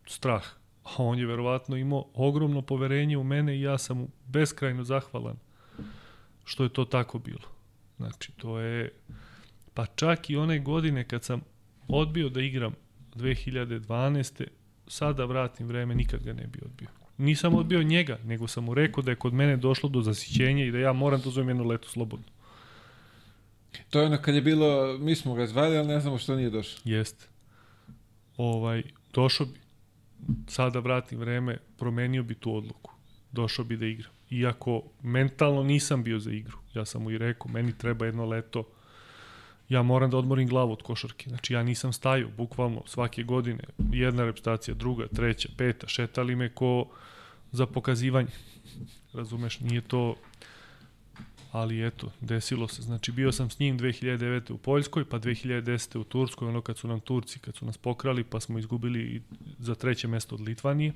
Strah. 0.08 0.57
A 0.88 1.04
on 1.04 1.20
je 1.20 1.26
verovatno 1.26 1.76
imao 1.76 2.06
ogromno 2.14 2.62
poverenje 2.62 3.18
u 3.18 3.24
mene 3.24 3.58
i 3.58 3.62
ja 3.62 3.78
sam 3.78 3.98
mu 3.98 4.08
beskrajno 4.28 4.84
zahvalan 4.84 5.36
što 6.46 6.64
je 6.64 6.70
to 6.70 6.86
tako 6.86 7.20
bilo. 7.20 7.48
Znači, 7.98 8.32
to 8.32 8.60
je... 8.60 8.92
Pa 9.74 9.86
čak 9.86 10.30
i 10.30 10.38
one 10.38 10.60
godine 10.60 11.04
kad 11.04 11.24
sam 11.24 11.42
odbio 11.88 12.30
da 12.30 12.42
igram 12.42 12.74
2012 13.16 14.44
sada 14.88 15.26
vratim 15.26 15.68
vreme, 15.68 15.96
nikad 15.96 16.24
ga 16.24 16.34
ne 16.34 16.48
bi 16.48 16.60
odbio. 16.66 16.88
Nisam 17.18 17.56
odbio 17.56 17.84
njega, 17.84 18.20
nego 18.24 18.48
sam 18.48 18.64
mu 18.64 18.74
rekao 18.74 19.04
da 19.04 19.12
je 19.12 19.16
kod 19.16 19.34
mene 19.34 19.58
došlo 19.58 19.90
do 19.90 20.02
zasićenja 20.02 20.66
i 20.66 20.72
da 20.72 20.78
ja 20.78 20.94
moram 20.94 21.22
da 21.22 21.30
uzmem 21.30 21.48
jedno 21.48 21.64
leto 21.64 21.90
slobodno. 21.90 22.26
To 23.90 24.00
je 24.00 24.06
ono 24.06 24.18
kad 24.22 24.36
je 24.36 24.42
bilo, 24.42 24.98
mi 24.98 25.16
smo 25.16 25.34
ga 25.34 25.48
zvali, 25.48 25.78
ali 25.78 25.88
ne 25.88 26.00
znamo 26.00 26.18
što 26.18 26.36
nije 26.36 26.50
došao. 26.50 26.82
Jeste. 26.84 27.26
Ovaj, 28.38 28.84
došao 29.14 29.46
bi. 29.46 29.67
Sada 30.48 30.80
vratim 30.80 31.20
vreme, 31.20 31.58
promenio 31.78 32.24
bi 32.24 32.36
tu 32.36 32.56
odluku. 32.56 32.92
Došao 33.32 33.66
bi 33.66 33.78
da 33.78 33.86
igram. 33.86 34.12
Iako 34.30 34.84
mentalno 35.04 35.64
nisam 35.64 36.04
bio 36.04 36.20
za 36.20 36.32
igru. 36.32 36.58
Ja 36.74 36.86
sam 36.86 37.04
mu 37.04 37.12
i 37.12 37.18
rekao, 37.18 37.52
meni 37.52 37.78
treba 37.78 38.06
jedno 38.06 38.26
leto 38.26 38.64
ja 39.70 39.82
moram 39.84 40.10
da 40.10 40.18
odmorim 40.18 40.48
glavu 40.48 40.72
od 40.72 40.82
košarke. 40.82 41.30
Znači 41.30 41.54
ja 41.54 41.64
nisam 41.64 41.94
stajao, 41.94 42.30
bukvalno 42.38 42.84
svake 42.86 43.24
godine, 43.24 43.64
jedna 43.92 44.26
repstacija, 44.26 44.76
druga, 44.76 45.08
treća, 45.08 45.50
peta, 45.58 45.88
šetali 45.88 46.36
me 46.36 46.50
ko 46.50 46.86
za 47.52 47.66
pokazivanje. 47.66 48.32
Razumeš, 49.14 49.60
nije 49.60 49.82
to 49.82 50.16
ali 51.58 51.88
eto, 51.88 52.12
desilo 52.22 52.68
se. 52.68 52.82
Znači 52.82 53.12
bio 53.12 53.32
sam 53.32 53.50
s 53.50 53.60
njim 53.60 53.80
2009. 53.80 54.52
u 54.54 54.58
Poljskoj, 54.58 55.06
pa 55.06 55.20
2010. 55.20 55.98
u 55.98 56.04
Turskoj, 56.04 56.48
ono 56.48 56.62
kad 56.62 56.78
su 56.78 56.88
nam 56.88 57.00
Turci, 57.00 57.40
kad 57.40 57.56
su 57.56 57.66
nas 57.66 57.78
pokrali, 57.78 58.24
pa 58.24 58.40
smo 58.40 58.60
izgubili 58.60 59.24
za 59.60 59.76
treće 59.76 60.08
mesto 60.08 60.36
od 60.36 60.42
Litvanije. 60.42 60.94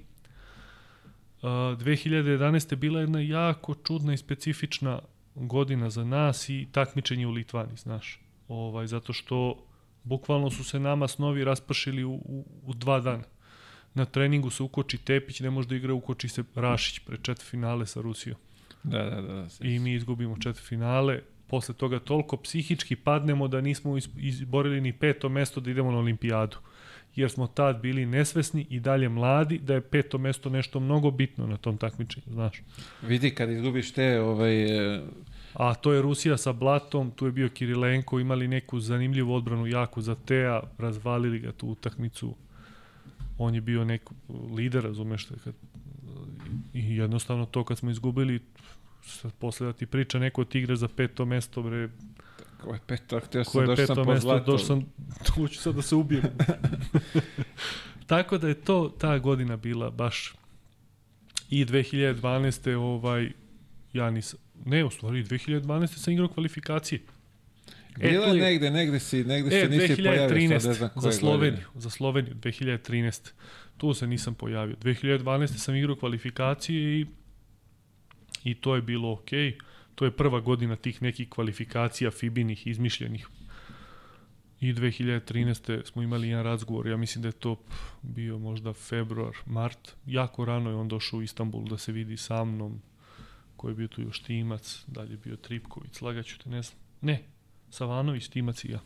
Uh, 1.42 1.48
2011. 1.48 2.76
bila 2.76 3.00
jedna 3.00 3.20
jako 3.20 3.76
čudna 3.84 4.14
i 4.14 4.18
specifična 4.18 5.00
godina 5.36 5.90
za 5.90 6.04
nas 6.04 6.50
i 6.50 6.68
takmičenje 6.72 7.28
u 7.28 7.32
Litvani, 7.32 7.78
znaš. 7.78 8.20
Ovaj, 8.48 8.88
zato 8.88 9.14
što 9.14 9.66
bukvalno 10.04 10.50
su 10.50 10.64
se 10.64 10.80
nama 10.80 11.08
snovi 11.08 11.44
raspršili 11.44 12.04
u, 12.04 12.14
u, 12.14 12.46
u 12.66 12.74
dva 12.74 13.00
dana. 13.00 13.24
Na 13.94 14.06
treningu 14.06 14.50
se 14.50 14.64
ukoči 14.64 14.98
Tepić, 14.98 15.40
ne 15.40 15.50
može 15.50 15.68
da 15.68 15.76
igra, 15.76 15.94
ukoči 15.94 16.30
se 16.30 16.44
Rašić 16.56 17.00
pre 17.00 17.18
četiri 17.22 17.46
finale 17.46 17.86
sa 17.86 18.02
Rusijom. 18.02 18.38
Da, 18.84 19.04
da, 19.04 19.22
da. 19.22 19.34
da. 19.34 19.48
I 19.68 19.80
mi 19.80 19.94
izgubimo 19.94 20.38
četiri 20.38 20.64
finale. 20.64 21.22
Posle 21.48 21.76
toga 21.76 22.00
toliko 22.00 22.38
psihički 22.38 22.96
padnemo 22.96 23.48
da 23.48 23.62
nismo 23.62 23.98
is- 23.98 24.10
izborili 24.18 24.82
ni 24.82 24.94
peto 24.94 25.30
mesto 25.30 25.62
da 25.62 25.72
idemo 25.72 25.92
na 25.92 25.98
olimpijadu. 25.98 26.58
Jer 27.16 27.30
smo 27.32 27.48
tad 27.48 27.82
bili 27.82 28.06
nesvesni 28.06 28.66
i 28.70 28.80
dalje 28.80 29.10
mladi 29.10 29.60
da 29.60 29.74
je 29.74 29.82
peto 29.82 30.18
mesto 30.18 30.50
nešto 30.50 30.80
mnogo 30.80 31.12
bitno 31.12 31.48
na 31.48 31.58
tom 31.58 31.78
takmičenju, 31.78 32.26
znaš. 32.34 32.62
Vidi, 33.02 33.30
kad 33.36 33.50
izgubiš 33.50 33.92
te, 33.92 34.22
ovaj, 34.22 34.64
e, 34.96 35.02
A 35.54 35.74
to 35.76 35.94
je 35.94 36.02
Rusija 36.02 36.38
sa 36.38 36.54
Blatom, 36.54 37.12
tu 37.12 37.26
je 37.26 37.32
bio 37.32 37.50
Kirilenko, 37.50 38.20
imali 38.20 38.48
neku 38.48 38.80
zanimljivu 38.80 39.34
odbranu 39.34 39.68
jako 39.68 40.02
za 40.02 40.16
Teja, 40.16 40.62
razvalili 40.78 41.40
ga 41.40 41.52
tu 41.52 41.68
utakmicu. 41.68 42.36
On 43.38 43.56
je 43.56 43.62
bio 43.62 43.84
neki 43.86 44.06
lider, 44.56 44.84
razumeš, 44.84 45.26
kad, 45.44 45.54
i 46.74 46.96
jednostavno 46.98 47.46
to 47.46 47.64
kad 47.64 47.78
smo 47.78 47.92
izgubili, 47.92 48.40
sad 49.04 49.34
posle 49.34 49.68
da 49.68 49.74
ti 49.74 49.86
priča 49.86 50.20
neko 50.20 50.46
ti 50.46 50.60
igra 50.60 50.76
za 50.76 50.88
peto 50.88 51.26
mesto, 51.26 51.62
bre, 51.64 51.90
ko 52.62 52.74
je 52.74 52.80
peto, 52.88 53.20
htio 53.20 53.44
sam, 53.44 53.66
došao 53.66 53.96
sam 53.96 54.06
po 54.06 54.20
zlato. 54.20 54.52
došao 54.52 54.68
sam, 54.68 54.86
tu 55.36 55.48
ću 55.48 55.60
sad 55.62 55.76
da 55.76 55.82
se 55.82 55.96
ubijem. 55.96 56.24
Tako 58.08 58.38
da 58.38 58.48
je 58.48 58.54
to 58.62 58.96
ta 59.00 59.18
godina 59.20 59.58
bila 59.58 59.90
baš 59.90 60.34
i 61.50 61.66
2012. 61.66 62.76
ovaj, 62.76 63.32
ja 63.94 64.10
nisam, 64.10 64.40
ne, 64.66 64.86
u 64.86 64.90
stvari 64.90 65.24
2012. 65.24 65.88
sam 65.88 66.14
igrao 66.14 66.28
kvalifikacije. 66.28 67.02
Bila 67.98 68.26
E, 68.26 68.30
tu 68.30 68.36
je 68.36 68.44
negde, 68.44 68.72
negde 68.72 69.00
si, 69.00 69.24
negde 69.24 69.58
E, 69.58 69.62
se 69.62 69.70
nisi 69.70 70.04
pojavio, 70.04 70.30
sad 70.30 70.38
ne 70.38 70.60
2013. 70.60 70.74
znam 70.78 70.90
koje 70.90 71.02
za 71.02 71.20
Sloveniju, 71.20 71.52
godine. 71.68 71.82
za 71.82 71.90
Sloveniju, 71.90 72.36
2013. 72.36 73.32
Tu 73.82 73.94
se 73.94 74.08
nisam 74.08 74.36
pojavio. 74.36 74.76
2012. 74.76 75.48
sam 75.58 75.76
igrao 75.76 75.96
kvalifikacije 75.96 77.00
i, 77.00 77.06
i 78.44 78.56
to 78.56 78.76
je 78.76 78.82
bilo 78.82 79.12
okej. 79.12 79.58
To 79.96 80.06
je 80.06 80.12
prva 80.12 80.40
godina 80.40 80.76
tih 80.76 81.02
nekih 81.02 81.30
kvalifikacija 81.30 82.12
Fibinih, 82.12 82.68
izmišljenih. 82.68 83.28
I 84.60 84.74
2013. 84.74 85.86
smo 85.86 86.02
imali 86.02 86.30
jedan 86.30 86.44
razgovor, 86.44 86.88
ja 86.88 86.98
mislim 86.98 87.22
da 87.22 87.28
je 87.28 87.32
to 87.32 87.64
bio 88.02 88.40
možda 88.40 88.74
februar, 88.74 89.34
mart. 89.46 89.96
Jako 90.06 90.46
rano 90.46 90.70
je 90.70 90.76
on 90.76 90.88
došao 90.88 91.20
u 91.20 91.22
Istanbul 91.22 91.66
da 91.66 91.78
se 91.78 91.92
vidi 91.92 92.18
sa 92.18 92.44
mnom, 92.44 92.82
ko 93.56 93.70
je 93.70 93.76
bio 93.76 93.88
tu 93.88 94.02
još 94.02 94.20
Timac, 94.20 94.84
dalje 94.88 95.12
je 95.12 95.18
bio 95.18 95.36
Tripković, 95.36 95.94
slagaću 95.94 96.40
te, 96.40 96.50
ne 96.50 96.62
znam. 96.62 96.78
Ne, 97.02 97.24
Savanović, 97.70 98.28
Timac 98.28 98.64
i 98.66 98.72
ja. 98.72 98.80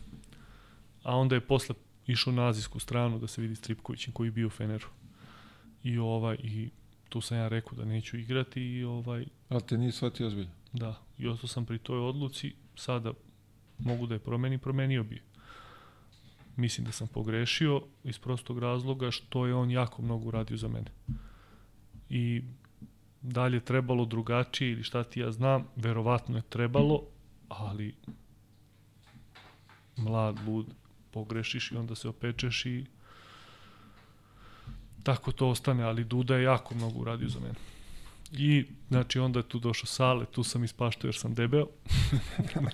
A 1.04 1.16
onda 1.16 1.36
je 1.36 1.42
posle 1.42 1.76
išao 2.08 2.34
na 2.34 2.48
azijsku 2.48 2.80
stranu 2.80 3.20
da 3.20 3.28
se 3.28 3.42
vidi 3.42 3.56
s 3.56 3.62
Tripkovićem 3.62 4.14
koji 4.14 4.28
je 4.28 4.32
bio 4.32 4.48
u 4.48 4.50
Feneru. 4.50 4.88
I 5.84 5.98
ovaj 5.98 6.36
i 6.44 6.70
tu 7.10 7.22
sam 7.22 7.38
ja 7.38 7.48
rekao 7.48 7.74
da 7.78 7.86
neću 7.86 8.18
igrati 8.18 8.62
i 8.62 8.84
ovaj 8.84 9.26
Ali 9.50 9.62
te 9.62 9.78
nije 9.78 9.92
shvatio 9.92 10.28
ozbiljno. 10.28 10.52
da, 10.74 11.02
i 11.18 11.28
ostao 11.28 11.48
sam 11.48 11.66
pri 11.66 11.78
toj 11.78 12.00
odluci, 12.00 12.54
sada 12.76 13.14
mogu 13.80 14.08
da 14.08 14.16
je 14.16 14.20
promenim, 14.20 14.60
promenio 14.60 15.04
bi. 15.04 15.22
Mislim 16.56 16.86
da 16.86 16.92
sam 16.92 17.08
pogrešio 17.08 17.82
iz 18.04 18.20
prostog 18.20 18.60
razloga 18.60 19.12
što 19.12 19.46
je 19.46 19.56
on 19.56 19.72
jako 19.72 20.02
mnogo 20.02 20.28
uradio 20.28 20.58
za 20.58 20.68
mene. 20.68 20.92
I 22.10 22.42
dalje 23.22 23.60
trebalo 23.60 24.06
drugačije 24.06 24.72
ili 24.72 24.84
šta 24.84 25.04
ti 25.04 25.20
ja 25.20 25.32
znam, 25.32 25.68
verovatno 25.76 26.38
je 26.38 26.42
trebalo, 26.50 27.04
ali 27.50 27.96
mlad, 29.98 30.40
lud, 30.48 30.66
pogrešiš 31.16 31.72
i 31.72 31.78
onda 31.78 31.96
se 31.96 32.10
opečeš 32.10 32.66
i 32.66 32.86
tako 35.04 35.32
to 35.32 35.48
ostane, 35.50 35.84
ali 35.84 36.04
Duda 36.04 36.36
je 36.36 36.44
jako 36.44 36.76
mnogo 36.76 37.00
uradio 37.00 37.30
za 37.30 37.40
mene. 37.40 37.56
I, 38.32 38.66
znači, 38.90 39.20
onda 39.20 39.40
je 39.40 39.44
tu 39.44 39.60
došao 39.60 39.86
Sale, 39.86 40.26
tu 40.26 40.44
sam 40.44 40.64
ispaštao 40.64 41.08
jer 41.08 41.16
sam 41.16 41.34
debeo. 41.34 41.68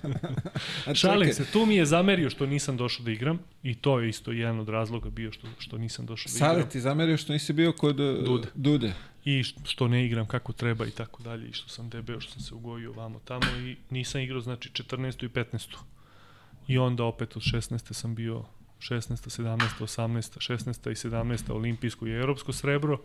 Šalim 1.02 1.34
se, 1.34 1.46
tu 1.52 1.66
mi 1.66 1.76
je 1.76 1.86
zamerio 1.86 2.30
što 2.30 2.46
nisam 2.46 2.78
došao 2.78 3.06
da 3.06 3.12
igram 3.12 3.40
i 3.64 3.76
to 3.76 4.00
je 4.00 4.10
isto 4.10 4.32
jedan 4.32 4.60
od 4.60 4.70
razloga 4.70 5.10
bio 5.10 5.32
što, 5.32 5.48
što 5.60 5.78
nisam 5.78 6.06
došao 6.06 6.32
da 6.32 6.38
igram. 6.38 6.50
Sale 6.50 6.70
ti 6.70 6.82
zamerio 6.82 7.18
što 7.18 7.34
nisi 7.34 7.54
bio 7.54 7.74
kod 7.74 8.00
e, 8.00 8.14
Dude. 8.26 8.48
Dude. 8.56 8.94
I 9.26 9.44
što 9.44 9.88
ne 9.88 10.06
igram 10.06 10.26
kako 10.26 10.54
treba 10.54 10.86
i 10.88 10.92
tako 10.92 11.24
dalje 11.24 11.50
i 11.50 11.54
što 11.54 11.70
sam 11.70 11.90
debeo, 11.90 12.22
što 12.22 12.32
sam 12.32 12.42
se 12.42 12.56
ugojio 12.56 12.92
vamo 12.92 13.20
tamo 13.20 13.46
i 13.68 13.76
nisam 13.90 14.22
igrao 14.22 14.42
znači 14.42 14.70
14. 14.70 15.26
i 15.26 15.30
15. 15.30 15.76
I 16.68 16.78
onda 16.78 17.04
opet 17.04 17.36
od 17.36 17.42
16. 17.42 17.94
sam 17.94 18.16
bio 18.16 18.44
16. 18.80 19.42
17. 19.42 19.82
18. 19.82 20.54
16. 20.54 20.92
i 20.92 21.10
17. 21.10 21.52
olimpijsko 21.52 22.08
i 22.08 22.12
evropsko 22.12 22.54
srebro, 22.54 23.02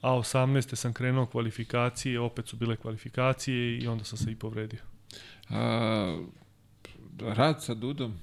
a 0.00 0.10
18. 0.10 0.74
sam 0.74 0.92
krenuo 0.92 1.26
kvalifikacije, 1.26 2.20
opet 2.20 2.48
su 2.48 2.56
bile 2.56 2.76
kvalifikacije 2.76 3.78
i 3.78 3.88
onda 3.88 4.04
sam 4.04 4.18
se 4.18 4.32
i 4.32 4.36
povredio. 4.36 4.80
A, 5.50 6.24
rad 7.20 7.64
sa 7.64 7.74
Dudom. 7.74 8.18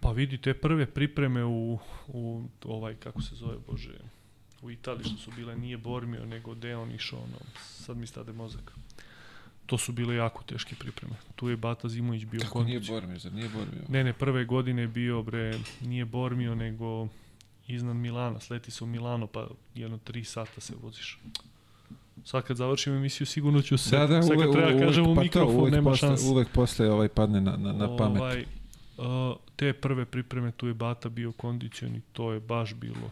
Pa 0.00 0.10
vidi 0.12 0.38
te 0.38 0.54
prve 0.54 0.86
pripreme 0.86 1.44
u, 1.44 1.78
u 2.08 2.42
ovaj, 2.64 2.94
kako 2.94 3.22
se 3.22 3.34
zove, 3.34 3.56
bože, 3.66 3.98
u 4.62 4.70
Italiji 4.70 5.04
što 5.04 5.16
su 5.16 5.30
bile, 5.36 5.56
nije 5.56 5.76
Bormio, 5.76 6.24
nego 6.24 6.54
Deon 6.54 6.92
išao, 6.92 7.18
ono, 7.18 7.38
sad 7.56 7.96
mi 7.96 8.06
stade 8.06 8.32
mozak. 8.32 8.72
To 9.66 9.78
su 9.78 9.92
bile 9.92 10.14
jako 10.14 10.42
teške 10.42 10.74
pripreme. 10.78 11.14
Tu 11.36 11.48
je 11.48 11.56
Bata 11.56 11.88
Zimović 11.88 12.24
bio 12.24 12.40
Kako 12.40 12.64
nije 12.64 12.80
Bormio, 12.80 13.18
zar 13.18 13.32
nije 13.32 13.48
Bormio? 13.48 13.82
Ne, 13.88 14.04
ne, 14.04 14.12
prve 14.12 14.44
godine 14.44 14.82
je 14.82 14.88
bio, 14.88 15.22
bre, 15.22 15.58
nije 15.80 16.04
Bormio, 16.04 16.54
nego 16.54 17.08
iznad 17.66 17.96
Milana, 17.96 18.40
sleti 18.40 18.70
se 18.70 18.84
u 18.84 18.86
Milano, 18.86 19.26
pa 19.26 19.48
jedno 19.74 19.98
tri 19.98 20.24
sata 20.24 20.60
se 20.60 20.74
voziš. 20.82 21.18
Sad 22.24 22.44
kad 22.44 22.56
završim 22.56 22.94
emisiju, 22.94 23.26
sigurno 23.26 23.62
ću 23.62 23.78
se, 23.78 23.96
Da, 23.96 24.06
da, 24.06 24.22
sad 24.22 24.30
kad 24.30 24.38
uvek, 24.38 24.52
treba 24.52 24.68
uvek, 24.68 24.80
kažem 24.86 25.06
u 25.06 25.14
pa 25.14 25.22
mikrofon, 25.22 25.54
to, 25.54 25.60
uvek 25.60 25.72
nema 25.74 25.90
posle, 25.90 26.08
šanse. 26.08 26.26
Uvek 26.30 26.48
posle 26.48 26.90
ovaj 26.90 27.08
padne 27.08 27.40
na, 27.40 27.56
na, 27.56 27.72
na 27.72 27.96
pamet. 27.96 28.20
Ovaj, 28.22 28.44
uh, 28.98 29.36
te 29.56 29.72
prve 29.72 30.04
pripreme, 30.04 30.52
tu 30.52 30.66
je 30.66 30.74
Bata 30.74 31.08
bio 31.08 31.32
kondicion 31.32 31.96
i 31.96 32.00
to 32.12 32.32
je 32.32 32.40
baš 32.40 32.74
bilo 32.74 33.10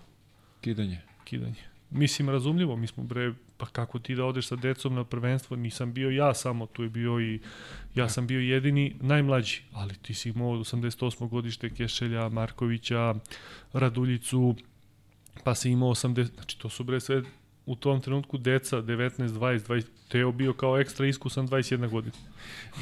Kidanje. 0.60 1.00
kidanje. 1.24 1.62
Mislim, 1.90 2.28
razumljivo, 2.28 2.76
mi 2.76 2.86
smo 2.86 3.04
bre, 3.04 3.34
pa 3.56 3.66
kako 3.66 3.98
ti 3.98 4.14
da 4.14 4.24
odeš 4.24 4.48
sa 4.48 4.56
decom 4.56 4.94
na 4.94 5.04
prvenstvo, 5.04 5.56
nisam 5.56 5.92
bio 5.92 6.10
ja 6.10 6.34
samo, 6.34 6.66
tu 6.66 6.82
je 6.82 6.88
bio 6.88 7.20
i, 7.20 7.40
ja 7.94 8.08
sam 8.08 8.26
bio 8.26 8.40
jedini 8.40 8.96
najmlađi, 9.00 9.62
ali 9.72 9.94
ti 9.94 10.14
si 10.14 10.28
imao 10.28 10.50
od 10.50 10.60
88. 10.60 11.28
godište 11.28 11.70
Kešelja, 11.70 12.28
Markovića, 12.28 13.14
Raduljicu, 13.72 14.54
pa 15.44 15.54
si 15.54 15.70
imao 15.70 15.90
80, 15.90 16.34
znači 16.34 16.58
to 16.58 16.68
su 16.68 16.84
bre 16.84 17.00
sve 17.00 17.22
u 17.66 17.76
tom 17.76 18.00
trenutku 18.00 18.38
deca 18.38 18.76
19, 18.76 19.28
20, 19.28 19.66
20, 19.68 19.84
Teo 20.08 20.32
bio 20.32 20.52
kao 20.52 20.80
ekstra 20.80 21.06
iskusan 21.06 21.48
21 21.48 21.90
godina. 21.90 22.14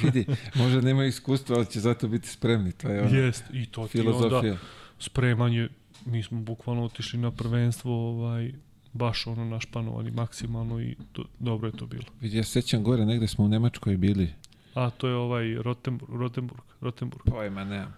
Vidi, 0.02 0.26
možda 0.54 0.80
nema 0.80 1.04
iskustva, 1.04 1.56
ali 1.56 1.66
će 1.66 1.80
zato 1.80 2.08
biti 2.08 2.28
spremni. 2.28 2.72
To 2.72 2.88
je 2.88 3.02
ono, 3.02 3.16
Jest, 3.16 3.44
i 3.52 3.66
to 3.66 3.88
ti 3.88 4.00
onda 4.00 4.12
filozofija. 4.12 4.56
spremanje, 4.98 5.68
mi 6.06 6.22
smo 6.22 6.40
bukvalno 6.40 6.84
otišli 6.84 7.18
na 7.18 7.30
prvenstvo, 7.30 8.08
ovaj, 8.10 8.52
baš 8.92 9.26
ono 9.26 9.44
našpanovani 9.44 10.10
maksimalno 10.10 10.80
i 10.80 10.96
to, 11.12 11.24
dobro 11.38 11.68
je 11.68 11.72
to 11.72 11.86
bilo. 11.86 12.04
Vidi, 12.20 12.36
ja 12.36 12.44
se 12.44 12.50
sećam 12.50 12.82
gore, 12.82 13.06
negde 13.06 13.28
smo 13.28 13.44
u 13.44 13.48
Nemačkoj 13.48 13.96
bili. 13.96 14.32
A, 14.74 14.90
to 14.90 15.08
je 15.08 15.14
ovaj 15.14 15.54
Rotenburg, 15.54 16.14
Rotenburg, 16.14 16.62
Rotenburg. 16.80 17.24
Pojma, 17.24 17.64
nemam. 17.64 17.94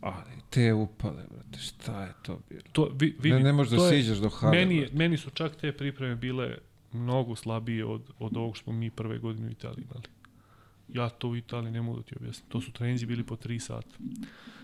Ali 0.00 0.40
te 0.50 0.74
upale, 0.74 1.24
brate, 1.30 1.58
šta 1.58 2.02
je 2.02 2.12
to 2.22 2.38
bilo? 2.48 2.62
To, 2.72 2.90
vi, 2.94 3.16
vidi, 3.20 3.36
ne, 3.36 3.42
ne 3.42 3.52
možeš 3.52 3.78
da 3.78 3.90
siđeš 3.90 4.18
do 4.18 4.28
hale. 4.28 4.58
Meni, 4.58 4.80
brate. 4.80 4.96
meni 4.96 5.16
su 5.16 5.30
čak 5.30 5.56
te 5.56 5.72
pripreme 5.72 6.16
bile 6.16 6.58
mnogo 6.92 7.36
slabije 7.36 7.84
od, 7.84 8.02
od 8.18 8.36
ovog 8.36 8.56
što 8.56 8.64
smo 8.64 8.72
mi 8.72 8.90
prve 8.90 9.18
godine 9.18 9.48
u 9.48 9.50
Italiji 9.50 9.84
imali. 9.84 10.02
Ja 10.88 11.08
to 11.08 11.28
u 11.28 11.36
Italiji 11.36 11.72
ne 11.72 11.82
mogu 11.82 11.98
da 11.98 12.02
ti 12.02 12.14
objasnim. 12.20 12.48
To 12.48 12.60
su 12.60 12.72
treninzi 12.72 13.06
bili 13.06 13.24
po 13.24 13.36
3 13.36 13.58
sata. 13.58 13.96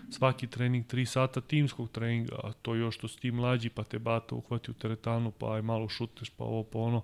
Svaki 0.09 0.47
trening 0.47 0.85
3 0.85 1.05
sata 1.05 1.41
timskog 1.41 1.91
treninga, 1.91 2.35
a 2.43 2.53
to 2.53 2.75
još 2.75 2.95
što 2.95 3.07
si 3.07 3.19
ti 3.19 3.31
mlađi, 3.31 3.69
pa 3.69 3.83
te 3.83 3.99
bata 3.99 4.35
uhvati 4.35 4.71
u 4.71 4.73
teretanu, 4.73 5.31
pa 5.31 5.53
aj 5.53 5.61
malo 5.61 5.89
šuteš, 5.89 6.29
pa 6.29 6.43
ovo, 6.43 6.63
pa 6.63 6.79
ono. 6.79 7.03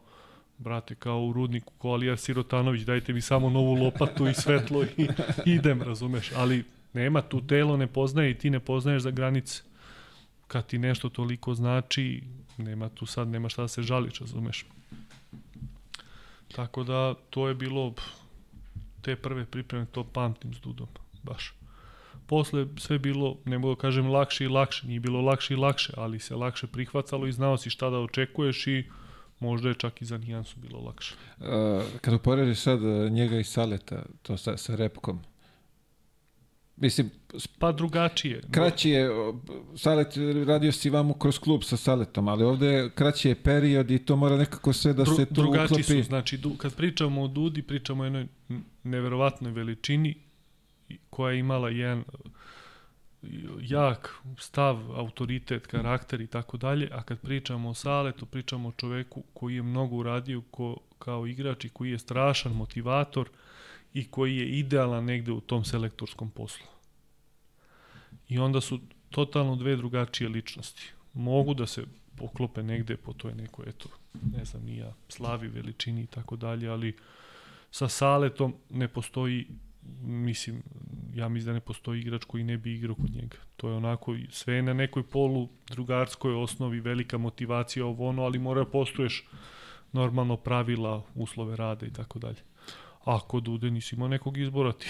Brate, 0.57 0.95
kao 0.95 1.25
u 1.25 1.33
rudniku, 1.33 1.73
ko 1.77 1.89
Alija 1.89 2.17
Sirotanović, 2.17 2.81
dajte 2.81 3.13
mi 3.13 3.21
samo 3.21 3.49
novu 3.49 3.73
lopatu 3.73 4.27
i 4.27 4.33
svetlo 4.33 4.83
i 4.83 5.07
idem, 5.55 5.81
razumeš. 5.81 6.31
Ali 6.35 6.63
nema, 6.93 7.21
tu 7.21 7.47
telo 7.47 7.77
ne 7.77 7.87
poznaje 7.87 8.31
i 8.31 8.37
ti 8.37 8.49
ne 8.49 8.59
poznaješ 8.59 9.01
za 9.01 9.11
granice. 9.11 9.63
Kad 10.47 10.67
ti 10.67 10.77
nešto 10.77 11.09
toliko 11.09 11.53
znači, 11.53 12.23
nema 12.57 12.89
tu 12.89 13.05
sad, 13.05 13.27
nema 13.27 13.49
šta 13.49 13.61
da 13.61 13.67
se 13.67 13.81
žališ, 13.81 14.19
razumeš. 14.19 14.65
Tako 16.55 16.83
da, 16.83 17.13
to 17.29 17.47
je 17.47 17.55
bilo, 17.55 17.91
pff, 17.91 18.18
te 19.01 19.15
prve 19.15 19.45
pripreme, 19.45 19.85
to 19.91 20.03
pamtim 20.03 20.53
s 20.53 20.59
Dudom, 20.59 20.87
baš. 21.23 21.53
Posle 22.27 22.67
sve 22.77 22.99
bilo, 22.99 23.37
ne 23.45 23.57
mogu 23.57 23.75
da 23.75 23.81
kažem 23.81 24.07
lakše 24.07 24.45
i 24.45 24.47
lakše, 24.47 24.87
nije 24.87 24.99
bilo 24.99 25.21
lakše 25.21 25.53
i 25.53 25.57
lakše, 25.57 25.93
ali 25.97 26.19
se 26.19 26.35
lakše 26.35 26.67
prihvatalo 26.67 27.27
i 27.27 27.31
znao 27.31 27.57
si 27.57 27.69
šta 27.69 27.89
da 27.89 27.99
očekuješ 27.99 28.67
i 28.67 28.83
možda 29.39 29.69
je 29.69 29.75
čak 29.75 30.01
i 30.01 30.05
za 30.05 30.17
nijansu 30.17 30.59
bilo 30.59 30.79
lakše. 30.79 31.15
Uh, 31.37 31.45
kad 32.01 32.13
uporediš 32.13 32.59
sad 32.59 32.83
uh, 32.83 33.11
njega 33.11 33.39
i 33.39 33.43
Saleta, 33.43 34.03
to 34.21 34.37
sa, 34.37 34.57
sa 34.57 34.75
repkom, 34.75 35.19
mislim, 36.79 37.09
Pa 37.59 37.71
drugačije. 37.71 38.41
kraći 38.51 38.89
je, 38.89 39.09
Salet, 39.75 40.07
radio 40.47 40.71
si 40.71 40.89
vamo 40.89 41.13
kroz 41.13 41.39
klub 41.39 41.63
sa 41.63 41.77
Saletom, 41.77 42.27
ali 42.27 42.43
ovde 42.43 42.89
kraći 42.95 43.29
je 43.29 43.35
period 43.35 43.91
i 43.91 44.05
to 44.05 44.15
mora 44.15 44.37
nekako 44.37 44.73
sve 44.73 44.93
da 44.93 45.03
Dru, 45.03 45.15
se 45.15 45.25
tu 45.25 45.33
drugačiji 45.33 45.65
uklopi. 45.65 45.83
su, 45.83 46.03
znači 46.03 46.37
du, 46.37 46.55
kad 46.57 46.75
pričamo 46.75 47.23
o 47.23 47.27
Dudi, 47.27 47.61
pričamo 47.61 48.01
o 48.03 48.05
jednoj 48.05 48.27
neverovatnoj 48.83 49.51
veličini 49.51 50.15
koja 51.09 51.33
je 51.33 51.39
imala 51.39 51.69
jedan 51.69 51.99
uh, 51.99 52.31
jak 53.61 54.15
stav, 54.37 54.91
autoritet, 54.95 55.67
karakter 55.67 56.21
i 56.21 56.27
tako 56.27 56.57
dalje, 56.57 56.89
a 56.91 57.03
kad 57.03 57.19
pričamo 57.19 57.69
o 57.69 57.73
Saletu, 57.73 58.25
pričamo 58.25 58.69
o 58.69 58.71
čoveku 58.71 59.23
koji 59.33 59.55
je 59.55 59.63
mnogo 59.63 59.95
uradio 59.95 60.41
ko, 60.51 60.77
kao 60.99 61.27
igrač 61.27 61.65
i 61.65 61.69
koji 61.69 61.91
je 61.91 61.99
strašan 61.99 62.51
motivator 62.53 63.29
i 63.93 64.07
koji 64.07 64.37
je 64.37 64.49
idealan 64.59 65.05
negde 65.05 65.31
u 65.31 65.41
tom 65.41 65.65
selektorskom 65.65 66.29
poslu. 66.29 66.65
I 68.27 68.39
onda 68.39 68.61
su 68.61 68.79
totalno 69.09 69.55
dve 69.55 69.75
drugačije 69.75 70.29
ličnosti. 70.29 70.91
Mogu 71.13 71.53
da 71.53 71.65
se 71.65 71.83
poklope 72.15 72.63
negde 72.63 72.97
po 72.97 73.13
toj 73.13 73.35
nekoj, 73.35 73.65
eto, 73.69 73.89
ne 74.37 74.45
znam, 74.45 74.63
ni 74.63 74.77
ja, 74.77 74.93
slavi, 75.09 75.47
veličini 75.47 76.03
i 76.03 76.07
tako 76.07 76.35
dalje, 76.35 76.69
ali 76.69 76.95
sa 77.71 77.87
Saletom 77.87 78.55
ne 78.69 78.87
postoji 78.87 79.47
mislim, 80.01 80.63
ja 81.15 81.29
mislim 81.29 81.45
da 81.45 81.53
ne 81.53 81.59
postoji 81.59 82.01
igrač 82.01 82.23
koji 82.23 82.43
ne 82.43 82.57
bi 82.57 82.73
igrao 82.73 82.95
kod 82.95 83.11
njega. 83.11 83.37
To 83.57 83.69
je 83.69 83.75
onako, 83.75 84.15
sve 84.29 84.61
na 84.61 84.73
nekoj 84.73 85.03
polu 85.03 85.49
drugarskoj 85.69 86.33
osnovi, 86.33 86.79
velika 86.79 87.17
motivacija 87.17 87.85
ovo 87.85 88.09
ono, 88.09 88.23
ali 88.23 88.39
mora 88.39 88.63
da 88.63 88.69
postuješ 88.69 89.27
normalno 89.91 90.37
pravila, 90.37 91.03
uslove 91.15 91.55
rada 91.55 91.85
i 91.85 91.93
tako 91.93 92.19
dalje. 92.19 92.48
A 93.09 93.19
kod 93.19 93.47
Ude 93.47 93.71
nisi 93.71 93.95
imao 93.95 94.07
nekog 94.07 94.37
izbora 94.37 94.71
ti. 94.71 94.87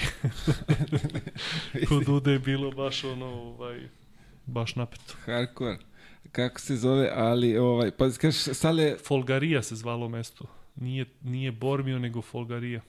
kod 1.89 2.09
Ude 2.09 2.31
je 2.31 2.39
bilo 2.39 2.71
baš 2.71 3.03
ono, 3.03 3.25
ovaj, 3.25 3.89
baš 4.45 4.75
napeto. 4.75 5.13
Hardcore. 5.25 5.77
Kako 6.31 6.59
se 6.59 6.75
zove, 6.75 7.11
ali 7.13 7.57
ovaj, 7.57 7.91
pa 7.91 8.09
kažeš, 8.11 8.41
Sale, 8.53 8.95
Folgarija 8.99 9.63
se 9.63 9.75
zvalo 9.75 10.09
mesto. 10.09 10.45
Nije, 10.75 11.05
nije 11.23 11.51
Bormio, 11.51 11.99
nego 11.99 12.21
Folgarija. 12.21 12.81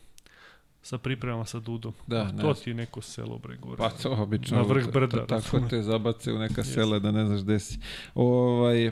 Sa 0.83 0.99
pripremama 0.99 1.45
sa 1.45 1.61
Dudom. 1.61 1.93
Da, 2.07 2.17
A 2.19 2.25
ne 2.25 2.31
to 2.33 2.41
znam. 2.45 2.55
ti 2.55 2.71
je 2.71 2.75
neko 2.75 3.01
selo 3.03 3.39
bre 3.39 3.57
gore. 3.57 3.77
Pa 3.77 3.91
to 3.91 4.11
obično. 4.13 4.57
Na 4.57 4.63
vrh 4.65 4.85
to- 4.85 4.91
brda, 4.91 5.17
to- 5.17 5.27
Tako 5.27 5.41
razumeš. 5.47 5.71
te 5.71 5.83
zabace 5.83 6.33
u 6.33 6.39
neka 6.39 6.61
Jeste. 6.61 6.73
sela 6.75 6.99
da 6.99 7.11
ne 7.11 7.27
znaš 7.27 7.41
gde 7.41 7.59
si. 7.59 7.79
Ovaj, 8.15 8.91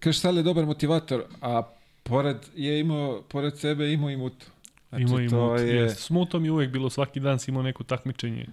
kažeš 0.00 0.20
Sale 0.20 0.38
je 0.38 0.44
dobar 0.44 0.66
motivator, 0.66 1.24
a 1.40 1.62
pored 2.02 2.36
je 2.56 2.80
imao, 2.80 3.22
pored 3.22 3.58
sebe 3.58 3.92
imao 3.92 4.10
i 4.10 4.16
mutu. 4.16 4.46
Znači, 4.92 5.04
Ima 5.04 5.22
i 5.22 5.28
to 5.28 5.50
mut, 5.50 5.60
je... 5.60 5.66
jest. 5.66 6.00
S 6.00 6.10
mutom 6.10 6.44
je 6.44 6.52
uvek 6.52 6.70
bilo, 6.70 6.90
svaki 6.90 7.20
dan 7.20 7.38
si 7.38 7.50
imao 7.50 7.62
neko 7.62 7.84
takmičenje. 7.84 8.46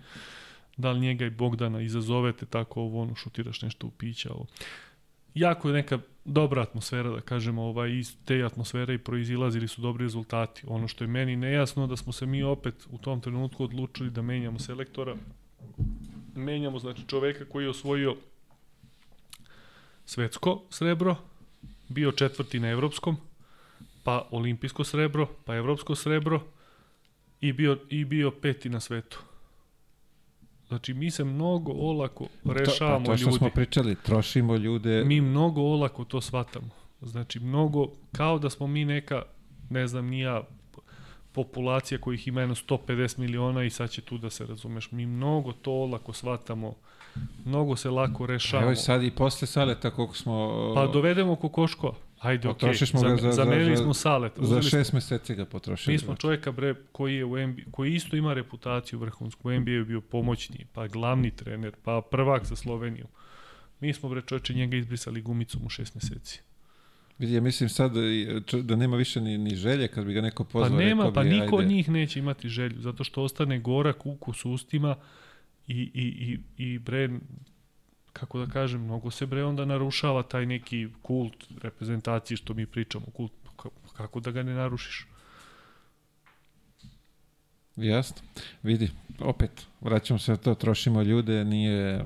Da 0.77 0.92
li 0.92 1.00
njega 1.00 1.26
i 1.26 1.30
Bogdana 1.30 1.82
izazovete 1.82 2.45
tako 2.45 2.82
ovo, 2.82 3.01
ono, 3.01 3.16
šutiraš 3.16 3.61
nešto 3.61 3.88
u 3.88 3.92
pića. 3.92 4.34
Ovo. 4.34 4.45
Jako 5.34 5.68
je 5.68 5.74
neka 5.74 6.00
dobra 6.26 6.61
atmosfera, 6.61 7.09
da 7.09 7.22
kažemo, 7.22 7.64
ovaj, 7.64 7.92
iz 7.92 8.18
te 8.26 8.43
atmosfere 8.43 8.93
i 8.93 8.98
proizilazili 8.98 9.68
su 9.68 9.82
dobri 9.82 10.03
rezultati. 10.03 10.64
Ono 10.68 10.88
što 10.88 11.03
je 11.03 11.08
meni 11.08 11.35
nejasno, 11.35 11.88
da 11.88 11.98
smo 11.98 12.14
se 12.14 12.26
mi 12.26 12.43
opet 12.43 12.88
u 12.90 12.98
tom 12.98 13.22
trenutku 13.22 13.64
odlučili 13.64 14.09
da 14.09 14.22
menjamo 14.22 14.59
selektora. 14.59 15.16
Menjamo, 16.35 16.80
znači, 16.80 17.01
čoveka 17.08 17.45
koji 17.45 17.64
je 17.64 17.69
osvojio 17.69 18.16
svetsko 20.06 20.61
srebro, 20.69 21.16
bio 21.90 22.11
četvrti 22.11 22.59
na 22.59 22.69
evropskom, 22.69 23.18
pa 24.03 24.28
olimpijsko 24.32 24.84
srebro, 24.84 25.28
pa 25.45 25.56
evropsko 25.56 25.95
srebro 25.95 26.42
i 27.42 27.53
bio, 27.53 27.78
i 27.90 28.06
bio 28.06 28.32
peti 28.32 28.69
na 28.69 28.80
svetu. 28.80 29.19
Znači, 30.68 30.94
mi 30.94 31.11
se 31.11 31.24
mnogo 31.24 31.72
olako 31.72 32.28
rešavamo 32.45 33.06
to, 33.06 33.11
pa 33.11 33.11
to 33.11 33.18
što 33.18 33.30
ljudi. 33.30 33.38
smo 33.38 33.50
pričali, 33.50 33.95
trošimo 33.95 34.56
ljude. 34.56 35.03
Mi 35.06 35.22
mnogo 35.22 35.61
olako 35.61 36.03
to 36.03 36.22
shvatamo. 36.22 36.69
Znači, 37.02 37.40
mnogo, 37.40 37.88
kao 38.11 38.40
da 38.40 38.50
smo 38.50 38.68
mi 38.68 38.86
neka, 38.86 39.22
ne 39.69 39.88
znam, 39.88 40.08
nija 40.08 40.44
populacija 41.32 42.02
kojih 42.02 42.28
ima 42.28 42.42
jedno 42.42 42.56
150 42.56 43.19
miliona 43.19 43.64
i 43.64 43.69
sad 43.69 43.90
će 43.90 44.02
tu 44.02 44.18
da 44.18 44.30
se 44.30 44.45
razumeš. 44.45 44.92
Mi 44.92 45.06
mnogo 45.06 45.52
to 45.52 45.72
olako 45.72 46.14
shvatamo, 46.14 46.74
mnogo 47.45 47.76
se 47.76 47.90
lako 47.90 48.26
rešavamo. 48.26 48.66
Evo 48.66 48.72
i 48.72 48.76
sad 48.76 49.03
i 49.03 49.11
posle 49.11 49.48
Saleta 49.48 49.92
koliko 49.92 50.16
smo... 50.16 50.72
Pa 50.76 50.88
dovedemo 50.88 51.36
Kokoškova. 51.36 51.94
Ajde, 52.20 52.48
okej. 52.48 52.70
Ga 52.70 52.76
Zam- 52.76 53.00
za- 53.10 53.18
za- 53.18 53.32
Zamenili 53.34 53.76
za- 53.78 53.84
smo 53.84 53.94
Salet. 53.94 54.32
Za 54.38 54.62
šest 54.62 54.94
meseci 54.94 55.36
ga 55.36 55.46
potrošili. 55.46 55.94
Mi 55.94 56.00
smo 56.00 56.16
čovjeka 56.16 56.52
bre 56.52 56.76
koji 56.92 57.16
je 57.16 57.26
u 57.26 57.38
NBA, 57.38 57.62
koji 57.72 57.94
isto 57.94 58.16
ima 58.16 58.34
reputaciju 58.34 59.00
vrhunsku, 59.00 59.48
u 59.48 59.52
NBA 59.52 59.72
je 59.72 59.84
bio 59.86 60.02
pomoćni, 60.02 60.66
pa 60.74 60.88
glavni 60.88 61.32
trener, 61.32 61.72
pa 61.84 62.02
prvak 62.02 62.46
za 62.46 62.56
Sloveniju. 62.56 63.06
Mi 63.80 63.94
smo 63.94 64.10
bre 64.10 64.22
čovječe 64.22 64.54
njega 64.54 64.78
izbrisali 64.78 65.22
gumicom 65.22 65.62
u 65.66 65.70
šest 65.70 65.96
meseci. 65.96 66.42
Vidi, 67.20 67.34
ja 67.34 67.42
mislim 67.42 67.70
sad 67.70 67.92
da, 67.94 68.02
da 68.54 68.76
nema 68.76 68.98
više 68.98 69.22
ni, 69.22 69.38
ni 69.38 69.56
želje 69.56 69.88
kad 69.88 70.06
bi 70.06 70.14
ga 70.14 70.22
neko 70.22 70.44
Pa 70.44 70.50
pozvao. 70.50 70.80
nema, 70.80 71.04
rekao 71.04 71.14
pa 71.14 71.24
bi, 71.24 71.30
niko 71.30 71.56
od 71.56 71.62
ajde. 71.62 71.74
njih 71.74 71.90
neće 71.90 72.20
imati 72.20 72.50
želju, 72.50 72.82
zato 72.82 73.04
što 73.04 73.24
ostane 73.24 73.60
gorak 73.60 74.06
ukus 74.06 74.46
ustima 74.46 74.96
i, 75.68 75.92
i, 75.94 76.38
i, 76.58 76.66
i 76.66 76.80
bre, 76.80 77.10
kako 78.14 78.40
da 78.40 78.52
kažem, 78.52 78.82
mnogo 78.84 79.12
se 79.12 79.26
bre 79.26 79.44
onda 79.44 79.66
narušava 79.66 80.24
taj 80.24 80.46
neki 80.46 80.88
kult 81.02 81.46
reprezentacije 81.62 82.38
što 82.38 82.54
mi 82.54 82.66
pričamo, 82.66 83.06
kult, 83.06 83.32
kako 83.98 84.20
da 84.20 84.32
ga 84.32 84.44
ne 84.44 84.54
narušiš? 84.54 85.08
Jasno. 87.76 88.22
Vidi, 88.64 88.92
opet, 89.20 89.68
vraćamo 89.82 90.20
se 90.20 90.32
na 90.32 90.38
to, 90.38 90.56
trošimo 90.56 91.02
ljude, 91.02 91.46
nije, 91.46 92.06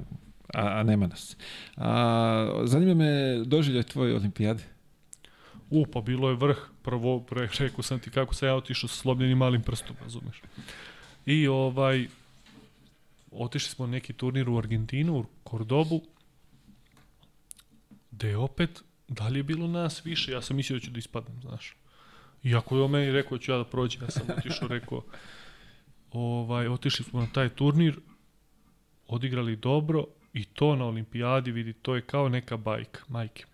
a, 0.53 0.79
a 0.79 0.83
nema 0.83 1.07
nas. 1.07 1.37
A, 1.77 2.61
zanima 2.63 2.93
me 2.93 3.43
doživljaj 3.45 3.83
tvoje 3.83 4.15
olimpijade. 4.15 4.63
U, 5.69 5.85
pa 5.85 6.01
bilo 6.01 6.29
je 6.29 6.35
vrh. 6.35 6.57
Prvo, 6.83 7.19
pre, 7.19 7.49
rekao 7.59 7.83
sam 7.83 7.99
ti 7.99 8.09
kako 8.09 8.33
sam 8.33 8.47
ja 8.47 8.55
otišao 8.55 8.87
sa 8.87 8.95
slobljenim 8.95 9.37
malim 9.37 9.61
prstom, 9.61 9.95
razumeš. 10.01 10.41
I 11.25 11.47
ovaj, 11.47 12.07
otišli 13.33 13.69
smo 13.69 13.87
neki 13.87 14.13
turnir 14.13 14.49
u 14.49 14.57
Argentinu, 14.57 15.17
u 15.19 15.25
Kordobu, 15.43 16.01
gde 18.11 18.29
je 18.29 18.37
opet, 18.37 18.83
da 19.07 19.27
li 19.27 19.39
je 19.39 19.43
bilo 19.43 19.67
nas 19.67 20.05
više, 20.05 20.31
ja 20.31 20.41
sam 20.41 20.55
mislio 20.55 20.79
da 20.79 20.85
ću 20.85 20.91
da 20.91 20.99
ispadnem, 20.99 21.41
znaš. 21.41 21.75
Iako 22.43 22.77
je 22.77 22.83
o 22.83 22.87
meni 22.87 23.11
rekao 23.11 23.37
da 23.37 23.43
ću 23.43 23.51
ja 23.51 23.57
da 23.57 23.63
prođem, 23.63 24.01
ja 24.01 24.11
sam 24.11 24.27
otišao, 24.37 24.67
rekao, 24.67 25.03
ovaj, 26.11 26.67
otišli 26.67 27.05
smo 27.05 27.21
na 27.21 27.27
taj 27.33 27.49
turnir, 27.49 27.99
odigrali 29.07 29.55
dobro 29.55 30.05
i 30.33 30.45
to 30.45 30.75
na 30.75 30.85
olimpijadi, 30.85 31.51
vidi, 31.51 31.73
to 31.73 31.95
je 31.95 32.01
kao 32.01 32.29
neka 32.29 32.57
bajka, 32.57 33.03
majke. 33.07 33.45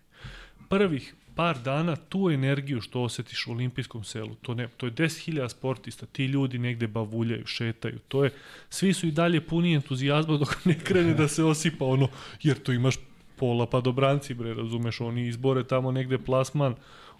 Prvih 0.68 1.14
par 1.40 1.58
dana 1.58 1.96
tu 1.96 2.30
energiju 2.30 2.80
što 2.80 3.02
osetiš 3.02 3.46
u 3.46 3.52
olimpijskom 3.52 4.04
selu, 4.04 4.34
to, 4.34 4.54
ne, 4.54 4.68
to 4.76 4.86
je 4.86 4.92
10.000 4.92 5.48
sportista, 5.48 6.06
ti 6.06 6.24
ljudi 6.24 6.58
negde 6.58 6.86
bavuljaju, 6.86 7.46
šetaju, 7.46 7.98
to 8.08 8.24
je, 8.24 8.30
svi 8.70 8.92
su 8.92 9.06
i 9.06 9.10
dalje 9.10 9.40
puni 9.40 9.74
entuzijazma 9.74 10.36
dok 10.36 10.64
ne 10.64 10.78
krene 10.78 11.14
da 11.14 11.28
se 11.28 11.44
osipa 11.44 11.84
ono, 11.84 12.08
jer 12.42 12.58
to 12.58 12.72
imaš 12.72 12.94
pola 13.36 13.66
pa 13.66 13.80
dobranci, 13.80 14.34
bre, 14.34 14.54
razumeš, 14.54 15.00
oni 15.00 15.26
izbore 15.28 15.64
tamo 15.64 15.92
negde 15.92 16.18
plasman 16.18 16.74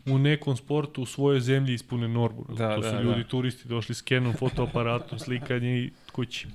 u 0.06 0.18
nekom 0.18 0.56
sportu 0.56 1.02
u 1.02 1.06
svojoj 1.06 1.40
zemlji 1.40 1.74
ispune 1.74 2.08
normu. 2.08 2.44
Da, 2.48 2.74
to 2.74 2.80
da, 2.80 2.90
su 2.90 2.96
da, 2.96 3.02
ljudi, 3.02 3.22
da. 3.22 3.28
turisti, 3.28 3.68
došli 3.68 3.94
s 3.94 4.02
Canon 4.08 4.36
fotoaparatom, 4.36 5.18
slikanje 5.18 5.78
i 5.78 5.90
kući. 6.12 6.48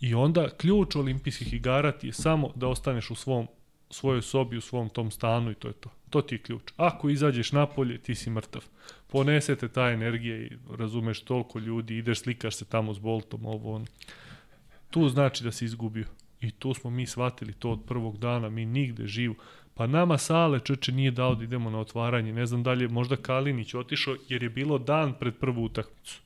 I 0.00 0.14
onda 0.14 0.48
ključ 0.50 0.96
olimpijskih 0.96 1.52
igara 1.52 1.92
ti 1.92 2.06
je 2.06 2.12
samo 2.12 2.52
da 2.54 2.68
ostaneš 2.68 3.10
u 3.10 3.14
svom 3.14 3.48
svojoj 3.90 4.22
sobi, 4.22 4.56
u 4.56 4.60
svom 4.60 4.88
tom 4.88 5.10
stanu 5.10 5.50
i 5.50 5.54
to 5.54 5.68
je 5.68 5.74
to. 5.74 5.97
To 6.10 6.22
ti 6.22 6.34
je 6.34 6.38
ključ. 6.38 6.62
Ako 6.76 7.08
izađeš 7.08 7.52
napolje, 7.52 7.98
ti 7.98 8.14
si 8.14 8.30
mrtav. 8.30 8.64
Ponesete 9.06 9.68
ta 9.68 9.90
energija 9.90 10.36
i 10.36 10.50
razumeš 10.78 11.20
toliko 11.20 11.58
ljudi, 11.58 11.96
ideš, 11.96 12.20
slikaš 12.20 12.56
se 12.56 12.64
tamo 12.64 12.94
s 12.94 12.98
Boltom, 12.98 13.46
ovo 13.46 13.74
on. 13.74 13.86
Tu 14.90 15.08
znači 15.08 15.44
da 15.44 15.52
si 15.52 15.64
izgubio. 15.64 16.06
I 16.40 16.50
tu 16.50 16.74
smo 16.74 16.90
mi 16.90 17.06
shvatili 17.06 17.52
to 17.52 17.70
od 17.70 17.80
prvog 17.86 18.18
dana, 18.18 18.48
mi 18.48 18.66
nigde 18.66 19.06
živ. 19.06 19.34
Pa 19.74 19.86
nama 19.86 20.18
Sale 20.18 20.60
čeče 20.60 20.92
nije 20.92 21.10
dao 21.10 21.34
da 21.34 21.44
idemo 21.44 21.70
na 21.70 21.78
otvaranje. 21.78 22.32
Ne 22.32 22.46
znam 22.46 22.62
da 22.62 22.72
li 22.72 22.84
je 22.84 22.88
možda 22.88 23.16
Kalinić 23.16 23.74
otišao 23.74 24.16
jer 24.28 24.42
je 24.42 24.48
bilo 24.48 24.78
dan 24.78 25.14
pred 25.14 25.34
prvu 25.36 25.64
utakmicu. 25.64 26.20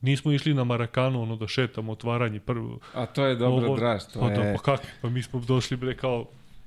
Nismo 0.00 0.32
išli 0.32 0.54
na 0.54 0.64
Marakanu, 0.64 1.22
ono 1.22 1.36
da 1.36 1.48
šetamo 1.48 1.92
otvaranje 1.92 2.40
prvo. 2.40 2.78
A 2.94 3.06
to 3.06 3.24
je 3.24 3.36
dobro 3.36 3.66
ovo, 3.66 3.76
draž, 3.76 4.02
to 4.12 4.20
pa, 4.20 4.30
je... 4.30 4.36
Da, 4.36 4.52
pa 4.56 4.62
kako? 4.62 4.82
Pa 5.02 5.08
mi 5.08 5.22
smo 5.22 5.40
došli 5.40 5.76
bre 5.76 5.96
kao, 5.96 6.26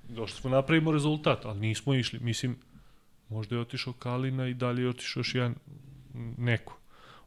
došli 0.10 0.38
smo 0.38 0.50
napravimo 0.50 0.92
rezultat, 0.92 1.46
ali 1.46 1.60
nismo 1.60 1.94
išli. 1.94 2.20
Mislim, 2.20 2.58
možda 3.30 3.56
je 3.56 3.62
otišao 3.62 3.94
Kalina 3.94 4.48
i 4.48 4.54
dalje 4.54 4.82
je 4.82 4.90
otišao 4.90 5.20
još 5.20 5.36
jedan 5.36 5.56
neko 6.38 6.80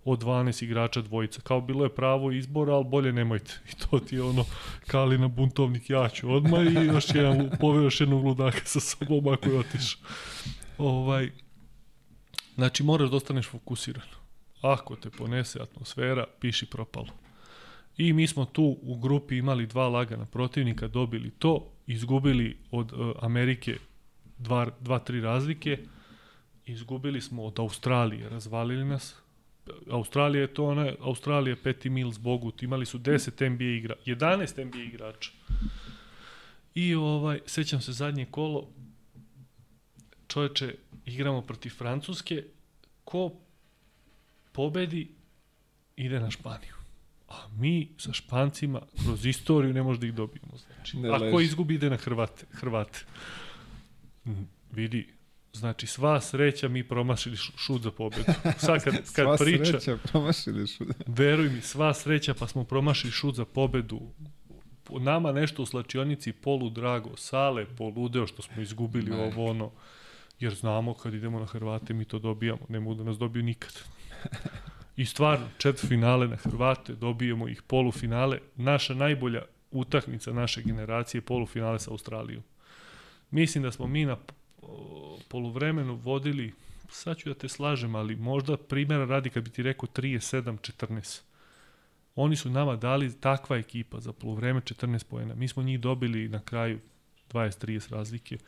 od 0.04 0.22
12 0.22 0.64
igrača 0.64 1.00
dvojica. 1.00 1.40
Kao 1.40 1.60
bilo 1.60 1.84
je 1.84 1.94
pravo 1.94 2.32
izbora, 2.32 2.74
ali 2.74 2.84
bolje 2.84 3.12
nemojte. 3.12 3.60
I 3.70 3.74
to 3.76 3.98
ti 3.98 4.16
je 4.16 4.22
ono, 4.22 4.44
Kalina 4.86 5.28
buntovnik, 5.28 5.90
ja 5.90 6.08
ću 6.08 6.32
odmah 6.32 6.60
i 6.60 6.86
još 6.86 7.14
jedan, 7.14 7.50
poveo 7.60 7.82
još 7.82 8.00
jednog 8.00 8.24
ludaka 8.24 8.60
sa 8.64 8.80
sobom 8.80 9.28
ako 9.28 9.48
je 9.48 9.58
otišao. 9.58 10.00
Ovaj, 10.78 11.30
znači, 12.54 12.82
moraš 12.82 13.10
da 13.10 13.16
ostaneš 13.16 13.48
fokusiran. 13.48 14.06
Ako 14.60 14.96
te 14.96 15.10
ponese 15.10 15.62
atmosfera, 15.62 16.24
piši 16.40 16.66
propalo. 16.66 17.08
I 17.96 18.12
mi 18.12 18.26
smo 18.26 18.44
tu 18.44 18.78
u 18.82 18.96
grupi 18.96 19.36
imali 19.36 19.66
dva 19.66 19.88
lagana 19.88 20.26
protivnika, 20.26 20.88
dobili 20.88 21.30
to, 21.30 21.71
izgubili 21.86 22.56
od 22.70 22.92
uh, 22.92 23.12
Amerike 23.20 23.76
dva, 24.38 24.70
dva, 24.80 24.98
tri 24.98 25.20
razlike, 25.20 25.78
izgubili 26.66 27.20
smo 27.20 27.44
od 27.44 27.58
Australije, 27.58 28.28
razvalili 28.28 28.84
nas, 28.84 29.22
Australija 29.90 30.40
je 30.40 30.54
to 30.54 30.64
ona, 30.66 30.92
Australija 31.00 31.56
peti 31.62 31.90
mil 31.90 32.10
zbogu, 32.10 32.52
imali 32.60 32.86
su 32.86 32.98
10 32.98 33.48
NBA 33.50 33.64
igra, 33.64 33.94
11 34.06 34.64
NBA 34.64 34.78
igrača. 34.78 35.30
I 36.74 36.94
ovaj, 36.94 37.40
sećam 37.46 37.80
se 37.80 37.92
zadnje 37.92 38.26
kolo, 38.30 38.68
čoveče, 40.28 40.74
igramo 41.06 41.42
protiv 41.42 41.70
Francuske, 41.70 42.44
ko 43.04 43.32
pobedi, 44.52 45.08
ide 45.96 46.20
na 46.20 46.30
Španiju. 46.30 46.81
A 47.32 47.48
mi 47.56 47.94
sa 47.98 48.12
Špancima 48.12 48.82
kroz 49.04 49.26
istoriju 49.26 49.72
ne 49.72 49.82
možemo 49.82 50.00
da 50.00 50.06
ih 50.06 50.14
dobijemo. 50.14 50.52
Znači, 50.66 50.96
ne 50.96 51.08
ako 51.08 51.40
izgubi, 51.40 51.74
ide 51.74 51.90
na 51.90 51.96
Hrvate. 51.96 52.46
Hrvate. 52.50 52.98
Vidi, 54.72 55.08
Znači, 55.54 55.86
sva 55.86 56.20
sreća 56.20 56.68
mi 56.68 56.88
promašili 56.88 57.36
šut 57.36 57.82
za 57.82 57.90
pobedu. 57.90 58.24
Sad 58.56 58.84
kad, 58.84 58.94
kad 59.16 59.26
sva 59.26 59.36
priča... 59.36 59.64
Sva 59.64 59.80
sreća 59.80 59.98
promašili 60.12 60.66
šut. 60.66 60.88
Veruj 61.06 61.48
mi, 61.48 61.60
sva 61.60 61.94
sreća 61.94 62.34
pa 62.34 62.46
smo 62.46 62.64
promašili 62.64 63.12
šut 63.12 63.34
za 63.34 63.44
pobedu. 63.44 64.00
Nama 64.90 65.32
nešto 65.32 65.62
u 65.62 65.66
slačionici 65.66 66.32
polu 66.32 66.70
drago, 66.70 67.16
sale 67.16 67.66
poludeo 67.66 68.26
što 68.26 68.42
smo 68.42 68.62
izgubili 68.62 69.10
ne. 69.10 69.16
ovo 69.16 69.50
ono. 69.50 69.70
Jer 70.40 70.54
znamo 70.54 70.94
kad 70.94 71.14
idemo 71.14 71.40
na 71.40 71.46
Hrvate 71.46 71.94
mi 71.94 72.04
to 72.04 72.18
dobijamo. 72.18 72.66
Ne 72.68 72.80
mogu 72.80 72.94
da 72.94 73.04
nas 73.04 73.18
dobiju 73.18 73.42
nikad. 73.42 73.72
I 74.96 75.06
stvarno, 75.06 75.46
četvr 75.58 75.88
finale 75.88 76.28
na 76.28 76.36
Hrvate, 76.36 76.94
dobijemo 76.94 77.48
ih 77.48 77.62
polufinale. 77.62 78.38
Naša 78.56 78.94
najbolja 78.94 79.42
utakmica 79.70 80.32
naše 80.32 80.62
generacije 80.62 81.18
je 81.18 81.24
polufinale 81.24 81.78
sa 81.78 81.90
Australijom. 81.90 82.42
Mislim 83.30 83.64
da 83.64 83.72
smo 83.72 83.86
mi 83.86 84.04
na 84.04 84.16
poluvremenu 85.28 85.94
vodili, 85.94 86.52
sad 86.90 87.16
ću 87.16 87.28
da 87.28 87.34
te 87.34 87.48
slažem, 87.48 87.94
ali 87.94 88.16
možda 88.16 88.56
primjera 88.56 89.04
radi 89.04 89.30
kad 89.30 89.44
bi 89.44 89.50
ti 89.50 89.62
rekao 89.62 89.86
37-14. 89.86 91.22
Oni 92.14 92.36
su 92.36 92.50
nama 92.50 92.76
dali 92.76 93.20
takva 93.20 93.56
ekipa 93.56 94.00
za 94.00 94.12
poluvreme 94.12 94.60
14 94.60 95.04
pojena. 95.04 95.34
Mi 95.34 95.48
smo 95.48 95.62
njih 95.62 95.80
dobili 95.80 96.28
na 96.28 96.40
kraju 96.40 96.78
20-30 97.32 97.90
razlike, 97.90 98.38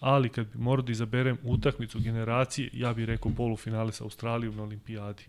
ali 0.00 0.28
kad 0.28 0.46
bi 0.46 0.58
morao 0.58 0.82
da 0.82 0.92
izaberem 0.92 1.38
utakmicu 1.42 2.00
generacije, 2.00 2.70
ja 2.72 2.92
bih 2.94 3.04
rekao 3.04 3.32
polufinale 3.36 3.92
sa 3.92 4.04
Australijom 4.04 4.56
na 4.56 4.62
olimpijadi. 4.62 5.24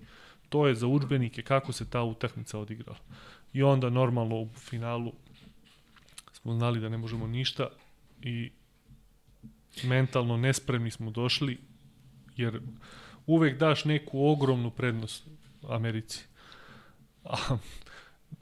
To 0.49 0.67
je 0.67 0.75
za 0.75 0.87
učbenike 0.87 1.41
kako 1.41 1.71
se 1.71 1.89
ta 1.89 2.03
utakmica 2.03 2.59
odigrala. 2.59 2.99
I 3.53 3.63
onda 3.63 3.89
normalno 3.89 4.35
u 4.35 4.49
finalu 4.55 5.13
smo 6.33 6.53
znali 6.53 6.79
da 6.79 6.89
ne 6.89 6.97
možemo 6.97 7.27
ništa 7.27 7.67
i 8.21 8.51
mentalno 9.83 10.37
nespremni 10.37 10.91
smo 10.91 11.11
došli, 11.11 11.57
jer 12.35 12.61
uvek 13.27 13.57
daš 13.57 13.85
neku 13.85 14.25
ogromnu 14.25 14.71
prednost 14.71 15.27
Americi. 15.69 16.25
A, 17.23 17.37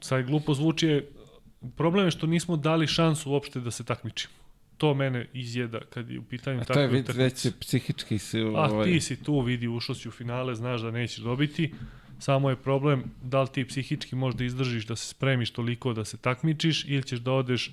sad 0.00 0.26
glupo 0.26 0.54
zvuči 0.54 0.86
je, 0.86 1.12
problem 1.76 2.04
je 2.04 2.10
što 2.10 2.26
nismo 2.26 2.56
dali 2.56 2.86
šansu 2.86 3.30
uopšte 3.30 3.60
da 3.60 3.70
se 3.70 3.84
takmičimo. 3.84 4.34
To 4.78 4.94
mene 4.94 5.26
izjeda 5.32 5.80
kad 5.90 6.10
je 6.10 6.18
u 6.18 6.22
pitanju 6.22 6.60
tako. 6.60 6.72
A 6.72 6.74
to 6.74 6.80
je 6.80 6.86
već, 6.86 7.08
već 7.14 7.46
psihički 7.60 8.18
se... 8.18 8.42
Ovaj... 8.42 8.80
A 8.80 8.84
ti 8.84 9.00
si 9.00 9.22
tu, 9.22 9.40
vidi, 9.40 9.68
ušao 9.68 9.94
si 9.94 10.08
u 10.08 10.10
finale, 10.10 10.54
znaš 10.54 10.80
da 10.80 10.90
nećeš 10.90 11.18
dobiti. 11.18 11.74
Samo 12.18 12.50
je 12.50 12.56
problem 12.56 13.04
da 13.22 13.42
li 13.42 13.48
ti 13.48 13.64
psihički 13.64 14.16
možda 14.16 14.44
izdržiš 14.44 14.86
da 14.86 14.96
se 14.96 15.08
spremiš 15.08 15.50
toliko 15.50 15.92
da 15.92 16.04
se 16.04 16.16
takmičiš 16.16 16.84
ili 16.88 17.02
ćeš 17.02 17.18
da 17.18 17.32
odeš 17.32 17.70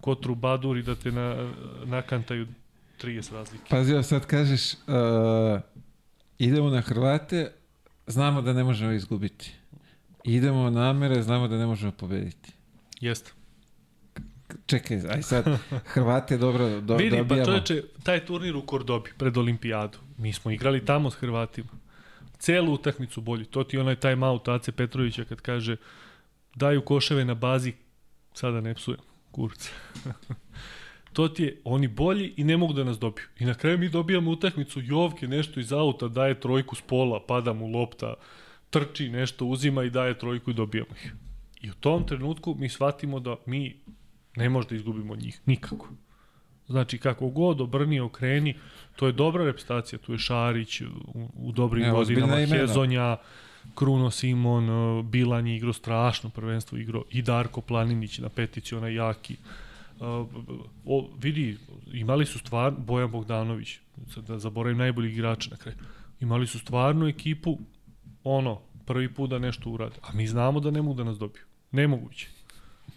kod 0.00 0.22
trubadur 0.22 0.76
i 0.76 0.82
da 0.82 0.94
te 0.94 1.12
na, 1.12 1.52
nakantaju 1.84 2.46
30 3.02 3.32
razlike. 3.32 3.64
Pazi, 3.70 4.02
sad 4.02 4.26
kažeš, 4.26 4.72
uh, 4.72 5.60
idemo 6.38 6.70
na 6.70 6.80
Hrvate, 6.80 7.52
znamo 8.06 8.42
da 8.42 8.52
ne 8.52 8.64
možemo 8.64 8.92
izgubiti. 8.92 9.52
Idemo 10.24 10.70
na 10.70 10.90
Amere, 10.90 11.22
znamo 11.22 11.48
da 11.48 11.58
ne 11.58 11.66
možemo 11.66 11.92
pobediti. 11.92 12.52
Jeste. 13.00 13.37
Čekaj, 14.66 15.00
aj 15.10 15.22
sad, 15.22 15.58
Hrvate 15.86 16.38
dobro 16.38 16.80
do, 16.80 16.96
Vidi, 16.96 17.16
dobijamo. 17.16 17.28
pa 17.28 17.44
čoveče, 17.44 17.82
taj 18.02 18.24
turnir 18.26 18.56
u 18.56 18.62
Kordobi, 18.62 19.10
pred 19.18 19.36
olimpijadu, 19.36 19.98
mi 20.18 20.32
smo 20.32 20.50
igrali 20.50 20.84
tamo 20.84 21.10
s 21.10 21.14
Hrvatima. 21.14 21.68
Celu 22.38 22.72
utakmicu 22.72 23.20
bolji. 23.20 23.44
To 23.44 23.64
ti 23.64 23.78
onaj 23.78 23.96
time 23.96 24.26
out 24.26 24.48
Ace 24.48 24.72
Petrovića 24.72 25.24
kad 25.24 25.40
kaže 25.40 25.76
daju 26.54 26.82
koševe 26.82 27.24
na 27.24 27.34
bazi, 27.34 27.72
sada 28.34 28.60
ne 28.60 28.74
psujem, 28.74 29.00
kurca. 29.30 29.70
to 31.12 31.28
ti 31.28 31.42
je, 31.42 31.60
oni 31.64 31.88
bolji 31.88 32.34
i 32.36 32.44
ne 32.44 32.56
mogu 32.56 32.72
da 32.72 32.84
nas 32.84 32.98
dobiju. 32.98 33.26
I 33.38 33.44
na 33.44 33.54
kraju 33.54 33.78
mi 33.78 33.88
dobijamo 33.88 34.30
utakmicu, 34.30 34.80
Jovke 34.82 35.28
nešto 35.28 35.60
iz 35.60 35.72
auta 35.72 36.08
daje 36.08 36.40
trojku 36.40 36.76
s 36.76 36.80
pola, 36.80 37.24
pada 37.28 37.52
mu 37.52 37.66
lopta, 37.66 38.14
trči 38.70 39.08
nešto, 39.08 39.46
uzima 39.46 39.84
i 39.84 39.90
daje 39.90 40.18
trojku 40.18 40.50
i 40.50 40.54
dobijamo 40.54 40.90
ih. 41.04 41.14
I 41.60 41.70
u 41.70 41.74
tom 41.74 42.06
trenutku 42.06 42.54
mi 42.58 42.68
shvatimo 42.68 43.20
da 43.20 43.36
mi 43.46 43.80
Ne 44.38 44.48
može 44.48 44.68
da 44.68 44.76
izgubimo 44.76 45.16
njih, 45.16 45.40
nikako. 45.46 45.88
Znači, 46.68 46.98
kako 46.98 47.28
god 47.28 47.60
obrni, 47.60 48.00
okreni, 48.00 48.54
to 48.96 49.06
je 49.06 49.12
dobra 49.12 49.44
reprezentacija, 49.44 49.98
tu 49.98 50.12
je 50.12 50.18
Šarić 50.18 50.80
u, 50.80 50.86
u 51.34 51.52
dobrim 51.52 51.82
Ne, 51.82 51.90
godinama. 51.90 52.36
Hezonja, 52.36 53.16
Kruno 53.74 54.10
Simon, 54.10 54.68
uh, 54.70 55.04
Bilan 55.04 55.46
je 55.46 55.56
igrao 55.56 55.72
strašno 55.72 56.30
prvenstvo, 56.30 56.78
igrao 56.78 57.04
i 57.10 57.22
Darko 57.22 57.60
Planinić 57.60 58.18
na 58.18 58.28
petici, 58.28 58.74
onaj 58.74 58.94
jaki. 58.94 59.36
Uh, 60.00 60.06
o, 60.84 61.10
vidi, 61.18 61.56
imali 61.92 62.26
su 62.26 62.38
stvar, 62.38 62.72
Bojan 62.78 63.10
Bogdanović, 63.10 63.78
da 64.26 64.38
zaboravim 64.38 64.78
najbolji 64.78 65.12
igrač 65.12 65.50
na 65.50 65.56
kraju, 65.56 65.76
imali 66.20 66.46
su 66.46 66.58
stvarnu 66.58 67.08
ekipu, 67.08 67.58
ono, 68.24 68.60
prvi 68.86 69.14
put 69.14 69.30
da 69.30 69.38
nešto 69.38 69.70
urade. 69.70 69.96
A 70.02 70.12
mi 70.12 70.26
znamo 70.26 70.60
da 70.60 70.70
ne 70.70 70.82
mogu 70.82 70.94
da 70.94 71.04
nas 71.04 71.18
dobiju. 71.18 71.42
Nemoguće. 71.72 72.37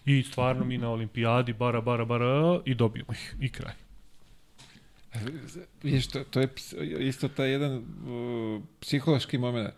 I 0.06 0.24
stvarno 0.24 0.66
mi 0.66 0.78
na 0.78 0.90
olimpijadi, 0.90 1.54
bara, 1.54 1.82
bara, 1.82 2.06
bara, 2.06 2.62
i 2.66 2.76
dobijemo 2.76 3.14
ih. 3.14 3.36
I 3.40 3.50
kraj. 3.50 3.74
Vidiš, 5.84 6.08
to, 6.08 6.24
to 6.24 6.42
je 6.42 6.50
isto 7.00 7.28
taj 7.28 7.52
jedan 7.52 7.78
uh, 7.78 8.62
psihološki 8.80 9.38
moment. 9.38 9.74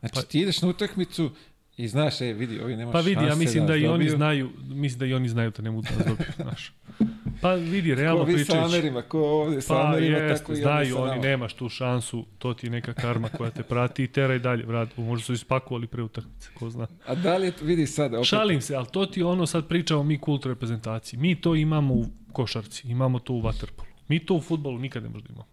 Znači, 0.00 0.14
Pa- 0.14 0.22
ti 0.22 0.40
ideš 0.40 0.62
na 0.62 0.68
utakmicu 0.68 1.30
i 1.76 1.88
znaš, 1.88 2.20
e, 2.20 2.32
vidi, 2.32 2.60
ovi 2.60 2.76
nema 2.76 2.92
Pa 2.92 3.00
vidi, 3.00 3.12
ja 3.12 3.28
šanse 3.28 3.38
mislim 3.38 3.66
da 3.66 3.72
nas 3.72 3.82
i 3.82 3.86
oni 3.86 4.04
dobiju. 4.04 4.16
znaju, 4.16 4.50
mislim 4.68 4.98
da 4.98 5.06
i 5.06 5.14
oni 5.14 5.28
znaju 5.28 5.50
da 5.56 5.62
ne 5.62 5.70
mogu 5.70 5.82
da 5.82 5.96
nas 5.96 6.06
dobiju, 6.06 6.28
znaš. 6.36 6.72
Pa 7.40 7.54
vidi, 7.54 7.94
realno 7.94 8.24
Ko 8.24 8.26
vi 8.26 8.32
sa 8.32 8.36
pričajući. 8.36 8.74
Amerima, 8.76 9.02
ko 9.02 9.20
ovde 9.20 9.60
sa 9.60 9.74
Pa 9.74 9.88
Amerima, 9.88 10.16
jeste, 10.18 10.38
tako 10.38 10.52
i 10.52 10.56
znaju, 10.56 10.94
sa 10.94 11.02
oni 11.02 11.10
nama. 11.10 11.22
nemaš 11.22 11.54
tu 11.54 11.68
šansu, 11.68 12.26
to 12.38 12.54
ti 12.54 12.66
je 12.66 12.70
neka 12.70 12.92
karma 12.92 13.28
koja 13.28 13.50
te 13.50 13.62
prati 13.62 14.04
i 14.04 14.06
tera 14.06 14.34
i 14.34 14.38
dalje, 14.38 14.66
vrat. 14.66 14.96
Možda 14.96 15.24
su 15.24 15.32
ispakovali 15.32 15.86
pre 15.86 16.02
utakmice, 16.02 16.50
ko 16.58 16.70
zna. 16.70 16.86
A 17.06 17.14
da 17.14 17.36
li 17.36 17.46
je, 17.46 17.52
vidi 17.62 17.86
sad, 17.86 18.14
opet, 18.14 18.26
Šalim 18.26 18.60
se, 18.60 18.74
ali 18.76 18.86
to 18.92 19.06
ti 19.06 19.22
ono 19.22 19.46
sad 19.46 19.68
pričamo 19.68 20.02
mi 20.02 20.18
kult 20.18 20.46
reprezentaciji. 20.46 21.20
Mi 21.20 21.40
to 21.40 21.54
imamo 21.54 21.94
u 21.94 22.04
košarci, 22.32 22.88
imamo 22.88 23.18
to 23.18 23.32
u 23.32 23.40
vaterpolu. 23.40 23.88
Mi 24.08 24.26
to 24.26 24.34
u 24.34 24.40
futbolu 24.40 24.78
nikad 24.78 25.02
ne 25.02 25.08
možda 25.08 25.28
imamo. 25.28 25.48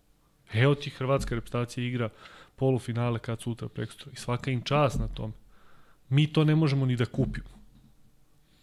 Evo 0.53 0.75
ti 0.75 0.89
hrvatska 0.89 1.35
reprezentacija 1.35 1.83
igra 1.87 2.09
polufinale 2.55 3.19
kad 3.19 3.41
sutra 3.41 3.67
prekstra 3.69 4.11
i 4.13 4.15
svaka 4.15 4.51
im 4.51 4.61
čast 4.61 4.99
na 4.99 5.07
tome. 5.07 5.33
Mi 6.09 6.27
to 6.27 6.43
ne 6.43 6.55
možemo 6.55 6.85
ni 6.85 6.95
da 6.95 7.05
kupimo. 7.05 7.47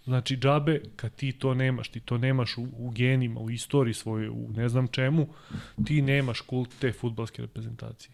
Znači, 0.05 0.37
džabe, 0.37 0.81
kad 0.97 1.15
ti 1.15 1.33
to 1.33 1.55
nemaš, 1.55 1.89
ti 1.89 2.01
to 2.01 2.19
nemaš 2.19 2.59
u, 2.59 2.67
u 2.79 2.91
genima, 2.91 3.41
u 3.41 3.51
istoriji 3.51 3.95
svoje, 3.95 4.31
u 4.31 4.51
ne 4.57 4.69
znam 4.69 4.89
čemu, 4.89 5.27
ti 5.87 6.03
nemaš 6.03 6.41
kult 6.41 6.71
te 6.81 6.93
futbalske 6.93 7.43
reprezentacije. 7.43 8.11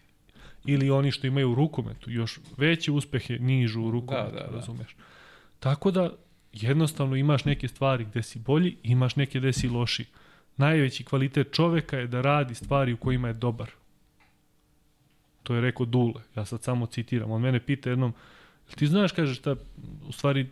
Ili 0.65 0.89
oni 0.89 1.11
što 1.11 1.27
imaju 1.27 1.51
u 1.51 1.55
rukometu, 1.55 2.11
još 2.11 2.39
veće 2.57 2.91
uspehe 2.91 3.39
nižu 3.39 3.81
u 3.81 3.91
rukometu, 3.91 4.35
Da, 4.35 4.41
da, 4.41 4.47
da. 4.47 4.55
razumeš. 4.55 4.95
Tako 5.59 5.91
da, 5.91 6.13
jednostavno 6.53 7.15
imaš 7.15 7.45
neke 7.45 7.67
stvari 7.67 8.05
gde 8.05 8.23
si 8.23 8.39
bolji, 8.39 8.75
imaš 8.83 9.15
neke 9.15 9.39
gde 9.39 9.53
si 9.53 9.69
loši. 9.69 10.05
Najveći 10.57 11.03
kvalitet 11.03 11.53
čoveka 11.53 11.97
je 11.97 12.07
da 12.07 12.21
radi 12.21 12.55
stvari 12.55 12.93
u 12.93 12.97
kojima 12.97 13.27
je 13.27 13.33
dobar. 13.33 13.69
To 15.43 15.55
je 15.55 15.61
rekao 15.61 15.85
Dule. 15.85 16.21
Ja 16.35 16.45
sad 16.45 16.63
samo 16.63 16.85
citiram. 16.85 17.31
On 17.31 17.41
mene 17.41 17.59
pita 17.59 17.89
jednom, 17.89 18.13
"Jel 18.67 18.75
ti 18.75 18.87
znaš, 18.87 19.11
kaže 19.11 19.35
šta, 19.35 19.55
u 20.07 20.11
stvari 20.11 20.47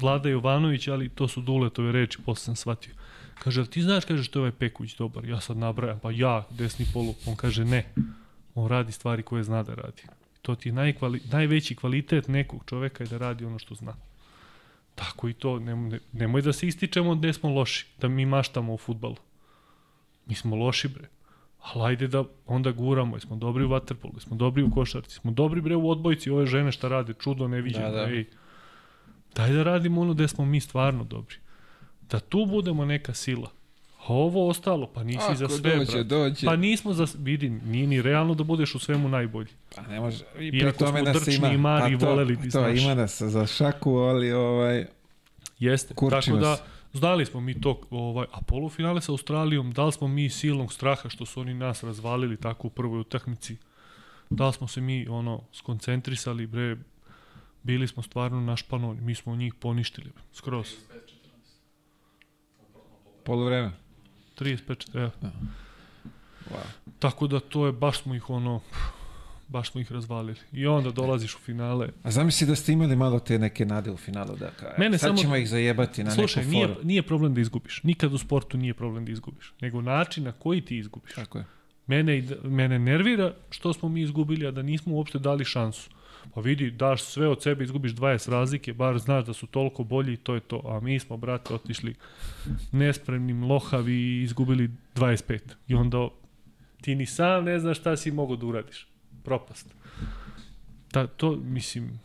Vlada 0.00 0.28
Jovanović, 0.28 0.88
ali 0.88 1.08
to 1.08 1.28
su 1.28 1.40
Duletove 1.40 1.92
reči, 1.92 2.18
posle 2.24 2.44
sam 2.44 2.56
shvatio. 2.56 2.94
Kaže, 3.38 3.60
"Jel 3.60 3.66
ti 3.66 3.82
znaš, 3.82 4.04
kaže, 4.04 4.24
što 4.24 4.38
je 4.38 4.40
ovaj 4.40 4.52
Pekuć 4.52 4.96
dobar? 4.96 5.24
Ja 5.24 5.40
sad 5.40 5.56
nabrajam, 5.56 5.98
pa 6.02 6.10
ja, 6.10 6.44
desni 6.50 6.86
polu. 6.92 7.14
On 7.26 7.36
kaže, 7.36 7.64
ne. 7.64 7.92
On 8.54 8.68
radi 8.68 8.92
stvari 8.92 9.22
koje 9.22 9.42
zna 9.42 9.62
da 9.62 9.74
radi. 9.74 10.02
To 10.42 10.54
ti 10.54 10.68
je 10.68 10.72
najkvali, 10.72 11.20
najveći 11.32 11.74
kvalitet 11.74 12.28
nekog 12.28 12.62
čoveka 12.66 13.04
je 13.04 13.08
da 13.08 13.18
radi 13.18 13.44
ono 13.44 13.58
što 13.58 13.74
zna. 13.74 13.94
Tako 14.94 15.28
i 15.28 15.32
to, 15.32 15.58
nemoj, 15.58 15.98
nemoj 16.12 16.42
da 16.42 16.52
se 16.52 16.66
ističemo 16.66 17.14
gde 17.14 17.32
smo 17.32 17.50
loši, 17.50 17.86
da 18.00 18.08
mi 18.08 18.26
maštamo 18.26 18.74
u 18.74 18.78
futbalu. 18.78 19.16
Mi 20.26 20.34
smo 20.34 20.56
loši, 20.56 20.88
bre. 20.88 21.08
Ali 21.62 21.84
ajde 21.84 22.08
da 22.08 22.24
onda 22.46 22.70
guramo, 22.72 23.20
smo 23.20 23.36
dobri 23.36 23.64
u 23.64 23.68
vaterpolu, 23.68 24.20
smo 24.20 24.36
dobri 24.36 24.62
u 24.62 24.70
košarci, 24.70 25.14
smo 25.14 25.30
dobri 25.30 25.60
bre 25.60 25.76
u 25.76 25.90
odbojci, 25.90 26.30
ove 26.30 26.46
žene 26.46 26.72
šta 26.72 26.88
rade, 26.88 27.12
čudo 27.20 27.48
neviđeno, 27.48 27.90
Da, 27.90 27.96
da. 27.96 28.10
ej. 28.10 28.24
Daj 29.36 29.52
da 29.52 29.62
radimo 29.62 30.00
ono 30.00 30.14
gde 30.14 30.28
smo 30.28 30.44
mi 30.44 30.60
stvarno 30.60 31.04
dobri. 31.04 31.36
Da 32.10 32.20
tu 32.20 32.46
budemo 32.46 32.84
neka 32.84 33.14
sila. 33.14 33.50
A 33.98 34.12
ovo 34.12 34.48
ostalo, 34.48 34.86
pa 34.86 35.02
nisi 35.02 35.18
Ako 35.24 35.34
za 35.34 35.48
sve, 35.48 35.76
dođe, 35.76 35.84
brate. 35.84 36.04
dođe. 36.04 36.46
Pa 36.46 36.56
nismo 36.56 36.92
za, 36.92 37.06
vidi, 37.18 37.50
nije 37.50 37.86
ni 37.86 38.02
realno 38.02 38.34
da 38.34 38.44
budeš 38.44 38.74
u 38.74 38.78
svemu 38.78 39.08
najbolji. 39.08 39.48
Pa 39.76 39.82
ne 39.82 40.00
može. 40.00 40.24
I 40.38 40.50
pri 40.50 40.58
Iako 40.58 40.84
tome 40.84 41.02
nas 41.02 41.28
ima. 41.28 41.48
i 41.48 41.56
mari 41.56 41.94
pa 41.94 42.00
to, 42.00 42.06
voleli 42.06 42.36
to, 42.36 42.50
znaš. 42.50 42.80
ima 42.80 42.94
nas 42.94 43.22
za 43.22 43.46
šaku, 43.46 43.90
ali 43.90 44.32
ovaj... 44.32 44.86
Jeste, 45.58 45.94
Kurči 45.94 46.26
tako 46.26 46.38
da 46.38 46.56
znali 46.92 47.26
smo 47.26 47.40
mi 47.40 47.60
to, 47.60 47.80
ovaj, 47.90 48.26
a 48.32 48.40
polufinale 48.42 49.00
sa 49.00 49.12
Australijom, 49.12 49.72
da 49.72 49.84
li 49.84 49.92
smo 49.92 50.08
mi 50.08 50.30
silnog 50.30 50.72
straha 50.72 51.08
što 51.08 51.26
su 51.26 51.40
oni 51.40 51.54
nas 51.54 51.82
razvalili 51.82 52.36
tako 52.36 52.66
u 52.66 52.70
prvoj 52.70 53.00
utakmici, 53.00 53.56
da 54.30 54.46
li 54.46 54.52
smo 54.52 54.68
se 54.68 54.80
mi 54.80 55.08
ono 55.08 55.42
skoncentrisali, 55.52 56.46
bre, 56.46 56.76
bili 57.66 57.88
smo 57.88 58.02
stvarno 58.02 58.40
našpanovani, 58.40 59.00
mi 59.00 59.14
smo 59.14 59.36
njih 59.36 59.54
poništili, 59.54 60.10
skroz. 60.32 60.66
Poluvreme. 63.24 63.72
35, 64.38 64.96
evo. 64.96 65.10
Wow. 66.50 66.66
Tako 66.98 67.26
da 67.26 67.40
to 67.40 67.66
je, 67.66 67.72
baš 67.72 68.02
smo 68.02 68.14
ih 68.14 68.30
ono, 68.30 68.60
baš 69.48 69.70
smo 69.70 69.80
ih 69.80 69.92
razvalili. 69.92 70.36
I 70.52 70.66
onda 70.66 70.90
dolaziš 70.90 71.34
u 71.34 71.38
finale. 71.38 71.88
A 72.02 72.10
zamisli 72.10 72.46
da 72.46 72.54
ste 72.54 72.72
imali 72.72 72.96
malo 72.96 73.18
te 73.18 73.38
neke 73.38 73.66
nade 73.66 73.90
u 73.90 73.96
finalu, 73.96 74.36
da 74.36 74.50
kao, 74.50 74.70
Mene 74.78 74.98
sad 74.98 75.08
samo- 75.08 75.18
ćemo 75.18 75.36
ih 75.36 75.48
zajebati 75.48 76.04
na 76.04 76.10
Slušaj, 76.10 76.42
neku 76.42 76.52
nije, 76.52 76.68
foru. 76.68 76.80
nije 76.84 77.02
problem 77.02 77.34
da 77.34 77.40
izgubiš. 77.40 77.80
Nikad 77.82 78.12
u 78.12 78.18
sportu 78.18 78.56
nije 78.58 78.74
problem 78.74 79.04
da 79.04 79.12
izgubiš. 79.12 79.52
Nego 79.60 79.80
način 79.82 80.24
na 80.24 80.32
koji 80.32 80.60
ti 80.60 80.78
izgubiš. 80.78 81.14
Tako 81.14 81.38
je. 81.38 81.44
Mene, 81.86 82.22
mene 82.44 82.78
nervira 82.78 83.34
što 83.50 83.72
smo 83.72 83.88
mi 83.88 84.02
izgubili, 84.02 84.46
a 84.46 84.50
da 84.50 84.62
nismo 84.62 84.94
uopšte 84.94 85.18
dali 85.18 85.44
šansu. 85.44 85.90
Pa 86.34 86.40
vidi, 86.40 86.70
daš 86.70 87.02
sve 87.02 87.28
od 87.28 87.42
sebe, 87.42 87.64
izgubiš 87.64 87.92
20 87.92 88.30
razlike, 88.30 88.72
bar 88.72 88.98
znaš 88.98 89.24
da 89.24 89.32
su 89.32 89.46
toliko 89.46 89.84
bolji 89.84 90.12
i 90.12 90.16
to 90.16 90.34
je 90.34 90.40
to. 90.40 90.62
A 90.64 90.80
mi 90.80 90.98
smo, 90.98 91.16
brate, 91.16 91.54
otišli 91.54 91.94
nespremnim, 92.72 93.44
lohavi 93.44 93.94
i 93.94 94.22
izgubili 94.22 94.70
25. 94.94 95.38
I 95.68 95.74
onda 95.74 96.08
ti 96.80 96.94
ni 96.94 97.06
sam 97.06 97.44
ne 97.44 97.58
znaš 97.58 97.78
šta 97.78 97.96
si 97.96 98.10
mogao 98.10 98.36
da 98.36 98.46
uradiš. 98.46 98.86
Propast. 99.24 99.74
Ta, 100.90 101.06
to, 101.06 101.36
mislim, 101.36 102.00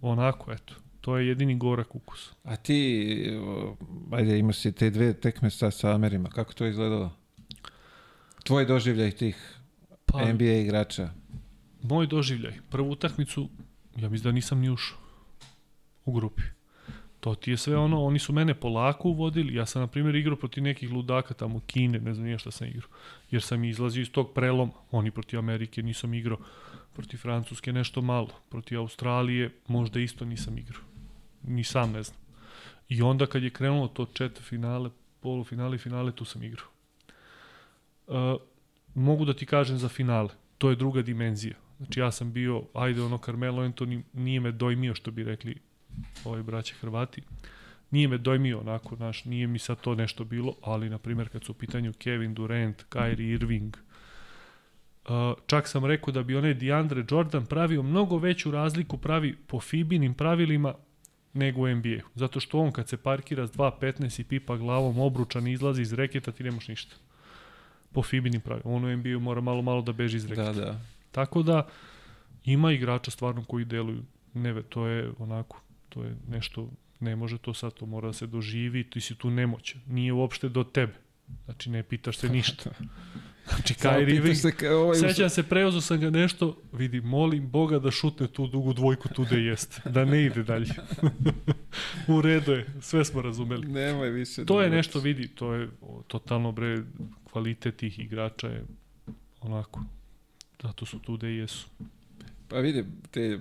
onako, 0.00 0.52
eto. 0.52 0.74
To 1.00 1.16
je 1.16 1.28
jedini 1.28 1.56
gorak 1.56 1.94
ukus. 1.94 2.32
A 2.44 2.56
ti, 2.56 3.38
ajde, 4.12 4.38
imao 4.38 4.52
si 4.52 4.72
te 4.72 4.90
dve 4.90 5.12
tekme 5.12 5.50
sa, 5.50 5.70
sa 5.70 5.94
Amerima, 5.94 6.28
kako 6.28 6.52
to 6.52 6.66
izgledalo? 6.66 7.12
Tvoj 8.44 8.66
doživljaj 8.66 9.10
tih 9.10 9.56
Pa, 10.06 10.32
NBA 10.32 10.44
igrača. 10.44 11.10
Moj 11.88 12.06
doživljaj, 12.06 12.54
prvu 12.70 12.90
utakmicu, 12.90 13.48
ja 13.96 14.08
mislim 14.08 14.30
da 14.30 14.34
nisam 14.34 14.60
ni 14.60 14.70
ušao 14.70 14.98
u 16.04 16.12
grupi. 16.12 16.42
To 17.20 17.34
ti 17.34 17.50
je 17.50 17.56
sve 17.56 17.76
ono, 17.76 18.04
oni 18.04 18.18
su 18.18 18.32
mene 18.32 18.54
polako 18.54 19.08
uvodili, 19.08 19.54
ja 19.54 19.66
sam 19.66 19.82
na 19.82 19.86
primjer 19.86 20.14
igrao 20.14 20.36
protiv 20.36 20.62
nekih 20.62 20.90
ludaka 20.92 21.34
tamo 21.34 21.60
Kine, 21.66 21.98
ne 21.98 22.14
znam 22.14 22.26
nije 22.26 22.38
šta 22.38 22.50
sam 22.50 22.68
igrao, 22.68 22.90
jer 23.30 23.42
sam 23.42 23.64
izlazio 23.64 24.02
iz 24.02 24.10
tog 24.10 24.32
preloma, 24.34 24.72
oni 24.90 25.10
protiv 25.10 25.38
Amerike 25.38 25.82
nisam 25.82 26.14
igrao, 26.14 26.38
protiv 26.92 27.18
Francuske 27.18 27.72
nešto 27.72 28.02
malo, 28.02 28.28
protiv 28.48 28.78
Australije 28.78 29.50
možda 29.68 30.00
isto 30.00 30.24
nisam 30.24 30.58
igrao, 30.58 30.82
ni 31.42 31.64
sam 31.64 31.92
ne 31.92 32.02
znam. 32.02 32.18
I 32.88 33.02
onda 33.02 33.26
kad 33.26 33.42
je 33.42 33.50
krenulo 33.50 33.88
to 33.88 34.06
četiri 34.06 34.44
finale, 34.44 34.90
polufinale 35.20 35.76
i 35.76 35.78
finale, 35.78 36.12
tu 36.12 36.24
sam 36.24 36.42
igrao. 36.42 36.68
Uh, 38.06 38.40
mogu 38.94 39.24
da 39.24 39.34
ti 39.34 39.46
kažem 39.46 39.78
za 39.78 39.88
finale, 39.88 40.28
to 40.58 40.70
je 40.70 40.76
druga 40.76 41.02
dimenzija. 41.02 41.54
Znači 41.78 42.00
ja 42.00 42.12
sam 42.12 42.32
bio, 42.32 42.62
ajde 42.74 43.02
ono 43.02 43.18
Carmelo 43.18 43.62
Anthony 43.62 44.02
nije 44.12 44.40
me 44.40 44.52
dojmio 44.52 44.94
što 44.94 45.10
bi 45.10 45.24
rekli 45.24 45.56
ovaj 46.24 46.42
braće 46.42 46.74
Hrvati. 46.74 47.22
Nije 47.90 48.08
me 48.08 48.18
dojmio 48.18 48.60
onako, 48.60 48.96
naš, 48.96 49.24
nije 49.24 49.46
mi 49.46 49.58
sad 49.58 49.80
to 49.80 49.94
nešto 49.94 50.24
bilo, 50.24 50.54
ali 50.62 50.90
na 50.90 50.98
primjer 50.98 51.28
kad 51.28 51.44
su 51.44 51.52
u 51.52 51.54
pitanju 51.54 51.92
Kevin 51.92 52.34
Durant, 52.34 52.84
Kyrie 52.90 53.34
Irving, 53.34 53.76
uh, 55.08 55.12
čak 55.46 55.68
sam 55.68 55.84
rekao 55.84 56.12
da 56.12 56.22
bi 56.22 56.36
onaj 56.36 56.54
DeAndre 56.54 57.04
Jordan 57.10 57.46
pravio 57.46 57.82
mnogo 57.82 58.18
veću 58.18 58.50
razliku 58.50 58.98
pravi 58.98 59.36
po 59.46 59.60
Fibinim 59.60 60.14
pravilima 60.14 60.74
nego 61.32 61.60
u 61.60 61.68
NBA. 61.68 62.00
Zato 62.14 62.40
što 62.40 62.58
on 62.58 62.72
kad 62.72 62.88
se 62.88 62.96
parkira 62.96 63.46
s 63.46 63.50
2.15 63.50 64.20
i 64.20 64.24
pipa 64.24 64.56
glavom 64.56 64.98
obručan 64.98 65.48
izlazi 65.48 65.82
iz 65.82 65.92
reketa, 65.92 66.32
ti 66.32 66.44
nemaš 66.44 66.68
ništa. 66.68 66.96
Po 67.92 68.02
Fibinim 68.02 68.40
pravilima. 68.40 68.76
On 68.76 68.84
u 68.84 68.96
NBA 68.96 69.18
mora 69.18 69.40
malo 69.40 69.62
malo 69.62 69.82
da 69.82 69.92
beži 69.92 70.16
iz 70.16 70.26
reketa. 70.26 70.52
Da, 70.52 70.60
da. 70.60 70.80
Tako 71.16 71.42
da 71.42 71.66
ima 72.44 72.72
igrača 72.72 73.10
stvarno 73.10 73.44
koji 73.44 73.64
deluju. 73.64 74.02
Ne, 74.34 74.62
to 74.62 74.86
je 74.86 75.10
onako, 75.18 75.60
to 75.88 76.04
je 76.04 76.16
nešto, 76.28 76.70
ne 77.00 77.16
može 77.16 77.38
to 77.38 77.54
sad, 77.54 77.72
to 77.74 77.86
mora 77.86 78.06
da 78.06 78.12
se 78.12 78.26
doživi, 78.26 78.90
ti 78.90 79.00
si 79.00 79.14
tu 79.14 79.30
nemoćan. 79.30 79.80
Nije 79.86 80.12
uopšte 80.12 80.48
do 80.48 80.64
tebe. 80.64 80.92
Znači, 81.44 81.70
ne 81.70 81.82
pitaš 81.82 82.18
se 82.18 82.28
ništa. 82.28 82.70
Znači, 83.48 83.74
Kyrie 83.74 84.14
Irving, 84.16 84.36
se 84.36 84.48
ka- 84.48 84.72
ovaj, 84.72 84.96
sećam 84.96 85.30
se, 85.30 85.42
preuzeo 85.42 85.80
sam 85.80 86.00
ga 86.00 86.10
nešto, 86.10 86.56
vidi, 86.72 87.00
molim 87.00 87.50
Boga 87.50 87.78
da 87.78 87.90
šutne 87.90 88.26
tu 88.26 88.46
dugu 88.46 88.72
dvojku 88.72 89.08
tu 89.08 89.24
da 89.24 89.36
jeste, 89.36 89.90
da 89.90 90.04
ne 90.04 90.24
ide 90.24 90.42
dalje. 90.42 90.66
U 92.16 92.20
redu 92.20 92.52
je, 92.52 92.66
sve 92.80 93.04
smo 93.04 93.22
razumeli. 93.22 93.66
Nemoj 93.68 94.10
više. 94.10 94.44
To 94.44 94.58
da 94.58 94.64
je 94.64 94.70
nešto, 94.70 95.00
vidi, 95.00 95.28
to 95.28 95.54
je 95.54 95.68
o, 95.80 96.02
totalno, 96.06 96.52
bre, 96.52 96.82
kvalitet 97.30 97.76
tih 97.76 97.98
igrača 97.98 98.48
je 98.48 98.64
onako, 99.40 99.80
zato 100.62 100.86
su 100.86 100.98
tu 100.98 101.18
i 101.22 101.36
jesu. 101.36 101.66
Pa 102.48 102.58
vidi, 102.58 102.84
te 103.10 103.38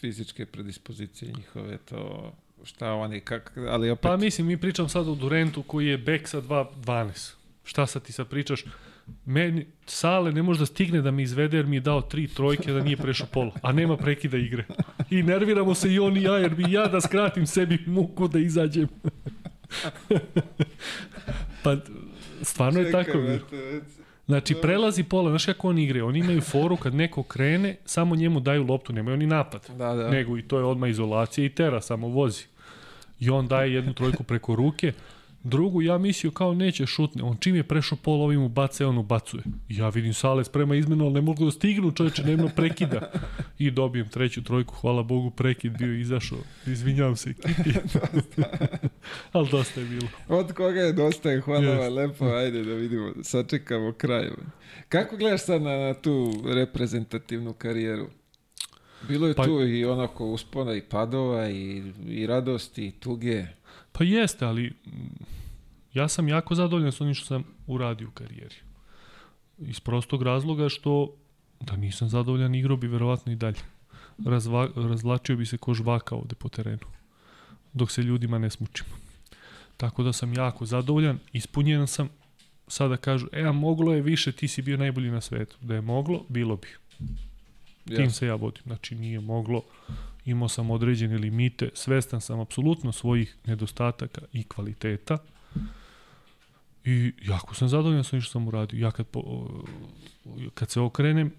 fizičke 0.00 0.46
predispozicije 0.46 1.32
njihove, 1.32 1.78
to 1.78 2.32
šta 2.64 2.92
oni, 2.92 3.20
kak, 3.20 3.52
ali 3.68 3.90
opet... 3.90 4.02
Pa 4.02 4.16
mislim, 4.16 4.46
mi 4.46 4.56
pričam 4.56 4.88
sad 4.88 5.08
o 5.08 5.14
Durentu 5.14 5.62
koji 5.62 5.86
je 5.86 5.98
bek 5.98 6.28
sa 6.28 6.42
2.12. 6.42 7.32
Šta 7.64 7.86
sad 7.86 8.02
ti 8.02 8.12
sad 8.12 8.28
pričaš? 8.28 8.64
Meni, 9.26 9.66
Sale 9.86 10.32
ne 10.32 10.42
može 10.42 10.60
da 10.60 10.66
stigne 10.66 11.00
da 11.02 11.10
mi 11.10 11.22
izvede 11.22 11.56
jer 11.56 11.66
mi 11.66 11.76
je 11.76 11.80
dao 11.80 12.00
tri 12.00 12.28
trojke 12.28 12.72
da 12.72 12.80
nije 12.84 12.96
prešao 12.96 13.26
polo, 13.26 13.52
a 13.62 13.72
nema 13.72 13.96
prekida 13.96 14.36
igre. 14.38 14.64
I 15.10 15.22
nerviramo 15.22 15.74
se 15.74 15.92
i 15.92 15.98
on 15.98 16.16
i 16.16 16.22
ja 16.22 16.38
jer 16.38 16.54
bi 16.54 16.72
ja 16.72 16.86
da 16.86 17.00
skratim 17.00 17.46
sebi 17.46 17.78
muku 17.86 18.28
da 18.28 18.38
izađem. 18.38 18.88
pa 21.64 21.76
stvarno 22.42 22.80
je 22.80 22.86
Čekaj, 22.86 23.04
tako. 23.04 23.18
brate, 23.18 23.56
već- 23.56 24.01
Znači, 24.26 24.54
prelazi 24.62 25.02
pola, 25.02 25.30
znaš 25.30 25.44
kako 25.44 25.68
oni 25.68 25.82
igraju? 25.82 26.06
Oni 26.06 26.18
imaju 26.18 26.40
foru 26.40 26.76
kad 26.76 26.94
neko 26.94 27.22
krene, 27.22 27.76
samo 27.84 28.16
njemu 28.16 28.40
daju 28.40 28.64
loptu, 28.64 28.92
nemaju 28.92 29.14
oni 29.14 29.26
napad. 29.26 29.66
Da, 29.68 29.94
da. 29.94 30.10
Nego 30.10 30.38
i 30.38 30.42
to 30.42 30.58
je 30.58 30.64
odmah 30.64 30.90
izolacija 30.90 31.44
i 31.44 31.48
tera, 31.48 31.80
samo 31.80 32.08
vozi. 32.08 32.44
I 33.20 33.30
on 33.30 33.48
daje 33.48 33.74
jednu 33.74 33.92
trojku 33.92 34.22
preko 34.22 34.54
ruke, 34.54 34.92
drugu 35.44 35.82
ja 35.82 35.98
mislio 35.98 36.30
kao 36.30 36.54
neće 36.54 36.86
šutne, 36.86 37.22
on 37.22 37.36
čim 37.40 37.56
je 37.56 37.62
prešao 37.62 37.98
pol 38.02 38.22
ovim 38.22 38.42
ubace, 38.42 38.86
on 38.86 38.98
ubacuje. 38.98 39.42
Ja 39.68 39.88
vidim 39.88 40.14
Sale 40.14 40.44
sprema 40.44 40.76
izmenu, 40.76 41.04
ali 41.04 41.14
ne 41.14 41.20
mogu 41.20 41.44
da 41.44 41.50
stignu 41.50 41.90
čoveče, 41.92 42.22
nema 42.22 42.48
prekida. 42.56 43.10
I 43.58 43.70
dobijem 43.70 44.08
treću 44.08 44.44
trojku, 44.44 44.74
hvala 44.74 45.02
Bogu, 45.02 45.30
prekid 45.30 45.78
bio 45.78 45.94
izašao. 46.00 46.38
Izvinjavam 46.66 47.16
se 47.16 47.30
ekipi. 47.30 47.70
ali 49.32 49.48
dosta 49.50 49.80
je 49.80 49.86
bilo. 49.86 50.08
Od 50.28 50.52
koga 50.52 50.80
je 50.80 50.92
dosta 50.92 51.30
je, 51.30 51.40
hvala 51.40 51.64
Jeste. 51.64 51.84
vam, 51.84 51.94
lepo, 51.94 52.24
ajde 52.24 52.64
da 52.64 52.74
vidimo, 52.74 53.12
sačekamo 53.22 53.92
kraj. 53.92 54.30
Kako 54.88 55.16
gledaš 55.16 55.44
sad 55.44 55.62
na, 55.62 55.76
na 55.76 55.94
tu 55.94 56.32
reprezentativnu 56.54 57.52
karijeru? 57.52 58.06
Bilo 59.08 59.28
je 59.28 59.34
Pa- 59.34 59.44
tu 59.44 59.62
i 59.66 59.84
onako 59.84 60.26
uspona 60.26 60.74
i 60.74 60.80
padova 60.82 61.48
i, 61.48 61.82
i 62.06 62.26
radosti 62.26 62.86
i 62.86 62.90
tuge. 62.90 63.44
Pa 63.92 64.04
jeste, 64.04 64.44
ali 64.44 64.72
mm, 64.86 64.90
ja 65.94 66.08
sam 66.08 66.28
jako 66.28 66.54
zadovoljan 66.54 66.92
s 66.92 67.00
onim 67.00 67.14
što 67.14 67.26
sam 67.26 67.44
uradio 67.66 68.08
u 68.08 68.10
karijeri. 68.10 68.54
Iz 69.58 69.80
prostog 69.80 70.22
razloga 70.22 70.68
što 70.68 71.14
da 71.60 71.76
nisam 71.76 72.08
zadovoljan 72.08 72.54
igrao 72.54 72.76
bi 72.76 72.86
verovatno 72.86 73.32
i 73.32 73.36
dalje. 73.36 73.60
Razva, 74.26 74.68
razvlačio 74.76 75.36
bi 75.36 75.46
se 75.46 75.56
ko 75.56 75.74
žvaka 75.74 76.14
ovde 76.14 76.34
po 76.34 76.48
terenu. 76.48 76.86
Dok 77.72 77.90
se 77.90 78.02
ljudima 78.02 78.38
ne 78.38 78.50
smučimo. 78.50 78.90
Tako 79.76 80.02
da 80.02 80.12
sam 80.12 80.34
jako 80.34 80.66
zadovoljan, 80.66 81.18
ispunjen 81.32 81.86
sam. 81.86 82.08
Sada 82.68 82.96
kažu, 82.96 83.26
e, 83.32 83.42
a 83.42 83.52
moglo 83.52 83.94
je 83.94 84.02
više, 84.02 84.32
ti 84.32 84.48
si 84.48 84.62
bio 84.62 84.76
najbolji 84.76 85.10
na 85.10 85.20
svetu. 85.20 85.56
Da 85.60 85.74
je 85.74 85.80
moglo, 85.80 86.24
bilo 86.28 86.56
bi. 86.56 86.68
Tim 87.96 88.10
se 88.10 88.26
ja 88.26 88.34
vodim. 88.34 88.62
Znači 88.66 88.94
nije 88.94 89.20
moglo, 89.20 89.62
imao 90.24 90.48
sam 90.48 90.70
određene 90.70 91.18
limite, 91.18 91.70
svestan 91.74 92.20
sam 92.20 92.40
apsolutno 92.40 92.92
svojih 92.92 93.36
nedostataka 93.46 94.20
i 94.32 94.44
kvaliteta. 94.44 95.18
I 96.84 97.12
jako 97.22 97.54
sam 97.54 97.68
zadovoljan 97.68 98.04
sa 98.04 98.20
što 98.20 98.32
sam 98.32 98.48
uradio. 98.48 98.80
Ja 98.80 98.90
kad, 98.90 99.06
po, 99.06 99.50
kad 100.54 100.70
se 100.70 100.80
okrenem, 100.80 101.32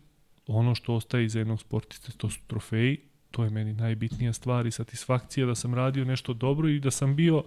ono 0.47 0.75
što 0.75 0.93
ostaje 0.93 1.25
iza 1.25 1.39
jednog 1.39 1.61
sportiste, 1.61 2.11
to 2.17 2.29
su 2.29 2.39
trofeji, 2.47 2.97
to 3.31 3.43
je 3.43 3.49
meni 3.49 3.73
najbitnija 3.73 4.33
stvar 4.33 4.65
i 4.65 4.71
satisfakcija 4.71 5.45
da 5.45 5.55
sam 5.55 5.73
radio 5.73 6.05
nešto 6.05 6.33
dobro 6.33 6.69
i 6.69 6.79
da 6.79 6.91
sam 6.91 7.15
bio 7.15 7.43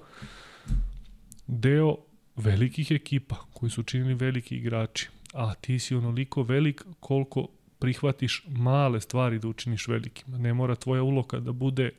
deo 1.46 1.96
velikih 2.36 2.90
ekipa 2.90 3.36
koji 3.52 3.70
su 3.70 3.82
činili 3.82 4.14
veliki 4.14 4.56
igrači. 4.56 5.08
A 5.32 5.54
ti 5.54 5.78
si 5.78 5.94
onoliko 5.94 6.42
velik 6.42 6.84
koliko 7.00 7.48
prihvatiš 7.78 8.44
male 8.48 9.00
stvari 9.00 9.38
da 9.38 9.48
učiniš 9.48 9.88
velikima. 9.88 10.38
Ne 10.38 10.54
mora 10.54 10.74
tvoja 10.74 11.02
uloga 11.02 11.40
da 11.40 11.52
bude 11.52 11.90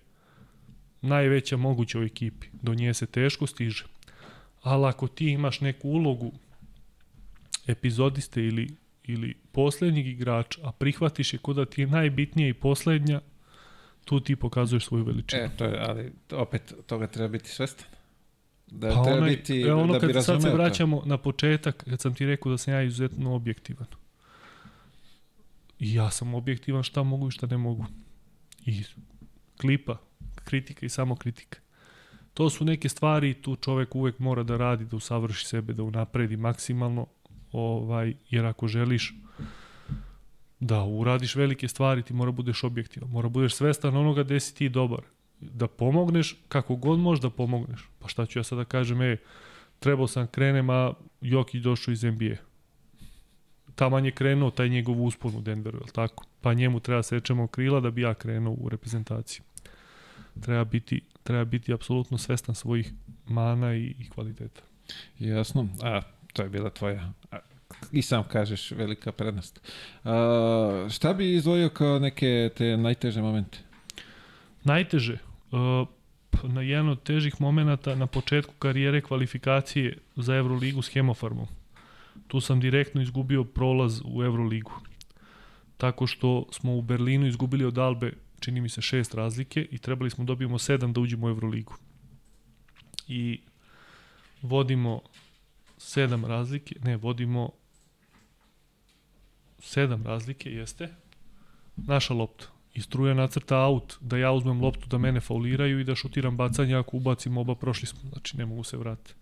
najveća 1.02 1.58
moguća 1.58 2.00
u 2.00 2.04
ekipi. 2.04 2.48
Do 2.62 2.74
nje 2.74 2.94
se 2.94 3.06
teško 3.06 3.48
stiže. 3.48 3.86
Ali 4.62 4.86
ako 4.86 5.08
ti 5.08 5.28
imaš 5.28 5.62
neku 5.62 5.90
ulogu 5.90 6.32
epizodiste 7.68 8.46
ili, 8.46 8.68
ili 9.04 9.34
poslednjeg 9.52 10.08
igrača, 10.08 10.62
a 10.64 10.72
prihvatiš 10.72 11.34
je 11.34 11.40
kod 11.40 11.56
da 11.56 11.66
ti 11.66 11.82
je 11.82 11.88
najbitnija 11.88 12.50
i 12.50 12.54
poslednja, 12.54 13.22
tu 14.06 14.20
ti 14.20 14.36
pokazuješ 14.36 14.86
svoju 14.86 15.04
veličinu. 15.04 15.42
E, 15.42 15.50
to 15.58 15.66
je, 15.66 15.80
ali 15.80 16.12
opet 16.32 16.74
toga 16.86 17.08
treba 17.08 17.28
biti 17.28 17.50
svestan. 17.50 17.88
Da 18.68 18.90
pa 18.90 19.04
treba 19.04 19.18
onaj, 19.18 19.30
biti, 19.30 19.62
e, 19.62 19.74
ono 19.74 19.94
da 19.94 20.08
bi 20.08 20.14
kad 20.14 20.16
sad 20.16 20.26
se 20.26 20.32
razumeo 20.34 20.52
to. 20.52 20.58
vraćamo 20.58 21.02
na 21.06 21.18
početak, 21.18 21.84
kad 21.90 22.02
sam 22.02 22.16
ti 22.16 22.26
rekao 22.26 22.52
da 22.52 22.58
sam 22.58 22.74
ja 22.74 22.82
izuzetno 22.82 23.36
objektivan. 23.36 23.88
I 25.80 25.94
ja 25.94 26.12
sam 26.12 26.34
objektivan 26.34 26.84
šta 26.84 27.04
mogu 27.04 27.28
i 27.28 27.32
šta 27.32 27.48
ne 27.48 27.58
mogu. 27.58 27.86
I 28.66 28.84
klipa, 29.62 29.98
kritika 30.36 30.86
i 30.86 30.90
samo 30.90 31.16
kritika. 31.16 31.60
To 32.34 32.50
su 32.50 32.66
neke 32.66 32.90
stvari, 32.90 33.34
tu 33.34 33.56
čovek 33.56 33.96
uvek 33.96 34.20
mora 34.20 34.44
da 34.44 34.58
radi, 34.58 34.86
da 34.86 34.96
usavrši 34.96 35.46
sebe, 35.46 35.74
da 35.74 35.84
unapredi 35.84 36.38
maksimalno, 36.38 37.08
ovaj, 37.52 38.14
jer 38.30 38.46
ako 38.46 38.68
želiš 38.68 39.14
da 40.60 40.84
uradiš 40.84 41.36
velike 41.36 41.68
stvari, 41.68 42.04
ti 42.04 42.14
mora 42.14 42.32
budeš 42.32 42.64
objektivan, 42.64 43.10
mora 43.10 43.30
budeš 43.30 43.56
svestan 43.56 43.98
onoga 43.98 44.24
gde 44.24 44.40
si 44.40 44.56
ti 44.56 44.70
dobar. 44.70 45.02
Da 45.40 45.68
pomogneš 45.68 46.36
kako 46.48 46.76
god 46.76 47.00
možeš 47.00 47.22
da 47.22 47.30
pomogneš. 47.30 47.90
Pa 48.00 48.08
šta 48.08 48.26
ću 48.26 48.40
ja 48.40 48.44
sada 48.44 48.62
da 48.62 48.66
kažem, 48.66 49.02
ej, 49.02 49.18
trebao 49.80 50.08
sam 50.08 50.28
krenem, 50.28 50.70
a 50.70 50.94
Jokić 51.22 51.62
došao 51.64 51.92
iz 51.92 52.04
NBA. 52.04 52.36
Taman 53.78 54.06
je 54.06 54.12
krenuo 54.12 54.52
taj 54.52 54.70
njegov 54.70 55.04
uspon 55.04 55.36
u 55.36 55.42
Denveru, 55.42 55.78
je 55.78 55.84
li 55.84 55.92
tako? 55.94 56.26
Pa 56.42 56.54
njemu 56.54 56.80
treba 56.80 57.04
sečemo 57.04 57.48
krila 57.48 57.80
da 57.80 57.92
bi 57.92 58.02
ja 58.02 58.14
krenuo 58.14 58.56
u 58.60 58.70
reprezentaciju. 58.70 59.44
Treba 60.42 60.64
biti, 60.64 61.02
treba 61.24 61.46
biti 61.46 61.74
apsolutno 61.74 62.18
svestan 62.18 62.56
svojih 62.56 62.92
mana 63.28 63.76
i, 63.76 63.96
i 64.00 64.10
kvaliteta. 64.10 64.62
Jasno. 65.20 65.68
A, 65.84 66.02
to 66.34 66.44
je 66.44 66.50
bila 66.50 66.70
tvoja, 66.70 67.14
a, 67.32 67.38
i 67.92 68.02
sam 68.02 68.24
kažeš, 68.24 68.72
velika 68.72 69.12
prednost. 69.12 69.62
A, 70.04 70.88
šta 70.92 71.14
bi 71.14 71.36
izdvojio 71.36 71.70
kao 71.70 72.00
neke 72.00 72.50
te 72.58 72.78
najteže 72.78 73.22
momente? 73.22 73.58
Najteže, 74.64 75.18
uh, 75.52 75.88
p- 76.30 76.48
na 76.48 76.62
jedan 76.62 76.90
od 76.90 77.04
težih 77.04 77.42
momenata 77.42 77.96
na 77.96 78.08
početku 78.08 78.54
karijere 78.60 79.02
kvalifikacije 79.02 79.98
za 80.16 80.36
Euroligu 80.36 80.82
s 80.82 80.94
Hemofarmom. 80.94 81.48
Tu 82.28 82.42
sam 82.42 82.60
direktno 82.60 83.02
izgubio 83.02 83.44
prolaz 83.44 84.02
u 84.06 84.24
Euroligu. 84.24 84.72
Tako 85.78 86.08
što 86.08 86.46
smo 86.52 86.76
u 86.76 86.82
Berlinu 86.82 87.28
izgubili 87.28 87.66
od 87.66 87.78
Albe, 87.78 88.14
čini 88.40 88.62
mi 88.62 88.70
se, 88.70 88.82
šest 88.82 89.14
razlike 89.14 89.68
i 89.72 89.78
trebali 89.78 90.10
smo 90.10 90.24
dobijemo 90.24 90.60
sedam 90.60 90.94
da 90.94 91.02
uđemo 91.02 91.28
u 91.28 91.30
Euroligu. 91.30 91.74
I 93.08 93.40
vodimo 94.42 95.02
sedam 95.78 96.26
razlike, 96.26 96.76
ne, 96.84 96.98
vodimo 96.98 97.50
sedam 99.60 100.04
razlike, 100.04 100.52
jeste, 100.52 100.94
naša 101.76 102.14
lopta. 102.14 102.46
I 102.74 102.82
struja 102.82 103.14
nacrta 103.14 103.58
aut, 103.58 103.98
da 104.02 104.18
ja 104.18 104.32
uzmem 104.32 104.62
loptu, 104.62 104.88
da 104.88 104.98
mene 104.98 105.20
fauliraju 105.20 105.80
i 105.80 105.84
da 105.84 105.96
šutiram 105.96 106.38
bacanje, 106.38 106.76
ako 106.76 106.98
ubacim 106.98 107.38
oba, 107.38 107.56
prošli 107.56 107.88
smo, 107.88 108.10
znači 108.10 108.38
ne 108.38 108.46
mogu 108.46 108.64
se 108.64 108.78
vratiti. 108.78 109.14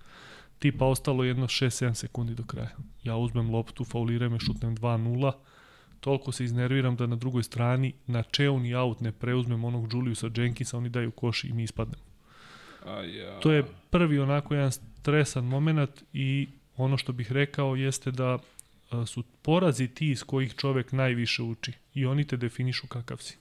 Tipa 0.59 0.85
ostalo 0.85 1.23
jedno 1.23 1.47
6-7 1.47 1.93
sekundi 1.93 2.35
do 2.35 2.43
kraja. 2.43 2.75
Ja 3.03 3.15
uzmem 3.15 3.49
loptu, 3.49 3.83
fauliraju 3.83 4.31
me, 4.31 4.39
šutnem 4.39 4.77
2-0, 4.77 5.31
toliko 5.99 6.31
se 6.31 6.45
iznerviram 6.45 6.95
da 6.95 7.07
na 7.07 7.15
drugoj 7.15 7.43
strani 7.43 7.93
na 8.07 8.23
čeuni 8.23 8.75
aut 8.75 9.01
ne 9.01 9.11
preuzmem 9.11 9.63
onog 9.63 9.93
Juliusa 9.93 10.29
Jenkinsa, 10.35 10.77
oni 10.77 10.89
daju 10.89 11.11
koš 11.11 11.43
i 11.43 11.53
mi 11.53 11.63
ispadnemo. 11.63 12.03
A, 12.85 13.01
ja. 13.01 13.39
To 13.39 13.51
je 13.51 13.65
prvi 13.89 14.19
onako 14.19 14.53
jedan 14.53 14.71
stresan 14.71 15.45
moment 15.45 16.03
i 16.13 16.47
ono 16.77 16.97
što 16.97 17.13
bih 17.13 17.31
rekao 17.31 17.75
jeste 17.75 18.11
da 18.11 18.37
a, 18.91 19.05
su 19.05 19.23
porazi 19.41 19.87
ti 19.87 20.11
iz 20.11 20.23
kojih 20.23 20.55
čovek 20.55 20.91
najviše 20.91 21.43
uči 21.43 21.71
i 21.93 22.05
oni 22.05 22.27
te 22.27 22.37
definišu 22.37 22.87
kakav 22.87 23.17
si. 23.17 23.37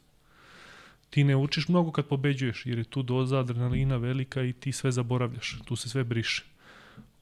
Ti 1.10 1.25
ne 1.25 1.36
učiš 1.36 1.68
mnogo 1.68 1.93
kad 1.93 2.07
pobeđuješ 2.07 2.67
jer 2.67 2.78
je 2.78 2.84
tu 2.84 3.02
doza 3.02 3.39
adrenalina 3.39 3.97
velika 3.97 4.43
i 4.43 4.52
ti 4.52 4.73
sve 4.73 4.93
zaboravljaš, 4.93 5.59
tu 5.65 5.76
se 5.76 5.89
sve 5.89 6.05
briše. 6.05 6.44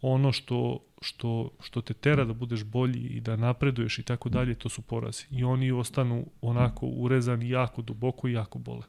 Ono 0.03 0.33
što, 0.33 0.79
što, 1.01 1.51
što 1.61 1.81
te 1.81 1.95
tera 1.95 2.25
da 2.25 2.33
budeš 2.33 2.65
bolji 2.65 3.01
i 3.01 3.21
da 3.21 3.37
napreduješ 3.37 3.99
i 3.99 4.03
tako 4.03 4.29
dalje, 4.29 4.55
to 4.55 4.69
su 4.69 4.83
porazi. 4.83 5.25
I 5.31 5.45
oni 5.45 5.73
ostanu 5.73 6.27
onako 6.41 6.87
urezani 6.87 7.49
jako 7.49 7.83
duboko 7.83 8.29
i 8.29 8.33
jako 8.33 8.59
bole. 8.59 8.83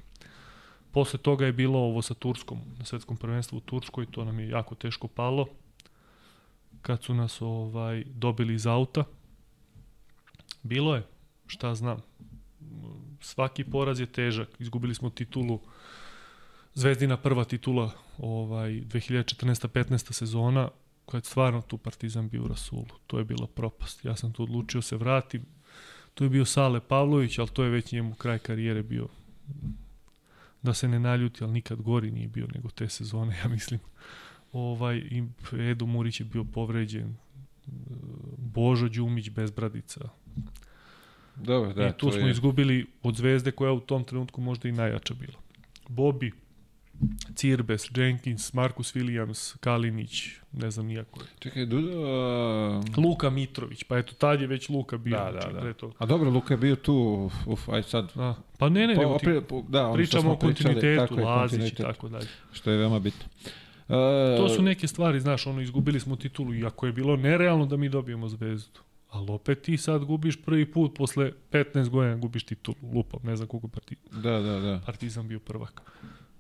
Posle 0.92 1.20
toga 1.20 1.46
je 1.46 1.54
bilo 1.54 1.80
ovo 1.80 2.02
sa 2.02 2.14
Turskom, 2.14 2.60
na 2.80 2.86
svetskom 2.86 3.18
prvenstvu 3.18 3.58
u 3.58 3.62
Turskoj, 3.62 4.06
to 4.06 4.26
nam 4.26 4.40
je 4.40 4.50
jako 4.50 4.76
teško 4.76 5.08
palo. 5.08 5.48
kad 6.82 7.04
su 7.04 7.14
nas 7.14 7.42
ovaj 7.42 8.04
dobili 8.06 8.54
iz 8.54 8.68
auta. 8.68 9.04
Bilo 10.64 10.96
je, 10.96 11.04
šta 11.48 11.76
znam. 11.76 11.98
Svaki 13.20 13.64
poraz 13.64 14.00
je 14.00 14.06
težak. 14.06 14.50
Izgubili 14.60 14.96
smo 14.96 15.10
titulu 15.10 15.60
Zvezdina 16.76 17.18
prva 17.18 17.44
titula 17.44 17.92
ovaj 18.18 18.72
2014-15 18.72 20.14
sezona 20.14 20.70
kad 21.06 21.26
stvarno 21.26 21.62
tu 21.62 21.78
Partizan 21.78 22.30
bio 22.30 22.44
u 22.44 22.48
Rasulu. 22.48 22.86
To 23.08 23.18
je 23.18 23.24
bila 23.24 23.48
propast. 23.48 24.06
Ja 24.06 24.16
sam 24.16 24.34
tu 24.34 24.44
odlučio 24.44 24.82
se 24.82 24.98
vratim. 24.98 25.46
Tu 26.14 26.24
je 26.24 26.30
bio 26.30 26.46
Sale 26.46 26.80
Pavlović, 26.80 27.40
ali 27.40 27.50
to 27.50 27.64
je 27.64 27.70
već 27.70 27.92
njemu 27.92 28.16
kraj 28.16 28.40
karijere 28.40 28.84
bio 28.84 29.08
da 30.62 30.74
se 30.74 30.88
ne 30.88 31.00
naljuti, 31.00 31.44
ali 31.44 31.54
nikad 31.54 31.82
gori 31.82 32.12
nije 32.12 32.28
bio 32.28 32.48
nego 32.56 32.70
te 32.70 32.90
sezone, 32.90 33.38
ja 33.44 33.50
mislim. 33.50 33.80
Ovaj, 34.54 34.98
i 34.98 35.24
Edo 35.72 35.86
Murić 35.86 36.20
je 36.20 36.26
bio 36.26 36.44
povređen, 36.44 37.16
Božo 38.38 38.88
Đumić 38.90 39.30
bez 39.30 39.52
bradica. 39.52 40.10
Dobro, 41.36 41.74
da, 41.74 41.88
I 41.88 41.92
tu 41.98 42.12
smo 42.12 42.28
je... 42.28 42.32
izgubili 42.32 42.86
od 43.04 43.16
zvezde 43.16 43.52
koja 43.52 43.72
u 43.72 43.80
tom 43.80 44.04
trenutku 44.04 44.42
možda 44.42 44.70
i 44.70 44.72
najjača 44.72 45.14
bila. 45.14 45.38
Bobi, 45.90 46.32
Cirbes, 47.36 47.90
Jenkins, 47.96 48.54
Marcus 48.54 48.96
Williams, 48.96 49.58
Kalinić, 49.58 50.30
ne 50.54 50.72
znam 50.72 50.86
nijako. 50.86 51.20
Čekaj, 51.40 51.66
Duda... 51.66 51.98
Uh... 51.98 52.98
Luka 52.98 53.30
Mitrović, 53.30 53.84
pa 53.84 53.98
eto, 53.98 54.14
tad 54.14 54.42
je 54.42 54.48
već 54.48 54.70
Luka 54.70 54.98
bio. 54.98 55.18
Da, 55.18 55.32
da, 55.32 55.50
znači, 55.52 55.66
da. 55.68 55.74
toga. 55.74 55.94
A 55.98 56.06
dobro, 56.06 56.30
Luka 56.30 56.54
je 56.54 56.58
bio 56.58 56.76
tu, 56.76 57.30
uf, 57.46 57.70
aj 57.70 57.84
sad. 57.84 58.12
Da. 58.16 58.36
Pa 58.58 58.70
ne, 58.70 58.88
ne, 58.88 58.96
Pa, 58.96 59.02
ti 59.02 59.08
opre- 59.08 59.42
po- 59.42 59.64
da, 59.70 59.86
ono 59.86 59.94
pričamo 59.94 60.32
o 60.32 60.36
kontinuitetu, 60.36 61.02
tako 61.02 61.20
je, 61.20 61.26
Lazić 61.26 61.72
i 61.72 61.76
tako 61.76 62.10
dalje. 62.10 62.28
Što 62.52 62.72
je 62.72 62.78
veoma 62.78 63.00
bitno. 63.00 63.26
Uh, 63.88 63.96
To 64.38 64.50
su 64.50 64.62
neke 64.62 64.88
stvari, 64.88 65.20
znaš, 65.20 65.48
ono, 65.48 65.62
izgubili 65.62 66.00
smo 66.00 66.16
titulu, 66.16 66.54
iako 66.54 66.86
je 66.86 66.94
bilo 66.94 67.16
nerealno 67.16 67.66
da 67.66 67.78
mi 67.78 67.90
dobijemo 67.90 68.30
zvezdu. 68.30 68.80
Ali 69.10 69.32
opet 69.32 69.62
ti 69.62 69.78
sad 69.78 70.06
gubiš 70.06 70.42
prvi 70.42 70.72
put 70.72 70.96
posle 70.98 71.32
15 71.52 71.90
godina 71.90 72.16
gubiš 72.16 72.44
titulu, 72.44 72.76
lupam, 72.94 73.20
ne 73.24 73.36
znam 73.36 73.48
koliko 73.48 73.68
parti, 73.68 73.96
Da, 74.12 74.40
da, 74.40 74.60
da. 74.60 74.82
Partizan 74.86 75.28
bio 75.28 75.40
prvak. 75.40 75.82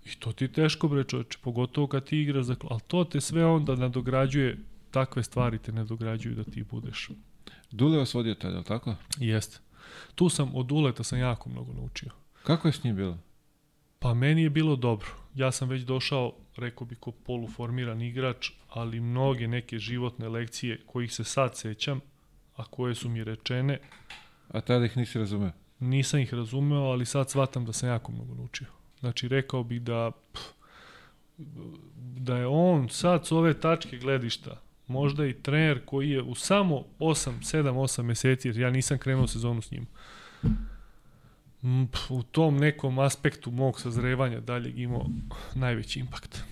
I 0.05 0.15
to 0.19 0.31
ti 0.31 0.43
je 0.43 0.51
teško 0.51 0.87
bre 0.87 1.03
čoveče, 1.03 1.37
pogotovo 1.41 1.87
kad 1.87 2.05
ti 2.05 2.21
igraš 2.21 2.45
za... 2.45 2.55
Ali 2.69 2.81
to 2.87 3.03
te 3.03 3.21
sve 3.21 3.45
onda 3.45 3.75
nadograđuje, 3.75 4.57
takve 4.91 5.23
stvari 5.23 5.57
te 5.57 5.71
nadograđuju 5.71 6.35
da 6.35 6.43
ti 6.43 6.63
budeš. 6.63 7.09
Dule 7.71 7.97
vas 7.97 8.13
vodio 8.13 8.35
tada, 8.35 8.57
je 8.57 8.63
tako? 8.63 8.95
Jeste. 9.17 9.59
Tu 10.15 10.29
sam, 10.29 10.55
od 10.55 10.71
uleta 10.71 11.03
sam 11.03 11.19
jako 11.19 11.49
mnogo 11.49 11.73
naučio. 11.73 12.09
Kako 12.43 12.67
je 12.67 12.71
s 12.71 12.83
njim 12.83 12.95
bilo? 12.95 13.17
Pa 13.99 14.13
meni 14.13 14.43
je 14.43 14.49
bilo 14.49 14.75
dobro. 14.75 15.07
Ja 15.35 15.51
sam 15.51 15.69
već 15.69 15.81
došao, 15.81 16.33
rekao 16.55 16.87
bi, 16.87 16.95
ko 16.95 17.11
poluformiran 17.11 18.01
igrač, 18.01 18.51
ali 18.69 18.99
mnoge 18.99 19.47
neke 19.47 19.79
životne 19.79 20.29
lekcije 20.29 20.81
kojih 20.85 21.13
se 21.13 21.23
sad 21.23 21.57
sećam, 21.57 21.99
a 22.55 22.63
koje 22.65 22.95
su 22.95 23.09
mi 23.09 23.23
rečene, 23.23 23.79
A 24.49 24.61
tada 24.61 24.85
ih 24.85 24.97
nisi 24.97 25.19
razumeo? 25.19 25.51
nisam 25.79 26.19
ih 26.19 26.33
razumeo, 26.33 26.81
ali 26.81 27.05
sad 27.05 27.29
shvatam 27.29 27.65
da 27.65 27.73
sam 27.73 27.89
jako 27.89 28.11
mnogo 28.11 28.35
naučio. 28.35 28.67
Znači, 29.03 29.27
rekao 29.27 29.63
bi 29.63 29.79
da 29.79 30.11
da 32.17 32.37
je 32.37 32.47
on 32.47 32.89
sad 32.89 33.27
s 33.27 33.31
ove 33.31 33.53
tačke 33.53 33.97
gledišta 33.97 34.61
možda 34.87 35.25
i 35.25 35.33
trener 35.33 35.85
koji 35.85 36.09
je 36.09 36.21
u 36.21 36.35
samo 36.35 36.83
8, 36.99 37.31
7, 37.41 37.63
8 37.63 38.03
meseci, 38.03 38.47
jer 38.47 38.57
ja 38.57 38.69
nisam 38.69 38.97
krenuo 38.97 39.27
sezonu 39.27 39.61
s 39.61 39.71
njim, 39.71 39.87
u 42.09 42.23
tom 42.23 42.57
nekom 42.57 42.99
aspektu 42.99 43.51
mog 43.51 43.81
sazrevanja 43.81 44.39
daljeg 44.39 44.79
imao 44.79 45.05
najveći 45.55 45.99
impakt. 45.99 46.43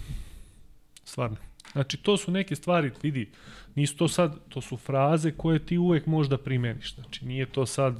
Stvarno. 1.04 1.38
Znači, 1.72 1.98
to 1.98 2.18
su 2.18 2.32
neke 2.32 2.56
stvari, 2.56 2.92
vidi, 3.04 3.32
nisu 3.76 3.98
to 3.98 4.08
sad, 4.08 4.40
to 4.50 4.62
su 4.62 4.78
fraze 4.78 5.32
koje 5.32 5.66
ti 5.66 5.78
uvek 5.78 6.06
možda 6.06 6.38
primeniš. 6.38 6.96
Znači, 6.96 7.26
nije 7.26 7.46
to 7.46 7.66
sad 7.66 7.98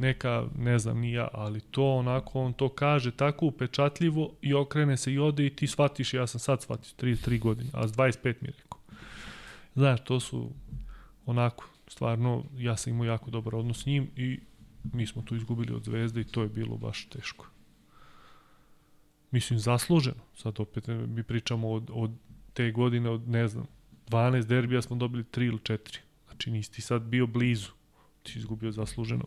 neka, 0.00 0.46
ne 0.58 0.78
znam, 0.78 0.98
ni 1.00 1.12
ja, 1.12 1.28
ali 1.32 1.60
to 1.60 1.94
onako, 1.94 2.40
on 2.40 2.52
to 2.52 2.68
kaže 2.68 3.10
tako 3.10 3.46
upečatljivo 3.46 4.32
i 4.42 4.54
okrene 4.54 4.96
se 4.96 5.12
i 5.12 5.18
ode 5.18 5.46
i 5.46 5.56
ti 5.56 5.66
shvatiš, 5.66 6.14
ja 6.14 6.26
sam 6.26 6.40
sad 6.40 6.62
shvatio, 6.62 6.92
33 7.08 7.38
godine, 7.38 7.70
a 7.72 7.88
s 7.88 7.92
25 7.92 8.34
mi 8.40 8.48
je 8.48 8.52
rekao. 8.62 8.80
Znaš, 9.74 10.04
to 10.04 10.20
su 10.20 10.50
onako, 11.26 11.68
stvarno, 11.88 12.44
ja 12.56 12.76
sam 12.76 12.92
imao 12.92 13.04
jako 13.04 13.30
dobar 13.30 13.54
odnos 13.54 13.82
s 13.82 13.86
njim 13.86 14.10
i 14.16 14.40
mi 14.92 15.06
smo 15.06 15.22
tu 15.22 15.36
izgubili 15.36 15.74
od 15.74 15.84
zvezde 15.84 16.20
i 16.20 16.24
to 16.24 16.42
je 16.42 16.48
bilo 16.48 16.76
baš 16.76 17.08
teško. 17.08 17.46
Mislim, 19.30 19.58
zasluženo. 19.58 20.22
Sad 20.34 20.60
opet 20.60 20.88
e, 20.88 20.94
mi 20.94 21.22
pričamo 21.22 21.70
od, 21.70 21.90
od 21.92 22.10
te 22.52 22.70
godine, 22.70 23.10
od 23.10 23.28
ne 23.28 23.48
znam, 23.48 23.66
12 24.08 24.46
derbija 24.46 24.82
smo 24.82 24.96
dobili 24.96 25.24
3 25.24 25.46
ili 25.46 25.58
4. 25.58 25.98
Znači 26.26 26.50
nisi 26.50 26.72
ti 26.72 26.82
sad 26.82 27.02
bio 27.02 27.26
blizu. 27.26 27.70
Ti 28.22 28.38
izgubio 28.38 28.72
zasluženo. 28.72 29.24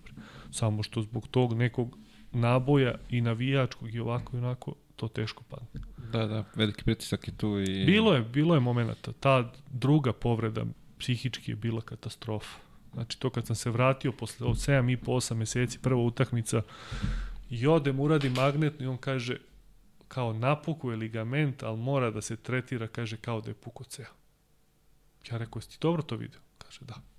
Samo 0.52 0.84
što 0.84 1.02
zbog 1.02 1.28
tog 1.28 1.54
nekog 1.54 1.98
naboja 2.32 2.96
i 3.10 3.22
navijačkog 3.22 3.94
i 3.94 4.00
ovako 4.00 4.36
i 4.36 4.40
onako, 4.40 4.76
to 4.96 5.08
teško 5.08 5.44
padne. 5.44 5.82
Da, 6.12 6.26
da, 6.28 6.44
veliki 6.56 6.84
pritisak 6.84 7.28
je 7.28 7.38
tu 7.38 7.60
i... 7.60 7.86
Bilo 7.86 8.14
je, 8.14 8.22
bilo 8.22 8.54
je 8.54 8.60
momenata. 8.60 9.12
Ta 9.12 9.52
druga 9.72 10.14
povreda 10.14 10.66
psihički 11.00 11.52
je 11.52 11.56
bila 11.56 11.82
katastrofa. 11.82 12.58
Znači 12.94 13.20
to 13.20 13.30
kad 13.30 13.48
sam 13.48 13.56
se 13.56 13.72
vratio 13.72 14.12
posle 14.12 14.48
od 14.48 14.56
7 14.56 14.94
i 14.94 14.98
po 14.98 15.12
8 15.12 15.34
meseci, 15.34 15.80
prva 15.80 16.02
utakmica, 16.02 16.62
i 17.50 17.68
odem, 17.68 18.00
uradi 18.00 18.30
magnetno 18.30 18.86
i 18.86 18.88
on 18.88 18.98
kaže, 18.98 19.38
kao 20.08 20.34
napuku 20.34 20.92
je 20.92 20.98
ligament, 20.98 21.64
ali 21.64 21.78
mora 21.78 22.12
da 22.12 22.22
se 22.22 22.36
tretira, 22.36 22.88
kaže, 22.88 23.18
kao 23.18 23.42
da 23.42 23.50
je 23.50 23.54
puko 23.54 23.84
ceo. 23.84 24.14
Ja 25.32 25.38
rekao, 25.38 25.58
jesi 25.58 25.70
ti 25.70 25.78
dobro 25.82 26.02
to 26.04 26.16
video? 26.16 26.40
Kaže, 26.58 26.80
da. 26.82 27.13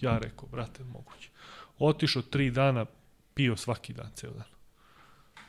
Ja 0.00 0.18
rekao, 0.18 0.48
brate, 0.48 0.84
moguće. 0.84 1.30
Otišao 1.78 2.22
tri 2.22 2.50
dana, 2.50 2.86
pio 3.34 3.56
svaki 3.56 3.92
dan, 3.92 4.10
ceo 4.14 4.30
dan. 4.30 4.48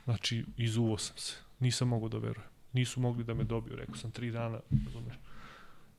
Znači, 0.04 0.46
izuvo 0.58 0.98
sam 0.98 1.18
se. 1.18 1.36
Nisam 1.60 1.88
mogao 1.88 2.10
da 2.10 2.18
verujem. 2.18 2.50
Nisu 2.74 3.00
mogli 3.00 3.24
da 3.24 3.34
me 3.34 3.44
dobiju, 3.44 3.76
rekao 3.76 3.96
sam 3.96 4.12
tri 4.12 4.32
dana, 4.32 4.60
razumeš. 4.86 5.16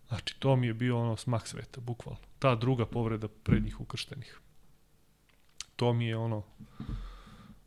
Znači, 0.09 0.37
to 0.39 0.57
mi 0.57 0.67
je 0.67 0.75
bio 0.75 1.01
ono 1.01 1.17
smak 1.17 1.47
sveta, 1.47 1.81
bukvalno. 1.81 2.21
Ta 2.39 2.55
druga 2.55 2.87
povreda 2.87 3.29
prednjih 3.29 3.81
ukrštenih. 3.81 4.41
To 5.77 5.93
mi 5.93 6.07
je 6.07 6.17
ono, 6.17 6.43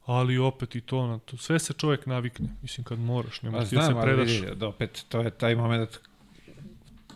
ali 0.05 0.37
opet 0.37 0.75
i 0.75 0.81
to, 0.81 1.07
na 1.07 1.19
to, 1.19 1.37
sve 1.37 1.59
se 1.59 1.73
čovjek 1.73 2.05
navikne, 2.05 2.49
mislim 2.61 2.83
kad 2.83 2.99
moraš, 2.99 3.41
ne 3.41 3.49
možeš 3.49 3.69
da 3.69 3.81
se 3.81 3.93
predaš. 4.01 4.29
vidi, 4.29 4.55
da 4.55 4.67
opet, 4.67 5.05
to 5.09 5.21
je 5.21 5.31
taj 5.31 5.55
moment 5.55 5.99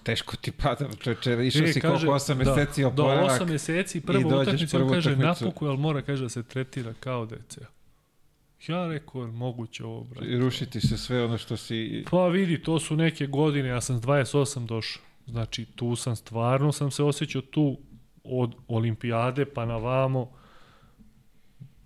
teško 0.04 0.36
ti 0.36 0.52
pada, 0.52 0.90
čoče, 1.00 1.48
išao 1.48 1.66
E, 1.66 1.74
si 1.74 1.82
kaže, 1.82 2.08
koliko 2.08 2.26
8 2.26 2.44
da, 2.44 2.52
meseci 2.56 2.82
Da, 2.82 2.88
oporavak. 2.88 3.42
8 3.42 3.46
meseci, 3.50 4.00
dođeš 4.00 4.26
utakmica, 4.26 4.78
on 4.78 4.82
prvu 4.82 4.90
kaže 4.94 5.10
utakmicu. 5.12 5.46
napuku, 5.46 5.66
ali 5.66 5.78
mora, 5.78 6.02
kaže 6.02 6.24
da 6.24 6.30
se 6.30 6.44
tretira 6.44 6.94
kao 7.00 7.26
da 7.26 7.36
ceo. 7.50 7.68
Ja 8.68 8.88
rekao, 8.88 9.28
moguće 9.28 9.86
ovo, 9.86 10.02
I 10.02 10.08
brate. 10.10 10.38
rušiti 10.38 10.82
se 10.82 10.98
sve 10.98 11.24
ono 11.26 11.38
što 11.38 11.58
si... 11.58 12.06
Pa 12.12 12.28
vidi, 12.28 12.62
to 12.64 12.80
su 12.80 12.96
neke 12.96 13.28
godine, 13.28 13.70
ja 13.70 13.82
sam 13.82 13.98
s 13.98 14.02
28 14.02 14.66
došao. 14.66 15.04
Znači, 15.28 15.66
tu 15.66 15.96
sam 15.96 16.16
stvarno 16.16 16.72
sam 16.72 16.92
se 16.92 17.04
osjećao 17.04 17.42
tu 17.42 17.78
od 18.24 18.56
olimpijade 18.68 19.46
pa 19.46 19.66
na 19.66 19.78
vamo. 19.78 20.32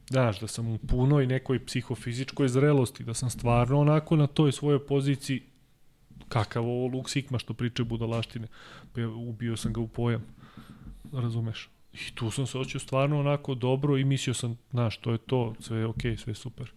Znaš, 0.10 0.40
da 0.40 0.48
sam 0.48 0.68
u 0.68 0.78
punoj 0.78 1.28
nekoj 1.28 1.66
psihofizičkoj 1.66 2.48
zrelosti, 2.48 3.04
da 3.04 3.14
sam 3.14 3.30
stvarno 3.30 3.80
onako 3.80 4.16
na 4.16 4.28
toj 4.28 4.52
svojoj 4.52 4.86
poziciji 4.88 5.44
kakav 6.30 6.64
ovo 6.64 6.88
Luk 6.88 7.10
Sikma 7.10 7.40
što 7.40 7.54
priče 7.54 7.84
budalaštine. 7.84 8.48
Pa 8.94 9.02
ja 9.02 9.10
ubio 9.10 9.58
sam 9.58 9.74
ga 9.74 9.82
u 9.82 9.88
pojam. 9.88 10.24
Razumeš? 11.14 11.70
I 11.94 12.16
tu 12.16 12.32
sam 12.32 12.48
se 12.48 12.58
osjećao 12.58 12.80
stvarno 12.80 13.20
onako 13.20 13.56
dobro 13.56 13.98
i 13.98 14.04
mislio 14.04 14.34
sam, 14.34 14.58
znaš, 14.72 14.98
to 14.98 15.12
je 15.12 15.18
to, 15.18 15.56
sve 15.60 15.78
je 15.78 15.86
okej, 15.86 16.18
sve 16.18 16.32
je 16.32 16.36
super. 16.36 16.72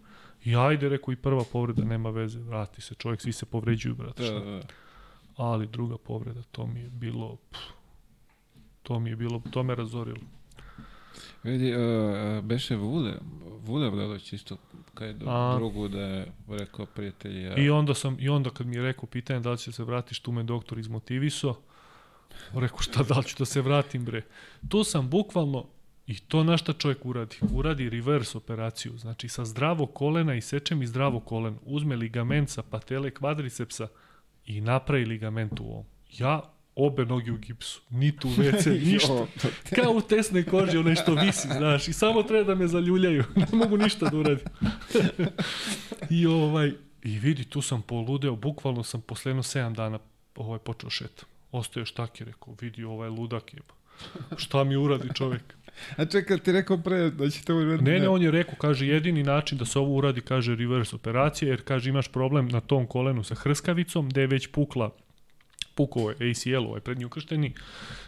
I 0.45 0.55
ajde, 0.55 0.89
rekao, 0.89 1.11
i 1.11 1.15
prva 1.15 1.43
povreda 1.51 1.83
nema 1.83 2.09
veze, 2.09 2.39
vrati 2.39 2.81
se, 2.81 2.95
čovjek, 2.95 3.21
svi 3.21 3.33
se 3.33 3.45
povređuju, 3.45 3.95
brate, 3.95 4.23
Da, 4.23 4.27
šta? 4.29 4.39
da, 4.39 4.61
Ali 5.37 5.67
druga 5.67 5.97
povreda, 5.97 6.41
to 6.51 6.67
mi 6.67 6.79
je 6.79 6.89
bilo, 6.89 7.35
pff, 7.51 7.61
to 8.83 8.99
mi 8.99 9.09
je 9.09 9.15
bilo, 9.15 9.41
to 9.51 9.63
me 9.63 9.75
razorilo. 9.75 10.21
Vidi, 11.43 11.75
uh, 11.75 12.43
beše 12.43 12.75
Vule, 12.75 13.13
Vule 13.61 13.89
Vredović 13.89 14.33
isto 14.33 14.57
kad 14.93 15.07
je 15.07 15.13
do, 15.13 15.25
A. 15.29 15.55
drugu 15.55 15.87
da 15.87 16.01
je 16.01 16.31
rekao 16.47 16.85
prijatelji. 16.85 17.43
Ja, 17.43 17.57
I 17.57 17.69
onda 17.69 17.93
sam, 17.93 18.17
i 18.19 18.29
onda 18.29 18.49
kad 18.49 18.67
mi 18.67 18.75
je 18.75 18.81
rekao 18.81 19.05
pitanje 19.05 19.39
da 19.39 19.51
li 19.51 19.57
će 19.57 19.71
se 19.71 19.83
vratiš, 19.83 20.19
tu 20.19 20.31
me 20.31 20.43
doktor 20.43 20.79
izmotivisao. 20.79 21.55
Rekao 22.53 22.79
šta, 22.79 23.03
da 23.03 23.17
li 23.17 23.23
ću 23.23 23.35
da 23.39 23.45
se 23.45 23.61
vratim, 23.61 24.05
bre. 24.05 24.21
Tu 24.69 24.83
sam 24.83 25.09
bukvalno, 25.09 25.65
i 26.07 26.19
to 26.19 26.43
na 26.43 26.57
šta 26.57 26.73
čovjek 26.73 27.05
uradi. 27.05 27.37
Uradi 27.53 27.89
reverse 27.89 28.37
operaciju, 28.37 28.97
znači 28.97 29.27
sa 29.29 29.45
zdravog 29.45 29.93
kolena 29.93 30.35
i 30.35 30.41
sečem 30.41 30.81
i 30.81 30.87
zdravo 30.87 31.19
koleno. 31.19 31.57
Uzme 31.65 31.95
ligament 31.95 32.49
sa 32.49 32.63
patele 32.63 33.11
kvadricepsa 33.11 33.87
i 34.45 34.61
napravi 34.61 35.05
ligament 35.05 35.59
u 35.59 35.63
ovom. 35.63 35.85
Ja 36.17 36.41
obe 36.77 37.05
noge 37.05 37.31
u 37.31 37.37
gipsu, 37.37 37.81
niti 37.89 38.27
u 38.27 38.29
WC, 38.29 38.69
ništa. 38.91 39.27
Kao 39.75 39.91
u 39.91 40.01
tesnoj 40.01 40.45
koži, 40.45 40.77
onaj 40.77 40.95
što 40.95 41.15
visi, 41.15 41.47
znaš, 41.57 41.87
i 41.87 41.93
samo 41.93 42.23
treba 42.23 42.43
da 42.43 42.55
me 42.55 42.67
zaljuljaju, 42.67 43.23
ne 43.35 43.47
mogu 43.51 43.77
ništa 43.77 44.09
da 44.09 44.17
uradim. 44.17 44.45
I 46.19 46.25
ovaj, 46.25 46.71
i 47.03 47.19
vidi, 47.19 47.43
tu 47.43 47.61
sam 47.61 47.81
poludeo, 47.81 48.35
bukvalno 48.35 48.83
sam 48.83 49.01
posle 49.01 49.29
jedno 49.29 49.43
7 49.43 49.75
dana 49.75 49.99
ovaj, 50.35 50.59
počeo 50.59 50.89
šetam. 50.89 51.29
Ostaje 51.51 51.85
štake, 51.85 52.25
rekao, 52.25 52.55
vidi, 52.61 52.83
ovaj 52.83 53.09
ludak 53.09 53.53
je. 53.53 53.59
Šta 54.37 54.63
mi 54.63 54.75
uradi 54.75 55.09
čovek? 55.13 55.57
A 55.97 56.05
čekaj, 56.05 56.37
ti 56.37 56.51
rekao 56.51 56.77
pre 56.77 57.09
da 57.09 57.29
će 57.29 57.43
to 57.43 57.55
uraditi? 57.55 57.83
Ne, 57.83 57.99
ne, 57.99 58.09
on 58.09 58.21
je 58.21 58.31
rekao, 58.31 58.55
kaže, 58.55 58.87
jedini 58.87 59.23
način 59.23 59.57
da 59.57 59.65
se 59.65 59.79
ovo 59.79 59.95
uradi, 59.95 60.21
kaže, 60.21 60.55
reverse 60.55 60.95
operacija, 60.95 61.49
jer, 61.49 61.61
kaže, 61.63 61.89
imaš 61.89 62.07
problem 62.07 62.47
na 62.47 62.59
tom 62.59 62.87
kolenu 62.87 63.23
sa 63.23 63.35
hrskavicom, 63.35 64.09
gde 64.09 64.21
je 64.21 64.27
već 64.27 64.47
pukla 64.47 64.91
pukao 65.77 66.09
je 66.09 66.31
ACL, 66.31 66.65
ovaj 66.65 66.81
prednji 66.81 67.05
ukršteni, 67.05 67.53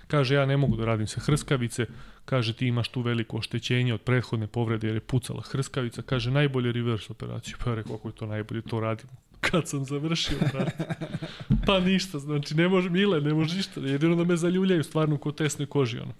kaže 0.07 0.35
ja 0.35 0.45
ne 0.45 0.57
mogu 0.57 0.77
da 0.77 0.85
radim 0.85 1.07
sa 1.07 1.21
hrskavice, 1.21 1.85
kaže 2.25 2.53
ti 2.53 2.67
imaš 2.67 2.89
tu 2.89 3.01
veliko 3.01 3.37
oštećenje 3.37 3.93
od 3.93 4.01
prethodne 4.01 4.47
povrede 4.47 4.87
jer 4.87 4.95
je 4.95 4.99
pucala 4.99 5.41
hrskavica, 5.41 6.01
kaže 6.01 6.31
najbolje 6.31 6.71
reverse 6.71 7.13
operaciju, 7.13 7.57
pa 7.63 7.69
ja 7.69 7.75
rekao 7.75 7.95
ako 7.95 8.07
je 8.07 8.15
to 8.15 8.25
najbolje, 8.25 8.61
to 8.61 8.79
radim. 8.79 9.09
Kad 9.41 9.67
sam 9.67 9.85
završio, 9.85 10.37
brate. 10.53 10.95
Pa 11.65 11.79
ništa, 11.79 12.19
znači 12.19 12.55
ne 12.55 12.67
može 12.67 12.89
Mile, 12.89 13.21
ne 13.21 13.33
može 13.33 13.55
ništa, 13.55 13.81
jedino 13.81 14.15
da 14.15 14.23
me 14.23 14.35
zaljuljaju 14.37 14.83
stvarno 14.83 15.17
ko 15.17 15.31
tesnoj 15.31 15.65
koži, 15.65 15.99
ono. 15.99 16.13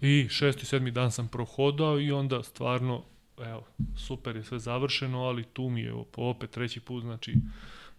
I 0.00 0.26
šesti, 0.30 0.66
sedmi 0.66 0.90
dan 0.90 1.12
sam 1.12 1.28
prohodao 1.28 2.00
i 2.00 2.12
onda 2.12 2.42
stvarno, 2.42 3.04
evo, 3.38 3.66
super 3.96 4.36
je 4.36 4.44
sve 4.44 4.58
završeno, 4.58 5.22
ali 5.22 5.44
tu 5.44 5.68
mi 5.68 5.80
je 5.80 5.94
opet 6.16 6.50
treći 6.50 6.80
put, 6.80 7.02
znači, 7.02 7.34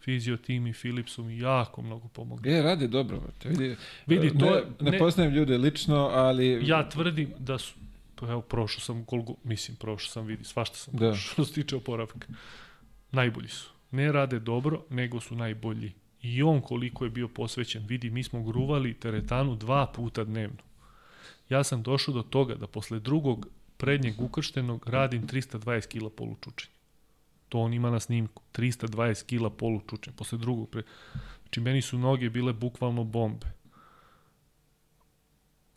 fizio 0.01 0.37
tim 0.37 0.67
i 0.67 0.73
Filip 0.73 1.09
su 1.09 1.23
mi 1.23 1.37
jako 1.37 1.81
mnogo 1.81 2.07
pomogli. 2.07 2.51
Je, 2.51 2.61
radi 2.61 2.87
dobro. 2.87 3.21
Te 3.39 3.49
vidi, 3.49 3.75
Vidi, 4.07 4.37
to 4.39 4.45
ne, 4.45 4.61
ne, 4.79 4.91
ne- 4.91 4.99
poznajem 4.99 5.33
ljude 5.33 5.57
lično, 5.57 5.95
ali... 5.97 6.67
Ja 6.67 6.89
tvrdim 6.89 7.33
da 7.39 7.57
su, 7.57 7.73
pa 8.15 8.27
evo, 8.27 8.41
prošao 8.41 8.79
sam 8.79 9.05
koliko, 9.05 9.35
mislim, 9.43 9.77
prošao 9.77 10.09
sam, 10.09 10.25
vidi, 10.25 10.43
svašta 10.43 10.75
sam 10.75 10.93
Da. 10.93 10.99
prošao, 10.99 11.15
što 11.33 11.45
se 11.45 11.53
tiče 11.53 11.75
oporavka. 11.75 12.27
Najbolji 13.11 13.47
su. 13.47 13.69
Ne 13.91 14.11
rade 14.11 14.39
dobro, 14.39 14.83
nego 14.89 15.19
su 15.19 15.35
najbolji. 15.35 15.91
I 16.21 16.43
on 16.43 16.61
koliko 16.61 17.03
je 17.05 17.09
bio 17.11 17.27
posvećen, 17.27 17.85
vidi, 17.87 18.09
mi 18.09 18.23
smo 18.23 18.43
gruvali 18.43 18.93
teretanu 18.93 19.55
dva 19.55 19.85
puta 19.95 20.23
dnevno. 20.23 20.57
Ja 21.49 21.63
sam 21.63 21.83
došao 21.83 22.13
do 22.13 22.21
toga 22.23 22.55
da 22.55 22.67
posle 22.67 22.99
drugog 22.99 23.47
prednjeg 23.77 24.21
ukrštenog 24.21 24.83
radim 24.87 25.27
320 25.27 25.87
kila 25.87 26.09
polučučenja. 26.09 26.71
To 27.51 27.59
on 27.59 27.73
ima 27.73 27.89
na 27.89 27.99
snimku. 27.99 28.43
320 28.53 29.25
kila 29.25 29.49
polučučenja. 29.49 30.15
Posle 30.17 30.37
drugog 30.37 30.69
pre... 30.69 30.83
Znači, 31.41 31.61
meni 31.61 31.81
su 31.81 31.97
noge 31.97 32.29
bile 32.29 32.53
bukvalno 32.53 33.03
bombe. 33.03 33.47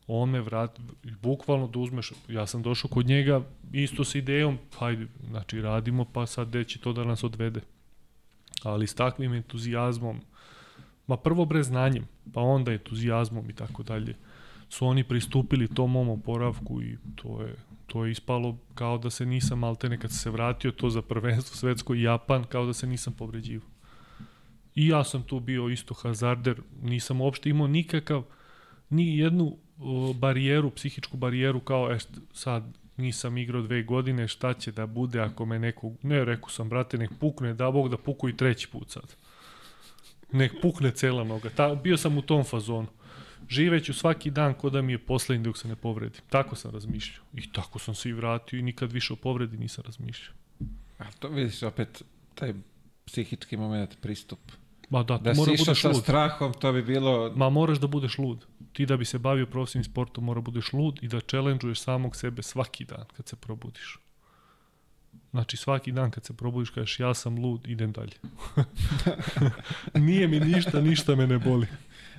On 0.06 0.30
me 0.30 0.40
vrat, 0.40 0.80
bukvalno 1.22 1.66
da 1.66 1.78
uzmeš, 1.78 2.12
ja 2.28 2.46
sam 2.46 2.62
došao 2.62 2.90
kod 2.90 3.06
njega 3.06 3.42
isto 3.72 4.04
sa 4.04 4.18
idejom, 4.18 4.58
hajde, 4.78 5.06
znači 5.28 5.62
radimo, 5.62 6.04
pa 6.04 6.26
sad 6.26 6.48
gde 6.48 6.64
će 6.64 6.78
to 6.78 6.92
da 6.92 7.04
nas 7.04 7.24
odvede. 7.24 7.60
Ali 8.62 8.86
s 8.86 8.94
takvim 8.94 9.34
entuzijazmom, 9.34 10.20
ma 11.06 11.16
prvo 11.16 11.44
bre 11.44 11.62
znanjem, 11.62 12.06
pa 12.32 12.40
onda 12.40 12.72
entuzijazmom 12.72 13.50
i 13.50 13.54
tako 13.54 13.82
dalje, 13.82 14.14
su 14.74 14.86
oni 14.86 15.04
pristupili 15.04 15.74
tom 15.74 15.90
mom 15.90 16.08
oporavku 16.08 16.82
i 16.82 16.96
to 17.14 17.42
je, 17.42 17.54
to 17.86 18.04
je 18.04 18.12
ispalo 18.12 18.58
kao 18.74 18.98
da 18.98 19.10
se 19.10 19.26
nisam 19.26 19.58
maltene 19.58 19.98
kad 19.98 20.12
se 20.12 20.30
vratio 20.30 20.70
to 20.70 20.90
za 20.90 21.02
prvenstvo 21.02 21.56
svetsko 21.56 21.94
i 21.94 22.02
Japan, 22.02 22.44
kao 22.44 22.66
da 22.66 22.72
se 22.72 22.86
nisam 22.86 23.12
povređivao. 23.12 23.68
I 24.74 24.88
ja 24.88 25.04
sam 25.04 25.22
tu 25.22 25.40
bio 25.40 25.68
isto 25.68 25.94
hazarder, 25.94 26.62
nisam 26.82 27.20
uopšte 27.20 27.50
imao 27.50 27.66
nikakav, 27.66 28.24
ni 28.90 29.18
jednu 29.18 29.56
barijeru, 30.14 30.70
psihičku 30.70 31.16
barijeru 31.16 31.60
kao 31.60 31.92
e, 31.92 31.98
sad 32.32 32.64
nisam 32.96 33.38
igrao 33.38 33.62
dve 33.62 33.82
godine, 33.82 34.28
šta 34.28 34.54
će 34.54 34.72
da 34.72 34.86
bude 34.86 35.20
ako 35.20 35.46
me 35.46 35.58
neko, 35.58 35.92
ne, 36.02 36.24
rekao 36.24 36.48
sam, 36.48 36.68
brate, 36.68 36.98
nek 36.98 37.10
pukne, 37.20 37.54
da 37.54 37.70
Bog 37.70 37.88
da 37.88 37.96
puku 37.96 38.28
i 38.28 38.36
treći 38.36 38.68
put 38.68 38.90
sad. 38.90 39.16
Nek 40.32 40.52
pukne 40.62 40.90
cela 40.90 41.24
noga. 41.24 41.50
Ta, 41.50 41.74
bio 41.74 41.96
sam 41.96 42.18
u 42.18 42.22
tom 42.22 42.44
fazonu. 42.44 43.03
Živeću 43.48 43.94
svaki 43.94 44.30
dan 44.30 44.54
ko 44.54 44.70
da 44.70 44.82
mi 44.82 44.92
je 44.92 44.98
poslednji 44.98 45.44
dok 45.44 45.58
se 45.58 45.68
ne 45.68 45.76
povredim. 45.76 46.20
Tako 46.30 46.56
sam 46.56 46.70
razmišljao. 46.70 47.24
I 47.34 47.52
tako 47.52 47.78
sam 47.78 47.94
se 47.94 48.08
i 48.08 48.12
vratio 48.12 48.58
i 48.58 48.62
nikad 48.62 48.92
više 48.92 49.12
o 49.12 49.16
povredi 49.16 49.58
nisam 49.58 49.84
razmišljao. 49.86 50.34
A 50.98 51.04
to 51.18 51.28
vidiš 51.28 51.62
opet 51.62 52.02
taj 52.34 52.54
psihički 53.06 53.56
moment, 53.56 54.00
pristup. 54.00 54.38
Ma 54.90 55.02
da, 55.02 55.18
Da 55.18 55.34
si 55.34 55.40
mora 55.40 55.52
išao 55.52 55.64
budeš 55.64 55.82
sa 55.82 55.88
lud. 55.88 56.02
strahom, 56.02 56.52
to 56.52 56.72
bi 56.72 56.82
bilo... 56.82 57.32
Ma 57.36 57.50
moraš 57.50 57.78
da 57.78 57.86
budeš 57.86 58.18
lud. 58.18 58.46
Ti 58.72 58.86
da 58.86 58.96
bi 58.96 59.04
se 59.04 59.18
bavio 59.18 59.46
profesionalnim 59.46 59.92
sportom 59.92 60.24
mora 60.24 60.40
budeš 60.40 60.72
lud 60.72 60.98
i 61.02 61.08
da 61.08 61.20
challenge 61.20 61.74
samog 61.74 62.16
sebe 62.16 62.42
svaki 62.42 62.84
dan 62.84 63.04
kad 63.16 63.28
se 63.28 63.36
probudiš. 63.36 63.98
Znači 65.30 65.56
svaki 65.56 65.92
dan 65.92 66.10
kad 66.10 66.24
se 66.24 66.36
probudiš 66.36 66.70
kažeš 66.70 67.00
ja 67.00 67.14
sam 67.14 67.38
lud, 67.38 67.68
idem 67.68 67.92
dalje. 67.92 68.12
Nije 70.06 70.28
mi 70.28 70.40
ništa, 70.40 70.80
ništa 70.80 71.16
me 71.16 71.26
ne 71.26 71.38
boli. 71.38 71.66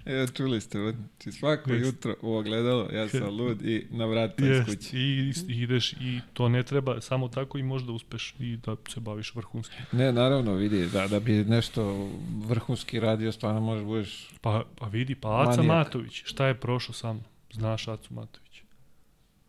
E, 0.05 0.27
čuli 0.33 0.61
ste, 0.61 0.77
znači 0.79 1.31
svako 1.31 1.73
Jest. 1.73 1.85
jutro 1.85 2.15
u 2.21 2.33
ogledalo, 2.33 2.89
ja 2.93 3.09
sam 3.09 3.29
lud 3.29 3.61
i 3.61 3.87
na 3.91 4.05
vrata 4.05 4.43
iz 4.43 4.49
Jest, 4.49 4.65
kuće. 4.69 4.97
i, 4.97 5.33
i 5.47 5.61
ideš 5.61 5.93
i 5.93 6.19
to 6.33 6.49
ne 6.49 6.63
treba, 6.63 7.01
samo 7.01 7.27
tako 7.27 7.57
i 7.57 7.63
možda 7.63 7.91
uspeš 7.91 8.35
i 8.39 8.57
da 8.57 8.75
se 8.89 8.99
baviš 8.99 9.35
vrhunski. 9.35 9.75
Ne, 9.91 10.11
naravno, 10.11 10.53
vidi, 10.53 10.87
da, 10.87 11.07
da 11.07 11.19
bi 11.19 11.31
nešto 11.33 12.09
vrhunski 12.37 12.99
radio, 12.99 13.31
stvarno 13.31 13.61
možeš 13.61 13.85
budeš... 13.85 14.29
Pa, 14.41 14.63
pa 14.75 14.87
vidi, 14.87 15.15
pa 15.15 15.41
Aca 15.41 15.49
Manijak. 15.51 15.67
Matović, 15.67 16.23
šta 16.25 16.47
je 16.47 16.55
prošao 16.55 16.93
sa 16.93 17.13
mnom? 17.13 17.23
Znaš 17.51 17.87
Acu 17.87 18.13
Matović? 18.13 18.61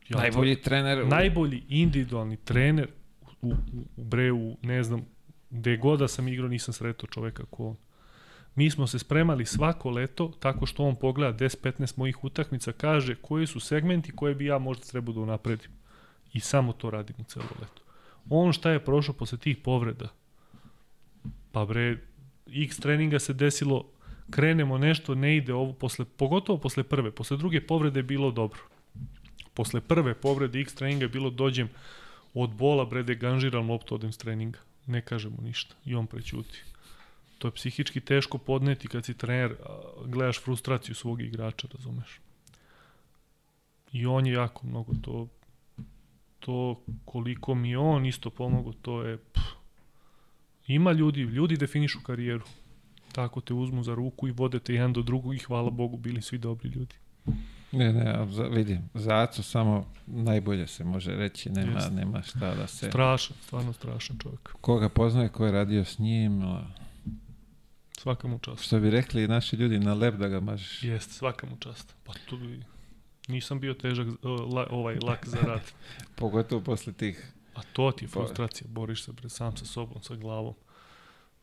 Ja 0.08 0.16
najbolji 0.18 0.56
trener. 0.56 1.02
u- 1.02 1.06
najbolji 1.06 1.62
individualni 1.68 2.36
trener 2.36 2.88
u, 3.42 3.48
u, 3.48 3.54
u 3.96 4.04
Breu, 4.04 4.56
ne 4.62 4.82
znam, 4.82 5.04
gde 5.50 5.76
god 5.76 5.98
da 5.98 6.08
sam 6.08 6.28
igrao 6.28 6.48
nisam 6.48 6.74
sretao 6.74 7.08
čoveka 7.08 7.44
ko 7.44 7.66
on. 7.66 7.76
Mi 8.56 8.70
smo 8.70 8.86
se 8.86 8.98
spremali 8.98 9.46
svako 9.46 9.90
leto 9.90 10.32
tako 10.40 10.66
što 10.66 10.84
on 10.84 10.96
pogleda 10.96 11.38
10-15 11.38 11.98
mojih 11.98 12.24
utakmica, 12.24 12.72
kaže 12.72 13.14
koji 13.14 13.46
su 13.46 13.60
segmenti 13.60 14.12
koje 14.12 14.34
bi 14.34 14.44
ja 14.44 14.58
možda 14.58 14.84
trebao 14.84 15.14
da 15.14 15.20
unapredim. 15.20 15.70
I 16.32 16.40
samo 16.40 16.72
to 16.72 16.90
radim 16.90 17.16
u 17.18 17.24
celo 17.24 17.48
leto. 17.60 17.82
On 18.30 18.52
šta 18.52 18.70
je 18.70 18.84
prošao 18.84 19.14
posle 19.14 19.38
tih 19.38 19.56
povreda? 19.56 20.08
Pa 21.52 21.64
bre, 21.64 21.98
x 22.46 22.78
treninga 22.78 23.18
se 23.18 23.32
desilo, 23.32 23.84
krenemo 24.30 24.78
nešto, 24.78 25.14
ne 25.14 25.36
ide 25.36 25.54
ovo, 25.54 25.72
posle, 25.72 26.04
pogotovo 26.16 26.58
posle 26.58 26.82
prve, 26.82 27.10
posle 27.10 27.36
druge 27.36 27.60
povrede 27.60 27.98
je 27.98 28.02
bilo 28.04 28.30
dobro 28.30 28.60
posle 29.56 29.80
prve 29.80 30.14
povrede 30.14 30.60
X 30.60 30.74
treninga 30.74 31.04
je 31.04 31.08
bilo 31.08 31.30
dođem 31.30 31.68
od 32.34 32.50
bola 32.50 32.84
bre 32.84 33.02
deganžiram 33.02 33.70
loptu 33.70 33.94
odem 33.94 34.12
s 34.12 34.18
treninga. 34.18 34.58
Ne 34.86 35.00
kažemo 35.00 35.36
ništa. 35.42 35.74
I 35.84 35.94
on 35.94 36.06
prećuti. 36.06 36.62
To 37.38 37.48
je 37.48 37.52
psihički 37.52 38.00
teško 38.00 38.38
podneti 38.38 38.88
kad 38.88 39.04
si 39.04 39.14
trener, 39.14 39.56
gledaš 40.04 40.42
frustraciju 40.42 40.94
svog 40.94 41.20
igrača, 41.20 41.68
razumeš? 41.74 42.20
I 43.92 44.06
on 44.06 44.26
je 44.26 44.32
jako 44.32 44.66
mnogo 44.66 44.92
to 45.02 45.28
to 46.46 46.80
koliko 47.04 47.54
mi 47.54 47.76
on 47.76 48.06
isto 48.06 48.30
pomogao, 48.30 48.72
to 48.72 49.02
je 49.02 49.18
pff. 49.18 49.44
ima 50.66 50.92
ljudi, 50.92 51.20
ljudi 51.20 51.56
definišu 51.56 52.00
karijeru. 52.02 52.44
Tako 53.12 53.40
te 53.40 53.54
uzmu 53.54 53.82
za 53.82 53.94
ruku 53.94 54.28
i 54.28 54.30
vode 54.30 54.58
te 54.58 54.74
jedan 54.74 54.92
do 54.92 55.02
drugog 55.02 55.34
i 55.34 55.38
hvala 55.38 55.70
Bogu 55.70 55.96
bili 55.96 56.22
svi 56.22 56.38
dobri 56.38 56.68
ljudi. 56.68 56.94
Ne, 57.72 57.92
ne, 57.92 58.10
a 58.10 58.26
za, 58.94 59.22
Acu 59.22 59.42
samo 59.42 59.86
najbolje 60.06 60.66
se 60.66 60.84
može 60.84 61.16
reći, 61.16 61.50
nema, 61.50 61.72
Jeste. 61.72 61.94
nema 61.94 62.22
šta 62.22 62.54
da 62.54 62.66
se... 62.66 62.88
Strašan, 62.88 63.36
stvarno 63.42 63.72
strašan 63.72 64.18
čovjek. 64.18 64.52
Koga 64.60 64.88
poznaje, 64.88 65.28
ko 65.28 65.46
je 65.46 65.52
radio 65.52 65.84
s 65.84 65.98
njim, 65.98 66.42
Svaka 68.06 68.28
mu 68.28 68.38
čast. 68.38 68.64
što 68.64 68.80
bi 68.80 68.90
rekli 68.90 69.28
naši 69.28 69.56
ljudi, 69.56 69.78
na 69.78 69.94
lep 69.94 70.14
da 70.14 70.28
ga 70.28 70.40
mažeš. 70.40 70.82
Jeste, 70.82 71.12
svaka 71.12 71.46
mu 71.46 71.56
čast. 71.56 71.94
Pa 72.04 72.12
tu 72.26 72.36
bi... 72.36 72.62
Nisam 73.28 73.60
bio 73.60 73.74
težak, 73.74 74.06
o, 74.22 74.28
la, 74.28 74.66
ovaj, 74.70 74.98
lak 75.02 75.28
za 75.28 75.38
rad. 75.38 75.72
Pogotovo 76.16 76.60
posle 76.60 76.92
tih... 76.92 77.32
A 77.54 77.60
to 77.72 77.92
ti 77.92 78.04
je 78.04 78.08
Pa- 78.08 78.12
frustracija, 78.12 78.68
boriš 78.70 79.02
se 79.02 79.12
bre 79.12 79.28
sam 79.28 79.56
sa 79.56 79.64
sobom, 79.64 80.02
sa 80.02 80.14
glavom. 80.14 80.54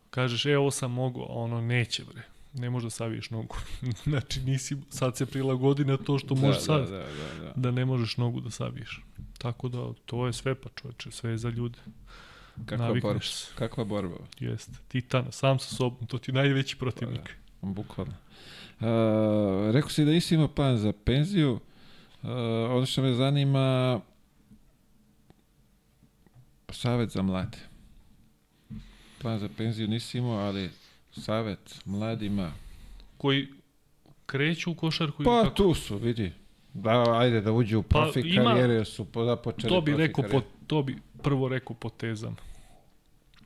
Kažeš, 0.10 0.46
e, 0.46 0.58
ovo 0.58 0.72
sam 0.72 0.92
mogu, 0.92 1.22
a 1.22 1.34
ono 1.34 1.62
neće 1.62 2.04
bre. 2.14 2.22
Ne 2.54 2.70
možeš 2.70 2.84
da 2.84 2.90
saviješ 2.90 3.30
nogu. 3.30 3.56
znači, 4.04 4.42
nisi, 4.42 4.78
sad 4.90 5.18
se 5.18 5.26
prilagodi 5.26 5.86
na 5.86 5.98
to 5.98 6.20
što 6.20 6.36
možeš 6.36 6.64
sad. 6.64 6.90
Da, 6.90 6.98
da, 6.98 6.98
da, 6.98 7.44
da. 7.44 7.54
da 7.56 7.72
ne 7.72 7.86
možeš 7.86 8.18
nogu 8.18 8.42
da 8.42 8.50
saviješ. 8.50 9.02
Tako 9.38 9.70
da, 9.70 9.94
to 10.06 10.28
je 10.28 10.34
sve 10.34 10.56
pa 10.56 10.70
čoveče, 10.76 11.12
sve 11.12 11.32
je 11.32 11.38
za 11.38 11.50
ljude. 11.50 11.80
Kakva 12.56 12.78
Navikneš 12.78 13.04
borba? 13.04 13.58
Kakva 13.58 13.84
borba? 13.84 14.16
Jeste. 14.40 14.72
Titan, 14.88 15.32
sam 15.32 15.60
sa 15.60 15.76
sobom, 15.76 16.08
to 16.08 16.18
ti 16.18 16.32
je 16.32 16.36
najveći 16.36 16.78
protivnik. 16.78 17.36
Bukvalno. 17.62 18.14
Uh, 18.80 18.88
rekao 19.72 19.90
si 19.90 20.06
da 20.06 20.12
nisi 20.12 20.36
imao 20.36 20.48
plan 20.48 20.78
za 20.78 20.94
penziju. 20.96 21.60
Uh, 22.24 22.30
ono 22.70 22.86
što 22.86 23.02
me 23.02 23.14
zanima 23.14 24.00
savet 26.70 27.10
za 27.10 27.22
mlade. 27.22 27.58
Plan 29.18 29.40
za 29.40 29.50
penziju 29.58 29.88
nisi 29.88 30.18
imao, 30.18 30.38
ali 30.38 30.70
savet 31.12 31.80
mladima. 31.86 32.52
Koji 33.18 33.48
kreću 34.26 34.72
u 34.72 34.76
košarku 34.76 35.24
Pa 35.24 35.42
kako? 35.44 35.56
tu 35.56 35.74
su, 35.74 35.98
vidi. 35.98 36.32
Da, 36.74 37.04
ajde 37.18 37.42
da 37.42 37.52
uđu 37.52 37.80
u 37.80 37.84
Pa, 37.84 38.02
profi 38.02 38.20
ima- 38.20 38.44
karijere, 38.44 38.74
jer 38.74 38.86
su 38.86 39.06
po- 39.06 39.26
započeli 39.26 39.70
To 39.70 39.82
bi 39.82 39.92
profi 39.92 40.08
rekao 40.08 40.24
po, 40.32 40.42
to 40.68 40.84
bi 40.84 40.98
prvo 41.24 41.48
rekao 41.48 41.76
potezam. 41.76 42.36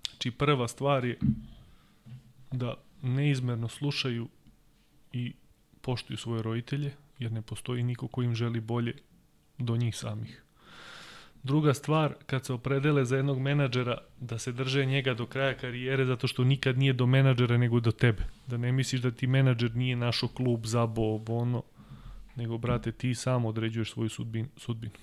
Znači 0.09 0.31
prva 0.31 0.67
stvar 0.67 1.05
je 1.05 1.19
da 2.51 2.73
neizmerno 3.01 3.67
slušaju 3.67 4.27
i 5.13 5.33
poštuju 5.81 6.17
svoje 6.17 6.41
roditelje, 6.41 6.91
jer 7.19 7.31
ne 7.31 7.41
postoji 7.41 7.83
niko 7.83 8.07
ko 8.07 8.23
im 8.23 8.35
želi 8.35 8.59
bolje 8.59 8.93
do 9.57 9.77
njih 9.77 9.95
samih. 9.95 10.43
Druga 11.43 11.73
stvar, 11.73 12.13
kad 12.25 12.45
se 12.45 12.53
opredele 12.53 13.05
za 13.05 13.17
jednog 13.17 13.39
menadžera, 13.39 13.97
da 14.19 14.37
se 14.37 14.51
drže 14.51 14.85
njega 14.85 15.13
do 15.13 15.25
kraja 15.25 15.53
karijere, 15.57 16.05
zato 16.05 16.27
što 16.27 16.43
nikad 16.43 16.77
nije 16.77 16.93
do 16.93 17.05
menadžera 17.05 17.57
nego 17.57 17.79
do 17.79 17.91
tebe. 17.91 18.23
Da 18.47 18.57
ne 18.57 18.71
misliš 18.71 19.01
da 19.01 19.11
ti 19.11 19.27
menadžer 19.27 19.75
nije 19.75 19.95
našo 19.95 20.27
klub, 20.27 20.65
zabo, 20.65 21.21
ono, 21.27 21.63
nego, 22.35 22.57
brate, 22.57 22.91
ti 22.91 23.15
sam 23.15 23.45
određuješ 23.45 23.91
svoju 23.91 24.09
sudbin, 24.09 24.49
sudbinu. 24.57 24.93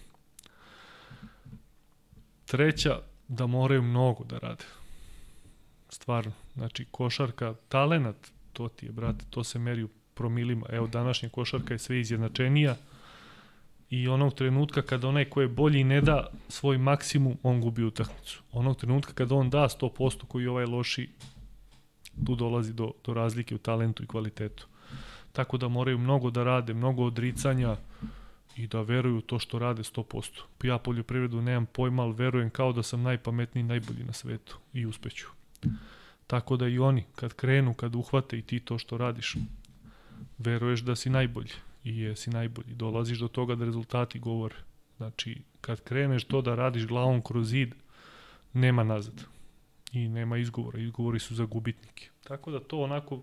Treća, 2.47 3.00
da 3.28 3.47
moraju 3.47 3.82
mnogo 3.82 4.24
da 4.24 4.39
rade. 4.39 4.64
Stvarno. 5.89 6.32
Znači, 6.55 6.86
košarka, 6.90 7.55
talenat, 7.68 8.16
to 8.52 8.68
ti 8.68 8.86
je, 8.86 8.92
brate, 8.92 9.24
to 9.31 9.44
se 9.44 9.58
meri 9.58 9.82
u 9.82 9.89
promilima. 10.14 10.66
Evo, 10.70 10.86
današnja 10.86 11.28
košarka 11.28 11.74
je 11.74 11.78
sve 11.78 12.00
izjednačenija 12.00 12.76
i 13.90 14.08
onog 14.08 14.34
trenutka 14.34 14.82
kada 14.82 15.08
onaj 15.08 15.24
ko 15.24 15.40
je 15.40 15.48
bolji 15.48 15.84
ne 15.84 16.00
da 16.00 16.26
svoj 16.48 16.78
maksimum, 16.78 17.39
on 17.42 17.60
gubi 17.60 17.84
utakmicu. 17.84 18.42
Onog 18.52 18.76
trenutka 18.76 19.12
kada 19.12 19.34
on 19.34 19.50
da 19.50 19.68
100% 19.81 20.26
koji 20.28 20.47
ovaj 20.47 20.66
loši, 20.66 21.08
tu 22.26 22.34
dolazi 22.34 22.73
do, 22.73 22.92
do 23.05 23.14
razlike 23.14 23.55
u 23.55 23.58
talentu 23.58 24.02
i 24.02 24.06
kvalitetu. 24.06 24.66
Tako 25.32 25.56
da 25.56 25.68
moraju 25.68 25.98
mnogo 25.98 26.31
da 26.31 26.44
rade, 26.44 26.74
mnogo 26.74 27.05
odricanja 27.05 27.76
i 28.57 28.66
da 28.66 28.83
veruju 28.83 29.20
to 29.20 29.39
što 29.39 29.58
rade 29.58 29.83
100%. 29.83 30.41
Ja 30.62 30.78
poljoprivredu 30.78 31.42
nemam 31.42 31.66
pojma, 31.66 32.02
ali 32.02 32.15
verujem 32.15 32.50
kao 32.50 32.73
da 32.73 32.83
sam 32.83 33.02
najpametniji, 33.02 33.65
najbolji 33.65 34.05
na 34.05 34.12
svetu 34.12 34.58
i 34.73 34.86
uspeću. 34.86 35.26
Tako 36.26 36.57
da 36.57 36.68
i 36.68 36.78
oni, 36.78 37.05
kad 37.15 37.34
krenu, 37.34 37.74
kad 37.74 37.94
uhvate 37.94 38.39
i 38.39 38.42
ti 38.42 38.60
to 38.60 38.78
što 38.78 38.99
radiš, 38.99 39.36
veruješ 40.39 40.81
da 40.81 40.97
si 40.97 41.10
najbolji 41.10 41.52
i 41.84 41.99
jesi 41.99 42.31
najbolji. 42.31 42.74
Dolaziš 42.74 43.18
do 43.18 43.28
toga 43.28 43.55
da 43.55 43.65
rezultati 43.65 44.18
govore. 44.18 44.55
Znači, 44.97 45.42
kad 45.60 45.81
kreneš 45.81 46.24
to 46.24 46.42
da 46.42 46.55
radiš 46.55 46.86
glavom 46.86 47.23
kroz 47.23 47.49
zid, 47.49 47.74
nema 48.52 48.84
nazad. 48.84 49.24
I 49.92 50.08
nema 50.08 50.39
izgovora. 50.39 50.78
Izgovori 50.78 51.18
su 51.18 51.34
za 51.34 51.44
gubitnike. 51.44 52.08
Tako 52.24 52.50
da 52.50 52.60
to 52.60 52.81
onako 52.81 53.23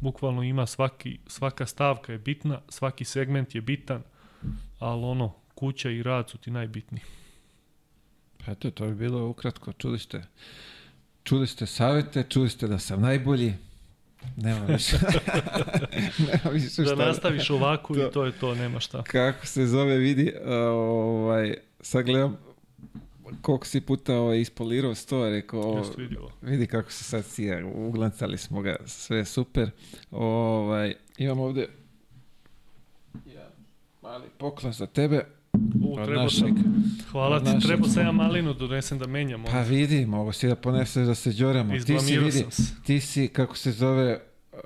bukvalno 0.00 0.42
ima 0.42 0.66
svaki, 0.66 1.18
svaka 1.26 1.66
stavka 1.66 2.12
je 2.12 2.18
bitna, 2.18 2.60
svaki 2.68 3.04
segment 3.04 3.54
je 3.54 3.60
bitan, 3.60 4.02
ali 4.84 5.04
ono, 5.04 5.32
kuća 5.54 5.90
i 5.90 6.02
rad 6.02 6.30
su 6.30 6.38
ti 6.38 6.50
najbitniji. 6.50 7.02
Eto, 8.46 8.70
to 8.70 8.86
bi 8.86 8.94
bilo 8.94 9.28
ukratko. 9.28 9.72
Čuli 9.72 9.98
ste, 9.98 10.22
čuli 11.22 11.46
ste 11.46 11.66
savete, 11.66 12.24
čuli 12.28 12.50
ste 12.50 12.66
da 12.66 12.78
sam 12.78 13.00
najbolji. 13.00 13.54
Nema 14.36 14.66
više. 14.74 14.96
nema 16.18 16.50
više 16.50 16.68
šta. 16.68 16.82
Da 16.82 17.06
nastaviš 17.06 17.50
ovako 17.50 17.94
to, 17.94 18.08
i 18.08 18.10
to 18.12 18.24
je 18.24 18.32
to, 18.32 18.54
nema 18.54 18.80
šta. 18.80 19.02
Kako 19.02 19.46
se 19.46 19.66
zove, 19.66 19.98
vidi, 19.98 20.32
ovaj, 20.46 21.54
sad 21.80 22.04
gledam 22.04 22.36
koliko 23.40 23.66
si 23.66 23.80
puta 23.80 24.16
ovaj, 24.16 24.40
ispolirao 24.40 24.94
sto, 24.94 25.30
rekao, 25.30 25.84
vidi 26.42 26.66
kako 26.66 26.92
se 26.92 27.04
sad 27.04 27.24
sija, 27.24 27.66
uglancali 27.66 28.38
smo 28.38 28.62
ga, 28.62 28.76
sve 28.86 29.24
super. 29.24 29.70
Ovaj, 30.10 30.94
imam 31.18 31.40
ovde 31.40 31.68
mali 34.04 34.24
poklon 34.38 34.72
za 34.72 34.86
tebe. 34.86 35.24
U, 35.84 35.96
treba 36.04 36.22
našeg, 36.22 36.40
sam, 36.40 36.84
hvala 37.10 37.40
ti, 37.40 37.66
treba 37.66 37.88
sam 37.88 38.02
ja 38.02 38.12
malinu 38.12 38.52
da 38.52 38.58
donesem 38.58 38.98
da 38.98 39.06
menjam. 39.06 39.44
Pa 39.44 39.60
vidi, 39.60 40.06
mogu 40.06 40.32
si 40.32 40.48
da 40.48 40.56
poneseš 40.56 41.06
da 41.06 41.14
se 41.14 41.32
džoramo. 41.32 41.74
Ti 41.74 41.98
si, 41.98 42.18
vidi, 42.18 42.44
ti 42.84 43.00
si, 43.00 43.28
kako 43.28 43.56
se 43.56 43.72
zove, 43.72 44.20
uh, 44.52 44.58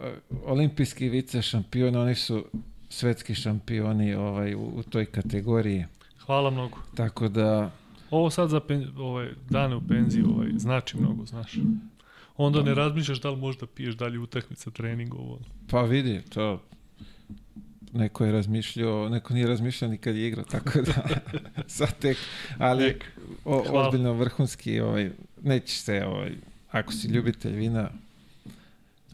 olimpijski 0.44 1.08
vice 1.08 1.42
šampion, 1.42 1.96
oni 1.96 2.14
su 2.14 2.44
svetski 2.88 3.34
šampioni 3.34 4.14
ovaj, 4.14 4.54
u, 4.54 4.72
u 4.74 4.82
toj 4.82 5.06
kategoriji. 5.06 5.84
Hvala 6.26 6.50
mnogo. 6.50 6.78
Tako 6.94 7.28
da, 7.28 7.70
Ovo 8.10 8.30
sad 8.30 8.50
za 8.50 8.60
pen, 8.60 8.88
ovaj, 8.98 9.28
dane 9.50 9.76
u 9.76 9.80
penziji 9.88 10.24
ovaj, 10.24 10.48
znači 10.56 10.96
mnogo, 10.96 11.26
znaš. 11.26 11.52
Onda 12.36 12.62
ne 12.62 12.74
razmišljaš 12.74 13.20
da 13.20 13.30
li 13.30 13.36
možda 13.36 13.66
piješ 13.66 13.94
dalje 13.94 14.18
utakmica, 14.18 14.70
trening, 14.70 15.14
ovo. 15.14 15.38
Pa 15.70 15.82
vidi, 15.82 16.22
to 16.28 16.62
neko 17.92 18.24
je 18.24 18.32
razmišljao, 18.32 19.08
neko 19.08 19.34
nije 19.34 19.46
razmišljao 19.46 19.90
nikad 19.90 20.16
je 20.16 20.28
igrao, 20.28 20.44
tako 20.44 20.82
da 20.82 21.20
sad 21.66 21.98
tek, 21.98 22.16
ali 22.58 22.98
o, 23.44 23.64
ozbiljno 23.70 24.12
vrhunski, 24.12 24.80
ovaj, 24.80 25.10
nećeš 25.42 25.78
se, 25.78 26.04
ovaj, 26.06 26.32
ako 26.70 26.92
si 26.92 27.08
ljubitelj 27.08 27.56
vina, 27.56 27.90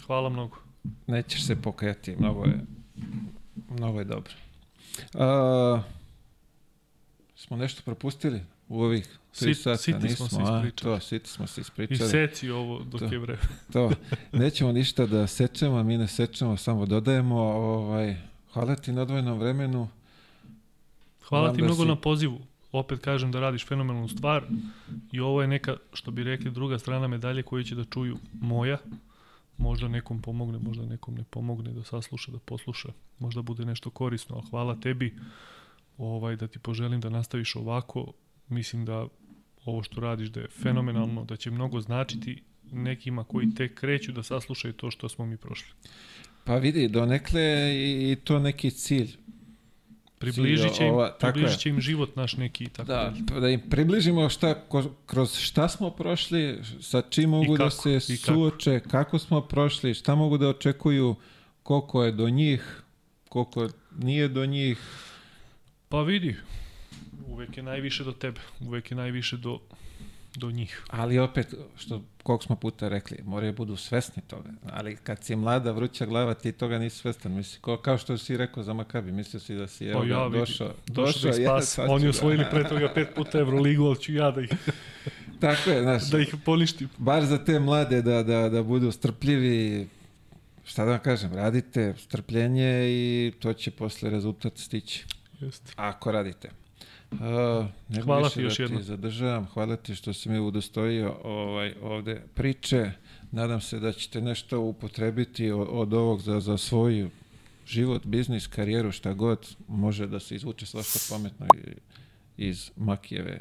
Hvala 0.06 0.28
mnogo. 0.28 0.56
Nećeš 1.06 1.46
se 1.46 1.56
pokajati, 1.56 2.16
mnogo 2.16 2.44
je, 2.44 2.60
mnogo 3.70 3.98
je 3.98 4.04
dobro. 4.04 4.32
Uh, 5.14 5.80
smo 7.36 7.56
nešto 7.56 7.82
propustili? 7.82 8.40
u 8.68 8.82
ovih 8.82 9.18
tri 9.38 9.54
sata 9.54 9.76
siti 9.76 9.98
nismo, 9.98 10.28
smo 10.28 10.62
se 10.62 10.70
to, 10.70 11.00
siti 11.00 11.28
smo 11.28 11.46
se 11.46 11.60
ispričali. 11.60 12.08
I 12.08 12.10
seci 12.10 12.50
ovo 12.50 12.82
dok 12.84 13.00
to, 13.00 13.06
je 13.06 13.18
vreme. 13.18 13.42
to, 13.72 13.90
nećemo 14.32 14.72
ništa 14.72 15.06
da 15.06 15.26
sečemo, 15.26 15.82
mi 15.82 15.98
ne 15.98 16.08
sečemo, 16.08 16.56
samo 16.56 16.86
dodajemo. 16.86 17.36
Ovaj, 17.40 18.16
hvala 18.54 18.76
ti 18.76 18.92
na 18.92 19.02
odvojenom 19.02 19.38
vremenu. 19.38 19.88
Hvala 21.28 21.46
Znam 21.46 21.56
ti 21.56 21.62
da 21.62 21.66
mnogo 21.66 21.82
si... 21.82 21.88
na 21.88 21.96
pozivu. 21.96 22.40
Opet 22.72 23.00
kažem 23.00 23.32
da 23.32 23.40
radiš 23.40 23.66
fenomenalnu 23.66 24.08
stvar 24.08 24.44
i 25.12 25.20
ovo 25.20 25.42
je 25.42 25.48
neka, 25.48 25.76
što 25.92 26.10
bi 26.10 26.22
rekli, 26.22 26.50
druga 26.50 26.78
strana 26.78 27.08
medalje 27.08 27.42
koju 27.42 27.64
će 27.64 27.74
da 27.74 27.84
čuju 27.84 28.16
moja. 28.32 28.78
Možda 29.56 29.88
nekom 29.88 30.22
pomogne, 30.22 30.58
možda 30.58 30.86
nekom 30.86 31.14
ne 31.14 31.24
pomogne 31.30 31.72
da 31.72 31.84
sasluša, 31.84 32.32
da 32.32 32.38
posluša. 32.38 32.88
Možda 33.18 33.42
bude 33.42 33.64
nešto 33.64 33.90
korisno, 33.90 34.36
ali 34.36 34.46
hvala 34.50 34.76
tebi 34.80 35.14
ovaj, 35.98 36.36
da 36.36 36.46
ti 36.46 36.58
poželim 36.58 37.00
da 37.00 37.08
nastaviš 37.08 37.56
ovako 37.56 38.12
mislim 38.48 38.84
da 38.84 39.06
ovo 39.64 39.82
što 39.82 40.00
radiš 40.00 40.28
da 40.28 40.40
je 40.40 40.48
fenomenalno, 40.48 41.24
da 41.24 41.36
će 41.36 41.50
mnogo 41.50 41.80
značiti 41.80 42.42
nekima 42.72 43.24
koji 43.24 43.54
te 43.54 43.74
kreću 43.74 44.12
da 44.12 44.22
saslušaju 44.22 44.74
to 44.74 44.90
što 44.90 45.08
smo 45.08 45.26
mi 45.26 45.36
prošli. 45.36 45.72
Pa 46.44 46.56
vidi, 46.56 46.88
donekle 46.88 47.72
i 48.10 48.16
to 48.24 48.38
neki 48.38 48.70
cilj. 48.70 49.16
Približit 50.18 50.74
će, 50.74 50.84
im, 50.84 50.94
ova, 50.94 51.16
približit 51.20 51.58
će 51.58 51.68
im 51.68 51.80
život 51.80 52.16
naš 52.16 52.36
neki. 52.36 52.68
Tako 52.68 52.86
da, 52.86 53.12
da, 53.20 53.40
da 53.40 53.48
im 53.48 53.60
približimo 53.70 54.28
šta, 54.28 54.64
kroz 55.06 55.38
šta 55.38 55.68
smo 55.68 55.90
prošli, 55.90 56.58
sa 56.80 57.02
čim 57.02 57.30
mogu 57.30 57.56
da 57.56 57.64
kako, 57.64 57.90
da 57.90 58.00
se 58.00 58.16
suoče, 58.16 58.80
kako. 58.80 58.90
kako 58.90 59.18
smo 59.18 59.40
prošli, 59.40 59.94
šta 59.94 60.14
mogu 60.14 60.38
da 60.38 60.48
očekuju, 60.48 61.14
koliko 61.62 62.04
je 62.04 62.12
do 62.12 62.28
njih, 62.28 62.82
koliko 63.28 63.68
nije 63.98 64.28
do 64.28 64.46
njih. 64.46 64.78
Pa 65.88 66.02
vidi, 66.02 66.36
uvek 67.26 67.56
je 67.56 67.62
najviše 67.62 68.04
do 68.04 68.12
tebe, 68.12 68.40
uvek 68.60 68.90
je 68.90 68.96
najviše 68.96 69.36
do, 69.36 69.58
do 70.36 70.50
njih. 70.50 70.82
Ali 70.88 71.18
opet, 71.18 71.54
što 71.76 72.02
koliko 72.24 72.44
smo 72.44 72.56
puta 72.56 72.88
rekli, 72.88 73.18
moraju 73.24 73.52
budu 73.52 73.76
svesni 73.76 74.22
toga. 74.26 74.50
Ali 74.72 74.96
kad 74.96 75.24
si 75.24 75.36
mlada, 75.36 75.72
vruća 75.72 76.06
glava, 76.06 76.34
ti 76.34 76.52
toga 76.52 76.78
nisi 76.78 76.96
svestan. 76.98 77.32
Misli, 77.32 77.60
ko, 77.60 77.76
kao 77.76 77.98
što 77.98 78.18
si 78.18 78.36
rekao 78.36 78.62
za 78.62 78.72
Makabi, 78.72 79.12
mislio 79.12 79.40
si 79.40 79.54
da 79.54 79.66
si 79.66 79.86
evo, 79.86 80.00
pa 80.00 80.06
ja, 80.06 80.28
došao, 80.28 80.70
došao, 80.86 81.30
da 81.30 81.36
ih 81.36 81.46
spas. 81.46 81.78
Ja, 81.78 81.84
Oni 81.88 82.08
osvojili 82.08 82.44
pre 82.50 82.68
toga 82.68 82.92
pet 82.94 83.08
puta 83.14 83.38
Euroligu, 83.38 83.84
ali 83.84 84.00
ću 84.00 84.12
ja 84.12 84.30
da 84.30 84.40
ih... 84.40 84.50
Tako 85.40 85.70
je, 85.70 85.82
znaš. 85.82 86.10
Da 86.10 86.18
ih 86.18 86.34
poništim. 86.44 86.88
Bar 86.98 87.24
za 87.24 87.44
te 87.44 87.60
mlade 87.60 88.02
da, 88.02 88.22
da, 88.22 88.48
da 88.48 88.62
budu 88.62 88.92
strpljivi, 88.92 89.88
šta 90.64 90.84
da 90.84 90.90
vam 90.90 91.00
kažem, 91.00 91.34
radite 91.34 91.94
strpljenje 91.98 92.88
i 92.88 93.32
to 93.40 93.52
će 93.52 93.70
posle 93.70 94.10
rezultat 94.10 94.58
stići. 94.58 95.04
Jeste. 95.40 95.72
Ako 95.76 96.12
radite. 96.12 96.63
Uh, 97.14 97.66
ne 97.88 98.02
hvala 98.02 98.28
ti 98.28 98.42
još 98.42 98.56
da 98.56 98.62
jedno. 98.62 98.82
zadržavam, 98.82 99.46
hvala 99.46 99.76
ti 99.76 99.94
što 99.94 100.12
si 100.12 100.28
mi 100.28 100.38
udostojio 100.38 101.16
ovaj, 101.24 101.74
ovde 101.82 102.22
priče. 102.34 102.90
Nadam 103.32 103.60
se 103.60 103.80
da 103.80 103.92
ćete 103.92 104.20
nešto 104.20 104.60
upotrebiti 104.60 105.50
od, 105.50 105.68
od 105.70 105.94
ovog 105.94 106.20
za, 106.20 106.40
za 106.40 106.56
svoj 106.56 107.08
život, 107.66 108.06
biznis, 108.06 108.46
karijeru, 108.46 108.92
šta 108.92 109.12
god 109.12 109.56
može 109.68 110.06
da 110.06 110.20
se 110.20 110.34
izvuče 110.36 110.66
svašta 110.66 110.98
pametno 111.10 111.46
iz 112.36 112.70
Makijeve 112.76 113.40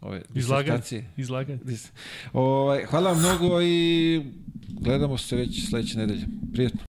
ove 0.00 0.22
Izlaganje. 0.34 1.04
Izlaganje. 1.16 1.60
Ovaj, 2.32 2.84
hvala 2.84 3.14
mnogo 3.14 3.62
i 3.62 4.22
gledamo 4.68 5.18
se 5.18 5.36
već 5.36 5.68
sledeće 5.68 5.98
nedelje. 5.98 6.26
Prijetno. 6.52 6.85